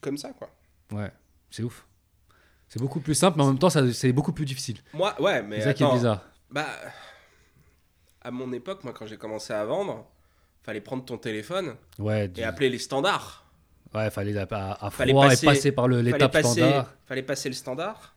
Comme 0.00 0.16
ça, 0.18 0.30
quoi. 0.30 0.50
Ouais, 0.92 1.10
c'est 1.50 1.62
ouf. 1.62 1.86
C'est 2.68 2.80
beaucoup 2.80 3.00
plus 3.00 3.14
simple, 3.14 3.38
mais 3.38 3.44
en 3.44 3.48
même 3.48 3.58
temps, 3.58 3.70
ça- 3.70 3.92
c'est 3.92 4.12
beaucoup 4.12 4.32
plus 4.32 4.44
difficile. 4.44 4.78
Moi, 4.92 5.20
ouais, 5.20 5.42
mais. 5.42 5.58
C'est 5.58 5.64
ça 5.64 5.74
qui 5.74 5.84
est 5.84 5.92
bizarre. 5.92 6.22
Bah. 6.50 6.66
À 8.22 8.30
mon 8.30 8.52
époque, 8.52 8.82
moi, 8.84 8.92
quand 8.92 9.06
j'ai 9.06 9.16
commencé 9.16 9.52
à 9.52 9.64
vendre, 9.64 10.04
fallait 10.62 10.80
prendre 10.80 11.04
ton 11.04 11.16
téléphone 11.18 11.76
Ouais, 11.98 12.26
du- 12.28 12.40
et 12.40 12.44
appeler 12.44 12.68
les 12.70 12.78
standards. 12.78 13.44
ouais, 13.94 14.10
fallait 14.10 14.32
la- 14.32 14.46
à, 14.50 14.86
à 14.86 14.90
Fallait 14.90 15.12
froid 15.12 15.28
passer- 15.28 15.46
et 15.46 15.48
passer 15.48 15.72
par 15.72 15.86
l'étape 15.88 16.36
standard. 16.38 16.92
fallait 17.06 17.22
passer 17.22 17.48
le 17.48 17.54
standard. 17.54 18.15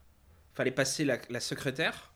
Fallait 0.60 0.70
passer 0.72 1.06
la, 1.06 1.40
secrétaire. 1.40 2.12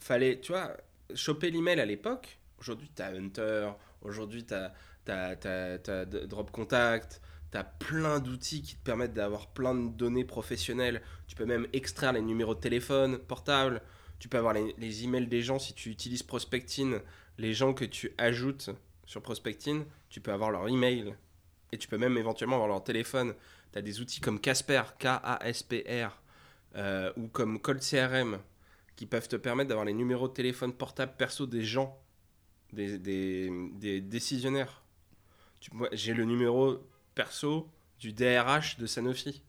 Fallait, 0.00 0.40
tu 0.40 0.50
vois, 0.50 0.76
choper 1.14 1.48
l'email 1.52 1.78
à 1.78 1.86
l'époque. 1.86 2.40
Aujourd'hui, 2.58 2.90
tu 2.92 3.02
as 3.02 3.10
Hunter. 3.10 3.70
Aujourd'hui, 4.00 4.44
tu 4.44 4.52
as, 4.52 6.04
Drop 6.26 6.50
Contact. 6.50 7.22
Tu 7.52 7.56
as 7.56 7.62
plein 7.62 8.18
d'outils 8.18 8.62
qui 8.62 8.74
te 8.74 8.82
permettent 8.82 9.14
d'avoir 9.14 9.52
plein 9.52 9.76
de 9.76 9.90
données 9.90 10.24
professionnelles. 10.24 11.02
Tu 11.28 11.36
peux 11.36 11.44
même 11.44 11.68
extraire 11.72 12.14
les 12.14 12.20
numéros 12.20 12.56
de 12.56 12.60
téléphone 12.60 13.16
portable. 13.16 13.80
Tu 14.18 14.28
peux 14.28 14.38
avoir 14.38 14.52
les, 14.52 14.74
les 14.76 15.04
emails 15.04 15.28
des 15.28 15.42
gens 15.42 15.60
si 15.60 15.74
tu 15.74 15.88
utilises 15.88 16.24
Prospectin. 16.24 17.00
Les 17.38 17.54
gens 17.54 17.74
que 17.74 17.84
tu 17.84 18.12
ajoutes 18.18 18.70
sur 19.06 19.22
Prospectin, 19.22 19.84
tu 20.08 20.20
peux 20.20 20.32
avoir 20.32 20.50
leur 20.50 20.66
email. 20.66 21.14
Et 21.70 21.78
tu 21.78 21.86
peux 21.86 21.96
même 21.96 22.18
éventuellement 22.18 22.56
avoir 22.56 22.68
leur 22.68 22.82
téléphone. 22.82 23.34
Tu 23.72 23.78
as 23.78 23.82
des 23.82 24.00
outils 24.00 24.20
comme 24.20 24.40
Casper, 24.40 24.82
K-A-S-P-R, 24.98 26.21
euh, 26.76 27.12
ou 27.16 27.28
comme 27.28 27.60
Cold 27.60 27.80
CRM, 27.80 28.38
qui 28.96 29.06
peuvent 29.06 29.28
te 29.28 29.36
permettre 29.36 29.68
d'avoir 29.68 29.84
les 29.84 29.92
numéros 29.94 30.28
de 30.28 30.32
téléphone 30.34 30.72
portable 30.72 31.12
perso 31.16 31.46
des 31.46 31.64
gens, 31.64 31.98
des, 32.72 32.98
des, 32.98 33.50
des 33.74 34.00
décisionnaires. 34.00 34.82
J'ai 35.92 36.14
le 36.14 36.24
numéro 36.24 36.78
perso 37.14 37.68
du 37.98 38.12
DRH 38.12 38.78
de 38.78 38.86
Sanofi. 38.86 39.42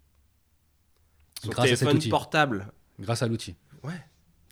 Son 1.41 1.49
Grâce 1.49 1.65
à 1.65 1.69
cet 1.69 1.80
téléphone 1.80 1.97
outil. 1.97 2.09
portable. 2.09 2.71
Grâce 2.99 3.21
à 3.24 3.28
l'outil. 3.28 3.55
Ouais. 3.84 3.99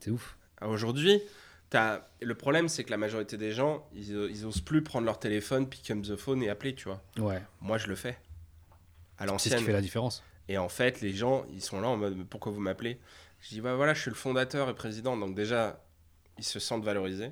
C'est 0.02 0.12
ouf. 0.12 0.38
Aujourd'hui, 0.62 1.22
t'as- 1.70 2.08
le 2.22 2.36
problème, 2.36 2.68
c'est 2.68 2.84
que 2.84 2.90
la 2.92 2.98
majorité 2.98 3.38
des 3.38 3.52
gens, 3.52 3.88
ils, 3.94 4.10
ils 4.30 4.46
osent 4.46 4.62
plus 4.62 4.84
prendre 4.84 5.06
leur 5.06 5.20
téléphone, 5.20 5.70
pick 5.70 5.90
up 5.92 6.02
the 6.02 6.16
phone 6.16 6.42
et 6.44 6.50
appeler, 6.50 6.76
tu 6.76 6.86
vois. 6.90 7.02
Ouais. 7.18 7.42
Moi, 7.62 7.78
je 7.78 7.88
le 7.88 7.96
fais. 7.96 8.18
À 9.18 9.26
C'est 9.38 9.50
ce 9.52 9.56
qui 9.58 9.64
fait 9.64 9.72
la 9.74 9.82
différence. 9.82 10.24
Et 10.52 10.58
en 10.58 10.68
fait, 10.68 11.00
les 11.00 11.14
gens, 11.14 11.46
ils 11.54 11.62
sont 11.62 11.80
là 11.80 11.88
en 11.88 11.96
mode 11.96 12.26
pourquoi 12.30 12.52
vous 12.52 12.60
m'appelez? 12.60 13.00
Je 13.40 13.50
dis 13.50 13.62
bah 13.62 13.76
voilà, 13.76 13.94
je 13.94 14.02
suis 14.02 14.10
le 14.12 14.16
fondateur 14.18 14.70
et 14.70 14.76
président, 14.76 15.16
donc 15.16 15.34
déjà, 15.34 15.82
ils 16.38 16.44
se 16.44 16.60
sentent 16.60 16.84
valorisés. 16.84 17.32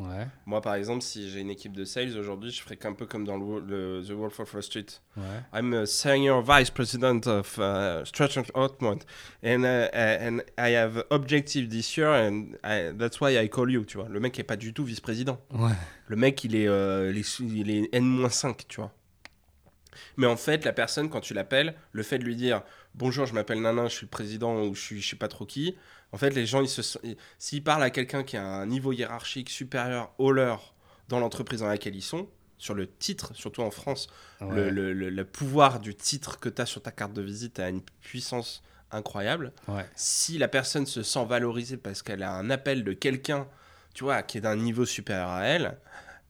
Ouais. 0.00 0.26
Moi, 0.46 0.60
par 0.60 0.74
exemple, 0.74 1.00
si 1.02 1.30
j'ai 1.30 1.40
une 1.40 1.48
équipe 1.48 1.72
de 1.74 1.84
sales 1.84 2.18
aujourd'hui, 2.18 2.50
je 2.50 2.60
ferai 2.60 2.76
qu'un 2.76 2.92
peu 2.92 3.06
comme 3.06 3.24
dans 3.24 3.36
le, 3.38 4.02
The 4.06 4.10
Wolf 4.10 4.40
of 4.40 4.52
Wall 4.52 4.62
Street. 4.64 4.86
Ouais. 5.16 5.22
I'm 5.54 5.72
a 5.74 5.86
senior 5.86 6.42
vice 6.42 6.70
president 6.70 7.20
of 7.28 7.56
uh, 7.58 8.04
Strategic 8.04 8.50
Outmont, 8.56 8.98
and 9.44 9.62
uh, 9.62 9.88
uh, 9.94 10.26
and 10.28 10.38
I 10.58 10.74
have 10.74 11.04
objective 11.10 11.70
this 11.70 11.96
year, 11.96 12.08
and 12.10 12.56
I- 12.64 12.92
that's 12.98 13.20
why 13.20 13.38
I 13.42 13.48
call 13.48 13.70
you. 13.70 13.84
Tu 13.84 13.96
vois, 13.96 14.08
le 14.08 14.18
mec 14.18 14.38
est 14.40 14.42
pas 14.44 14.56
du 14.56 14.74
tout 14.74 14.84
vice-président. 14.84 15.38
Ouais. 15.54 15.72
Le 16.08 16.16
mec, 16.16 16.42
il 16.44 16.56
est, 16.56 16.66
euh, 16.68 17.10
il 17.14 17.18
est, 17.20 17.38
il 17.40 17.70
est 17.70 17.88
N-5, 17.92 18.66
tu 18.68 18.80
vois. 18.80 18.92
Mais 20.16 20.26
en 20.26 20.36
fait, 20.36 20.64
la 20.64 20.72
personne, 20.72 21.08
quand 21.10 21.20
tu 21.20 21.34
l'appelles, 21.34 21.74
le 21.92 22.02
fait 22.02 22.18
de 22.18 22.24
lui 22.24 22.36
dire 22.36 22.62
Bonjour, 22.94 23.26
je 23.26 23.34
m'appelle 23.34 23.60
Nanin, 23.60 23.88
je 23.88 23.94
suis 23.94 24.06
le 24.06 24.10
président 24.10 24.62
ou 24.64 24.74
je 24.74 24.80
suis 24.80 25.00
je 25.02 25.10
sais 25.10 25.16
pas 25.16 25.28
trop 25.28 25.44
qui, 25.46 25.76
en 26.12 26.18
fait, 26.18 26.30
les 26.30 26.46
gens, 26.46 26.62
ils 26.62 26.68
se, 26.68 26.82
s'ils 27.38 27.62
parlent 27.64 27.82
à 27.82 27.90
quelqu'un 27.90 28.22
qui 28.24 28.36
a 28.36 28.44
un 28.44 28.66
niveau 28.66 28.92
hiérarchique 28.92 29.50
supérieur 29.50 30.12
au 30.18 30.32
leur 30.32 30.74
dans 31.08 31.18
l'entreprise 31.20 31.60
dans 31.60 31.68
laquelle 31.68 31.94
ils 31.94 32.02
sont, 32.02 32.28
sur 32.58 32.74
le 32.74 32.86
titre, 32.90 33.32
surtout 33.34 33.60
en 33.62 33.70
France, 33.70 34.08
le, 34.40 34.70
le- 34.70 34.92
le- 34.94 35.10
le 35.10 35.24
pouvoir 35.24 35.78
du 35.78 35.94
titre 35.94 36.38
que 36.40 36.48
tu 36.48 36.62
as 36.62 36.66
sur 36.66 36.80
ta 36.82 36.90
carte 36.90 37.12
de 37.12 37.22
visite 37.22 37.58
a 37.60 37.68
une 37.68 37.82
puissance 38.00 38.62
incroyable. 38.90 39.52
Ouais. 39.68 39.84
Si 39.94 40.38
la 40.38 40.48
personne 40.48 40.86
se 40.86 41.02
sent 41.02 41.24
valorisée 41.26 41.76
parce 41.76 42.02
qu'elle 42.02 42.22
a 42.22 42.32
un 42.32 42.48
appel 42.50 42.82
de 42.84 42.92
quelqu'un, 42.92 43.46
tu 43.94 44.04
vois, 44.04 44.22
qui 44.22 44.38
est 44.38 44.40
d'un 44.42 44.56
niveau 44.56 44.84
supérieur 44.86 45.28
à 45.28 45.44
elle, 45.44 45.76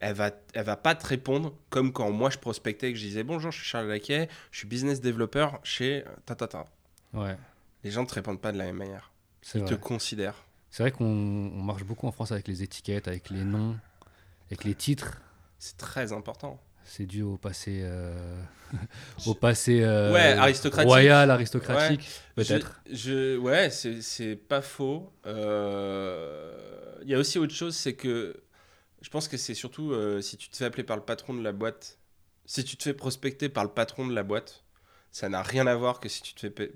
elle 0.01 0.14
va, 0.14 0.30
elle 0.55 0.64
va 0.64 0.76
pas 0.76 0.94
te 0.94 1.07
répondre 1.07 1.55
comme 1.70 1.92
quand 1.92 2.11
moi 2.11 2.30
je 2.30 2.38
prospectais 2.38 2.90
et 2.90 2.92
que 2.92 2.99
je 2.99 3.05
disais 3.05 3.22
bonjour, 3.24 3.51
je 3.51 3.59
suis 3.59 3.66
Charles 3.68 3.88
Laquet, 3.88 4.28
je 4.51 4.59
suis 4.59 4.68
business 4.68 5.01
développeur 5.01 5.59
chez 5.64 6.05
ta 6.26 6.34
ta 6.34 6.47
ta. 6.49 6.66
Ouais, 7.14 7.36
Les 7.84 7.90
gens 7.90 8.05
te 8.05 8.14
répondent 8.14 8.40
pas 8.40 8.53
de 8.53 8.59
la 8.59 8.64
même 8.64 8.76
manière. 8.76 9.11
Ils 9.55 9.64
te 9.64 9.74
considèrent. 9.74 10.44
C'est 10.70 10.82
vrai 10.82 10.90
qu'on 10.90 11.05
on 11.07 11.62
marche 11.62 11.84
beaucoup 11.84 12.07
en 12.07 12.12
France 12.12 12.32
avec 12.32 12.49
les 12.49 12.62
étiquettes, 12.62 13.09
avec 13.09 13.30
les 13.30 13.44
noms, 13.44 13.76
avec 14.51 14.64
les 14.64 14.74
titres. 14.74 15.20
C'est 15.59 15.76
très 15.78 16.12
important. 16.12 16.61
C'est 16.84 17.07
dû 17.07 17.22
au 17.22 17.36
passé, 17.36 17.80
euh, 17.82 18.40
au 19.26 19.34
passé 19.34 19.80
euh, 19.82 20.12
Ouais, 20.12 20.32
aristocratique. 20.32 20.88
royal, 20.88 21.30
aristocratique, 21.30 22.03
Je- 22.36 22.42
peut-être. 22.42 22.80
Je, 22.92 23.36
ouais, 23.38 23.70
c'est 23.70 24.03
c'est 24.03 24.36
pas 24.36 24.61
faux. 24.61 25.11
Euh, 25.26 26.53
Il 27.03 27.09
y 27.11 27.14
a 27.14 27.18
aussi 27.18 27.38
autre 27.38 27.55
chose, 27.55 27.74
c'est 27.76 27.94
que 27.94 28.36
je 29.03 29.11
pense 29.11 29.28
que 29.28 29.36
c'est 29.36 29.55
surtout 29.55 29.92
euh, 29.92 30.20
si 30.20 30.36
tu 30.36 30.49
te 30.49 30.57
fais 30.57 30.64
appeler 30.64 30.84
par 30.84 30.97
le 30.97 31.03
patron 31.03 31.34
de 31.34 31.42
la 31.42 31.53
boîte, 31.53 31.99
si 32.44 32.64
tu 32.64 32.76
te 32.76 32.82
fais 32.82 32.94
prospecter 32.94 33.49
par 33.49 33.64
le 33.64 33.70
patron 33.70 34.07
de 34.07 34.14
la 34.14 34.22
boîte, 34.22 34.64
ça 35.12 35.28
n'a 35.28 35.42
rien 35.42 35.66
à 35.66 35.74
voir 35.74 36.01
que 36.01 36.09
si 36.09 36.22
tu 36.22 36.34
te 36.34 36.40
fais. 36.40 36.72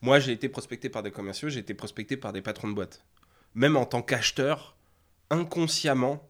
Moi, 0.00 0.18
j'ai 0.18 0.32
été 0.32 0.48
prospecté 0.48 0.88
par 0.88 1.02
des 1.02 1.12
commerciaux, 1.12 1.48
j'ai 1.48 1.60
été 1.60 1.74
prospecté 1.74 2.16
par 2.16 2.32
des 2.32 2.42
patrons 2.42 2.68
de 2.68 2.74
boîte. 2.74 3.04
Même 3.54 3.76
en 3.76 3.86
tant 3.86 4.02
qu'acheteur, 4.02 4.76
inconsciemment, 5.30 6.28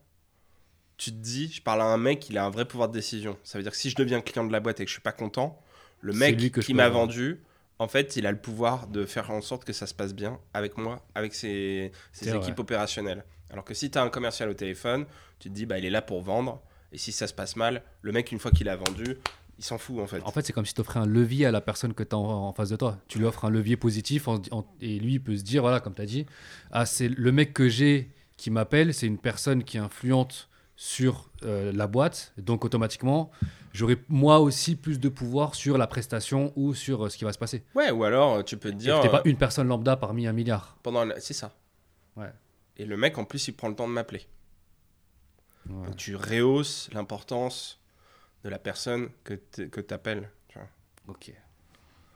tu 0.98 1.10
te 1.10 1.16
dis, 1.16 1.50
je 1.50 1.62
parle 1.62 1.80
à 1.80 1.86
un 1.86 1.96
mec, 1.96 2.28
il 2.28 2.36
a 2.36 2.44
un 2.44 2.50
vrai 2.50 2.66
pouvoir 2.66 2.88
de 2.88 2.92
décision. 2.92 3.38
Ça 3.44 3.58
veut 3.58 3.62
dire 3.62 3.72
que 3.72 3.78
si 3.78 3.88
je 3.88 3.96
deviens 3.96 4.20
client 4.20 4.44
de 4.44 4.52
la 4.52 4.60
boîte 4.60 4.80
et 4.80 4.84
que 4.84 4.88
je 4.88 4.94
suis 4.94 5.02
pas 5.02 5.12
content, 5.12 5.60
le 6.00 6.12
mec 6.12 6.38
lui 6.38 6.50
que 6.50 6.60
je 6.60 6.66
qui 6.66 6.74
m'a 6.74 6.88
vendu, 6.88 7.40
en 7.78 7.88
fait, 7.88 8.16
il 8.16 8.26
a 8.26 8.30
le 8.30 8.38
pouvoir 8.38 8.86
de 8.86 9.06
faire 9.06 9.30
en 9.30 9.40
sorte 9.40 9.64
que 9.64 9.72
ça 9.72 9.86
se 9.86 9.94
passe 9.94 10.14
bien 10.14 10.38
avec 10.52 10.76
moi, 10.76 11.04
avec 11.14 11.34
ses, 11.34 11.92
équipes 12.20 12.58
opérationnelles. 12.58 13.24
Alors 13.52 13.64
que 13.64 13.74
si 13.74 13.90
tu 13.90 13.98
as 13.98 14.02
un 14.02 14.08
commercial 14.08 14.48
au 14.48 14.54
téléphone, 14.54 15.04
tu 15.38 15.48
te 15.50 15.54
dis, 15.54 15.66
bah, 15.66 15.78
il 15.78 15.84
est 15.84 15.90
là 15.90 16.02
pour 16.02 16.22
vendre. 16.22 16.60
Et 16.92 16.98
si 16.98 17.12
ça 17.12 17.26
se 17.26 17.34
passe 17.34 17.56
mal, 17.56 17.82
le 18.02 18.12
mec, 18.12 18.32
une 18.32 18.38
fois 18.38 18.50
qu'il 18.50 18.68
a 18.68 18.76
vendu, 18.76 19.16
il 19.58 19.64
s'en 19.64 19.78
fout 19.78 20.00
en 20.00 20.06
fait. 20.06 20.20
En 20.24 20.30
fait, 20.30 20.42
c'est 20.42 20.52
comme 20.52 20.66
si 20.66 20.74
tu 20.74 20.80
offrais 20.80 21.00
un 21.00 21.06
levier 21.06 21.46
à 21.46 21.50
la 21.50 21.60
personne 21.60 21.94
que 21.94 22.02
tu 22.02 22.14
as 22.14 22.18
en, 22.18 22.48
en 22.48 22.52
face 22.52 22.70
de 22.70 22.76
toi. 22.76 22.98
Tu 23.08 23.18
lui 23.18 23.24
offres 23.26 23.44
un 23.44 23.50
levier 23.50 23.76
positif 23.76 24.28
en- 24.28 24.40
en- 24.50 24.64
et 24.80 24.98
lui, 24.98 25.14
il 25.14 25.20
peut 25.22 25.36
se 25.36 25.42
dire, 25.42 25.62
voilà, 25.62 25.80
comme 25.80 25.94
tu 25.94 26.02
as 26.02 26.06
dit, 26.06 26.26
ah, 26.70 26.84
c'est 26.86 27.08
le 27.08 27.32
mec 27.32 27.52
que 27.52 27.68
j'ai 27.68 28.10
qui 28.36 28.50
m'appelle, 28.50 28.92
c'est 28.92 29.06
une 29.06 29.18
personne 29.18 29.62
qui 29.64 29.76
est 29.76 29.80
influente 29.80 30.48
sur 30.76 31.30
euh, 31.44 31.70
la 31.72 31.86
boîte. 31.86 32.32
Donc, 32.38 32.64
automatiquement, 32.64 33.30
j'aurai 33.72 33.96
moi 34.08 34.40
aussi 34.40 34.74
plus 34.74 34.98
de 34.98 35.08
pouvoir 35.08 35.54
sur 35.54 35.78
la 35.78 35.86
prestation 35.86 36.52
ou 36.56 36.74
sur 36.74 37.04
euh, 37.06 37.08
ce 37.08 37.16
qui 37.18 37.24
va 37.24 37.32
se 37.32 37.38
passer. 37.38 37.62
Ouais, 37.74 37.90
ou 37.90 38.04
alors 38.04 38.34
euh, 38.36 38.42
tu 38.42 38.56
peux 38.56 38.70
te 38.70 38.74
Tu 38.76 38.80
dire. 38.84 39.02
n'es 39.02 39.08
pas 39.10 39.22
une 39.26 39.36
personne 39.36 39.68
lambda 39.68 39.96
parmi 39.96 40.26
un 40.26 40.32
milliard. 40.32 40.76
pendant 40.82 41.04
la- 41.04 41.20
C'est 41.20 41.34
ça. 41.34 41.54
Ouais. 42.16 42.32
Et 42.76 42.84
le 42.84 42.96
mec, 42.96 43.18
en 43.18 43.24
plus, 43.24 43.48
il 43.48 43.52
prend 43.52 43.68
le 43.68 43.74
temps 43.74 43.88
de 43.88 43.92
m'appeler. 43.92 44.26
Ouais. 45.68 45.86
Donc, 45.86 45.96
tu 45.96 46.16
rehausses 46.16 46.88
l'importance 46.92 47.80
de 48.44 48.48
la 48.48 48.58
personne 48.58 49.10
que 49.24 49.34
tu 49.80 49.94
appelles. 49.94 50.28
Ok. 51.08 51.32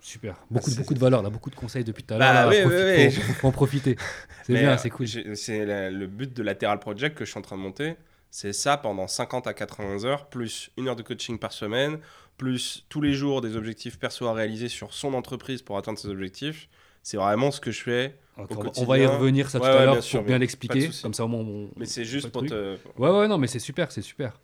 Super. 0.00 0.36
Beaucoup, 0.50 0.70
beaucoup 0.76 0.94
de 0.94 1.00
valeur, 1.00 1.20
là, 1.20 1.30
beaucoup 1.30 1.50
de 1.50 1.56
conseils 1.56 1.82
depuis 1.82 2.04
tout 2.04 2.14
à 2.14 2.18
l'heure. 2.18 2.32
Bah 2.32 2.44
là, 2.44 2.48
oui, 2.48 2.58
oui, 2.64 3.06
oui. 3.06 3.10
Faut, 3.10 3.48
en 3.48 3.52
profiter. 3.52 3.96
C'est 4.44 4.52
bien, 4.52 4.74
euh, 4.74 4.78
c'est 4.78 4.90
cool. 4.90 5.08
C'est 5.08 5.90
le 5.90 6.06
but 6.06 6.32
de 6.32 6.44
Lateral 6.44 6.78
Project 6.78 7.18
que 7.18 7.24
je 7.24 7.30
suis 7.30 7.38
en 7.40 7.42
train 7.42 7.56
de 7.56 7.62
monter. 7.62 7.96
C'est 8.30 8.52
ça 8.52 8.76
pendant 8.76 9.08
50 9.08 9.48
à 9.48 9.54
80 9.54 10.04
heures, 10.04 10.28
plus 10.28 10.70
une 10.76 10.86
heure 10.86 10.94
de 10.94 11.02
coaching 11.02 11.40
par 11.40 11.52
semaine, 11.52 11.98
plus 12.36 12.86
tous 12.88 13.00
les 13.00 13.14
jours 13.14 13.40
des 13.40 13.56
objectifs 13.56 13.98
perso 13.98 14.28
à 14.28 14.32
réaliser 14.32 14.68
sur 14.68 14.94
son 14.94 15.12
entreprise 15.14 15.62
pour 15.62 15.76
atteindre 15.76 15.98
ses 15.98 16.08
objectifs. 16.08 16.68
C'est 17.02 17.16
vraiment 17.16 17.50
ce 17.50 17.60
que 17.60 17.72
je 17.72 17.82
fais. 17.82 18.16
On, 18.36 18.84
va, 18.84 18.98
y 18.98 19.06
revenir 19.06 19.48
ça 19.48 19.58
Ouais, 19.58 19.64
tout 19.70 19.74
ouais, 19.74 19.82
à 19.82 19.84
l'heure 19.86 20.02
sûr, 20.02 20.20
pour 20.20 20.26
bien 20.26 20.38
l'expliquer. 20.38 20.90
Comme 21.02 21.14
ça, 21.14 21.24
au 21.24 21.28
moins, 21.28 21.40
on- 21.40 21.70
Mais 21.76 21.86
c'est 21.86 22.04
juste 22.04 22.30
pour 22.30 22.44
te. 22.44 22.76
Ouais, 22.98 23.10
ouais, 23.10 23.28
non, 23.28 23.38
mais 23.38 23.46
c'est 23.46 23.58
super, 23.58 23.90
c'est 23.90 24.02
super. 24.02 24.38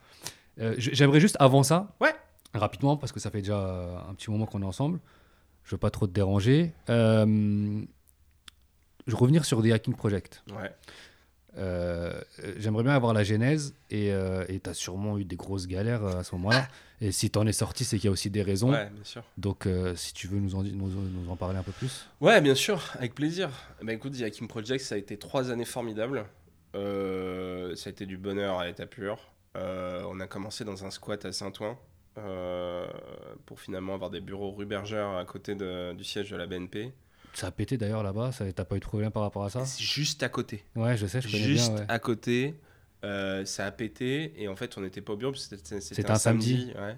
Euh, 0.61 0.75
J'aimerais 0.79 1.21
juste 1.21 1.37
avant 1.41 1.63
ça, 1.63 1.95
Ouais. 2.01 2.15
rapidement, 2.55 2.97
parce 2.97 3.13
que 3.13 3.21
ça 3.21 3.31
fait 3.31 3.41
déjà 3.43 4.05
un 4.09 4.15
petit 4.15 4.31
moment 4.31 4.47
qu'on 4.47 4.63
est 4.63 4.67
ensemble. 4.67 4.99
Je 5.65 5.73
veux 5.73 5.79
pas 5.79 5.91
trop 5.91 6.07
te 6.07 6.13
déranger. 6.13 6.73
Euh, 6.89 7.83
je 9.07 9.17
revenir 9.17 9.45
sur 9.45 9.63
des 9.63 9.73
Hacking 9.73 9.95
Project. 9.95 10.43
Ouais. 10.51 10.71
Euh, 11.59 12.19
euh, 12.45 12.55
J'aimerais 12.59 12.83
bien 12.83 12.93
avoir 12.95 13.13
la 13.13 13.25
genèse 13.25 13.75
et 13.91 14.13
tu 14.63 14.71
as 14.71 14.75
sûrement 14.75 15.19
eu 15.19 15.25
des 15.25 15.37
grosses 15.37 15.67
galères 15.67 16.05
euh, 16.05 16.19
à 16.21 16.25
ce 16.25 16.35
moment-là. 16.37 16.67
Et 17.01 17.11
si 17.13 17.31
tu 17.31 17.39
en 17.39 17.47
es 17.47 17.53
sorti, 17.53 17.85
c'est 17.85 17.97
qu'il 17.99 18.07
y 18.07 18.09
a 18.09 18.13
aussi 18.13 18.31
des 18.31 18.43
raisons. 18.43 18.71
ouais, 18.71 18.89
bien 18.91 19.05
sûr. 19.05 19.23
Donc, 19.37 19.67
euh, 19.67 19.95
si 19.97 20.15
tu 20.15 20.29
veux 20.29 20.39
nous 20.39 20.55
en, 20.55 20.63
di- 20.63 20.73
nous, 20.73 20.89
nous 20.89 21.31
en 21.31 21.37
parler 21.37 21.59
un 21.59 21.63
peu 21.65 21.73
plus. 21.73 22.07
Ouais, 22.21 22.41
bien 22.41 22.55
sûr, 22.55 22.81
avec 22.95 23.15
plaisir. 23.15 23.51
Ben, 23.83 23.95
écoute, 23.97 24.17
The 24.17 24.23
Hakim 24.23 24.47
Project, 24.49 24.85
ça 24.85 24.95
a 24.95 24.99
été 24.99 25.17
trois 25.19 25.51
années 25.51 25.65
formidables. 25.65 26.25
Euh, 26.75 27.75
ça 27.77 27.89
a 27.89 27.93
été 27.93 28.07
du 28.07 28.17
bonheur 28.17 28.59
à 28.59 28.67
l'état 28.67 28.87
pur. 28.87 29.19
Euh, 29.57 30.03
on 30.09 30.21
a 30.21 30.27
commencé 30.27 30.65
dans 30.65 30.85
un 30.85 30.91
squat 30.91 31.25
à 31.27 31.33
Saint-Ouen 31.33 31.77
euh, 32.19 32.87
pour 33.47 33.61
finalement 33.61 33.95
avoir 33.95 34.11
des 34.11 34.21
bureaux 34.21 34.53
rue 34.53 34.65
Bergère 34.65 35.09
à 35.11 35.25
côté 35.25 35.55
de- 35.55 35.93
du 35.93 36.05
siège 36.05 36.31
de 36.31 36.37
la 36.37 36.47
BNP. 36.47 36.93
Ça 37.35 37.47
a 37.49 37.51
pété 37.51 37.77
d'ailleurs 37.79 38.03
là-bas. 38.03 38.31
T'as 38.55 38.65
pas 38.65 38.77
eu 38.77 38.81
de 38.81 38.85
problème 38.85 39.11
par 39.11 39.23
rapport 39.23 39.45
à 39.45 39.51
ça 39.51 39.65
C'est 39.65 39.83
juste 39.83 40.23
à 40.23 40.29
côté. 40.29 40.65
Ouais, 40.77 40.97
je 40.97 41.07
sais, 41.07 41.21
je 41.21 41.29
connais 41.31 41.43
Juste 41.43 41.71
bien. 41.73 41.81
ouais. 41.81 41.87
à 41.89 41.99
côté. 41.99 42.55
Euh, 43.05 43.45
ça 43.45 43.67
a 43.67 43.71
pété 43.73 44.33
et 44.41 44.47
en 44.47 44.55
fait 44.55 44.79
on 44.79 44.81
n'était 44.81 45.01
pas 45.01 45.15
au 45.15 45.17
bureau 45.17 45.35
C'était 45.35 45.75
un, 45.75 46.11
un 46.15 46.15
samedi. 46.15 46.73
ouais. 46.79 46.97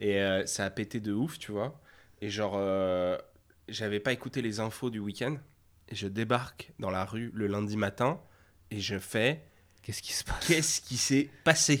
et 0.00 0.20
euh, 0.20 0.44
ça 0.44 0.64
a 0.64 0.70
pété 0.70 0.98
de 0.98 1.12
ouf 1.12 1.38
tu 1.38 1.52
vois 1.52 1.80
et 2.20 2.28
genre 2.30 2.54
euh, 2.56 3.16
j'avais 3.68 4.00
pas 4.00 4.12
écouté 4.12 4.42
les 4.42 4.58
infos 4.58 4.90
du 4.90 4.98
week-end 4.98 5.36
et 5.88 5.94
je 5.94 6.08
débarque 6.08 6.72
dans 6.80 6.90
la 6.90 7.04
rue 7.04 7.30
le 7.32 7.46
lundi 7.46 7.76
matin 7.76 8.20
et 8.72 8.80
je 8.80 8.98
fais 8.98 9.40
Qu'est-ce 9.86 10.02
qui 10.02 10.12
se 10.14 10.24
passe 10.24 10.44
qu'est-ce 10.48 10.80
qui 10.80 10.96
s'est 10.96 11.28
passé 11.44 11.80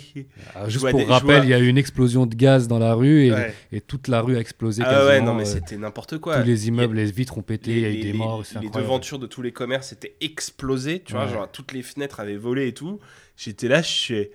Ah, 0.54 0.68
Juste 0.68 0.88
pour 0.88 0.96
des- 1.00 1.04
rappel, 1.06 1.36
vois- 1.38 1.44
il 1.44 1.48
y 1.50 1.54
a 1.54 1.58
eu 1.58 1.66
une 1.66 1.76
explosion 1.76 2.24
de 2.24 2.36
gaz 2.36 2.68
dans 2.68 2.78
la 2.78 2.94
rue 2.94 3.24
et, 3.26 3.32
Ouais. 3.32 3.52
et 3.72 3.80
toute 3.80 4.06
la 4.06 4.20
rue 4.20 4.36
a 4.36 4.38
explosé. 4.40 4.84
ah 4.86 5.06
ouais 5.06 5.20
non 5.20 5.34
mais 5.34 5.42
euh, 5.42 5.52
c'était 5.54 5.76
n'importe 5.76 6.18
quoi 6.18 6.38
Tous 6.40 6.46
les 6.46 6.68
immeubles, 6.68 6.94
les 6.94 7.10
vitres 7.10 7.36
ont 7.36 7.42
pété, 7.42 7.72
il 7.72 7.80
y 7.80 7.84
a 7.84 7.88
eu 7.88 7.92
les, 7.94 8.02
des 8.02 8.12
les- 8.12 8.18
morts. 8.18 8.42
les 8.42 8.56
incroyable. 8.58 8.76
devantures 8.80 9.18
de 9.18 9.26
tous 9.26 9.42
les 9.42 9.50
commerces 9.50 9.92
étaient 9.92 10.14
explosées, 10.20 11.00
tu 11.04 11.14
vois, 11.14 11.26
genre 11.26 11.50
toutes 11.50 11.72
les 11.72 11.82
fenêtres 11.82 12.20
avaient 12.20 12.36
volé 12.36 12.68
et 12.68 12.72
tout. 12.74 13.00
J'étais 13.36 13.66
là, 13.66 13.82
je 13.82 13.88
suis. 13.90 14.28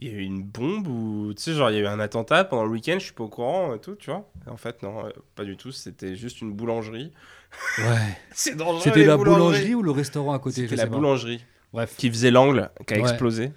Il 0.00 0.08
y 0.08 0.10
a 0.10 0.14
eu 0.14 0.22
une 0.22 0.42
bombe 0.42 0.88
ou. 0.88 1.34
Tu 1.36 1.42
sais, 1.42 1.52
genre, 1.52 1.70
il 1.70 1.74
y 1.74 1.78
a 1.78 1.82
eu 1.82 1.86
un 1.86 2.00
attentat 2.00 2.44
pendant 2.44 2.64
le 2.64 2.70
week-end, 2.70 2.94
je 2.98 3.04
suis 3.04 3.12
pas 3.12 3.24
au 3.24 3.28
courant 3.28 3.74
et 3.74 3.78
tout, 3.80 3.96
tu 3.96 4.08
vois. 4.10 4.30
En 4.46 4.56
fait, 4.56 4.82
non, 4.82 5.04
euh, 5.04 5.10
pas 5.34 5.44
du 5.44 5.58
tout, 5.58 5.72
c'était 5.72 6.16
juste 6.16 6.40
une 6.40 6.54
boulangerie. 6.54 7.12
Ouais. 7.76 7.84
C'est 8.32 8.56
dangereux. 8.56 8.80
C'était 8.82 9.00
les 9.00 9.04
la 9.04 9.18
boulangerie 9.18 9.74
ou 9.74 9.82
le 9.82 9.90
restaurant 9.90 10.32
à 10.32 10.38
côté 10.38 10.62
C'était 10.62 10.76
la 10.76 10.86
pas. 10.86 10.96
boulangerie 10.96 11.44
Bref, 11.72 11.94
qui 11.96 12.10
faisait 12.10 12.30
l'angle, 12.30 12.70
qui 12.86 12.94
a 12.94 12.96
Ouais. 12.98 13.02
explosé. 13.02 13.52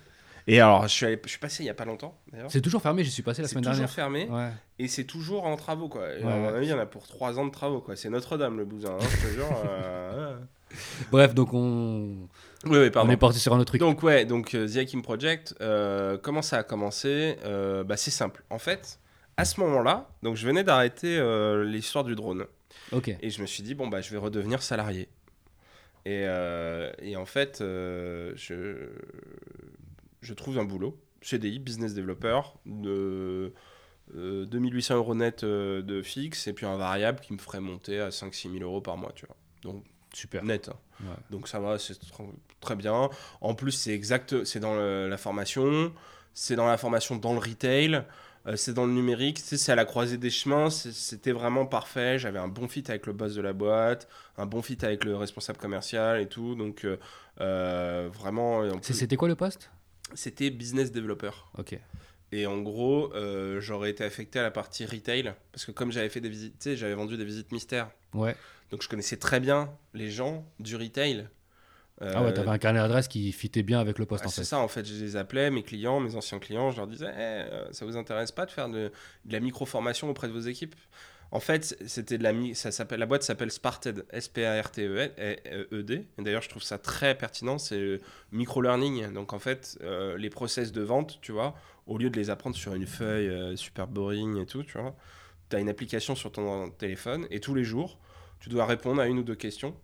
Et 0.45 0.59
alors, 0.59 0.83
je 0.83 0.87
suis, 0.89 1.05
allé- 1.05 1.19
je 1.23 1.29
suis 1.29 1.39
passé 1.39 1.63
il 1.63 1.67
y 1.67 1.69
a 1.69 1.73
pas 1.73 1.85
longtemps, 1.85 2.17
c'est 2.49 2.59
toujours 2.59 2.81
fermé. 2.81 3.03
J'y 3.05 3.11
suis 3.11 3.23
passé 3.23 3.41
la 3.41 3.47
C'est 3.47 3.53
semaine 3.53 3.63
toujours 3.63 3.77
dernière. 3.87 3.89
fermé 3.89 4.27
Ouais. 4.29 4.49
et 4.77 4.89
c'est 4.89 5.05
toujours 5.05 5.45
en 5.45 5.55
travaux, 5.55 5.87
quoi. 5.87 6.01
Ouais, 6.01 6.21
à 6.23 6.35
mon 6.35 6.49
avis, 6.49 6.65
il 6.67 6.69
y 6.69 6.73
en 6.73 6.79
a 6.79 6.85
pour 6.85 7.07
3 7.07 7.39
ans 7.39 7.45
de 7.45 7.51
travaux, 7.51 7.79
quoi. 7.79 7.95
C'est 7.95 8.09
Notre-Dame, 8.09 8.57
le 8.57 8.65
bousin, 8.65 8.89
hein, 8.99 9.05
je 9.09 9.27
te 9.27 9.33
jure. 9.33 9.47
euh. 9.65 10.37
Bref, 11.11 11.33
donc 11.33 11.53
on, 11.53 12.27
Oui, 12.65 12.77
oui, 12.77 12.87
on 12.87 12.91
pardon. 12.91 13.11
est 13.11 13.17
parti 13.17 13.39
sur 13.39 13.53
un 13.53 13.57
autre 13.59 13.67
truc. 13.69 13.79
Donc 13.79 14.03
ouais, 14.03 14.25
donc 14.25 14.53
euh, 14.53 14.67
The 14.67 14.77
Hakim 14.77 15.01
Project, 15.01 15.55
euh, 15.61 16.17
comment 16.21 16.41
ça 16.41 16.57
a 16.57 16.63
commencé 16.63 17.37
Euh, 17.45 17.83
bah, 17.85 17.95
C'est 17.95 18.11
simple. 18.11 18.43
En 18.49 18.59
fait, 18.59 18.99
à 19.37 19.45
ce 19.45 19.59
moment-là, 19.61 20.09
donc 20.23 20.35
je 20.35 20.45
venais 20.45 20.63
d'arrêter 20.65 21.21
l'histoire 21.65 22.03
du 22.03 22.15
drone. 22.15 22.45
ok. 22.91 23.15
Et 23.21 23.29
je 23.29 23.41
me 23.41 23.45
suis 23.47 23.63
dit, 23.63 23.75
bon, 23.75 23.87
bah, 23.87 24.01
je 24.01 24.09
vais 24.11 24.17
redevenir 24.17 24.61
salarié. 24.61 25.07
Et, 26.05 26.23
euh, 26.27 26.91
et 26.99 27.15
en 27.15 27.25
fait, 27.25 27.61
euh, 27.61 28.33
je, 28.35 28.89
je 30.21 30.33
trouve 30.33 30.57
un 30.59 30.65
boulot, 30.65 30.97
CDI, 31.21 31.59
business 31.59 31.93
developer, 31.93 32.41
de 32.65 33.53
euh, 34.15 34.45
2800 34.45 34.95
euros 34.97 35.15
net 35.15 35.43
euh, 35.43 35.81
de 35.81 36.01
fixe, 36.01 36.47
et 36.47 36.53
puis 36.53 36.65
un 36.65 36.75
variable 36.77 37.19
qui 37.21 37.33
me 37.33 37.37
ferait 37.37 37.61
monter 37.61 37.99
à 37.99 38.09
5-6 38.09 38.51
000 38.51 38.63
euros 38.63 38.81
par 38.81 38.97
mois, 38.97 39.11
tu 39.15 39.25
vois. 39.25 39.35
Donc, 39.61 39.83
Super. 40.13 40.43
net. 40.43 40.69
hein. 40.69 40.75
Ouais. 41.01 41.15
Donc 41.31 41.47
ça 41.47 41.59
va, 41.59 41.79
c'est 41.79 41.93
tr- 41.93 42.29
très 42.59 42.75
bien. 42.75 43.09
En 43.41 43.55
plus, 43.55 43.71
c'est 43.71 43.93
exact, 43.93 44.43
c'est 44.43 44.59
dans 44.59 44.75
le- 44.75 45.07
la 45.09 45.17
formation, 45.17 45.91
c'est 46.33 46.55
dans 46.55 46.67
la 46.67 46.77
formation 46.77 47.15
dans 47.15 47.33
le 47.33 47.39
retail, 47.39 48.03
euh, 48.45 48.55
c'est 48.55 48.73
dans 48.73 48.85
le 48.85 48.93
numérique, 48.93 49.39
c'est 49.39 49.71
à 49.71 49.75
la 49.75 49.85
croisée 49.85 50.17
des 50.17 50.29
chemins, 50.29 50.69
c'était 50.69 51.31
vraiment 51.31 51.65
parfait. 51.65 52.19
J'avais 52.19 52.39
un 52.39 52.47
bon 52.47 52.67
fit 52.67 52.83
avec 52.87 53.05
le 53.05 53.13
boss 53.13 53.35
de 53.35 53.41
la 53.41 53.53
boîte, 53.53 54.07
un 54.37 54.45
bon 54.45 54.61
fit 54.61 54.77
avec 54.81 55.05
le 55.05 55.15
responsable 55.15 55.59
commercial 55.59 56.19
et 56.19 56.27
tout. 56.27 56.55
Donc 56.55 56.83
euh, 56.83 56.97
euh, 57.41 58.09
vraiment, 58.11 58.67
plus, 58.79 58.93
C'était 58.93 59.15
quoi 59.15 59.27
le 59.27 59.35
poste? 59.35 59.71
C'était 60.13 60.49
business 60.49 60.91
developer. 60.91 61.31
Ok. 61.57 61.77
Et 62.33 62.47
en 62.47 62.61
gros, 62.61 63.13
euh, 63.13 63.61
j'aurais 63.61 63.91
été 63.91 64.03
affecté 64.03 64.39
à 64.39 64.41
la 64.41 64.49
partie 64.49 64.87
retail 64.87 65.35
parce 65.51 65.65
que 65.65 65.71
comme 65.71 65.91
j'avais 65.91 66.09
fait 66.09 66.19
des 66.19 66.29
visites, 66.29 66.75
j'avais 66.75 66.95
vendu 66.95 67.15
des 67.15 67.25
visites 67.25 67.51
mystères. 67.51 67.91
Ouais. 68.15 68.35
Donc 68.71 68.81
je 68.81 68.89
connaissais 68.89 69.17
très 69.17 69.39
bien 69.39 69.69
les 69.93 70.09
gens 70.09 70.43
du 70.59 70.75
retail. 70.75 71.29
Ah 72.01 72.21
ouais, 72.21 72.29
Euh, 72.29 72.31
t'avais 72.31 72.49
un 72.49 72.57
carnet 72.57 72.79
d'adresse 72.79 73.07
qui 73.07 73.31
fitait 73.31 73.63
bien 73.63 73.79
avec 73.79 73.99
le 73.99 74.05
poste 74.05 74.25
en 74.25 74.29
c'est 74.29 74.43
ça, 74.43 74.59
en 74.59 74.67
fait, 74.67 74.85
je 74.85 74.93
les 74.93 75.15
appelais, 75.15 75.51
mes 75.51 75.63
clients, 75.63 75.99
mes 75.99 76.15
anciens 76.15 76.39
clients, 76.39 76.71
je 76.71 76.77
leur 76.77 76.87
disais, 76.87 77.11
Eh, 77.13 77.19
euh, 77.19 77.71
ça 77.71 77.85
vous 77.85 77.97
intéresse 77.97 78.31
pas 78.31 78.45
de 78.45 78.51
faire 78.51 78.67
de, 78.69 78.91
de 79.25 79.33
la 79.33 79.39
micro-formation 79.39 80.09
auprès 80.09 80.27
de 80.27 80.33
vos 80.33 80.39
équipes? 80.39 80.75
En 81.31 81.39
fait, 81.39 81.75
c'était 81.87 82.19
de 82.19 82.23
la 82.23 82.31
ça 82.53 82.71
s'appelle 82.71 82.99
la 82.99 83.07
boîte 83.07 83.23
s'appelle 83.23 83.49
Sparted, 83.49 84.05
S 84.11 84.27
P 84.27 84.45
A 84.45 84.61
R 84.61 84.69
T 84.69 84.85
E 84.85 85.09
E 85.71 85.81
D. 85.81 86.05
Et 86.19 86.21
d'ailleurs, 86.21 86.43
je 86.43 86.49
trouve 86.49 86.61
ça 86.61 86.77
très 86.77 87.17
pertinent, 87.17 87.57
c'est 87.57 87.79
le 87.79 88.01
micro 88.31 88.61
learning. 88.61 89.11
Donc 89.13 89.33
en 89.33 89.39
fait, 89.39 89.79
euh, 89.81 90.15
les 90.15 90.29
process 90.29 90.71
de 90.71 90.81
vente, 90.83 91.17
tu 91.21 91.31
vois, 91.31 91.55
au 91.87 91.97
lieu 91.97 92.11
de 92.11 92.17
les 92.19 92.29
apprendre 92.29 92.55
sur 92.55 92.75
une 92.75 92.85
feuille 92.85 93.29
euh, 93.29 93.55
super 93.55 93.87
boring 93.87 94.39
et 94.39 94.45
tout, 94.45 94.61
tu 94.61 94.77
vois, 94.77 94.95
tu 95.49 95.55
as 95.55 95.59
une 95.59 95.69
application 95.69 96.13
sur 96.13 96.31
ton 96.31 96.69
téléphone 96.69 97.25
et 97.31 97.39
tous 97.39 97.55
les 97.55 97.63
jours, 97.63 97.97
tu 98.39 98.49
dois 98.49 98.67
répondre 98.67 99.01
à 99.01 99.07
une 99.07 99.17
ou 99.17 99.23
deux 99.23 99.35
questions. 99.35 99.75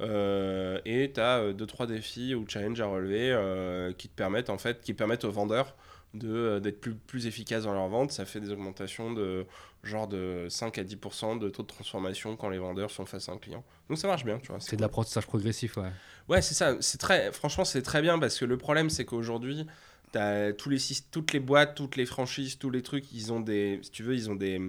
Euh, 0.00 0.80
et 0.84 1.10
tu 1.12 1.20
as 1.20 1.52
deux 1.52 1.66
trois 1.66 1.86
défis 1.86 2.34
ou 2.34 2.44
challenges 2.48 2.80
à 2.80 2.86
relever 2.86 3.32
euh, 3.32 3.92
qui 3.92 4.08
te 4.08 4.14
permettent 4.14 4.50
en 4.50 4.58
fait 4.58 4.80
qui 4.80 4.94
permettent 4.94 5.24
aux 5.24 5.32
vendeurs 5.32 5.74
de 6.14 6.28
euh, 6.28 6.60
d'être 6.60 6.80
plus, 6.80 6.94
plus 6.94 7.26
efficaces 7.26 7.64
dans 7.64 7.74
leur 7.74 7.88
vente 7.88 8.12
ça 8.12 8.24
fait 8.24 8.40
des 8.40 8.50
augmentations 8.50 9.12
de 9.12 9.44
genre 9.82 10.06
de 10.06 10.46
5 10.48 10.78
à 10.78 10.84
10% 10.84 11.40
de 11.40 11.48
taux 11.48 11.62
de 11.62 11.66
transformation 11.66 12.36
quand 12.36 12.48
les 12.48 12.58
vendeurs 12.58 12.92
sont 12.92 13.06
face 13.06 13.28
à 13.28 13.32
un 13.32 13.38
client 13.38 13.64
donc 13.88 13.98
ça 13.98 14.06
marche 14.06 14.24
bien 14.24 14.38
tu 14.38 14.48
vois 14.48 14.60
C'est 14.60 14.76
de 14.76 14.82
l'apprentissage 14.82 15.26
progressif, 15.26 15.76
ouais. 15.76 15.90
Ouais, 16.28 16.42
c'est 16.42 16.54
ça. 16.54 16.76
C'est 16.80 16.98
très, 16.98 17.32
franchement, 17.32 17.64
c'est 17.64 17.80
très 17.80 18.02
bien 18.02 18.18
parce 18.18 18.38
que 18.38 18.44
le 18.44 18.58
problème, 18.58 18.90
c'est 18.90 19.06
qu'aujourd'hui, 19.06 19.66
tous 20.12 20.68
les, 20.68 20.78
toutes 21.10 21.32
les 21.32 21.40
boîtes, 21.40 21.74
toutes 21.74 21.96
les 21.96 22.06
franchises, 22.06 22.58
tous 22.58 22.70
les 22.70 22.82
trucs, 22.82 23.10
ils 23.12 23.32
ont 23.32 23.40
des, 23.40 23.80
si 23.82 23.90
tu 23.90 24.02
veux, 24.02 24.14
ils 24.14 24.30
ont 24.30 24.34
des, 24.34 24.60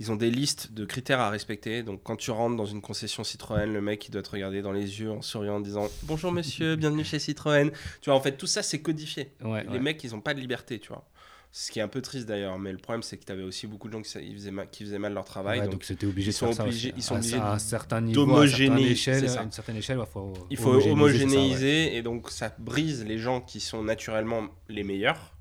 ils 0.00 0.12
ont 0.12 0.16
des 0.16 0.30
listes 0.30 0.72
de 0.72 0.84
critères 0.84 1.20
à 1.20 1.28
respecter. 1.28 1.82
Donc, 1.82 2.02
quand 2.04 2.16
tu 2.16 2.30
rentres 2.30 2.56
dans 2.56 2.66
une 2.66 2.80
concession 2.80 3.24
Citroën, 3.24 3.66
le 3.72 3.80
mec, 3.80 4.06
il 4.06 4.12
doit 4.12 4.22
te 4.22 4.30
regarder 4.30 4.62
dans 4.62 4.72
les 4.72 5.00
yeux 5.00 5.10
en 5.10 5.22
souriant, 5.22 5.56
en 5.56 5.60
disant 5.60 5.88
Bonjour 6.04 6.30
monsieur, 6.32 6.76
bienvenue 6.76 7.04
chez 7.04 7.18
Citroën. 7.18 7.70
Tu 8.00 8.10
vois, 8.10 8.14
en 8.14 8.20
fait, 8.20 8.36
tout 8.36 8.46
ça, 8.46 8.62
c'est 8.62 8.80
codifié. 8.80 9.32
Ouais, 9.44 9.64
Les 9.64 9.70
ouais. 9.70 9.78
mecs, 9.80 10.02
ils 10.04 10.14
ont 10.14 10.20
pas 10.20 10.34
de 10.34 10.40
liberté, 10.40 10.78
tu 10.78 10.88
vois. 10.88 11.04
Ce 11.50 11.72
qui 11.72 11.78
est 11.78 11.82
un 11.82 11.88
peu 11.88 12.02
triste 12.02 12.26
d'ailleurs, 12.26 12.58
mais 12.58 12.70
le 12.72 12.76
problème, 12.78 13.02
c'est 13.02 13.16
que 13.16 13.24
tu 13.24 13.32
avais 13.32 13.42
aussi 13.42 13.66
beaucoup 13.66 13.88
de 13.88 13.94
gens 13.94 14.02
qui, 14.02 14.10
faisaient, 14.34 14.50
mal, 14.50 14.68
qui 14.70 14.84
faisaient 14.84 14.98
mal 14.98 15.14
leur 15.14 15.24
travail. 15.24 15.58
Ouais, 15.60 15.64
donc, 15.64 15.72
donc 15.76 15.84
c'était 15.84 16.06
obligé 16.06 16.28
ils 16.28 16.34
de 16.34 16.36
sont 16.36 16.46
faire 16.48 16.56
ça 16.56 16.64
obligés- 16.64 16.92
ils 16.94 17.02
sont 17.02 17.14
À- 17.14 17.18
obligés 17.18 17.36
à 17.36 17.52
un 17.54 17.58
certain 17.58 18.00
niveau, 18.02 18.20
à 18.20 18.24
une 18.24 18.28
d'homogénéiser, 18.30 18.94
certaine 18.94 19.14
échelle, 19.16 19.20
c'est 19.30 19.34
ça. 19.34 19.40
à 19.40 19.44
une 19.44 19.52
certaine 19.52 19.76
échelle, 19.76 19.98
il 19.98 20.06
faut, 20.12 20.32
Il 20.50 20.56
faut 20.58 20.68
homogénéiser 20.74 20.84
ça, 20.86 20.94
ouais. 20.94 21.40
homogénéiser 21.40 21.96
et 21.96 22.02
donc 22.02 22.30
ça 22.30 22.54
brise 22.58 23.02
les 23.06 23.16
gens 23.18 23.40
qui 23.40 23.60
sont 23.60 23.82
naturellement 23.82 24.48
les 24.68 24.84
meilleurs, 24.84 25.37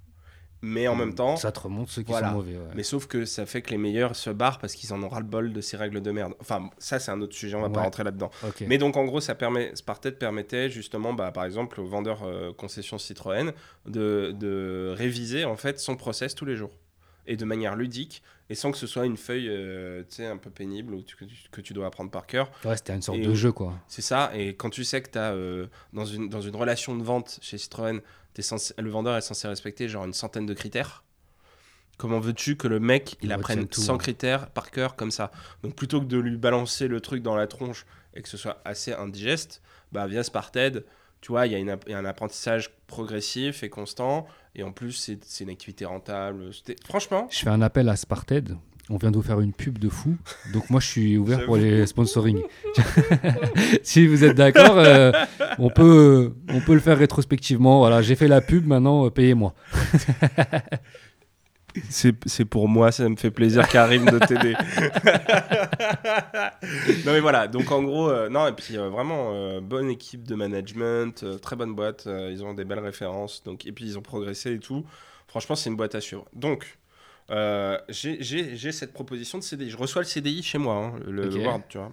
mais 0.62 0.88
en 0.88 0.95
même 0.95 1.14
temps, 1.14 1.36
Ça 1.36 1.51
te 1.51 1.60
remonte 1.60 1.89
ceux 1.89 2.01
qui 2.01 2.12
Voilà. 2.12 2.30
sont 2.30 2.36
mauvais. 2.36 2.53
ouais. 2.58 2.64
mais 2.76 2.84
sauf 2.84 3.05
que 3.08 3.26
ça 3.26 3.45
fait 3.45 3.62
que 3.62 3.70
les 3.72 3.78
meilleurs 3.78 4.16
se 4.16 4.30
barrent 4.30 4.58
parce 4.60 4.74
qu'ils 4.74 4.91
en 4.93 5.01
ont 5.03 5.08
ras 5.08 5.20
le 5.20 5.26
bol 5.26 5.53
de 5.53 5.62
ces 5.62 5.78
règles 5.78 6.01
de 6.01 6.12
merde. 6.12 6.34
Enfin, 6.39 6.70
ça 6.80 6.99
c'est 6.99 7.12
un 7.12 7.22
autre 7.22 7.36
sujet, 7.36 7.55
on 7.55 7.62
va 7.62 7.70
pas 7.70 7.82
rentrer 7.82 8.03
là-dedans. 8.03 8.32
Mais 8.68 8.78
donc 8.78 8.97
en 8.97 9.05
gros, 9.05 9.20
ça 9.22 9.36
permet, 9.36 9.72
Spartet 9.76 10.12
permettait 10.14 10.70
justement, 10.70 11.14
bah, 11.14 11.32
par 11.32 11.45
exemple, 11.45 11.80
aux 11.80 11.86
vendeurs 11.86 12.24
euh, 12.24 12.53
concession 12.53 12.97
Citroën 12.97 13.51
de, 13.86 14.34
de 14.38 14.93
réviser 14.97 15.45
en 15.45 15.55
fait 15.58 15.80
son 15.80 15.95
process 15.95 16.34
tous 16.36 16.45
les 16.45 16.55
jours 16.55 16.72
et 17.28 17.36
de 17.36 17.45
manière 17.45 17.76
ludique 17.76 18.24
et 18.50 18.56
sans 18.56 18.72
que 18.72 18.78
ce 18.78 18.88
soit 18.88 19.06
une 19.06 19.18
feuille, 19.18 19.50
euh, 19.50 20.04
un 20.20 20.38
peu 20.38 20.50
pénible 20.50 20.93
ou 20.93 21.02
tu- 21.02 21.16
que, 21.52 21.62
tu, 21.62 21.74
dois 21.74 21.88
apprendre 21.88 22.12
par 22.12 22.26
cœur. 22.28 22.50
Ouais, 22.66 22.78
c'était 22.78 22.93
une 22.93 23.02
sorte 23.02 23.18
Et- 23.20 23.26
de 23.26 23.34
jeu, 23.34 23.52
quoi. 23.52 23.74
C'est 23.88 24.02
ça, 24.02 24.32
et 24.34 24.56
quand 24.56 24.70
tu 24.70 24.84
sais 24.84 25.02
que 25.02 25.10
tu 25.10 25.18
as 25.18 25.34
dans, 25.93 26.06
une, 26.06 26.30
dans 26.30 26.41
une 26.41 26.56
relation 26.56 26.95
de 26.95 27.04
vente 27.04 27.39
chez 27.41 27.58
Citroën, 27.58 28.02
censé- 28.39 28.74
le 28.78 28.89
vendeur 28.89 29.16
est 29.18 29.22
censé 29.22 29.48
respecter 29.48 29.89
genre 29.89 30.06
une 30.06 30.14
centaine 30.14 30.45
de 30.45 30.54
critères, 30.54 31.04
comment 31.98 32.20
veux-tu 32.20 32.56
que 32.56 32.68
le 32.68 32.80
mec 32.80 33.16
il 33.22 33.26
Il 33.26 33.32
apprenne 33.34 33.68
tout, 33.68 33.82
100 33.82 33.95
hein. 33.95 33.98
critères 33.98 34.50
par 34.52 34.70
cœur 34.72 34.95
comme 34.95 35.12
ça? 35.12 35.32
Donc 35.64 35.76
plutôt 35.76 36.00
que 36.00 36.06
de 36.06 36.18
lui 36.18 36.38
balancer 36.38 36.88
le 36.88 37.02
truc 37.02 37.24
dans 37.24 37.36
la 37.36 37.48
tronche 37.48 37.86
et 38.14 38.22
que 38.22 38.30
ce 38.30 38.38
soit 38.38 38.62
assez 38.66 38.93
indigeste, 38.93 39.62
bah 39.91 40.06
via 40.08 40.24
Sparted, 40.24 40.86
tu 41.22 41.32
vois, 41.32 41.47
il 41.47 41.53
y, 41.53 41.55
a 41.55 41.59
y 41.59 41.93
un 41.93 42.05
apprentissage 42.05 42.72
progressif 42.88 43.63
et 43.63 43.70
constant, 43.70 44.28
et 44.55 44.63
en 44.63 44.72
plus 44.72 44.93
c'est 44.93 45.43
une 45.43 45.49
activité 45.49 45.86
rentable. 45.86 46.51
Franchement, 46.86 47.28
Je 47.32 47.39
fais 47.39 47.49
un 47.49 47.61
appel 47.61 47.89
à 47.89 47.95
Sparted. 47.95 48.55
On 48.89 48.95
vient 48.95 49.11
de 49.11 49.18
vous 49.18 49.24
faire 49.24 49.41
une 49.41 49.51
pub 49.51 49.80
de 49.80 49.89
fou. 49.89 50.15
Donc 50.53 50.70
moi, 50.70 50.80
je 50.80 50.88
suis 50.88 51.18
ouvert 51.18 51.43
pour 51.43 51.57
les 51.57 51.86
sponsoring. 51.86 52.41
si 53.84 54.07
vous 54.07 54.24
êtes 54.24 54.38
d'accord, 54.38 54.78
euh, 54.78 55.11
on, 55.59 55.70
peut, 55.70 56.34
on 56.47 56.61
peut 56.61 56.74
le 56.74 56.80
faire 56.80 56.97
rétrospectivement. 56.97 57.80
Voilà, 57.80 58.01
j'ai 58.01 58.15
fait 58.15 58.30
la 58.30 58.39
pub, 58.39 58.65
maintenant, 58.65 59.05
euh, 59.05 59.09
payez-moi. 59.09 59.53
C'est 61.90 62.46
pour 62.46 62.68
moi, 62.68 62.92
ça 62.92 63.10
me 63.10 63.16
fait 63.16 63.32
plaisir, 63.32 63.68
Karim, 63.68 64.06
de 64.06 64.20
t'aider. 64.20 64.54
non, 67.06 67.14
mais 67.14 67.20
voilà, 67.20 67.48
donc 67.48 67.72
en 67.72 67.84
gros, 67.84 68.10
euh, 68.10 68.30
non, 68.30 68.48
et 68.48 68.54
puis 68.54 68.78
euh, 68.78 68.90
vraiment, 68.90 69.32
euh, 69.34 69.62
bonne 69.62 69.90
équipe 69.90 70.24
de 70.24 70.36
management, 70.36 71.26
très 71.42 71.56
bonne 71.56 71.76
boîte, 71.76 72.08
ils 72.08 72.44
ont 72.44 72.54
des 72.54 72.66
belles 72.66 72.80
références, 72.80 73.44
donc, 73.44 73.66
et 73.66 73.72
puis 73.72 73.86
ils 73.86 73.98
ont 73.98 74.02
progressé 74.02 74.54
et 74.54 74.60
tout. 74.60 74.86
Franchement, 75.28 75.56
c'est 75.56 75.70
une 75.70 75.76
boîte 75.76 75.96
à 75.96 76.02
suivre. 76.02 76.26
Donc, 76.34 76.78
j'ai- 77.90 78.72
cette 78.72 78.94
proposition 78.94 79.38
de 79.38 79.44
CDI. 79.44 79.70
Je 79.70 79.78
reçois 79.78 80.02
le 80.02 80.08
CDI 80.08 80.42
chez 80.44 80.58
moi, 80.58 80.76
hein, 80.76 80.94
le. 81.06 81.24
Word, 81.46 81.62
tu 81.70 81.78
vois. 81.78 81.92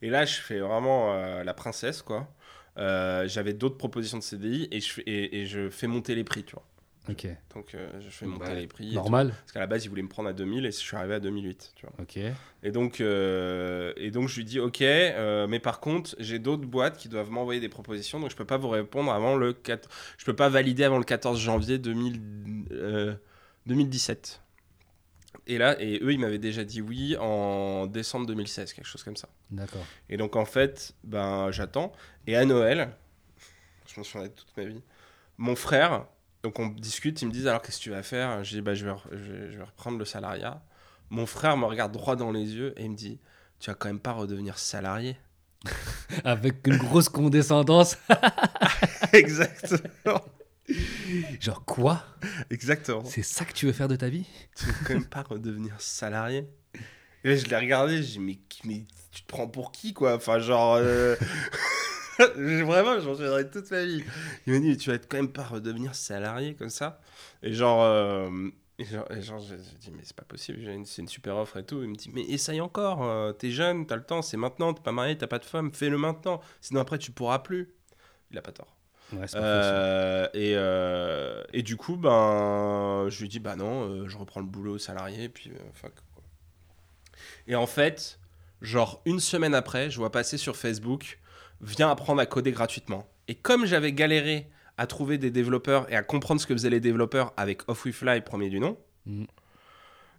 Et 0.00 0.10
là, 0.10 0.24
je 0.24 0.36
fais 0.36 0.58
vraiment 0.60 1.14
la 1.42 1.54
princesse, 1.54 2.02
quoi. 2.02 2.28
J'avais 2.76 3.52
d'autres 3.52 3.76
propositions 3.76 4.18
de 4.18 4.22
CDI 4.22 4.68
et 4.70 4.80
je, 4.80 5.00
et 5.06 5.46
je 5.46 5.68
fais 5.70 5.86
monter 5.86 6.14
les 6.14 6.24
prix, 6.24 6.44
tu 6.44 6.54
vois. 6.54 6.64
Ok. 7.08 7.26
Donc, 7.54 7.74
euh, 7.74 7.90
je 8.00 8.08
fais 8.10 8.26
monter 8.26 8.44
Bah, 8.46 8.54
les 8.54 8.68
prix. 8.68 8.88
tout. 8.90 8.94
Normal. 8.94 9.30
Parce 9.40 9.52
qu'à 9.52 9.58
la 9.58 9.66
base, 9.66 9.84
il 9.84 9.88
voulait 9.88 10.02
me 10.02 10.08
prendre 10.08 10.28
à 10.28 10.32
2000 10.32 10.64
et 10.66 10.70
je 10.70 10.76
suis 10.76 10.96
arrivé 10.96 11.14
à 11.14 11.20
2008. 11.20 11.72
Tu 11.74 11.84
vois. 11.84 11.94
Ok. 12.00 12.16
Et, 12.62 12.70
donc, 12.70 13.00
euh, 13.00 13.92
et 13.96 14.12
donc, 14.12 14.28
je 14.28 14.36
lui 14.36 14.44
dis 14.44 14.60
Ok, 14.60 14.82
euh, 14.82 15.48
mais 15.48 15.58
par 15.58 15.80
contre, 15.80 16.14
j'ai 16.20 16.38
d'autres 16.38 16.64
boîtes 16.64 16.96
qui 16.96 17.08
doivent 17.08 17.30
m'envoyer 17.30 17.60
des 17.60 17.68
propositions, 17.68 18.20
donc 18.20 18.30
je 18.30 18.36
peux 18.36 18.44
pas 18.44 18.56
vous 18.56 18.68
répondre 18.68 19.12
avant 19.12 19.34
le 19.36 19.52
4... 19.52 19.88
Je 20.16 20.24
peux 20.24 20.36
pas 20.36 20.48
valider 20.48 20.84
avant 20.84 20.98
le 20.98 21.04
14 21.04 21.40
janvier 21.40 21.78
2000, 21.78 22.20
euh, 22.70 23.14
2017. 23.66 24.40
Et 25.48 25.58
là, 25.58 25.74
et 25.82 25.98
eux, 26.02 26.12
ils 26.12 26.20
m'avaient 26.20 26.38
déjà 26.38 26.62
dit 26.62 26.80
oui 26.82 27.16
en 27.18 27.86
décembre 27.88 28.26
2016, 28.26 28.74
quelque 28.74 28.86
chose 28.86 29.02
comme 29.02 29.16
ça. 29.16 29.28
D'accord. 29.50 29.84
Et 30.08 30.16
donc, 30.16 30.36
en 30.36 30.44
fait, 30.44 30.94
ben, 31.02 31.50
j'attends. 31.50 31.90
Et 32.28 32.36
à 32.36 32.44
Noël, 32.44 32.90
je 33.92 33.98
m'en 33.98 34.04
souviendrai 34.04 34.32
toute 34.32 34.56
ma 34.56 34.64
vie, 34.64 34.82
mon 35.38 35.56
frère, 35.56 36.06
donc 36.42 36.58
on 36.58 36.68
discute, 36.68 37.22
ils 37.22 37.26
me 37.26 37.32
disent 37.32 37.46
alors 37.46 37.62
qu'est-ce 37.62 37.78
que 37.78 37.82
tu 37.84 37.90
vas 37.90 38.02
faire? 38.02 38.42
Je 38.44 38.56
dis 38.56 38.60
bah, 38.60 38.74
je, 38.74 38.84
vais, 38.86 38.92
je, 39.12 39.32
vais, 39.32 39.52
je 39.52 39.58
vais 39.58 39.64
reprendre 39.64 39.98
le 39.98 40.04
salariat. 40.04 40.62
Mon 41.10 41.26
frère 41.26 41.56
me 41.56 41.66
regarde 41.66 41.92
droit 41.92 42.16
dans 42.16 42.32
les 42.32 42.54
yeux 42.54 42.74
et 42.76 42.84
il 42.84 42.90
me 42.90 42.96
dit 42.96 43.20
Tu 43.60 43.70
vas 43.70 43.74
quand 43.74 43.88
même 43.88 44.00
pas 44.00 44.12
redevenir 44.12 44.58
salarié 44.58 45.16
Avec 46.24 46.66
une 46.66 46.76
grosse 46.78 47.08
condescendance. 47.08 47.96
Exactement. 49.12 50.22
Genre, 51.40 51.64
quoi? 51.64 52.02
Exactement. 52.50 53.04
C'est 53.04 53.22
ça 53.22 53.44
que 53.44 53.52
tu 53.52 53.66
veux 53.66 53.72
faire 53.72 53.88
de 53.88 53.96
ta 53.96 54.08
vie? 54.08 54.26
Tu 54.56 54.66
veux 54.66 54.72
quand 54.86 54.94
même 54.94 55.04
pas 55.04 55.22
redevenir 55.22 55.74
salarié? 55.78 56.48
Et 57.24 57.28
là, 57.30 57.36
je 57.36 57.44
l'ai 57.46 57.56
regardé, 57.56 57.98
je 58.02 58.12
dis 58.12 58.18
mais, 58.18 58.38
mais 58.64 58.84
tu 59.12 59.22
te 59.22 59.26
prends 59.28 59.46
pour 59.46 59.70
qui 59.70 59.92
quoi? 59.92 60.16
Enfin, 60.16 60.38
genre. 60.38 60.74
euh, 60.76 61.14
Vraiment, 62.36 63.00
j'en 63.00 63.14
souviendrai 63.14 63.48
toute 63.50 63.70
ma 63.70 63.84
vie. 63.84 64.04
Il 64.46 64.52
m'a 64.52 64.58
dit, 64.58 64.68
mais 64.68 64.76
tu 64.76 64.90
vas 64.90 64.98
quand 64.98 65.16
même 65.16 65.32
pas 65.32 65.44
redevenir 65.44 65.94
salarié 65.94 66.54
comme 66.54 66.70
ça 66.70 67.00
Et 67.42 67.52
genre. 67.52 67.82
euh, 67.82 68.30
et 68.78 68.84
genre, 68.84 69.06
et 69.12 69.22
genre, 69.22 69.38
j'ai 69.40 69.56
dit, 69.56 69.90
mais 69.92 70.02
c'est 70.02 70.16
pas 70.16 70.24
possible, 70.24 70.58
c'est 70.86 71.02
une 71.02 71.08
super 71.08 71.36
offre 71.36 71.58
et 71.58 71.64
tout. 71.64 71.82
Il 71.82 71.88
me 71.88 71.94
dit, 71.94 72.10
mais 72.12 72.22
essaye 72.22 72.60
encore, 72.60 73.04
euh, 73.04 73.32
t'es 73.32 73.50
jeune, 73.50 73.86
t'as 73.86 73.96
le 73.96 74.02
temps, 74.02 74.22
c'est 74.22 74.36
maintenant, 74.36 74.72
t'es 74.74 74.82
pas 74.82 74.92
marié, 74.92 75.16
t'as 75.16 75.26
pas 75.26 75.38
de 75.38 75.44
femme, 75.44 75.72
fais-le 75.72 75.98
maintenant. 75.98 76.40
Sinon 76.60 76.80
après, 76.80 76.98
tu 76.98 77.12
pourras 77.12 77.38
plus. 77.40 77.74
Il 78.30 78.38
a 78.38 78.42
pas 78.42 78.52
tort. 78.52 78.74
Ouais. 79.12 79.26
Euh, 79.34 80.26
et, 80.32 80.54
euh, 80.56 81.42
et 81.52 81.62
du 81.62 81.76
coup, 81.76 81.96
ben, 81.96 83.06
je 83.10 83.20
lui 83.20 83.28
dis, 83.28 83.40
bah 83.40 83.56
non, 83.56 83.84
euh, 83.88 84.08
je 84.08 84.16
reprends 84.16 84.40
le 84.40 84.46
boulot 84.46 84.78
salarié, 84.78 85.28
puis 85.28 85.50
euh, 85.50 85.58
fuck. 85.74 85.92
quoi. 86.14 86.24
Et 87.46 87.54
en 87.54 87.66
fait, 87.66 88.18
genre 88.62 89.02
une 89.04 89.20
semaine 89.20 89.54
après, 89.54 89.90
je 89.90 89.98
vois 89.98 90.10
passer 90.10 90.38
sur 90.38 90.56
Facebook, 90.56 91.18
viens 91.62 91.90
apprendre 91.90 92.20
à 92.20 92.26
coder 92.26 92.52
gratuitement. 92.52 93.06
Et 93.28 93.34
comme 93.34 93.64
j'avais 93.66 93.92
galéré 93.92 94.48
à 94.78 94.86
trouver 94.86 95.16
des 95.18 95.30
développeurs 95.30 95.90
et 95.92 95.96
à 95.96 96.02
comprendre 96.02 96.40
ce 96.40 96.46
que 96.46 96.54
faisaient 96.54 96.70
les 96.70 96.80
développeurs 96.80 97.32
avec 97.36 97.68
Off 97.68 97.84
We 97.84 97.94
Fly, 97.94 98.20
premier 98.22 98.48
du 98.50 98.58
nom, 98.60 98.76
Mhm. 99.06 99.26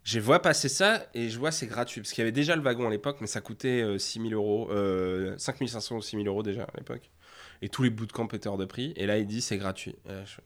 je 0.04 0.20
vois 0.20 0.42
passer 0.42 0.70
ça 0.70 1.06
et 1.14 1.30
je 1.30 1.38
vois 1.40 1.52
c'est 1.52 1.68
gratuit. 1.68 2.02
Parce 2.02 2.12
qu'il 2.14 2.22
y 2.22 2.24
avait 2.24 2.32
déjà 2.32 2.56
le 2.56 2.62
wagon 2.62 2.88
à 2.88 2.90
l'époque, 2.92 3.18
mais 3.22 3.28
ça 3.28 3.42
coûtait 3.42 3.82
euh, 3.82 3.98
6000 3.98 4.34
euros, 4.34 4.70
euh, 4.72 5.36
5500 5.38 5.98
ou 5.98 6.02
6000 6.02 6.28
euros 6.28 6.44
déjà 6.44 6.64
à 6.64 6.78
l'époque. 6.78 7.10
Et 7.62 7.70
tous 7.70 7.84
les 7.84 7.90
bootcamps 7.90 8.28
étaient 8.34 8.48
hors 8.50 8.58
de 8.58 8.66
prix. 8.66 8.94
Et 8.98 9.06
là, 9.06 9.18
il 9.18 9.26
dit 9.26 9.42
c'est 9.42 9.58
gratuit. 9.58 9.96
Je- 10.08 10.42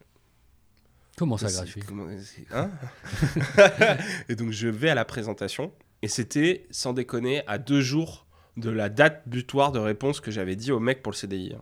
Comment 1.17 1.35
ça, 1.37 1.49
gratuit? 1.51 1.81
comment- 1.81 2.05
hein? 2.51 2.69
Et 4.29 4.35
donc, 4.35 4.51
je 4.51 4.67
vais 4.67 4.89
à 4.91 4.95
la 4.95 5.03
présentation. 5.05 5.71
Et 6.03 6.07
c'était, 6.07 6.67
sans 6.69 6.93
déconner, 6.93 7.41
à 7.47 7.57
deux 7.57 7.81
jours 7.81 8.26
de 8.57 8.69
la 8.69 8.89
date 8.89 9.23
butoir 9.27 9.71
de 9.71 9.79
réponse 9.79 10.19
que 10.19 10.31
j'avais 10.31 10.55
dit 10.55 10.71
au 10.71 10.79
mec 10.79 11.01
pour 11.01 11.11
le 11.11 11.17
CDI. 11.17 11.53
hein. 11.55 11.61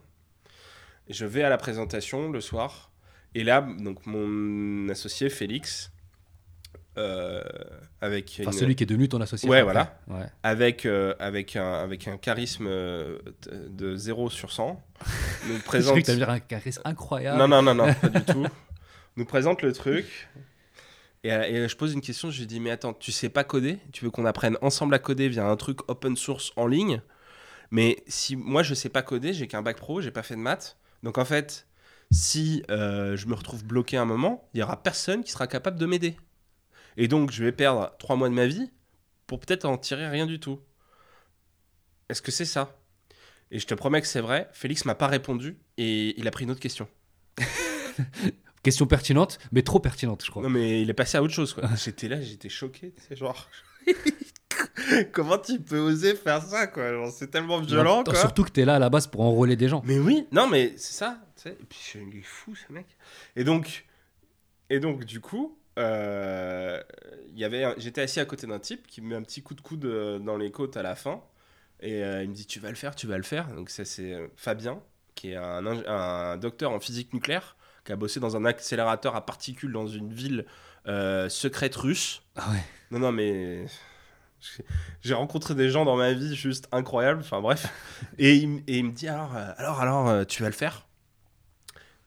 Je 1.08 1.24
vais 1.24 1.44
à 1.44 1.48
la 1.50 1.56
présentation 1.58 2.30
le 2.32 2.40
soir. 2.40 2.90
Et 3.34 3.44
là, 3.44 3.60
donc, 3.78 4.06
mon 4.06 4.88
associé 4.88 5.28
Félix, 5.28 5.92
euh, 6.98 7.44
avec 8.00 8.38
Enfin, 8.40 8.50
une- 8.50 8.56
celui 8.58 8.74
qui 8.76 8.82
est 8.84 8.86
devenu 8.86 9.08
ton 9.08 9.20
associé. 9.20 9.48
Ouais, 9.48 9.62
voilà. 9.62 9.98
Ouais. 10.08 10.24
avec, 10.42 10.86
euh, 10.86 11.14
avec, 11.18 11.54
un, 11.54 11.74
avec 11.74 12.08
un 12.08 12.16
charisme 12.16 12.66
euh, 12.66 13.18
de- 13.42 13.68
de 13.68 13.96
0 13.96 14.30
sur 14.30 14.50
100, 14.50 14.82
nous 15.48 15.58
présente... 15.64 16.02
que 16.02 16.22
un 16.30 16.40
charisme 16.40 16.80
incroyable. 16.86 17.38
Non, 17.38 17.46
non, 17.46 17.62
non, 17.62 17.74
non, 17.74 17.92
pas 17.94 18.08
du 18.08 18.22
tout. 18.24 18.46
Nous 19.16 19.26
présente 19.26 19.62
le 19.62 19.72
truc. 19.72 20.28
Et, 21.26 21.32
euh, 21.32 21.64
et 21.64 21.68
je 21.68 21.76
pose 21.76 21.92
une 21.92 22.00
question, 22.00 22.30
je 22.30 22.38
lui 22.38 22.46
dis, 22.46 22.60
mais 22.60 22.70
attends, 22.70 22.94
tu 22.94 23.10
sais 23.10 23.28
pas 23.28 23.42
coder? 23.42 23.80
Tu 23.92 24.04
veux 24.04 24.12
qu'on 24.12 24.26
apprenne 24.26 24.56
ensemble 24.62 24.94
à 24.94 25.00
coder 25.00 25.28
via 25.28 25.44
un 25.44 25.56
truc 25.56 25.80
open 25.90 26.16
source 26.16 26.52
en 26.54 26.68
ligne? 26.68 27.02
Mais 27.72 28.04
si 28.06 28.36
moi 28.36 28.62
je 28.62 28.74
sais 28.74 28.88
pas 28.88 29.02
coder, 29.02 29.32
j'ai 29.32 29.48
qu'un 29.48 29.60
bac 29.60 29.76
pro, 29.76 30.00
j'ai 30.00 30.12
pas 30.12 30.22
fait 30.22 30.36
de 30.36 30.40
maths. 30.40 30.78
Donc 31.02 31.18
en 31.18 31.24
fait, 31.24 31.66
si 32.12 32.62
euh, 32.70 33.16
je 33.16 33.26
me 33.26 33.34
retrouve 33.34 33.64
bloqué 33.64 33.96
un 33.96 34.04
moment, 34.04 34.48
il 34.54 34.60
y 34.60 34.62
aura 34.62 34.80
personne 34.80 35.24
qui 35.24 35.32
sera 35.32 35.48
capable 35.48 35.80
de 35.80 35.86
m'aider. 35.86 36.16
Et 36.96 37.08
donc 37.08 37.32
je 37.32 37.42
vais 37.42 37.50
perdre 37.50 37.92
trois 37.98 38.14
mois 38.14 38.28
de 38.28 38.34
ma 38.34 38.46
vie 38.46 38.70
pour 39.26 39.40
peut-être 39.40 39.64
en 39.64 39.78
tirer 39.78 40.08
rien 40.08 40.26
du 40.26 40.38
tout. 40.38 40.60
Est-ce 42.08 42.22
que 42.22 42.30
c'est 42.30 42.44
ça? 42.44 42.78
Et 43.50 43.58
je 43.58 43.66
te 43.66 43.74
promets 43.74 44.00
que 44.00 44.06
c'est 44.06 44.20
vrai. 44.20 44.48
Félix 44.52 44.84
m'a 44.84 44.94
pas 44.94 45.08
répondu 45.08 45.58
et 45.76 46.14
il 46.20 46.28
a 46.28 46.30
pris 46.30 46.44
une 46.44 46.52
autre 46.52 46.60
question. 46.60 46.88
Question 48.66 48.86
pertinente, 48.86 49.38
mais 49.52 49.62
trop 49.62 49.78
pertinente, 49.78 50.24
je 50.24 50.30
crois. 50.32 50.42
Non, 50.42 50.50
mais 50.50 50.82
il 50.82 50.90
est 50.90 50.94
passé 50.94 51.16
à 51.16 51.22
autre 51.22 51.32
chose. 51.32 51.54
quoi. 51.54 51.68
j'étais 51.76 52.08
là, 52.08 52.20
j'étais 52.20 52.48
choqué. 52.48 52.92
C'est 53.08 53.14
genre. 53.16 53.48
Comment 55.12 55.38
tu 55.38 55.60
peux 55.60 55.78
oser 55.78 56.14
faire 56.16 56.42
ça, 56.42 56.66
quoi? 56.66 56.90
Genre, 56.92 57.10
C'est 57.10 57.28
tellement 57.30 57.60
violent, 57.60 58.02
quoi. 58.02 58.14
Surtout 58.16 58.42
que 58.42 58.50
t'es 58.50 58.64
là 58.64 58.74
à 58.76 58.78
la 58.80 58.88
base 58.90 59.06
pour 59.06 59.20
enrôler 59.20 59.54
des 59.54 59.68
gens. 59.68 59.82
Mais 59.84 59.98
oui, 60.00 60.26
non, 60.32 60.48
mais 60.48 60.72
c'est 60.76 60.94
ça. 60.94 61.20
tu 61.36 61.42
sais. 61.42 61.50
Et 61.60 61.64
puis, 61.68 61.78
il 62.10 62.18
est 62.18 62.22
fou, 62.22 62.54
ce 62.56 62.72
mec. 62.72 62.86
Et 63.36 63.44
donc, 63.44 63.84
et 64.68 64.80
donc 64.80 65.04
du 65.04 65.20
coup, 65.20 65.56
euh, 65.78 66.80
y 67.34 67.44
avait, 67.44 67.62
un- 67.64 67.74
j'étais 67.78 68.00
assis 68.00 68.18
à 68.18 68.24
côté 68.24 68.46
d'un 68.48 68.58
type 68.58 68.86
qui 68.88 69.00
me 69.00 69.08
met 69.10 69.14
un 69.14 69.22
petit 69.22 69.42
coup 69.42 69.54
de 69.54 69.60
coude 69.60 69.84
euh, 69.84 70.18
dans 70.18 70.36
les 70.36 70.50
côtes 70.50 70.76
à 70.76 70.82
la 70.82 70.94
fin. 70.96 71.22
Et 71.80 72.02
euh, 72.02 72.22
il 72.24 72.30
me 72.30 72.34
dit, 72.34 72.46
tu 72.46 72.58
vas 72.58 72.70
le 72.70 72.74
faire, 72.76 72.94
tu 72.96 73.06
vas 73.06 73.16
le 73.16 73.22
faire. 73.22 73.46
Donc, 73.54 73.70
ça, 73.70 73.84
c'est 73.84 74.16
Fabien, 74.36 74.80
qui 75.14 75.30
est 75.32 75.36
un 75.36 76.36
docteur 76.36 76.72
en 76.72 76.80
physique 76.80 77.12
nucléaire, 77.14 77.55
qui 77.86 77.92
a 77.92 77.96
bossé 77.96 78.20
dans 78.20 78.36
un 78.36 78.44
accélérateur 78.44 79.16
à 79.16 79.24
particules 79.24 79.72
dans 79.72 79.86
une 79.86 80.12
ville 80.12 80.44
euh, 80.86 81.28
secrète 81.30 81.74
russe. 81.76 82.22
Ah 82.36 82.50
ouais. 82.50 82.62
Non, 82.90 82.98
non, 82.98 83.12
mais. 83.12 83.66
j'ai- 85.00 85.14
rencontré 85.14 85.54
des 85.54 85.70
gens 85.70 85.84
dans 85.84 85.96
ma 85.96 86.12
vie 86.12 86.34
juste 86.36 86.68
incroyables. 86.72 87.20
Enfin, 87.20 87.40
bref. 87.40 87.66
Et 88.18 88.34
il, 88.34 88.44
m- 88.44 88.62
et 88.66 88.78
il 88.78 88.84
me 88.84 88.92
dit 88.92 89.08
alors, 89.08 89.34
euh, 89.36 89.52
alors, 89.56 89.80
alors, 89.80 90.08
euh, 90.08 90.24
tu 90.24 90.42
vas 90.42 90.48
le 90.48 90.54
faire? 90.54 90.86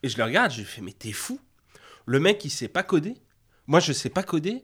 Et 0.04 0.10
je 0.10 0.18
le 0.18 0.24
regarde, 0.24 0.52
je 0.52 0.60
lui 0.60 0.66
fais, 0.66 0.82
mais 0.82 0.94
t'es 0.94 1.12
fou 1.12 1.40
Le 2.06 2.20
mec, 2.20 2.44
il 2.46 2.50
sait 2.50 2.68
pas 2.68 2.84
coder. 2.84 3.18
Moi, 3.68 3.80
je 3.80 3.92
sais 3.94 4.10
pas 4.10 4.24
coder. 4.24 4.64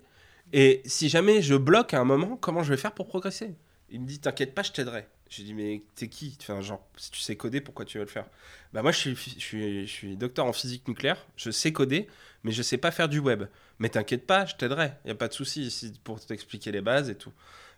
Et 0.54 0.82
si 0.86 1.10
jamais 1.10 1.42
je 1.42 1.56
bloque 1.56 1.94
à 1.94 2.00
un 2.00 2.06
moment, 2.06 2.38
comment 2.38 2.64
je 2.64 2.70
vais 2.70 2.78
faire 2.78 2.94
pour 2.94 3.08
progresser? 3.08 3.56
Il 3.90 4.02
me 4.02 4.06
dit, 4.08 4.20
t'inquiète 4.20 4.54
pas, 4.56 4.64
je 4.64 4.72
t'aiderai. 4.72 5.08
J'ai 5.30 5.44
dit, 5.44 5.54
mais 5.54 5.82
t'es 5.96 6.08
qui? 6.08 6.38
Enfin, 6.40 6.62
genre, 6.62 6.86
si 6.98 7.10
tu 7.12 7.20
sais 7.20 7.36
coder, 7.36 7.60
pourquoi 7.60 7.84
tu 7.86 7.98
veux 7.98 8.04
le 8.04 8.10
faire? 8.10 8.26
Bah, 8.74 8.82
moi, 8.84 8.92
je 8.92 8.98
suis, 9.00 9.16
je, 9.16 9.40
suis, 9.40 9.88
je 9.88 9.92
suis 9.92 10.16
docteur 10.18 10.46
en 10.46 10.54
physique 10.54 10.88
nucléaire. 10.88 11.26
Je 11.36 11.50
sais 11.50 11.74
coder, 11.74 12.08
mais 12.44 12.52
je 12.52 12.62
sais 12.62 12.78
pas 12.78 12.92
faire 12.92 13.10
du 13.10 13.20
web. 13.20 13.46
Mais 13.80 13.90
t'inquiète 13.90 14.28
pas, 14.28 14.46
je 14.46 14.56
t'aiderai. 14.56 14.92
Il 15.04 15.12
a 15.12 15.16
pas 15.16 15.28
de 15.28 15.34
souci 15.34 15.64
ici 15.64 16.00
pour 16.04 16.24
t'expliquer 16.24 16.72
les 16.72 16.82
bases 16.82 17.10
et 17.10 17.16
tout. 17.16 17.32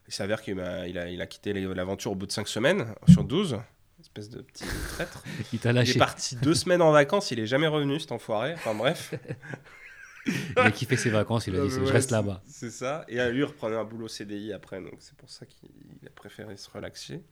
Il 0.08 0.14
s'avère 0.14 0.42
qu'il 0.42 0.56
m'a- 0.56 0.88
il 0.88 0.98
a, 0.98 1.10
il 1.10 1.22
a 1.22 1.26
quitté 1.26 1.54
l'aventure 1.54 2.12
au 2.12 2.16
bout 2.16 2.26
de 2.28 2.32
5 2.32 2.48
semaines 2.48 2.94
sur 3.10 3.24
12. 3.24 3.58
Espèce 4.00 4.30
de 4.30 4.42
petit 4.42 4.64
traître. 4.94 5.24
Il 5.54 5.60
t'a 5.60 5.72
Il 5.72 5.90
est 5.90 5.98
parti 5.98 6.36
deux 6.36 6.54
semaines 6.54 6.84
en 6.84 6.92
vacances, 6.92 7.32
il 7.32 7.40
est 7.40 7.48
jamais 7.48 7.66
revenu, 7.68 8.00
cet 8.00 8.12
enfoiré. 8.12 8.54
Enfin 8.54 8.76
bref. 8.76 9.16
Il 10.28 10.60
a 10.60 10.72
kiffé 10.72 10.98
ses 10.98 11.10
vacances, 11.10 11.48
il 11.48 11.56
a 11.56 11.62
dit 11.64 11.70
je 11.70 11.80
reste 11.82 12.12
là-bas. 12.12 12.42
C'est 12.48 12.70
ça. 12.72 13.06
Et 13.08 13.20
euh, 13.20 13.32
lui, 13.32 13.40
il 13.40 13.44
reprenait 13.46 13.76
un 13.78 13.84
boulot 13.84 14.08
CDI 14.08 14.54
après, 14.54 14.82
donc 14.82 14.96
c'est 15.00 15.16
pour 15.16 15.30
ça 15.30 15.46
qu'il 15.46 15.70
a 16.06 16.10
préféré 16.12 16.58
se 16.58 16.70
relaxer. 16.70 17.24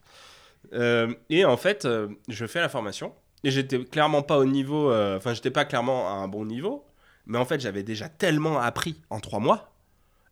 Euh, 0.72 1.14
et 1.30 1.44
en 1.44 1.56
fait, 1.56 1.84
euh, 1.84 2.08
je 2.28 2.46
fais 2.46 2.60
la 2.60 2.68
formation. 2.68 3.14
Et 3.44 3.50
j'étais 3.50 3.84
clairement 3.84 4.22
pas 4.22 4.38
au 4.38 4.44
niveau. 4.44 4.90
euh, 4.90 5.16
Enfin, 5.18 5.32
j'étais 5.34 5.50
pas 5.50 5.64
clairement 5.64 6.08
à 6.08 6.12
un 6.12 6.26
bon 6.28 6.44
niveau. 6.44 6.84
Mais 7.26 7.38
en 7.38 7.44
fait, 7.44 7.60
j'avais 7.60 7.82
déjà 7.82 8.08
tellement 8.08 8.58
appris 8.60 9.00
en 9.10 9.20
trois 9.20 9.38
mois. 9.40 9.72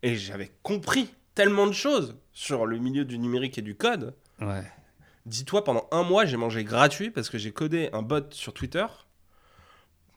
Et 0.03 0.17
j'avais 0.17 0.51
compris 0.63 1.15
tellement 1.35 1.67
de 1.67 1.73
choses 1.73 2.17
sur 2.33 2.67
le 2.67 2.79
milieu 2.79 3.05
du 3.05 3.19
numérique 3.19 3.59
et 3.59 3.63
du 3.63 3.75
code. 3.77 4.15
Ouais. 4.41 4.63
Dis-toi, 5.27 5.65
pendant 5.65 5.89
un 5.93 6.03
mois, 6.03 6.25
j'ai 6.25 6.37
mangé 6.37 6.65
gratuit 6.65 7.11
parce 7.11 7.31
que 7.31 7.39
j'ai 7.39 7.53
codé 7.53 7.89
un 7.93 8.03
bot 8.03 8.25
sur 8.31 8.53
Twitter. 8.53 8.85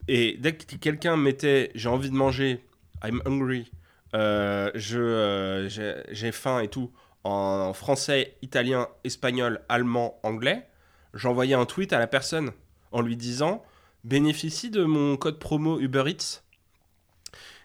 Et 0.07 0.37
dès 0.39 0.55
que 0.55 0.75
quelqu'un 0.75 1.17
mettait 1.17 1.71
j'ai 1.75 1.89
envie 1.89 2.09
de 2.09 2.15
manger, 2.15 2.63
I'm 3.03 3.21
hungry, 3.25 3.71
euh, 4.13 4.71
je, 4.75 4.99
euh, 4.99 6.03
j'ai 6.09 6.31
faim 6.31 6.59
et 6.61 6.67
tout, 6.67 6.91
en 7.23 7.73
français, 7.73 8.35
italien, 8.41 8.87
espagnol, 9.03 9.61
allemand, 9.69 10.19
anglais, 10.23 10.67
j'envoyais 11.13 11.55
un 11.55 11.65
tweet 11.65 11.93
à 11.93 11.99
la 11.99 12.07
personne 12.07 12.51
en 12.91 13.01
lui 13.01 13.17
disant 13.17 13.63
bénéficie 14.03 14.69
de 14.69 14.83
mon 14.83 15.17
code 15.17 15.39
promo 15.39 15.79
Uber 15.79 16.03
Eats. 16.07 16.43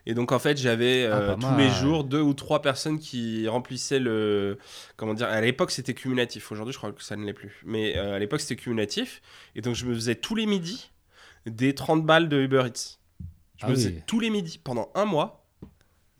Et 0.05 0.15
donc 0.15 0.33
en 0.33 0.39
fait 0.39 0.59
j'avais 0.59 1.07
Ah, 1.07 1.17
euh, 1.17 1.37
tous 1.37 1.57
les 1.57 1.71
jours 1.71 2.03
deux 2.03 2.21
ou 2.21 2.35
trois 2.35 2.61
personnes 2.61 2.99
qui 2.99 3.47
remplissaient 3.47 4.01
le 4.01 4.59
comment 4.97 5.15
dire 5.15 5.29
à 5.29 5.41
l'époque 5.41 5.71
c'était 5.71 5.95
cumulatif. 5.95 6.51
Aujourd'hui 6.51 6.73
je 6.73 6.79
crois 6.79 6.91
que 6.93 7.03
ça 7.03 7.15
ne 7.15 7.25
l'est 7.25 7.33
plus. 7.33 7.63
Mais 7.65 7.97
euh, 7.97 8.17
à 8.17 8.19
l'époque 8.19 8.41
c'était 8.41 8.57
cumulatif. 8.57 9.23
Et 9.55 9.61
donc 9.61 9.77
je 9.77 9.87
me 9.87 9.95
faisais 9.95 10.17
tous 10.17 10.35
les 10.35 10.47
midis 10.47 10.91
des 11.47 11.75
30 11.75 12.05
balles 12.07 12.29
de 12.29 12.41
Uber 12.41 12.65
Eats 12.67 12.99
je 13.57 13.67
Ah 13.67 13.69
me 13.69 13.75
faisais 13.75 13.91
oui. 13.91 14.03
tous 14.07 14.21
les 14.21 14.31
midis 14.31 14.59
pendant 14.59 14.91
un 14.95 15.05
mois 15.05 15.45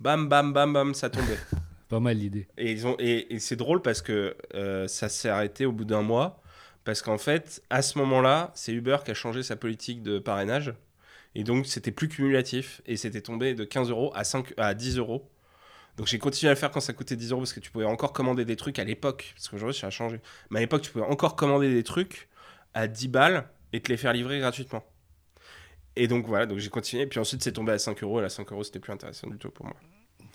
bam 0.01 0.29
bam 0.29 0.53
bam 0.53 0.73
bam 0.73 0.95
ça 0.95 1.11
tombait 1.11 1.39
Pas 1.89 2.01
mal 2.01 2.17
l'idée. 2.17 2.49
et, 2.57 2.73
ils 2.73 2.87
ont, 2.87 2.97
et, 2.99 3.35
et 3.35 3.39
c'est 3.39 3.57
drôle 3.57 3.83
parce 3.83 4.01
que 4.01 4.35
euh, 4.55 4.89
ça 4.89 5.11
s'est 5.11 5.29
arrêté 5.29 5.67
au 5.67 5.73
bout 5.73 5.85
d'un 5.85 6.01
mois. 6.01 6.41
Parce 6.85 7.03
qu'en 7.03 7.19
fait, 7.19 7.63
à 7.69 7.83
ce 7.83 7.99
moment-là, 7.99 8.51
c'est 8.55 8.73
Uber 8.73 8.97
qui 9.05 9.11
a 9.11 9.15
changé 9.15 9.43
sa 9.43 9.57
politique 9.57 10.03
de 10.03 10.19
parrainage. 10.19 10.73
Et 11.35 11.45
donc, 11.45 11.67
c'était 11.67 11.91
plus 11.93 12.09
cumulatif. 12.09 12.81
Et 12.87 12.97
c'était 12.97 13.21
tombé 13.21 13.53
de 13.55 13.65
15 13.65 13.91
euros 13.91 14.11
à, 14.15 14.25
5, 14.25 14.55
à 14.57 14.73
10 14.73 14.97
euros. 14.97 15.31
Donc, 15.99 16.07
j'ai 16.07 16.19
continué 16.19 16.49
à 16.49 16.55
le 16.55 16.59
faire 16.59 16.71
quand 16.71 16.81
ça 16.81 16.95
coûtait 16.95 17.15
10 17.15 17.33
euros 17.33 17.43
parce 17.43 17.53
que 17.53 17.61
tu 17.61 17.71
pouvais 17.71 17.85
encore 17.85 18.15
commander 18.15 18.47
des 18.47 18.57
trucs 18.57 18.79
à 18.79 18.85
l'époque. 18.85 19.31
Parce 19.37 19.51
qu'aujourd'hui, 19.51 19.79
ça 19.79 19.89
a 19.89 19.91
changé. 19.91 20.19
Mais 20.49 20.61
à 20.61 20.63
l'époque, 20.63 20.81
tu 20.81 20.91
pouvais 20.91 21.05
encore 21.05 21.37
commander 21.37 21.73
des 21.75 21.83
trucs 21.85 22.31
à 22.73 22.89
10 22.89 23.09
balles 23.09 23.49
et 23.75 23.83
te 23.83 23.91
les 23.91 23.99
faire 23.99 24.15
livrer 24.15 24.41
gratuitement. 24.41 24.83
Et 25.97 26.09
donc, 26.09 26.27
voilà. 26.27 26.47
Donc, 26.47 26.59
j'ai 26.59 26.71
continué. 26.71 27.07
Puis 27.07 27.21
ensuite, 27.21 27.43
c'est 27.43 27.53
tombé 27.53 27.73
à 27.73 27.79
5 27.79 28.03
euros. 28.03 28.21
Et 28.21 28.25
à 28.25 28.29
5 28.29 28.51
euros, 28.53 28.65
c'était 28.65 28.79
plus 28.81 28.93
intéressant 28.93 29.29
du 29.29 29.39
tout 29.39 29.51
pour 29.51 29.67
moi. 29.67 29.77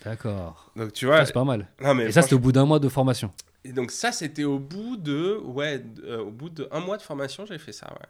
D'accord. 0.04 0.72
Donc, 0.76 0.94
tu 0.94 1.06
vois. 1.06 1.26
C'est 1.26 1.34
pas 1.34 1.44
mal. 1.44 1.68
non, 1.82 1.94
mais 1.96 2.06
Et 2.06 2.12
ça, 2.12 2.22
c'était 2.22 2.36
au 2.36 2.40
bout 2.40 2.52
d'un 2.52 2.66
mois 2.66 2.80
de 2.80 2.90
formation. 2.90 3.32
et 3.64 3.74
donc 3.74 3.92
ça, 3.92 4.12
c'était 4.12 4.44
au 4.44 4.60
bout 4.60 4.96
de, 4.98 5.38
ouais, 5.44 5.84
euh, 6.04 6.20
au 6.22 6.32
bout 6.32 6.50
de 6.50 6.68
un 6.72 6.80
mois 6.80 6.98
de 6.98 7.02
formation, 7.02 7.46
j'ai 7.46 7.58
fait 7.58 7.72
ça. 7.72 7.88
Ouais. 7.92 8.08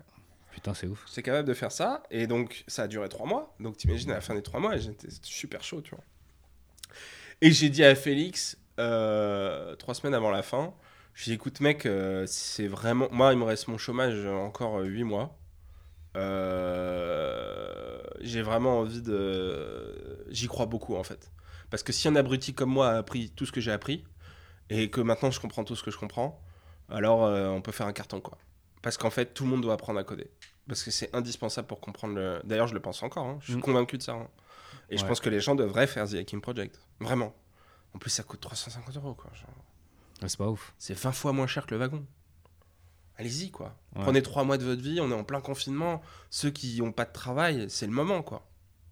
Putain, 0.51 0.73
c'est 0.73 0.87
ouf. 0.87 1.05
J'étais 1.07 1.21
capable 1.23 1.47
de 1.47 1.53
faire 1.53 1.71
ça, 1.71 2.03
et 2.09 2.25
donc 2.25 2.63
ça 2.67 2.83
a 2.83 2.87
duré 2.87 3.07
trois 3.09 3.27
mois. 3.27 3.55
Donc 3.59 3.77
t'imagines 3.77 4.09
à 4.11 4.15
la 4.15 4.21
fin 4.21 4.33
des 4.33 4.41
trois 4.41 4.59
mois, 4.59 4.75
j'étais 4.77 5.07
super 5.21 5.63
chaud, 5.63 5.81
tu 5.81 5.91
vois. 5.91 6.03
Et 7.41 7.51
j'ai 7.51 7.69
dit 7.69 7.83
à 7.83 7.93
Félix 7.93 8.57
euh, 8.79 9.75
trois 9.75 9.93
semaines 9.93 10.15
avant 10.15 10.31
la 10.31 10.41
fin, 10.41 10.73
je 11.13 11.25
lui 11.25 11.31
ai 11.31 11.35
dit, 11.35 11.35
écoute 11.35 11.61
mec, 11.61 11.85
euh, 11.85 12.25
c'est 12.27 12.65
vraiment, 12.67 13.07
moi 13.11 13.33
il 13.33 13.39
me 13.39 13.43
reste 13.43 13.67
mon 13.67 13.77
chômage 13.77 14.25
encore 14.25 14.79
euh, 14.79 14.85
huit 14.85 15.03
mois. 15.03 15.37
Euh, 16.17 17.99
j'ai 18.21 18.41
vraiment 18.41 18.79
envie 18.79 19.01
de, 19.01 20.25
j'y 20.29 20.47
crois 20.47 20.65
beaucoup 20.65 20.95
en 20.95 21.03
fait, 21.03 21.31
parce 21.69 21.83
que 21.83 21.93
si 21.93 22.07
un 22.07 22.15
abruti 22.15 22.53
comme 22.53 22.69
moi 22.71 22.89
a 22.89 22.97
appris 22.97 23.29
tout 23.31 23.45
ce 23.45 23.51
que 23.51 23.61
j'ai 23.61 23.71
appris 23.71 24.03
et 24.69 24.89
que 24.89 25.01
maintenant 25.01 25.31
je 25.31 25.39
comprends 25.39 25.63
tout 25.63 25.75
ce 25.75 25.83
que 25.83 25.91
je 25.91 25.97
comprends, 25.97 26.41
alors 26.89 27.25
euh, 27.25 27.47
on 27.49 27.61
peut 27.61 27.71
faire 27.71 27.87
un 27.87 27.93
carton 27.93 28.19
quoi. 28.21 28.37
Parce 28.81 28.97
qu'en 28.97 29.09
fait, 29.09 29.33
tout 29.33 29.43
le 29.43 29.49
monde 29.49 29.61
doit 29.61 29.73
apprendre 29.73 29.99
à 29.99 30.03
coder. 30.03 30.29
Parce 30.67 30.83
que 30.83 30.91
c'est 30.91 31.13
indispensable 31.15 31.67
pour 31.67 31.81
comprendre 31.81 32.13
le. 32.15 32.39
D'ailleurs, 32.43 32.67
je 32.67 32.73
le 32.73 32.79
pense 32.79 33.01
encore, 33.03 33.25
hein. 33.25 33.37
je 33.41 33.47
suis 33.47 33.55
Mm. 33.55 33.61
convaincu 33.61 33.97
de 33.97 34.03
ça. 34.03 34.13
hein. 34.13 34.27
Et 34.89 34.97
je 34.97 35.05
pense 35.05 35.19
que 35.19 35.29
les 35.29 35.39
gens 35.41 35.55
devraient 35.55 35.87
faire 35.87 36.07
The 36.07 36.13
Hacking 36.15 36.39
Project. 36.41 36.79
Vraiment. 36.99 37.33
En 37.93 37.97
plus, 37.97 38.11
ça 38.11 38.23
coûte 38.23 38.39
350 38.39 38.95
euros, 38.97 39.13
quoi. 39.15 39.29
Genre, 39.33 39.49
c'est 40.29 40.37
pas 40.37 40.47
ouf. 40.47 40.73
C'est 40.77 40.93
20 40.93 41.11
fois 41.11 41.33
moins 41.33 41.47
cher 41.47 41.65
que 41.65 41.73
le 41.73 41.79
wagon. 41.79 42.05
Allez-y, 43.17 43.49
quoi. 43.49 43.75
Ouais. 43.95 44.03
Prenez 44.03 44.21
trois 44.21 44.43
mois 44.43 44.57
de 44.57 44.63
votre 44.63 44.81
vie, 44.81 44.99
on 45.01 45.09
est 45.09 45.15
en 45.15 45.23
plein 45.23 45.41
confinement. 45.41 46.01
Ceux 46.29 46.51
qui 46.51 46.79
n'ont 46.81 46.91
pas 46.91 47.05
de 47.05 47.11
travail, 47.11 47.65
c'est 47.69 47.87
le 47.87 47.91
moment, 47.91 48.21
quoi. 48.21 48.45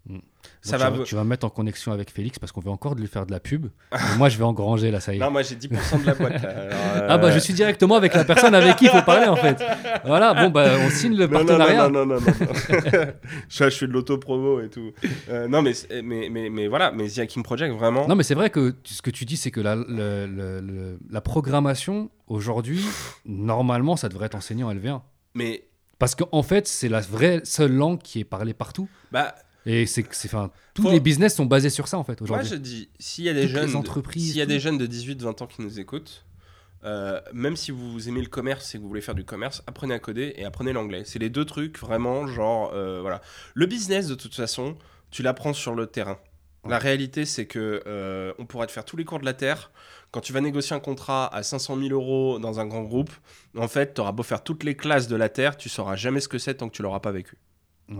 Mm. 0.08 0.20
Ça 0.62 0.78
Donc, 0.78 0.98
va. 1.00 1.04
tu, 1.04 1.16
vas 1.16 1.24
me 1.24 1.30
mettre 1.30 1.46
en 1.46 1.50
connexion 1.50 1.92
avec 1.92 2.12
Félix 2.12 2.38
parce 2.38 2.52
qu'on 2.52 2.62
veut 2.62 2.70
encore 2.70 2.96
de 2.96 3.02
lui 3.02 3.08
faire 3.08 3.26
de 3.26 3.32
la 3.32 3.40
pub. 3.40 3.66
Et 3.94 4.18
moi, 4.18 4.30
je 4.30 4.38
vais 4.38 4.44
engranger 4.44 4.92
là, 4.92 5.00
ça 5.00 5.14
y 5.14 5.18
est. 5.18 5.20
Non, 5.20 5.32
moi 5.32 5.42
j'ai 5.42 5.56
10% 5.56 6.02
de 6.02 6.06
la 6.06 6.14
boîte. 6.14 6.42
là. 6.44 6.50
Alors, 6.50 7.06
Ah 7.10 7.18
bah 7.18 7.28
euh, 7.28 7.32
je 7.32 7.40
suis 7.40 7.54
directement 7.56 7.96
avec 7.96 8.14
la 8.14 8.24
personne 8.24 8.54
avec 8.54 8.76
qui 8.76 8.86
il 8.86 8.92
faut 8.92 9.02
parler 9.02 9.28
en 9.28 9.36
fait. 9.36 9.58
Voilà, 10.06 10.34
bon 10.36 10.50
bah 10.52 10.68
on 10.86 10.90
signe 10.92 11.16
le 11.16 11.26
Non, 11.26 11.32
partenariat. 11.34 11.90
Non, 11.90 12.06
non, 12.06 12.16
non, 12.20 12.22
non. 12.22 12.46
non. 12.46 12.54
je, 13.50 13.64
je 13.70 13.76
fais 13.76 13.88
de 13.88 13.92
l'auto-promo 13.94 14.62
et 14.62 14.70
tout. 14.70 14.92
Euh, 15.30 15.48
non, 15.48 15.62
mais, 15.64 15.74
c'est- 15.74 16.02
mais, 16.04 16.30
mais, 16.30 16.50
mais 16.52 16.68
voilà, 16.68 16.92
mais 16.92 17.08
The 17.10 17.20
Hacking 17.20 17.42
Project, 17.44 17.74
vraiment. 17.76 18.08
Non 18.08 18.16
mais 18.16 18.24
c'est 18.24 18.36
vrai 18.36 18.50
que 18.52 18.76
ce 18.84 19.02
que 19.02 19.10
tu 19.10 19.26
dis 19.26 19.38
c'est 19.38 19.52
que 19.52 19.62
la, 19.62 19.76
le- 19.76 20.28
le- 20.28 20.62
le- 20.62 21.00
la 21.10 21.22
programmation 21.22 22.12
aujourd'hui, 22.28 22.86
normalement 23.26 23.96
ça 23.96 24.10
devrait 24.10 24.28
être 24.28 24.36
enseigné 24.36 24.64
en 24.64 24.74
LV1. 24.74 25.02
Mais, 25.34 25.64
Parce 26.00 26.16
qu'en 26.16 26.44
fait 26.44 26.68
c'est 26.68 26.90
la 26.90 27.02
vraie 27.02 27.42
seule 27.44 27.74
langue 27.74 28.00
qui 28.02 28.20
est 28.20 28.24
parlée 28.26 28.54
partout. 28.54 28.88
bah, 29.12 29.34
Et 29.66 29.86
c'est 29.86 30.06
enfin 30.26 30.52
tous 30.74 30.84
Faut- 30.84 30.92
les 30.92 31.00
business 31.00 31.36
sont 31.36 31.46
basés 31.46 31.70
sur 31.72 31.88
ça 31.88 31.98
en 31.98 32.04
fait 32.04 32.22
moi 32.22 32.30
aujourd'hui. 32.30 32.50
je 32.50 32.56
dis, 32.56 32.90
s'il 33.00 33.24
y 33.26 33.30
a 33.30 33.34
des 33.34 33.42
Toutes 33.44 33.52
jeunes. 33.52 33.76
entreprises, 33.76 34.28
S'il 34.28 34.38
y 34.38 34.42
a 34.42 34.46
des 34.46 34.60
jeunes 34.60 34.78
de 34.78 34.86
18-20 34.86 35.42
ans 35.42 35.48
qui 35.48 35.62
nous 35.62 35.80
écoutent, 35.80 36.26
euh, 36.84 37.20
même 37.34 37.56
si 37.56 37.72
vous 37.72 38.08
aimez 38.08 38.22
le 38.22 38.28
commerce 38.28 38.76
et 38.76 38.78
que 38.78 38.84
vous 38.84 38.88
voulez 38.90 39.02
faire 39.02 39.16
du 39.16 39.26
commerce, 39.26 39.64
apprenez 39.66 39.96
à 39.96 40.00
coder 40.00 40.34
et 40.36 40.46
apprenez 40.46 40.72
l'anglais. 40.72 41.02
C'est 41.06 41.18
les 41.18 41.30
deux 41.32 41.46
trucs 41.46 41.80
vraiment, 41.80 42.28
genre, 42.28 42.72
euh, 42.76 43.02
voilà. 43.02 43.22
Le 43.56 43.66
business, 43.66 44.08
de 44.08 44.14
toute 44.14 44.36
façon, 44.36 44.78
tu 45.10 45.24
l'apprends 45.24 45.54
sur 45.54 45.74
le 45.74 45.88
terrain. 45.88 46.20
La 46.68 46.80
réalité, 46.80 47.26
c'est 47.26 47.46
que 47.46 47.84
euh, 47.86 48.34
on 48.40 48.46
pourrait 48.48 48.66
te 48.66 48.72
faire 48.72 48.86
tous 48.86 48.98
les 48.98 49.06
cours 49.06 49.20
de 49.20 49.26
la 49.26 49.34
Terre. 49.36 49.72
Quand 50.12 50.22
tu 50.22 50.34
vas 50.34 50.42
négocier 50.42 50.76
un 50.76 50.80
contrat 50.80 51.28
à 51.34 51.44
500 51.44 51.78
000 51.80 51.90
euros 51.90 52.40
dans 52.40 52.60
un 52.60 52.66
grand 52.66 52.82
groupe, 52.82 53.12
en 53.56 53.68
fait, 53.68 53.94
tu 53.94 54.02
auras 54.02 54.12
beau 54.14 54.24
faire 54.24 54.44
toutes 54.44 54.64
les 54.64 54.76
classes 54.76 55.08
de 55.08 55.16
la 55.16 55.30
Terre, 55.30 55.58
tu 55.58 55.70
sauras 55.70 55.96
jamais 55.96 56.20
ce 56.22 56.28
que 56.28 56.40
c'est 56.40 56.56
tant 56.56 56.68
que 56.70 56.76
tu 56.76 56.82
l'auras 56.82 57.02
pas 57.02 57.12
vécu. 57.12 57.38
Ouais. 57.90 57.98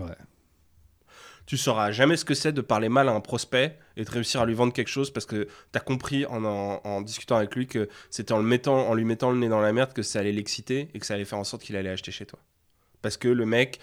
Tu 1.46 1.56
sauras 1.56 1.92
jamais 1.92 2.16
ce 2.16 2.24
que 2.24 2.34
c'est 2.34 2.52
de 2.52 2.60
parler 2.60 2.88
mal 2.88 3.08
à 3.08 3.12
un 3.12 3.20
prospect 3.20 3.78
et 3.96 4.04
de 4.04 4.10
réussir 4.10 4.40
à 4.40 4.46
lui 4.46 4.54
vendre 4.54 4.72
quelque 4.72 4.88
chose 4.88 5.12
parce 5.12 5.26
que 5.26 5.44
tu 5.44 5.76
as 5.76 5.80
compris 5.80 6.26
en, 6.26 6.44
en, 6.44 6.80
en 6.82 7.00
discutant 7.00 7.36
avec 7.36 7.54
lui 7.54 7.66
que 7.66 7.88
c'était 8.10 8.32
en, 8.32 8.38
le 8.38 8.44
mettant, 8.44 8.88
en 8.88 8.94
lui 8.94 9.04
mettant 9.04 9.30
le 9.30 9.38
nez 9.38 9.48
dans 9.48 9.60
la 9.60 9.72
merde 9.72 9.92
que 9.92 10.02
ça 10.02 10.18
allait 10.18 10.32
l'exciter 10.32 10.88
et 10.92 10.98
que 10.98 11.06
ça 11.06 11.14
allait 11.14 11.24
faire 11.24 11.38
en 11.38 11.44
sorte 11.44 11.62
qu'il 11.62 11.76
allait 11.76 11.90
acheter 11.90 12.10
chez 12.10 12.26
toi. 12.26 12.40
Parce 13.00 13.16
que 13.16 13.28
le 13.28 13.46
mec, 13.46 13.78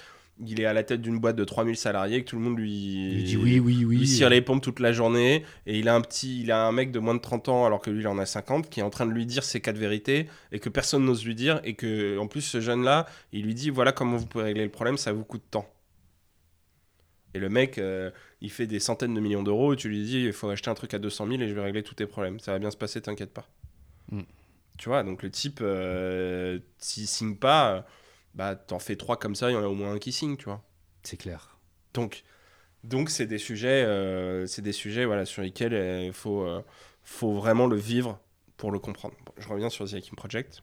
il 0.46 0.60
est 0.60 0.66
à 0.66 0.74
la 0.74 0.84
tête 0.84 1.02
d'une 1.02 1.20
boîte 1.20 1.36
de 1.36 1.44
3000 1.44 1.78
salariés, 1.78 2.24
que 2.24 2.30
tout 2.32 2.36
le 2.36 2.42
monde 2.42 2.58
lui, 2.58 3.24
dit 3.24 3.38
oui, 3.38 3.60
oui, 3.60 3.86
oui. 3.86 3.98
lui 4.00 4.08
cire 4.08 4.30
les 4.30 4.42
pompes 4.42 4.62
toute 4.64 4.80
la 4.80 4.92
journée 4.92 5.46
et 5.68 5.78
il 5.78 5.88
a 5.88 5.96
un 5.96 6.02
petit 6.02 6.42
il 6.42 6.52
a 6.52 6.66
un 6.66 6.72
mec 6.72 6.92
de 6.92 7.00
moins 7.00 7.14
de 7.14 7.20
30 7.22 7.50
ans 7.50 7.66
alors 7.66 7.80
que 7.80 7.92
lui 7.92 8.02
il 8.02 8.08
en 8.08 8.18
a 8.18 8.26
50 8.26 8.70
qui 8.70 8.80
est 8.80 8.84
en 8.84 8.90
train 8.90 9.06
de 9.06 9.12
lui 9.12 9.26
dire 9.26 9.44
ses 9.44 9.62
quatre 9.62 9.78
vérités 9.78 10.28
et 10.52 10.60
que 10.60 10.70
personne 10.70 11.06
n'ose 11.06 11.24
lui 11.24 11.36
dire 11.36 11.62
et 11.64 11.76
que 11.76 12.18
en 12.18 12.28
plus 12.28 12.42
ce 12.42 12.60
jeune 12.60 12.84
là 12.84 13.06
il 13.32 13.44
lui 13.46 13.54
dit 13.54 13.70
voilà 13.70 13.92
comment 13.92 14.18
vous 14.18 14.26
pouvez 14.26 14.46
régler 14.46 14.64
le 14.64 14.72
problème 14.72 14.98
ça 14.98 15.14
vous 15.14 15.24
coûte 15.24 15.44
tant 15.52 15.68
et 17.34 17.40
le 17.40 17.50
mec 17.50 17.78
euh, 17.78 18.12
il 18.42 18.52
fait 18.52 18.68
des 18.68 18.80
centaines 18.80 19.14
de 19.14 19.20
millions 19.20 19.44
d'euros 19.44 19.74
et 19.74 19.76
tu 19.76 19.90
lui 19.90 20.04
dis 20.04 20.24
il 20.26 20.34
faut 20.34 20.50
acheter 20.50 20.70
un 20.70 20.74
truc 20.76 20.94
à 20.94 21.00
200 21.00 21.28
000 21.28 21.42
et 21.42 21.48
je 21.48 21.54
vais 21.54 21.62
régler 21.62 21.84
tous 21.84 21.96
tes 21.96 22.06
problèmes 22.06 22.40
ça 22.40 22.52
va 22.52 22.60
bien 22.60 22.72
se 22.72 22.78
passer 22.78 23.02
t'inquiète 23.02 23.34
pas 23.34 23.48
Mm. 24.12 24.22
tu 24.78 24.90
vois 24.90 25.04
donc 25.04 25.24
le 25.24 25.32
type 25.32 25.60
euh, 25.62 26.60
s'il 26.78 27.08
signe 27.08 27.36
pas 27.38 27.74
euh, 27.76 27.82
bah 28.36 28.56
t'en 28.56 28.80
fais 28.80 28.96
trois 28.98 29.18
comme 29.18 29.34
ça 29.36 29.50
il 29.50 29.54
y 29.54 29.58
en 29.58 29.64
a 29.64 29.68
au 29.68 29.74
moins 29.76 29.94
un 29.94 30.00
qui 30.00 30.12
signe 30.12 30.36
tu 30.36 30.46
vois 30.46 30.62
C'est 31.04 31.18
clair. 31.18 31.58
donc, 31.94 32.24
donc 32.84 33.10
c'est 33.10 33.26
des 33.26 33.38
sujets, 33.38 33.84
euh, 33.86 34.46
c'est 34.46 34.62
des 34.62 34.74
sujets 34.74 35.06
voilà, 35.06 35.26
sur 35.26 35.42
lesquels 35.42 35.74
il 36.06 36.12
faut, 36.12 36.46
faut 37.04 37.32
vraiment 37.34 37.66
le 37.68 37.78
vivre 37.78 38.20
pour 38.58 38.72
le 38.72 38.80
comprendre. 38.80 39.16
Bon, 39.26 39.32
je 39.38 39.48
reviens 39.48 39.70
sur 39.70 39.90
The 39.90 39.94
Hakim 39.94 40.16
Project. 40.18 40.62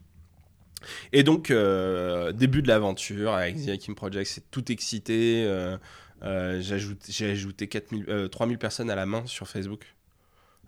Et 1.12 1.22
donc, 1.22 1.50
euh, 1.50 2.32
début 2.32 2.62
de 2.62 2.68
l'aventure 2.68 3.32
avec 3.34 3.56
The 3.64 3.68
Hakim 3.70 3.94
Project, 3.94 4.30
c'est 4.30 4.50
tout 4.50 4.70
excité. 4.72 5.44
euh, 5.46 5.76
euh, 6.22 6.60
J'ai 7.08 7.30
ajouté 7.30 7.68
4000, 7.68 8.04
euh, 8.08 8.28
3000 8.28 8.58
personnes 8.58 8.90
à 8.90 8.94
la 8.94 9.06
main 9.06 9.24
sur 9.26 9.48
Facebook 9.48 9.94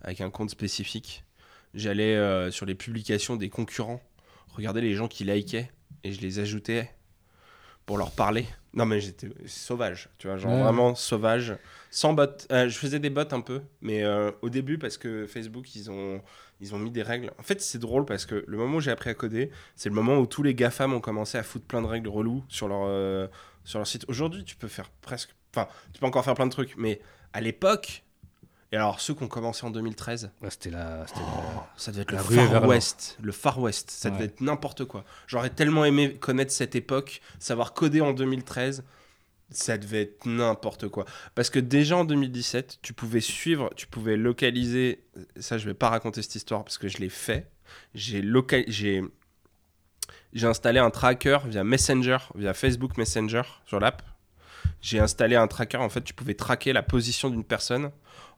avec 0.03 0.21
un 0.21 0.31
compte 0.31 0.51
spécifique. 0.51 1.25
J'allais 1.75 2.17
euh, 2.17 2.51
sur 2.51 2.67
les 2.67 2.75
publications 2.75 3.37
des 3.37 3.49
concurrents, 3.49 4.01
regarder 4.55 4.81
les 4.81 4.95
gens 4.95 5.09
qui 5.09 5.25
likaient 5.25 5.71
et 6.05 6.13
je 6.13 6.21
les 6.21 6.39
ajoutais 6.39 6.91
pour 7.87 7.99
leur 7.99 8.11
parler. 8.11 8.47
Non, 8.75 8.87
mais 8.87 9.01
j'étais 9.01 9.29
sauvage, 9.47 10.09
tu 10.19 10.27
vois, 10.29 10.37
genre 10.39 10.53
Ouais. 10.53 10.63
vraiment 10.63 10.95
sauvage, 10.95 11.55
sans 11.91 12.15
bot. 12.15 12.27
Euh, 12.51 12.69
je 12.69 12.79
faisais 12.79 12.99
des 12.99 13.11
bots 13.11 13.21
un 13.33 13.41
peu, 13.41 13.61
mais 13.83 14.03
euh, 14.03 14.31
au 14.41 14.49
début, 14.49 14.79
parce 14.79 14.97
que 14.97 15.27
Facebook, 15.27 15.75
ils 15.77 15.91
ont, 15.91 16.23
ils 16.61 16.75
ont 16.75 16.79
mis 16.79 16.91
des 16.91 17.03
règles. 17.03 17.31
En 17.39 17.43
fait, 17.43 17.61
c'est 17.61 17.79
drôle 17.79 18.07
parce 18.07 18.25
que 18.25 18.45
le 18.47 18.57
moment 18.57 18.77
où 18.77 18.81
j'ai 18.81 18.91
appris 18.91 19.11
à 19.11 19.15
coder, 19.15 19.51
c'est 19.77 19.89
le 19.91 19.95
moment 19.95 20.17
où 20.19 20.27
tous 20.27 20.43
les 20.43 20.55
GAFAM 20.55 20.93
ont 20.95 21.01
commencé 21.01 21.37
à 21.39 21.43
foutre 21.43 21.67
plein 21.67 21.83
de 21.83 21.87
règles 21.87 22.09
reloues 22.09 22.45
sur 22.49 22.67
leur, 22.69 23.29
sur 23.65 23.79
leur 23.79 23.87
site. 23.87 24.05
Aujourd'hui, 24.09 24.45
tu 24.45 24.57
peux 24.57 24.69
faire 24.69 24.89
presque. 25.03 25.35
Enfin, 25.55 25.69
tu 25.93 26.01
peux 26.01 26.07
encore 26.07 26.25
faire 26.25 26.35
plein 26.35 26.47
de 26.47 26.51
trucs, 26.53 26.75
mais 26.77 27.01
à 27.33 27.41
l'époque. 27.41 28.05
Et 28.71 28.77
alors, 28.77 29.01
ceux 29.01 29.13
qui 29.13 29.23
ont 29.23 29.29
commencé 29.29 29.67
en 29.67 29.71
2013, 29.71 30.31
Ouais, 30.41 30.49
c'était 30.51 30.71
la. 30.71 31.01
la- 31.01 31.07
ça 31.77 31.93
devait 31.93 32.03
être 32.03 32.13
La 32.13 32.19
le 32.23 32.49
Far. 32.49 32.67
West. 32.67 33.19
Le 33.23 33.33
Far 33.33 33.61
West. 33.61 33.91
Ça 33.91 34.09
devait 34.09 34.25
être 34.25 34.41
n'importe 34.41 34.87
quoi. 34.87 35.05
J'aurais 35.27 35.51
tellement 35.51 35.85
aimé 35.85 36.15
connaître 36.15 36.53
cette 36.53 36.75
époque, 36.75 37.21
savoir 37.39 37.75
coder 37.75 38.01
en 38.01 38.13
2013. 38.15 38.83
Ça 39.51 39.77
devait 39.77 40.01
être 40.03 40.25
n'importe 40.25 40.89
quoi. 40.89 41.05
Parce 41.35 41.51
que 41.51 41.59
déjà 41.59 41.99
en 41.99 42.07
2017, 42.07 42.79
tu 42.81 42.95
pouvais 42.95 43.21
suivre, 43.21 43.69
tu 43.77 43.87
pouvais 43.87 44.17
localiser. 44.17 45.05
Ça, 45.39 45.59
je 45.59 45.67
vais 45.67 45.75
pas 45.75 45.91
raconter 45.91 46.23
cette 46.23 46.35
histoire 46.37 46.65
parce 46.65 46.79
que 46.79 46.89
je 46.89 46.97
l'ai 46.97 47.11
fait. 47.11 47.51
J'ai 47.95 48.23
local... 48.23 48.65
j'ai 48.69 49.03
installé 50.47 50.79
un 50.79 50.89
tracker 50.91 51.39
via 51.45 51.65
Messenger, 51.65 52.17
via 52.35 52.55
Facebook 52.55 52.97
Messenger 52.97 53.43
sur 53.67 53.79
l'app. 53.81 54.03
J'ai 54.81 54.99
installé 54.99 55.37
un 55.37 55.47
tracker. 55.47 55.79
En 55.79 55.89
fait, 55.89 56.03
tu 56.03 56.15
pouvais 56.15 56.35
traquer 56.35 56.73
la 56.73 56.83
position 56.83 57.31
d'une 57.31 57.45
personne 57.45 57.91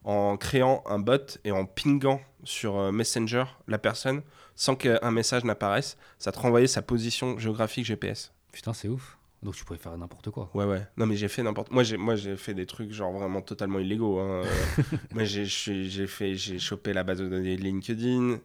en 0.05 0.37
créant 0.37 0.83
un 0.87 0.99
bot 0.99 1.39
et 1.45 1.53
en 1.53 1.65
pingant 1.65 2.21
sur 2.45 2.77
euh, 2.79 2.93
Messenger 2.93 3.45
la 3.69 3.79
personne 3.79 4.23
sans 4.55 4.77
qu'un 4.77 5.11
message 5.11 5.45
n'apparaisse. 5.45 5.97
Ça 6.19 6.31
te 6.31 6.39
renvoyait 6.39 6.67
sa 6.67 6.83
position 6.83 7.39
géographique 7.39 7.87
GPS. 7.87 8.33
Putain, 8.53 8.73
c'est 8.73 8.89
ouf. 8.89 9.19
Donc 9.43 9.55
tu 9.55 9.65
pourrais 9.65 9.79
faire 9.79 9.97
n'importe 9.99 10.31
quoi. 10.31 10.51
Ouais, 10.55 10.65
ouais. 10.65 10.87
Non, 10.97 11.07
mais 11.07 11.17
j'ai 11.17 11.29
fait 11.29 11.43
n'importe. 11.43 11.71
Moi, 11.71 11.83
j'ai, 11.83 11.97
moi, 11.99 12.17
j'ai 12.17 12.37
fait 12.37 12.55
des 12.55 12.65
trucs 12.67 12.93
genre 12.93 13.13
vraiment 13.13 13.43
totalement 13.43 13.79
illégaux. 13.79 14.19
hein. 14.21 14.43
Moi, 15.13 15.25
j'ai, 15.25 15.45
j'ai 15.45 15.85
j'ai 15.85 16.07
fait, 16.07 16.35
j'ai 16.35 16.59
chopé 16.59 16.93
la 16.95 17.03
base 17.05 17.19
de 17.19 17.29
données 17.29 17.57
de 17.57 17.63
LinkedIn. 17.63 18.39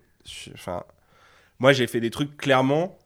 Enfin, 0.54 0.84
moi, 1.60 1.72
j'ai 1.74 1.88
fait 1.88 2.02
des 2.02 2.10
trucs 2.10 2.36
clairement. 2.38 2.98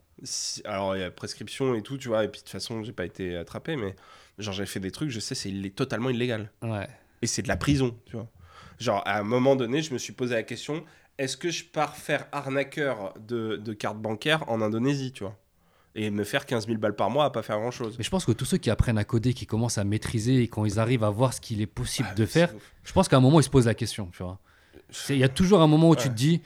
Alors, 0.66 0.96
il 0.96 1.02
y 1.02 1.04
a 1.04 1.12
prescription 1.12 1.76
et 1.76 1.82
tout, 1.84 1.98
tu 1.98 2.08
vois. 2.08 2.24
Et 2.24 2.28
puis 2.30 2.40
de 2.40 2.44
toute 2.46 2.52
façon, 2.52 2.84
j'ai 2.84 2.94
pas 2.94 3.06
été 3.06 3.36
attrapé, 3.38 3.76
mais 3.76 3.96
genre, 4.38 4.54
j'ai 4.54 4.66
fait 4.66 4.80
des 4.80 4.92
trucs. 4.92 5.10
Je 5.10 5.20
sais, 5.20 5.36
c'est 5.36 5.50
illé- 5.50 5.72
totalement 5.72 6.10
illégal. 6.10 6.52
Ouais. 6.62 6.88
Et 7.22 7.28
c'est 7.28 7.42
de 7.42 7.48
la 7.48 7.58
prison, 7.58 7.96
tu 8.06 8.16
vois. 8.16 8.28
Genre, 8.80 9.02
à 9.06 9.20
un 9.20 9.24
moment 9.24 9.56
donné, 9.56 9.82
je 9.82 9.94
me 9.94 9.98
suis 9.98 10.14
posé 10.14 10.34
la 10.36 10.44
question 10.44 10.84
est-ce 11.20 11.38
que 11.38 11.52
je 11.52 11.64
pars 11.64 11.96
faire 11.96 12.26
arnaqueur 12.32 13.14
de, 13.20 13.56
de 13.58 13.74
carte 13.74 13.98
bancaire 14.00 14.50
en 14.50 14.62
Indonésie, 14.62 15.12
tu 15.12 15.24
vois? 15.24 15.38
Et 15.96 16.10
me 16.10 16.24
faire 16.24 16.48
15 16.48 16.66
000 16.66 16.80
balles 16.80 16.96
par 16.96 17.12
mois 17.12 17.26
à 17.26 17.30
pas 17.30 17.44
faire 17.44 17.60
grand 17.60 17.70
chose. 17.70 17.96
Mais 18.00 18.04
je 18.04 18.10
pense 18.10 18.26
que 18.26 18.32
tous 18.32 18.46
ceux 18.46 18.58
qui 18.58 18.72
apprennent 18.72 18.98
à 18.98 19.04
coder, 19.04 19.36
qui 19.36 19.46
commencent 19.46 19.78
à 19.78 19.84
maîtriser 19.84 20.42
et 20.42 20.48
quand 20.48 20.66
ils 20.66 20.80
arrivent 20.80 21.04
à 21.04 21.12
voir 21.12 21.32
ce 21.36 21.40
qu'il 21.40 21.62
est 21.62 21.68
possible 21.68 22.10
de 22.16 22.26
faire, 22.26 22.52
je 22.84 22.92
pense 22.94 23.08
qu'à 23.08 23.18
un 23.18 23.20
moment 23.20 23.40
ils 23.40 23.44
se 23.44 23.50
posent 23.52 23.68
la 23.68 23.76
question. 23.76 24.08
Tu 24.12 24.24
vois. 24.24 24.40
Il 25.10 25.18
y 25.18 25.24
a 25.24 25.30
toujours 25.30 25.62
un 25.62 25.68
moment 25.68 25.90
où 25.90 25.96
tu 25.96 26.10
te 26.10 26.14
dis, 26.16 26.42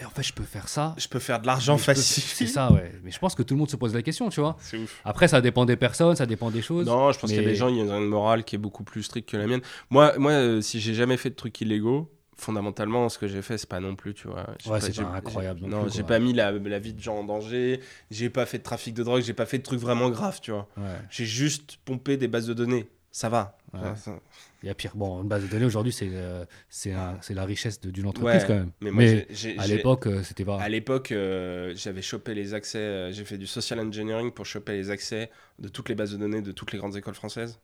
Eh, 0.00 0.04
en 0.04 0.10
fait, 0.10 0.22
je 0.22 0.32
peux 0.32 0.44
faire 0.44 0.68
ça. 0.68 0.94
Je 0.96 1.08
peux 1.08 1.18
faire 1.18 1.40
de 1.40 1.46
l'argent 1.46 1.76
peux- 1.76 1.82
facile. 1.82 2.22
C'est 2.22 2.46
ça, 2.46 2.72
ouais. 2.72 2.92
Mais 3.02 3.10
je 3.10 3.18
pense 3.18 3.34
que 3.34 3.42
tout 3.42 3.54
le 3.54 3.58
monde 3.58 3.70
se 3.70 3.76
pose 3.76 3.94
la 3.94 4.02
question, 4.02 4.28
tu 4.28 4.40
vois. 4.40 4.56
C'est 4.60 4.78
ouf. 4.78 5.00
Après, 5.04 5.26
ça 5.28 5.40
dépend 5.40 5.64
des 5.64 5.76
personnes, 5.76 6.14
ça 6.16 6.26
dépend 6.26 6.50
des 6.50 6.62
choses. 6.62 6.86
Non, 6.86 7.12
je 7.12 7.18
pense 7.18 7.30
qu'il 7.30 7.40
y 7.40 7.44
a 7.44 7.48
des 7.48 7.54
gens, 7.56 7.68
il 7.68 7.76
y 7.76 7.80
a 7.80 7.96
une 7.96 8.06
morale 8.06 8.44
qui 8.44 8.54
est 8.54 8.58
beaucoup 8.58 8.84
plus 8.84 9.02
stricte 9.02 9.28
que 9.28 9.36
la 9.36 9.46
mienne. 9.46 9.62
Moi, 9.90 10.16
moi 10.18 10.32
euh, 10.32 10.60
si 10.60 10.80
j'ai 10.80 10.94
jamais 10.94 11.16
fait 11.16 11.30
de 11.30 11.34
trucs 11.34 11.60
illégaux, 11.60 12.10
fondamentalement, 12.36 13.08
ce 13.08 13.18
que 13.18 13.26
j'ai 13.26 13.42
fait, 13.42 13.58
c'est 13.58 13.68
pas 13.68 13.80
non 13.80 13.96
plus, 13.96 14.14
tu 14.14 14.28
vois. 14.28 14.46
J'ai 14.64 14.70
Ouais, 14.70 14.80
c'est 14.80 14.94
pas 15.02 15.08
incroyable 15.16 15.60
non 15.66 15.88
j'ai 15.88 16.04
pas 16.04 16.20
mis 16.20 16.32
la, 16.32 16.52
la 16.52 16.78
vie 16.78 16.94
de 16.94 17.00
gens 17.00 17.16
en 17.18 17.24
danger, 17.24 17.80
j'ai 18.10 18.30
pas 18.30 18.46
fait 18.46 18.58
de 18.58 18.62
trafic 18.62 18.94
de 18.94 19.02
drogue, 19.02 19.22
j'ai 19.22 19.34
pas 19.34 19.46
fait 19.46 19.58
de 19.58 19.64
trucs 19.64 19.80
vraiment 19.80 20.08
graves, 20.10 20.40
tu 20.40 20.52
vois. 20.52 20.68
Ouais. 20.76 20.84
J'ai 21.10 21.26
juste 21.26 21.78
pompé 21.84 22.16
des 22.16 22.28
bases 22.28 22.46
de 22.46 22.54
données. 22.54 22.88
Ça 23.10 23.28
va. 23.28 23.56
Ouais. 23.72 23.80
Ça- 23.80 23.96
ça- 23.96 24.20
Il 24.62 24.66
y 24.66 24.70
a 24.70 24.74
pire. 24.74 24.92
Bon, 24.94 25.22
une 25.22 25.28
base 25.28 25.42
de 25.42 25.48
données 25.48 25.64
aujourd'hui, 25.64 25.92
c'est 25.92 26.08
euh, 26.12 26.44
c'est 26.68 26.92
un- 26.92 27.16
c'est 27.20 27.34
la 27.34 27.44
richesse 27.44 27.80
d'une 27.80 28.06
entreprise 28.06 28.42
Ouais, 28.42 28.46
quand 28.46 28.54
même. 28.54 28.70
Mais 28.80 28.90
Mais, 28.90 29.26
moi, 29.36 29.62
à 29.62 29.66
l'époque, 29.66 30.06
euh, 30.06 30.22
c'était 30.22 30.44
pas. 30.44 30.60
À 30.60 30.68
l'époque, 30.68 31.12
euh, 31.12 31.72
j'avais 31.76 32.02
chopé 32.02 32.34
les 32.34 32.54
accès, 32.54 32.78
euh, 32.78 33.12
j'ai 33.12 33.24
fait 33.24 33.38
du 33.38 33.46
social 33.46 33.78
engineering 33.80 34.32
pour 34.32 34.46
choper 34.46 34.72
les 34.72 34.90
accès 34.90 35.30
de 35.58 35.68
toutes 35.68 35.88
les 35.88 35.94
bases 35.94 36.12
de 36.12 36.16
données 36.16 36.42
de 36.42 36.52
toutes 36.52 36.72
les 36.72 36.78
grandes 36.78 36.96
écoles 36.96 37.14
françaises. 37.14 37.58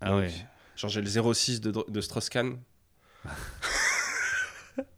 Ah 0.00 0.16
ouais. 0.16 0.30
Genre 0.76 0.90
j'ai 0.90 1.00
le 1.00 1.06
06 1.34 1.60
de, 1.60 1.72
de 1.88 2.00
Strauss-Kahn. 2.00 2.56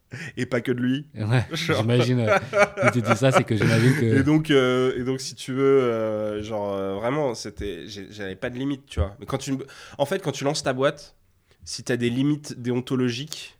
et 0.37 0.45
pas 0.45 0.61
que 0.61 0.71
de 0.71 0.79
lui. 0.81 1.07
Ouais, 1.15 1.45
j'imagine. 1.53 2.19
euh, 2.19 2.89
tu 2.91 3.01
dis 3.01 3.15
ça, 3.15 3.31
c'est 3.31 3.43
que 3.43 3.55
j'imagine 3.55 3.95
que. 3.95 4.19
Et 4.19 4.23
donc, 4.23 4.51
euh, 4.51 4.93
et 4.97 5.03
donc, 5.03 5.19
si 5.21 5.35
tu 5.35 5.53
veux, 5.53 5.81
euh, 5.81 6.43
genre 6.43 6.73
euh, 6.73 6.95
vraiment, 6.95 7.33
c'était, 7.35 7.85
j'avais 7.87 8.35
pas 8.35 8.49
de 8.49 8.57
limite, 8.57 8.85
tu 8.85 8.99
vois. 8.99 9.15
Mais 9.19 9.25
quand 9.25 9.37
tu, 9.37 9.53
en 9.97 10.05
fait, 10.05 10.19
quand 10.21 10.31
tu 10.31 10.43
lances 10.43 10.63
ta 10.63 10.73
boîte, 10.73 11.15
si 11.63 11.83
tu 11.83 11.91
as 11.91 11.97
des 11.97 12.09
limites 12.09 12.61
déontologiques, 12.61 13.57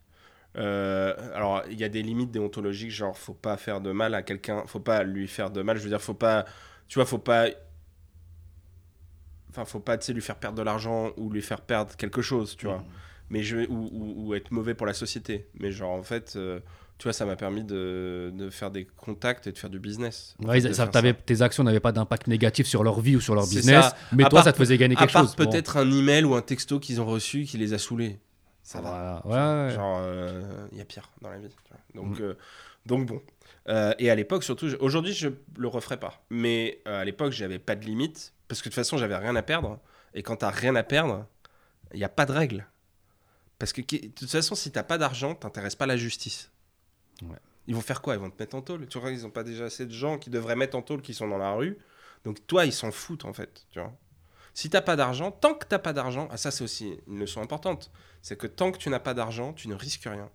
alors 0.55 1.63
il 1.71 1.79
y 1.79 1.83
a 1.83 1.89
des 1.89 2.03
limites 2.03 2.31
déontologiques, 2.31 2.91
genre 2.91 3.17
faut 3.17 3.33
pas 3.33 3.57
faire 3.57 3.81
de 3.81 3.91
mal 3.91 4.13
à 4.13 4.21
quelqu'un, 4.21 4.63
faut 4.67 4.79
pas 4.79 5.03
lui 5.03 5.27
faire 5.27 5.49
de 5.49 5.61
mal. 5.63 5.77
Je 5.77 5.83
veux 5.83 5.89
dire, 5.89 6.01
faut 6.01 6.13
pas, 6.13 6.45
tu 6.87 6.99
vois, 6.99 7.05
faut 7.05 7.17
pas, 7.17 7.47
enfin, 9.49 9.65
faut 9.65 9.79
pas, 9.79 9.97
tu 9.97 10.05
sais, 10.05 10.13
lui 10.13 10.21
faire 10.21 10.35
perdre 10.35 10.57
de 10.57 10.63
l'argent 10.63 11.11
ou 11.17 11.29
lui 11.31 11.41
faire 11.41 11.61
perdre 11.61 11.95
quelque 11.95 12.21
chose, 12.21 12.55
tu 12.57 12.65
vois 12.67 12.77
Mhm. 12.77 12.83
Mais 13.33 13.41
je 13.43 13.57
ou, 13.67 13.89
ou- 13.91 14.13
ou 14.27 14.33
être 14.35 14.51
mauvais 14.51 14.75
pour 14.75 14.85
la 14.87 14.93
société 14.93 15.47
mais 15.59 15.71
genre 15.71 15.91
en 15.91 16.03
fait 16.03 16.33
euh, 16.35 16.59
tu 16.99 17.03
vois 17.05 17.13
ça 17.13 17.25
m'a 17.25 17.35
permis 17.35 17.63
de, 17.63 18.31
de 18.41 18.49
faire 18.49 18.69
des 18.71 18.85
contacts 18.85 19.47
et 19.47 19.51
de 19.51 19.57
faire 19.57 19.69
du 19.71 19.79
business 19.79 20.35
Ouais, 20.45 20.61
fait, 20.61 20.73
ça, 20.73 20.87
t'avais- 20.87 21.13
tes 21.13 21.41
actions 21.41 21.63
n'avaient 21.63 21.79
pas 21.89 21.91
d'impact 21.91 22.27
négatif 22.27 22.67
sur 22.67 22.83
leur 22.83 22.99
vie 23.01 23.15
ou 23.15 23.21
sur 23.21 23.33
leur 23.35 23.45
business, 23.47 23.85
ça. 23.85 23.95
mais 24.11 24.23
À 24.25 24.29
toi, 24.29 24.37
part- 24.39 24.43
ça 24.45 24.53
te 24.53 24.57
faisait 24.57 24.77
gagner 24.77 24.95
quelque 24.95 25.11
part 25.11 25.23
chose. 25.23 25.35
Bon. 25.35 25.45
peut-être 25.49 25.77
un 25.77 25.91
email 25.91 26.23
ou 26.23 26.35
un 26.35 26.41
texto 26.41 26.79
qu'ils 26.79 27.01
ont 27.01 27.05
reçu 27.05 27.43
qui 27.45 27.57
les 27.57 27.73
a 27.73 27.77
saoulés 27.79 28.19
ça 28.61 28.79
va 28.79 29.21
Voilà. 29.25 29.63
Ouais, 29.65 29.67
ouais. 29.69 29.75
genre 29.75 30.01
il 30.71 30.77
y 30.77 30.81
a 30.81 30.85
pire 30.85 31.09
dans 31.21 31.29
la 31.31 31.37
vie 31.39 31.49
donc 31.95 32.19
Mm. 32.19 32.23
euh, 32.23 32.33
donc 32.85 33.05
bon 33.07 33.21
Euh, 33.69 33.93
et 33.97 34.09
à 34.09 34.15
l'époque 34.15 34.43
surtout 34.43 34.67
aujourd'hui 34.81 35.13
je 35.13 35.29
le 35.57 35.67
referais 35.69 35.97
pas 36.05 36.21
mais 36.29 36.81
euh, 36.87 37.01
à 37.01 37.05
l'époque 37.05 37.31
j'avais 37.31 37.59
pas 37.59 37.75
de 37.75 37.85
limite 37.85 38.33
parce 38.49 38.61
que 38.61 38.67
de 38.69 38.73
toute 38.73 38.81
façon 38.83 38.97
j'avais 38.97 39.15
rien 39.17 39.35
à 39.37 39.41
perdre 39.41 39.79
et 40.13 40.21
quand 40.21 40.35
t'as 40.37 40.49
rien 40.51 40.75
à 40.75 40.83
perdre 40.83 41.25
il 41.93 41.97
n'y 41.97 42.03
a 42.03 42.09
pas 42.09 42.25
de 42.25 42.33
règle 42.33 42.65
parce 43.59 43.73
que 43.73 43.81
de 43.81 44.07
toute 44.07 44.29
façon 44.29 44.55
si 44.55 44.71
t'as 44.71 44.83
pas 44.83 44.97
d'argent 44.97 45.35
t'intéresses 45.35 45.75
pas 45.75 45.85
à 45.85 45.87
la 45.87 45.97
justice 45.97 46.51
Ouais. 47.21 47.37
ils 47.67 47.75
vont 47.75 47.81
faire 47.81 48.01
quoi? 48.01 48.15
Ils 48.15 48.19
vont 48.19 48.29
te 48.29 48.41
mettre 48.41 48.55
en 48.55 48.61
tôle? 48.61 48.87
Tu 48.87 48.99
vois 48.99 49.11
ils 49.11 49.25
ont 49.25 49.29
pas 49.31 49.43
déjà 49.43 49.65
assez 49.65 49.85
de 49.85 49.91
gens 49.93 50.17
qui 50.17 50.29
devraient 50.29 50.55
mettre 50.55 50.75
en 50.75 50.81
tôle 50.81 51.01
qui 51.01 51.13
sont 51.13 51.27
dans 51.27 51.37
la 51.37 51.53
rue 51.53 51.77
donc 52.25 52.45
toi 52.47 52.65
ils 52.65 52.73
s'en 52.73 52.91
foutent 52.91 53.25
en 53.25 53.33
fait 53.33 53.65
tu 53.69 53.79
vois 53.79 53.93
Si 54.53 54.69
t'as 54.69 54.81
pas 54.81 54.95
d'argent, 54.95 55.31
tant 55.31 55.53
que 55.55 55.65
t'as 55.65 55.79
pas 55.79 55.93
d'argent, 55.93 56.27
ah 56.31 56.37
ça 56.37 56.51
c'est 56.51 56.63
aussi 56.63 56.97
une 57.07 57.19
leçon 57.19 57.41
importante, 57.41 57.91
c'est 58.21 58.37
que 58.37 58.47
tant 58.47 58.71
que 58.71 58.77
tu 58.77 58.89
n'as 58.89 58.99
pas 58.99 59.13
d'argent, 59.13 59.51
tu 59.53 59.67
ne 59.67 59.73
risques 59.75 60.03
rien. 60.05 60.29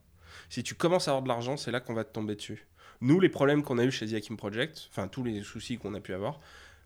Si 0.51 0.63
tu 0.63 0.75
commences 0.75 1.07
à 1.09 1.13
avoir 1.13 1.23
de 1.23 1.29
l'argent, 1.29 1.57
c'est 1.57 1.71
là 1.71 1.81
qu'on 1.81 1.95
va 1.95 2.05
te 2.05 2.13
tomber 2.13 2.35
dessus. 2.35 2.67
Nous, 3.01 3.21
les 3.21 3.29
problèmes 3.29 3.63
qu'on 3.63 3.79
a 3.79 3.85
eu 3.85 3.93
chez 3.93 4.09
The 4.09 4.15
Hakim 4.15 4.37
Project, 4.37 4.89
enfin 4.91 5.07
tous 5.09 5.23
les 5.23 5.43
soucis 5.45 5.79
qu'on 5.79 5.95
a 5.95 6.01
pu 6.01 6.15
avoir, 6.15 6.41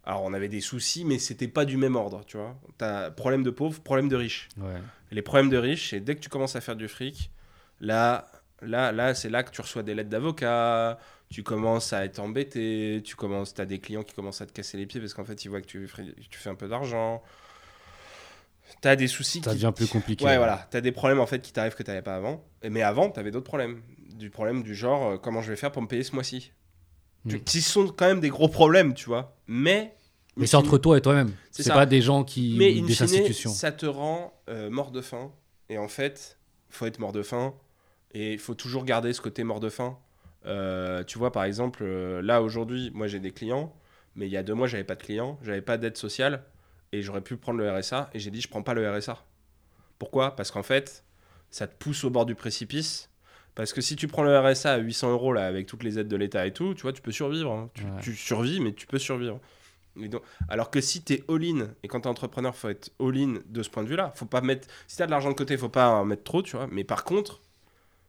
alors 0.05 0.23
on 0.24 0.33
avait 0.33 0.49
des 0.49 0.61
soucis, 0.61 1.05
mais 1.05 1.19
c'était 1.19 1.49
pas 1.49 1.65
du 1.65 1.77
même 1.77 1.97
ordre, 1.97 2.24
tu 2.27 2.37
vois. 2.37 2.57
T'as 2.79 3.11
problème 3.11 3.43
de 3.43 3.51
pauvre, 3.51 3.81
problème 3.81 4.09
de 4.09 4.16
riche. 4.16 4.49
Ouais. 4.59 4.81
Les 5.11 5.23
problèmes 5.23 5.51
de 5.51 5.57
riches, 5.59 5.91
c'est 5.91 6.01
dès 6.01 6.15
que 6.16 6.20
tu 6.20 6.29
commences 6.29 6.57
à 6.57 6.61
faire 6.61 6.77
du 6.77 6.89
fric, 6.89 7.31
là, 7.81 8.27
là, 8.62 8.93
là, 8.93 9.15
c'est 9.15 9.29
là 9.31 9.43
que 9.43 9.51
tu 9.51 9.61
reçois 9.61 9.83
des 9.83 9.95
lettres 9.95 10.11
d'avocat, 10.11 10.99
tu 11.31 11.43
commences 11.43 11.93
à 11.93 12.05
être 12.05 12.19
embêté, 12.19 13.01
tu 13.05 13.15
commences, 13.16 13.59
as 13.59 13.65
des 13.66 13.79
clients 13.79 14.03
qui 14.03 14.15
commencent 14.15 14.41
à 14.41 14.47
te 14.47 14.53
casser 14.53 14.77
les 14.77 14.87
pieds 14.87 15.01
parce 15.01 15.15
qu'en 15.15 15.24
fait 15.24 15.45
ils 15.45 15.49
voient 15.49 15.61
que 15.61 15.66
tu, 15.66 15.87
fais- 15.89 16.15
tu 16.31 16.39
fais 16.39 16.51
un 16.51 16.55
peu 16.55 16.69
d'argent. 16.69 17.23
T'as 18.81 18.97
des 18.97 19.07
soucis 19.07 19.41
Ça 19.43 19.51
qui 19.51 19.57
devient 19.57 19.73
plus 19.74 19.87
compliqué. 19.87 20.24
Ouais, 20.24 20.37
voilà. 20.37 20.66
T'as 20.70 20.81
des 20.81 20.93
problèmes 20.93 21.20
en 21.20 21.27
fait 21.27 21.41
qui 21.41 21.53
t'arrivent 21.53 21.74
que 21.74 21.83
t'avais 21.83 22.03
pas 22.03 22.16
avant. 22.16 22.45
Mais 22.69 22.83
avant, 22.83 23.11
t'avais 23.11 23.31
d'autres 23.31 23.47
problèmes. 23.47 23.83
Du 24.15 24.31
problème 24.31 24.62
du 24.62 24.74
genre, 24.74 25.12
euh, 25.12 25.19
comment 25.19 25.43
je 25.43 25.51
vais 25.51 25.57
faire 25.57 25.73
pour 25.73 25.83
me 25.83 25.89
payer 25.89 26.05
ce 26.05 26.15
mois-ci? 26.15 26.53
Mm. 27.24 27.39
Qui 27.39 27.61
sont 27.61 27.89
quand 27.89 28.07
même 28.07 28.20
des 28.20 28.31
gros 28.31 28.49
problèmes, 28.49 28.94
tu 28.94 29.07
vois. 29.07 29.36
Mais. 29.47 29.94
Mais 30.36 30.47
c'est 30.47 30.57
entre 30.57 30.78
toi 30.78 30.97
et 30.97 31.01
toi-même. 31.01 31.32
C'est 31.51 31.69
pas 31.69 31.86
des 31.86 32.01
gens 32.01 32.24
qui. 32.24 32.57
Mais 32.59 32.78
in 32.78 32.86
des 32.86 32.94
fine, 32.94 33.05
institutions. 33.05 33.51
ça 33.51 33.70
te 33.70 33.86
rend 33.86 34.32
euh, 34.49 34.70
mort 34.70 34.90
de 34.90 35.01
faim. 35.01 35.31
Et 35.69 35.78
en 35.78 35.89
fait, 35.89 36.39
faut 36.70 36.86
être 36.86 36.99
mort 36.99 37.12
de 37.12 37.23
faim. 37.23 37.55
Et 38.12 38.32
il 38.32 38.39
faut 38.39 38.55
toujours 38.55 38.85
garder 38.85 39.12
ce 39.12 39.20
côté 39.20 39.44
mort 39.44 39.61
de 39.61 39.69
faim. 39.69 39.99
Euh, 40.47 41.05
tu 41.05 41.19
vois, 41.19 41.32
par 41.32 41.44
exemple, 41.44 41.82
euh, 41.82 42.20
là 42.23 42.43
aujourd'hui, 42.43 42.90
moi 42.94 43.07
j'ai 43.07 43.20
des 43.20 43.31
clients, 43.31 43.74
mais 44.16 44.27
il 44.27 44.32
y 44.32 44.36
a 44.36 44.43
deux 44.43 44.55
mois, 44.55 44.66
j'avais 44.66 44.85
pas 44.85 44.97
de 44.97 45.03
clients, 45.03 45.39
j'avais 45.43 45.62
pas 45.62 45.78
d'aide 45.78 45.97
sociale, 45.97 46.44
et 46.93 47.03
j'aurais 47.03 47.20
pu 47.20 47.36
prendre 47.36 47.59
le 47.59 47.70
RSA, 47.70 48.11
et 48.12 48.19
j'ai 48.19 48.31
dit, 48.31 48.40
je 48.40 48.49
prends 48.49 48.62
pas 48.62 48.74
le 48.74 48.90
RSA. 48.90 49.24
Pourquoi? 49.99 50.35
Parce 50.35 50.51
qu'en 50.51 50.62
fait, 50.62 51.05
ça 51.51 51.66
te 51.66 51.74
pousse 51.77 52.05
au 52.05 52.11
bord 52.11 52.27
du 52.27 52.35
précipice. 52.35 53.09
Parce 53.55 53.73
que 53.73 53.81
si 53.81 53.97
tu 53.97 54.09
prends 54.09 54.23
le 54.23 54.39
RSA 54.39 54.73
à 54.73 54.79
800 54.79 55.11
euros, 55.12 55.33
là, 55.33 55.47
avec 55.47 55.66
toutes 55.66 55.83
les 55.85 55.99
aides 55.99 56.09
de 56.09 56.16
l'État 56.16 56.47
et 56.47 56.53
tout, 56.53 56.73
tu 56.74 56.83
vois, 56.83 56.93
tu 56.93 57.03
peux 57.03 57.12
survivre. 57.12 57.53
hein. 57.53 57.69
Tu, 57.74 57.85
Ouais. 57.85 57.91
tu 58.03 58.15
survis, 58.15 58.61
mais 58.61 58.73
tu 58.73 58.87
peux 58.87 58.99
survivre. 58.99 59.39
Donc- 59.95 60.23
alors 60.49 60.70
que 60.70 60.81
si 60.81 61.03
tu 61.03 61.12
es 61.12 61.24
all-in, 61.29 61.66
et 61.83 61.89
quand 61.89 62.01
tu 62.01 62.07
es 62.09 62.11
entrepreneur, 62.11 62.57
faut 62.57 62.70
être 62.70 62.91
all-in 62.99 63.41
de 63.47 63.62
ce 63.62 63.69
point 63.69 63.83
de 63.83 63.89
vue-là. 63.89 64.11
Faut 64.15 64.24
pas 64.24 64.41
mettre, 64.41 64.66
si 64.87 64.97
tu 64.97 65.03
as 65.03 65.07
de 65.07 65.11
l'argent 65.11 65.29
de 65.29 65.35
côté, 65.35 65.57
faut 65.59 65.69
pas 65.69 65.91
en 65.91 66.05
mettre 66.07 66.24
trop, 66.24 66.41
tu 66.43 66.57
vois. 66.57 66.66
Mais 66.70 66.83
par 66.83 67.05
contre, 67.05 67.41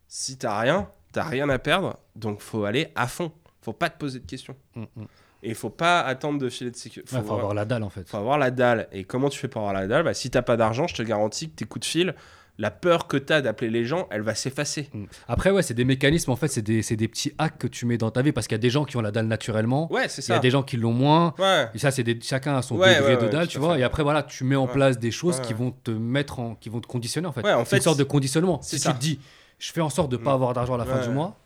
si 0.08 0.38
tu 0.38 0.48
rien, 0.48 0.88
tu 1.14 1.20
rien 1.20 1.50
à 1.50 1.60
perdre, 1.60 1.98
donc 2.16 2.40
faut 2.40 2.64
aller 2.64 2.88
à 2.96 3.08
fond. 3.08 3.32
Faut 3.62 3.74
pas 3.74 3.90
te 3.90 3.98
poser 3.98 4.20
de 4.20 4.26
questions. 4.26 4.56
Mm, 4.76 4.84
mm. 4.96 5.04
Et 5.46 5.50
il 5.50 5.56
faut 5.56 5.70
pas 5.70 6.00
attendre 6.00 6.40
de 6.40 6.48
filer 6.50 6.72
de 6.72 6.76
sécurité. 6.78 7.14
Ouais, 7.18 7.22
faut 7.22 7.34
avoir 7.34 7.54
la 7.54 7.66
dalle 7.66 7.84
en 7.84 7.90
fait. 7.90 8.08
faut 8.08 8.16
avoir 8.18 8.38
la 8.38 8.50
dalle. 8.50 8.88
Et 8.94 9.04
comment 9.04 9.28
tu 9.30 9.38
fais 9.40 9.50
pour 9.50 9.60
avoir 9.62 9.74
la 9.74 9.88
dalle? 9.88 10.04
Bah, 10.04 10.14
Si 10.14 10.30
t'as 10.32 10.42
pas 10.42 10.56
d'argent, 10.56 10.88
je 10.88 10.96
te 10.96 11.02
garantis 11.04 11.50
que 11.50 11.56
tes 11.56 11.66
coups 11.66 11.86
de 11.86 11.90
fil, 11.92 12.16
la 12.60 12.70
peur 12.70 13.08
que 13.08 13.18
tu 13.18 13.34
as 13.34 13.42
d'appeler 13.42 13.70
les 13.72 13.84
gens, 13.84 14.08
elle 14.12 14.22
va 14.22 14.36
s'effacer. 14.36 14.90
Mm. 14.94 15.06
Après, 15.28 15.50
ouais, 15.50 15.64
c'est 15.64 15.74
des 15.74 15.86
mécanismes, 15.86 16.30
en 16.32 16.36
fait, 16.36 16.48
c'est 16.48 16.62
des, 16.62 16.82
des 16.82 17.08
petits 17.08 17.34
hacks 17.40 17.58
que 17.58 17.68
tu 17.68 17.86
mets 17.88 17.98
dans 17.98 18.12
ta 18.12 18.22
vie 18.22 18.32
parce 18.32 18.48
qu'il 18.48 18.54
y 18.56 18.60
a 18.60 18.62
des 18.62 18.70
gens 18.70 18.86
qui 18.86 18.96
ont 18.98 19.02
la 19.02 19.12
dalle 19.12 19.26
naturellement, 19.28 19.92
Ouais, 19.92 20.08
c'est 20.08 20.24
il 20.26 20.30
y 20.30 20.34
a 20.34 20.36
ça. 20.36 20.40
des 20.40 20.52
gens 20.52 20.62
qui 20.64 20.78
l'ont 20.78 20.94
moins. 20.94 21.34
Ouais. 21.40 21.68
Et 21.74 21.80
ça, 21.80 21.90
c'est 21.92 22.04
des, 22.04 22.20
chacun 22.22 22.56
a 22.56 22.62
son 22.62 22.76
Ouais, 22.78 22.96
degré 22.96 23.16
ouais, 23.16 23.22
de 23.24 23.28
dalle, 23.28 23.48
tu 23.48 23.58
vois. 23.58 23.78
Et 23.80 23.84
après, 23.84 24.04
voilà, 24.04 24.22
tu 24.24 24.44
mets 24.44 24.56
en 24.56 24.68
place 24.68 25.00
des 25.00 25.12
choses 25.12 25.40
qui 25.42 25.54
vont 25.54 25.72
te 25.72 25.90
mettre 25.92 26.40
en, 26.40 26.56
qui 26.56 26.70
vont 26.70 26.80
te 26.80 26.88
conditionner, 26.88 27.28
en 27.28 27.32
fait. 27.32 27.42
Ouais, 27.44 27.54
en 27.54 27.64
c'est 27.66 27.72
fait, 27.72 27.76
une 27.78 27.82
sorte 27.84 28.00
de 28.00 28.04
conditionnement. 28.04 28.62
Si 28.62 28.78
ça. 28.78 28.92
tu 28.92 28.98
te 28.98 29.02
dis, 29.02 29.20
je 29.58 29.72
fais 29.72 29.82
en 29.82 29.90
sorte 29.90 30.12
de 30.12 30.18
pas 30.18 30.32
Mm. 30.32 30.36
avoir 30.36 30.54
d'argent 30.54 30.76
à 30.76 30.78
la 30.78 30.86
fin 30.86 31.02
du 31.02 31.10
mois, 31.10 31.40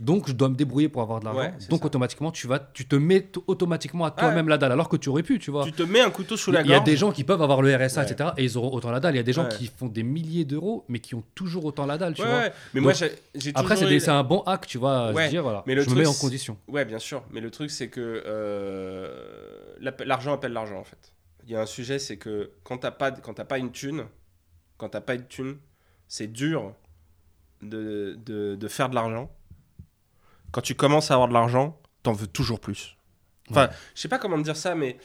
donc 0.00 0.26
je 0.28 0.32
dois 0.32 0.48
me 0.48 0.56
débrouiller 0.56 0.88
pour 0.88 1.02
avoir 1.02 1.20
de 1.20 1.24
l'argent. 1.24 1.40
Ouais, 1.40 1.54
donc 1.70 1.80
ça. 1.80 1.86
automatiquement, 1.86 2.32
tu 2.32 2.46
vas, 2.48 2.58
tu 2.58 2.84
te 2.86 2.96
mets 2.96 3.30
automatiquement 3.46 4.04
à 4.04 4.10
toi-même 4.10 4.48
la 4.48 4.58
dalle, 4.58 4.72
alors 4.72 4.88
que 4.88 4.96
tu 4.96 5.08
aurais 5.08 5.22
pu, 5.22 5.38
tu 5.38 5.50
vois. 5.52 5.64
Tu 5.64 5.72
te 5.72 5.84
mets 5.84 6.00
un 6.00 6.10
couteau 6.10 6.36
sous 6.36 6.50
la 6.50 6.60
gorge. 6.62 6.68
il 6.68 6.72
y 6.72 6.74
a 6.74 6.80
des 6.80 6.96
gens 6.96 7.12
qui 7.12 7.22
peuvent 7.22 7.40
avoir 7.42 7.62
le 7.62 7.74
RSA, 7.74 8.00
Ouais. 8.02 8.10
etc. 8.10 8.30
Et 8.36 8.44
ils 8.44 8.58
auront 8.58 8.72
autant 8.74 8.90
la 8.90 8.98
dalle. 8.98 9.14
Il 9.14 9.18
y 9.18 9.20
a 9.20 9.24
des 9.24 9.32
gens 9.32 9.46
qui 9.48 9.66
font 9.68 9.86
des 9.86 10.02
milliers 10.02 10.44
d'euros, 10.44 10.84
mais 10.88 10.98
qui 10.98 11.14
ont 11.14 11.22
toujours 11.36 11.64
autant 11.64 11.86
la 11.86 11.96
dalle, 11.96 12.14
tu 12.14 12.22
vois. 12.22 12.30
ouais. 12.38 12.52
Mais 12.74 12.80
Donc, 12.80 12.84
moi, 12.84 12.92
j'ai 12.92 13.12
j'ai 13.36 13.52
Après, 13.54 13.76
c'est 13.76 13.88
eu- 13.88 14.10
un 14.10 14.22
bon 14.24 14.40
hack, 14.46 14.66
tu 14.66 14.78
vois. 14.78 15.12
dire, 15.28 15.42
voilà, 15.42 15.62
mais 15.66 15.74
le 15.76 15.82
je 15.82 15.90
me 15.90 15.94
mets 15.94 16.06
en 16.06 16.12
condition. 16.14 16.56
Ouais, 16.66 16.84
bien 16.84 16.98
sûr. 16.98 17.22
Mais 17.30 17.40
le 17.40 17.50
truc, 17.52 17.70
c'est 17.70 17.88
que 17.88 18.22
euh, 18.26 19.76
l'argent 20.04 20.32
appelle 20.34 20.52
l'argent, 20.52 20.78
en 20.78 20.84
fait. 20.84 21.12
Il 21.46 21.52
y 21.52 21.56
a 21.56 21.60
un 21.60 21.66
sujet, 21.66 21.98
c'est 21.98 22.16
que 22.16 22.50
quand 22.64 22.78
t'as 22.78 22.90
pas, 22.90 23.10
quand 23.12 23.34
pas 23.44 23.58
une 23.58 23.70
thune, 23.70 24.04
quand 24.76 24.88
t'as 24.88 25.00
pas 25.02 25.14
une 25.14 25.26
thune, 25.26 25.56
c'est 26.08 26.26
dur 26.32 26.74
de, 27.62 28.18
de, 28.24 28.56
de 28.56 28.68
faire 28.68 28.88
de 28.88 28.94
l'argent. 28.94 29.30
Quand 30.54 30.60
tu 30.60 30.76
commences 30.76 31.10
à 31.10 31.14
avoir 31.14 31.26
de 31.28 31.34
l'argent, 31.34 31.76
t'en 32.04 32.12
veux 32.12 32.28
toujours 32.28 32.60
plus. 32.60 32.96
Enfin, 33.50 33.66
Ouais. 33.66 33.72
je 33.96 34.00
sais 34.02 34.08
pas 34.08 34.18
comment 34.20 34.36
te 34.38 34.42
dire 34.42 34.56
ça, 34.56 34.76
mais 34.76 34.98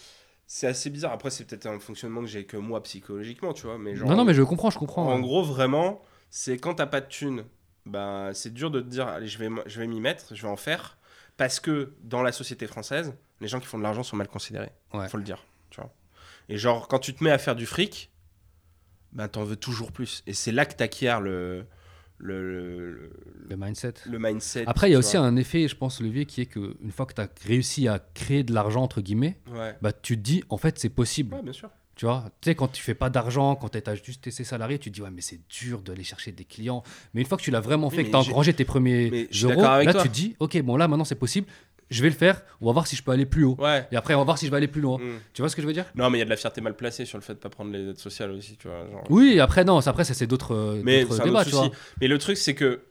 c'est 0.46 0.68
assez 0.68 0.92
bizarre. 0.92 1.12
Après, 1.12 1.32
c'est 1.32 1.44
peut-être 1.46 1.66
un 1.66 1.80
fonctionnement 1.80 2.22
que 2.22 2.28
j'ai 2.28 2.46
que 2.46 2.56
moi 2.56 2.84
psychologiquement, 2.84 3.52
tu 3.54 3.64
vois. 3.66 3.80
Mais 3.80 3.96
genre, 3.96 4.08
Non, 4.08 4.16
non, 4.18 4.26
mais 4.26 4.36
je 4.36 4.44
comprends, 4.44 4.70
je 4.70 4.78
comprends. 4.78 5.08
en 5.12 5.20
gros, 5.20 5.42
vraiment, 5.44 6.04
c'est 6.30 6.60
quand 6.60 6.76
t'as 6.76 6.86
pas 6.86 7.02
de 7.02 7.08
thune, 7.08 7.46
bah, 7.88 8.30
c'est 8.36 8.54
dur 8.54 8.70
de 8.70 8.80
te 8.80 8.88
dire, 8.88 9.08
allez, 9.08 9.28
je 9.28 9.40
vais, 9.40 9.48
m- 9.48 9.64
je 9.66 9.80
vais 9.80 9.88
m'y 9.88 10.00
mettre, 10.00 10.36
je 10.36 10.42
vais 10.44 10.48
en 10.48 10.56
faire. 10.56 10.98
Parce 11.38 11.60
que 11.60 11.96
dans 12.04 12.22
la 12.22 12.32
société 12.32 12.68
française, 12.68 13.16
les 13.42 13.48
gens 13.48 13.60
qui 13.60 13.66
font 13.66 13.80
de 13.80 13.84
l'argent 13.84 14.04
sont 14.04 14.18
mal 14.18 14.28
considérés. 14.28 14.72
Ouais. 14.94 15.10
Faut 15.10 15.18
le 15.18 15.24
dire. 15.24 15.44
Tu 15.72 15.82
vois. 15.82 15.92
Et 16.48 16.58
genre, 16.60 16.88
quand 16.88 17.00
tu 17.00 17.16
te 17.16 17.24
mets 17.24 17.32
à 17.32 17.38
faire 17.40 17.56
du 17.56 17.66
fric, 17.66 18.12
bah, 19.14 19.28
t'en 19.28 19.44
veux 19.46 19.56
toujours 19.56 19.92
plus. 19.92 20.22
Et 20.28 20.34
c'est 20.34 20.52
là 20.52 20.66
que 20.68 20.76
t'acquiers 20.76 21.18
le, 21.22 21.66
le, 22.20 22.92
le, 22.92 23.12
Le 23.50 23.56
mindset. 23.58 23.94
le 24.06 24.20
mindset. 24.20 24.64
Après, 24.68 24.90
il 24.90 24.94
y 24.94 24.96
a 24.96 25.00
aussi 25.00 25.18
vois. 25.18 25.26
un 25.26 25.36
effet, 25.38 25.68
je 25.68 25.76
pense, 25.76 26.02
levier 26.02 26.26
qui 26.26 26.42
est 26.42 26.46
que 26.46 26.76
une 26.82 26.92
fois 26.92 27.06
que 27.06 27.14
tu 27.14 27.22
as 27.22 27.30
réussi 27.48 27.88
à 27.88 28.00
créer 28.14 28.44
de 28.44 28.54
l'argent, 28.54 28.84
entre 28.84 29.02
guillemets, 29.02 29.38
Ouais. 29.52 29.76
bah, 29.82 29.92
tu 29.94 30.16
te 30.18 30.22
dis, 30.22 30.44
en 30.50 30.58
fait, 30.58 30.78
c'est 30.80 30.90
possible. 30.90 31.34
ouais, 31.36 31.42
bien 31.42 31.54
sûr. 31.54 31.70
Tu 31.96 32.06
vois, 32.06 32.32
tu 32.40 32.50
sais, 32.50 32.56
quand 32.56 32.70
tu 32.70 32.82
fais 32.82 32.94
pas 32.94 33.10
d'argent, 33.10 33.56
quand 33.58 33.68
tu 33.70 33.82
as 33.86 33.96
juste 33.96 34.22
tes 34.24 34.32
salariés, 34.32 34.80
tu 34.80 34.90
te 34.90 34.96
dis, 34.96 35.02
ouais, 35.02 35.12
mais 35.12 35.20
c'est 35.20 35.42
dur 35.50 35.82
d'aller 35.82 36.04
chercher 36.06 36.32
des 36.32 36.46
clients. 36.46 36.82
Mais 37.14 37.20
une 37.20 37.28
fois 37.28 37.38
que 37.38 37.44
tu 37.44 37.52
l'as 37.52 37.60
vraiment 37.60 37.88
Oui, 37.90 37.96
fait, 37.96 38.04
que 38.06 38.10
tu 38.10 38.16
as 38.16 38.20
engrangé 38.20 38.54
tes 38.54 38.64
premiers 38.64 39.28
euros, 39.44 39.62
là, 39.62 39.92
toi. 39.92 40.04
tu 40.04 40.08
te 40.10 40.14
dis, 40.14 40.36
ok, 40.40 40.62
bon, 40.62 40.78
là, 40.78 40.88
maintenant, 40.88 41.04
c'est 41.04 41.16
possible. 41.16 41.48
Je 41.90 42.02
vais 42.04 42.10
le 42.10 42.16
faire. 42.16 42.42
On 42.62 42.68
va 42.68 42.72
voir 42.74 42.86
si 42.88 42.96
je 42.96 43.04
peux 43.04 43.12
aller 43.12 43.26
plus 43.26 43.44
haut. 43.46 43.56
Ouais. 43.60 43.88
Et 43.92 43.96
après, 43.96 44.14
on 44.14 44.20
va 44.20 44.24
voir 44.24 44.38
si 44.38 44.46
je 44.46 44.52
vais 44.52 44.58
aller 44.58 44.68
plus 44.68 44.82
loin. 44.82 44.98
Mm. 45.00 45.20
Tu 45.34 45.42
vois 45.42 45.50
ce 45.50 45.56
que 45.56 45.62
je 45.62 45.68
veux 45.68 45.74
dire? 45.74 45.86
Non, 45.96 46.10
mais 46.10 46.18
il 46.18 46.20
y 46.20 46.22
a 46.22 46.26
de 46.26 46.30
la 46.30 46.36
fierté 46.38 46.62
mal 46.62 46.76
placée 46.76 47.06
sur 47.06 47.18
le 47.18 47.24
fait 47.24 47.34
de 47.34 47.40
pas 47.40 47.50
prendre 47.50 47.72
les 47.72 47.90
aides 47.90 47.98
sociales 47.98 48.32
aussi, 48.32 48.58
tu 48.58 48.68
vois. 48.68 48.86
genre. 48.92 49.04
Oui, 49.10 49.40
après, 49.40 49.64
non, 49.64 49.80
après, 49.80 50.04
ça, 50.04 50.14
c'est 50.14 50.28
d'autres 50.28 50.54
euh, 50.56 50.82
débats, 51.24 51.44
tu 51.46 51.52
vois. 51.52 51.70
Mais 52.02 52.08
le 52.08 52.18
truc, 52.20 52.38
c'est 52.38 52.54
que, 52.54 52.82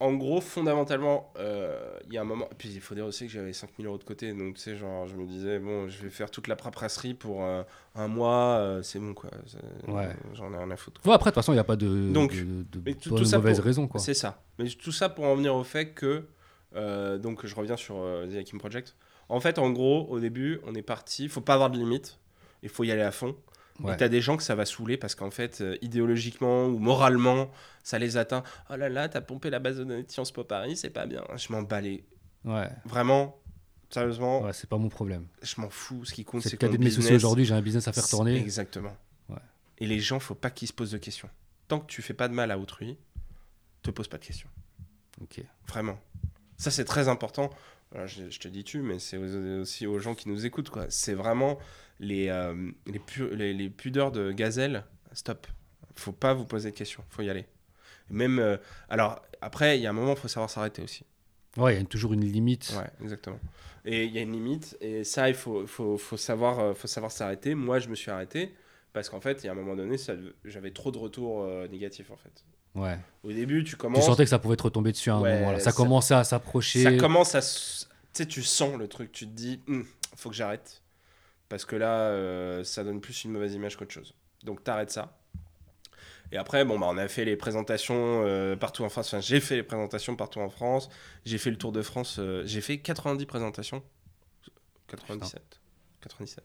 en 0.00 0.14
gros, 0.14 0.40
fondamentalement, 0.40 1.32
euh, 1.38 1.78
il 2.08 2.14
y 2.14 2.18
a 2.18 2.22
un 2.22 2.24
moment. 2.24 2.48
Puis 2.58 2.70
il 2.74 2.80
faut 2.80 2.94
dire 2.94 3.04
aussi 3.04 3.26
que 3.26 3.32
j'avais 3.32 3.52
5000 3.52 3.86
euros 3.86 3.98
de 3.98 4.02
côté. 4.04 4.32
Donc, 4.32 4.54
tu 4.56 4.62
sais, 4.62 4.74
genre, 4.76 5.06
je 5.06 5.14
me 5.14 5.26
disais, 5.26 5.58
bon, 5.58 5.88
je 5.88 6.02
vais 6.02 6.10
faire 6.10 6.30
toute 6.30 6.48
la 6.48 6.56
paperasserie 6.56 7.14
pour 7.14 7.44
euh, 7.44 7.62
un 7.94 8.08
mois, 8.08 8.56
euh, 8.58 8.82
c'est 8.82 8.98
bon, 8.98 9.12
quoi. 9.14 9.30
Ouais. 9.86 10.08
J'en 10.34 10.52
ai 10.54 10.56
rien 10.56 10.70
à 10.70 10.76
foutre. 10.76 11.00
Ouais, 11.06 11.12
après, 11.12 11.30
de 11.30 11.34
toute 11.34 11.42
façon, 11.42 11.52
il 11.52 11.56
n'y 11.56 11.60
a 11.60 11.64
pas 11.64 11.76
de, 11.76 12.10
Donc, 12.12 12.32
de, 12.34 12.92
tout- 12.94 13.10
tout 13.14 13.30
mauvaise 13.30 13.56
pour- 13.58 13.64
raison, 13.64 13.86
quoi. 13.86 14.00
C'est 14.00 14.14
ça. 14.14 14.42
Mais 14.58 14.66
tout 14.70 14.90
ça 14.92 15.08
pour 15.08 15.26
en 15.26 15.36
venir 15.36 15.54
au 15.54 15.62
fait 15.64 15.90
que. 15.90 16.24
Euh, 16.74 17.18
donc, 17.18 17.46
je 17.46 17.54
reviens 17.54 17.76
sur 17.76 17.96
euh, 17.98 18.26
The 18.26 18.36
Hakim 18.36 18.58
Project. 18.58 18.96
En 19.28 19.40
fait, 19.40 19.58
en 19.58 19.70
gros, 19.70 20.06
au 20.08 20.18
début, 20.20 20.60
on 20.66 20.74
est 20.74 20.82
parti. 20.82 21.24
Il 21.24 21.28
faut 21.30 21.40
pas 21.40 21.54
avoir 21.54 21.70
de 21.70 21.78
limite. 21.78 22.18
Il 22.62 22.68
faut 22.68 22.84
y 22.84 22.90
aller 22.92 23.02
à 23.02 23.12
fond. 23.12 23.36
Ouais. 23.80 23.94
Et 23.94 23.96
t'as 23.96 24.08
des 24.08 24.20
gens 24.20 24.36
que 24.36 24.42
ça 24.42 24.54
va 24.54 24.66
saouler 24.66 24.96
parce 24.98 25.14
qu'en 25.14 25.30
fait, 25.30 25.60
euh, 25.62 25.76
idéologiquement 25.80 26.66
ou 26.66 26.78
moralement, 26.78 27.50
ça 27.82 27.98
les 27.98 28.16
atteint. 28.18 28.42
Oh 28.70 28.76
là 28.76 28.88
là, 28.90 29.08
t'as 29.08 29.22
pompé 29.22 29.48
la 29.48 29.58
base 29.58 29.78
de 29.78 29.84
données 29.84 30.02
de 30.02 30.10
Sciences 30.10 30.32
Po 30.32 30.44
Paris, 30.44 30.76
c'est 30.76 30.90
pas 30.90 31.06
bien. 31.06 31.24
Je 31.36 31.50
m'en 31.52 31.62
bats 31.62 31.80
les. 31.80 32.04
Ouais, 32.44 32.68
Vraiment, 32.84 33.40
sérieusement, 33.88 34.42
ouais 34.42 34.52
c'est 34.52 34.68
pas 34.68 34.76
mon 34.76 34.88
problème. 34.90 35.26
je 35.42 35.58
m'en 35.60 35.70
fous. 35.70 36.04
Ce 36.04 36.12
qui 36.12 36.24
compte, 36.24 36.42
C'est 36.42 36.50
c'est 36.50 36.56
que 36.58 36.66
mon 36.66 36.72
de 36.72 36.78
mes 36.78 36.90
soucis 36.90 37.14
aujourd'hui, 37.14 37.44
j'ai 37.46 37.54
un 37.54 37.62
business 37.62 37.88
à 37.88 37.92
faire 37.92 38.04
c'est- 38.04 38.10
tourner. 38.10 38.36
Exactement. 38.36 38.94
Ouais. 39.30 39.36
Et 39.78 39.86
les 39.86 40.00
gens, 40.00 40.20
faut 40.20 40.34
pas 40.34 40.50
qu'ils 40.50 40.68
se 40.68 40.72
posent 40.74 40.90
de 40.92 40.98
questions. 40.98 41.30
Tant 41.68 41.80
que 41.80 41.86
tu 41.86 42.02
fais 42.02 42.14
pas 42.14 42.28
de 42.28 42.34
mal 42.34 42.50
à 42.50 42.58
autrui, 42.58 42.98
te 43.82 43.90
pose 43.90 44.08
pas 44.08 44.18
de 44.18 44.24
questions. 44.26 44.48
Ok. 45.22 45.42
Vraiment. 45.68 45.98
Ça, 46.60 46.70
c'est 46.70 46.84
très 46.84 47.08
important. 47.08 47.50
Alors, 47.94 48.06
je, 48.06 48.28
je 48.30 48.38
te 48.38 48.48
dis 48.48 48.62
tu, 48.64 48.82
mais 48.82 48.98
c'est 48.98 49.16
aussi 49.16 49.86
aux 49.86 49.98
gens 49.98 50.14
qui 50.14 50.28
nous 50.28 50.44
écoutent. 50.46 50.70
quoi. 50.70 50.86
C'est 50.90 51.14
vraiment 51.14 51.58
les, 51.98 52.28
euh, 52.28 52.70
les, 52.86 52.98
pu- 52.98 53.34
les, 53.34 53.52
les 53.54 53.70
pudeurs 53.70 54.12
de 54.12 54.30
gazelle. 54.30 54.84
Stop. 55.12 55.46
Faut 55.96 56.12
pas 56.12 56.34
vous 56.34 56.44
poser 56.44 56.70
de 56.70 56.76
questions. 56.76 57.02
Faut 57.08 57.22
y 57.22 57.30
aller. 57.30 57.46
Même. 58.10 58.38
euh, 58.38 58.56
alors, 58.88 59.22
après, 59.40 59.78
il 59.78 59.82
y 59.82 59.86
a 59.86 59.90
un 59.90 59.94
moment, 59.94 60.12
il 60.12 60.18
faut 60.18 60.28
savoir 60.28 60.50
s'arrêter 60.50 60.82
aussi. 60.82 61.04
Ouais, 61.56 61.74
il 61.74 61.78
y 61.78 61.82
a 61.82 61.84
toujours 61.84 62.12
une 62.12 62.24
limite. 62.24 62.72
Ouais, 62.76 62.88
exactement. 63.02 63.40
Et 63.84 64.04
il 64.04 64.12
y 64.12 64.18
a 64.18 64.22
une 64.22 64.32
limite. 64.32 64.76
Et 64.80 65.02
ça, 65.04 65.28
il 65.28 65.34
faut, 65.34 65.66
faut, 65.66 65.96
faut 65.98 66.16
savoir 66.16 66.60
euh, 66.60 66.74
faut 66.74 66.86
savoir 66.88 67.10
s'arrêter. 67.10 67.54
Moi, 67.54 67.78
je 67.80 67.88
me 67.88 67.94
suis 67.94 68.10
arrêté. 68.10 68.54
Parce 68.92 69.08
qu'en 69.08 69.20
fait, 69.20 69.42
il 69.42 69.46
y 69.46 69.48
a 69.48 69.52
un 69.52 69.54
moment 69.54 69.76
donné, 69.76 69.96
j'avais 70.44 70.72
trop 70.72 70.90
de 70.90 70.98
retours 70.98 71.42
euh, 71.44 71.68
négatifs, 71.68 72.10
en 72.10 72.16
fait. 72.16 72.44
Ouais. 72.74 72.98
Au 73.24 73.32
début, 73.32 73.64
tu 73.64 73.70
Tu 73.70 73.76
commences. 73.76 74.04
sentais 74.06 74.24
que 74.24 74.30
ça 74.30 74.38
pouvait 74.38 74.56
te 74.56 74.62
retomber 74.62 74.92
dessus 74.92 75.10
à 75.10 75.14
un 75.16 75.20
Ouais, 75.20 75.38
moment. 75.40 75.52
Là. 75.52 75.58
Ça, 75.58 75.70
ça- 75.70 75.76
commençait 75.76 76.14
à 76.14 76.24
s'approcher. 76.24 76.82
ça 76.82 76.92
commence 76.96 77.34
à. 77.34 77.40
Tu 77.40 77.86
sais, 78.12 78.26
tu 78.26 78.42
sens 78.42 78.76
le 78.78 78.88
truc, 78.88 79.12
tu 79.12 79.26
te 79.26 79.32
dis, 79.32 79.60
Hum, 79.68 79.84
faut 80.16 80.30
que 80.30 80.36
j'arrête. 80.36 80.82
Parce 81.48 81.64
que 81.64 81.74
là, 81.76 81.92
euh, 82.10 82.62
ça 82.64 82.84
donne 82.84 83.00
plus 83.00 83.24
une 83.24 83.32
mauvaise 83.32 83.54
image 83.54 83.76
qu'autre 83.76 83.92
chose. 83.92 84.14
Donc, 84.44 84.62
t'arrêtes 84.62 84.90
ça. 84.92 85.16
Et 86.32 86.36
après, 86.36 86.64
bon, 86.64 86.78
bah, 86.78 86.86
on 86.88 86.96
a 86.96 87.08
fait 87.08 87.24
les 87.24 87.34
présentations 87.36 88.22
euh, 88.24 88.54
partout 88.54 88.84
en 88.84 88.88
France. 88.88 89.08
Enfin, 89.08 89.20
j'ai 89.20 89.40
fait 89.40 89.56
les 89.56 89.62
présentations 89.64 90.14
partout 90.14 90.38
en 90.38 90.48
France. 90.48 90.88
J'ai 91.24 91.38
fait 91.38 91.50
le 91.50 91.56
Tour 91.58 91.72
de 91.72 91.82
France. 91.82 92.16
euh, 92.20 92.44
j'ai 92.46 92.60
fait 92.60 92.78
90 92.78 93.26
présentations. 93.26 93.82
97. 94.86 95.42
97. 96.02 96.44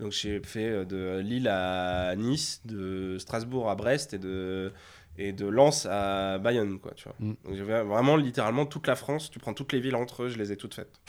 Donc 0.00 0.10
j'ai 0.12 0.40
fait 0.42 0.84
de 0.86 1.18
Lille 1.22 1.46
à 1.48 2.14
Nice, 2.16 2.60
de 2.64 3.18
Strasbourg 3.18 3.70
à 3.70 3.74
Brest 3.76 4.14
et 4.14 4.18
de, 4.18 4.72
et 5.18 5.32
de 5.32 5.46
Lens 5.46 5.86
à 5.90 6.38
Bayonne, 6.38 6.78
quoi, 6.78 6.92
tu 6.94 7.04
vois. 7.04 7.14
Mm. 7.20 7.34
Donc 7.44 7.54
vraiment 7.86 8.16
littéralement 8.16 8.66
toute 8.66 8.86
la 8.86 8.96
France, 8.96 9.30
tu 9.30 9.38
prends 9.38 9.54
toutes 9.54 9.72
les 9.72 9.80
villes 9.80 9.96
entre 9.96 10.24
eux, 10.24 10.28
je 10.28 10.38
les 10.38 10.52
ai 10.52 10.56
toutes 10.56 10.74
faites. 10.74 11.00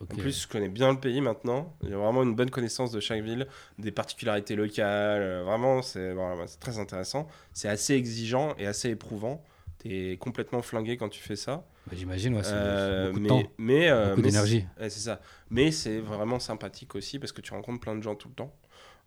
En 0.00 0.06
plus, 0.16 0.42
je 0.42 0.48
connais 0.48 0.68
bien 0.68 0.90
le 0.92 0.98
pays 0.98 1.20
maintenant. 1.20 1.76
J'ai 1.84 1.94
vraiment 1.94 2.24
une 2.24 2.34
bonne 2.34 2.50
connaissance 2.50 2.90
de 2.90 2.98
chaque 2.98 3.22
ville, 3.22 3.46
des 3.78 3.92
particularités 3.92 4.56
locales. 4.56 5.22
euh, 5.22 5.42
Vraiment, 5.44 5.80
c'est 5.80 6.12
voilà, 6.12 6.44
très 6.58 6.80
intéressant. 6.80 7.28
C'est 7.52 7.68
assez 7.68 7.94
exigeant 7.94 8.54
et 8.58 8.66
assez 8.66 8.90
éprouvant. 8.90 9.44
T'es 9.78 10.16
complètement 10.20 10.60
flingué 10.60 10.96
quand 10.96 11.08
tu 11.08 11.20
fais 11.22 11.36
ça. 11.36 11.64
Bah, 11.86 11.92
J'imagine, 11.96 12.34
ouais, 12.34 12.42
c'est 12.42 12.50
Euh, 12.52 13.06
beaucoup 13.08 13.18
de 13.20 13.22
mais 13.22 13.28
temps, 13.28 13.42
mais, 13.58 13.90
euh, 13.90 14.08
beaucoup 14.10 14.22
mais 14.22 14.28
d'énergie. 14.28 14.66
c'est- 14.76 14.82
ouais, 14.82 14.90
c'est 14.90 15.00
ça. 15.00 15.20
Mais 15.50 15.70
c'est 15.70 16.00
vraiment 16.00 16.40
sympathique 16.40 16.96
aussi 16.96 17.20
parce 17.20 17.30
que 17.30 17.40
tu 17.40 17.52
rencontres 17.52 17.80
plein 17.80 17.94
de 17.94 18.02
gens 18.02 18.16
tout 18.16 18.28
le 18.28 18.34
temps. 18.34 18.52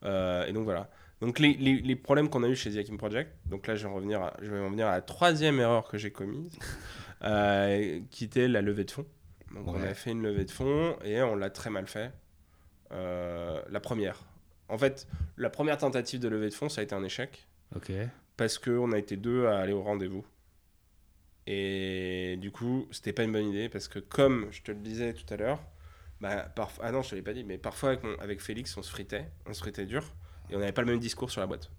Euh, 0.03 0.45
et 0.45 0.53
donc 0.53 0.63
voilà. 0.63 0.89
Donc 1.25 1.39
les, 1.39 1.53
les, 1.55 1.81
les 1.81 1.95
problèmes 1.95 2.29
qu'on 2.29 2.43
a 2.43 2.47
eu 2.47 2.55
chez 2.55 2.71
The 2.71 2.77
Hacking 2.77 2.97
Project. 2.99 3.31
Donc 3.47 3.65
là, 3.65 3.75
je 3.75 3.87
vais 3.87 3.89
en 3.91 3.95
revenir 3.95 4.21
à, 4.21 4.37
je 4.43 4.51
vais 4.51 4.59
en 4.59 4.69
venir 4.69 4.85
à 4.87 4.91
la 4.91 5.01
troisième 5.01 5.59
erreur 5.59 5.87
que 5.87 5.97
j'ai 5.97 6.11
commise, 6.11 6.51
euh, 7.23 7.99
qui 8.11 8.25
était 8.25 8.47
la 8.47 8.61
levée 8.61 8.83
de 8.83 8.91
fonds. 8.91 9.07
Donc 9.53 9.67
on 9.67 9.81
a 9.81 9.93
fait 9.95 10.11
une 10.11 10.21
levée 10.21 10.45
de 10.45 10.51
fonds 10.51 10.97
et 11.03 11.21
on 11.23 11.35
l'a 11.35 11.49
très 11.49 11.69
mal 11.71 11.87
fait. 11.87 12.11
Euh, 12.91 13.59
la 13.69 13.79
première. 13.79 14.23
En 14.69 14.77
fait, 14.77 15.07
la 15.37 15.49
première 15.49 15.77
tentative 15.79 16.19
de 16.19 16.27
levée 16.27 16.49
de 16.49 16.53
fonds, 16.53 16.69
ça 16.69 16.81
a 16.81 16.83
été 16.83 16.93
un 16.93 17.03
échec 17.03 17.47
Ok. 17.75 17.91
parce 18.37 18.59
qu'on 18.59 18.91
a 18.91 18.97
été 18.99 19.17
deux 19.17 19.47
à 19.47 19.57
aller 19.59 19.73
au 19.73 19.81
rendez-vous. 19.81 20.25
Et 21.47 22.37
du 22.39 22.51
coup, 22.51 22.87
c'était 22.91 23.13
pas 23.13 23.23
une 23.23 23.31
bonne 23.31 23.47
idée 23.49 23.69
parce 23.69 23.87
que, 23.87 23.99
comme 23.99 24.47
je 24.51 24.61
te 24.61 24.71
le 24.71 24.79
disais 24.79 25.13
tout 25.13 25.31
à 25.33 25.37
l'heure, 25.37 25.59
bah, 26.21 26.47
parf- 26.55 26.79
ah 26.81 26.91
non, 26.91 27.01
je 27.03 27.11
te 27.11 27.15
l'ai 27.15 27.21
pas 27.21 27.33
dit, 27.33 27.43
mais 27.43 27.57
parfois 27.57 27.89
avec, 27.89 28.03
mon- 28.03 28.17
avec 28.19 28.41
Félix, 28.41 28.75
on 28.77 28.81
se 28.83 28.89
fritait, 28.89 29.25
on 29.45 29.53
se 29.53 29.59
fritait 29.59 29.85
dur 29.85 30.03
et 30.49 30.55
on 30.55 30.59
n'avait 30.59 30.71
pas 30.71 30.81
le 30.81 30.87
même 30.87 30.99
discours 30.99 31.31
sur 31.31 31.41
la 31.41 31.47
boîte. 31.47 31.69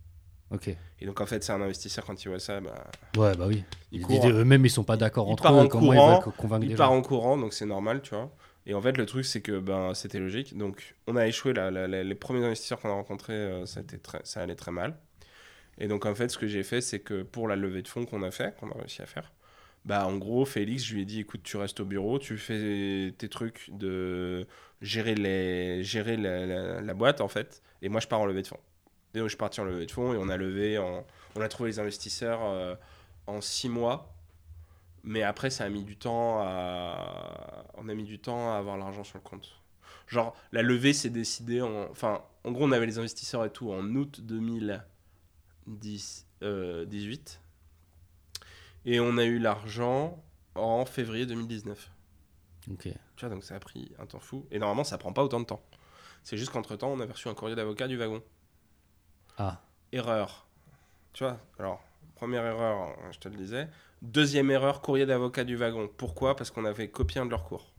Ok. 0.50 0.68
Et 1.00 1.06
donc, 1.06 1.20
en 1.20 1.26
fait, 1.26 1.42
c'est 1.42 1.52
un 1.52 1.60
investisseur 1.60 2.04
quand 2.04 2.24
il 2.24 2.28
voit 2.28 2.38
ça, 2.38 2.60
bah, 2.60 2.84
Ouais, 3.16 3.34
bah 3.36 3.46
oui. 3.48 3.64
il, 3.90 4.02
Ils- 4.02 4.14
ils- 4.24 4.30
Eux-mêmes, 4.30 4.64
ils 4.64 4.70
sont 4.70 4.84
pas 4.84 4.96
d'accord 4.96 5.28
entre 5.28 5.44
eux. 5.44 5.56
en 5.56 5.66
Comment 5.68 5.92
ils 5.92 5.96
courant, 5.96 6.16
co- 6.18 6.30
convaincre 6.30 6.64
il 6.66 6.74
part 6.76 6.92
en 6.92 7.02
courant, 7.02 7.36
donc 7.36 7.52
c'est 7.52 7.66
normal, 7.66 8.00
tu 8.02 8.10
vois. 8.14 8.30
Et 8.64 8.74
en 8.74 8.80
fait, 8.80 8.96
le 8.96 9.06
truc, 9.06 9.24
c'est 9.24 9.40
que 9.40 9.58
ben, 9.58 9.92
c'était 9.94 10.18
logique. 10.18 10.56
Donc, 10.56 10.94
on 11.06 11.16
a 11.16 11.26
échoué. 11.26 11.52
là, 11.52 11.70
les 11.88 12.14
premiers 12.14 12.44
investisseurs 12.44 12.80
qu'on 12.80 12.90
a 12.90 12.92
rencontrés, 12.94 13.32
euh, 13.34 13.66
ça, 13.66 13.80
très, 14.02 14.20
allait 14.36 14.54
très 14.56 14.72
mal. 14.72 14.96
Et 15.78 15.88
donc, 15.88 16.06
en 16.06 16.14
fait, 16.14 16.28
ce 16.30 16.38
que 16.38 16.46
j'ai 16.46 16.62
fait, 16.62 16.80
c'est 16.80 17.00
que 17.00 17.22
pour 17.22 17.48
la 17.48 17.56
levée 17.56 17.82
de 17.82 17.88
fonds 17.88 18.06
qu'on 18.06 18.22
a 18.22 18.30
fait, 18.30 18.56
qu'on 18.58 18.70
a 18.70 18.74
réussi 18.78 19.02
à 19.02 19.06
faire, 19.06 19.32
bah, 19.84 20.06
en 20.06 20.16
gros, 20.16 20.44
Félix, 20.44 20.84
je 20.84 20.94
lui 20.94 21.02
ai 21.02 21.04
dit 21.04 21.20
écoute, 21.20 21.42
tu 21.44 21.56
restes 21.56 21.80
au 21.80 21.84
bureau, 21.84 22.18
tu 22.18 22.38
fais 22.38 23.14
tes 23.18 23.28
trucs 23.28 23.70
de 23.72 24.46
gérer, 24.80 25.14
les, 25.14 25.82
gérer 25.84 26.16
la, 26.16 26.46
la- 26.46 26.80
la 26.80 26.94
boîte, 26.94 27.20
en 27.20 27.28
fait. 27.28 27.62
Et 27.82 27.88
moi, 27.88 28.00
je 28.00 28.06
pars 28.06 28.20
en 28.20 28.26
levée 28.26 28.42
de 28.42 28.46
fonds. 28.46 28.60
Et 29.14 29.18
donc, 29.18 29.26
je 29.26 29.30
suis 29.30 29.38
parti 29.38 29.60
en 29.60 29.64
levée 29.64 29.86
de 29.86 29.90
fonds 29.90 30.12
et 30.12 30.16
on 30.16 30.28
a 30.28 30.36
levé, 30.36 30.78
en, 30.78 31.06
on 31.36 31.40
a 31.40 31.48
trouvé 31.48 31.70
les 31.70 31.78
investisseurs 31.78 32.40
euh, 32.42 32.74
en 33.26 33.40
six 33.40 33.68
mois. 33.68 34.12
Mais 35.04 35.22
après, 35.22 35.50
ça 35.50 35.64
a 35.64 35.68
mis 35.68 35.84
du 35.84 35.96
temps 35.96 36.40
à. 36.40 37.64
On 37.74 37.88
a 37.88 37.94
mis 37.94 38.04
du 38.04 38.18
temps 38.18 38.52
à 38.52 38.56
avoir 38.56 38.76
l'argent 38.76 39.04
sur 39.04 39.18
le 39.18 39.22
compte. 39.22 39.60
Genre, 40.08 40.36
la 40.52 40.62
levée 40.62 40.92
s'est 40.92 41.10
décidée 41.10 41.62
en. 41.62 41.88
Enfin, 41.90 42.22
en 42.44 42.50
gros, 42.50 42.64
on 42.64 42.72
avait 42.72 42.86
les 42.86 42.98
investisseurs 42.98 43.44
et 43.44 43.50
tout 43.50 43.70
en 43.70 43.84
août 43.94 44.20
2018. 44.20 46.26
euh, 46.42 46.84
18. 46.86 47.40
et 48.84 49.00
on 49.00 49.16
a 49.16 49.24
eu 49.24 49.38
l'argent 49.38 50.22
en 50.56 50.84
février 50.84 51.26
2019. 51.26 51.90
Ok. 52.72 52.88
Tu 53.16 53.20
vois, 53.20 53.34
donc 53.34 53.44
ça 53.44 53.54
a 53.54 53.60
pris 53.60 53.92
un 53.98 54.06
temps 54.06 54.18
fou. 54.18 54.46
Et 54.50 54.58
normalement, 54.58 54.84
ça 54.84 54.98
prend 54.98 55.12
pas 55.12 55.22
autant 55.22 55.40
de 55.40 55.46
temps. 55.46 55.62
C'est 56.26 56.36
juste 56.36 56.50
qu'entre-temps, 56.50 56.90
on 56.90 56.98
a 56.98 57.06
reçu 57.06 57.28
un 57.28 57.34
courrier 57.34 57.54
d'avocat 57.54 57.86
du 57.86 57.96
wagon. 57.96 58.20
Ah, 59.38 59.60
Erreur. 59.92 60.48
Tu 61.12 61.22
vois, 61.22 61.38
alors, 61.56 61.80
première 62.16 62.44
erreur, 62.44 62.88
euh, 62.88 63.12
je 63.12 63.20
te 63.20 63.28
le 63.28 63.36
disais. 63.36 63.68
Deuxième 64.02 64.50
erreur, 64.50 64.80
courrier 64.80 65.06
d'avocat 65.06 65.44
du 65.44 65.54
wagon. 65.54 65.88
Pourquoi? 65.96 66.34
Parce 66.34 66.50
qu'on 66.50 66.64
avait 66.64 66.88
copié 66.88 67.20
un 67.20 67.26
de 67.26 67.30
leurs 67.30 67.44
cours. 67.44 67.72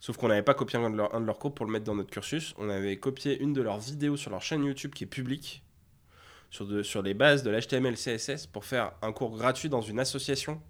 Sauf 0.00 0.16
qu'on 0.16 0.26
n'avait 0.26 0.42
pas 0.42 0.54
copié 0.54 0.80
un 0.80 0.90
de, 0.90 0.96
leurs, 0.96 1.14
un 1.14 1.20
de 1.20 1.26
leurs 1.26 1.38
cours 1.38 1.54
pour 1.54 1.66
le 1.66 1.70
mettre 1.70 1.84
dans 1.84 1.94
notre 1.94 2.10
cursus. 2.10 2.52
On 2.58 2.68
avait 2.68 2.96
copié 2.96 3.40
une 3.40 3.52
de 3.52 3.62
leurs 3.62 3.78
vidéos 3.78 4.16
sur 4.16 4.32
leur 4.32 4.42
chaîne 4.42 4.64
YouTube 4.64 4.92
qui 4.92 5.04
est 5.04 5.06
publique, 5.06 5.62
sur, 6.50 6.66
de, 6.66 6.82
sur 6.82 7.00
les 7.00 7.14
bases 7.14 7.44
de 7.44 7.50
l'HTML, 7.52 7.94
CSS, 7.94 8.48
pour 8.48 8.64
faire 8.64 8.90
un 9.02 9.12
cours 9.12 9.36
gratuit 9.36 9.68
dans 9.68 9.82
une 9.82 10.00
association. 10.00 10.60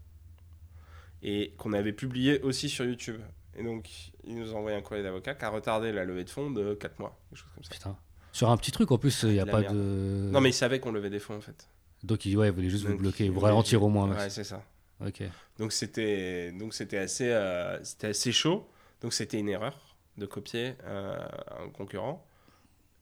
Et 1.22 1.54
qu'on 1.56 1.72
avait 1.72 1.94
publié 1.94 2.42
aussi 2.42 2.68
sur 2.68 2.84
YouTube. 2.84 3.22
Et 3.56 3.62
donc, 3.62 3.88
ils 4.24 4.36
nous 4.36 4.54
ont 4.54 4.58
envoyé 4.58 4.76
un 4.76 4.82
courrier 4.82 5.02
d'avocat 5.02 5.34
qui 5.34 5.44
a 5.44 5.48
retardé 5.48 5.92
la 5.92 6.04
levée 6.04 6.24
de 6.24 6.30
fonds 6.30 6.50
de 6.50 6.74
4 6.74 6.98
mois. 6.98 7.18
Quelque 7.30 7.38
chose 7.38 7.50
comme 7.54 7.64
ça. 7.64 7.70
putain. 7.70 7.96
Sur 8.32 8.50
un 8.50 8.56
petit 8.58 8.70
truc, 8.70 8.90
en 8.92 8.98
plus, 8.98 9.22
il 9.22 9.30
n'y 9.30 9.40
a 9.40 9.46
pas 9.46 9.60
merde. 9.60 9.74
de. 9.74 10.28
Non, 10.30 10.40
mais 10.40 10.50
ils 10.50 10.54
savaient 10.54 10.78
qu'on 10.78 10.92
levait 10.92 11.08
des 11.08 11.20
fonds 11.20 11.36
en 11.36 11.40
fait. 11.40 11.68
Donc, 12.02 12.26
ils 12.26 12.36
ouais, 12.36 12.48
ils 12.48 12.52
voulaient 12.52 12.68
juste 12.68 12.84
vous 12.84 12.96
bloquer, 12.96 13.30
vous 13.30 13.40
ralentir 13.40 13.82
au 13.82 13.88
moins. 13.88 14.14
Ouais, 14.14 14.28
c'est 14.28 14.44
ça. 14.44 14.62
Ok. 15.04 15.22
Donc 15.58 15.72
c'était 15.72 16.52
donc 16.52 16.74
c'était 16.74 16.98
assez 16.98 17.30
euh, 17.30 17.82
c'était 17.84 18.08
assez 18.08 18.32
chaud. 18.32 18.68
Donc 19.00 19.12
c'était 19.12 19.38
une 19.38 19.48
erreur 19.48 19.96
de 20.16 20.26
copier 20.26 20.74
euh, 20.84 21.16
un 21.60 21.68
concurrent. 21.68 22.26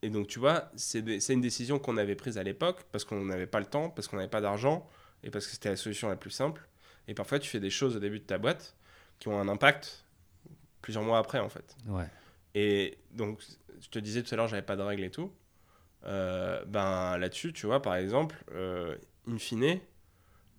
Et 0.02 0.10
donc 0.10 0.26
tu 0.26 0.38
vois, 0.38 0.70
c'est 0.76 1.32
une 1.32 1.40
décision 1.40 1.78
qu'on 1.78 1.96
avait 1.96 2.16
prise 2.16 2.36
à 2.36 2.42
l'époque 2.42 2.84
parce 2.92 3.04
qu'on 3.04 3.24
n'avait 3.24 3.46
pas 3.46 3.60
le 3.60 3.66
temps, 3.66 3.90
parce 3.90 4.08
qu'on 4.08 4.16
n'avait 4.16 4.28
pas 4.28 4.40
d'argent 4.40 4.86
et 5.22 5.30
parce 5.30 5.46
que 5.46 5.52
c'était 5.52 5.70
la 5.70 5.76
solution 5.76 6.08
la 6.08 6.16
plus 6.16 6.30
simple. 6.30 6.68
Et 7.08 7.14
parfois 7.14 7.38
tu 7.38 7.48
fais 7.48 7.60
des 7.60 7.70
choses 7.70 7.96
au 7.96 8.00
début 8.00 8.18
de 8.18 8.24
ta 8.24 8.38
boîte 8.38 8.76
qui 9.18 9.28
ont 9.28 9.38
un 9.40 9.48
impact 9.48 10.03
plusieurs 10.84 11.02
mois 11.04 11.18
après 11.18 11.38
en 11.40 11.48
fait. 11.48 11.76
Ouais. 11.86 12.06
Et 12.54 12.98
donc, 13.10 13.40
je 13.80 13.88
te 13.88 13.98
disais 13.98 14.22
tout 14.22 14.32
à 14.34 14.36
l'heure, 14.36 14.46
j'avais 14.48 14.62
pas 14.62 14.76
de 14.76 14.82
règles 14.82 15.02
et 15.04 15.10
tout. 15.10 15.32
Euh, 16.04 16.62
ben 16.66 17.16
là-dessus, 17.18 17.52
tu 17.54 17.66
vois, 17.66 17.80
par 17.82 17.94
exemple, 17.96 18.36
euh, 18.52 18.96
in 19.26 19.38
fine, 19.38 19.80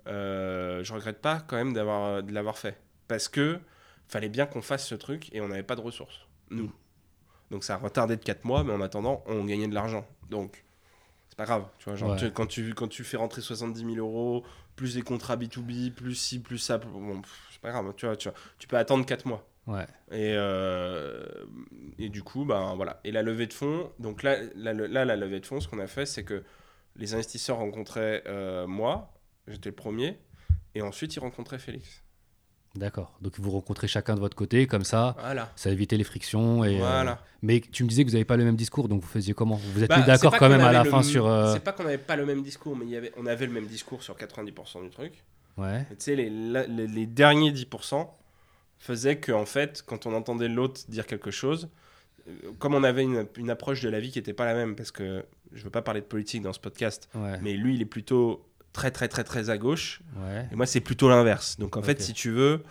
euh, 0.08 0.84
je 0.84 0.94
regrette 0.94 1.22
pas 1.22 1.40
quand 1.48 1.56
même 1.56 1.74
d'avoir 1.74 2.22
de 2.24 2.32
l'avoir 2.34 2.58
fait 2.58 2.78
parce 3.08 3.28
que 3.28 3.60
fallait 4.08 4.30
bien 4.30 4.46
qu'on 4.46 4.62
fasse 4.62 4.88
ce 4.88 4.96
truc 4.96 5.34
et 5.34 5.42
on 5.42 5.48
n'avait 5.48 5.64
pas 5.64 5.76
de 5.76 5.82
ressources 5.82 6.28
nous. 6.52 6.72
Donc 7.52 7.64
ça 7.64 7.76
a 7.76 7.78
retardé 7.78 8.18
de 8.18 8.24
4 8.24 8.44
mois, 8.46 8.64
mais 8.64 8.74
en 8.74 8.82
attendant, 8.82 9.24
on 9.28 9.46
gagnait 9.46 9.68
de 9.68 9.74
l'argent. 9.74 10.08
Donc 10.30 10.64
c'est 11.30 11.38
pas 11.38 11.46
grave, 11.46 11.68
tu 11.80 11.86
vois. 11.86 11.96
Genre 11.96 12.12
Ouais. 12.12 12.18
tu- 12.18 12.32
quand 12.32 12.48
tu 12.48 12.74
quand 12.74 12.88
tu 12.88 13.04
fais 13.04 13.18
rentrer 13.18 13.42
70 13.42 13.80
000 13.86 13.96
euros 13.98 14.44
plus 14.76 14.96
des 14.96 15.02
contrats 15.02 15.38
B2B 15.38 15.92
plus 15.92 16.16
ci 16.16 16.40
plus 16.40 16.58
ça, 16.58 16.78
bon, 16.80 17.22
c'est 17.52 17.62
pas 17.62 17.72
grave, 17.72 17.94
tu 17.96 18.06
vois, 18.08 18.16
tu 18.16 18.30
vois, 18.30 18.38
tu 18.60 18.68
peux 18.68 18.78
attendre 18.78 19.06
4 19.06 19.26
mois. 19.26 19.48
Ouais. 19.68 19.86
Et, 20.12 20.34
euh, 20.36 21.26
et 21.98 22.10
du 22.10 22.22
coup, 22.24 22.46
ben 22.46 22.76
voilà. 22.76 23.00
Et 23.04 23.12
la 23.12 23.24
levée 23.24 23.48
de 23.48 23.54
fonds, 23.54 23.92
donc 24.00 24.22
là, 24.24 24.38
la, 24.56 24.74
là, 24.74 25.06
la 25.06 25.16
levée 25.16 25.40
de 25.40 25.46
fonds, 25.46 25.60
ce 25.60 25.68
qu'on 25.68 25.80
a 25.80 25.88
fait, 25.88 26.06
c'est 26.06 26.24
que 26.24 26.44
les 26.96 27.14
investisseurs 27.14 27.58
rencontraient 27.58 28.24
euh, 28.28 28.68
moi, 28.68 29.14
j'étais 29.48 29.70
le 29.70 29.76
premier, 29.76 30.20
et 30.76 30.82
ensuite 30.82 31.16
ils 31.16 31.20
rencontraient 31.20 31.60
Félix. 31.60 32.04
D'accord. 32.76 33.18
Donc, 33.22 33.40
vous 33.40 33.52
rencontrez 33.52 33.88
chacun 33.88 34.16
de 34.16 34.20
votre 34.20 34.36
côté, 34.36 34.68
comme 34.68 34.84
ça, 34.84 35.16
Voilà. 35.20 35.50
ça 35.56 35.70
évitait 35.70 35.96
les 35.96 36.04
frictions. 36.04 36.64
Et, 36.66 36.76
euh, 36.76 36.80
voilà. 36.80 37.20
Mais 37.42 37.62
tu 37.62 37.86
me 37.86 37.90
disais 37.90 38.04
que 38.04 38.10
vous 38.10 38.16
n'avez 38.16 38.26
pas 38.26 38.36
le 38.36 38.44
même 38.44 38.58
discours, 38.58 38.90
donc 38.90 39.02
vous 39.02 39.08
faisiez 39.08 39.34
comment? 39.34 39.56
Vous 39.56 39.82
êtes 39.82 39.90
Bah, 39.90 40.00
mis 40.00 40.04
d'accord 40.04 40.36
quand 40.38 40.50
même 40.50 40.60
à 40.60 40.74
la 40.74 40.84
fin 40.84 41.02
sur. 41.02 41.26
euh, 41.26 41.54
C'est 41.54 41.62
pas 41.64 41.72
qu'on 41.72 41.84
n'avait 41.86 41.98
pas 41.98 42.18
le 42.18 42.26
même 42.26 42.44
discours, 42.44 42.76
mais 42.76 42.84
il 42.86 42.92
y 42.92 42.98
avait, 42.98 43.14
on 43.18 43.26
avait 43.28 43.46
le 43.48 43.54
même 43.54 43.66
discours 43.68 44.04
sur 44.04 44.16
90% 44.18 44.84
du 44.84 44.90
truc. 44.90 45.24
Ouais. 45.58 45.86
Tu 45.92 45.96
sais, 46.00 46.16
les, 46.18 46.30
les, 46.30 46.88
les 46.88 47.06
derniers 47.08 47.52
10% 47.54 48.08
faisaient 48.80 49.18
que, 49.18 49.32
en 49.32 49.46
fait, 49.46 49.84
quand 49.86 50.06
on 50.06 50.14
entendait 50.14 50.48
l'autre 50.48 50.82
dire 50.90 51.06
quelque 51.08 51.32
chose, 51.32 51.70
euh, 52.28 52.32
comme 52.60 52.74
on 52.76 52.84
avait 52.84 53.04
une, 53.04 53.26
une 53.38 53.50
approche 53.50 53.82
de 53.82 53.90
la 53.90 54.00
vie 54.00 54.12
qui 54.12 54.20
n'était 54.20 54.34
pas 54.34 54.46
la 54.46 54.54
même, 54.54 54.76
parce 54.76 54.92
que 54.92 55.26
je 55.54 55.64
veux 55.64 55.70
pas 55.70 55.82
parler 55.82 56.02
de 56.02 56.06
politique 56.06 56.42
dans 56.42 56.54
ce 56.54 56.60
podcast, 56.60 57.10
Ouais. 57.16 57.40
mais 57.42 57.54
lui, 57.54 57.76
il 57.76 57.82
est 57.82 57.86
plutôt 57.86 58.46
très, 58.74 58.92
très, 58.92 59.08
très, 59.08 59.24
très 59.24 59.50
à 59.50 59.58
gauche, 59.58 60.02
Ouais. 60.18 60.48
et 60.52 60.56
moi, 60.56 60.66
c'est 60.66 60.82
plutôt 60.82 61.08
l'inverse. 61.10 61.58
Donc, 61.58 61.78
en 61.78 61.82
fait, 61.82 62.02
si 62.02 62.14
tu 62.14 62.30
veux, 62.32 62.62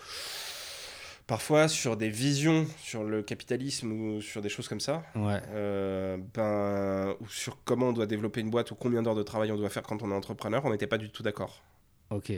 parfois, 1.27 1.69
sur 1.69 1.97
des 1.97 2.11
visions 2.11 2.67
sur 2.83 3.05
le 3.05 3.23
capitalisme 3.23 3.91
ou 3.93 4.21
sur 4.21 4.43
des 4.43 4.49
choses 4.51 4.69
comme 4.69 4.81
ça, 4.81 5.03
Ouais. 5.15 5.41
euh, 5.51 6.19
ben, 6.35 7.15
ou 7.21 7.29
sur 7.29 7.57
comment 7.65 7.89
on 7.89 7.93
doit 7.93 8.07
développer 8.07 8.41
une 8.41 8.51
boîte 8.51 8.71
ou 8.71 8.75
combien 8.75 9.03
d'heures 9.03 9.15
de 9.15 9.23
travail 9.23 9.51
on 9.51 9.57
doit 9.57 9.71
faire 9.71 9.83
quand 9.83 10.03
on 10.03 10.11
est 10.11 10.15
entrepreneur, 10.15 10.63
on 10.65 10.71
n'était 10.71 10.87
pas 10.87 10.99
du 10.99 11.09
tout 11.11 11.23
d'accord. 11.23 11.63
Ok. 12.11 12.33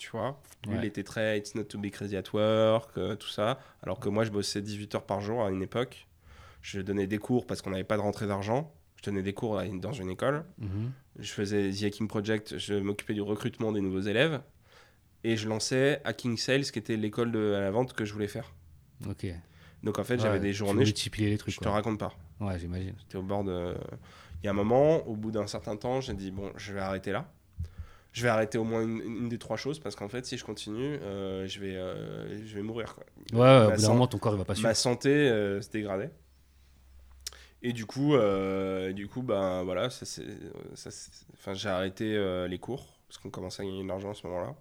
Tu 0.00 0.08
vois, 0.12 0.40
lui, 0.66 0.72
Ouais. 0.72 0.78
il 0.82 0.84
était 0.86 1.02
très 1.04 1.36
It's 1.36 1.54
not 1.54 1.64
to 1.64 1.78
be 1.78 1.90
crazy 1.90 2.16
at 2.16 2.22
work, 2.32 2.96
euh, 2.96 3.16
tout 3.16 3.28
ça. 3.28 3.60
Alors 3.82 4.00
que 4.00 4.08
moi, 4.08 4.24
je 4.24 4.30
bossais 4.30 4.62
18 4.62 4.94
heures 4.94 5.04
par 5.04 5.20
jour 5.20 5.44
à 5.44 5.50
une 5.50 5.60
époque. 5.60 6.08
Je 6.62 6.80
donnais 6.80 7.06
des 7.06 7.18
cours 7.18 7.46
parce 7.46 7.60
qu'on 7.60 7.68
n'avait 7.68 7.84
pas 7.84 7.98
de 7.98 8.02
rentrée 8.02 8.26
d'argent. 8.26 8.72
Je 8.96 9.02
donnais 9.02 9.22
des 9.22 9.34
cours 9.34 9.60
dans 9.80 9.92
une 9.92 10.08
école. 10.08 10.44
Mhm. 10.56 10.90
Je 11.18 11.30
faisais 11.30 11.70
The 11.70 11.82
Hacking 11.84 12.08
Project, 12.08 12.56
je 12.56 12.72
m'occupais 12.74 13.12
du 13.12 13.20
recrutement 13.20 13.72
des 13.72 13.82
nouveaux 13.82 14.00
élèves. 14.00 14.40
Et 15.22 15.36
je 15.36 15.46
lançais 15.50 16.00
Hacking 16.04 16.38
Sales, 16.38 16.64
qui 16.64 16.78
était 16.78 16.96
l'école 16.96 17.36
à 17.36 17.60
la 17.60 17.70
vente 17.70 17.92
que 17.92 18.06
je 18.06 18.14
voulais 18.14 18.26
faire. 18.28 18.54
Ok. 19.06 19.26
Donc 19.82 19.98
en 19.98 20.04
fait, 20.04 20.14
Ouais, 20.14 20.20
j'avais 20.20 20.40
des 20.40 20.54
journées, 20.54 20.86
je, 20.86 20.94
les 21.18 21.36
trucs. 21.36 21.52
je 21.54 21.60
te 21.60 21.68
raconte 21.68 21.98
pas. 21.98 22.14
Ouais, 22.40 22.58
j'imagine. 22.58 22.94
J'étais 23.00 23.16
au 23.18 23.22
bord 23.22 23.44
de. 23.44 23.74
Il 24.42 24.46
y 24.46 24.48
a 24.48 24.52
un 24.52 24.54
moment, 24.54 25.06
au 25.06 25.14
bout 25.14 25.30
d'un 25.30 25.46
certain 25.46 25.76
temps, 25.76 26.00
j'ai 26.00 26.14
dit 26.14 26.30
bon, 26.30 26.50
je 26.56 26.72
vais 26.72 26.80
arrêter 26.80 27.12
là. 27.12 27.30
Je 28.12 28.22
vais 28.22 28.28
arrêter 28.28 28.58
au 28.58 28.64
moins 28.64 28.82
une, 28.82 29.00
une 29.00 29.28
des 29.28 29.38
trois 29.38 29.56
choses 29.56 29.78
parce 29.78 29.94
qu'en 29.94 30.08
fait, 30.08 30.26
si 30.26 30.36
je 30.36 30.44
continue, 30.44 30.96
euh, 31.02 31.46
je, 31.46 31.60
vais, 31.60 31.76
euh, 31.76 32.44
je 32.44 32.54
vais 32.56 32.62
mourir. 32.62 32.94
quoi. 32.96 33.04
Ouais, 33.32 33.38
ouais, 33.38 33.46
au 33.66 33.68
Ma 33.70 33.74
bout 33.76 33.80
d'un 33.82 33.86
san- 33.86 33.92
moment, 33.92 34.06
ton 34.08 34.18
corps, 34.18 34.34
il 34.34 34.38
va 34.38 34.44
pas 34.44 34.52
Ma 34.54 34.56
suivre. 34.56 34.74
santé 34.74 35.10
euh, 35.10 35.60
se 35.62 35.70
dégradait. 35.70 36.10
Et 37.62 37.72
du 37.72 37.84
coup, 37.86 38.16
du 38.94 39.06
coup 39.08 39.22
ben, 39.22 39.62
voilà, 39.64 39.90
ça, 39.90 40.06
ça, 40.06 40.22
enfin, 41.34 41.52
j'ai 41.54 41.68
arrêté 41.68 42.46
les 42.48 42.58
cours 42.58 42.86
parce 43.06 43.18
qu'on 43.18 43.28
commençait 43.30 43.62
à 43.62 43.66
gagner 43.66 43.82
de 43.82 43.88
l'argent 43.88 44.10
à 44.10 44.14
ce 44.14 44.26
moment-là. 44.28 44.54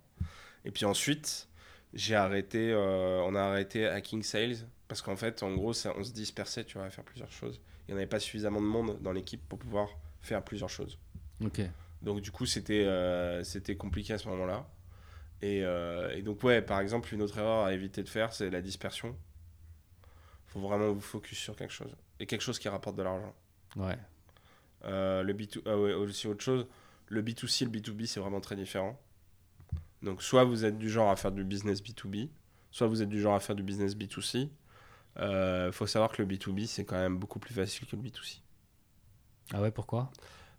Et 0.66 0.72
puis 0.72 0.84
ensuite, 0.86 1.48
j'ai 1.94 2.16
arrêté, 2.16 2.74
on 2.76 3.36
a 3.36 3.42
arrêté 3.42 3.88
Hacking 3.88 4.22
Sales 4.22 4.58
parce 4.90 5.02
qu'en 5.02 5.16
fait, 5.16 5.44
en 5.44 5.54
gros, 5.56 5.72
ça, 5.72 5.94
on 5.98 6.04
se 6.04 6.12
dispersait, 6.12 6.66
tu 6.66 6.78
vois, 6.78 6.88
à 6.88 6.90
faire 6.90 7.06
plusieurs 7.06 7.32
choses. 7.32 7.62
Il 7.88 7.92
n'y 7.92 7.96
en 7.96 7.98
avait 8.00 8.08
pas 8.08 8.20
suffisamment 8.20 8.60
de 8.62 8.66
monde 8.68 8.98
dans 9.02 9.14
l'équipe 9.14 9.42
pour 9.48 9.58
pouvoir 9.60 9.88
faire 10.20 10.44
plusieurs 10.44 10.70
choses. 10.70 10.98
Ok. 11.44 11.62
Donc 12.02 12.22
du 12.22 12.32
coup, 12.32 12.46
c'était 12.46 12.86
euh, 12.86 13.44
c'était 13.44 13.76
compliqué 13.76 14.14
à 14.14 14.18
ce 14.18 14.28
moment-là. 14.30 14.68
Et, 15.42 15.64
euh, 15.64 16.16
et 16.16 16.22
donc 16.22 16.44
ouais, 16.44 16.62
par 16.62 16.80
exemple, 16.80 17.14
une 17.14 17.22
autre 17.22 17.38
erreur 17.38 17.66
à 17.66 17.74
éviter 17.74 18.04
de 18.04 18.10
faire, 18.10 18.34
c'est 18.34 18.50
la 18.50 18.62
dispersion. 18.62 19.16
faut 20.48 20.60
vraiment 20.60 20.92
vous 20.92 21.02
focus 21.02 21.38
sur 21.38 21.56
quelque 21.56 21.74
chose. 21.74 21.96
Et 22.20 22.26
quelque 22.26 22.42
chose 22.42 22.60
qui 22.60 22.68
rapporte 22.70 22.96
de 22.96 23.04
l'argent. 23.04 23.34
Ouais. 23.76 23.98
Euh, 24.86 25.24
le 25.24 25.34
B2, 25.34 25.62
ah 25.66 25.78
ouais, 25.78 25.94
aussi 25.94 26.28
autre 26.28 26.44
chose, 26.44 26.68
le 27.08 27.22
B2C 27.22 27.64
et 27.64 27.66
le 27.66 27.72
B2B, 27.72 28.06
c'est 28.06 28.20
vraiment 28.20 28.42
très 28.42 28.56
différent. 28.56 29.00
Donc 30.02 30.24
soit 30.24 30.46
vous 30.46 30.64
êtes 30.64 30.78
du 30.78 30.90
genre 30.90 31.10
à 31.10 31.16
faire 31.18 31.32
du 31.32 31.44
business 31.44 31.82
B2B, 31.82 32.30
soit 32.72 32.88
vous 32.88 33.02
êtes 33.02 33.10
du 33.10 33.20
genre 33.20 33.36
à 33.36 33.40
faire 33.42 33.56
du 33.56 33.64
business 33.64 33.96
B2C. 33.96 34.50
Il 35.18 35.72
faut 35.74 35.88
savoir 35.88 36.12
que 36.12 36.22
le 36.22 36.28
B2B, 36.28 36.66
c'est 36.66 36.86
quand 36.86 36.96
même 36.96 37.18
beaucoup 37.18 37.40
plus 37.40 37.54
facile 37.54 37.86
que 37.88 37.98
le 37.98 38.02
B2C. 38.02 38.40
Ah 39.54 39.62
ouais, 39.62 39.72
pourquoi? 39.72 40.12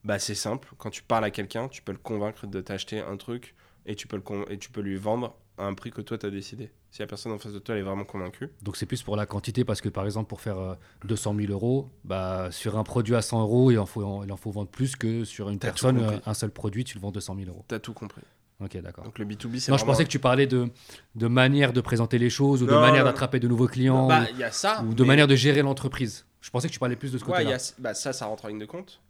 Bah, 0.04 0.18
c'est 0.18 0.34
simple. 0.34 0.68
Quand 0.78 0.90
tu 0.90 1.02
parles 1.02 1.24
à 1.24 1.30
quelqu'un, 1.30 1.68
tu 1.68 1.82
peux 1.82 1.92
le 1.92 1.98
convaincre 1.98 2.46
de 2.46 2.60
t'acheter 2.60 3.00
un 3.00 3.16
truc 3.16 3.54
et 3.86 3.94
tu 3.94 4.06
peux, 4.06 4.16
le 4.16 4.52
et 4.52 4.58
tu 4.58 4.70
peux 4.70 4.80
lui 4.80 4.96
vendre 4.96 5.36
à 5.58 5.64
un 5.64 5.74
prix 5.74 5.90
que 5.90 6.00
toi, 6.00 6.16
tu 6.16 6.26
as 6.26 6.30
décidé. 6.30 6.70
Si 6.90 7.00
la 7.02 7.06
personne 7.06 7.32
en 7.32 7.38
face 7.38 7.52
de 7.52 7.58
toi, 7.58 7.74
elle 7.74 7.82
est 7.82 7.84
vraiment 7.84 8.04
convaincue. 8.04 8.48
Donc 8.62 8.76
c'est 8.76 8.86
plus 8.86 9.02
pour 9.02 9.14
la 9.16 9.26
quantité 9.26 9.64
parce 9.64 9.80
que 9.80 9.88
par 9.88 10.04
exemple 10.06 10.28
pour 10.28 10.40
faire 10.40 10.58
euh, 10.58 10.74
200 11.04 11.34
000 11.36 11.52
euros, 11.52 11.88
bah, 12.04 12.48
sur 12.50 12.78
un 12.78 12.82
produit 12.82 13.14
à 13.14 13.22
100 13.22 13.42
euros, 13.42 13.70
il 13.70 13.78
en 13.78 13.86
faut, 13.86 14.24
il 14.24 14.32
en 14.32 14.36
faut 14.36 14.50
vendre 14.50 14.70
plus 14.70 14.96
que 14.96 15.24
sur 15.24 15.50
une 15.50 15.58
personne, 15.58 15.98
euh, 16.00 16.18
un 16.26 16.34
seul 16.34 16.50
produit, 16.50 16.82
tu 16.84 16.96
le 16.96 17.02
vends 17.02 17.12
200 17.12 17.36
000 17.36 17.48
euros. 17.50 17.64
Tu 17.68 17.74
as 17.74 17.78
tout 17.78 17.92
compris. 17.92 18.22
Ok, 18.62 18.76
d'accord. 18.82 19.04
Donc 19.04 19.18
le 19.18 19.24
B2B, 19.24 19.58
c'est 19.58 19.70
Non, 19.72 19.78
je 19.78 19.84
pensais 19.84 20.04
que 20.04 20.10
tu 20.10 20.18
parlais 20.18 20.46
de, 20.46 20.68
de 21.14 21.26
manière 21.28 21.72
de 21.72 21.80
présenter 21.80 22.18
les 22.18 22.28
choses 22.30 22.62
ou 22.62 22.66
de 22.66 22.74
manière 22.74 23.04
d'attraper 23.04 23.38
de 23.40 23.48
nouveaux 23.48 23.68
clients 23.68 24.06
Bah, 24.06 24.26
il 24.30 24.38
y 24.38 24.44
a 24.44 24.50
ça. 24.52 24.82
ou, 24.82 24.88
ou 24.90 24.94
de 24.94 25.02
mais- 25.02 25.08
manière 25.08 25.26
de 25.28 25.34
gérer 25.36 25.62
l'entreprise. 25.62 26.26
Je 26.40 26.50
pensais 26.50 26.68
que 26.68 26.72
tu 26.72 26.78
parlais 26.78 26.96
plus 26.96 27.12
de 27.12 27.18
ce 27.18 27.24
Ouais, 27.24 27.30
côté-là. 27.32 27.56
a- 27.56 27.74
bah, 27.78 27.94
ça, 27.94 28.12
ça 28.12 28.26
rentre 28.26 28.46
en 28.46 28.48
ligne 28.48 28.58
de 28.58 28.66
compte. 28.66 29.00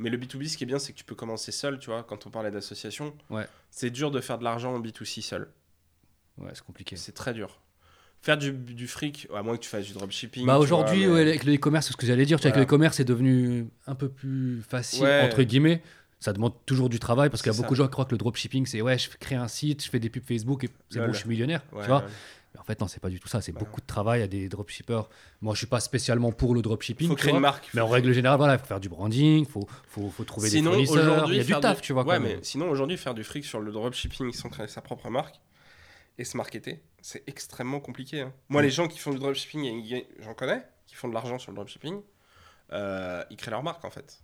Mais 0.00 0.08
le 0.10 0.16
B2B, 0.18 0.48
ce 0.48 0.56
qui 0.56 0.64
est 0.64 0.66
bien, 0.66 0.78
c'est 0.78 0.92
que 0.92 0.98
tu 0.98 1.04
peux 1.04 1.14
commencer 1.14 1.52
seul, 1.52 1.78
tu 1.78 1.90
vois. 1.90 2.02
Quand 2.02 2.26
on 2.26 2.30
parlait 2.30 2.50
d'association, 2.50 3.14
Ouais. 3.28 3.46
c'est 3.70 3.90
dur 3.90 4.10
de 4.10 4.20
faire 4.20 4.38
de 4.38 4.44
l'argent 4.44 4.74
en 4.74 4.80
B2C 4.80 5.20
seul. 5.22 5.48
Ouais, 6.38 6.50
c'est 6.54 6.64
compliqué. 6.64 6.96
C'est 6.96 7.12
très 7.12 7.34
dur. 7.34 7.60
Faire 8.22 8.38
du, 8.38 8.52
du 8.52 8.86
fric, 8.88 9.28
à 9.34 9.42
moins 9.42 9.56
que 9.56 9.62
tu 9.62 9.68
fasses 9.68 9.86
du 9.86 9.92
dropshipping. 9.92 10.46
Bah 10.46 10.58
aujourd'hui, 10.58 11.04
vois, 11.06 11.16
mais- 11.18 11.22
ouais, 11.24 11.28
avec 11.28 11.44
le 11.44 11.54
e-commerce, 11.54 11.86
c'est 11.86 11.92
ce 11.92 11.96
que 11.98 12.06
j'allais 12.06 12.24
dire. 12.26 12.38
Tu 12.38 12.42
vois, 12.44 12.50
Voilà. 12.50 12.60
avec 12.62 12.68
le 12.70 12.74
e-commerce, 12.74 12.96
c'est 12.96 13.04
devenu 13.04 13.66
un 13.86 13.94
peu 13.94 14.08
plus 14.08 14.62
facile, 14.62 15.04
Ouais. 15.04 15.22
entre 15.22 15.42
guillemets. 15.42 15.82
Ça 16.18 16.32
demande 16.34 16.52
toujours 16.66 16.90
du 16.90 16.98
travail 16.98 17.30
parce 17.30 17.42
qu'il 17.42 17.50
y 17.50 17.54
a 17.54 17.58
beaucoup 17.58 17.72
de 17.74 17.78
gens 17.78 17.86
qui 17.86 17.92
croient 17.92 18.04
que 18.04 18.10
le 18.12 18.18
dropshipping, 18.18 18.66
c'est 18.66 18.82
ouais, 18.82 18.98
je 18.98 19.08
crée 19.18 19.36
un 19.36 19.48
site, 19.48 19.82
je 19.84 19.88
fais 19.88 19.98
des 19.98 20.10
pubs 20.10 20.22
Facebook 20.22 20.64
et 20.64 20.68
c'est 20.90 20.98
bon, 20.98 21.12
je 21.14 21.18
suis 21.18 21.28
millionnaire. 21.30 21.62
Ouais, 21.72 21.80
tu 21.82 21.88
vois 21.88 22.04
fait, 22.70 22.80
non, 22.80 22.88
c'est 22.88 23.00
pas 23.00 23.08
du 23.08 23.20
tout 23.20 23.28
ça. 23.28 23.40
C'est 23.40 23.52
Bah 23.52 23.60
beaucoup 23.60 23.80
de 23.80 23.86
travail. 23.86 24.20
Il 24.20 24.22
y 24.22 24.24
a 24.24 24.28
des 24.28 24.48
dropshippers. 24.48 25.02
Moi, 25.40 25.54
je 25.54 25.58
suis 25.58 25.66
pas 25.66 25.80
spécialement 25.80 26.32
pour 26.32 26.54
le 26.54 26.62
dropshipping. 26.62 27.08
faut 27.08 27.14
créer 27.16 27.32
une 27.32 27.40
marque. 27.40 27.68
Mais 27.74 27.80
en 27.80 27.88
règle 27.88 28.12
générale, 28.12 28.38
voilà, 28.38 28.54
il 28.54 28.58
faut 28.58 28.66
faire 28.66 28.80
du 28.80 28.88
branding, 28.88 29.46
faut, 29.46 29.66
faut, 29.88 30.08
faut 30.10 30.24
trouver 30.24 30.48
sinon, 30.50 30.70
des 30.76 30.84
fournisseurs. 30.86 31.12
aujourd'hui, 31.14 31.36
Il 31.36 31.38
y 31.38 31.52
a 31.52 31.56
du 31.56 31.60
taf, 31.60 31.80
tu 31.80 31.92
vois. 31.92 32.04
Ouais, 32.04 32.18
mais 32.18 32.34
même. 32.34 32.44
sinon, 32.44 32.70
aujourd'hui, 32.70 32.96
faire 32.96 33.14
du 33.14 33.24
fric 33.24 33.44
sur 33.44 33.60
le 33.60 33.70
dropshipping 33.72 34.32
sans 34.32 34.48
créer 34.48 34.68
sa 34.68 34.80
propre 34.80 35.10
marque 35.10 35.40
et 36.18 36.24
se 36.24 36.36
marketer, 36.36 36.82
c'est 37.00 37.22
extrêmement 37.28 37.80
compliqué. 37.80 38.20
hein. 38.22 38.32
Moi, 38.48 38.60
Mm. 38.60 38.64
les 38.64 38.70
gens 38.70 38.88
qui 38.88 38.98
font 38.98 39.10
du 39.12 39.18
dropshipping, 39.18 40.02
j'en 40.20 40.34
connais, 40.34 40.62
qui 40.86 40.94
font 40.94 41.08
de 41.08 41.14
l'argent 41.14 41.38
sur 41.38 41.50
le 41.52 41.56
dropshipping, 41.56 42.00
euh, 42.72 43.24
ils 43.30 43.36
créent 43.36 43.50
leur 43.50 43.62
marque 43.62 43.84
en 43.84 43.90
fait. 43.90 44.22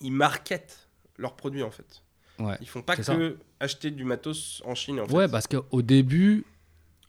Ils 0.00 0.12
marketent 0.12 0.88
leurs 1.16 1.36
produits 1.36 1.62
en 1.62 1.70
fait. 1.70 2.02
Ouais. 2.38 2.56
Ils 2.60 2.68
font 2.68 2.80
pas 2.82 2.96
que 2.96 3.36
acheter 3.58 3.90
du 3.90 4.04
matos 4.04 4.62
en 4.64 4.74
Chine 4.74 5.00
en 5.00 5.06
fait. 5.06 5.12
Ouais, 5.14 5.28
parce 5.28 5.46
qu'au 5.46 5.82
début, 5.82 6.46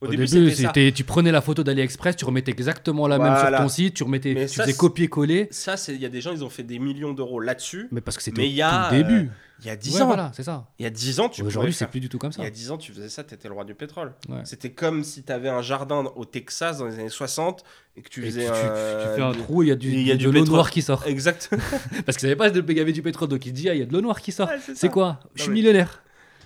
Au, 0.02 0.08
Au 0.08 0.10
début, 0.10 0.26
début, 0.26 0.50
c'était 0.52 0.92
tu 0.92 1.04
prenais 1.04 1.32
la 1.32 1.42
photo 1.42 1.64
d'AliExpress, 1.64 2.16
tu 2.16 2.26
remettais 2.26 2.50
exactement 2.50 3.08
la 3.08 3.20
même 3.20 3.34
Voilà. 3.34 3.58
sur 3.58 3.66
ton 3.66 3.70
site, 3.70 3.94
tu 3.94 4.04
remettais, 4.04 4.34
Mais 4.34 4.48
tu 4.48 4.56
ça, 4.56 4.64
faisais 4.64 4.76
copier-coller, 4.76 5.48
Ça, 5.52 5.76
il 5.90 6.02
y 6.02 6.06
a 6.08 6.10
des 6.10 6.22
gens, 6.22 6.32
ils 6.32 6.44
ont 6.44 6.50
fait 6.50 6.64
des 6.64 6.80
millions 6.80 7.14
d'euros 7.14 7.40
là-dessus. 7.40 7.88
mais 7.92 8.02
parce 8.02 8.18
que 8.18 8.24
c'était 8.24 8.42
au 8.42 8.64
a, 8.66 8.88
tout 8.90 8.96
début. 8.96 9.30
Il 9.64 9.68
y 9.68 9.70
a 9.70 9.76
10 9.76 9.94
Ouais, 9.98 10.02
ans. 10.02 10.08
voilà, 10.08 10.32
c'est 10.34 10.42
ça. 10.42 10.66
Il 10.80 10.84
y 10.84 10.86
a 10.88 10.90
10 10.90 11.20
ans, 11.20 11.30
tu 11.30 11.44
Aujourd'hui, 11.44 11.72
c'est 11.72 11.86
plus 11.86 12.00
du 12.00 12.10
tout 12.10 12.18
comme 12.18 12.32
ça. 12.32 12.42
Il 12.42 12.46
y 12.46 12.48
a 12.48 12.50
10 12.50 12.72
ans, 12.72 12.78
tu 12.80 12.92
faisais 12.94 13.10
ça, 13.10 13.24
tu 13.24 13.36
étais 13.36 13.48
le 13.48 13.54
roi 13.54 13.64
du 13.64 13.76
pétrole. 13.76 14.14
Ouais. 14.28 14.40
C'était 14.44 14.72
comme 14.72 15.04
si 15.04 15.22
tu 15.22 15.32
avais 15.32 15.50
un 15.50 15.62
jardin 15.62 16.04
au 16.16 16.26
Texas 16.26 16.80
dans 16.80 16.88
les 16.88 16.96
années 16.96 17.10
60 17.10 17.64
et 17.96 18.02
que 18.02 18.10
tu 18.10 18.24
faisais 18.24 18.46
tu- 18.48 18.52
tu 18.52 18.58
un... 18.58 19.16
fais 19.16 19.22
un 19.22 19.34
trou, 19.34 19.62
il 19.62 19.70
y 19.70 19.72
a 19.72 19.76
du, 19.76 19.92
y 20.02 20.12
a 20.12 20.18
de 20.18 20.28
l'eau 20.32 20.44
noire 20.46 20.72
qui 20.72 20.82
sort. 20.82 21.04
Exact. 21.06 21.52
Parce 22.08 22.18
qu'ils 22.18 22.22
savaient 22.28 22.36
pas 22.36 22.50
qu'il 22.50 22.76
y 22.76 22.80
avait 22.80 22.92
du 22.92 23.04
pétrole, 23.04 23.28
donc 23.28 23.46
ils 23.46 23.50
se 23.50 23.54
disent, 23.54 23.68
ah, 23.70 23.76
il 23.76 23.80
y 23.82 23.84
a 23.84 23.86
de 23.86 23.94
l'eau 23.94 24.02
noire 24.02 24.20
qui 24.20 24.32
sort. 24.32 24.50
C'est 24.74 24.90
quoi? 24.90 25.20
Je 25.36 25.44
suis 25.44 25.52
millionnaire. 25.52 26.02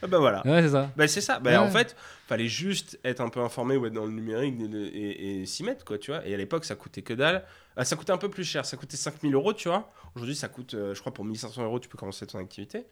Ah 0.06 0.08
bah 0.08 0.20
voilà. 0.20 0.46
Ouais, 0.46 0.62
c'est 0.62 0.70
ça. 0.70 0.92
Bah 0.96 1.08
c'est 1.08 1.22
ça. 1.22 1.40
Bah 1.40 1.52
Ouais. 1.52 1.58
en 1.58 1.70
fait, 1.70 1.96
fallait 2.28 2.48
juste 2.48 3.00
être 3.04 3.22
un 3.22 3.30
peu 3.30 3.40
informé 3.42 3.76
ou 3.76 3.86
être 3.86 3.94
dans 3.94 4.06
le 4.06 4.12
numérique 4.12 4.56
et, 4.62 4.76
et- 4.76 5.42
et 5.42 5.46
s'y 5.46 5.64
mettre 5.64 5.84
quoi, 5.86 5.98
tu 5.98 6.12
vois. 6.12 6.26
Et 6.26 6.34
à 6.34 6.38
l'époque, 6.38 6.66
ça 6.66 6.76
coûtait 6.76 7.02
que 7.02 7.14
dalle. 7.14 7.44
Ah, 7.76 7.84
ça 7.86 7.96
coûtait 7.96 8.12
un 8.14 8.18
peu 8.18 8.30
plus 8.30 8.44
cher. 8.44 8.66
Ça 8.66 8.78
coûtait 8.78 8.98
5000 8.98 9.34
euros, 9.34 9.54
tu 9.54 9.68
vois. 9.68 9.92
Aujourd'hui, 10.16 10.36
ça 10.36 10.48
coûte, 10.48 10.74
euh, 10.76 10.94
je 10.96 11.00
crois, 11.02 11.14
pour 11.14 11.26
1500 11.26 11.64
euros, 11.64 11.80
tu 11.80 11.90
peux 11.90 11.98
commencer 11.98 12.26
ton 12.28 12.40
activité. 12.40 12.86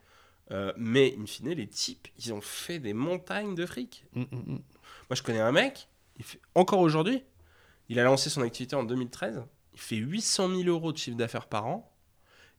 Euh, 0.51 0.73
mais 0.75 1.15
in 1.17 1.25
fine, 1.25 1.51
les 1.51 1.67
types, 1.67 2.07
ils 2.19 2.33
ont 2.33 2.41
fait 2.41 2.79
des 2.79 2.93
montagnes 2.93 3.55
de 3.55 3.65
fric. 3.65 4.05
Mm, 4.13 4.21
mm, 4.21 4.25
mm. 4.31 4.45
Moi, 4.55 4.61
je 5.15 5.23
connais 5.23 5.39
un 5.39 5.53
mec, 5.53 5.87
il 6.17 6.25
fait, 6.25 6.39
encore 6.53 6.79
aujourd'hui, 6.79 7.23
il 7.87 7.97
a 7.99 8.03
lancé 8.03 8.29
son 8.29 8.41
activité 8.41 8.75
en 8.75 8.83
2013. 8.83 9.41
Il 9.73 9.79
fait 9.79 9.95
800 9.95 10.49
000 10.49 10.63
euros 10.63 10.91
de 10.91 10.97
chiffre 10.97 11.15
d'affaires 11.17 11.47
par 11.47 11.65
an. 11.67 11.89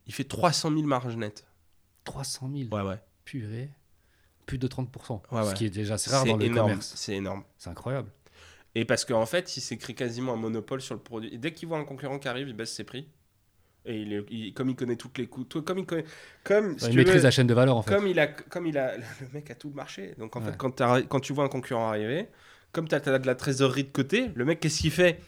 Il 0.06 0.14
fait 0.14 0.24
300 0.24 0.70
000 0.70 0.82
marge 0.84 1.16
nette. 1.16 1.46
300 2.04 2.50
000. 2.54 2.74
Ouais, 2.74 2.82
ouais. 2.88 3.00
Purée. 3.24 3.70
Plus 4.46 4.58
de 4.58 4.66
30%. 4.68 5.22
Ouais, 5.30 5.38
ouais. 5.40 5.44
Ce 5.44 5.54
qui 5.54 5.66
est 5.66 5.70
déjà 5.70 5.94
assez 5.94 6.10
rare 6.10 6.24
dans 6.24 6.36
le 6.36 6.44
énorme. 6.44 6.70
commerce. 6.70 6.92
C'est 6.96 7.14
énorme. 7.14 7.44
C'est 7.58 7.70
incroyable. 7.70 8.10
Et 8.74 8.84
parce 8.84 9.04
qu'en 9.04 9.26
fait, 9.26 9.56
il 9.56 9.60
s'est 9.60 9.76
créé 9.78 9.94
quasiment 9.94 10.32
un 10.34 10.36
monopole 10.36 10.80
sur 10.80 10.94
le 10.94 11.00
produit. 11.00 11.32
Et 11.32 11.38
dès 11.38 11.52
qu'il 11.52 11.68
voit 11.68 11.78
un 11.78 11.84
concurrent 11.84 12.18
qui 12.18 12.28
arrive, 12.28 12.48
il 12.48 12.54
baisse 12.54 12.72
ses 12.74 12.84
prix. 12.84 13.08
Et 13.86 14.00
il 14.00 14.12
est- 14.14 14.26
il- 14.30 14.54
comme 14.54 14.70
il 14.70 14.76
connaît 14.76 14.96
toutes 14.96 15.18
les 15.18 15.26
coûts, 15.26 15.44
comme 15.44 15.78
il 15.78 15.86
connaît, 15.86 16.04
comme, 16.42 16.78
si 16.78 16.86
il 16.88 16.96
maîtrise 16.96 17.16
veux, 17.18 17.22
la 17.22 17.30
chaîne 17.30 17.46
de 17.46 17.52
valeur, 17.54 17.76
en 17.76 17.82
fait. 17.82 17.94
comme 17.94 18.06
il 18.06 18.18
a, 18.18 18.26
comme 18.26 18.66
il 18.66 18.78
a, 18.78 18.96
le 18.96 19.02
mec 19.34 19.50
a 19.50 19.54
tout 19.54 19.68
le 19.68 19.74
marché. 19.74 20.14
Donc 20.18 20.36
en 20.36 20.40
fait, 20.40 20.56
quand, 20.56 20.80
quand 21.08 21.20
tu 21.20 21.32
vois 21.34 21.44
un 21.44 21.48
concurrent 21.48 21.88
arriver, 21.88 22.28
comme 22.72 22.88
tu 22.88 22.94
as, 22.94 23.00
de 23.00 23.26
la 23.26 23.34
trésorerie 23.34 23.84
de 23.84 23.90
côté, 23.92 24.30
le 24.34 24.44
mec, 24.44 24.58
qu'est-ce 24.60 24.80
qu'il 24.80 24.90
fait? 24.90 25.20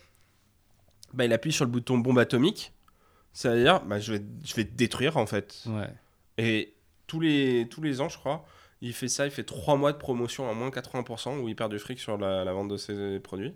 Bah, 1.13 1.25
Il 1.27 1.33
appuie 1.33 1.53
sur 1.53 1.65
le 1.65 1.71
bouton 1.71 1.99
bombe 1.99 2.19
atomique. 2.19 2.73
C'est-à-dire, 3.33 3.85
bah, 3.85 4.01
je, 4.01 4.15
vais, 4.15 4.23
je 4.45 4.55
vais 4.55 4.65
te 4.65 4.75
détruire 4.75 5.19
en 5.19 5.27
fait. 5.27 5.63
Ouais. 5.67 5.89
Et 6.39 6.75
tous 7.07 7.21
les, 7.21 7.69
tous 7.71 7.83
les 7.83 8.01
ans, 8.01 8.09
je 8.09 8.17
crois, 8.19 8.47
il 8.83 8.93
fait 8.93 9.09
ça, 9.09 9.25
il 9.27 9.31
fait 9.31 9.45
3 9.45 9.77
mois 9.77 9.93
de 9.93 9.99
promotion 9.99 10.49
à 10.51 10.55
moins 10.55 10.69
80% 10.71 11.39
où 11.41 11.49
il 11.49 11.57
perd 11.57 11.71
du 11.73 11.79
fric 11.79 11.99
sur 11.99 12.19
la, 12.19 12.45
la 12.45 12.53
vente 12.53 12.69
de 12.69 12.77
ses 12.77 13.21
produits. 13.21 13.55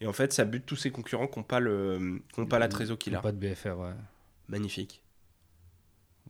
Et 0.00 0.06
en 0.06 0.12
fait, 0.12 0.32
ça 0.32 0.44
bute 0.44 0.64
tous 0.66 0.76
ses 0.76 0.90
concurrents 0.90 1.26
qui 1.26 1.38
n'ont 1.38 1.44
pas, 1.44 1.58
le, 1.60 2.20
qui 2.32 2.40
ont 2.40 2.46
pas 2.46 2.58
la 2.58 2.68
trésor 2.68 2.98
qu'il 2.98 3.14
a. 3.16 3.20
Pas 3.20 3.32
de 3.32 3.36
BFR, 3.38 3.78
ouais. 3.78 3.90
Magnifique. 4.48 5.02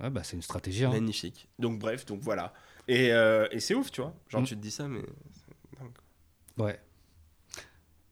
Ouais, 0.00 0.10
bah 0.10 0.22
c'est 0.24 0.36
une 0.36 0.42
stratégie. 0.42 0.84
hein. 0.84 0.90
Magnifique. 0.90 1.48
Donc 1.58 1.78
bref, 1.78 2.06
donc 2.06 2.20
voilà. 2.22 2.54
Et, 2.86 3.12
euh, 3.12 3.46
et 3.50 3.60
c'est 3.60 3.74
ouf, 3.74 3.90
tu 3.90 4.00
vois. 4.00 4.14
Genre, 4.28 4.40
Mm. 4.40 4.44
tu 4.46 4.56
te 4.56 4.60
dis 4.60 4.70
ça, 4.70 4.88
mais... 4.88 5.02
Ouais. 6.56 6.78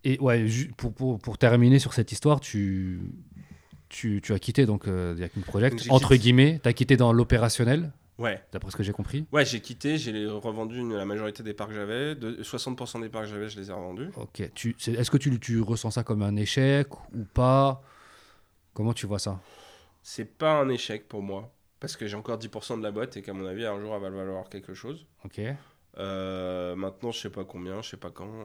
Et 0.04 0.18
ouais, 0.20 0.46
pour, 0.76 0.92
pour, 0.92 1.18
pour 1.18 1.38
terminer 1.38 1.78
sur 1.78 1.92
cette 1.94 2.12
histoire, 2.12 2.38
tu, 2.40 3.00
tu, 3.88 4.20
tu 4.22 4.32
as 4.34 4.38
quitté 4.38 4.66
donc 4.66 4.86
euh, 4.86 5.28
Project, 5.46 5.86
entre 5.90 6.14
guillemets, 6.16 6.60
tu 6.62 6.68
as 6.68 6.72
quitté 6.72 6.96
dans 6.96 7.12
l'opérationnel, 7.12 7.92
Ouais. 8.18 8.42
d'après 8.52 8.70
ce 8.70 8.76
que 8.76 8.82
j'ai 8.82 8.92
compris. 8.92 9.26
Ouais, 9.32 9.44
j'ai 9.44 9.60
quitté, 9.60 9.98
j'ai 9.98 10.26
revendu 10.26 10.78
une- 10.78 10.96
la 10.96 11.04
majorité 11.04 11.42
des 11.42 11.52
parts 11.54 11.68
que 11.68 11.74
j'avais. 11.74 12.14
De, 12.14 12.42
60% 12.42 12.98
des 13.00 13.08
parts 13.10 13.22
que 13.22 13.28
j'avais, 13.28 13.48
je 13.48 13.58
les 13.60 13.68
ai 13.70 13.72
revendus. 13.72 14.08
Ok. 14.16 14.40
Est-ce 14.40 15.10
que 15.10 15.16
tu, 15.18 15.38
tu 15.38 15.60
ressens 15.60 15.90
ça 15.90 16.02
comme 16.04 16.22
un 16.22 16.36
échec 16.36 16.88
ou 17.14 17.24
pas? 17.34 17.82
Comment 18.74 18.94
tu 18.94 19.06
vois 19.06 19.18
ça? 19.18 19.40
C'est 20.02 20.24
pas 20.38 20.52
un 20.52 20.68
échec 20.68 21.08
pour 21.08 21.22
moi. 21.22 21.52
Parce 21.78 21.94
que 21.96 22.06
j'ai 22.06 22.16
encore 22.16 22.38
10% 22.38 22.78
de 22.78 22.82
la 22.82 22.90
boîte 22.90 23.16
et 23.18 23.22
qu'à 23.22 23.34
mon 23.34 23.44
avis, 23.46 23.66
un 23.66 23.78
jour, 23.80 23.94
elle 23.94 24.00
va 24.00 24.08
valoir 24.08 24.48
quelque 24.48 24.72
chose. 24.72 25.06
Ok. 25.24 25.40
Euh, 25.98 26.74
maintenant, 26.76 27.10
je 27.10 27.18
sais 27.20 27.30
pas 27.30 27.44
combien, 27.44 27.80
je 27.82 27.90
sais 27.90 27.96
pas 27.96 28.10
quand. 28.10 28.28
euh, 28.28 28.44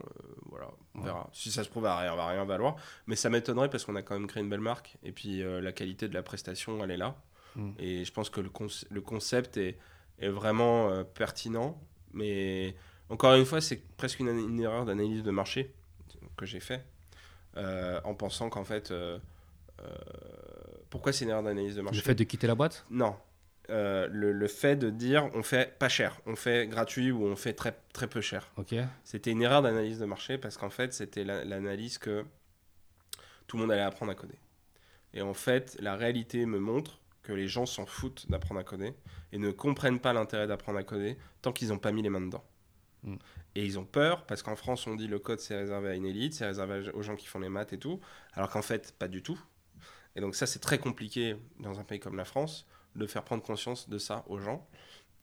voilà, 0.50 0.68
on 0.94 1.00
Ouais. 1.00 1.04
verra. 1.06 1.28
Si 1.32 1.50
ça 1.50 1.64
se 1.64 1.68
trouve, 1.70 1.84
elle 1.84 1.90
va 2.16 2.26
rien 2.28 2.44
valoir. 2.44 2.76
Mais 3.06 3.16
ça 3.16 3.30
m'étonnerait 3.30 3.68
parce 3.70 3.84
qu'on 3.84 3.96
a 3.96 4.02
quand 4.02 4.14
même 4.18 4.26
créé 4.26 4.42
une 4.42 4.48
belle 4.50 4.60
marque. 4.60 4.96
Et 5.02 5.12
puis, 5.12 5.42
euh, 5.42 5.60
la 5.60 5.72
qualité 5.72 6.08
de 6.08 6.14
la 6.14 6.22
prestation, 6.22 6.82
elle 6.82 6.90
est 6.90 6.96
là. 6.96 7.16
Mm. 7.56 7.72
Et 7.78 8.04
je 8.04 8.12
pense 8.12 8.30
que 8.30 8.40
le, 8.40 8.48
conce- 8.48 8.86
le 8.90 9.00
concept 9.00 9.56
est, 9.56 9.78
est 10.18 10.28
vraiment 10.28 10.90
euh, 10.90 11.04
pertinent. 11.04 11.80
Mais 12.12 12.74
encore 13.08 13.34
une 13.34 13.44
fois, 13.44 13.60
c'est 13.60 13.82
presque 13.96 14.20
une, 14.20 14.28
une 14.28 14.60
erreur 14.60 14.84
d'analyse 14.84 15.22
de 15.22 15.30
marché 15.30 15.72
que 16.36 16.46
j'ai 16.46 16.60
fait. 16.60 16.84
euh, 17.56 18.00
en 18.04 18.14
pensant 18.14 18.48
qu'en 18.50 18.64
fait. 18.64 18.90
euh, 18.90 19.18
pourquoi 20.90 21.12
c'est 21.12 21.24
une 21.24 21.30
erreur 21.30 21.42
d'analyse 21.42 21.76
de 21.76 21.82
marché? 21.82 21.98
Le 21.98 22.04
fait 22.04 22.14
de 22.14 22.24
quitter 22.24 22.46
la 22.46 22.54
boîte? 22.54 22.84
Non. 22.90 23.16
Le, 23.68 24.06
le 24.32 24.48
fait 24.48 24.76
de 24.76 24.90
dire 24.90 25.30
on 25.34 25.42
fait 25.42 25.78
pas 25.78 25.88
cher, 25.88 26.20
on 26.26 26.36
fait 26.36 26.66
gratuit 26.66 27.10
ou 27.10 27.24
on 27.24 27.36
fait 27.36 27.54
très, 27.54 27.74
très 27.94 28.06
peu 28.06 28.20
cher. 28.20 28.50
Ok. 28.58 28.74
C'était 29.04 29.30
une 29.30 29.40
erreur 29.42 29.62
d'analyse 29.62 29.98
de 29.98 30.04
marché 30.04 30.36
parce 30.36 30.58
qu'en 30.58 30.68
fait, 30.68 30.92
c'était 30.92 31.24
la- 31.24 31.44
l'analyse 31.44 31.96
que 31.98 32.24
tout 33.46 33.56
le 33.56 33.62
monde 33.62 33.72
allait 33.72 33.80
apprendre 33.82 34.12
à 34.12 34.14
coder. 34.14 34.38
Et 35.14 35.22
en 35.22 35.32
fait, 35.34 35.76
la 35.80 35.94
réalité 35.96 36.44
me 36.44 36.58
montre 36.58 36.98
que 37.22 37.32
les 37.32 37.48
gens 37.48 37.66
s'en 37.66 37.86
foutent 37.86 38.30
d'apprendre 38.30 38.60
à 38.60 38.64
coder 38.64 38.94
et 39.32 39.38
ne 39.38 39.50
comprennent 39.50 40.00
pas 40.00 40.12
l'intérêt 40.12 40.46
d'apprendre 40.46 40.78
à 40.78 40.82
coder 40.82 41.16
tant 41.40 41.52
qu'ils 41.52 41.68
n'ont 41.68 41.78
pas 41.78 41.92
mis 41.92 42.02
les 42.02 42.10
mains 42.10 42.20
dedans. 42.20 42.44
Mm. 43.04 43.16
Et 43.54 43.64
ils 43.64 43.78
ont 43.78 43.84
peur 43.84 44.26
parce 44.26 44.42
qu'en 44.42 44.56
France, 44.56 44.86
on 44.86 44.96
dit 44.96 45.06
le 45.06 45.18
code 45.18 45.40
c'est 45.40 45.56
réservé 45.56 45.90
à 45.90 45.94
une 45.94 46.06
élite, 46.06 46.34
c'est 46.34 46.46
réservé 46.46 46.90
aux 46.90 47.02
gens 47.02 47.16
qui 47.16 47.26
font 47.26 47.38
les 47.38 47.48
maths 47.48 47.72
et 47.72 47.78
tout, 47.78 48.00
alors 48.32 48.50
qu'en 48.50 48.62
fait, 48.62 48.94
pas 48.98 49.08
du 49.08 49.22
tout. 49.22 49.40
Et 50.16 50.20
donc, 50.20 50.34
ça, 50.34 50.46
c'est 50.46 50.58
très 50.58 50.78
compliqué 50.78 51.36
dans 51.60 51.78
un 51.78 51.84
pays 51.84 52.00
comme 52.00 52.16
la 52.16 52.24
France 52.24 52.66
de 52.96 53.06
faire 53.06 53.24
prendre 53.24 53.42
conscience 53.42 53.88
de 53.88 53.98
ça 53.98 54.24
aux 54.26 54.38
gens. 54.38 54.68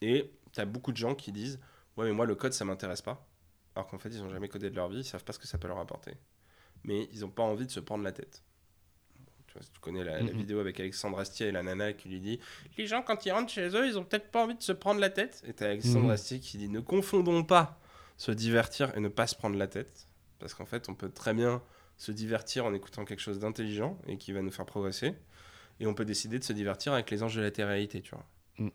Et 0.02 0.32
tu 0.54 0.62
as 0.62 0.66
beaucoup 0.66 0.92
de 0.92 0.98
gens 0.98 1.16
qui 1.16 1.32
disent 1.32 1.60
Ouais, 1.98 2.06
mais 2.06 2.14
moi, 2.14 2.26
le 2.26 2.36
code, 2.36 2.54
ça 2.54 2.66
m'intéresse 2.66 3.02
pas. 3.02 3.28
Alors 3.76 3.88
qu'en 3.88 3.98
fait, 3.98 4.10
ils 4.10 4.22
n'ont 4.22 4.30
jamais 4.30 4.48
codé 4.48 4.70
de 4.70 4.76
leur 4.76 4.90
vie, 4.90 5.00
ils 5.00 5.04
savent 5.04 5.24
pas 5.24 5.34
ce 5.34 5.40
que 5.40 5.48
ça 5.48 5.58
peut 5.58 5.68
leur 5.68 5.80
apporter. 5.80 6.14
Mais 6.84 7.10
ils 7.12 7.22
n'ont 7.22 7.30
pas 7.30 7.44
envie 7.44 7.66
de 7.66 7.72
se 7.72 7.80
prendre 7.80 8.04
la 8.04 8.12
tête. 8.12 8.44
Tu, 9.74 9.80
connais 9.82 10.04
la, 10.04 10.18
la 10.22 10.24
Mhm. 10.32 10.38
vidéo 10.38 10.60
avec 10.60 10.80
Alexandre 10.80 11.20
Astier 11.20 11.48
et 11.48 11.52
la 11.52 11.64
nana 11.64 11.94
qui 11.94 12.10
lui 12.10 12.20
dit 12.20 12.40
Les 12.78 12.88
gens, 12.88 13.02
quand 13.02 13.26
ils 13.26 13.32
rentrent 13.32 13.52
chez 13.52 13.68
eux, 13.76 13.88
ils 13.88 13.98
ont 13.98 14.04
peut-être 14.04 14.30
pas 14.32 14.44
envie 14.44 14.56
de 14.56 14.62
se 14.64 14.72
prendre 14.72 15.00
la 15.00 15.10
tête. 15.10 15.42
Et 15.48 15.54
tu 15.54 15.64
Alexandre 15.64 16.06
Mhm. 16.06 16.12
Astier 16.12 16.40
qui 16.40 16.58
dit 16.58 16.70
Ne 16.70 16.80
confondons 16.80 17.44
pas 17.44 17.80
se 18.18 18.32
divertir 18.32 18.96
et 18.98 19.00
ne 19.00 19.08
pas 19.10 19.28
se 19.28 19.36
prendre 19.36 19.58
la 19.58 19.68
tête. 19.68 20.08
Parce 20.40 20.54
qu'en 20.54 20.66
fait, 20.66 20.88
on 20.90 20.94
peut 20.96 21.10
très 21.10 21.34
bien 21.34 21.62
se 21.98 22.12
divertir 22.12 22.66
en 22.66 22.74
écoutant 22.74 23.04
quelque 23.06 23.20
chose 23.22 23.40
d'intelligent 23.40 23.98
et 24.08 24.18
qui 24.18 24.32
va 24.32 24.42
nous 24.42 24.52
faire 24.52 24.66
progresser. 24.66 25.14
Et 25.82 25.88
on 25.88 25.94
peut 25.94 26.06
décider 26.06 26.40
de 26.40 26.44
se 26.44 26.54
divertir 26.54 26.94
avec 26.94 27.10
les 27.12 27.24
anges 27.24 27.36
de 27.36 27.42
la 27.42 27.52
télé-réalité, 27.52 28.02
tu 28.02 28.12
vois. 28.16 28.26
Mm. 28.58 28.70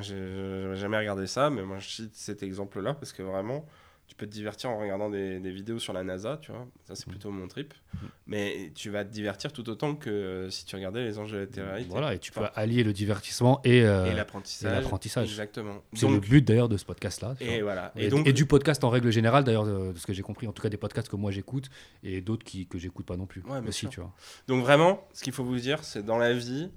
J'ai 0.00 0.76
jamais 0.76 0.96
regardé 0.98 1.26
ça, 1.26 1.50
mais 1.50 1.62
moi, 1.62 1.78
je 1.78 1.88
cite 1.88 2.14
cet 2.14 2.42
exemple-là 2.42 2.94
parce 2.94 3.12
que 3.12 3.22
vraiment, 3.22 3.66
tu 4.06 4.14
peux 4.16 4.26
te 4.26 4.32
divertir 4.32 4.70
en 4.70 4.78
regardant 4.78 5.08
des, 5.10 5.40
des 5.40 5.50
vidéos 5.50 5.78
sur 5.78 5.92
la 5.92 6.04
NASA, 6.04 6.38
tu 6.40 6.52
vois. 6.52 6.66
Ça, 6.84 6.94
c'est 6.94 7.06
Mm. 7.06 7.10
plutôt 7.10 7.30
mon 7.30 7.48
trip. 7.48 7.72
Mm. 7.94 7.96
Mais 8.26 8.72
tu 8.74 8.90
vas 8.90 9.04
te 9.04 9.10
divertir 9.10 9.52
tout 9.52 9.68
autant 9.70 9.94
que 9.94 10.10
euh, 10.10 10.50
si 10.50 10.64
tu 10.66 10.76
regardais 10.76 11.02
les 11.04 11.18
anges 11.18 11.32
de 11.32 11.38
la 11.38 11.46
télé-réalité. 11.46 11.90
Voilà, 11.90 12.14
et 12.14 12.18
tu 12.18 12.30
peux 12.30 12.44
allier 12.54 12.84
le 12.84 12.92
divertissement 12.92 13.60
et, 13.64 13.82
euh, 13.82 14.04
et 14.10 14.14
l'apprentissage. 14.14 15.28
Exactement. 15.30 15.82
C'est 15.94 16.08
le 16.08 16.20
but 16.20 16.42
d'ailleurs 16.44 16.68
de 16.68 16.76
ce 16.76 16.84
podcast-là. 16.84 17.34
et 17.40 17.62
voilà. 17.62 17.92
Et, 17.96 18.06
Et 18.06 18.08
donc, 18.08 18.26
et 18.26 18.32
du 18.32 18.46
podcast 18.46 18.84
en 18.84 18.90
règle 18.90 19.10
générale, 19.10 19.42
d'ailleurs, 19.44 19.64
euh, 19.66 19.92
de 19.92 19.98
ce 19.98 20.06
que 20.06 20.12
j'ai 20.12 20.22
compris, 20.22 20.46
en 20.46 20.52
tout 20.52 20.62
cas 20.62 20.68
des 20.68 20.76
podcasts 20.76 21.08
que 21.08 21.16
moi 21.16 21.30
j'écoute 21.30 21.70
et 22.02 22.20
d'autres 22.20 22.44
que 22.68 22.78
j'écoute 22.78 23.06
pas 23.06 23.16
non 23.16 23.26
plus. 23.26 23.42
Ouais, 23.42 23.58
aussi, 23.66 23.88
tu 23.88 24.00
vois. 24.00 24.12
Donc 24.48 24.62
vraiment, 24.62 25.08
ce 25.12 25.22
qu'il 25.24 25.32
faut 25.32 25.44
vous 25.44 25.58
dire, 25.58 25.82
c'est 25.82 26.04
dans 26.04 26.18
la 26.18 26.32
vie, 26.34 26.70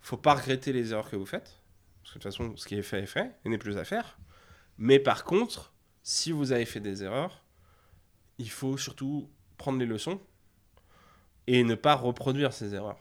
faut 0.00 0.16
pas 0.16 0.34
regretter 0.34 0.72
les 0.72 0.92
erreurs 0.92 1.10
que 1.10 1.16
vous 1.16 1.26
faites. 1.26 1.56
Parce 2.02 2.14
que 2.14 2.18
de 2.20 2.22
toute 2.22 2.32
façon, 2.32 2.56
ce 2.56 2.66
qui 2.66 2.76
est 2.76 2.82
fait 2.82 3.00
est 3.02 3.06
fait, 3.06 3.32
et 3.44 3.48
n'est 3.50 3.58
plus 3.58 3.76
à 3.76 3.84
faire. 3.84 4.18
Mais 4.78 4.98
par 5.00 5.24
contre, 5.24 5.72
si 6.10 6.32
vous 6.32 6.52
avez 6.52 6.64
fait 6.64 6.80
des 6.80 7.04
erreurs, 7.04 7.42
il 8.38 8.48
faut 8.50 8.78
surtout 8.78 9.28
prendre 9.58 9.78
les 9.78 9.84
leçons 9.84 10.18
et 11.46 11.64
ne 11.64 11.74
pas 11.74 11.94
reproduire 11.96 12.54
ces 12.54 12.74
erreurs. 12.74 12.98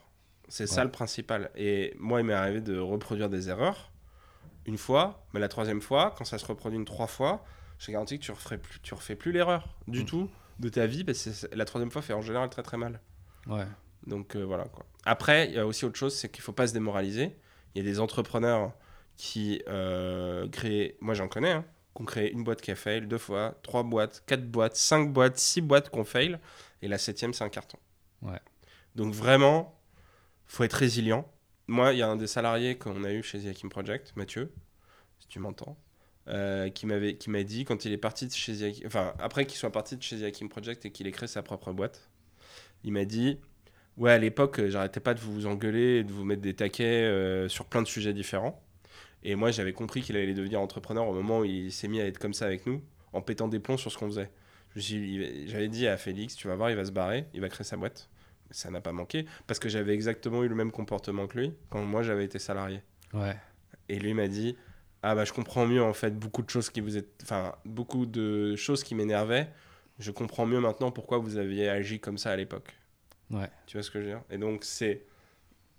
C'est 0.49 0.67
ça 0.67 0.83
le 0.83 0.91
principal. 0.91 1.49
Et 1.55 1.95
moi, 1.99 2.19
il 2.19 2.25
m'est 2.25 2.33
arrivé 2.33 2.59
de 2.59 2.77
reproduire 2.77 3.29
des 3.29 3.47
erreurs 3.49 3.91
une 4.65 4.77
fois, 4.77 5.25
mais 5.33 5.39
la 5.39 5.47
troisième 5.47 5.79
fois, 5.81 6.13
quand 6.17 6.25
ça 6.25 6.37
se 6.37 6.45
reproduit 6.45 6.77
une 6.77 6.83
trois 6.83 7.07
fois, 7.07 7.45
j'ai 7.79 7.93
garanti 7.93 8.19
que 8.19 8.25
tu 8.25 8.31
refais 8.31 8.57
plus, 8.57 8.79
tu 8.81 8.93
refais 8.93 9.15
plus 9.15 9.31
l'erreur 9.31 9.73
du 9.87 10.01
Mm. 10.01 10.05
tout 10.05 10.29
de 10.59 10.67
ta 10.67 10.85
vie, 10.85 11.05
parce 11.05 11.23
que 11.23 11.31
c'est- 11.31 11.55
la 11.55 11.63
troisième 11.63 11.91
fois 11.91 12.01
fait 12.01 12.13
en 12.13 12.21
général 12.21 12.49
très 12.49 12.63
très 12.63 12.75
mal. 12.77 12.99
Ouais. 13.47 13.67
Donc 14.05 14.35
euh, 14.35 14.43
voilà 14.43 14.65
quoi. 14.65 14.85
Après, 15.05 15.47
il 15.47 15.53
y 15.53 15.59
a 15.59 15.65
aussi 15.65 15.85
autre 15.85 15.97
chose, 15.97 16.13
c'est 16.13 16.27
qu'il 16.29 16.41
faut 16.43 16.51
pas 16.51 16.67
se 16.67 16.73
démoraliser. 16.73 17.37
Il 17.73 17.77
y 17.85 17.87
a 17.87 17.89
des 17.89 17.99
entrepreneurs 18.01 18.73
qui 19.15 19.61
euh, 19.69 20.49
créent, 20.49 20.97
moi 20.99 21.13
j'en 21.13 21.27
connais, 21.29 21.51
hein, 21.51 21.63
qui 21.97 22.03
ont 22.03 22.05
créé 22.05 22.31
une 22.31 22.43
boîte 22.43 22.61
qui 22.61 22.69
a 22.69 22.75
fail 22.75 23.07
deux 23.07 23.17
fois, 23.17 23.57
trois 23.63 23.81
boîtes, 23.81 24.23
quatre 24.27 24.45
boîtes, 24.45 24.75
cinq 24.75 25.11
boîtes, 25.11 25.37
six 25.37 25.61
boîtes 25.61 25.89
qui 25.89 25.97
ont 25.97 26.05
fail, 26.05 26.37
et 26.83 26.87
la 26.87 26.99
septième 26.99 27.33
c'est 27.33 27.43
un 27.43 27.49
carton. 27.49 27.79
Ouais. 28.21 28.39
Donc 28.95 29.13
vraiment, 29.13 29.81
faut 30.45 30.63
être 30.63 30.73
résilient. 30.73 31.27
Moi, 31.67 31.93
il 31.93 31.99
y 31.99 32.01
a 32.03 32.07
un 32.07 32.15
des 32.15 32.27
salariés 32.27 32.77
qu'on 32.77 33.03
a 33.03 33.11
eu 33.11 33.23
chez 33.23 33.39
The 33.39 33.67
Project, 33.67 34.13
Mathieu, 34.15 34.53
si 35.19 35.27
tu 35.27 35.39
m'entends, 35.39 35.77
euh, 36.27 36.69
qui 36.69 36.85
m'avait, 36.85 37.17
qui 37.17 37.31
m'a 37.31 37.43
dit 37.43 37.65
quand 37.65 37.83
il 37.83 37.91
est 37.91 37.97
parti 37.97 38.27
de 38.27 38.33
chez 38.33 38.53
The 38.53 38.85
enfin 38.85 39.13
après 39.17 39.45
qu'il 39.45 39.57
soit 39.57 39.71
parti 39.71 39.97
de 39.97 40.03
chez 40.03 40.19
The 40.19 40.23
Hakim 40.23 40.49
Project 40.49 40.85
et 40.85 40.91
qu'il 40.91 41.07
ait 41.07 41.11
créé 41.11 41.27
sa 41.27 41.41
propre 41.41 41.73
boîte, 41.73 42.11
il 42.83 42.93
m'a 42.93 43.05
dit 43.05 43.39
Ouais, 43.97 44.11
à 44.11 44.19
l'époque, 44.19 44.61
j'arrêtais 44.67 44.99
pas 44.99 45.15
de 45.15 45.19
vous 45.19 45.47
engueuler 45.47 45.97
et 45.97 46.03
de 46.03 46.11
vous 46.11 46.23
mettre 46.23 46.43
des 46.43 46.53
taquets 46.53 46.83
euh, 46.83 47.49
sur 47.49 47.65
plein 47.65 47.81
de 47.81 47.87
sujets 47.87 48.13
différents. 48.13 48.63
Et 49.23 49.35
moi, 49.35 49.51
j'avais 49.51 49.73
compris 49.73 50.01
qu'il 50.01 50.15
allait 50.15 50.33
devenir 50.33 50.61
entrepreneur 50.61 51.07
au 51.07 51.13
moment 51.13 51.39
où 51.39 51.45
il 51.45 51.71
s'est 51.71 51.87
mis 51.87 51.99
à 51.99 52.05
être 52.05 52.19
comme 52.19 52.33
ça 52.33 52.45
avec 52.45 52.65
nous, 52.65 52.81
en 53.13 53.21
pétant 53.21 53.47
des 53.47 53.59
plombs 53.59 53.77
sur 53.77 53.91
ce 53.91 53.97
qu'on 53.97 54.07
faisait. 54.07 54.29
J'avais 54.75 55.67
dit 55.69 55.87
à 55.87 55.97
Félix, 55.97 56.35
tu 56.35 56.47
vas 56.47 56.55
voir, 56.55 56.69
il 56.69 56.75
va 56.75 56.85
se 56.85 56.91
barrer, 56.91 57.25
il 57.33 57.41
va 57.41 57.49
créer 57.49 57.63
sa 57.63 57.77
boîte. 57.77 58.09
Ça 58.51 58.71
n'a 58.71 58.79
pas 58.79 58.93
manqué, 58.93 59.25
parce 59.45 59.59
que 59.59 59.67
j'avais 59.67 59.93
exactement 59.93 60.43
eu 60.43 60.47
le 60.47 60.55
même 60.55 60.71
comportement 60.71 61.27
que 61.27 61.37
lui 61.37 61.53
quand 61.69 61.83
moi 61.83 62.01
j'avais 62.01 62.23
été 62.23 62.39
salarié. 62.39 62.81
Ouais. 63.13 63.35
Et 63.89 63.99
lui 63.99 64.13
m'a 64.13 64.29
dit 64.29 64.55
Ah 65.03 65.15
bah 65.15 65.25
je 65.25 65.33
comprends 65.33 65.65
mieux 65.65 65.83
en 65.83 65.93
fait 65.93 66.17
beaucoup 66.17 66.43
de 66.43 66.49
choses 66.49 66.69
qui 66.69 66.79
vous 66.79 66.95
êtes. 66.95 67.09
Enfin, 67.23 67.53
beaucoup 67.65 68.05
de 68.05 68.55
choses 68.55 68.83
qui 68.83 68.95
m'énervaient. 68.95 69.49
Je 69.99 70.11
comprends 70.11 70.45
mieux 70.45 70.59
maintenant 70.59 70.91
pourquoi 70.91 71.17
vous 71.17 71.37
aviez 71.37 71.67
agi 71.67 71.99
comme 71.99 72.17
ça 72.17 72.31
à 72.31 72.35
l'époque. 72.35 72.73
Ouais. 73.31 73.49
Tu 73.65 73.77
vois 73.77 73.83
ce 73.83 73.91
que 73.91 73.99
je 73.99 74.05
veux 74.05 74.11
dire? 74.11 74.21
Et 74.29 74.37
donc, 74.37 74.63
c'est. 74.63 75.03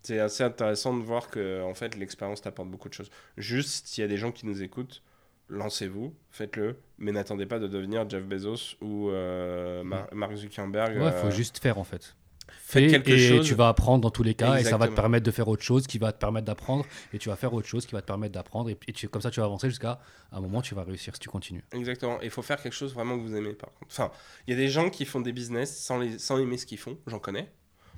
C'est 0.03 0.19
assez 0.21 0.43
intéressant 0.45 0.97
de 0.97 1.03
voir 1.03 1.29
que 1.29 1.63
en 1.63 1.75
fait 1.75 1.97
l'expérience 1.97 2.41
t'apporte 2.41 2.69
beaucoup 2.71 2.89
de 2.89 2.95
choses. 2.95 3.11
Juste 3.37 3.87
s'il 3.89 4.03
y 4.03 4.05
a 4.05 4.09
des 4.09 4.17
gens 4.17 4.33
qui 4.33 4.47
nous 4.47 4.63
écoutent, 4.63 5.03
lancez-vous, 5.49 6.15
faites-le, 6.31 6.77
mais 6.99 7.13
n'attendez 7.13 7.47
pas 7.47 7.59
de 7.59 7.67
devenir 7.67 8.09
Jeff 8.09 8.25
Bezos 8.25 8.77
ou 8.81 9.11
euh, 9.11 9.83
Mar- 9.83 10.09
Mark 10.13 10.35
Zuckerberg. 10.37 10.97
Ouais, 11.01 11.13
faut 11.13 11.27
euh, 11.29 11.31
juste 11.31 11.59
faire 11.59 11.79
en 11.79 11.85
fait. 11.85 12.15
Faites 12.51 12.85
Fais 12.85 12.91
quelque 12.91 13.11
et 13.11 13.19
chose. 13.19 13.47
tu 13.47 13.55
vas 13.55 13.69
apprendre 13.69 14.01
dans 14.03 14.11
tous 14.11 14.23
les 14.23 14.33
cas 14.35 14.57
et 14.59 14.65
ça 14.65 14.77
va 14.79 14.89
te 14.89 14.95
permettre 14.95 15.25
de 15.27 15.31
faire 15.31 15.49
autre 15.49 15.63
chose 15.63 15.87
qui 15.87 15.99
va 15.99 16.13
te 16.13 16.19
permettre 16.19 16.47
d'apprendre 16.47 16.87
et 17.13 17.19
tu 17.19 17.29
vas 17.29 17.37
faire 17.37 17.53
autre 17.53 17.67
chose 17.67 17.85
qui 17.85 17.93
va 17.93 18.01
te 18.01 18.07
permettre 18.07 18.33
d'apprendre 18.35 18.71
et, 18.71 18.93
tu- 18.93 19.09
comme 19.09 19.21
ça 19.21 19.31
tu 19.31 19.41
vas 19.41 19.47
avancer 19.47 19.69
jusqu'à 19.69 20.01
un 20.33 20.41
moment 20.41 20.63
tu 20.63 20.75
vas 20.75 20.83
réussir 20.85 21.15
si 21.15 21.21
tu 21.21 21.29
continues. 21.29 21.63
Exactement. 21.73 22.21
Et 22.23 22.27
il 22.27 22.31
faut 22.31 22.41
faire 22.43 22.61
quelque 22.63 22.73
chose 22.75 22.95
vraiment 22.95 23.17
que 23.19 23.23
vous 23.23 23.35
aimez, 23.35 23.53
par 23.55 23.71
contre. 23.75 23.87
Enfin, 23.91 24.11
il 24.47 24.51
y 24.53 24.55
a 24.55 24.57
des 24.57 24.69
gens 24.69 24.89
qui 24.91 25.05
font 25.05 25.21
des 25.21 25.33
business 25.33 25.79
sans, 25.79 25.99
les, 25.99 26.19
sans 26.19 26.39
aimer 26.39 26.57
ce 26.57 26.65
qu'ils 26.67 26.79
font. 26.79 26.99
J'en 27.07 27.19
connais. 27.19 27.51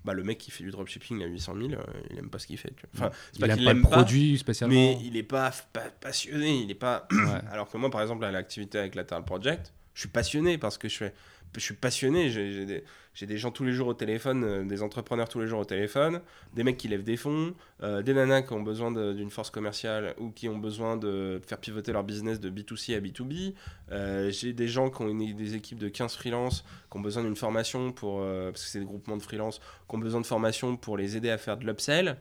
Bah, 0.05 0.15
le 0.15 0.23
mec 0.25 0.39
qui 0.39 0.51
fait 0.51 0.65
du 0.65 0.71
dropshipping 0.71 1.23
à 1.23 1.27
800 1.27 1.55
000, 1.57 1.73
euh, 1.73 1.77
il 2.11 2.19
aime 2.19 2.31
pas 2.31 2.39
ce 2.39 2.47
qu'il 2.47 2.57
fait. 2.57 2.73
tu 2.77 2.87
vois. 2.95 3.09
Enfin, 3.09 3.17
Il 3.35 3.41
pas 3.41 3.49
pas 3.49 3.73
le 3.75 3.83
pas, 3.83 3.89
produit 3.89 4.39
spécialement. 4.39 4.75
mais 4.75 4.99
il 5.05 5.17
est 5.17 5.23
pas, 5.23 5.53
pas 5.73 5.91
passionné. 6.01 6.63
Il 6.63 6.71
est 6.71 6.75
pas. 6.75 7.07
Ouais. 7.13 7.41
Alors 7.53 7.69
que 7.71 7.77
moi, 7.77 7.91
par 7.91 8.01
exemple, 8.01 8.25
à 8.25 8.31
l'activité 8.31 8.79
avec 8.79 8.95
Lateral 8.95 9.25
Project, 9.25 9.73
je 9.95 10.01
suis 10.01 10.09
passionné 10.09 10.57
parce 10.59 10.79
que 10.79 10.89
je 10.89 10.97
fais. 10.97 11.15
Je 11.55 11.61
suis 11.61 11.75
passionné, 11.75 12.31
j'ai 12.31 12.53
j'ai 12.53 12.65
des, 12.65 12.85
j'ai 13.21 13.27
des 13.27 13.37
gens 13.37 13.51
tous 13.51 13.65
les 13.65 13.73
jours 13.73 13.89
au 13.89 13.93
téléphone, 13.93 14.45
euh, 14.45 14.65
des 14.65 14.81
entrepreneurs 14.83 15.29
tous 15.29 15.41
les 15.41 15.47
jours 15.47 15.61
au 15.61 15.65
téléphone, 15.67 16.23
des 16.55 16.65
mecs 16.65 16.79
qui 16.79 16.89
lèvent 16.89 17.03
des 17.03 17.19
fonds, 17.19 17.55
euh, 17.83 18.01
des 18.01 18.15
nanas 18.15 18.41
qui 18.41 18.55
ont 18.55 18.63
besoin 18.63 18.91
d'une 18.91 19.29
force 19.29 19.51
commerciale 19.51 20.15
ou 20.17 20.31
qui 20.31 20.49
ont 20.49 20.57
besoin 20.57 20.97
de 20.97 21.39
faire 21.47 21.59
pivoter 21.59 21.93
leur 21.93 22.03
business 22.03 22.41
de 22.41 22.49
B2C 22.49 22.97
à 22.97 23.01
B2B. 23.01 23.53
Euh, 23.93 24.31
j'ai 24.31 24.55
des 24.55 24.69
gens 24.69 24.89
qui 24.89 25.03
ont 25.03 25.15
des 25.15 25.55
équipes 25.55 25.79
de 25.79 25.91
15 25.91 26.15
freelance 26.15 26.65
qui 26.91 26.97
ont 26.97 27.03
besoin 27.03 27.23
d'une 27.23 27.37
formation 27.37 27.93
pour, 27.93 28.21
parce 28.21 28.65
que 28.65 28.71
c'est 28.71 28.81
des 28.81 28.87
groupements 28.87 29.19
de 29.19 29.23
freelance, 29.23 29.61
qui 29.87 29.97
ont 29.97 29.99
besoin 29.99 30.23
de 30.23 30.27
formation 30.27 30.79
pour 30.79 30.97
les 30.97 31.19
aider 31.19 31.29
à 31.29 31.37
faire 31.37 31.59
de 31.59 31.67
l'upsell. 31.67 32.17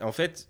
En 0.00 0.12
fait, 0.12 0.48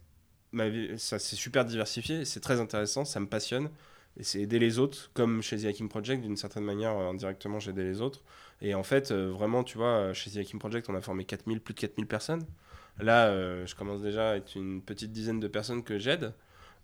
ça 0.99 1.19
c'est 1.19 1.37
super 1.37 1.65
diversifié, 1.65 2.27
c'est 2.27 2.41
très 2.41 2.61
intéressant, 2.61 3.07
ça 3.07 3.19
me 3.19 3.27
passionne. 3.27 3.71
Et 4.19 4.25
c'est 4.25 4.41
aider 4.41 4.59
les 4.59 4.79
autres, 4.79 5.11
comme 5.15 5.43
chez 5.43 5.59
The 5.59 5.65
Hacking 5.67 5.89
Project, 5.89 6.23
d'une 6.23 6.37
certaine 6.37 6.65
manière, 6.65 6.93
indirectement, 6.93 7.61
j'ai 7.61 7.71
aidé 7.71 7.85
les 7.85 8.01
autres. 8.01 8.23
Et 8.63 8.75
en 8.75 8.83
fait, 8.83 9.11
euh, 9.11 9.31
vraiment, 9.31 9.65
tu 9.65 9.77
vois, 9.79 9.89
euh, 9.89 10.15
chez 10.15 10.31
The 10.31 10.39
Hacking 10.39 10.59
Project, 10.59 10.89
on 10.89 10.95
a 10.95 11.01
formé 11.01 11.25
4000, 11.25 11.61
plus 11.61 11.75
de 11.75 11.81
4000 11.81 12.07
personnes. 12.07 12.47
Là, 12.99 13.27
euh, 13.27 13.67
je 13.67 13.75
commence 13.75 14.01
déjà 14.01 14.31
à 14.31 14.37
être 14.37 14.57
une 14.57 14.81
petite 14.81 15.13
dizaine 15.13 15.41
de 15.41 15.49
personnes 15.49 15.83
que 15.83 15.99
j'aide. 15.99 16.33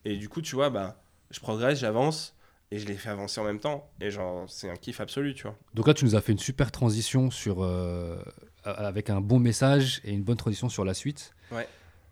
Et 0.04 0.16
du 0.16 0.28
coup, 0.28 0.42
tu 0.42 0.54
vois, 0.54 0.68
bah, 0.68 1.02
je 1.30 1.40
progresse, 1.40 1.78
j'avance, 1.78 2.36
et 2.72 2.78
je 2.78 2.86
les 2.86 2.94
fais 2.94 3.10
avancer 3.10 3.38
en 3.38 3.44
même 3.44 3.60
temps. 3.60 3.90
Et 4.00 4.10
genre, 4.10 4.46
c'est 4.48 4.70
un 4.70 4.76
kiff 4.76 5.00
absolu, 5.00 5.34
tu 5.34 5.42
vois. 5.42 5.56
Donc 5.74 5.86
là 5.86 5.94
tu 5.94 6.06
nous 6.06 6.16
as 6.16 6.22
fait 6.22 6.32
une 6.32 6.38
super 6.38 6.72
transition 6.72 7.30
sur 7.30 7.62
euh, 7.62 8.16
avec 8.64 9.10
un 9.10 9.20
bon 9.20 9.38
message 9.38 10.00
et 10.04 10.12
une 10.12 10.22
bonne 10.22 10.38
transition 10.38 10.70
sur 10.70 10.84
la 10.84 10.94
suite. 10.94 11.34
Ouais. 11.50 11.68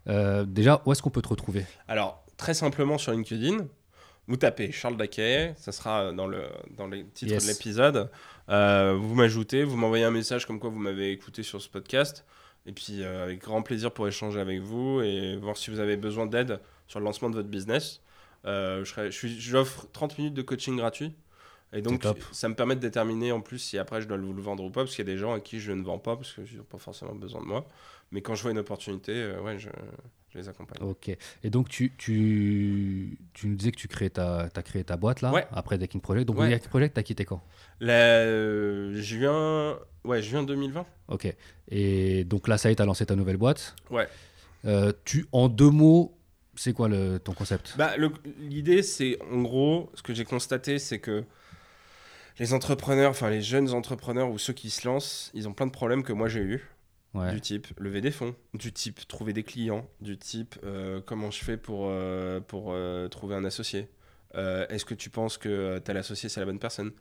Euh, 0.06 0.44
déjà 0.44 0.82
où 0.84 0.92
est-ce 0.92 1.02
qu'on 1.02 1.10
peut 1.10 1.22
te 1.22 1.28
retrouver? 1.28 1.64
Alors, 1.88 2.24
très 2.36 2.52
simplement 2.52 2.98
sur 2.98 3.12
LinkedIn, 3.12 3.66
vous 4.30 4.36
tapez 4.36 4.70
Charles 4.72 4.96
Daquet, 4.96 5.54
ça 5.58 5.72
sera 5.72 6.12
dans, 6.12 6.26
le, 6.28 6.44
dans 6.76 6.86
les 6.86 7.04
titres 7.04 7.32
Yes. 7.32 7.44
de 7.46 7.50
l'épisode. 7.52 8.08
Euh, 8.48 8.96
vous 8.98 9.14
m'ajoutez, 9.14 9.64
vous 9.64 9.76
m'envoyez 9.76 10.04
un 10.04 10.10
message 10.10 10.46
comme 10.46 10.58
quoi 10.60 10.70
vous 10.70 10.78
m'avez 10.78 11.10
écouté 11.10 11.42
sur 11.42 11.60
ce 11.60 11.68
podcast. 11.68 12.24
Et 12.66 12.72
puis, 12.72 13.02
euh, 13.02 13.24
avec 13.24 13.40
grand 13.40 13.62
plaisir 13.62 13.90
pour 13.92 14.06
échanger 14.06 14.38
avec 14.38 14.60
vous 14.60 15.00
et 15.02 15.36
voir 15.36 15.56
si 15.56 15.70
vous 15.70 15.80
avez 15.80 15.96
besoin 15.96 16.26
d'aide 16.26 16.60
sur 16.86 17.00
le 17.00 17.04
lancement 17.04 17.28
de 17.28 17.34
votre 17.34 17.48
business. 17.48 18.00
Euh, 18.46 18.84
je 18.84 18.90
serai- 18.90 19.10
je 19.10 19.16
suis- 19.16 19.40
J'offre 19.40 19.86
30 19.92 20.16
minutes 20.18 20.34
de 20.34 20.42
coaching 20.42 20.76
gratuit. 20.76 21.12
Et 21.72 21.82
donc, 21.82 22.04
ça 22.32 22.48
me 22.48 22.54
permet 22.54 22.74
de 22.74 22.80
déterminer 22.80 23.30
en 23.32 23.40
plus 23.40 23.58
si 23.58 23.78
après 23.78 24.02
je 24.02 24.08
dois 24.08 24.16
vous 24.16 24.32
le 24.32 24.42
vendre 24.42 24.64
ou 24.64 24.70
pas, 24.70 24.82
parce 24.82 24.94
qu'il 24.96 25.06
y 25.06 25.08
a 25.10 25.12
des 25.14 25.18
gens 25.18 25.32
à 25.34 25.40
qui 25.40 25.60
je 25.60 25.70
ne 25.72 25.82
vends 25.84 25.98
pas, 25.98 26.16
parce 26.16 26.32
qu'ils 26.32 26.56
n'ont 26.58 26.64
pas 26.64 26.78
forcément 26.78 27.14
besoin 27.14 27.40
de 27.40 27.46
moi. 27.46 27.66
Mais 28.10 28.22
quand 28.22 28.34
je 28.34 28.42
vois 28.42 28.50
une 28.50 28.58
opportunité, 28.58 29.12
euh, 29.14 29.40
ouais, 29.40 29.56
je, 29.58 29.68
je 30.30 30.38
les 30.38 30.48
accompagne. 30.48 30.82
Ok. 30.84 31.16
Et 31.44 31.50
donc, 31.50 31.68
tu, 31.68 31.92
tu, 31.96 33.16
tu 33.34 33.46
nous 33.46 33.54
disais 33.54 33.70
que 33.70 33.76
tu 33.76 33.86
créais 33.86 34.10
ta, 34.10 34.48
as 34.52 34.62
créé 34.62 34.82
ta 34.82 34.96
boîte 34.96 35.20
là, 35.20 35.32
Ouais. 35.32 35.46
après 35.52 35.78
Decking 35.78 36.00
Project. 36.00 36.26
Donc, 36.26 36.38
Ouais. 36.38 36.50
Decking 36.50 36.70
Project, 36.70 36.94
t'as 36.94 37.04
quitté 37.04 37.24
quand? 37.24 37.40
Le 37.80 38.92
juin, 38.96 39.78
Ouais, 40.04 40.22
juin 40.22 40.42
2020. 40.42 40.86
Ok. 41.08 41.32
Et 41.70 42.24
donc 42.24 42.48
là, 42.48 42.56
ça 42.58 42.68
y 42.70 42.72
est, 42.72 42.76
t'as 42.76 42.86
lancé 42.86 43.04
ta 43.06 43.14
nouvelle 43.16 43.36
boîte. 43.36 43.76
Ouais. 43.90 44.08
Euh, 44.64 44.92
tu, 45.04 45.26
en 45.32 45.48
deux 45.48 45.70
mots, 45.70 46.16
c'est 46.56 46.72
quoi 46.72 46.88
le, 46.88 47.18
ton 47.18 47.32
concept? 47.34 47.74
Bah, 47.76 47.96
le- 47.98 48.10
l'idée, 48.38 48.82
c'est 48.82 49.18
en 49.30 49.42
gros, 49.42 49.90
ce 49.94 50.02
que 50.02 50.14
j'ai 50.14 50.24
constaté, 50.24 50.78
c'est 50.78 50.98
que 51.00 51.22
les 52.40 52.54
entrepreneurs, 52.54 53.10
enfin 53.10 53.28
les 53.28 53.42
jeunes 53.42 53.70
entrepreneurs 53.70 54.30
ou 54.30 54.38
ceux 54.38 54.54
qui 54.54 54.70
se 54.70 54.88
lancent, 54.88 55.30
ils 55.34 55.46
ont 55.46 55.52
plein 55.52 55.66
de 55.66 55.72
problèmes 55.72 56.02
que 56.02 56.12
moi 56.12 56.26
j'ai 56.28 56.40
eu. 56.40 56.66
Ouais. 57.12 57.32
Du 57.32 57.40
type 57.40 57.66
lever 57.78 58.00
des 58.00 58.12
fonds, 58.12 58.36
du 58.54 58.72
type 58.72 59.06
trouver 59.08 59.32
des 59.32 59.42
clients, 59.42 59.86
du 60.00 60.16
type 60.16 60.54
euh, 60.64 61.00
comment 61.04 61.30
je 61.32 61.44
fais 61.44 61.56
pour, 61.56 61.86
euh, 61.88 62.40
pour 62.40 62.68
euh, 62.68 63.08
trouver 63.08 63.34
un 63.34 63.44
associé. 63.44 63.88
Est-ce 64.32 64.84
que 64.84 64.94
tu 64.94 65.10
penses 65.10 65.38
que 65.38 65.78
tel 65.78 65.96
associé 65.96 66.28
c'est 66.28 66.38
la 66.38 66.46
bonne 66.46 66.60
personne? 66.60 66.92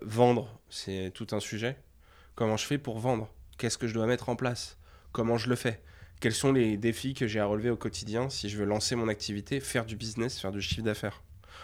Vendre, 0.00 0.60
c'est 0.70 1.10
tout 1.12 1.26
un 1.32 1.40
sujet. 1.40 1.76
Comment 2.36 2.56
je 2.56 2.64
fais 2.64 2.78
pour 2.78 3.00
vendre? 3.00 3.28
Qu'est-ce 3.58 3.76
que 3.76 3.88
je 3.88 3.94
dois 3.94 4.06
mettre 4.06 4.28
en 4.28 4.36
place? 4.36 4.78
Comment 5.10 5.36
je 5.38 5.48
le 5.48 5.56
fais? 5.56 5.82
Quels 6.20 6.34
sont 6.34 6.52
les 6.52 6.76
défis 6.76 7.14
que 7.14 7.26
j'ai 7.26 7.40
à 7.40 7.46
relever 7.46 7.70
au 7.70 7.76
quotidien 7.76 8.30
si 8.30 8.48
je 8.48 8.56
veux 8.58 8.64
lancer 8.64 8.94
mon 8.94 9.08
activité, 9.08 9.58
faire 9.58 9.84
du 9.84 9.96
business, 9.96 10.38
faire 10.38 10.52
du 10.52 10.62
chiffre 10.62 10.82
d'affaires? 10.82 11.20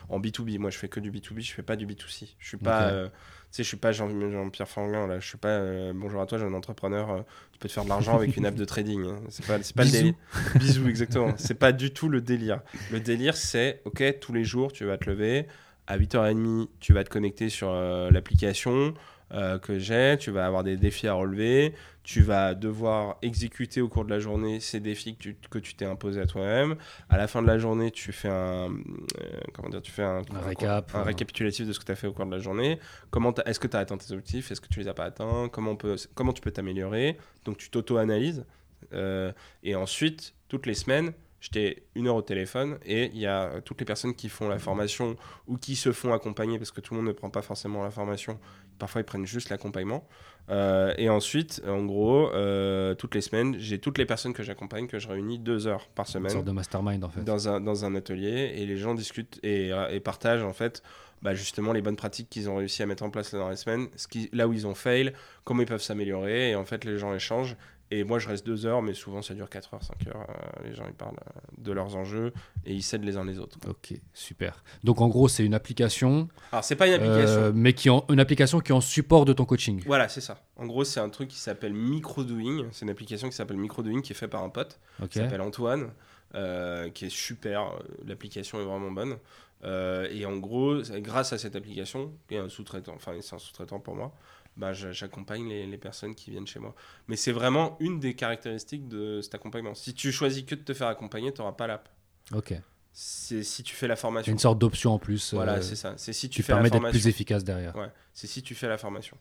En 0.09 0.21
B2B, 0.21 0.59
moi 0.59 0.71
je 0.71 0.79
fais 0.79 0.89
que 0.89 1.01
du 1.01 1.11
B2B, 1.11 1.41
je 1.41 1.53
fais 1.53 1.63
pas 1.63 1.75
du 1.77 1.87
B2C. 1.87 2.29
Je 2.39 2.47
suis 2.49 2.57
pas, 2.57 2.83
euh, 2.91 3.09
tu 3.09 3.13
sais, 3.51 3.63
je 3.65 3.69
suis 3.69 3.77
pas 3.77 3.91
Jean- 3.93 4.09
Jean-Pierre 4.31 4.69
Fanguin 4.69 5.07
là. 5.09 5.19
Je 5.19 5.27
suis 5.27 5.39
pas 5.39 5.49
euh, 5.49 5.93
bonjour 5.95 6.21
à 6.21 6.27
toi, 6.27 6.39
j'ai 6.39 6.45
un 6.45 6.55
entrepreneur. 6.55 7.11
euh, 7.11 7.21
tu 7.53 7.59
peux 7.59 7.69
te 7.69 7.73
faire 7.73 7.85
de 7.85 7.89
l'argent 7.89 8.15
avec 8.17 8.37
une 8.37 8.47
app 8.47 8.55
de 8.55 8.65
trading. 8.65 9.05
hein. 9.05 9.21
C'est 9.31 9.45
pas, 9.47 9.59
le 9.59 9.65
Bisous. 9.85 9.93
délire. 9.93 10.15
Bisous, 10.57 10.89
exactement. 10.89 11.35
C'est 11.39 11.55
pas 11.55 11.73
du 11.73 11.93
tout 11.93 12.09
le 12.09 12.21
délire. 12.21 12.61
Le 12.93 13.01
délire, 13.01 13.37
c'est 13.37 13.83
ok, 13.85 14.21
tous 14.21 14.33
les 14.33 14.45
jours, 14.45 14.73
tu 14.73 14.85
vas 14.85 14.97
te 14.99 15.11
lever 15.11 15.47
à 15.89 15.97
8h30, 15.99 16.69
tu 16.81 16.93
vas 16.93 17.03
te 17.05 17.11
connecter 17.11 17.49
sur 17.49 17.73
l'application 18.11 18.95
euh, 19.33 19.59
que 19.59 19.79
j'ai, 19.79 20.17
tu 20.21 20.31
vas 20.31 20.47
avoir 20.47 20.63
des 20.63 20.77
défis 20.77 21.09
à 21.09 21.15
relever, 21.15 21.75
tu 22.05 22.23
vas 22.23 22.55
devoir 22.55 23.17
exécuter 23.23 23.81
au 23.81 23.89
cours 23.89 24.05
de 24.05 24.11
la 24.11 24.21
journée 24.21 24.61
ces 24.61 24.79
défis 24.79 25.17
que 25.17 25.23
tu 25.23 25.37
que 25.51 25.59
tu 25.59 25.75
t'es 25.75 25.85
imposé 25.85 26.21
à 26.21 26.27
toi-même. 26.27 26.77
À 27.09 27.17
la 27.17 27.27
fin 27.27 27.43
de 27.43 27.49
la 27.49 27.59
journée, 27.59 27.91
tu 27.91 28.13
fais 28.13 28.29
un 28.29 28.71
euh, 28.71 29.41
comment 29.53 29.69
dire, 29.69 29.83
tu 29.83 29.91
fais 29.91 30.05
un, 30.05 30.23
Un 30.33 30.41
récap, 30.41 30.95
un 30.95 31.01
un- 31.01 31.03
récapitulatif 31.03 31.67
de 31.67 31.73
ce 31.73 31.81
que 31.81 31.85
tu 31.85 31.93
as 31.93 31.97
fait 31.97 32.07
au 32.07 32.13
cours 32.13 32.27
de 32.27 32.31
la 32.31 32.39
journée. 32.39 32.79
Comment 33.11 33.35
est-ce 33.47 33.59
que 33.59 33.67
tu 33.67 33.77
as 33.77 33.81
atteint 33.81 33.97
tes 33.97 34.13
objectifs, 34.13 34.51
est-ce 34.53 34.61
que 34.61 34.69
tu 34.69 34.79
les 34.79 34.87
as 34.89 34.95
pas 34.95 35.05
atteints, 35.07 35.49
comment 35.53 35.73
on 35.73 35.77
peut 35.77 35.97
comment 36.15 36.33
tu 36.33 36.41
peux 36.41 36.53
t'améliorer? 36.53 37.17
Donc 37.45 37.57
tu 37.59 37.69
t'auto-analyses 37.71 38.45
euh, 38.93 39.33
et 39.65 39.75
ensuite 39.75 40.35
toutes 40.49 40.67
les 40.67 40.75
semaines 40.75 41.13
J'étais 41.47 41.85
une 41.95 42.09
heure 42.09 42.17
au 42.17 42.23
téléphone 42.23 42.77
et 42.85 43.05
il 43.15 43.19
y 43.19 43.27
a 43.27 43.45
euh, 43.45 43.61
toutes 43.61 43.79
les 43.79 43.85
personnes 43.85 44.17
qui 44.17 44.29
font 44.29 44.49
la 44.49 44.59
formation 44.59 45.15
ou 45.47 45.57
qui 45.57 45.77
se 45.77 45.93
font 45.93 46.13
accompagner 46.13 46.59
parce 46.59 46.73
que 46.73 46.81
tout 46.81 46.93
le 46.93 46.99
monde 46.99 47.07
ne 47.07 47.13
prend 47.13 47.31
pas 47.31 47.43
forcément 47.43 47.85
la 47.85 47.93
formation. 47.93 48.41
Parfois, 48.81 49.03
ils 49.03 49.05
prennent 49.05 49.27
juste 49.27 49.49
l'accompagnement. 49.49 50.09
Euh, 50.51 50.93
et 50.99 51.09
ensuite, 51.09 51.63
en 51.65 51.85
gros, 51.85 52.33
euh, 52.33 52.97
toutes 52.97 53.15
les 53.15 53.21
semaines, 53.21 53.55
j'ai 53.61 53.79
toutes 53.79 53.97
les 53.99 54.07
personnes 54.07 54.33
que 54.33 54.43
j'accompagne 54.43 54.89
que 54.89 54.99
je 54.99 55.07
réunis 55.07 55.39
deux 55.39 55.69
heures 55.69 55.87
par 55.87 56.07
Une 56.07 56.13
semaine 56.15 56.33
sorte 56.33 56.47
de 56.47 56.51
mastermind 56.51 57.05
en 57.05 57.11
fait. 57.11 57.23
dans 57.23 57.49
un, 57.49 57.61
dans 57.61 57.85
un 57.85 57.95
atelier 57.95 58.53
et 58.57 58.67
les 58.67 58.77
gens 58.77 58.97
discutent 58.97 59.39
et, 59.45 59.71
et 59.91 60.01
partagent 60.01 60.43
en 60.43 60.53
fait 60.53 60.83
bah, 61.23 61.35
justement 61.35 61.73
les 61.73 61.81
bonnes 61.81 61.97
pratiques 61.97 62.29
qu'ils 62.29 62.51
ont 62.51 62.57
réussi 62.57 62.83
à 62.83 62.87
mettre 62.87 63.03
en 63.03 63.11
place 63.11 63.35
dans 63.35 63.49
les 63.49 63.57
semaines, 63.57 63.89
ce 63.97 64.09
qui, 64.09 64.29
là 64.33 64.47
où 64.49 64.53
ils 64.53 64.67
ont 64.67 64.75
fail, 64.75 65.13
comment 65.45 65.63
ils 65.63 65.67
peuvent 65.67 65.83
s'améliorer 65.83 66.51
et 66.51 66.57
en 66.57 66.65
fait 66.65 66.85
les 66.85 66.99
gens 66.99 67.15
échangent 67.15 67.57
et 67.91 68.05
moi 68.05 68.19
je 68.19 68.29
reste 68.29 68.45
deux 68.45 68.67
heures 68.67 68.83
mais 68.83 68.95
souvent 68.95 69.23
ça 69.23 69.35
dure 69.35 69.49
4 69.49 69.75
heures, 69.75 69.83
5 69.83 70.07
heures, 70.09 70.27
euh, 70.29 70.65
les 70.65 70.75
gens 70.75 70.85
ils 70.87 70.95
parlent 70.95 71.17
euh, 71.17 71.41
de 71.59 71.73
leurs 71.73 71.95
enjeux 71.97 72.33
et 72.65 72.75
ils 72.75 72.83
s'aident 72.83 73.05
les 73.05 73.17
uns 73.17 73.25
les 73.25 73.39
autres. 73.39 73.59
Ok, 73.69 73.95
super. 74.13 74.65
Donc 74.85 75.01
en 75.01 75.09
gros, 75.09 75.29
c'est 75.29 75.45
une 75.45 75.55
application, 75.55 76.29
Alors 76.53 76.65
c'est 76.65 76.77
pas 76.77 76.87
une 76.89 76.95
application. 76.95 77.29
euh, 77.41 77.53
mais 77.55 77.73
qui 77.73 77.89
en, 77.91 78.05
une 78.09 78.21
application 78.21 78.61
qui 78.61 78.73
est 78.73 78.75
en 78.75 78.81
support 78.81 79.25
de 79.25 79.33
ton 79.33 79.45
coaching. 79.45 79.83
Voilà, 79.87 80.09
c'est 80.09 80.21
ça. 80.21 80.41
En 80.57 80.67
gros, 80.67 80.85
c'est 80.85 81.01
un 81.01 81.09
truc 81.11 81.29
qui 81.29 81.39
s'appelle 81.39 81.73
Microdoing. 81.75 82.69
C'est 82.73 82.85
une 82.85 82.91
application 82.91 83.29
qui 83.29 83.37
s'appelle 83.37 83.57
Microdoing 83.57 84.01
qui 84.01 84.13
est 84.13 84.17
fait 84.17 84.29
par 84.29 84.43
un 84.43 84.49
pote. 84.49 84.79
Qui 85.11 85.19
s'appelle 85.19 85.41
Antoine, 85.41 85.91
euh, 86.35 86.91
qui 86.91 87.07
est 87.07 87.11
super. 87.11 87.73
L'application 88.07 88.61
est 88.61 88.65
vraiment 88.65 88.91
bonne. 88.91 89.17
Euh, 89.65 90.09
et 90.11 90.27
en 90.27 90.37
gros, 90.37 90.83
grâce 90.97 91.33
à 91.33 91.39
cette 91.39 91.57
application, 91.57 92.13
et 92.31 92.37
un 92.39 92.49
sous-traitant, 92.49 92.93
enfin 92.95 93.13
c'est 93.21 93.35
un 93.35 93.39
sous-traitant 93.39 93.81
pour 93.81 93.95
moi, 93.97 94.13
bah, 94.57 94.73
j'a- 94.73 94.93
j'accompagne 94.93 95.49
les, 95.49 95.67
les 95.67 95.79
personnes 95.79 96.15
qui 96.15 96.31
viennent 96.31 96.47
chez 96.47 96.59
moi. 96.59 96.75
Mais 97.09 97.17
c'est 97.17 97.33
vraiment 97.33 97.77
une 97.81 98.01
des 98.01 98.15
caractéristiques 98.15 98.89
de 98.89 99.21
cet 99.21 99.35
accompagnement. 99.35 99.75
Si 99.75 99.95
tu 99.95 100.13
choisis 100.13 100.45
que 100.45 100.55
de 100.55 100.63
te 100.63 100.73
faire 100.75 100.89
accompagner, 100.89 101.33
tu 101.33 101.41
n'auras 101.41 101.53
pas 101.53 101.67
l'app. 101.67 101.89
Ok. 102.35 102.55
C'est 102.93 103.43
si 103.43 103.63
tu 103.63 103.75
fais 103.77 103.87
la 103.89 103.95
C'est 103.97 104.01
formation. 104.03 104.33
une 104.33 104.39
sorte 104.39 104.59
d'option 104.59 104.93
en 104.93 104.99
plus. 104.99 105.35
Voilà, 105.35 105.57
euh, 105.57 105.63
c'est 105.63 105.77
ça. 105.77 105.95
C'est 105.99 106.15
si 106.15 106.29
tu 106.31 106.37
qui 106.37 106.43
fais 106.43 106.55
permet 106.55 106.71
d'être 106.71 106.89
plus 106.91 107.07
efficace 107.09 107.45
derrière. 107.45 107.77
Ouais, 107.77 107.91
c'est 108.15 108.27
si 108.27 108.43
tu 108.43 108.55
fais 108.55 108.69
la 108.69 108.79
formation. 108.79 109.19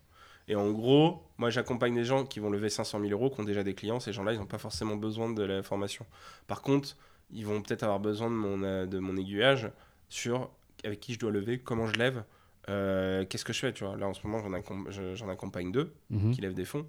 Et 0.47 0.55
en 0.55 0.71
gros, 0.71 1.23
moi 1.37 1.49
j'accompagne 1.49 1.93
des 1.95 2.05
gens 2.05 2.23
qui 2.25 2.39
vont 2.39 2.49
lever 2.49 2.69
500 2.69 2.99
000 3.01 3.11
euros, 3.11 3.29
qui 3.29 3.41
ont 3.41 3.43
déjà 3.43 3.63
des 3.63 3.73
clients. 3.75 3.99
Ces 3.99 4.13
gens-là, 4.13 4.31
ils 4.33 4.39
n'ont 4.39 4.45
pas 4.45 4.59
forcément 4.59 4.95
besoin 4.95 5.29
de 5.33 5.43
la 5.43 5.61
formation. 5.63 6.05
Par 6.47 6.61
contre, 6.61 6.95
ils 7.31 7.45
vont 7.45 7.61
peut-être 7.61 7.83
avoir 7.83 7.99
besoin 7.99 8.29
de 8.29 8.35
mon, 8.35 8.63
euh, 8.63 8.85
de 8.85 8.99
mon 8.99 9.17
aiguillage 9.17 9.69
sur 10.07 10.51
avec 10.85 10.99
qui 11.01 11.13
je 11.13 11.19
dois 11.19 11.31
lever, 11.31 11.59
comment 11.59 11.87
je 11.87 11.95
lève, 11.95 12.23
euh, 12.69 13.25
qu'est-ce 13.25 13.45
que 13.45 13.53
je 13.53 13.59
fais. 13.59 13.73
Tu 13.73 13.83
vois? 13.83 13.95
Là 13.95 14.07
en 14.07 14.13
ce 14.13 14.25
moment, 14.25 14.39
j'en 14.43 14.51
accom- 14.51 15.29
accompagne 15.29 15.71
deux 15.71 15.93
Mhm. 16.09 16.31
qui 16.33 16.41
lèvent 16.41 16.53
des 16.53 16.65
fonds. 16.65 16.85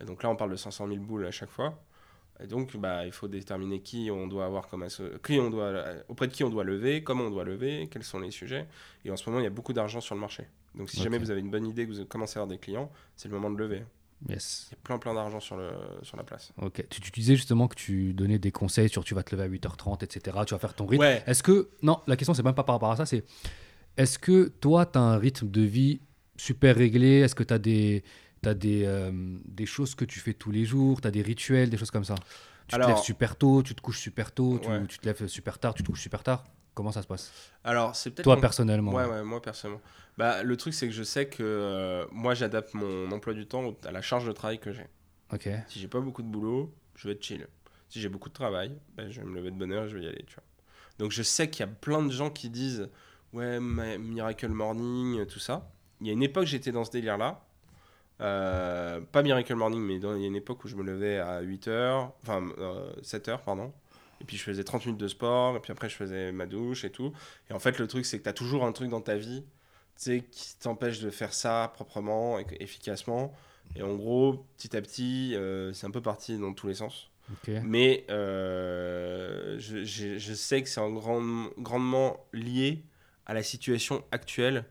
Et 0.00 0.04
donc 0.04 0.22
là, 0.22 0.28
on 0.30 0.36
parle 0.36 0.50
de 0.50 0.56
500 0.56 0.86
000 0.88 1.00
boules 1.00 1.26
à 1.26 1.30
chaque 1.30 1.50
fois. 1.50 1.82
Et 2.38 2.46
donc, 2.46 2.76
bah, 2.76 3.06
il 3.06 3.12
faut 3.12 3.28
déterminer 3.28 3.80
qui 3.80 4.10
on 4.12 4.26
doit 4.26 4.44
avoir 4.44 4.68
comme 4.68 4.86
qui 5.24 5.38
on 5.40 5.48
doit, 5.48 5.72
auprès 6.08 6.28
de 6.28 6.32
qui 6.34 6.44
on 6.44 6.50
doit 6.50 6.64
lever, 6.64 7.02
comment 7.02 7.24
on 7.24 7.30
doit 7.30 7.44
lever, 7.44 7.88
quels 7.90 8.04
sont 8.04 8.18
les 8.20 8.30
sujets. 8.30 8.66
Et 9.06 9.10
en 9.10 9.16
ce 9.16 9.26
moment, 9.28 9.40
il 9.40 9.44
y 9.44 9.46
a 9.46 9.50
beaucoup 9.50 9.72
d'argent 9.72 10.02
sur 10.02 10.14
le 10.14 10.20
marché. 10.20 10.44
Donc, 10.74 10.90
si 10.90 11.02
jamais 11.02 11.16
vous 11.16 11.30
avez 11.30 11.40
une 11.40 11.50
bonne 11.50 11.66
idée, 11.66 11.86
que 11.86 11.92
vous 11.94 12.04
commencez 12.04 12.38
à 12.38 12.42
avoir 12.42 12.48
des 12.54 12.58
clients, 12.58 12.92
c'est 13.16 13.28
le 13.28 13.34
moment 13.34 13.50
de 13.50 13.56
lever. 13.56 13.82
Yes. 14.28 14.66
Il 14.70 14.72
y 14.72 14.74
a 14.74 14.78
plein, 14.82 14.98
plein 14.98 15.14
d'argent 15.14 15.40
sur, 15.40 15.56
le, 15.56 15.70
sur 16.02 16.18
la 16.18 16.24
place. 16.24 16.52
Ok. 16.60 16.84
Tu, 16.90 17.00
tu 17.00 17.10
disais 17.10 17.36
justement 17.36 17.68
que 17.68 17.74
tu 17.74 18.12
donnais 18.12 18.38
des 18.38 18.52
conseils 18.52 18.90
sur 18.90 19.02
tu 19.02 19.14
vas 19.14 19.22
te 19.22 19.34
lever 19.34 19.44
à 19.44 19.48
8h30, 19.48 20.04
etc. 20.04 20.36
Tu 20.46 20.52
vas 20.52 20.58
faire 20.58 20.74
ton 20.74 20.84
rythme. 20.84 21.02
Ouais. 21.04 21.22
Est-ce 21.26 21.42
que. 21.42 21.70
Non, 21.82 22.00
la 22.06 22.16
question, 22.16 22.34
c'est 22.34 22.42
même 22.42 22.54
pas 22.54 22.64
par 22.64 22.74
rapport 22.74 22.90
à 22.90 22.96
ça. 22.96 23.06
C'est 23.06 23.24
est-ce 23.96 24.18
que 24.18 24.48
toi, 24.48 24.86
tu 24.86 24.98
as 24.98 25.02
un 25.02 25.16
rythme 25.18 25.48
de 25.50 25.62
vie 25.62 26.00
super 26.36 26.76
réglé? 26.76 27.20
Est-ce 27.20 27.34
que 27.34 27.42
tu 27.44 27.54
as 27.54 27.58
des. 27.58 28.04
T'as 28.42 28.54
des, 28.54 28.84
euh, 28.84 29.10
des 29.46 29.66
choses 29.66 29.94
que 29.94 30.04
tu 30.04 30.20
fais 30.20 30.34
tous 30.34 30.50
les 30.52 30.64
jours, 30.64 31.00
tu 31.00 31.08
as 31.08 31.10
des 31.10 31.22
rituels, 31.22 31.68
des 31.70 31.76
choses 31.78 31.90
comme 31.90 32.04
ça? 32.04 32.14
Tu 32.68 32.74
Alors- 32.74 32.88
te 32.88 32.92
lèves 32.94 33.02
super 33.02 33.34
tôt, 33.36 33.62
tu 33.62 33.74
te 33.74 33.80
couches 33.80 33.98
super 33.98 34.30
tôt, 34.30 34.58
tu, 34.62 34.68
Ouais. 34.68 34.86
tu 34.86 34.98
te 34.98 35.06
lèves 35.06 35.26
super 35.26 35.58
tard, 35.58 35.74
tu 35.74 35.82
te 35.82 35.88
couches 35.88 36.02
super 36.02 36.22
tard. 36.22 36.44
Comment 36.74 36.92
ça 36.92 37.00
se 37.02 37.06
passe? 37.06 37.32
Alors, 37.64 37.96
c'est 37.96 38.10
peut-être. 38.10 38.24
Toi, 38.24 38.34
mon- 38.36 38.40
personnellement. 38.42 38.92
Ouais, 38.92 39.06
ouais, 39.06 39.24
moi 39.24 39.40
personnellement. 39.40 39.80
Bah, 40.18 40.42
le 40.42 40.56
truc, 40.56 40.74
c'est 40.74 40.86
que 40.86 40.92
je 40.92 41.02
sais 41.02 41.26
que 41.26 41.42
euh, 41.42 42.04
moi, 42.12 42.34
j'adapte 42.34 42.74
mon 42.74 43.10
emploi 43.10 43.32
du 43.34 43.46
temps 43.46 43.74
à 43.84 43.90
la 43.90 44.02
charge 44.02 44.26
de 44.26 44.32
travail 44.32 44.58
que 44.58 44.70
j'ai. 44.72 44.86
Ok. 45.32 45.48
Si 45.68 45.80
j'ai 45.80 45.88
pas 45.88 46.00
beaucoup 46.00 46.22
de 46.22 46.28
boulot, 46.28 46.72
je 46.94 47.08
vais 47.08 47.14
être 47.14 47.22
chill. 47.24 47.46
Si 47.88 48.00
j'ai 48.00 48.08
beaucoup 48.10 48.28
de 48.28 48.34
travail, 48.34 48.76
ben, 48.96 49.10
je 49.10 49.20
vais 49.22 49.26
me 49.26 49.34
lever 49.34 49.50
de 49.50 49.56
bonne 49.56 49.72
heure 49.72 49.84
et 49.84 49.88
je 49.88 49.96
vais 49.96 50.04
y 50.04 50.08
aller, 50.08 50.24
tu 50.26 50.34
vois. 50.34 50.44
Donc 50.98 51.10
je 51.10 51.22
sais 51.22 51.48
qu'il 51.50 51.60
y 51.60 51.68
a 51.68 51.72
plein 51.72 52.02
de 52.02 52.10
gens 52.12 52.30
qui 52.30 52.50
disent 52.50 52.88
ouais, 53.36 53.60
Miracle 53.60 54.48
Morning, 54.48 55.26
tout 55.26 55.38
ça. 55.38 55.70
Il 56.00 56.06
y 56.06 56.10
a 56.10 56.12
une 56.12 56.22
époque, 56.22 56.46
j'étais 56.46 56.72
dans 56.72 56.84
ce 56.84 56.90
délire-là. 56.90 57.42
Euh, 58.20 59.00
pas 59.12 59.22
Miracle 59.22 59.54
Morning, 59.54 59.80
mais 59.80 59.98
dans- 59.98 60.14
il 60.14 60.22
y 60.22 60.24
a 60.24 60.28
une 60.28 60.36
époque 60.36 60.64
où 60.64 60.68
je 60.68 60.76
me 60.76 60.82
levais 60.82 61.18
à 61.18 61.40
8h, 61.42 62.10
enfin 62.22 62.46
7h, 63.02 63.42
pardon. 63.42 63.72
Et 64.20 64.24
puis 64.24 64.36
je 64.38 64.42
faisais 64.42 64.64
30 64.64 64.86
minutes 64.86 65.00
de 65.00 65.08
sport, 65.08 65.56
et 65.56 65.60
puis 65.60 65.72
après 65.72 65.90
je 65.90 65.96
faisais 65.96 66.32
ma 66.32 66.46
douche 66.46 66.84
et 66.84 66.90
tout. 66.90 67.12
Et 67.50 67.52
en 67.52 67.58
fait, 67.58 67.78
le 67.78 67.86
truc, 67.86 68.06
c'est 68.06 68.18
que 68.18 68.22
tu 68.24 68.28
as 68.28 68.32
toujours 68.32 68.64
un 68.64 68.72
truc 68.72 68.88
dans 68.88 69.02
ta 69.02 69.16
vie 69.16 69.44
qui 69.98 70.56
t'empêche 70.60 71.00
de 71.00 71.10
faire 71.10 71.32
ça 71.34 71.70
proprement 71.74 72.38
et 72.38 72.46
efficacement. 72.60 73.34
Et 73.76 73.82
en 73.82 73.94
gros, 73.94 74.46
petit 74.56 74.74
à 74.76 74.80
petit, 74.82 75.34
euh, 75.34 75.72
c'est 75.74 75.86
un 75.86 75.90
peu 75.90 76.00
parti 76.02 76.38
dans 76.38 76.54
tous 76.54 76.66
les 76.68 76.74
sens. 76.74 77.10
Mais 77.64 78.04
euh, 78.10 79.56
je, 79.58 79.84
je- 79.84 80.18
je 80.18 80.34
sais 80.34 80.62
que 80.62 80.68
c'est 80.68 80.80
en 80.80 80.90
grand- 80.92 81.48
grandement 81.58 82.24
lié 82.32 82.82
à 83.26 83.34
la 83.34 83.42
situation 83.42 84.04
actuelle 84.12 84.64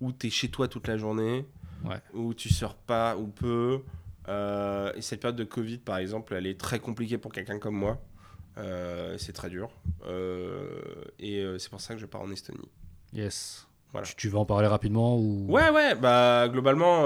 où 0.00 0.12
tu 0.12 0.26
es 0.26 0.30
chez 0.30 0.48
toi 0.50 0.68
toute 0.68 0.88
la 0.88 0.96
journée, 0.96 1.46
Ouais. 1.84 1.96
où 2.12 2.34
tu 2.34 2.48
sors 2.52 2.74
pas 2.74 3.16
ou 3.16 3.26
peu. 3.28 3.82
Euh, 4.28 4.92
et 4.94 5.00
cette 5.02 5.20
période 5.20 5.36
de 5.36 5.44
Covid, 5.44 5.78
par 5.78 5.96
exemple, 5.98 6.34
elle 6.34 6.46
est 6.46 6.58
très 6.60 6.78
compliquée 6.78 7.16
pour 7.18 7.32
quelqu'un 7.32 7.58
comme 7.58 7.74
moi. 7.76 7.98
Euh, 8.58 9.16
c'est 9.18 9.32
très 9.32 9.48
dur. 9.48 9.70
Euh, 10.06 10.80
et 11.18 11.44
c'est 11.58 11.70
pour 11.70 11.80
ça 11.80 11.94
que 11.94 12.00
je 12.00 12.06
pars 12.06 12.20
en 12.20 12.30
Estonie. 12.30 12.68
Yes. 13.12 13.66
Voilà. 13.92 14.06
Tu, 14.06 14.14
tu 14.16 14.28
veux 14.28 14.36
en 14.38 14.44
parler 14.44 14.66
rapidement 14.68 15.16
ou? 15.18 15.46
Ouais, 15.48 15.70
ouais, 15.70 15.94
bah 15.94 16.48
globalement, 16.48 17.02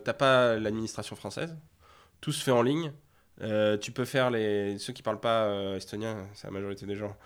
t'as 0.00 0.14
pas 0.14 0.56
l'administration 0.56 1.14
française. 1.16 1.56
Tout 2.20 2.32
se 2.32 2.42
fait 2.42 2.50
en 2.50 2.62
ligne. 2.62 2.92
Euh, 3.40 3.76
tu 3.76 3.92
peux 3.92 4.04
faire 4.04 4.30
les. 4.30 4.78
Ceux 4.78 4.92
qui 4.92 5.02
parlent 5.02 5.20
pas 5.20 5.44
euh, 5.44 5.76
estonien, 5.76 6.26
c'est 6.34 6.46
la 6.46 6.52
majorité 6.52 6.86
des 6.86 6.96
gens. 6.96 7.16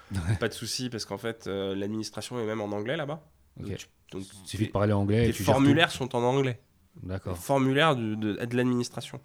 Pas 0.41 0.49
de 0.49 0.55
souci 0.55 0.91
parce 0.91 1.05
qu'en 1.05 1.19
fait, 1.19 1.47
euh, 1.47 1.75
l'administration 1.75 2.39
est 2.39 2.45
même 2.45 2.61
en 2.61 2.71
anglais 2.73 2.97
là-bas. 2.97 3.23
Donc, 3.57 3.87
Il 4.15 4.25
suffit 4.47 4.67
de 4.67 4.73
parler 4.73 4.93
anglais. 4.93 5.33
gères 5.33 5.47
formulaires 5.47 5.91
sont 5.91 6.15
en 6.15 6.23
anglais. 6.23 6.61
Les 7.03 7.09
D'accord. 7.09 7.39
formulaires 7.39 7.97
de, 7.97 8.15
de, 8.15 8.45
de 8.45 8.57
l'administration. 8.57 9.21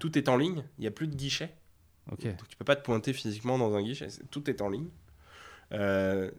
Tout 0.00 0.18
est 0.18 0.28
en 0.28 0.36
ligne. 0.36 0.64
Il 0.78 0.82
n'y 0.82 0.88
a 0.88 0.90
plus 0.90 1.06
de 1.06 1.14
guichet. 1.14 1.54
Ok. 2.10 2.24
Donc 2.24 2.48
tu 2.48 2.56
peux 2.56 2.64
pas 2.64 2.74
te 2.74 2.84
pointer 2.84 3.12
physiquement 3.12 3.58
dans 3.58 3.74
un 3.76 3.82
guichet. 3.82 4.08
Tout 4.30 4.50
est 4.50 4.60
en 4.60 4.68
ligne. 4.68 4.88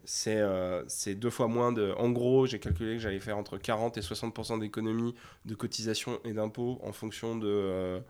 C'est 0.03 1.15
deux 1.15 1.29
fois 1.29 1.47
moins 1.47 1.71
de. 1.71 1.93
En 1.97 2.09
gros, 2.11 2.45
j'ai 2.45 2.59
calculé 2.59 2.95
que 2.95 3.01
j'allais 3.01 3.21
faire 3.21 3.37
entre 3.37 3.57
40 3.57 3.97
et 3.97 4.01
60% 4.01 4.59
d'économies 4.59 5.15
de 5.45 5.55
cotisation 5.55 6.19
et 6.25 6.33
d'impôts 6.33 6.79
en 6.83 6.91
fonction 6.91 7.37
de, 7.37 8.01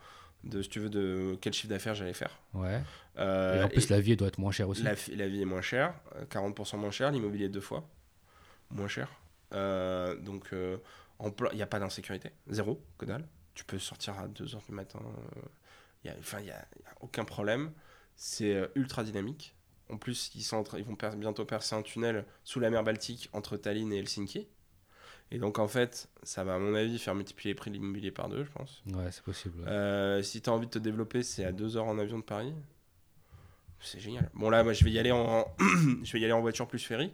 de, 0.43 0.61
si 0.61 0.69
tu 0.69 0.79
veux, 0.79 0.89
de 0.89 1.37
quel 1.41 1.53
chiffre 1.53 1.69
d'affaires 1.69 1.95
j'allais 1.95 2.13
faire. 2.13 2.37
Ouais. 2.53 2.81
Euh, 3.17 3.61
et 3.61 3.63
en 3.63 3.69
plus, 3.69 3.85
et 3.85 3.93
la 3.93 3.99
vie 4.01 4.15
doit 4.15 4.27
être 4.27 4.37
moins 4.39 4.51
chère 4.51 4.69
aussi. 4.69 4.83
la, 4.83 4.93
vie 5.27 5.41
est 5.41 5.45
moins 5.45 5.61
chère, 5.61 5.93
euh, 6.15 6.25
40% 6.25 6.77
moins 6.77 6.91
cher, 6.91 7.11
l'immobilier 7.11 7.49
deux 7.49 7.61
fois 7.61 7.87
moins 8.71 8.87
cher. 8.87 9.07
Euh, 9.53 10.15
donc, 10.15 10.49
euh, 10.53 10.77
il 11.51 11.55
n'y 11.55 11.61
a 11.61 11.67
pas 11.67 11.79
d'insécurité, 11.79 12.31
zéro, 12.47 12.83
que 12.97 13.05
dalle. 13.05 13.27
Tu 13.53 13.63
peux 13.65 13.77
sortir 13.77 14.17
à 14.19 14.27
2h 14.27 14.65
du 14.65 14.71
matin, 14.71 14.99
euh, 15.05 15.41
il 16.03 16.07
y 16.07 16.13
a- 16.13 16.17
enfin, 16.19 16.39
il 16.39 16.45
n'y 16.45 16.51
a, 16.51 16.55
y 16.83 16.87
a 16.87 16.95
aucun 17.01 17.23
problème. 17.23 17.71
C'est 18.15 18.55
euh, 18.55 18.67
ultra 18.75 19.03
dynamique. 19.03 19.55
En 19.89 19.97
plus, 19.97 20.31
ils, 20.33 20.41
sont 20.43 20.63
ils 20.77 20.83
vont 20.83 20.95
per- 20.95 21.15
bientôt 21.15 21.45
percer 21.45 21.75
un 21.75 21.81
tunnel 21.83 22.25
sous 22.43 22.59
la 22.59 22.69
mer 22.71 22.83
Baltique 22.83 23.29
entre 23.33 23.57
Tallinn 23.57 23.91
et 23.93 23.97
Helsinki. 23.99 24.47
Et 25.33 25.39
donc, 25.39 25.57
en 25.59 25.67
fait, 25.67 26.07
ça 26.21 26.43
va, 26.43 26.55
à 26.55 26.59
mon 26.59 26.75
avis, 26.75 26.97
faire 26.99 27.15
multiplier 27.15 27.51
les 27.51 27.55
prix 27.55 27.71
de 27.71 27.75
l'immobilier 27.75 28.11
par 28.11 28.29
deux, 28.29 28.43
je 28.45 28.51
pense. 28.51 28.83
Ouais, 28.93 29.11
c'est 29.11 29.23
possible. 29.23 29.59
ouais. 29.61 29.67
Euh, 29.67 30.21
si 30.21 30.41
tu 30.41 30.49
as 30.49 30.53
envie 30.53 30.67
de 30.67 30.71
te 30.71 30.79
développer, 30.79 31.23
c'est 31.23 31.43
à 31.43 31.51
2 31.51 31.75
heures 31.75 31.85
en 31.87 31.97
avion 31.97 32.19
de 32.19 32.23
Paris. 32.23 32.53
C'est 33.79 33.99
génial. 33.99 34.29
Bon, 34.35 34.49
là, 34.49 34.63
moi, 34.63 34.73
je 34.73 34.83
vais 34.85 34.91
y 34.91 34.99
aller 34.99 35.11
en, 35.11 35.45
je 36.03 36.13
vais 36.13 36.19
y 36.19 36.23
aller 36.23 36.31
en 36.33 36.41
voiture 36.41 36.67
plus 36.67 36.79
ferry 36.79 37.11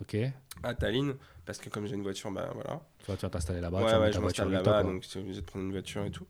Ok. 0.00 0.16
à 0.62 0.74
Tallinn 0.74 1.14
parce 1.44 1.58
que 1.58 1.68
comme 1.68 1.86
j'ai 1.86 1.94
une 1.96 2.02
voiture, 2.02 2.30
bah 2.32 2.50
voilà. 2.54 2.80
Toi, 3.04 3.16
tu 3.16 3.22
vas 3.22 3.30
t'installer 3.30 3.60
là-bas. 3.60 3.78
tu 3.78 3.84
ouais, 3.84 3.90
vas 3.92 4.00
ouais, 4.00 4.12
je 4.12 4.18
m'installe 4.20 4.50
là-bas, 4.50 4.82
donc 4.84 5.04
c'est 5.04 5.18
obligé 5.18 5.40
de 5.40 5.46
prendre 5.46 5.64
une 5.66 5.72
voiture 5.72 6.04
et 6.04 6.10
tout. 6.10 6.26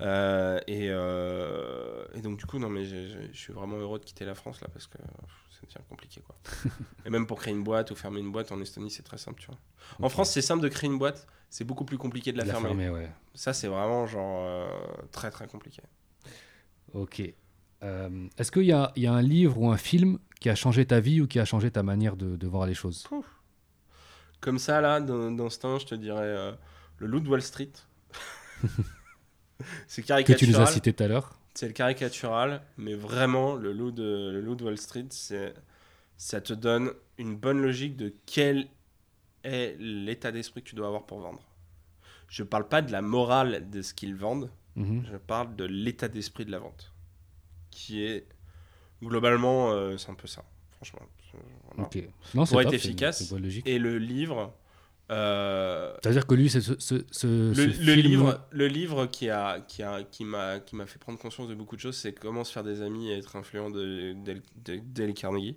Euh, 0.00 0.58
et, 0.66 0.88
euh, 0.90 2.04
et 2.14 2.20
donc 2.20 2.38
du 2.38 2.44
coup, 2.46 2.58
non, 2.58 2.68
mais 2.68 2.84
je 2.84 3.32
suis 3.32 3.52
vraiment 3.52 3.76
heureux 3.76 3.98
de 3.98 4.04
quitter 4.04 4.24
la 4.24 4.34
France 4.34 4.60
là 4.60 4.68
parce 4.72 4.86
que 4.86 4.98
ça 5.72 5.78
devient 5.80 5.88
compliqué 5.88 6.20
quoi. 6.22 6.36
et 7.06 7.10
même 7.10 7.26
pour 7.26 7.38
créer 7.40 7.52
une 7.54 7.62
boîte 7.64 7.90
ou 7.90 7.94
fermer 7.94 8.20
une 8.20 8.32
boîte 8.32 8.52
en 8.52 8.60
Estonie, 8.60 8.90
c'est 8.90 9.02
très 9.02 9.18
simple, 9.18 9.40
tu 9.40 9.46
vois. 9.48 9.58
En. 10.00 10.08
France, 10.08 10.30
c'est 10.32 10.42
simple 10.42 10.62
de 10.62 10.68
créer 10.68 10.88
une 10.90 10.98
boîte, 10.98 11.26
c'est 11.50 11.64
beaucoup 11.64 11.84
plus 11.84 11.98
compliqué 11.98 12.32
de 12.32 12.38
la, 12.38 12.44
De 12.44 12.50
fermer. 12.50 12.68
fermer, 12.68 12.88
ouais. 12.90 13.10
Ça, 13.34 13.52
c'est 13.52 13.68
vraiment 13.68 14.06
genre 14.06 14.44
euh, 14.48 14.68
très 15.12 15.30
très 15.30 15.46
compliqué. 15.46 15.82
Ok. 16.92 17.22
Euh, 17.82 18.28
Est-ce 18.38 18.50
qu'il 18.52 18.62
y 18.62 18.66
y 18.68 19.06
a 19.06 19.12
un 19.12 19.22
livre 19.22 19.58
ou 19.60 19.70
un 19.70 19.76
film 19.76 20.18
qui 20.40 20.48
a 20.48 20.54
changé 20.54 20.86
ta 20.86 21.00
vie 21.00 21.20
ou 21.20 21.26
qui 21.26 21.38
a 21.38 21.44
changé 21.44 21.70
ta 21.70 21.82
manière 21.82 22.16
de, 22.16 22.36
de 22.36 22.46
voir 22.46 22.66
les 22.66 22.74
choses? 22.74 23.06
Comme 24.40 24.58
ça, 24.58 24.80
là, 24.80 25.00
dans, 25.00 25.30
dans 25.30 25.50
ce 25.50 25.58
temps, 25.58 25.78
je 25.78 25.86
te 25.86 25.94
dirais 25.94 26.20
euh, 26.22 26.52
le 26.98 27.06
loup 27.06 27.20
de 27.20 27.28
Wall 27.28 27.42
Street. 27.42 27.72
c'est 29.86 30.02
Que 30.02 30.06
tu 30.06 30.12
nous 30.12 30.16
as 30.16 30.64
caricatural. 30.64 30.68
cité 30.68 30.92
tout 30.92 31.02
à 31.02 31.08
l'heure 31.08 31.38
C'est 31.54 31.66
le 31.68 31.72
caricatural, 31.72 32.62
mais 32.76 32.94
vraiment, 32.94 33.54
le 33.54 33.72
loup 33.72 33.92
de, 33.92 34.30
le 34.32 34.40
loup 34.40 34.56
de 34.56 34.64
Wall 34.64 34.76
Street, 34.78 35.06
c'est, 35.10 35.54
ça 36.16 36.40
te 36.40 36.52
donne 36.52 36.92
une 37.16 37.36
bonne 37.36 37.62
logique 37.62 37.96
de 37.96 38.12
quel 38.26 38.66
est 39.44 39.76
l'état 39.78 40.32
d'esprit 40.32 40.62
que 40.62 40.68
tu 40.68 40.74
dois 40.74 40.88
avoir 40.88 41.06
pour 41.06 41.20
vendre. 41.20 41.42
Je 42.28 42.42
parle 42.42 42.66
pas 42.68 42.82
de 42.82 42.90
la 42.90 43.02
morale 43.02 43.70
de 43.70 43.82
ce 43.82 43.94
qu'ils 43.94 44.16
vendent, 44.16 44.50
Mhm. 44.76 45.04
je 45.08 45.16
parle 45.16 45.54
de 45.54 45.64
l'état 45.64 46.08
d'esprit 46.08 46.44
de 46.44 46.50
la 46.50 46.58
vente. 46.58 46.92
Qui 47.70 48.02
est, 48.02 48.26
globalement, 49.00 49.70
euh, 49.70 49.96
c'est 49.96 50.10
un 50.10 50.14
peu 50.14 50.26
ça, 50.26 50.42
franchement. 50.72 51.02
Non, 52.34 52.44
c'est 52.44 52.52
Pour 52.52 52.60
être 52.62 52.72
efficace. 52.74 53.32
Et 53.64 53.78
le 53.78 53.98
livre... 53.98 54.52
euh, 55.10 55.94
C'est-à-dire 56.02 56.26
que 56.26 56.34
lui, 56.34 56.48
c'est 56.48 56.60
ce, 56.60 56.78
ce, 56.78 57.04
ce- 57.10 57.26
le, 57.50 57.54
ce 57.54 57.60
le 57.60 57.72
film- 57.94 58.06
livre, 58.06 58.40
le 58.50 58.66
livre 58.68 59.06
qui 59.06 59.28
a, 59.30 59.60
qui 59.60 59.82
a, 59.82 60.02
qui 60.02 60.24
m'a, 60.24 60.60
qui 60.60 60.76
m'a 60.76 60.86
fait 60.86 60.98
prendre 60.98 61.18
conscience 61.18 61.48
de 61.48 61.54
beaucoup 61.54 61.76
de 61.76 61.80
choses, 61.80 61.96
c'est 61.96 62.12
comment 62.14 62.42
se 62.44 62.52
faire 62.52 62.64
des 62.64 62.80
amis 62.82 63.10
et 63.10 63.18
être 63.18 63.36
influent 63.36 63.70
de, 63.70 64.14
Dale- 64.56 65.14
Carnegie. 65.14 65.56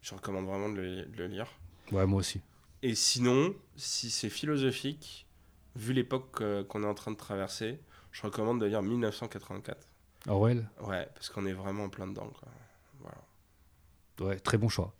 Je 0.00 0.14
recommande 0.14 0.46
vraiment 0.46 0.68
de 0.68 0.76
le, 0.76 1.02
de 1.06 1.16
le 1.18 1.26
lire. 1.26 1.46
Ouais, 1.92 2.06
moi 2.06 2.20
aussi. 2.20 2.40
Et 2.82 2.94
sinon, 2.94 3.54
si 3.76 4.10
c'est 4.10 4.30
philosophique, 4.30 5.26
vu 5.76 5.92
l'époque 5.92 6.42
qu'on 6.68 6.82
est 6.82 6.86
en 6.86 6.94
train 6.94 7.10
de 7.12 7.16
traverser, 7.16 7.80
je 8.10 8.22
recommande 8.22 8.60
de 8.60 8.66
lire 8.66 8.82
1984. 8.82 9.88
Orwell 10.28 10.68
Ouais, 10.82 11.08
parce 11.14 11.28
qu'on 11.30 11.46
est 11.46 11.52
vraiment 11.52 11.84
en 11.84 11.88
plein 11.88 12.06
dedans. 12.06 12.30
Quoi. 12.38 12.48
Voilà. 13.00 13.18
Ouais, 14.20 14.38
très 14.40 14.58
bon 14.58 14.68
choix. 14.68 14.94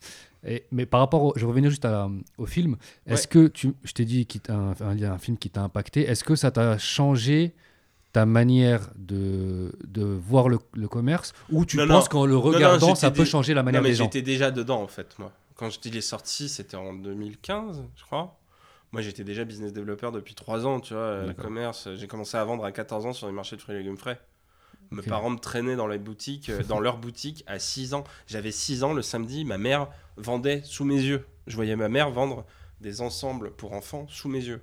Et, 0.44 0.64
mais 0.73 0.86
par 0.86 1.01
rapport, 1.01 1.23
au, 1.23 1.32
je 1.36 1.47
revenir 1.47 1.70
juste 1.70 1.85
à 1.85 2.09
au 2.39 2.47
film. 2.47 2.77
Est-ce 3.06 3.28
que 3.28 3.47
tu, 3.48 3.73
je 3.85 3.93
t'ai 3.93 4.05
dit 4.05 4.27
qu'il 4.27 4.40
un, 4.48 4.74
un, 4.81 5.02
un 5.02 5.19
film 5.19 5.36
qui 5.39 5.51
t'a 5.51 5.62
impacté. 5.62 6.02
Est-ce 6.02 6.24
que 6.24 6.35
ça 6.35 6.51
t'a 6.51 6.78
changé 6.78 7.55
ta 8.12 8.27
manière 8.27 8.90
de, 8.97 9.73
de 9.86 10.02
voir 10.05 10.48
le, 10.48 10.59
le 10.74 10.89
commerce? 10.89 11.32
Ou 11.51 11.64
tu 11.64 11.77
Non, 11.78 11.86
penses 11.86 12.09
qu'en 12.09 12.27
le 12.27 12.35
non, 12.35 12.40
regardant, 12.40 12.94
ça 12.94 13.10
peut 13.10 13.24
changer 13.24 13.55
la 13.55 13.62
manière 13.62 13.82
mais 13.82 13.90
des 13.90 13.94
gens? 13.94 14.05
j'étais 14.05 14.23
déjà 14.23 14.51
dedans 14.51 14.82
en 14.82 14.89
fait, 14.89 15.19
moi. 15.19 15.32
Quand 15.55 15.70
je- 15.70 15.78
il 15.85 15.97
est 15.97 16.01
sorti, 16.01 16.48
c'était 16.48 16.77
en 16.77 16.93
2015, 16.93 17.85
je 17.97 18.02
crois. 18.05 18.39
Moi, 18.93 19.01
j'étais 19.01 19.24
déjà 19.24 19.44
business 19.44 19.73
developer 19.73 20.10
depuis 20.12 20.35
3 20.35 20.66
ans, 20.66 20.81
tu 20.81 20.93
vois, 20.93 21.02
euh, 21.02 21.20
le 21.23 21.27
D'accord. 21.28 21.44
commerce. 21.47 21.89
J'ai 21.97 22.06
commencé 22.06 22.36
à 22.36 22.44
vendre 22.44 22.64
à 22.64 22.73
14 22.73 23.06
ans 23.06 23.12
sur 23.14 23.27
les 23.27 23.32
marchés 23.32 23.56
de 23.56 23.62
fruits 23.62 23.74
et 23.74 23.78
légumes 23.78 23.97
frais. 23.97 24.20
Mes 24.93 25.02
parents 25.02 25.31
me 25.31 25.39
traînaient 25.39 25.77
dans 25.77 25.86
les 25.86 25.98
boutiques, 25.98 26.51
euh, 26.51 26.62
dans 26.62 26.81
leur 26.81 26.98
boutique 26.98 27.44
à 27.47 27.59
6 27.59 27.94
ans. 27.94 28.05
J'avais 28.27 28.52
6 28.52 28.85
ans 28.85 28.93
le 28.93 29.02
samedi, 29.02 29.44
ma 29.44 29.59
mère 29.59 29.89
vendait 30.16 30.62
sous 30.64 30.85
mes 30.85 31.01
yeux. 31.01 31.27
Je 31.47 31.56
voyais 31.56 31.77
ma 31.77 31.89
mère 31.89 32.10
vendre 32.10 32.44
des 32.81 33.01
ensembles 33.01 33.52
pour 33.52 33.73
enfants 33.73 34.06
sous 34.09 34.28
mes 34.28 34.44
yeux. 34.44 34.60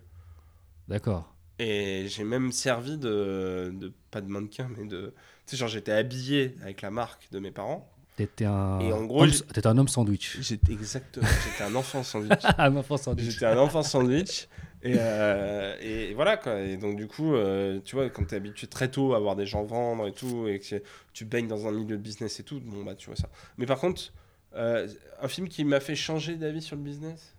D'accord. 0.87 1.33
Et 1.57 2.05
j'ai 2.07 2.23
même 2.23 2.51
servi 2.51 2.97
de, 2.97 3.73
de 3.73 3.91
pas 4.11 4.21
de 4.21 4.27
mannequin, 4.27 4.69
mais 4.77 4.85
de. 4.85 5.13
Tu 5.45 5.51
sais, 5.51 5.57
genre 5.57 5.67
j'étais 5.67 5.91
habillé 5.91 6.55
avec 6.61 6.81
la 6.81 6.89
marque 6.89 7.27
de 7.31 7.39
mes 7.39 7.51
parents. 7.51 7.89
T'étais 8.15 8.45
un, 8.45 8.79
Et 8.79 8.91
en 8.91 9.05
gros, 9.05 9.25
un 9.25 9.77
homme 9.77 9.87
sandwich. 9.87 10.37
J'étais 10.41 10.73
exactement. 10.73 11.27
J'étais 11.45 11.63
un 11.63 11.75
enfant 11.75 12.03
sandwich. 12.03 12.41
un 12.57 12.75
enfant 12.75 12.97
sandwich. 12.97 13.29
J'étais 13.29 13.45
un 13.45 13.57
enfant 13.57 13.81
sandwich. 13.81 14.47
Et, 14.81 14.95
euh, 14.97 15.75
et 15.81 16.13
voilà 16.13 16.37
quoi. 16.37 16.59
Et 16.61 16.77
donc 16.77 16.95
du 16.95 17.07
coup, 17.07 17.35
euh, 17.35 17.79
tu 17.83 17.95
vois, 17.95 18.09
quand 18.09 18.23
t'es 18.25 18.37
habitué 18.37 18.67
très 18.67 18.89
tôt 18.89 19.13
à 19.13 19.19
voir 19.19 19.35
des 19.35 19.45
gens 19.45 19.63
vendre 19.63 20.07
et 20.07 20.13
tout, 20.13 20.47
et 20.47 20.59
que 20.59 20.81
tu 21.13 21.25
baignes 21.25 21.47
dans 21.47 21.67
un 21.67 21.71
milieu 21.71 21.97
de 21.97 22.01
business 22.01 22.39
et 22.39 22.43
tout, 22.43 22.61
bon 22.61 22.83
bah 22.83 22.95
tu 22.95 23.07
vois 23.07 23.17
ça. 23.17 23.29
Mais 23.57 23.65
par 23.65 23.79
contre, 23.79 24.13
euh, 24.55 24.87
un 25.21 25.27
film 25.27 25.49
qui 25.49 25.65
m'a 25.65 25.79
fait 25.81 25.95
changer 25.95 26.35
d'avis 26.35 26.61
sur 26.61 26.75
le 26.77 26.81
business. 26.81 27.35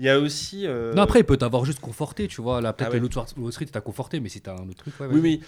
Il 0.00 0.04
y 0.04 0.08
a 0.08 0.18
aussi. 0.18 0.66
Non, 0.66 1.02
après, 1.02 1.20
il 1.20 1.24
peut 1.24 1.36
t'avoir 1.36 1.64
juste 1.64 1.78
conforté, 1.78 2.26
tu 2.26 2.40
vois. 2.42 2.60
Là, 2.60 2.72
peut-être 2.72 2.88
Ah 2.88 2.90
que 2.90 2.94
ouais. 2.96 3.00
l'autre 3.00 3.24
Wall- 3.36 3.52
Street 3.52 3.66
t'a 3.66 3.80
conforté, 3.80 4.18
mais 4.18 4.28
si 4.28 4.40
t'as 4.40 4.54
un 4.58 4.68
autre 4.68 4.78
truc, 4.78 4.98
ouais, 4.98 5.06
Oui, 5.06 5.20
oui, 5.20 5.42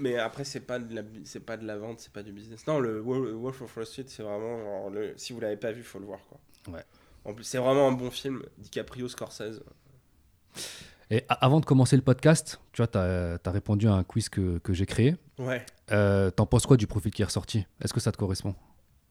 mais 0.00 0.16
après, 0.16 0.42
c'est 0.42 0.58
pas, 0.60 0.80
de 0.80 0.92
la, 0.92 1.02
pas 1.46 1.56
de 1.56 1.64
la 1.66 1.76
vente, 1.78 2.00
c'est 2.00 2.12
pas 2.12 2.24
du 2.24 2.32
business. 2.32 2.66
Non, 2.66 2.80
le 2.80 3.00
Wol- 3.00 3.30
Wolf 3.34 3.62
of 3.62 3.76
Wall 3.76 3.86
Street, 3.86 4.04
c'est 4.08 4.24
vraiment. 4.24 4.58
genre 4.58 4.90
le, 4.90 5.12
si 5.16 5.32
vous 5.32 5.38
l'avez 5.38 5.56
pas 5.56 5.70
vu, 5.70 5.84
faut 5.84 6.00
le 6.00 6.06
voir. 6.06 6.18
Quoi. 6.28 6.74
Ouais. 6.74 6.84
En 7.24 7.32
plus, 7.32 7.44
c'est 7.44 7.58
vraiment 7.58 7.86
un 7.86 7.92
bon 7.92 8.10
film. 8.10 8.42
DiCaprio, 8.58 9.06
Scorsese. 9.06 9.62
Et 11.10 11.24
avant 11.28 11.58
de 11.60 11.66
commencer 11.66 11.96
le 11.96 12.02
podcast, 12.02 12.60
tu 12.72 12.78
vois, 12.82 12.86
t'as 12.86 13.34
as 13.44 13.50
répondu 13.50 13.88
à 13.88 13.94
un 13.94 14.04
quiz 14.04 14.28
que, 14.28 14.58
que 14.58 14.72
j'ai 14.72 14.86
créé. 14.86 15.16
Ouais, 15.38 15.64
Euh, 15.90 16.30
T'en 16.30 16.46
penses 16.46 16.66
quoi 16.66 16.76
du 16.76 16.86
profil 16.86 17.12
qui 17.12 17.22
est 17.22 17.24
ressorti? 17.24 17.66
Est-ce 17.82 17.92
que 17.92 17.98
ça 18.00 18.12
te 18.12 18.16
correspond? 18.16 18.54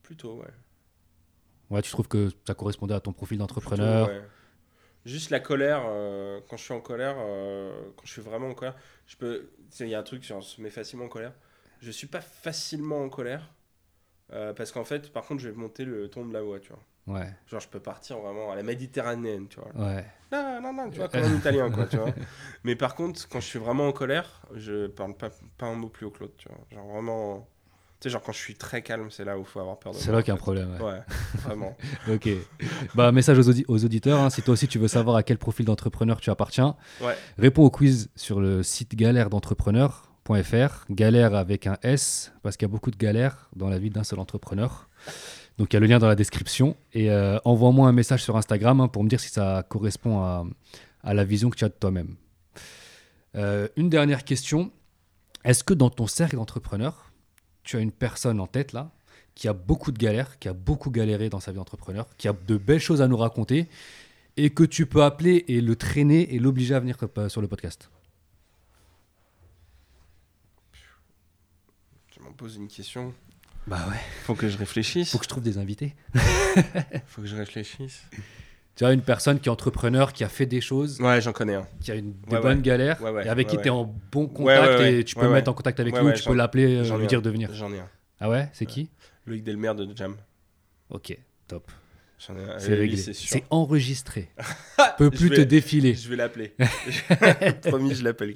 Plutôt, 0.01 0.37
ouais. 0.37 0.47
Ouais, 1.69 1.81
tu 1.81 1.91
trouves 1.91 2.07
que 2.07 2.29
ça 2.47 2.53
correspondait 2.53 2.93
à 2.95 2.99
ton 3.01 3.11
profil 3.11 3.37
d'entrepreneur? 3.37 4.07
ouais. 4.07 4.21
Juste 5.05 5.29
la 5.29 5.39
colère, 5.39 5.83
euh, 5.87 6.39
quand 6.49 6.57
je 6.57 6.63
suis 6.63 6.73
en 6.73 6.81
colère, 6.81 7.15
euh, 7.19 7.71
quand 7.95 8.05
je 8.05 8.11
suis 8.11 8.21
vraiment 8.21 8.49
en 8.49 8.53
colère, 8.53 8.75
je 9.07 9.15
peux. 9.17 9.49
tu 9.75 9.83
Il 9.83 9.89
y 9.89 9.95
a 9.95 9.99
un 9.99 10.03
truc, 10.03 10.23
genre, 10.23 10.39
on 10.39 10.41
se 10.41 10.61
met 10.61 10.69
facilement 10.69 11.05
en 11.05 11.09
colère. 11.09 11.33
Je 11.81 11.91
suis 11.91 12.07
pas 12.07 12.21
facilement 12.21 13.01
en 13.03 13.09
colère. 13.09 13.49
parce 14.29 14.71
qu'en 14.71 14.85
fait, 14.85 15.11
par 15.11 15.25
contre, 15.25 15.41
je 15.41 15.49
vais 15.49 15.55
monter 15.55 15.85
le 15.85 16.09
ton 16.09 16.25
de 16.25 16.33
la 16.33 16.41
voix, 16.41 16.59
tu 16.59 16.69
vois. 16.69 16.83
Ouais, 17.09 17.27
Genre, 17.47 17.59
je 17.59 17.67
peux 17.67 17.79
partir 17.79 18.17
vraiment 18.19 18.51
à 18.51 18.55
la 18.55 18.63
méditerranéenne, 18.63 19.47
tu 19.49 19.59
vois. 19.59 19.87
ouais. 19.87 20.05
Non, 20.31 20.61
non, 20.61 20.73
non, 20.73 20.89
tu 20.91 20.97
vois, 20.99 21.07
comme 21.09 21.23
un 21.23 21.35
italien, 21.35 21.71
quoi, 21.71 21.87
tu 21.87 21.97
vois. 21.97 22.13
Mais 22.63 22.75
par 22.75 22.93
contre, 22.95 23.27
quand 23.27 23.39
je 23.39 23.47
suis 23.47 23.57
vraiment 23.59 23.87
en 23.87 23.91
colère, 23.91 24.43
je 24.55 24.85
parle 24.87 25.15
pas, 25.15 25.29
pas 25.57 25.65
un 25.65 25.73
mot 25.75 25.89
plus 25.89 26.05
haut 26.05 26.11
que 26.11 26.19
l'autre, 26.19 26.35
tu 26.37 26.47
vois. 26.49 26.59
Genre 26.71 26.87
vraiment. 26.87 27.47
Tu 27.99 28.07
sais, 28.07 28.11
genre 28.13 28.21
quand 28.21 28.31
je 28.31 28.37
suis 28.37 28.55
très 28.55 28.81
calme, 28.81 29.09
c'est 29.11 29.25
là 29.25 29.37
où 29.37 29.41
il 29.41 29.45
faut 29.45 29.59
avoir 29.59 29.77
peur 29.79 29.91
de 29.91 29.97
C'est 29.97 30.11
là 30.11 30.21
qu'il 30.21 30.29
y 30.29 30.31
a 30.31 30.35
un 30.35 30.37
problème. 30.37 30.71
ouais. 30.79 30.85
Ouais, 30.85 30.99
vraiment. 31.43 31.75
Ok. 32.07 32.29
Bah, 32.95 33.11
message 33.11 33.39
aux, 33.39 33.49
audi- 33.49 33.65
aux 33.67 33.83
auditeurs. 33.83 34.19
hein, 34.21 34.29
si 34.29 34.41
toi 34.41 34.53
aussi 34.53 34.67
tu 34.69 34.77
veux 34.79 34.87
savoir 34.87 35.15
à 35.17 35.23
quel 35.23 35.37
profil 35.37 35.65
d'entrepreneur 35.65 36.21
tu 36.21 36.29
appartiens, 36.29 36.75
Ouais. 37.01 37.17
réponds 37.37 37.63
au 37.63 37.69
quiz 37.71 38.09
sur 38.15 38.39
le 38.39 38.61
site 38.63 38.95
galère-d'entrepreneur.fr. 38.95 40.85
Galère 40.91 41.33
avec 41.35 41.67
un 41.67 41.77
S, 41.81 42.31
parce 42.43 42.55
qu'il 42.55 42.67
y 42.67 42.71
a 42.71 42.71
beaucoup 42.71 42.91
de 42.91 42.97
galères 42.97 43.49
dans 43.55 43.67
la 43.69 43.79
vie 43.79 43.89
d'un 43.89 44.03
seul 44.03 44.19
entrepreneur. 44.19 44.87
Donc 45.59 45.73
il 45.73 45.75
y 45.75 45.77
a 45.77 45.81
le 45.81 45.87
lien 45.87 45.99
dans 45.99 46.07
la 46.07 46.15
description. 46.15 46.77
Et 46.93 47.11
euh, 47.11 47.37
envoie-moi 47.43 47.87
un 47.87 47.91
message 47.91 48.23
sur 48.23 48.37
Instagram 48.37 48.79
hein, 48.79 48.87
pour 48.87 49.03
me 49.03 49.09
dire 49.09 49.19
si 49.19 49.29
ça 49.29 49.63
correspond 49.67 50.21
à, 50.21 50.45
à 51.03 51.13
la 51.13 51.25
vision 51.25 51.49
que 51.49 51.57
tu 51.57 51.65
as 51.65 51.69
de 51.69 51.73
toi-même. 51.73 52.15
Euh, 53.35 53.67
une 53.75 53.89
dernière 53.89 54.23
question. 54.23 54.71
Est-ce 55.43 55.63
que 55.63 55.73
dans 55.73 55.89
ton 55.89 56.07
cercle 56.07 56.37
d'entrepreneurs, 56.37 57.11
tu 57.63 57.75
as 57.75 57.81
une 57.81 57.91
personne 57.91 58.39
en 58.39 58.47
tête 58.47 58.71
là 58.73 58.91
qui 59.35 59.47
a 59.47 59.53
beaucoup 59.53 59.91
de 59.91 59.97
galères, 59.97 60.39
qui 60.39 60.49
a 60.49 60.53
beaucoup 60.53 60.91
galéré 60.91 61.29
dans 61.29 61.39
sa 61.39 61.51
vie 61.51 61.57
d'entrepreneur, 61.57 62.07
qui 62.17 62.27
a 62.27 62.33
de 62.33 62.57
belles 62.57 62.81
choses 62.81 63.01
à 63.01 63.07
nous 63.07 63.15
raconter 63.15 63.69
et 64.35 64.49
que 64.49 64.63
tu 64.63 64.85
peux 64.85 65.03
appeler 65.03 65.45
et 65.47 65.61
le 65.61 65.75
traîner 65.75 66.33
et 66.33 66.39
l'obliger 66.39 66.75
à 66.75 66.79
venir 66.79 66.97
euh, 67.17 67.29
sur 67.29 67.41
le 67.41 67.47
podcast? 67.47 67.89
Tu 72.11 72.21
m'en 72.21 72.31
poses 72.31 72.55
une 72.55 72.67
question. 72.67 73.13
Bah 73.69 73.85
ouais. 73.89 73.97
Faut 74.23 74.33
que 74.33 74.49
je 74.49 74.57
réfléchisse. 74.57 75.11
Faut 75.11 75.19
que 75.19 75.25
je 75.25 75.29
trouve 75.29 75.43
des 75.43 75.57
invités. 75.59 75.95
Faut 77.07 77.21
que 77.21 77.27
je 77.27 77.35
réfléchisse. 77.35 78.01
Tu 78.75 78.83
vois, 78.83 78.93
une 78.93 79.01
personne 79.01 79.39
qui 79.39 79.47
est 79.49 79.51
entrepreneur, 79.51 80.11
qui 80.13 80.23
a 80.23 80.29
fait 80.29 80.45
des 80.45 80.61
choses, 80.61 80.99
Ouais, 81.01 81.21
j'en 81.21 81.33
connais 81.33 81.55
un. 81.55 81.67
qui 81.81 81.91
a 81.91 81.95
une, 81.95 82.13
des 82.13 82.35
Ouais, 82.35 82.41
bonnes 82.41 82.57
ouais. 82.57 82.63
galères, 82.63 83.01
Ouais, 83.01 83.11
ouais, 83.11 83.25
et 83.25 83.29
avec 83.29 83.47
qui 83.47 83.57
tu 83.57 83.65
es 83.67 83.69
en 83.69 83.93
bon 84.11 84.27
contact 84.27 84.81
et 84.81 85.03
tu 85.03 85.15
peux 85.15 85.27
mettre 85.29 85.51
en 85.51 85.53
contact 85.53 85.79
avec 85.79 85.95
lui 85.97 86.01
ou 86.07 86.11
tu 86.13 86.23
peux 86.23 86.33
l'appeler, 86.33 86.77
euh, 86.89 86.97
lui 86.97 87.07
dire 87.07 87.21
de 87.21 87.29
venir. 87.29 87.49
J'en 87.53 87.71
ai 87.73 87.79
un. 87.79 87.89
Ah 88.19 88.29
ouais 88.29 88.49
C'est 88.53 88.65
qui? 88.65 88.89
Loïc 89.27 89.43
Delmer 89.43 89.73
de 89.75 89.87
Jam. 89.95 90.15
Ok, 90.89 91.15
top. 91.47 91.69
C'est 92.19 92.73
réglé. 92.75 92.97
c'est 92.97 93.43
enregistré. 93.49 94.29
Je 94.99 95.07
plus 95.07 95.29
vais- 95.29 95.35
te 95.37 95.41
défiler. 95.41 95.93
Je 95.95 96.09
vais 96.09 96.17
l'appeler. 96.17 96.53
Promis, 97.63 97.95
je 97.95 98.03
l'appelle. 98.03 98.33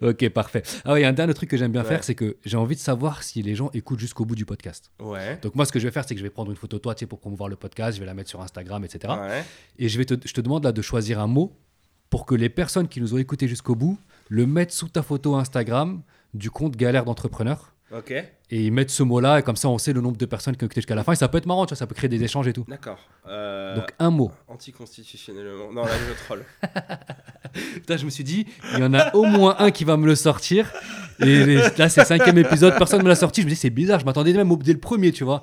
Ok, 0.00 0.28
parfait. 0.30 0.62
Ah 0.84 0.94
a 0.94 1.08
un 1.08 1.12
dernier 1.12 1.32
truc 1.34 1.48
que 1.48 1.56
j'aime 1.56 1.70
bien 1.72 1.82
Ouais. 1.82 1.88
faire, 1.88 2.02
c'est 2.04 2.16
que 2.16 2.36
j'ai 2.44 2.56
envie 2.56 2.74
de 2.74 2.80
savoir 2.80 3.22
si 3.22 3.42
les 3.42 3.54
gens 3.54 3.70
écoutent 3.72 4.00
jusqu'au 4.00 4.24
bout 4.24 4.34
du 4.34 4.44
podcast. 4.44 4.90
Ouais. 5.00 5.38
Donc 5.42 5.54
moi, 5.54 5.64
ce 5.64 5.72
que 5.72 5.78
je 5.78 5.86
vais 5.86 5.92
faire, 5.92 6.04
c'est 6.06 6.14
que 6.14 6.18
je 6.18 6.24
vais 6.24 6.30
prendre 6.30 6.50
une 6.50 6.56
photo 6.56 6.76
de 6.78 6.82
toi, 6.82 6.94
tu 6.94 7.00
sais, 7.00 7.06
pour 7.06 7.20
promouvoir 7.20 7.48
le 7.48 7.56
podcast, 7.56 7.94
je 7.96 8.00
vais 8.00 8.06
la 8.06 8.14
mettre 8.14 8.28
sur 8.30 8.40
Instagram, 8.42 8.84
etc. 8.84 9.14
Ouais. 9.20 9.44
Et 9.78 9.88
je, 9.88 9.96
vais 9.98 10.04
te, 10.04 10.14
je 10.26 10.32
te 10.32 10.40
demande 10.40 10.64
là 10.64 10.72
de 10.72 10.82
choisir 10.82 11.20
un 11.20 11.28
mot 11.28 11.56
pour 12.10 12.26
que 12.26 12.34
les 12.34 12.48
personnes 12.48 12.88
qui 12.88 13.00
nous 13.00 13.14
ont 13.14 13.18
écoutés 13.18 13.46
jusqu'au 13.48 13.74
bout 13.76 13.98
le 14.28 14.46
mettent 14.46 14.72
sous 14.72 14.88
ta 14.88 15.02
photo 15.02 15.36
Instagram 15.36 16.02
du 16.34 16.50
compte 16.50 16.76
Galère 16.76 17.04
d'entrepreneur. 17.04 17.74
Ok. 17.96 18.10
Et 18.10 18.26
ils 18.66 18.72
mettent 18.72 18.90
ce 18.90 19.02
mot-là, 19.02 19.38
et 19.38 19.42
comme 19.42 19.56
ça, 19.56 19.68
on 19.68 19.78
sait 19.78 19.92
le 19.92 20.00
nombre 20.00 20.16
de 20.16 20.24
personnes 20.26 20.56
qui 20.56 20.64
ont 20.64 20.66
écouté 20.66 20.80
jusqu'à 20.80 20.94
la 20.94 21.04
fin. 21.04 21.12
Et 21.12 21.16
ça 21.16 21.28
peut 21.28 21.38
être 21.38 21.46
marrant, 21.46 21.64
tu 21.66 21.70
vois, 21.70 21.76
ça 21.78 21.86
peut 21.86 21.94
créer 21.94 22.08
des 22.08 22.22
échanges 22.22 22.46
et 22.48 22.52
tout. 22.52 22.64
D'accord. 22.68 22.98
Euh, 23.28 23.76
Donc 23.76 23.92
un 23.98 24.10
mot. 24.10 24.30
Anticonstitutionnellement. 24.48 25.72
Non, 25.72 25.82
là, 25.84 25.90
je 26.08 26.24
troll. 26.24 26.44
Putain, 27.74 27.96
je 27.96 28.04
me 28.04 28.10
suis 28.10 28.24
dit, 28.24 28.46
il 28.74 28.78
y 28.80 28.82
en 28.82 28.94
a 28.94 29.14
au 29.14 29.24
moins 29.24 29.56
un 29.58 29.70
qui 29.70 29.84
va 29.84 29.96
me 29.96 30.06
le 30.06 30.14
sortir. 30.14 30.72
Et 31.20 31.44
les- 31.44 31.54
là, 31.76 31.88
c'est 31.88 32.00
le 32.00 32.06
cinquième 32.06 32.38
épisode, 32.38 32.74
personne 32.78 32.98
ne 33.00 33.04
me 33.04 33.08
l'a 33.08 33.14
sorti. 33.14 33.42
Je 33.42 33.46
me 33.46 33.50
dis, 33.50 33.56
c'est 33.56 33.70
bizarre, 33.70 34.00
je 34.00 34.04
m'attendais 34.06 34.32
même 34.32 34.50
au 34.50 34.56
dès 34.56 34.72
le 34.72 34.78
premier, 34.80 35.12
tu 35.12 35.24
vois. 35.24 35.42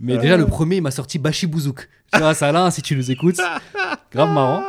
Mais 0.00 0.18
déjà, 0.18 0.36
le 0.36 0.46
premier, 0.46 0.76
il 0.76 0.82
m'a 0.82 0.90
sorti 0.90 1.18
Bashi 1.18 1.46
Bouzouk. 1.46 1.88
Tu 2.12 2.18
vois, 2.18 2.34
ça 2.34 2.50
là, 2.52 2.70
si 2.70 2.82
tu 2.82 2.96
nous 2.96 3.10
écoutes, 3.10 3.40
grave 4.12 4.30
marrant. 4.32 4.62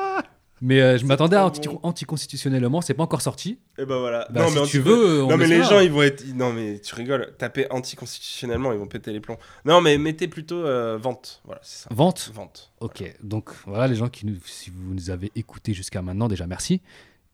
Mais 0.62 0.82
euh, 0.82 0.98
je 0.98 1.06
m'attendais 1.06 1.38
à 1.38 1.46
anti- 1.46 1.68
bon. 1.68 1.80
anticonstitutionnellement, 1.84 2.82
c'est 2.82 2.94
pas 2.94 3.04
encore 3.04 3.22
sorti. 3.22 3.60
Et 3.78 3.86
ben 3.86 3.98
voilà. 4.00 4.28
Bah, 4.30 4.48
si 4.50 4.56
mais 4.60 4.66
tu 4.66 4.80
veux, 4.80 5.24
on 5.24 5.30
Non, 5.30 5.38
mais 5.38 5.48
les 5.48 5.64
gens, 5.64 5.80
ils 5.80 5.92
vont 5.92 6.02
être. 6.04 6.26
Non, 6.36 6.52
mais 6.52 6.80
tu 6.80 6.94
rigoles. 6.96 7.34
Taper 7.38 7.68
anticonstitutionnellement, 7.70 8.74
ils 8.74 8.78
vont 8.80 8.88
péter 8.88 9.12
les 9.14 9.20
plombs. 9.22 9.38
Non, 9.66 9.80
mais 9.82 9.98
mettez 9.98 10.28
plutôt 10.28 10.66
euh, 10.66 10.98
vente. 11.02 11.42
Voilà, 11.46 11.62
c'est 11.64 11.84
ça. 11.84 11.90
Vente 11.94 12.32
Vente. 12.34 12.72
Ok, 12.82 13.04
donc 13.24 13.52
voilà 13.66 13.88
les 13.88 13.96
gens 13.96 14.10
qui 14.10 14.26
nous, 14.26 14.36
si 14.46 14.70
vous 14.70 14.94
nous 14.94 15.10
avez 15.10 15.32
écoutés 15.36 15.74
jusqu'à 15.74 16.02
maintenant, 16.02 16.28
déjà 16.28 16.46
merci. 16.48 16.82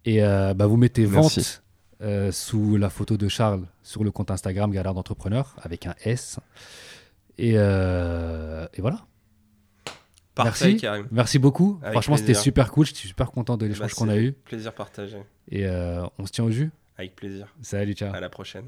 Et 0.06 0.24
euh, 0.24 0.54
bah, 0.54 0.68
vous 0.68 0.78
mettez 0.78 1.06
vente 1.06 1.64
euh, 2.02 2.32
sous 2.32 2.78
la 2.78 2.90
photo 2.90 3.18
de 3.18 3.28
Charles 3.28 3.64
sur 3.82 4.04
le 4.04 4.12
compte 4.12 4.30
Instagram 4.30 4.70
Galère 4.72 4.94
d'entrepreneur 4.94 5.56
avec 5.64 5.88
un 5.88 5.96
S. 6.04 6.38
Et, 7.38 7.54
euh, 7.56 8.68
et 8.76 8.82
voilà. 8.82 9.00
Parfait, 10.36 10.66
Merci. 10.66 10.82
Karim. 10.82 11.08
Merci 11.12 11.40
beaucoup. 11.40 11.80
Avec 11.82 11.94
Franchement, 11.94 12.18
c'était 12.18 12.34
super 12.34 12.72
cool. 12.72 12.86
Je 12.86 12.94
suis 12.94 13.08
super 13.08 13.32
content 13.32 13.56
de 13.58 13.66
l'échange 13.66 13.92
Bah, 13.92 13.96
qu'on 13.98 14.10
a 14.10 14.18
eu. 14.18 14.34
Plaisir 14.34 14.74
partagé. 14.74 15.18
Et 15.50 15.66
euh, 15.66 16.06
on 16.20 16.26
se 16.26 16.32
tient 16.32 16.44
au 16.44 16.52
jus. 16.52 16.72
Avec 16.98 17.16
plaisir. 17.16 17.48
Salut, 17.62 17.94
ciao. 17.94 18.14
À 18.14 18.20
la 18.20 18.30
prochaine. 18.30 18.66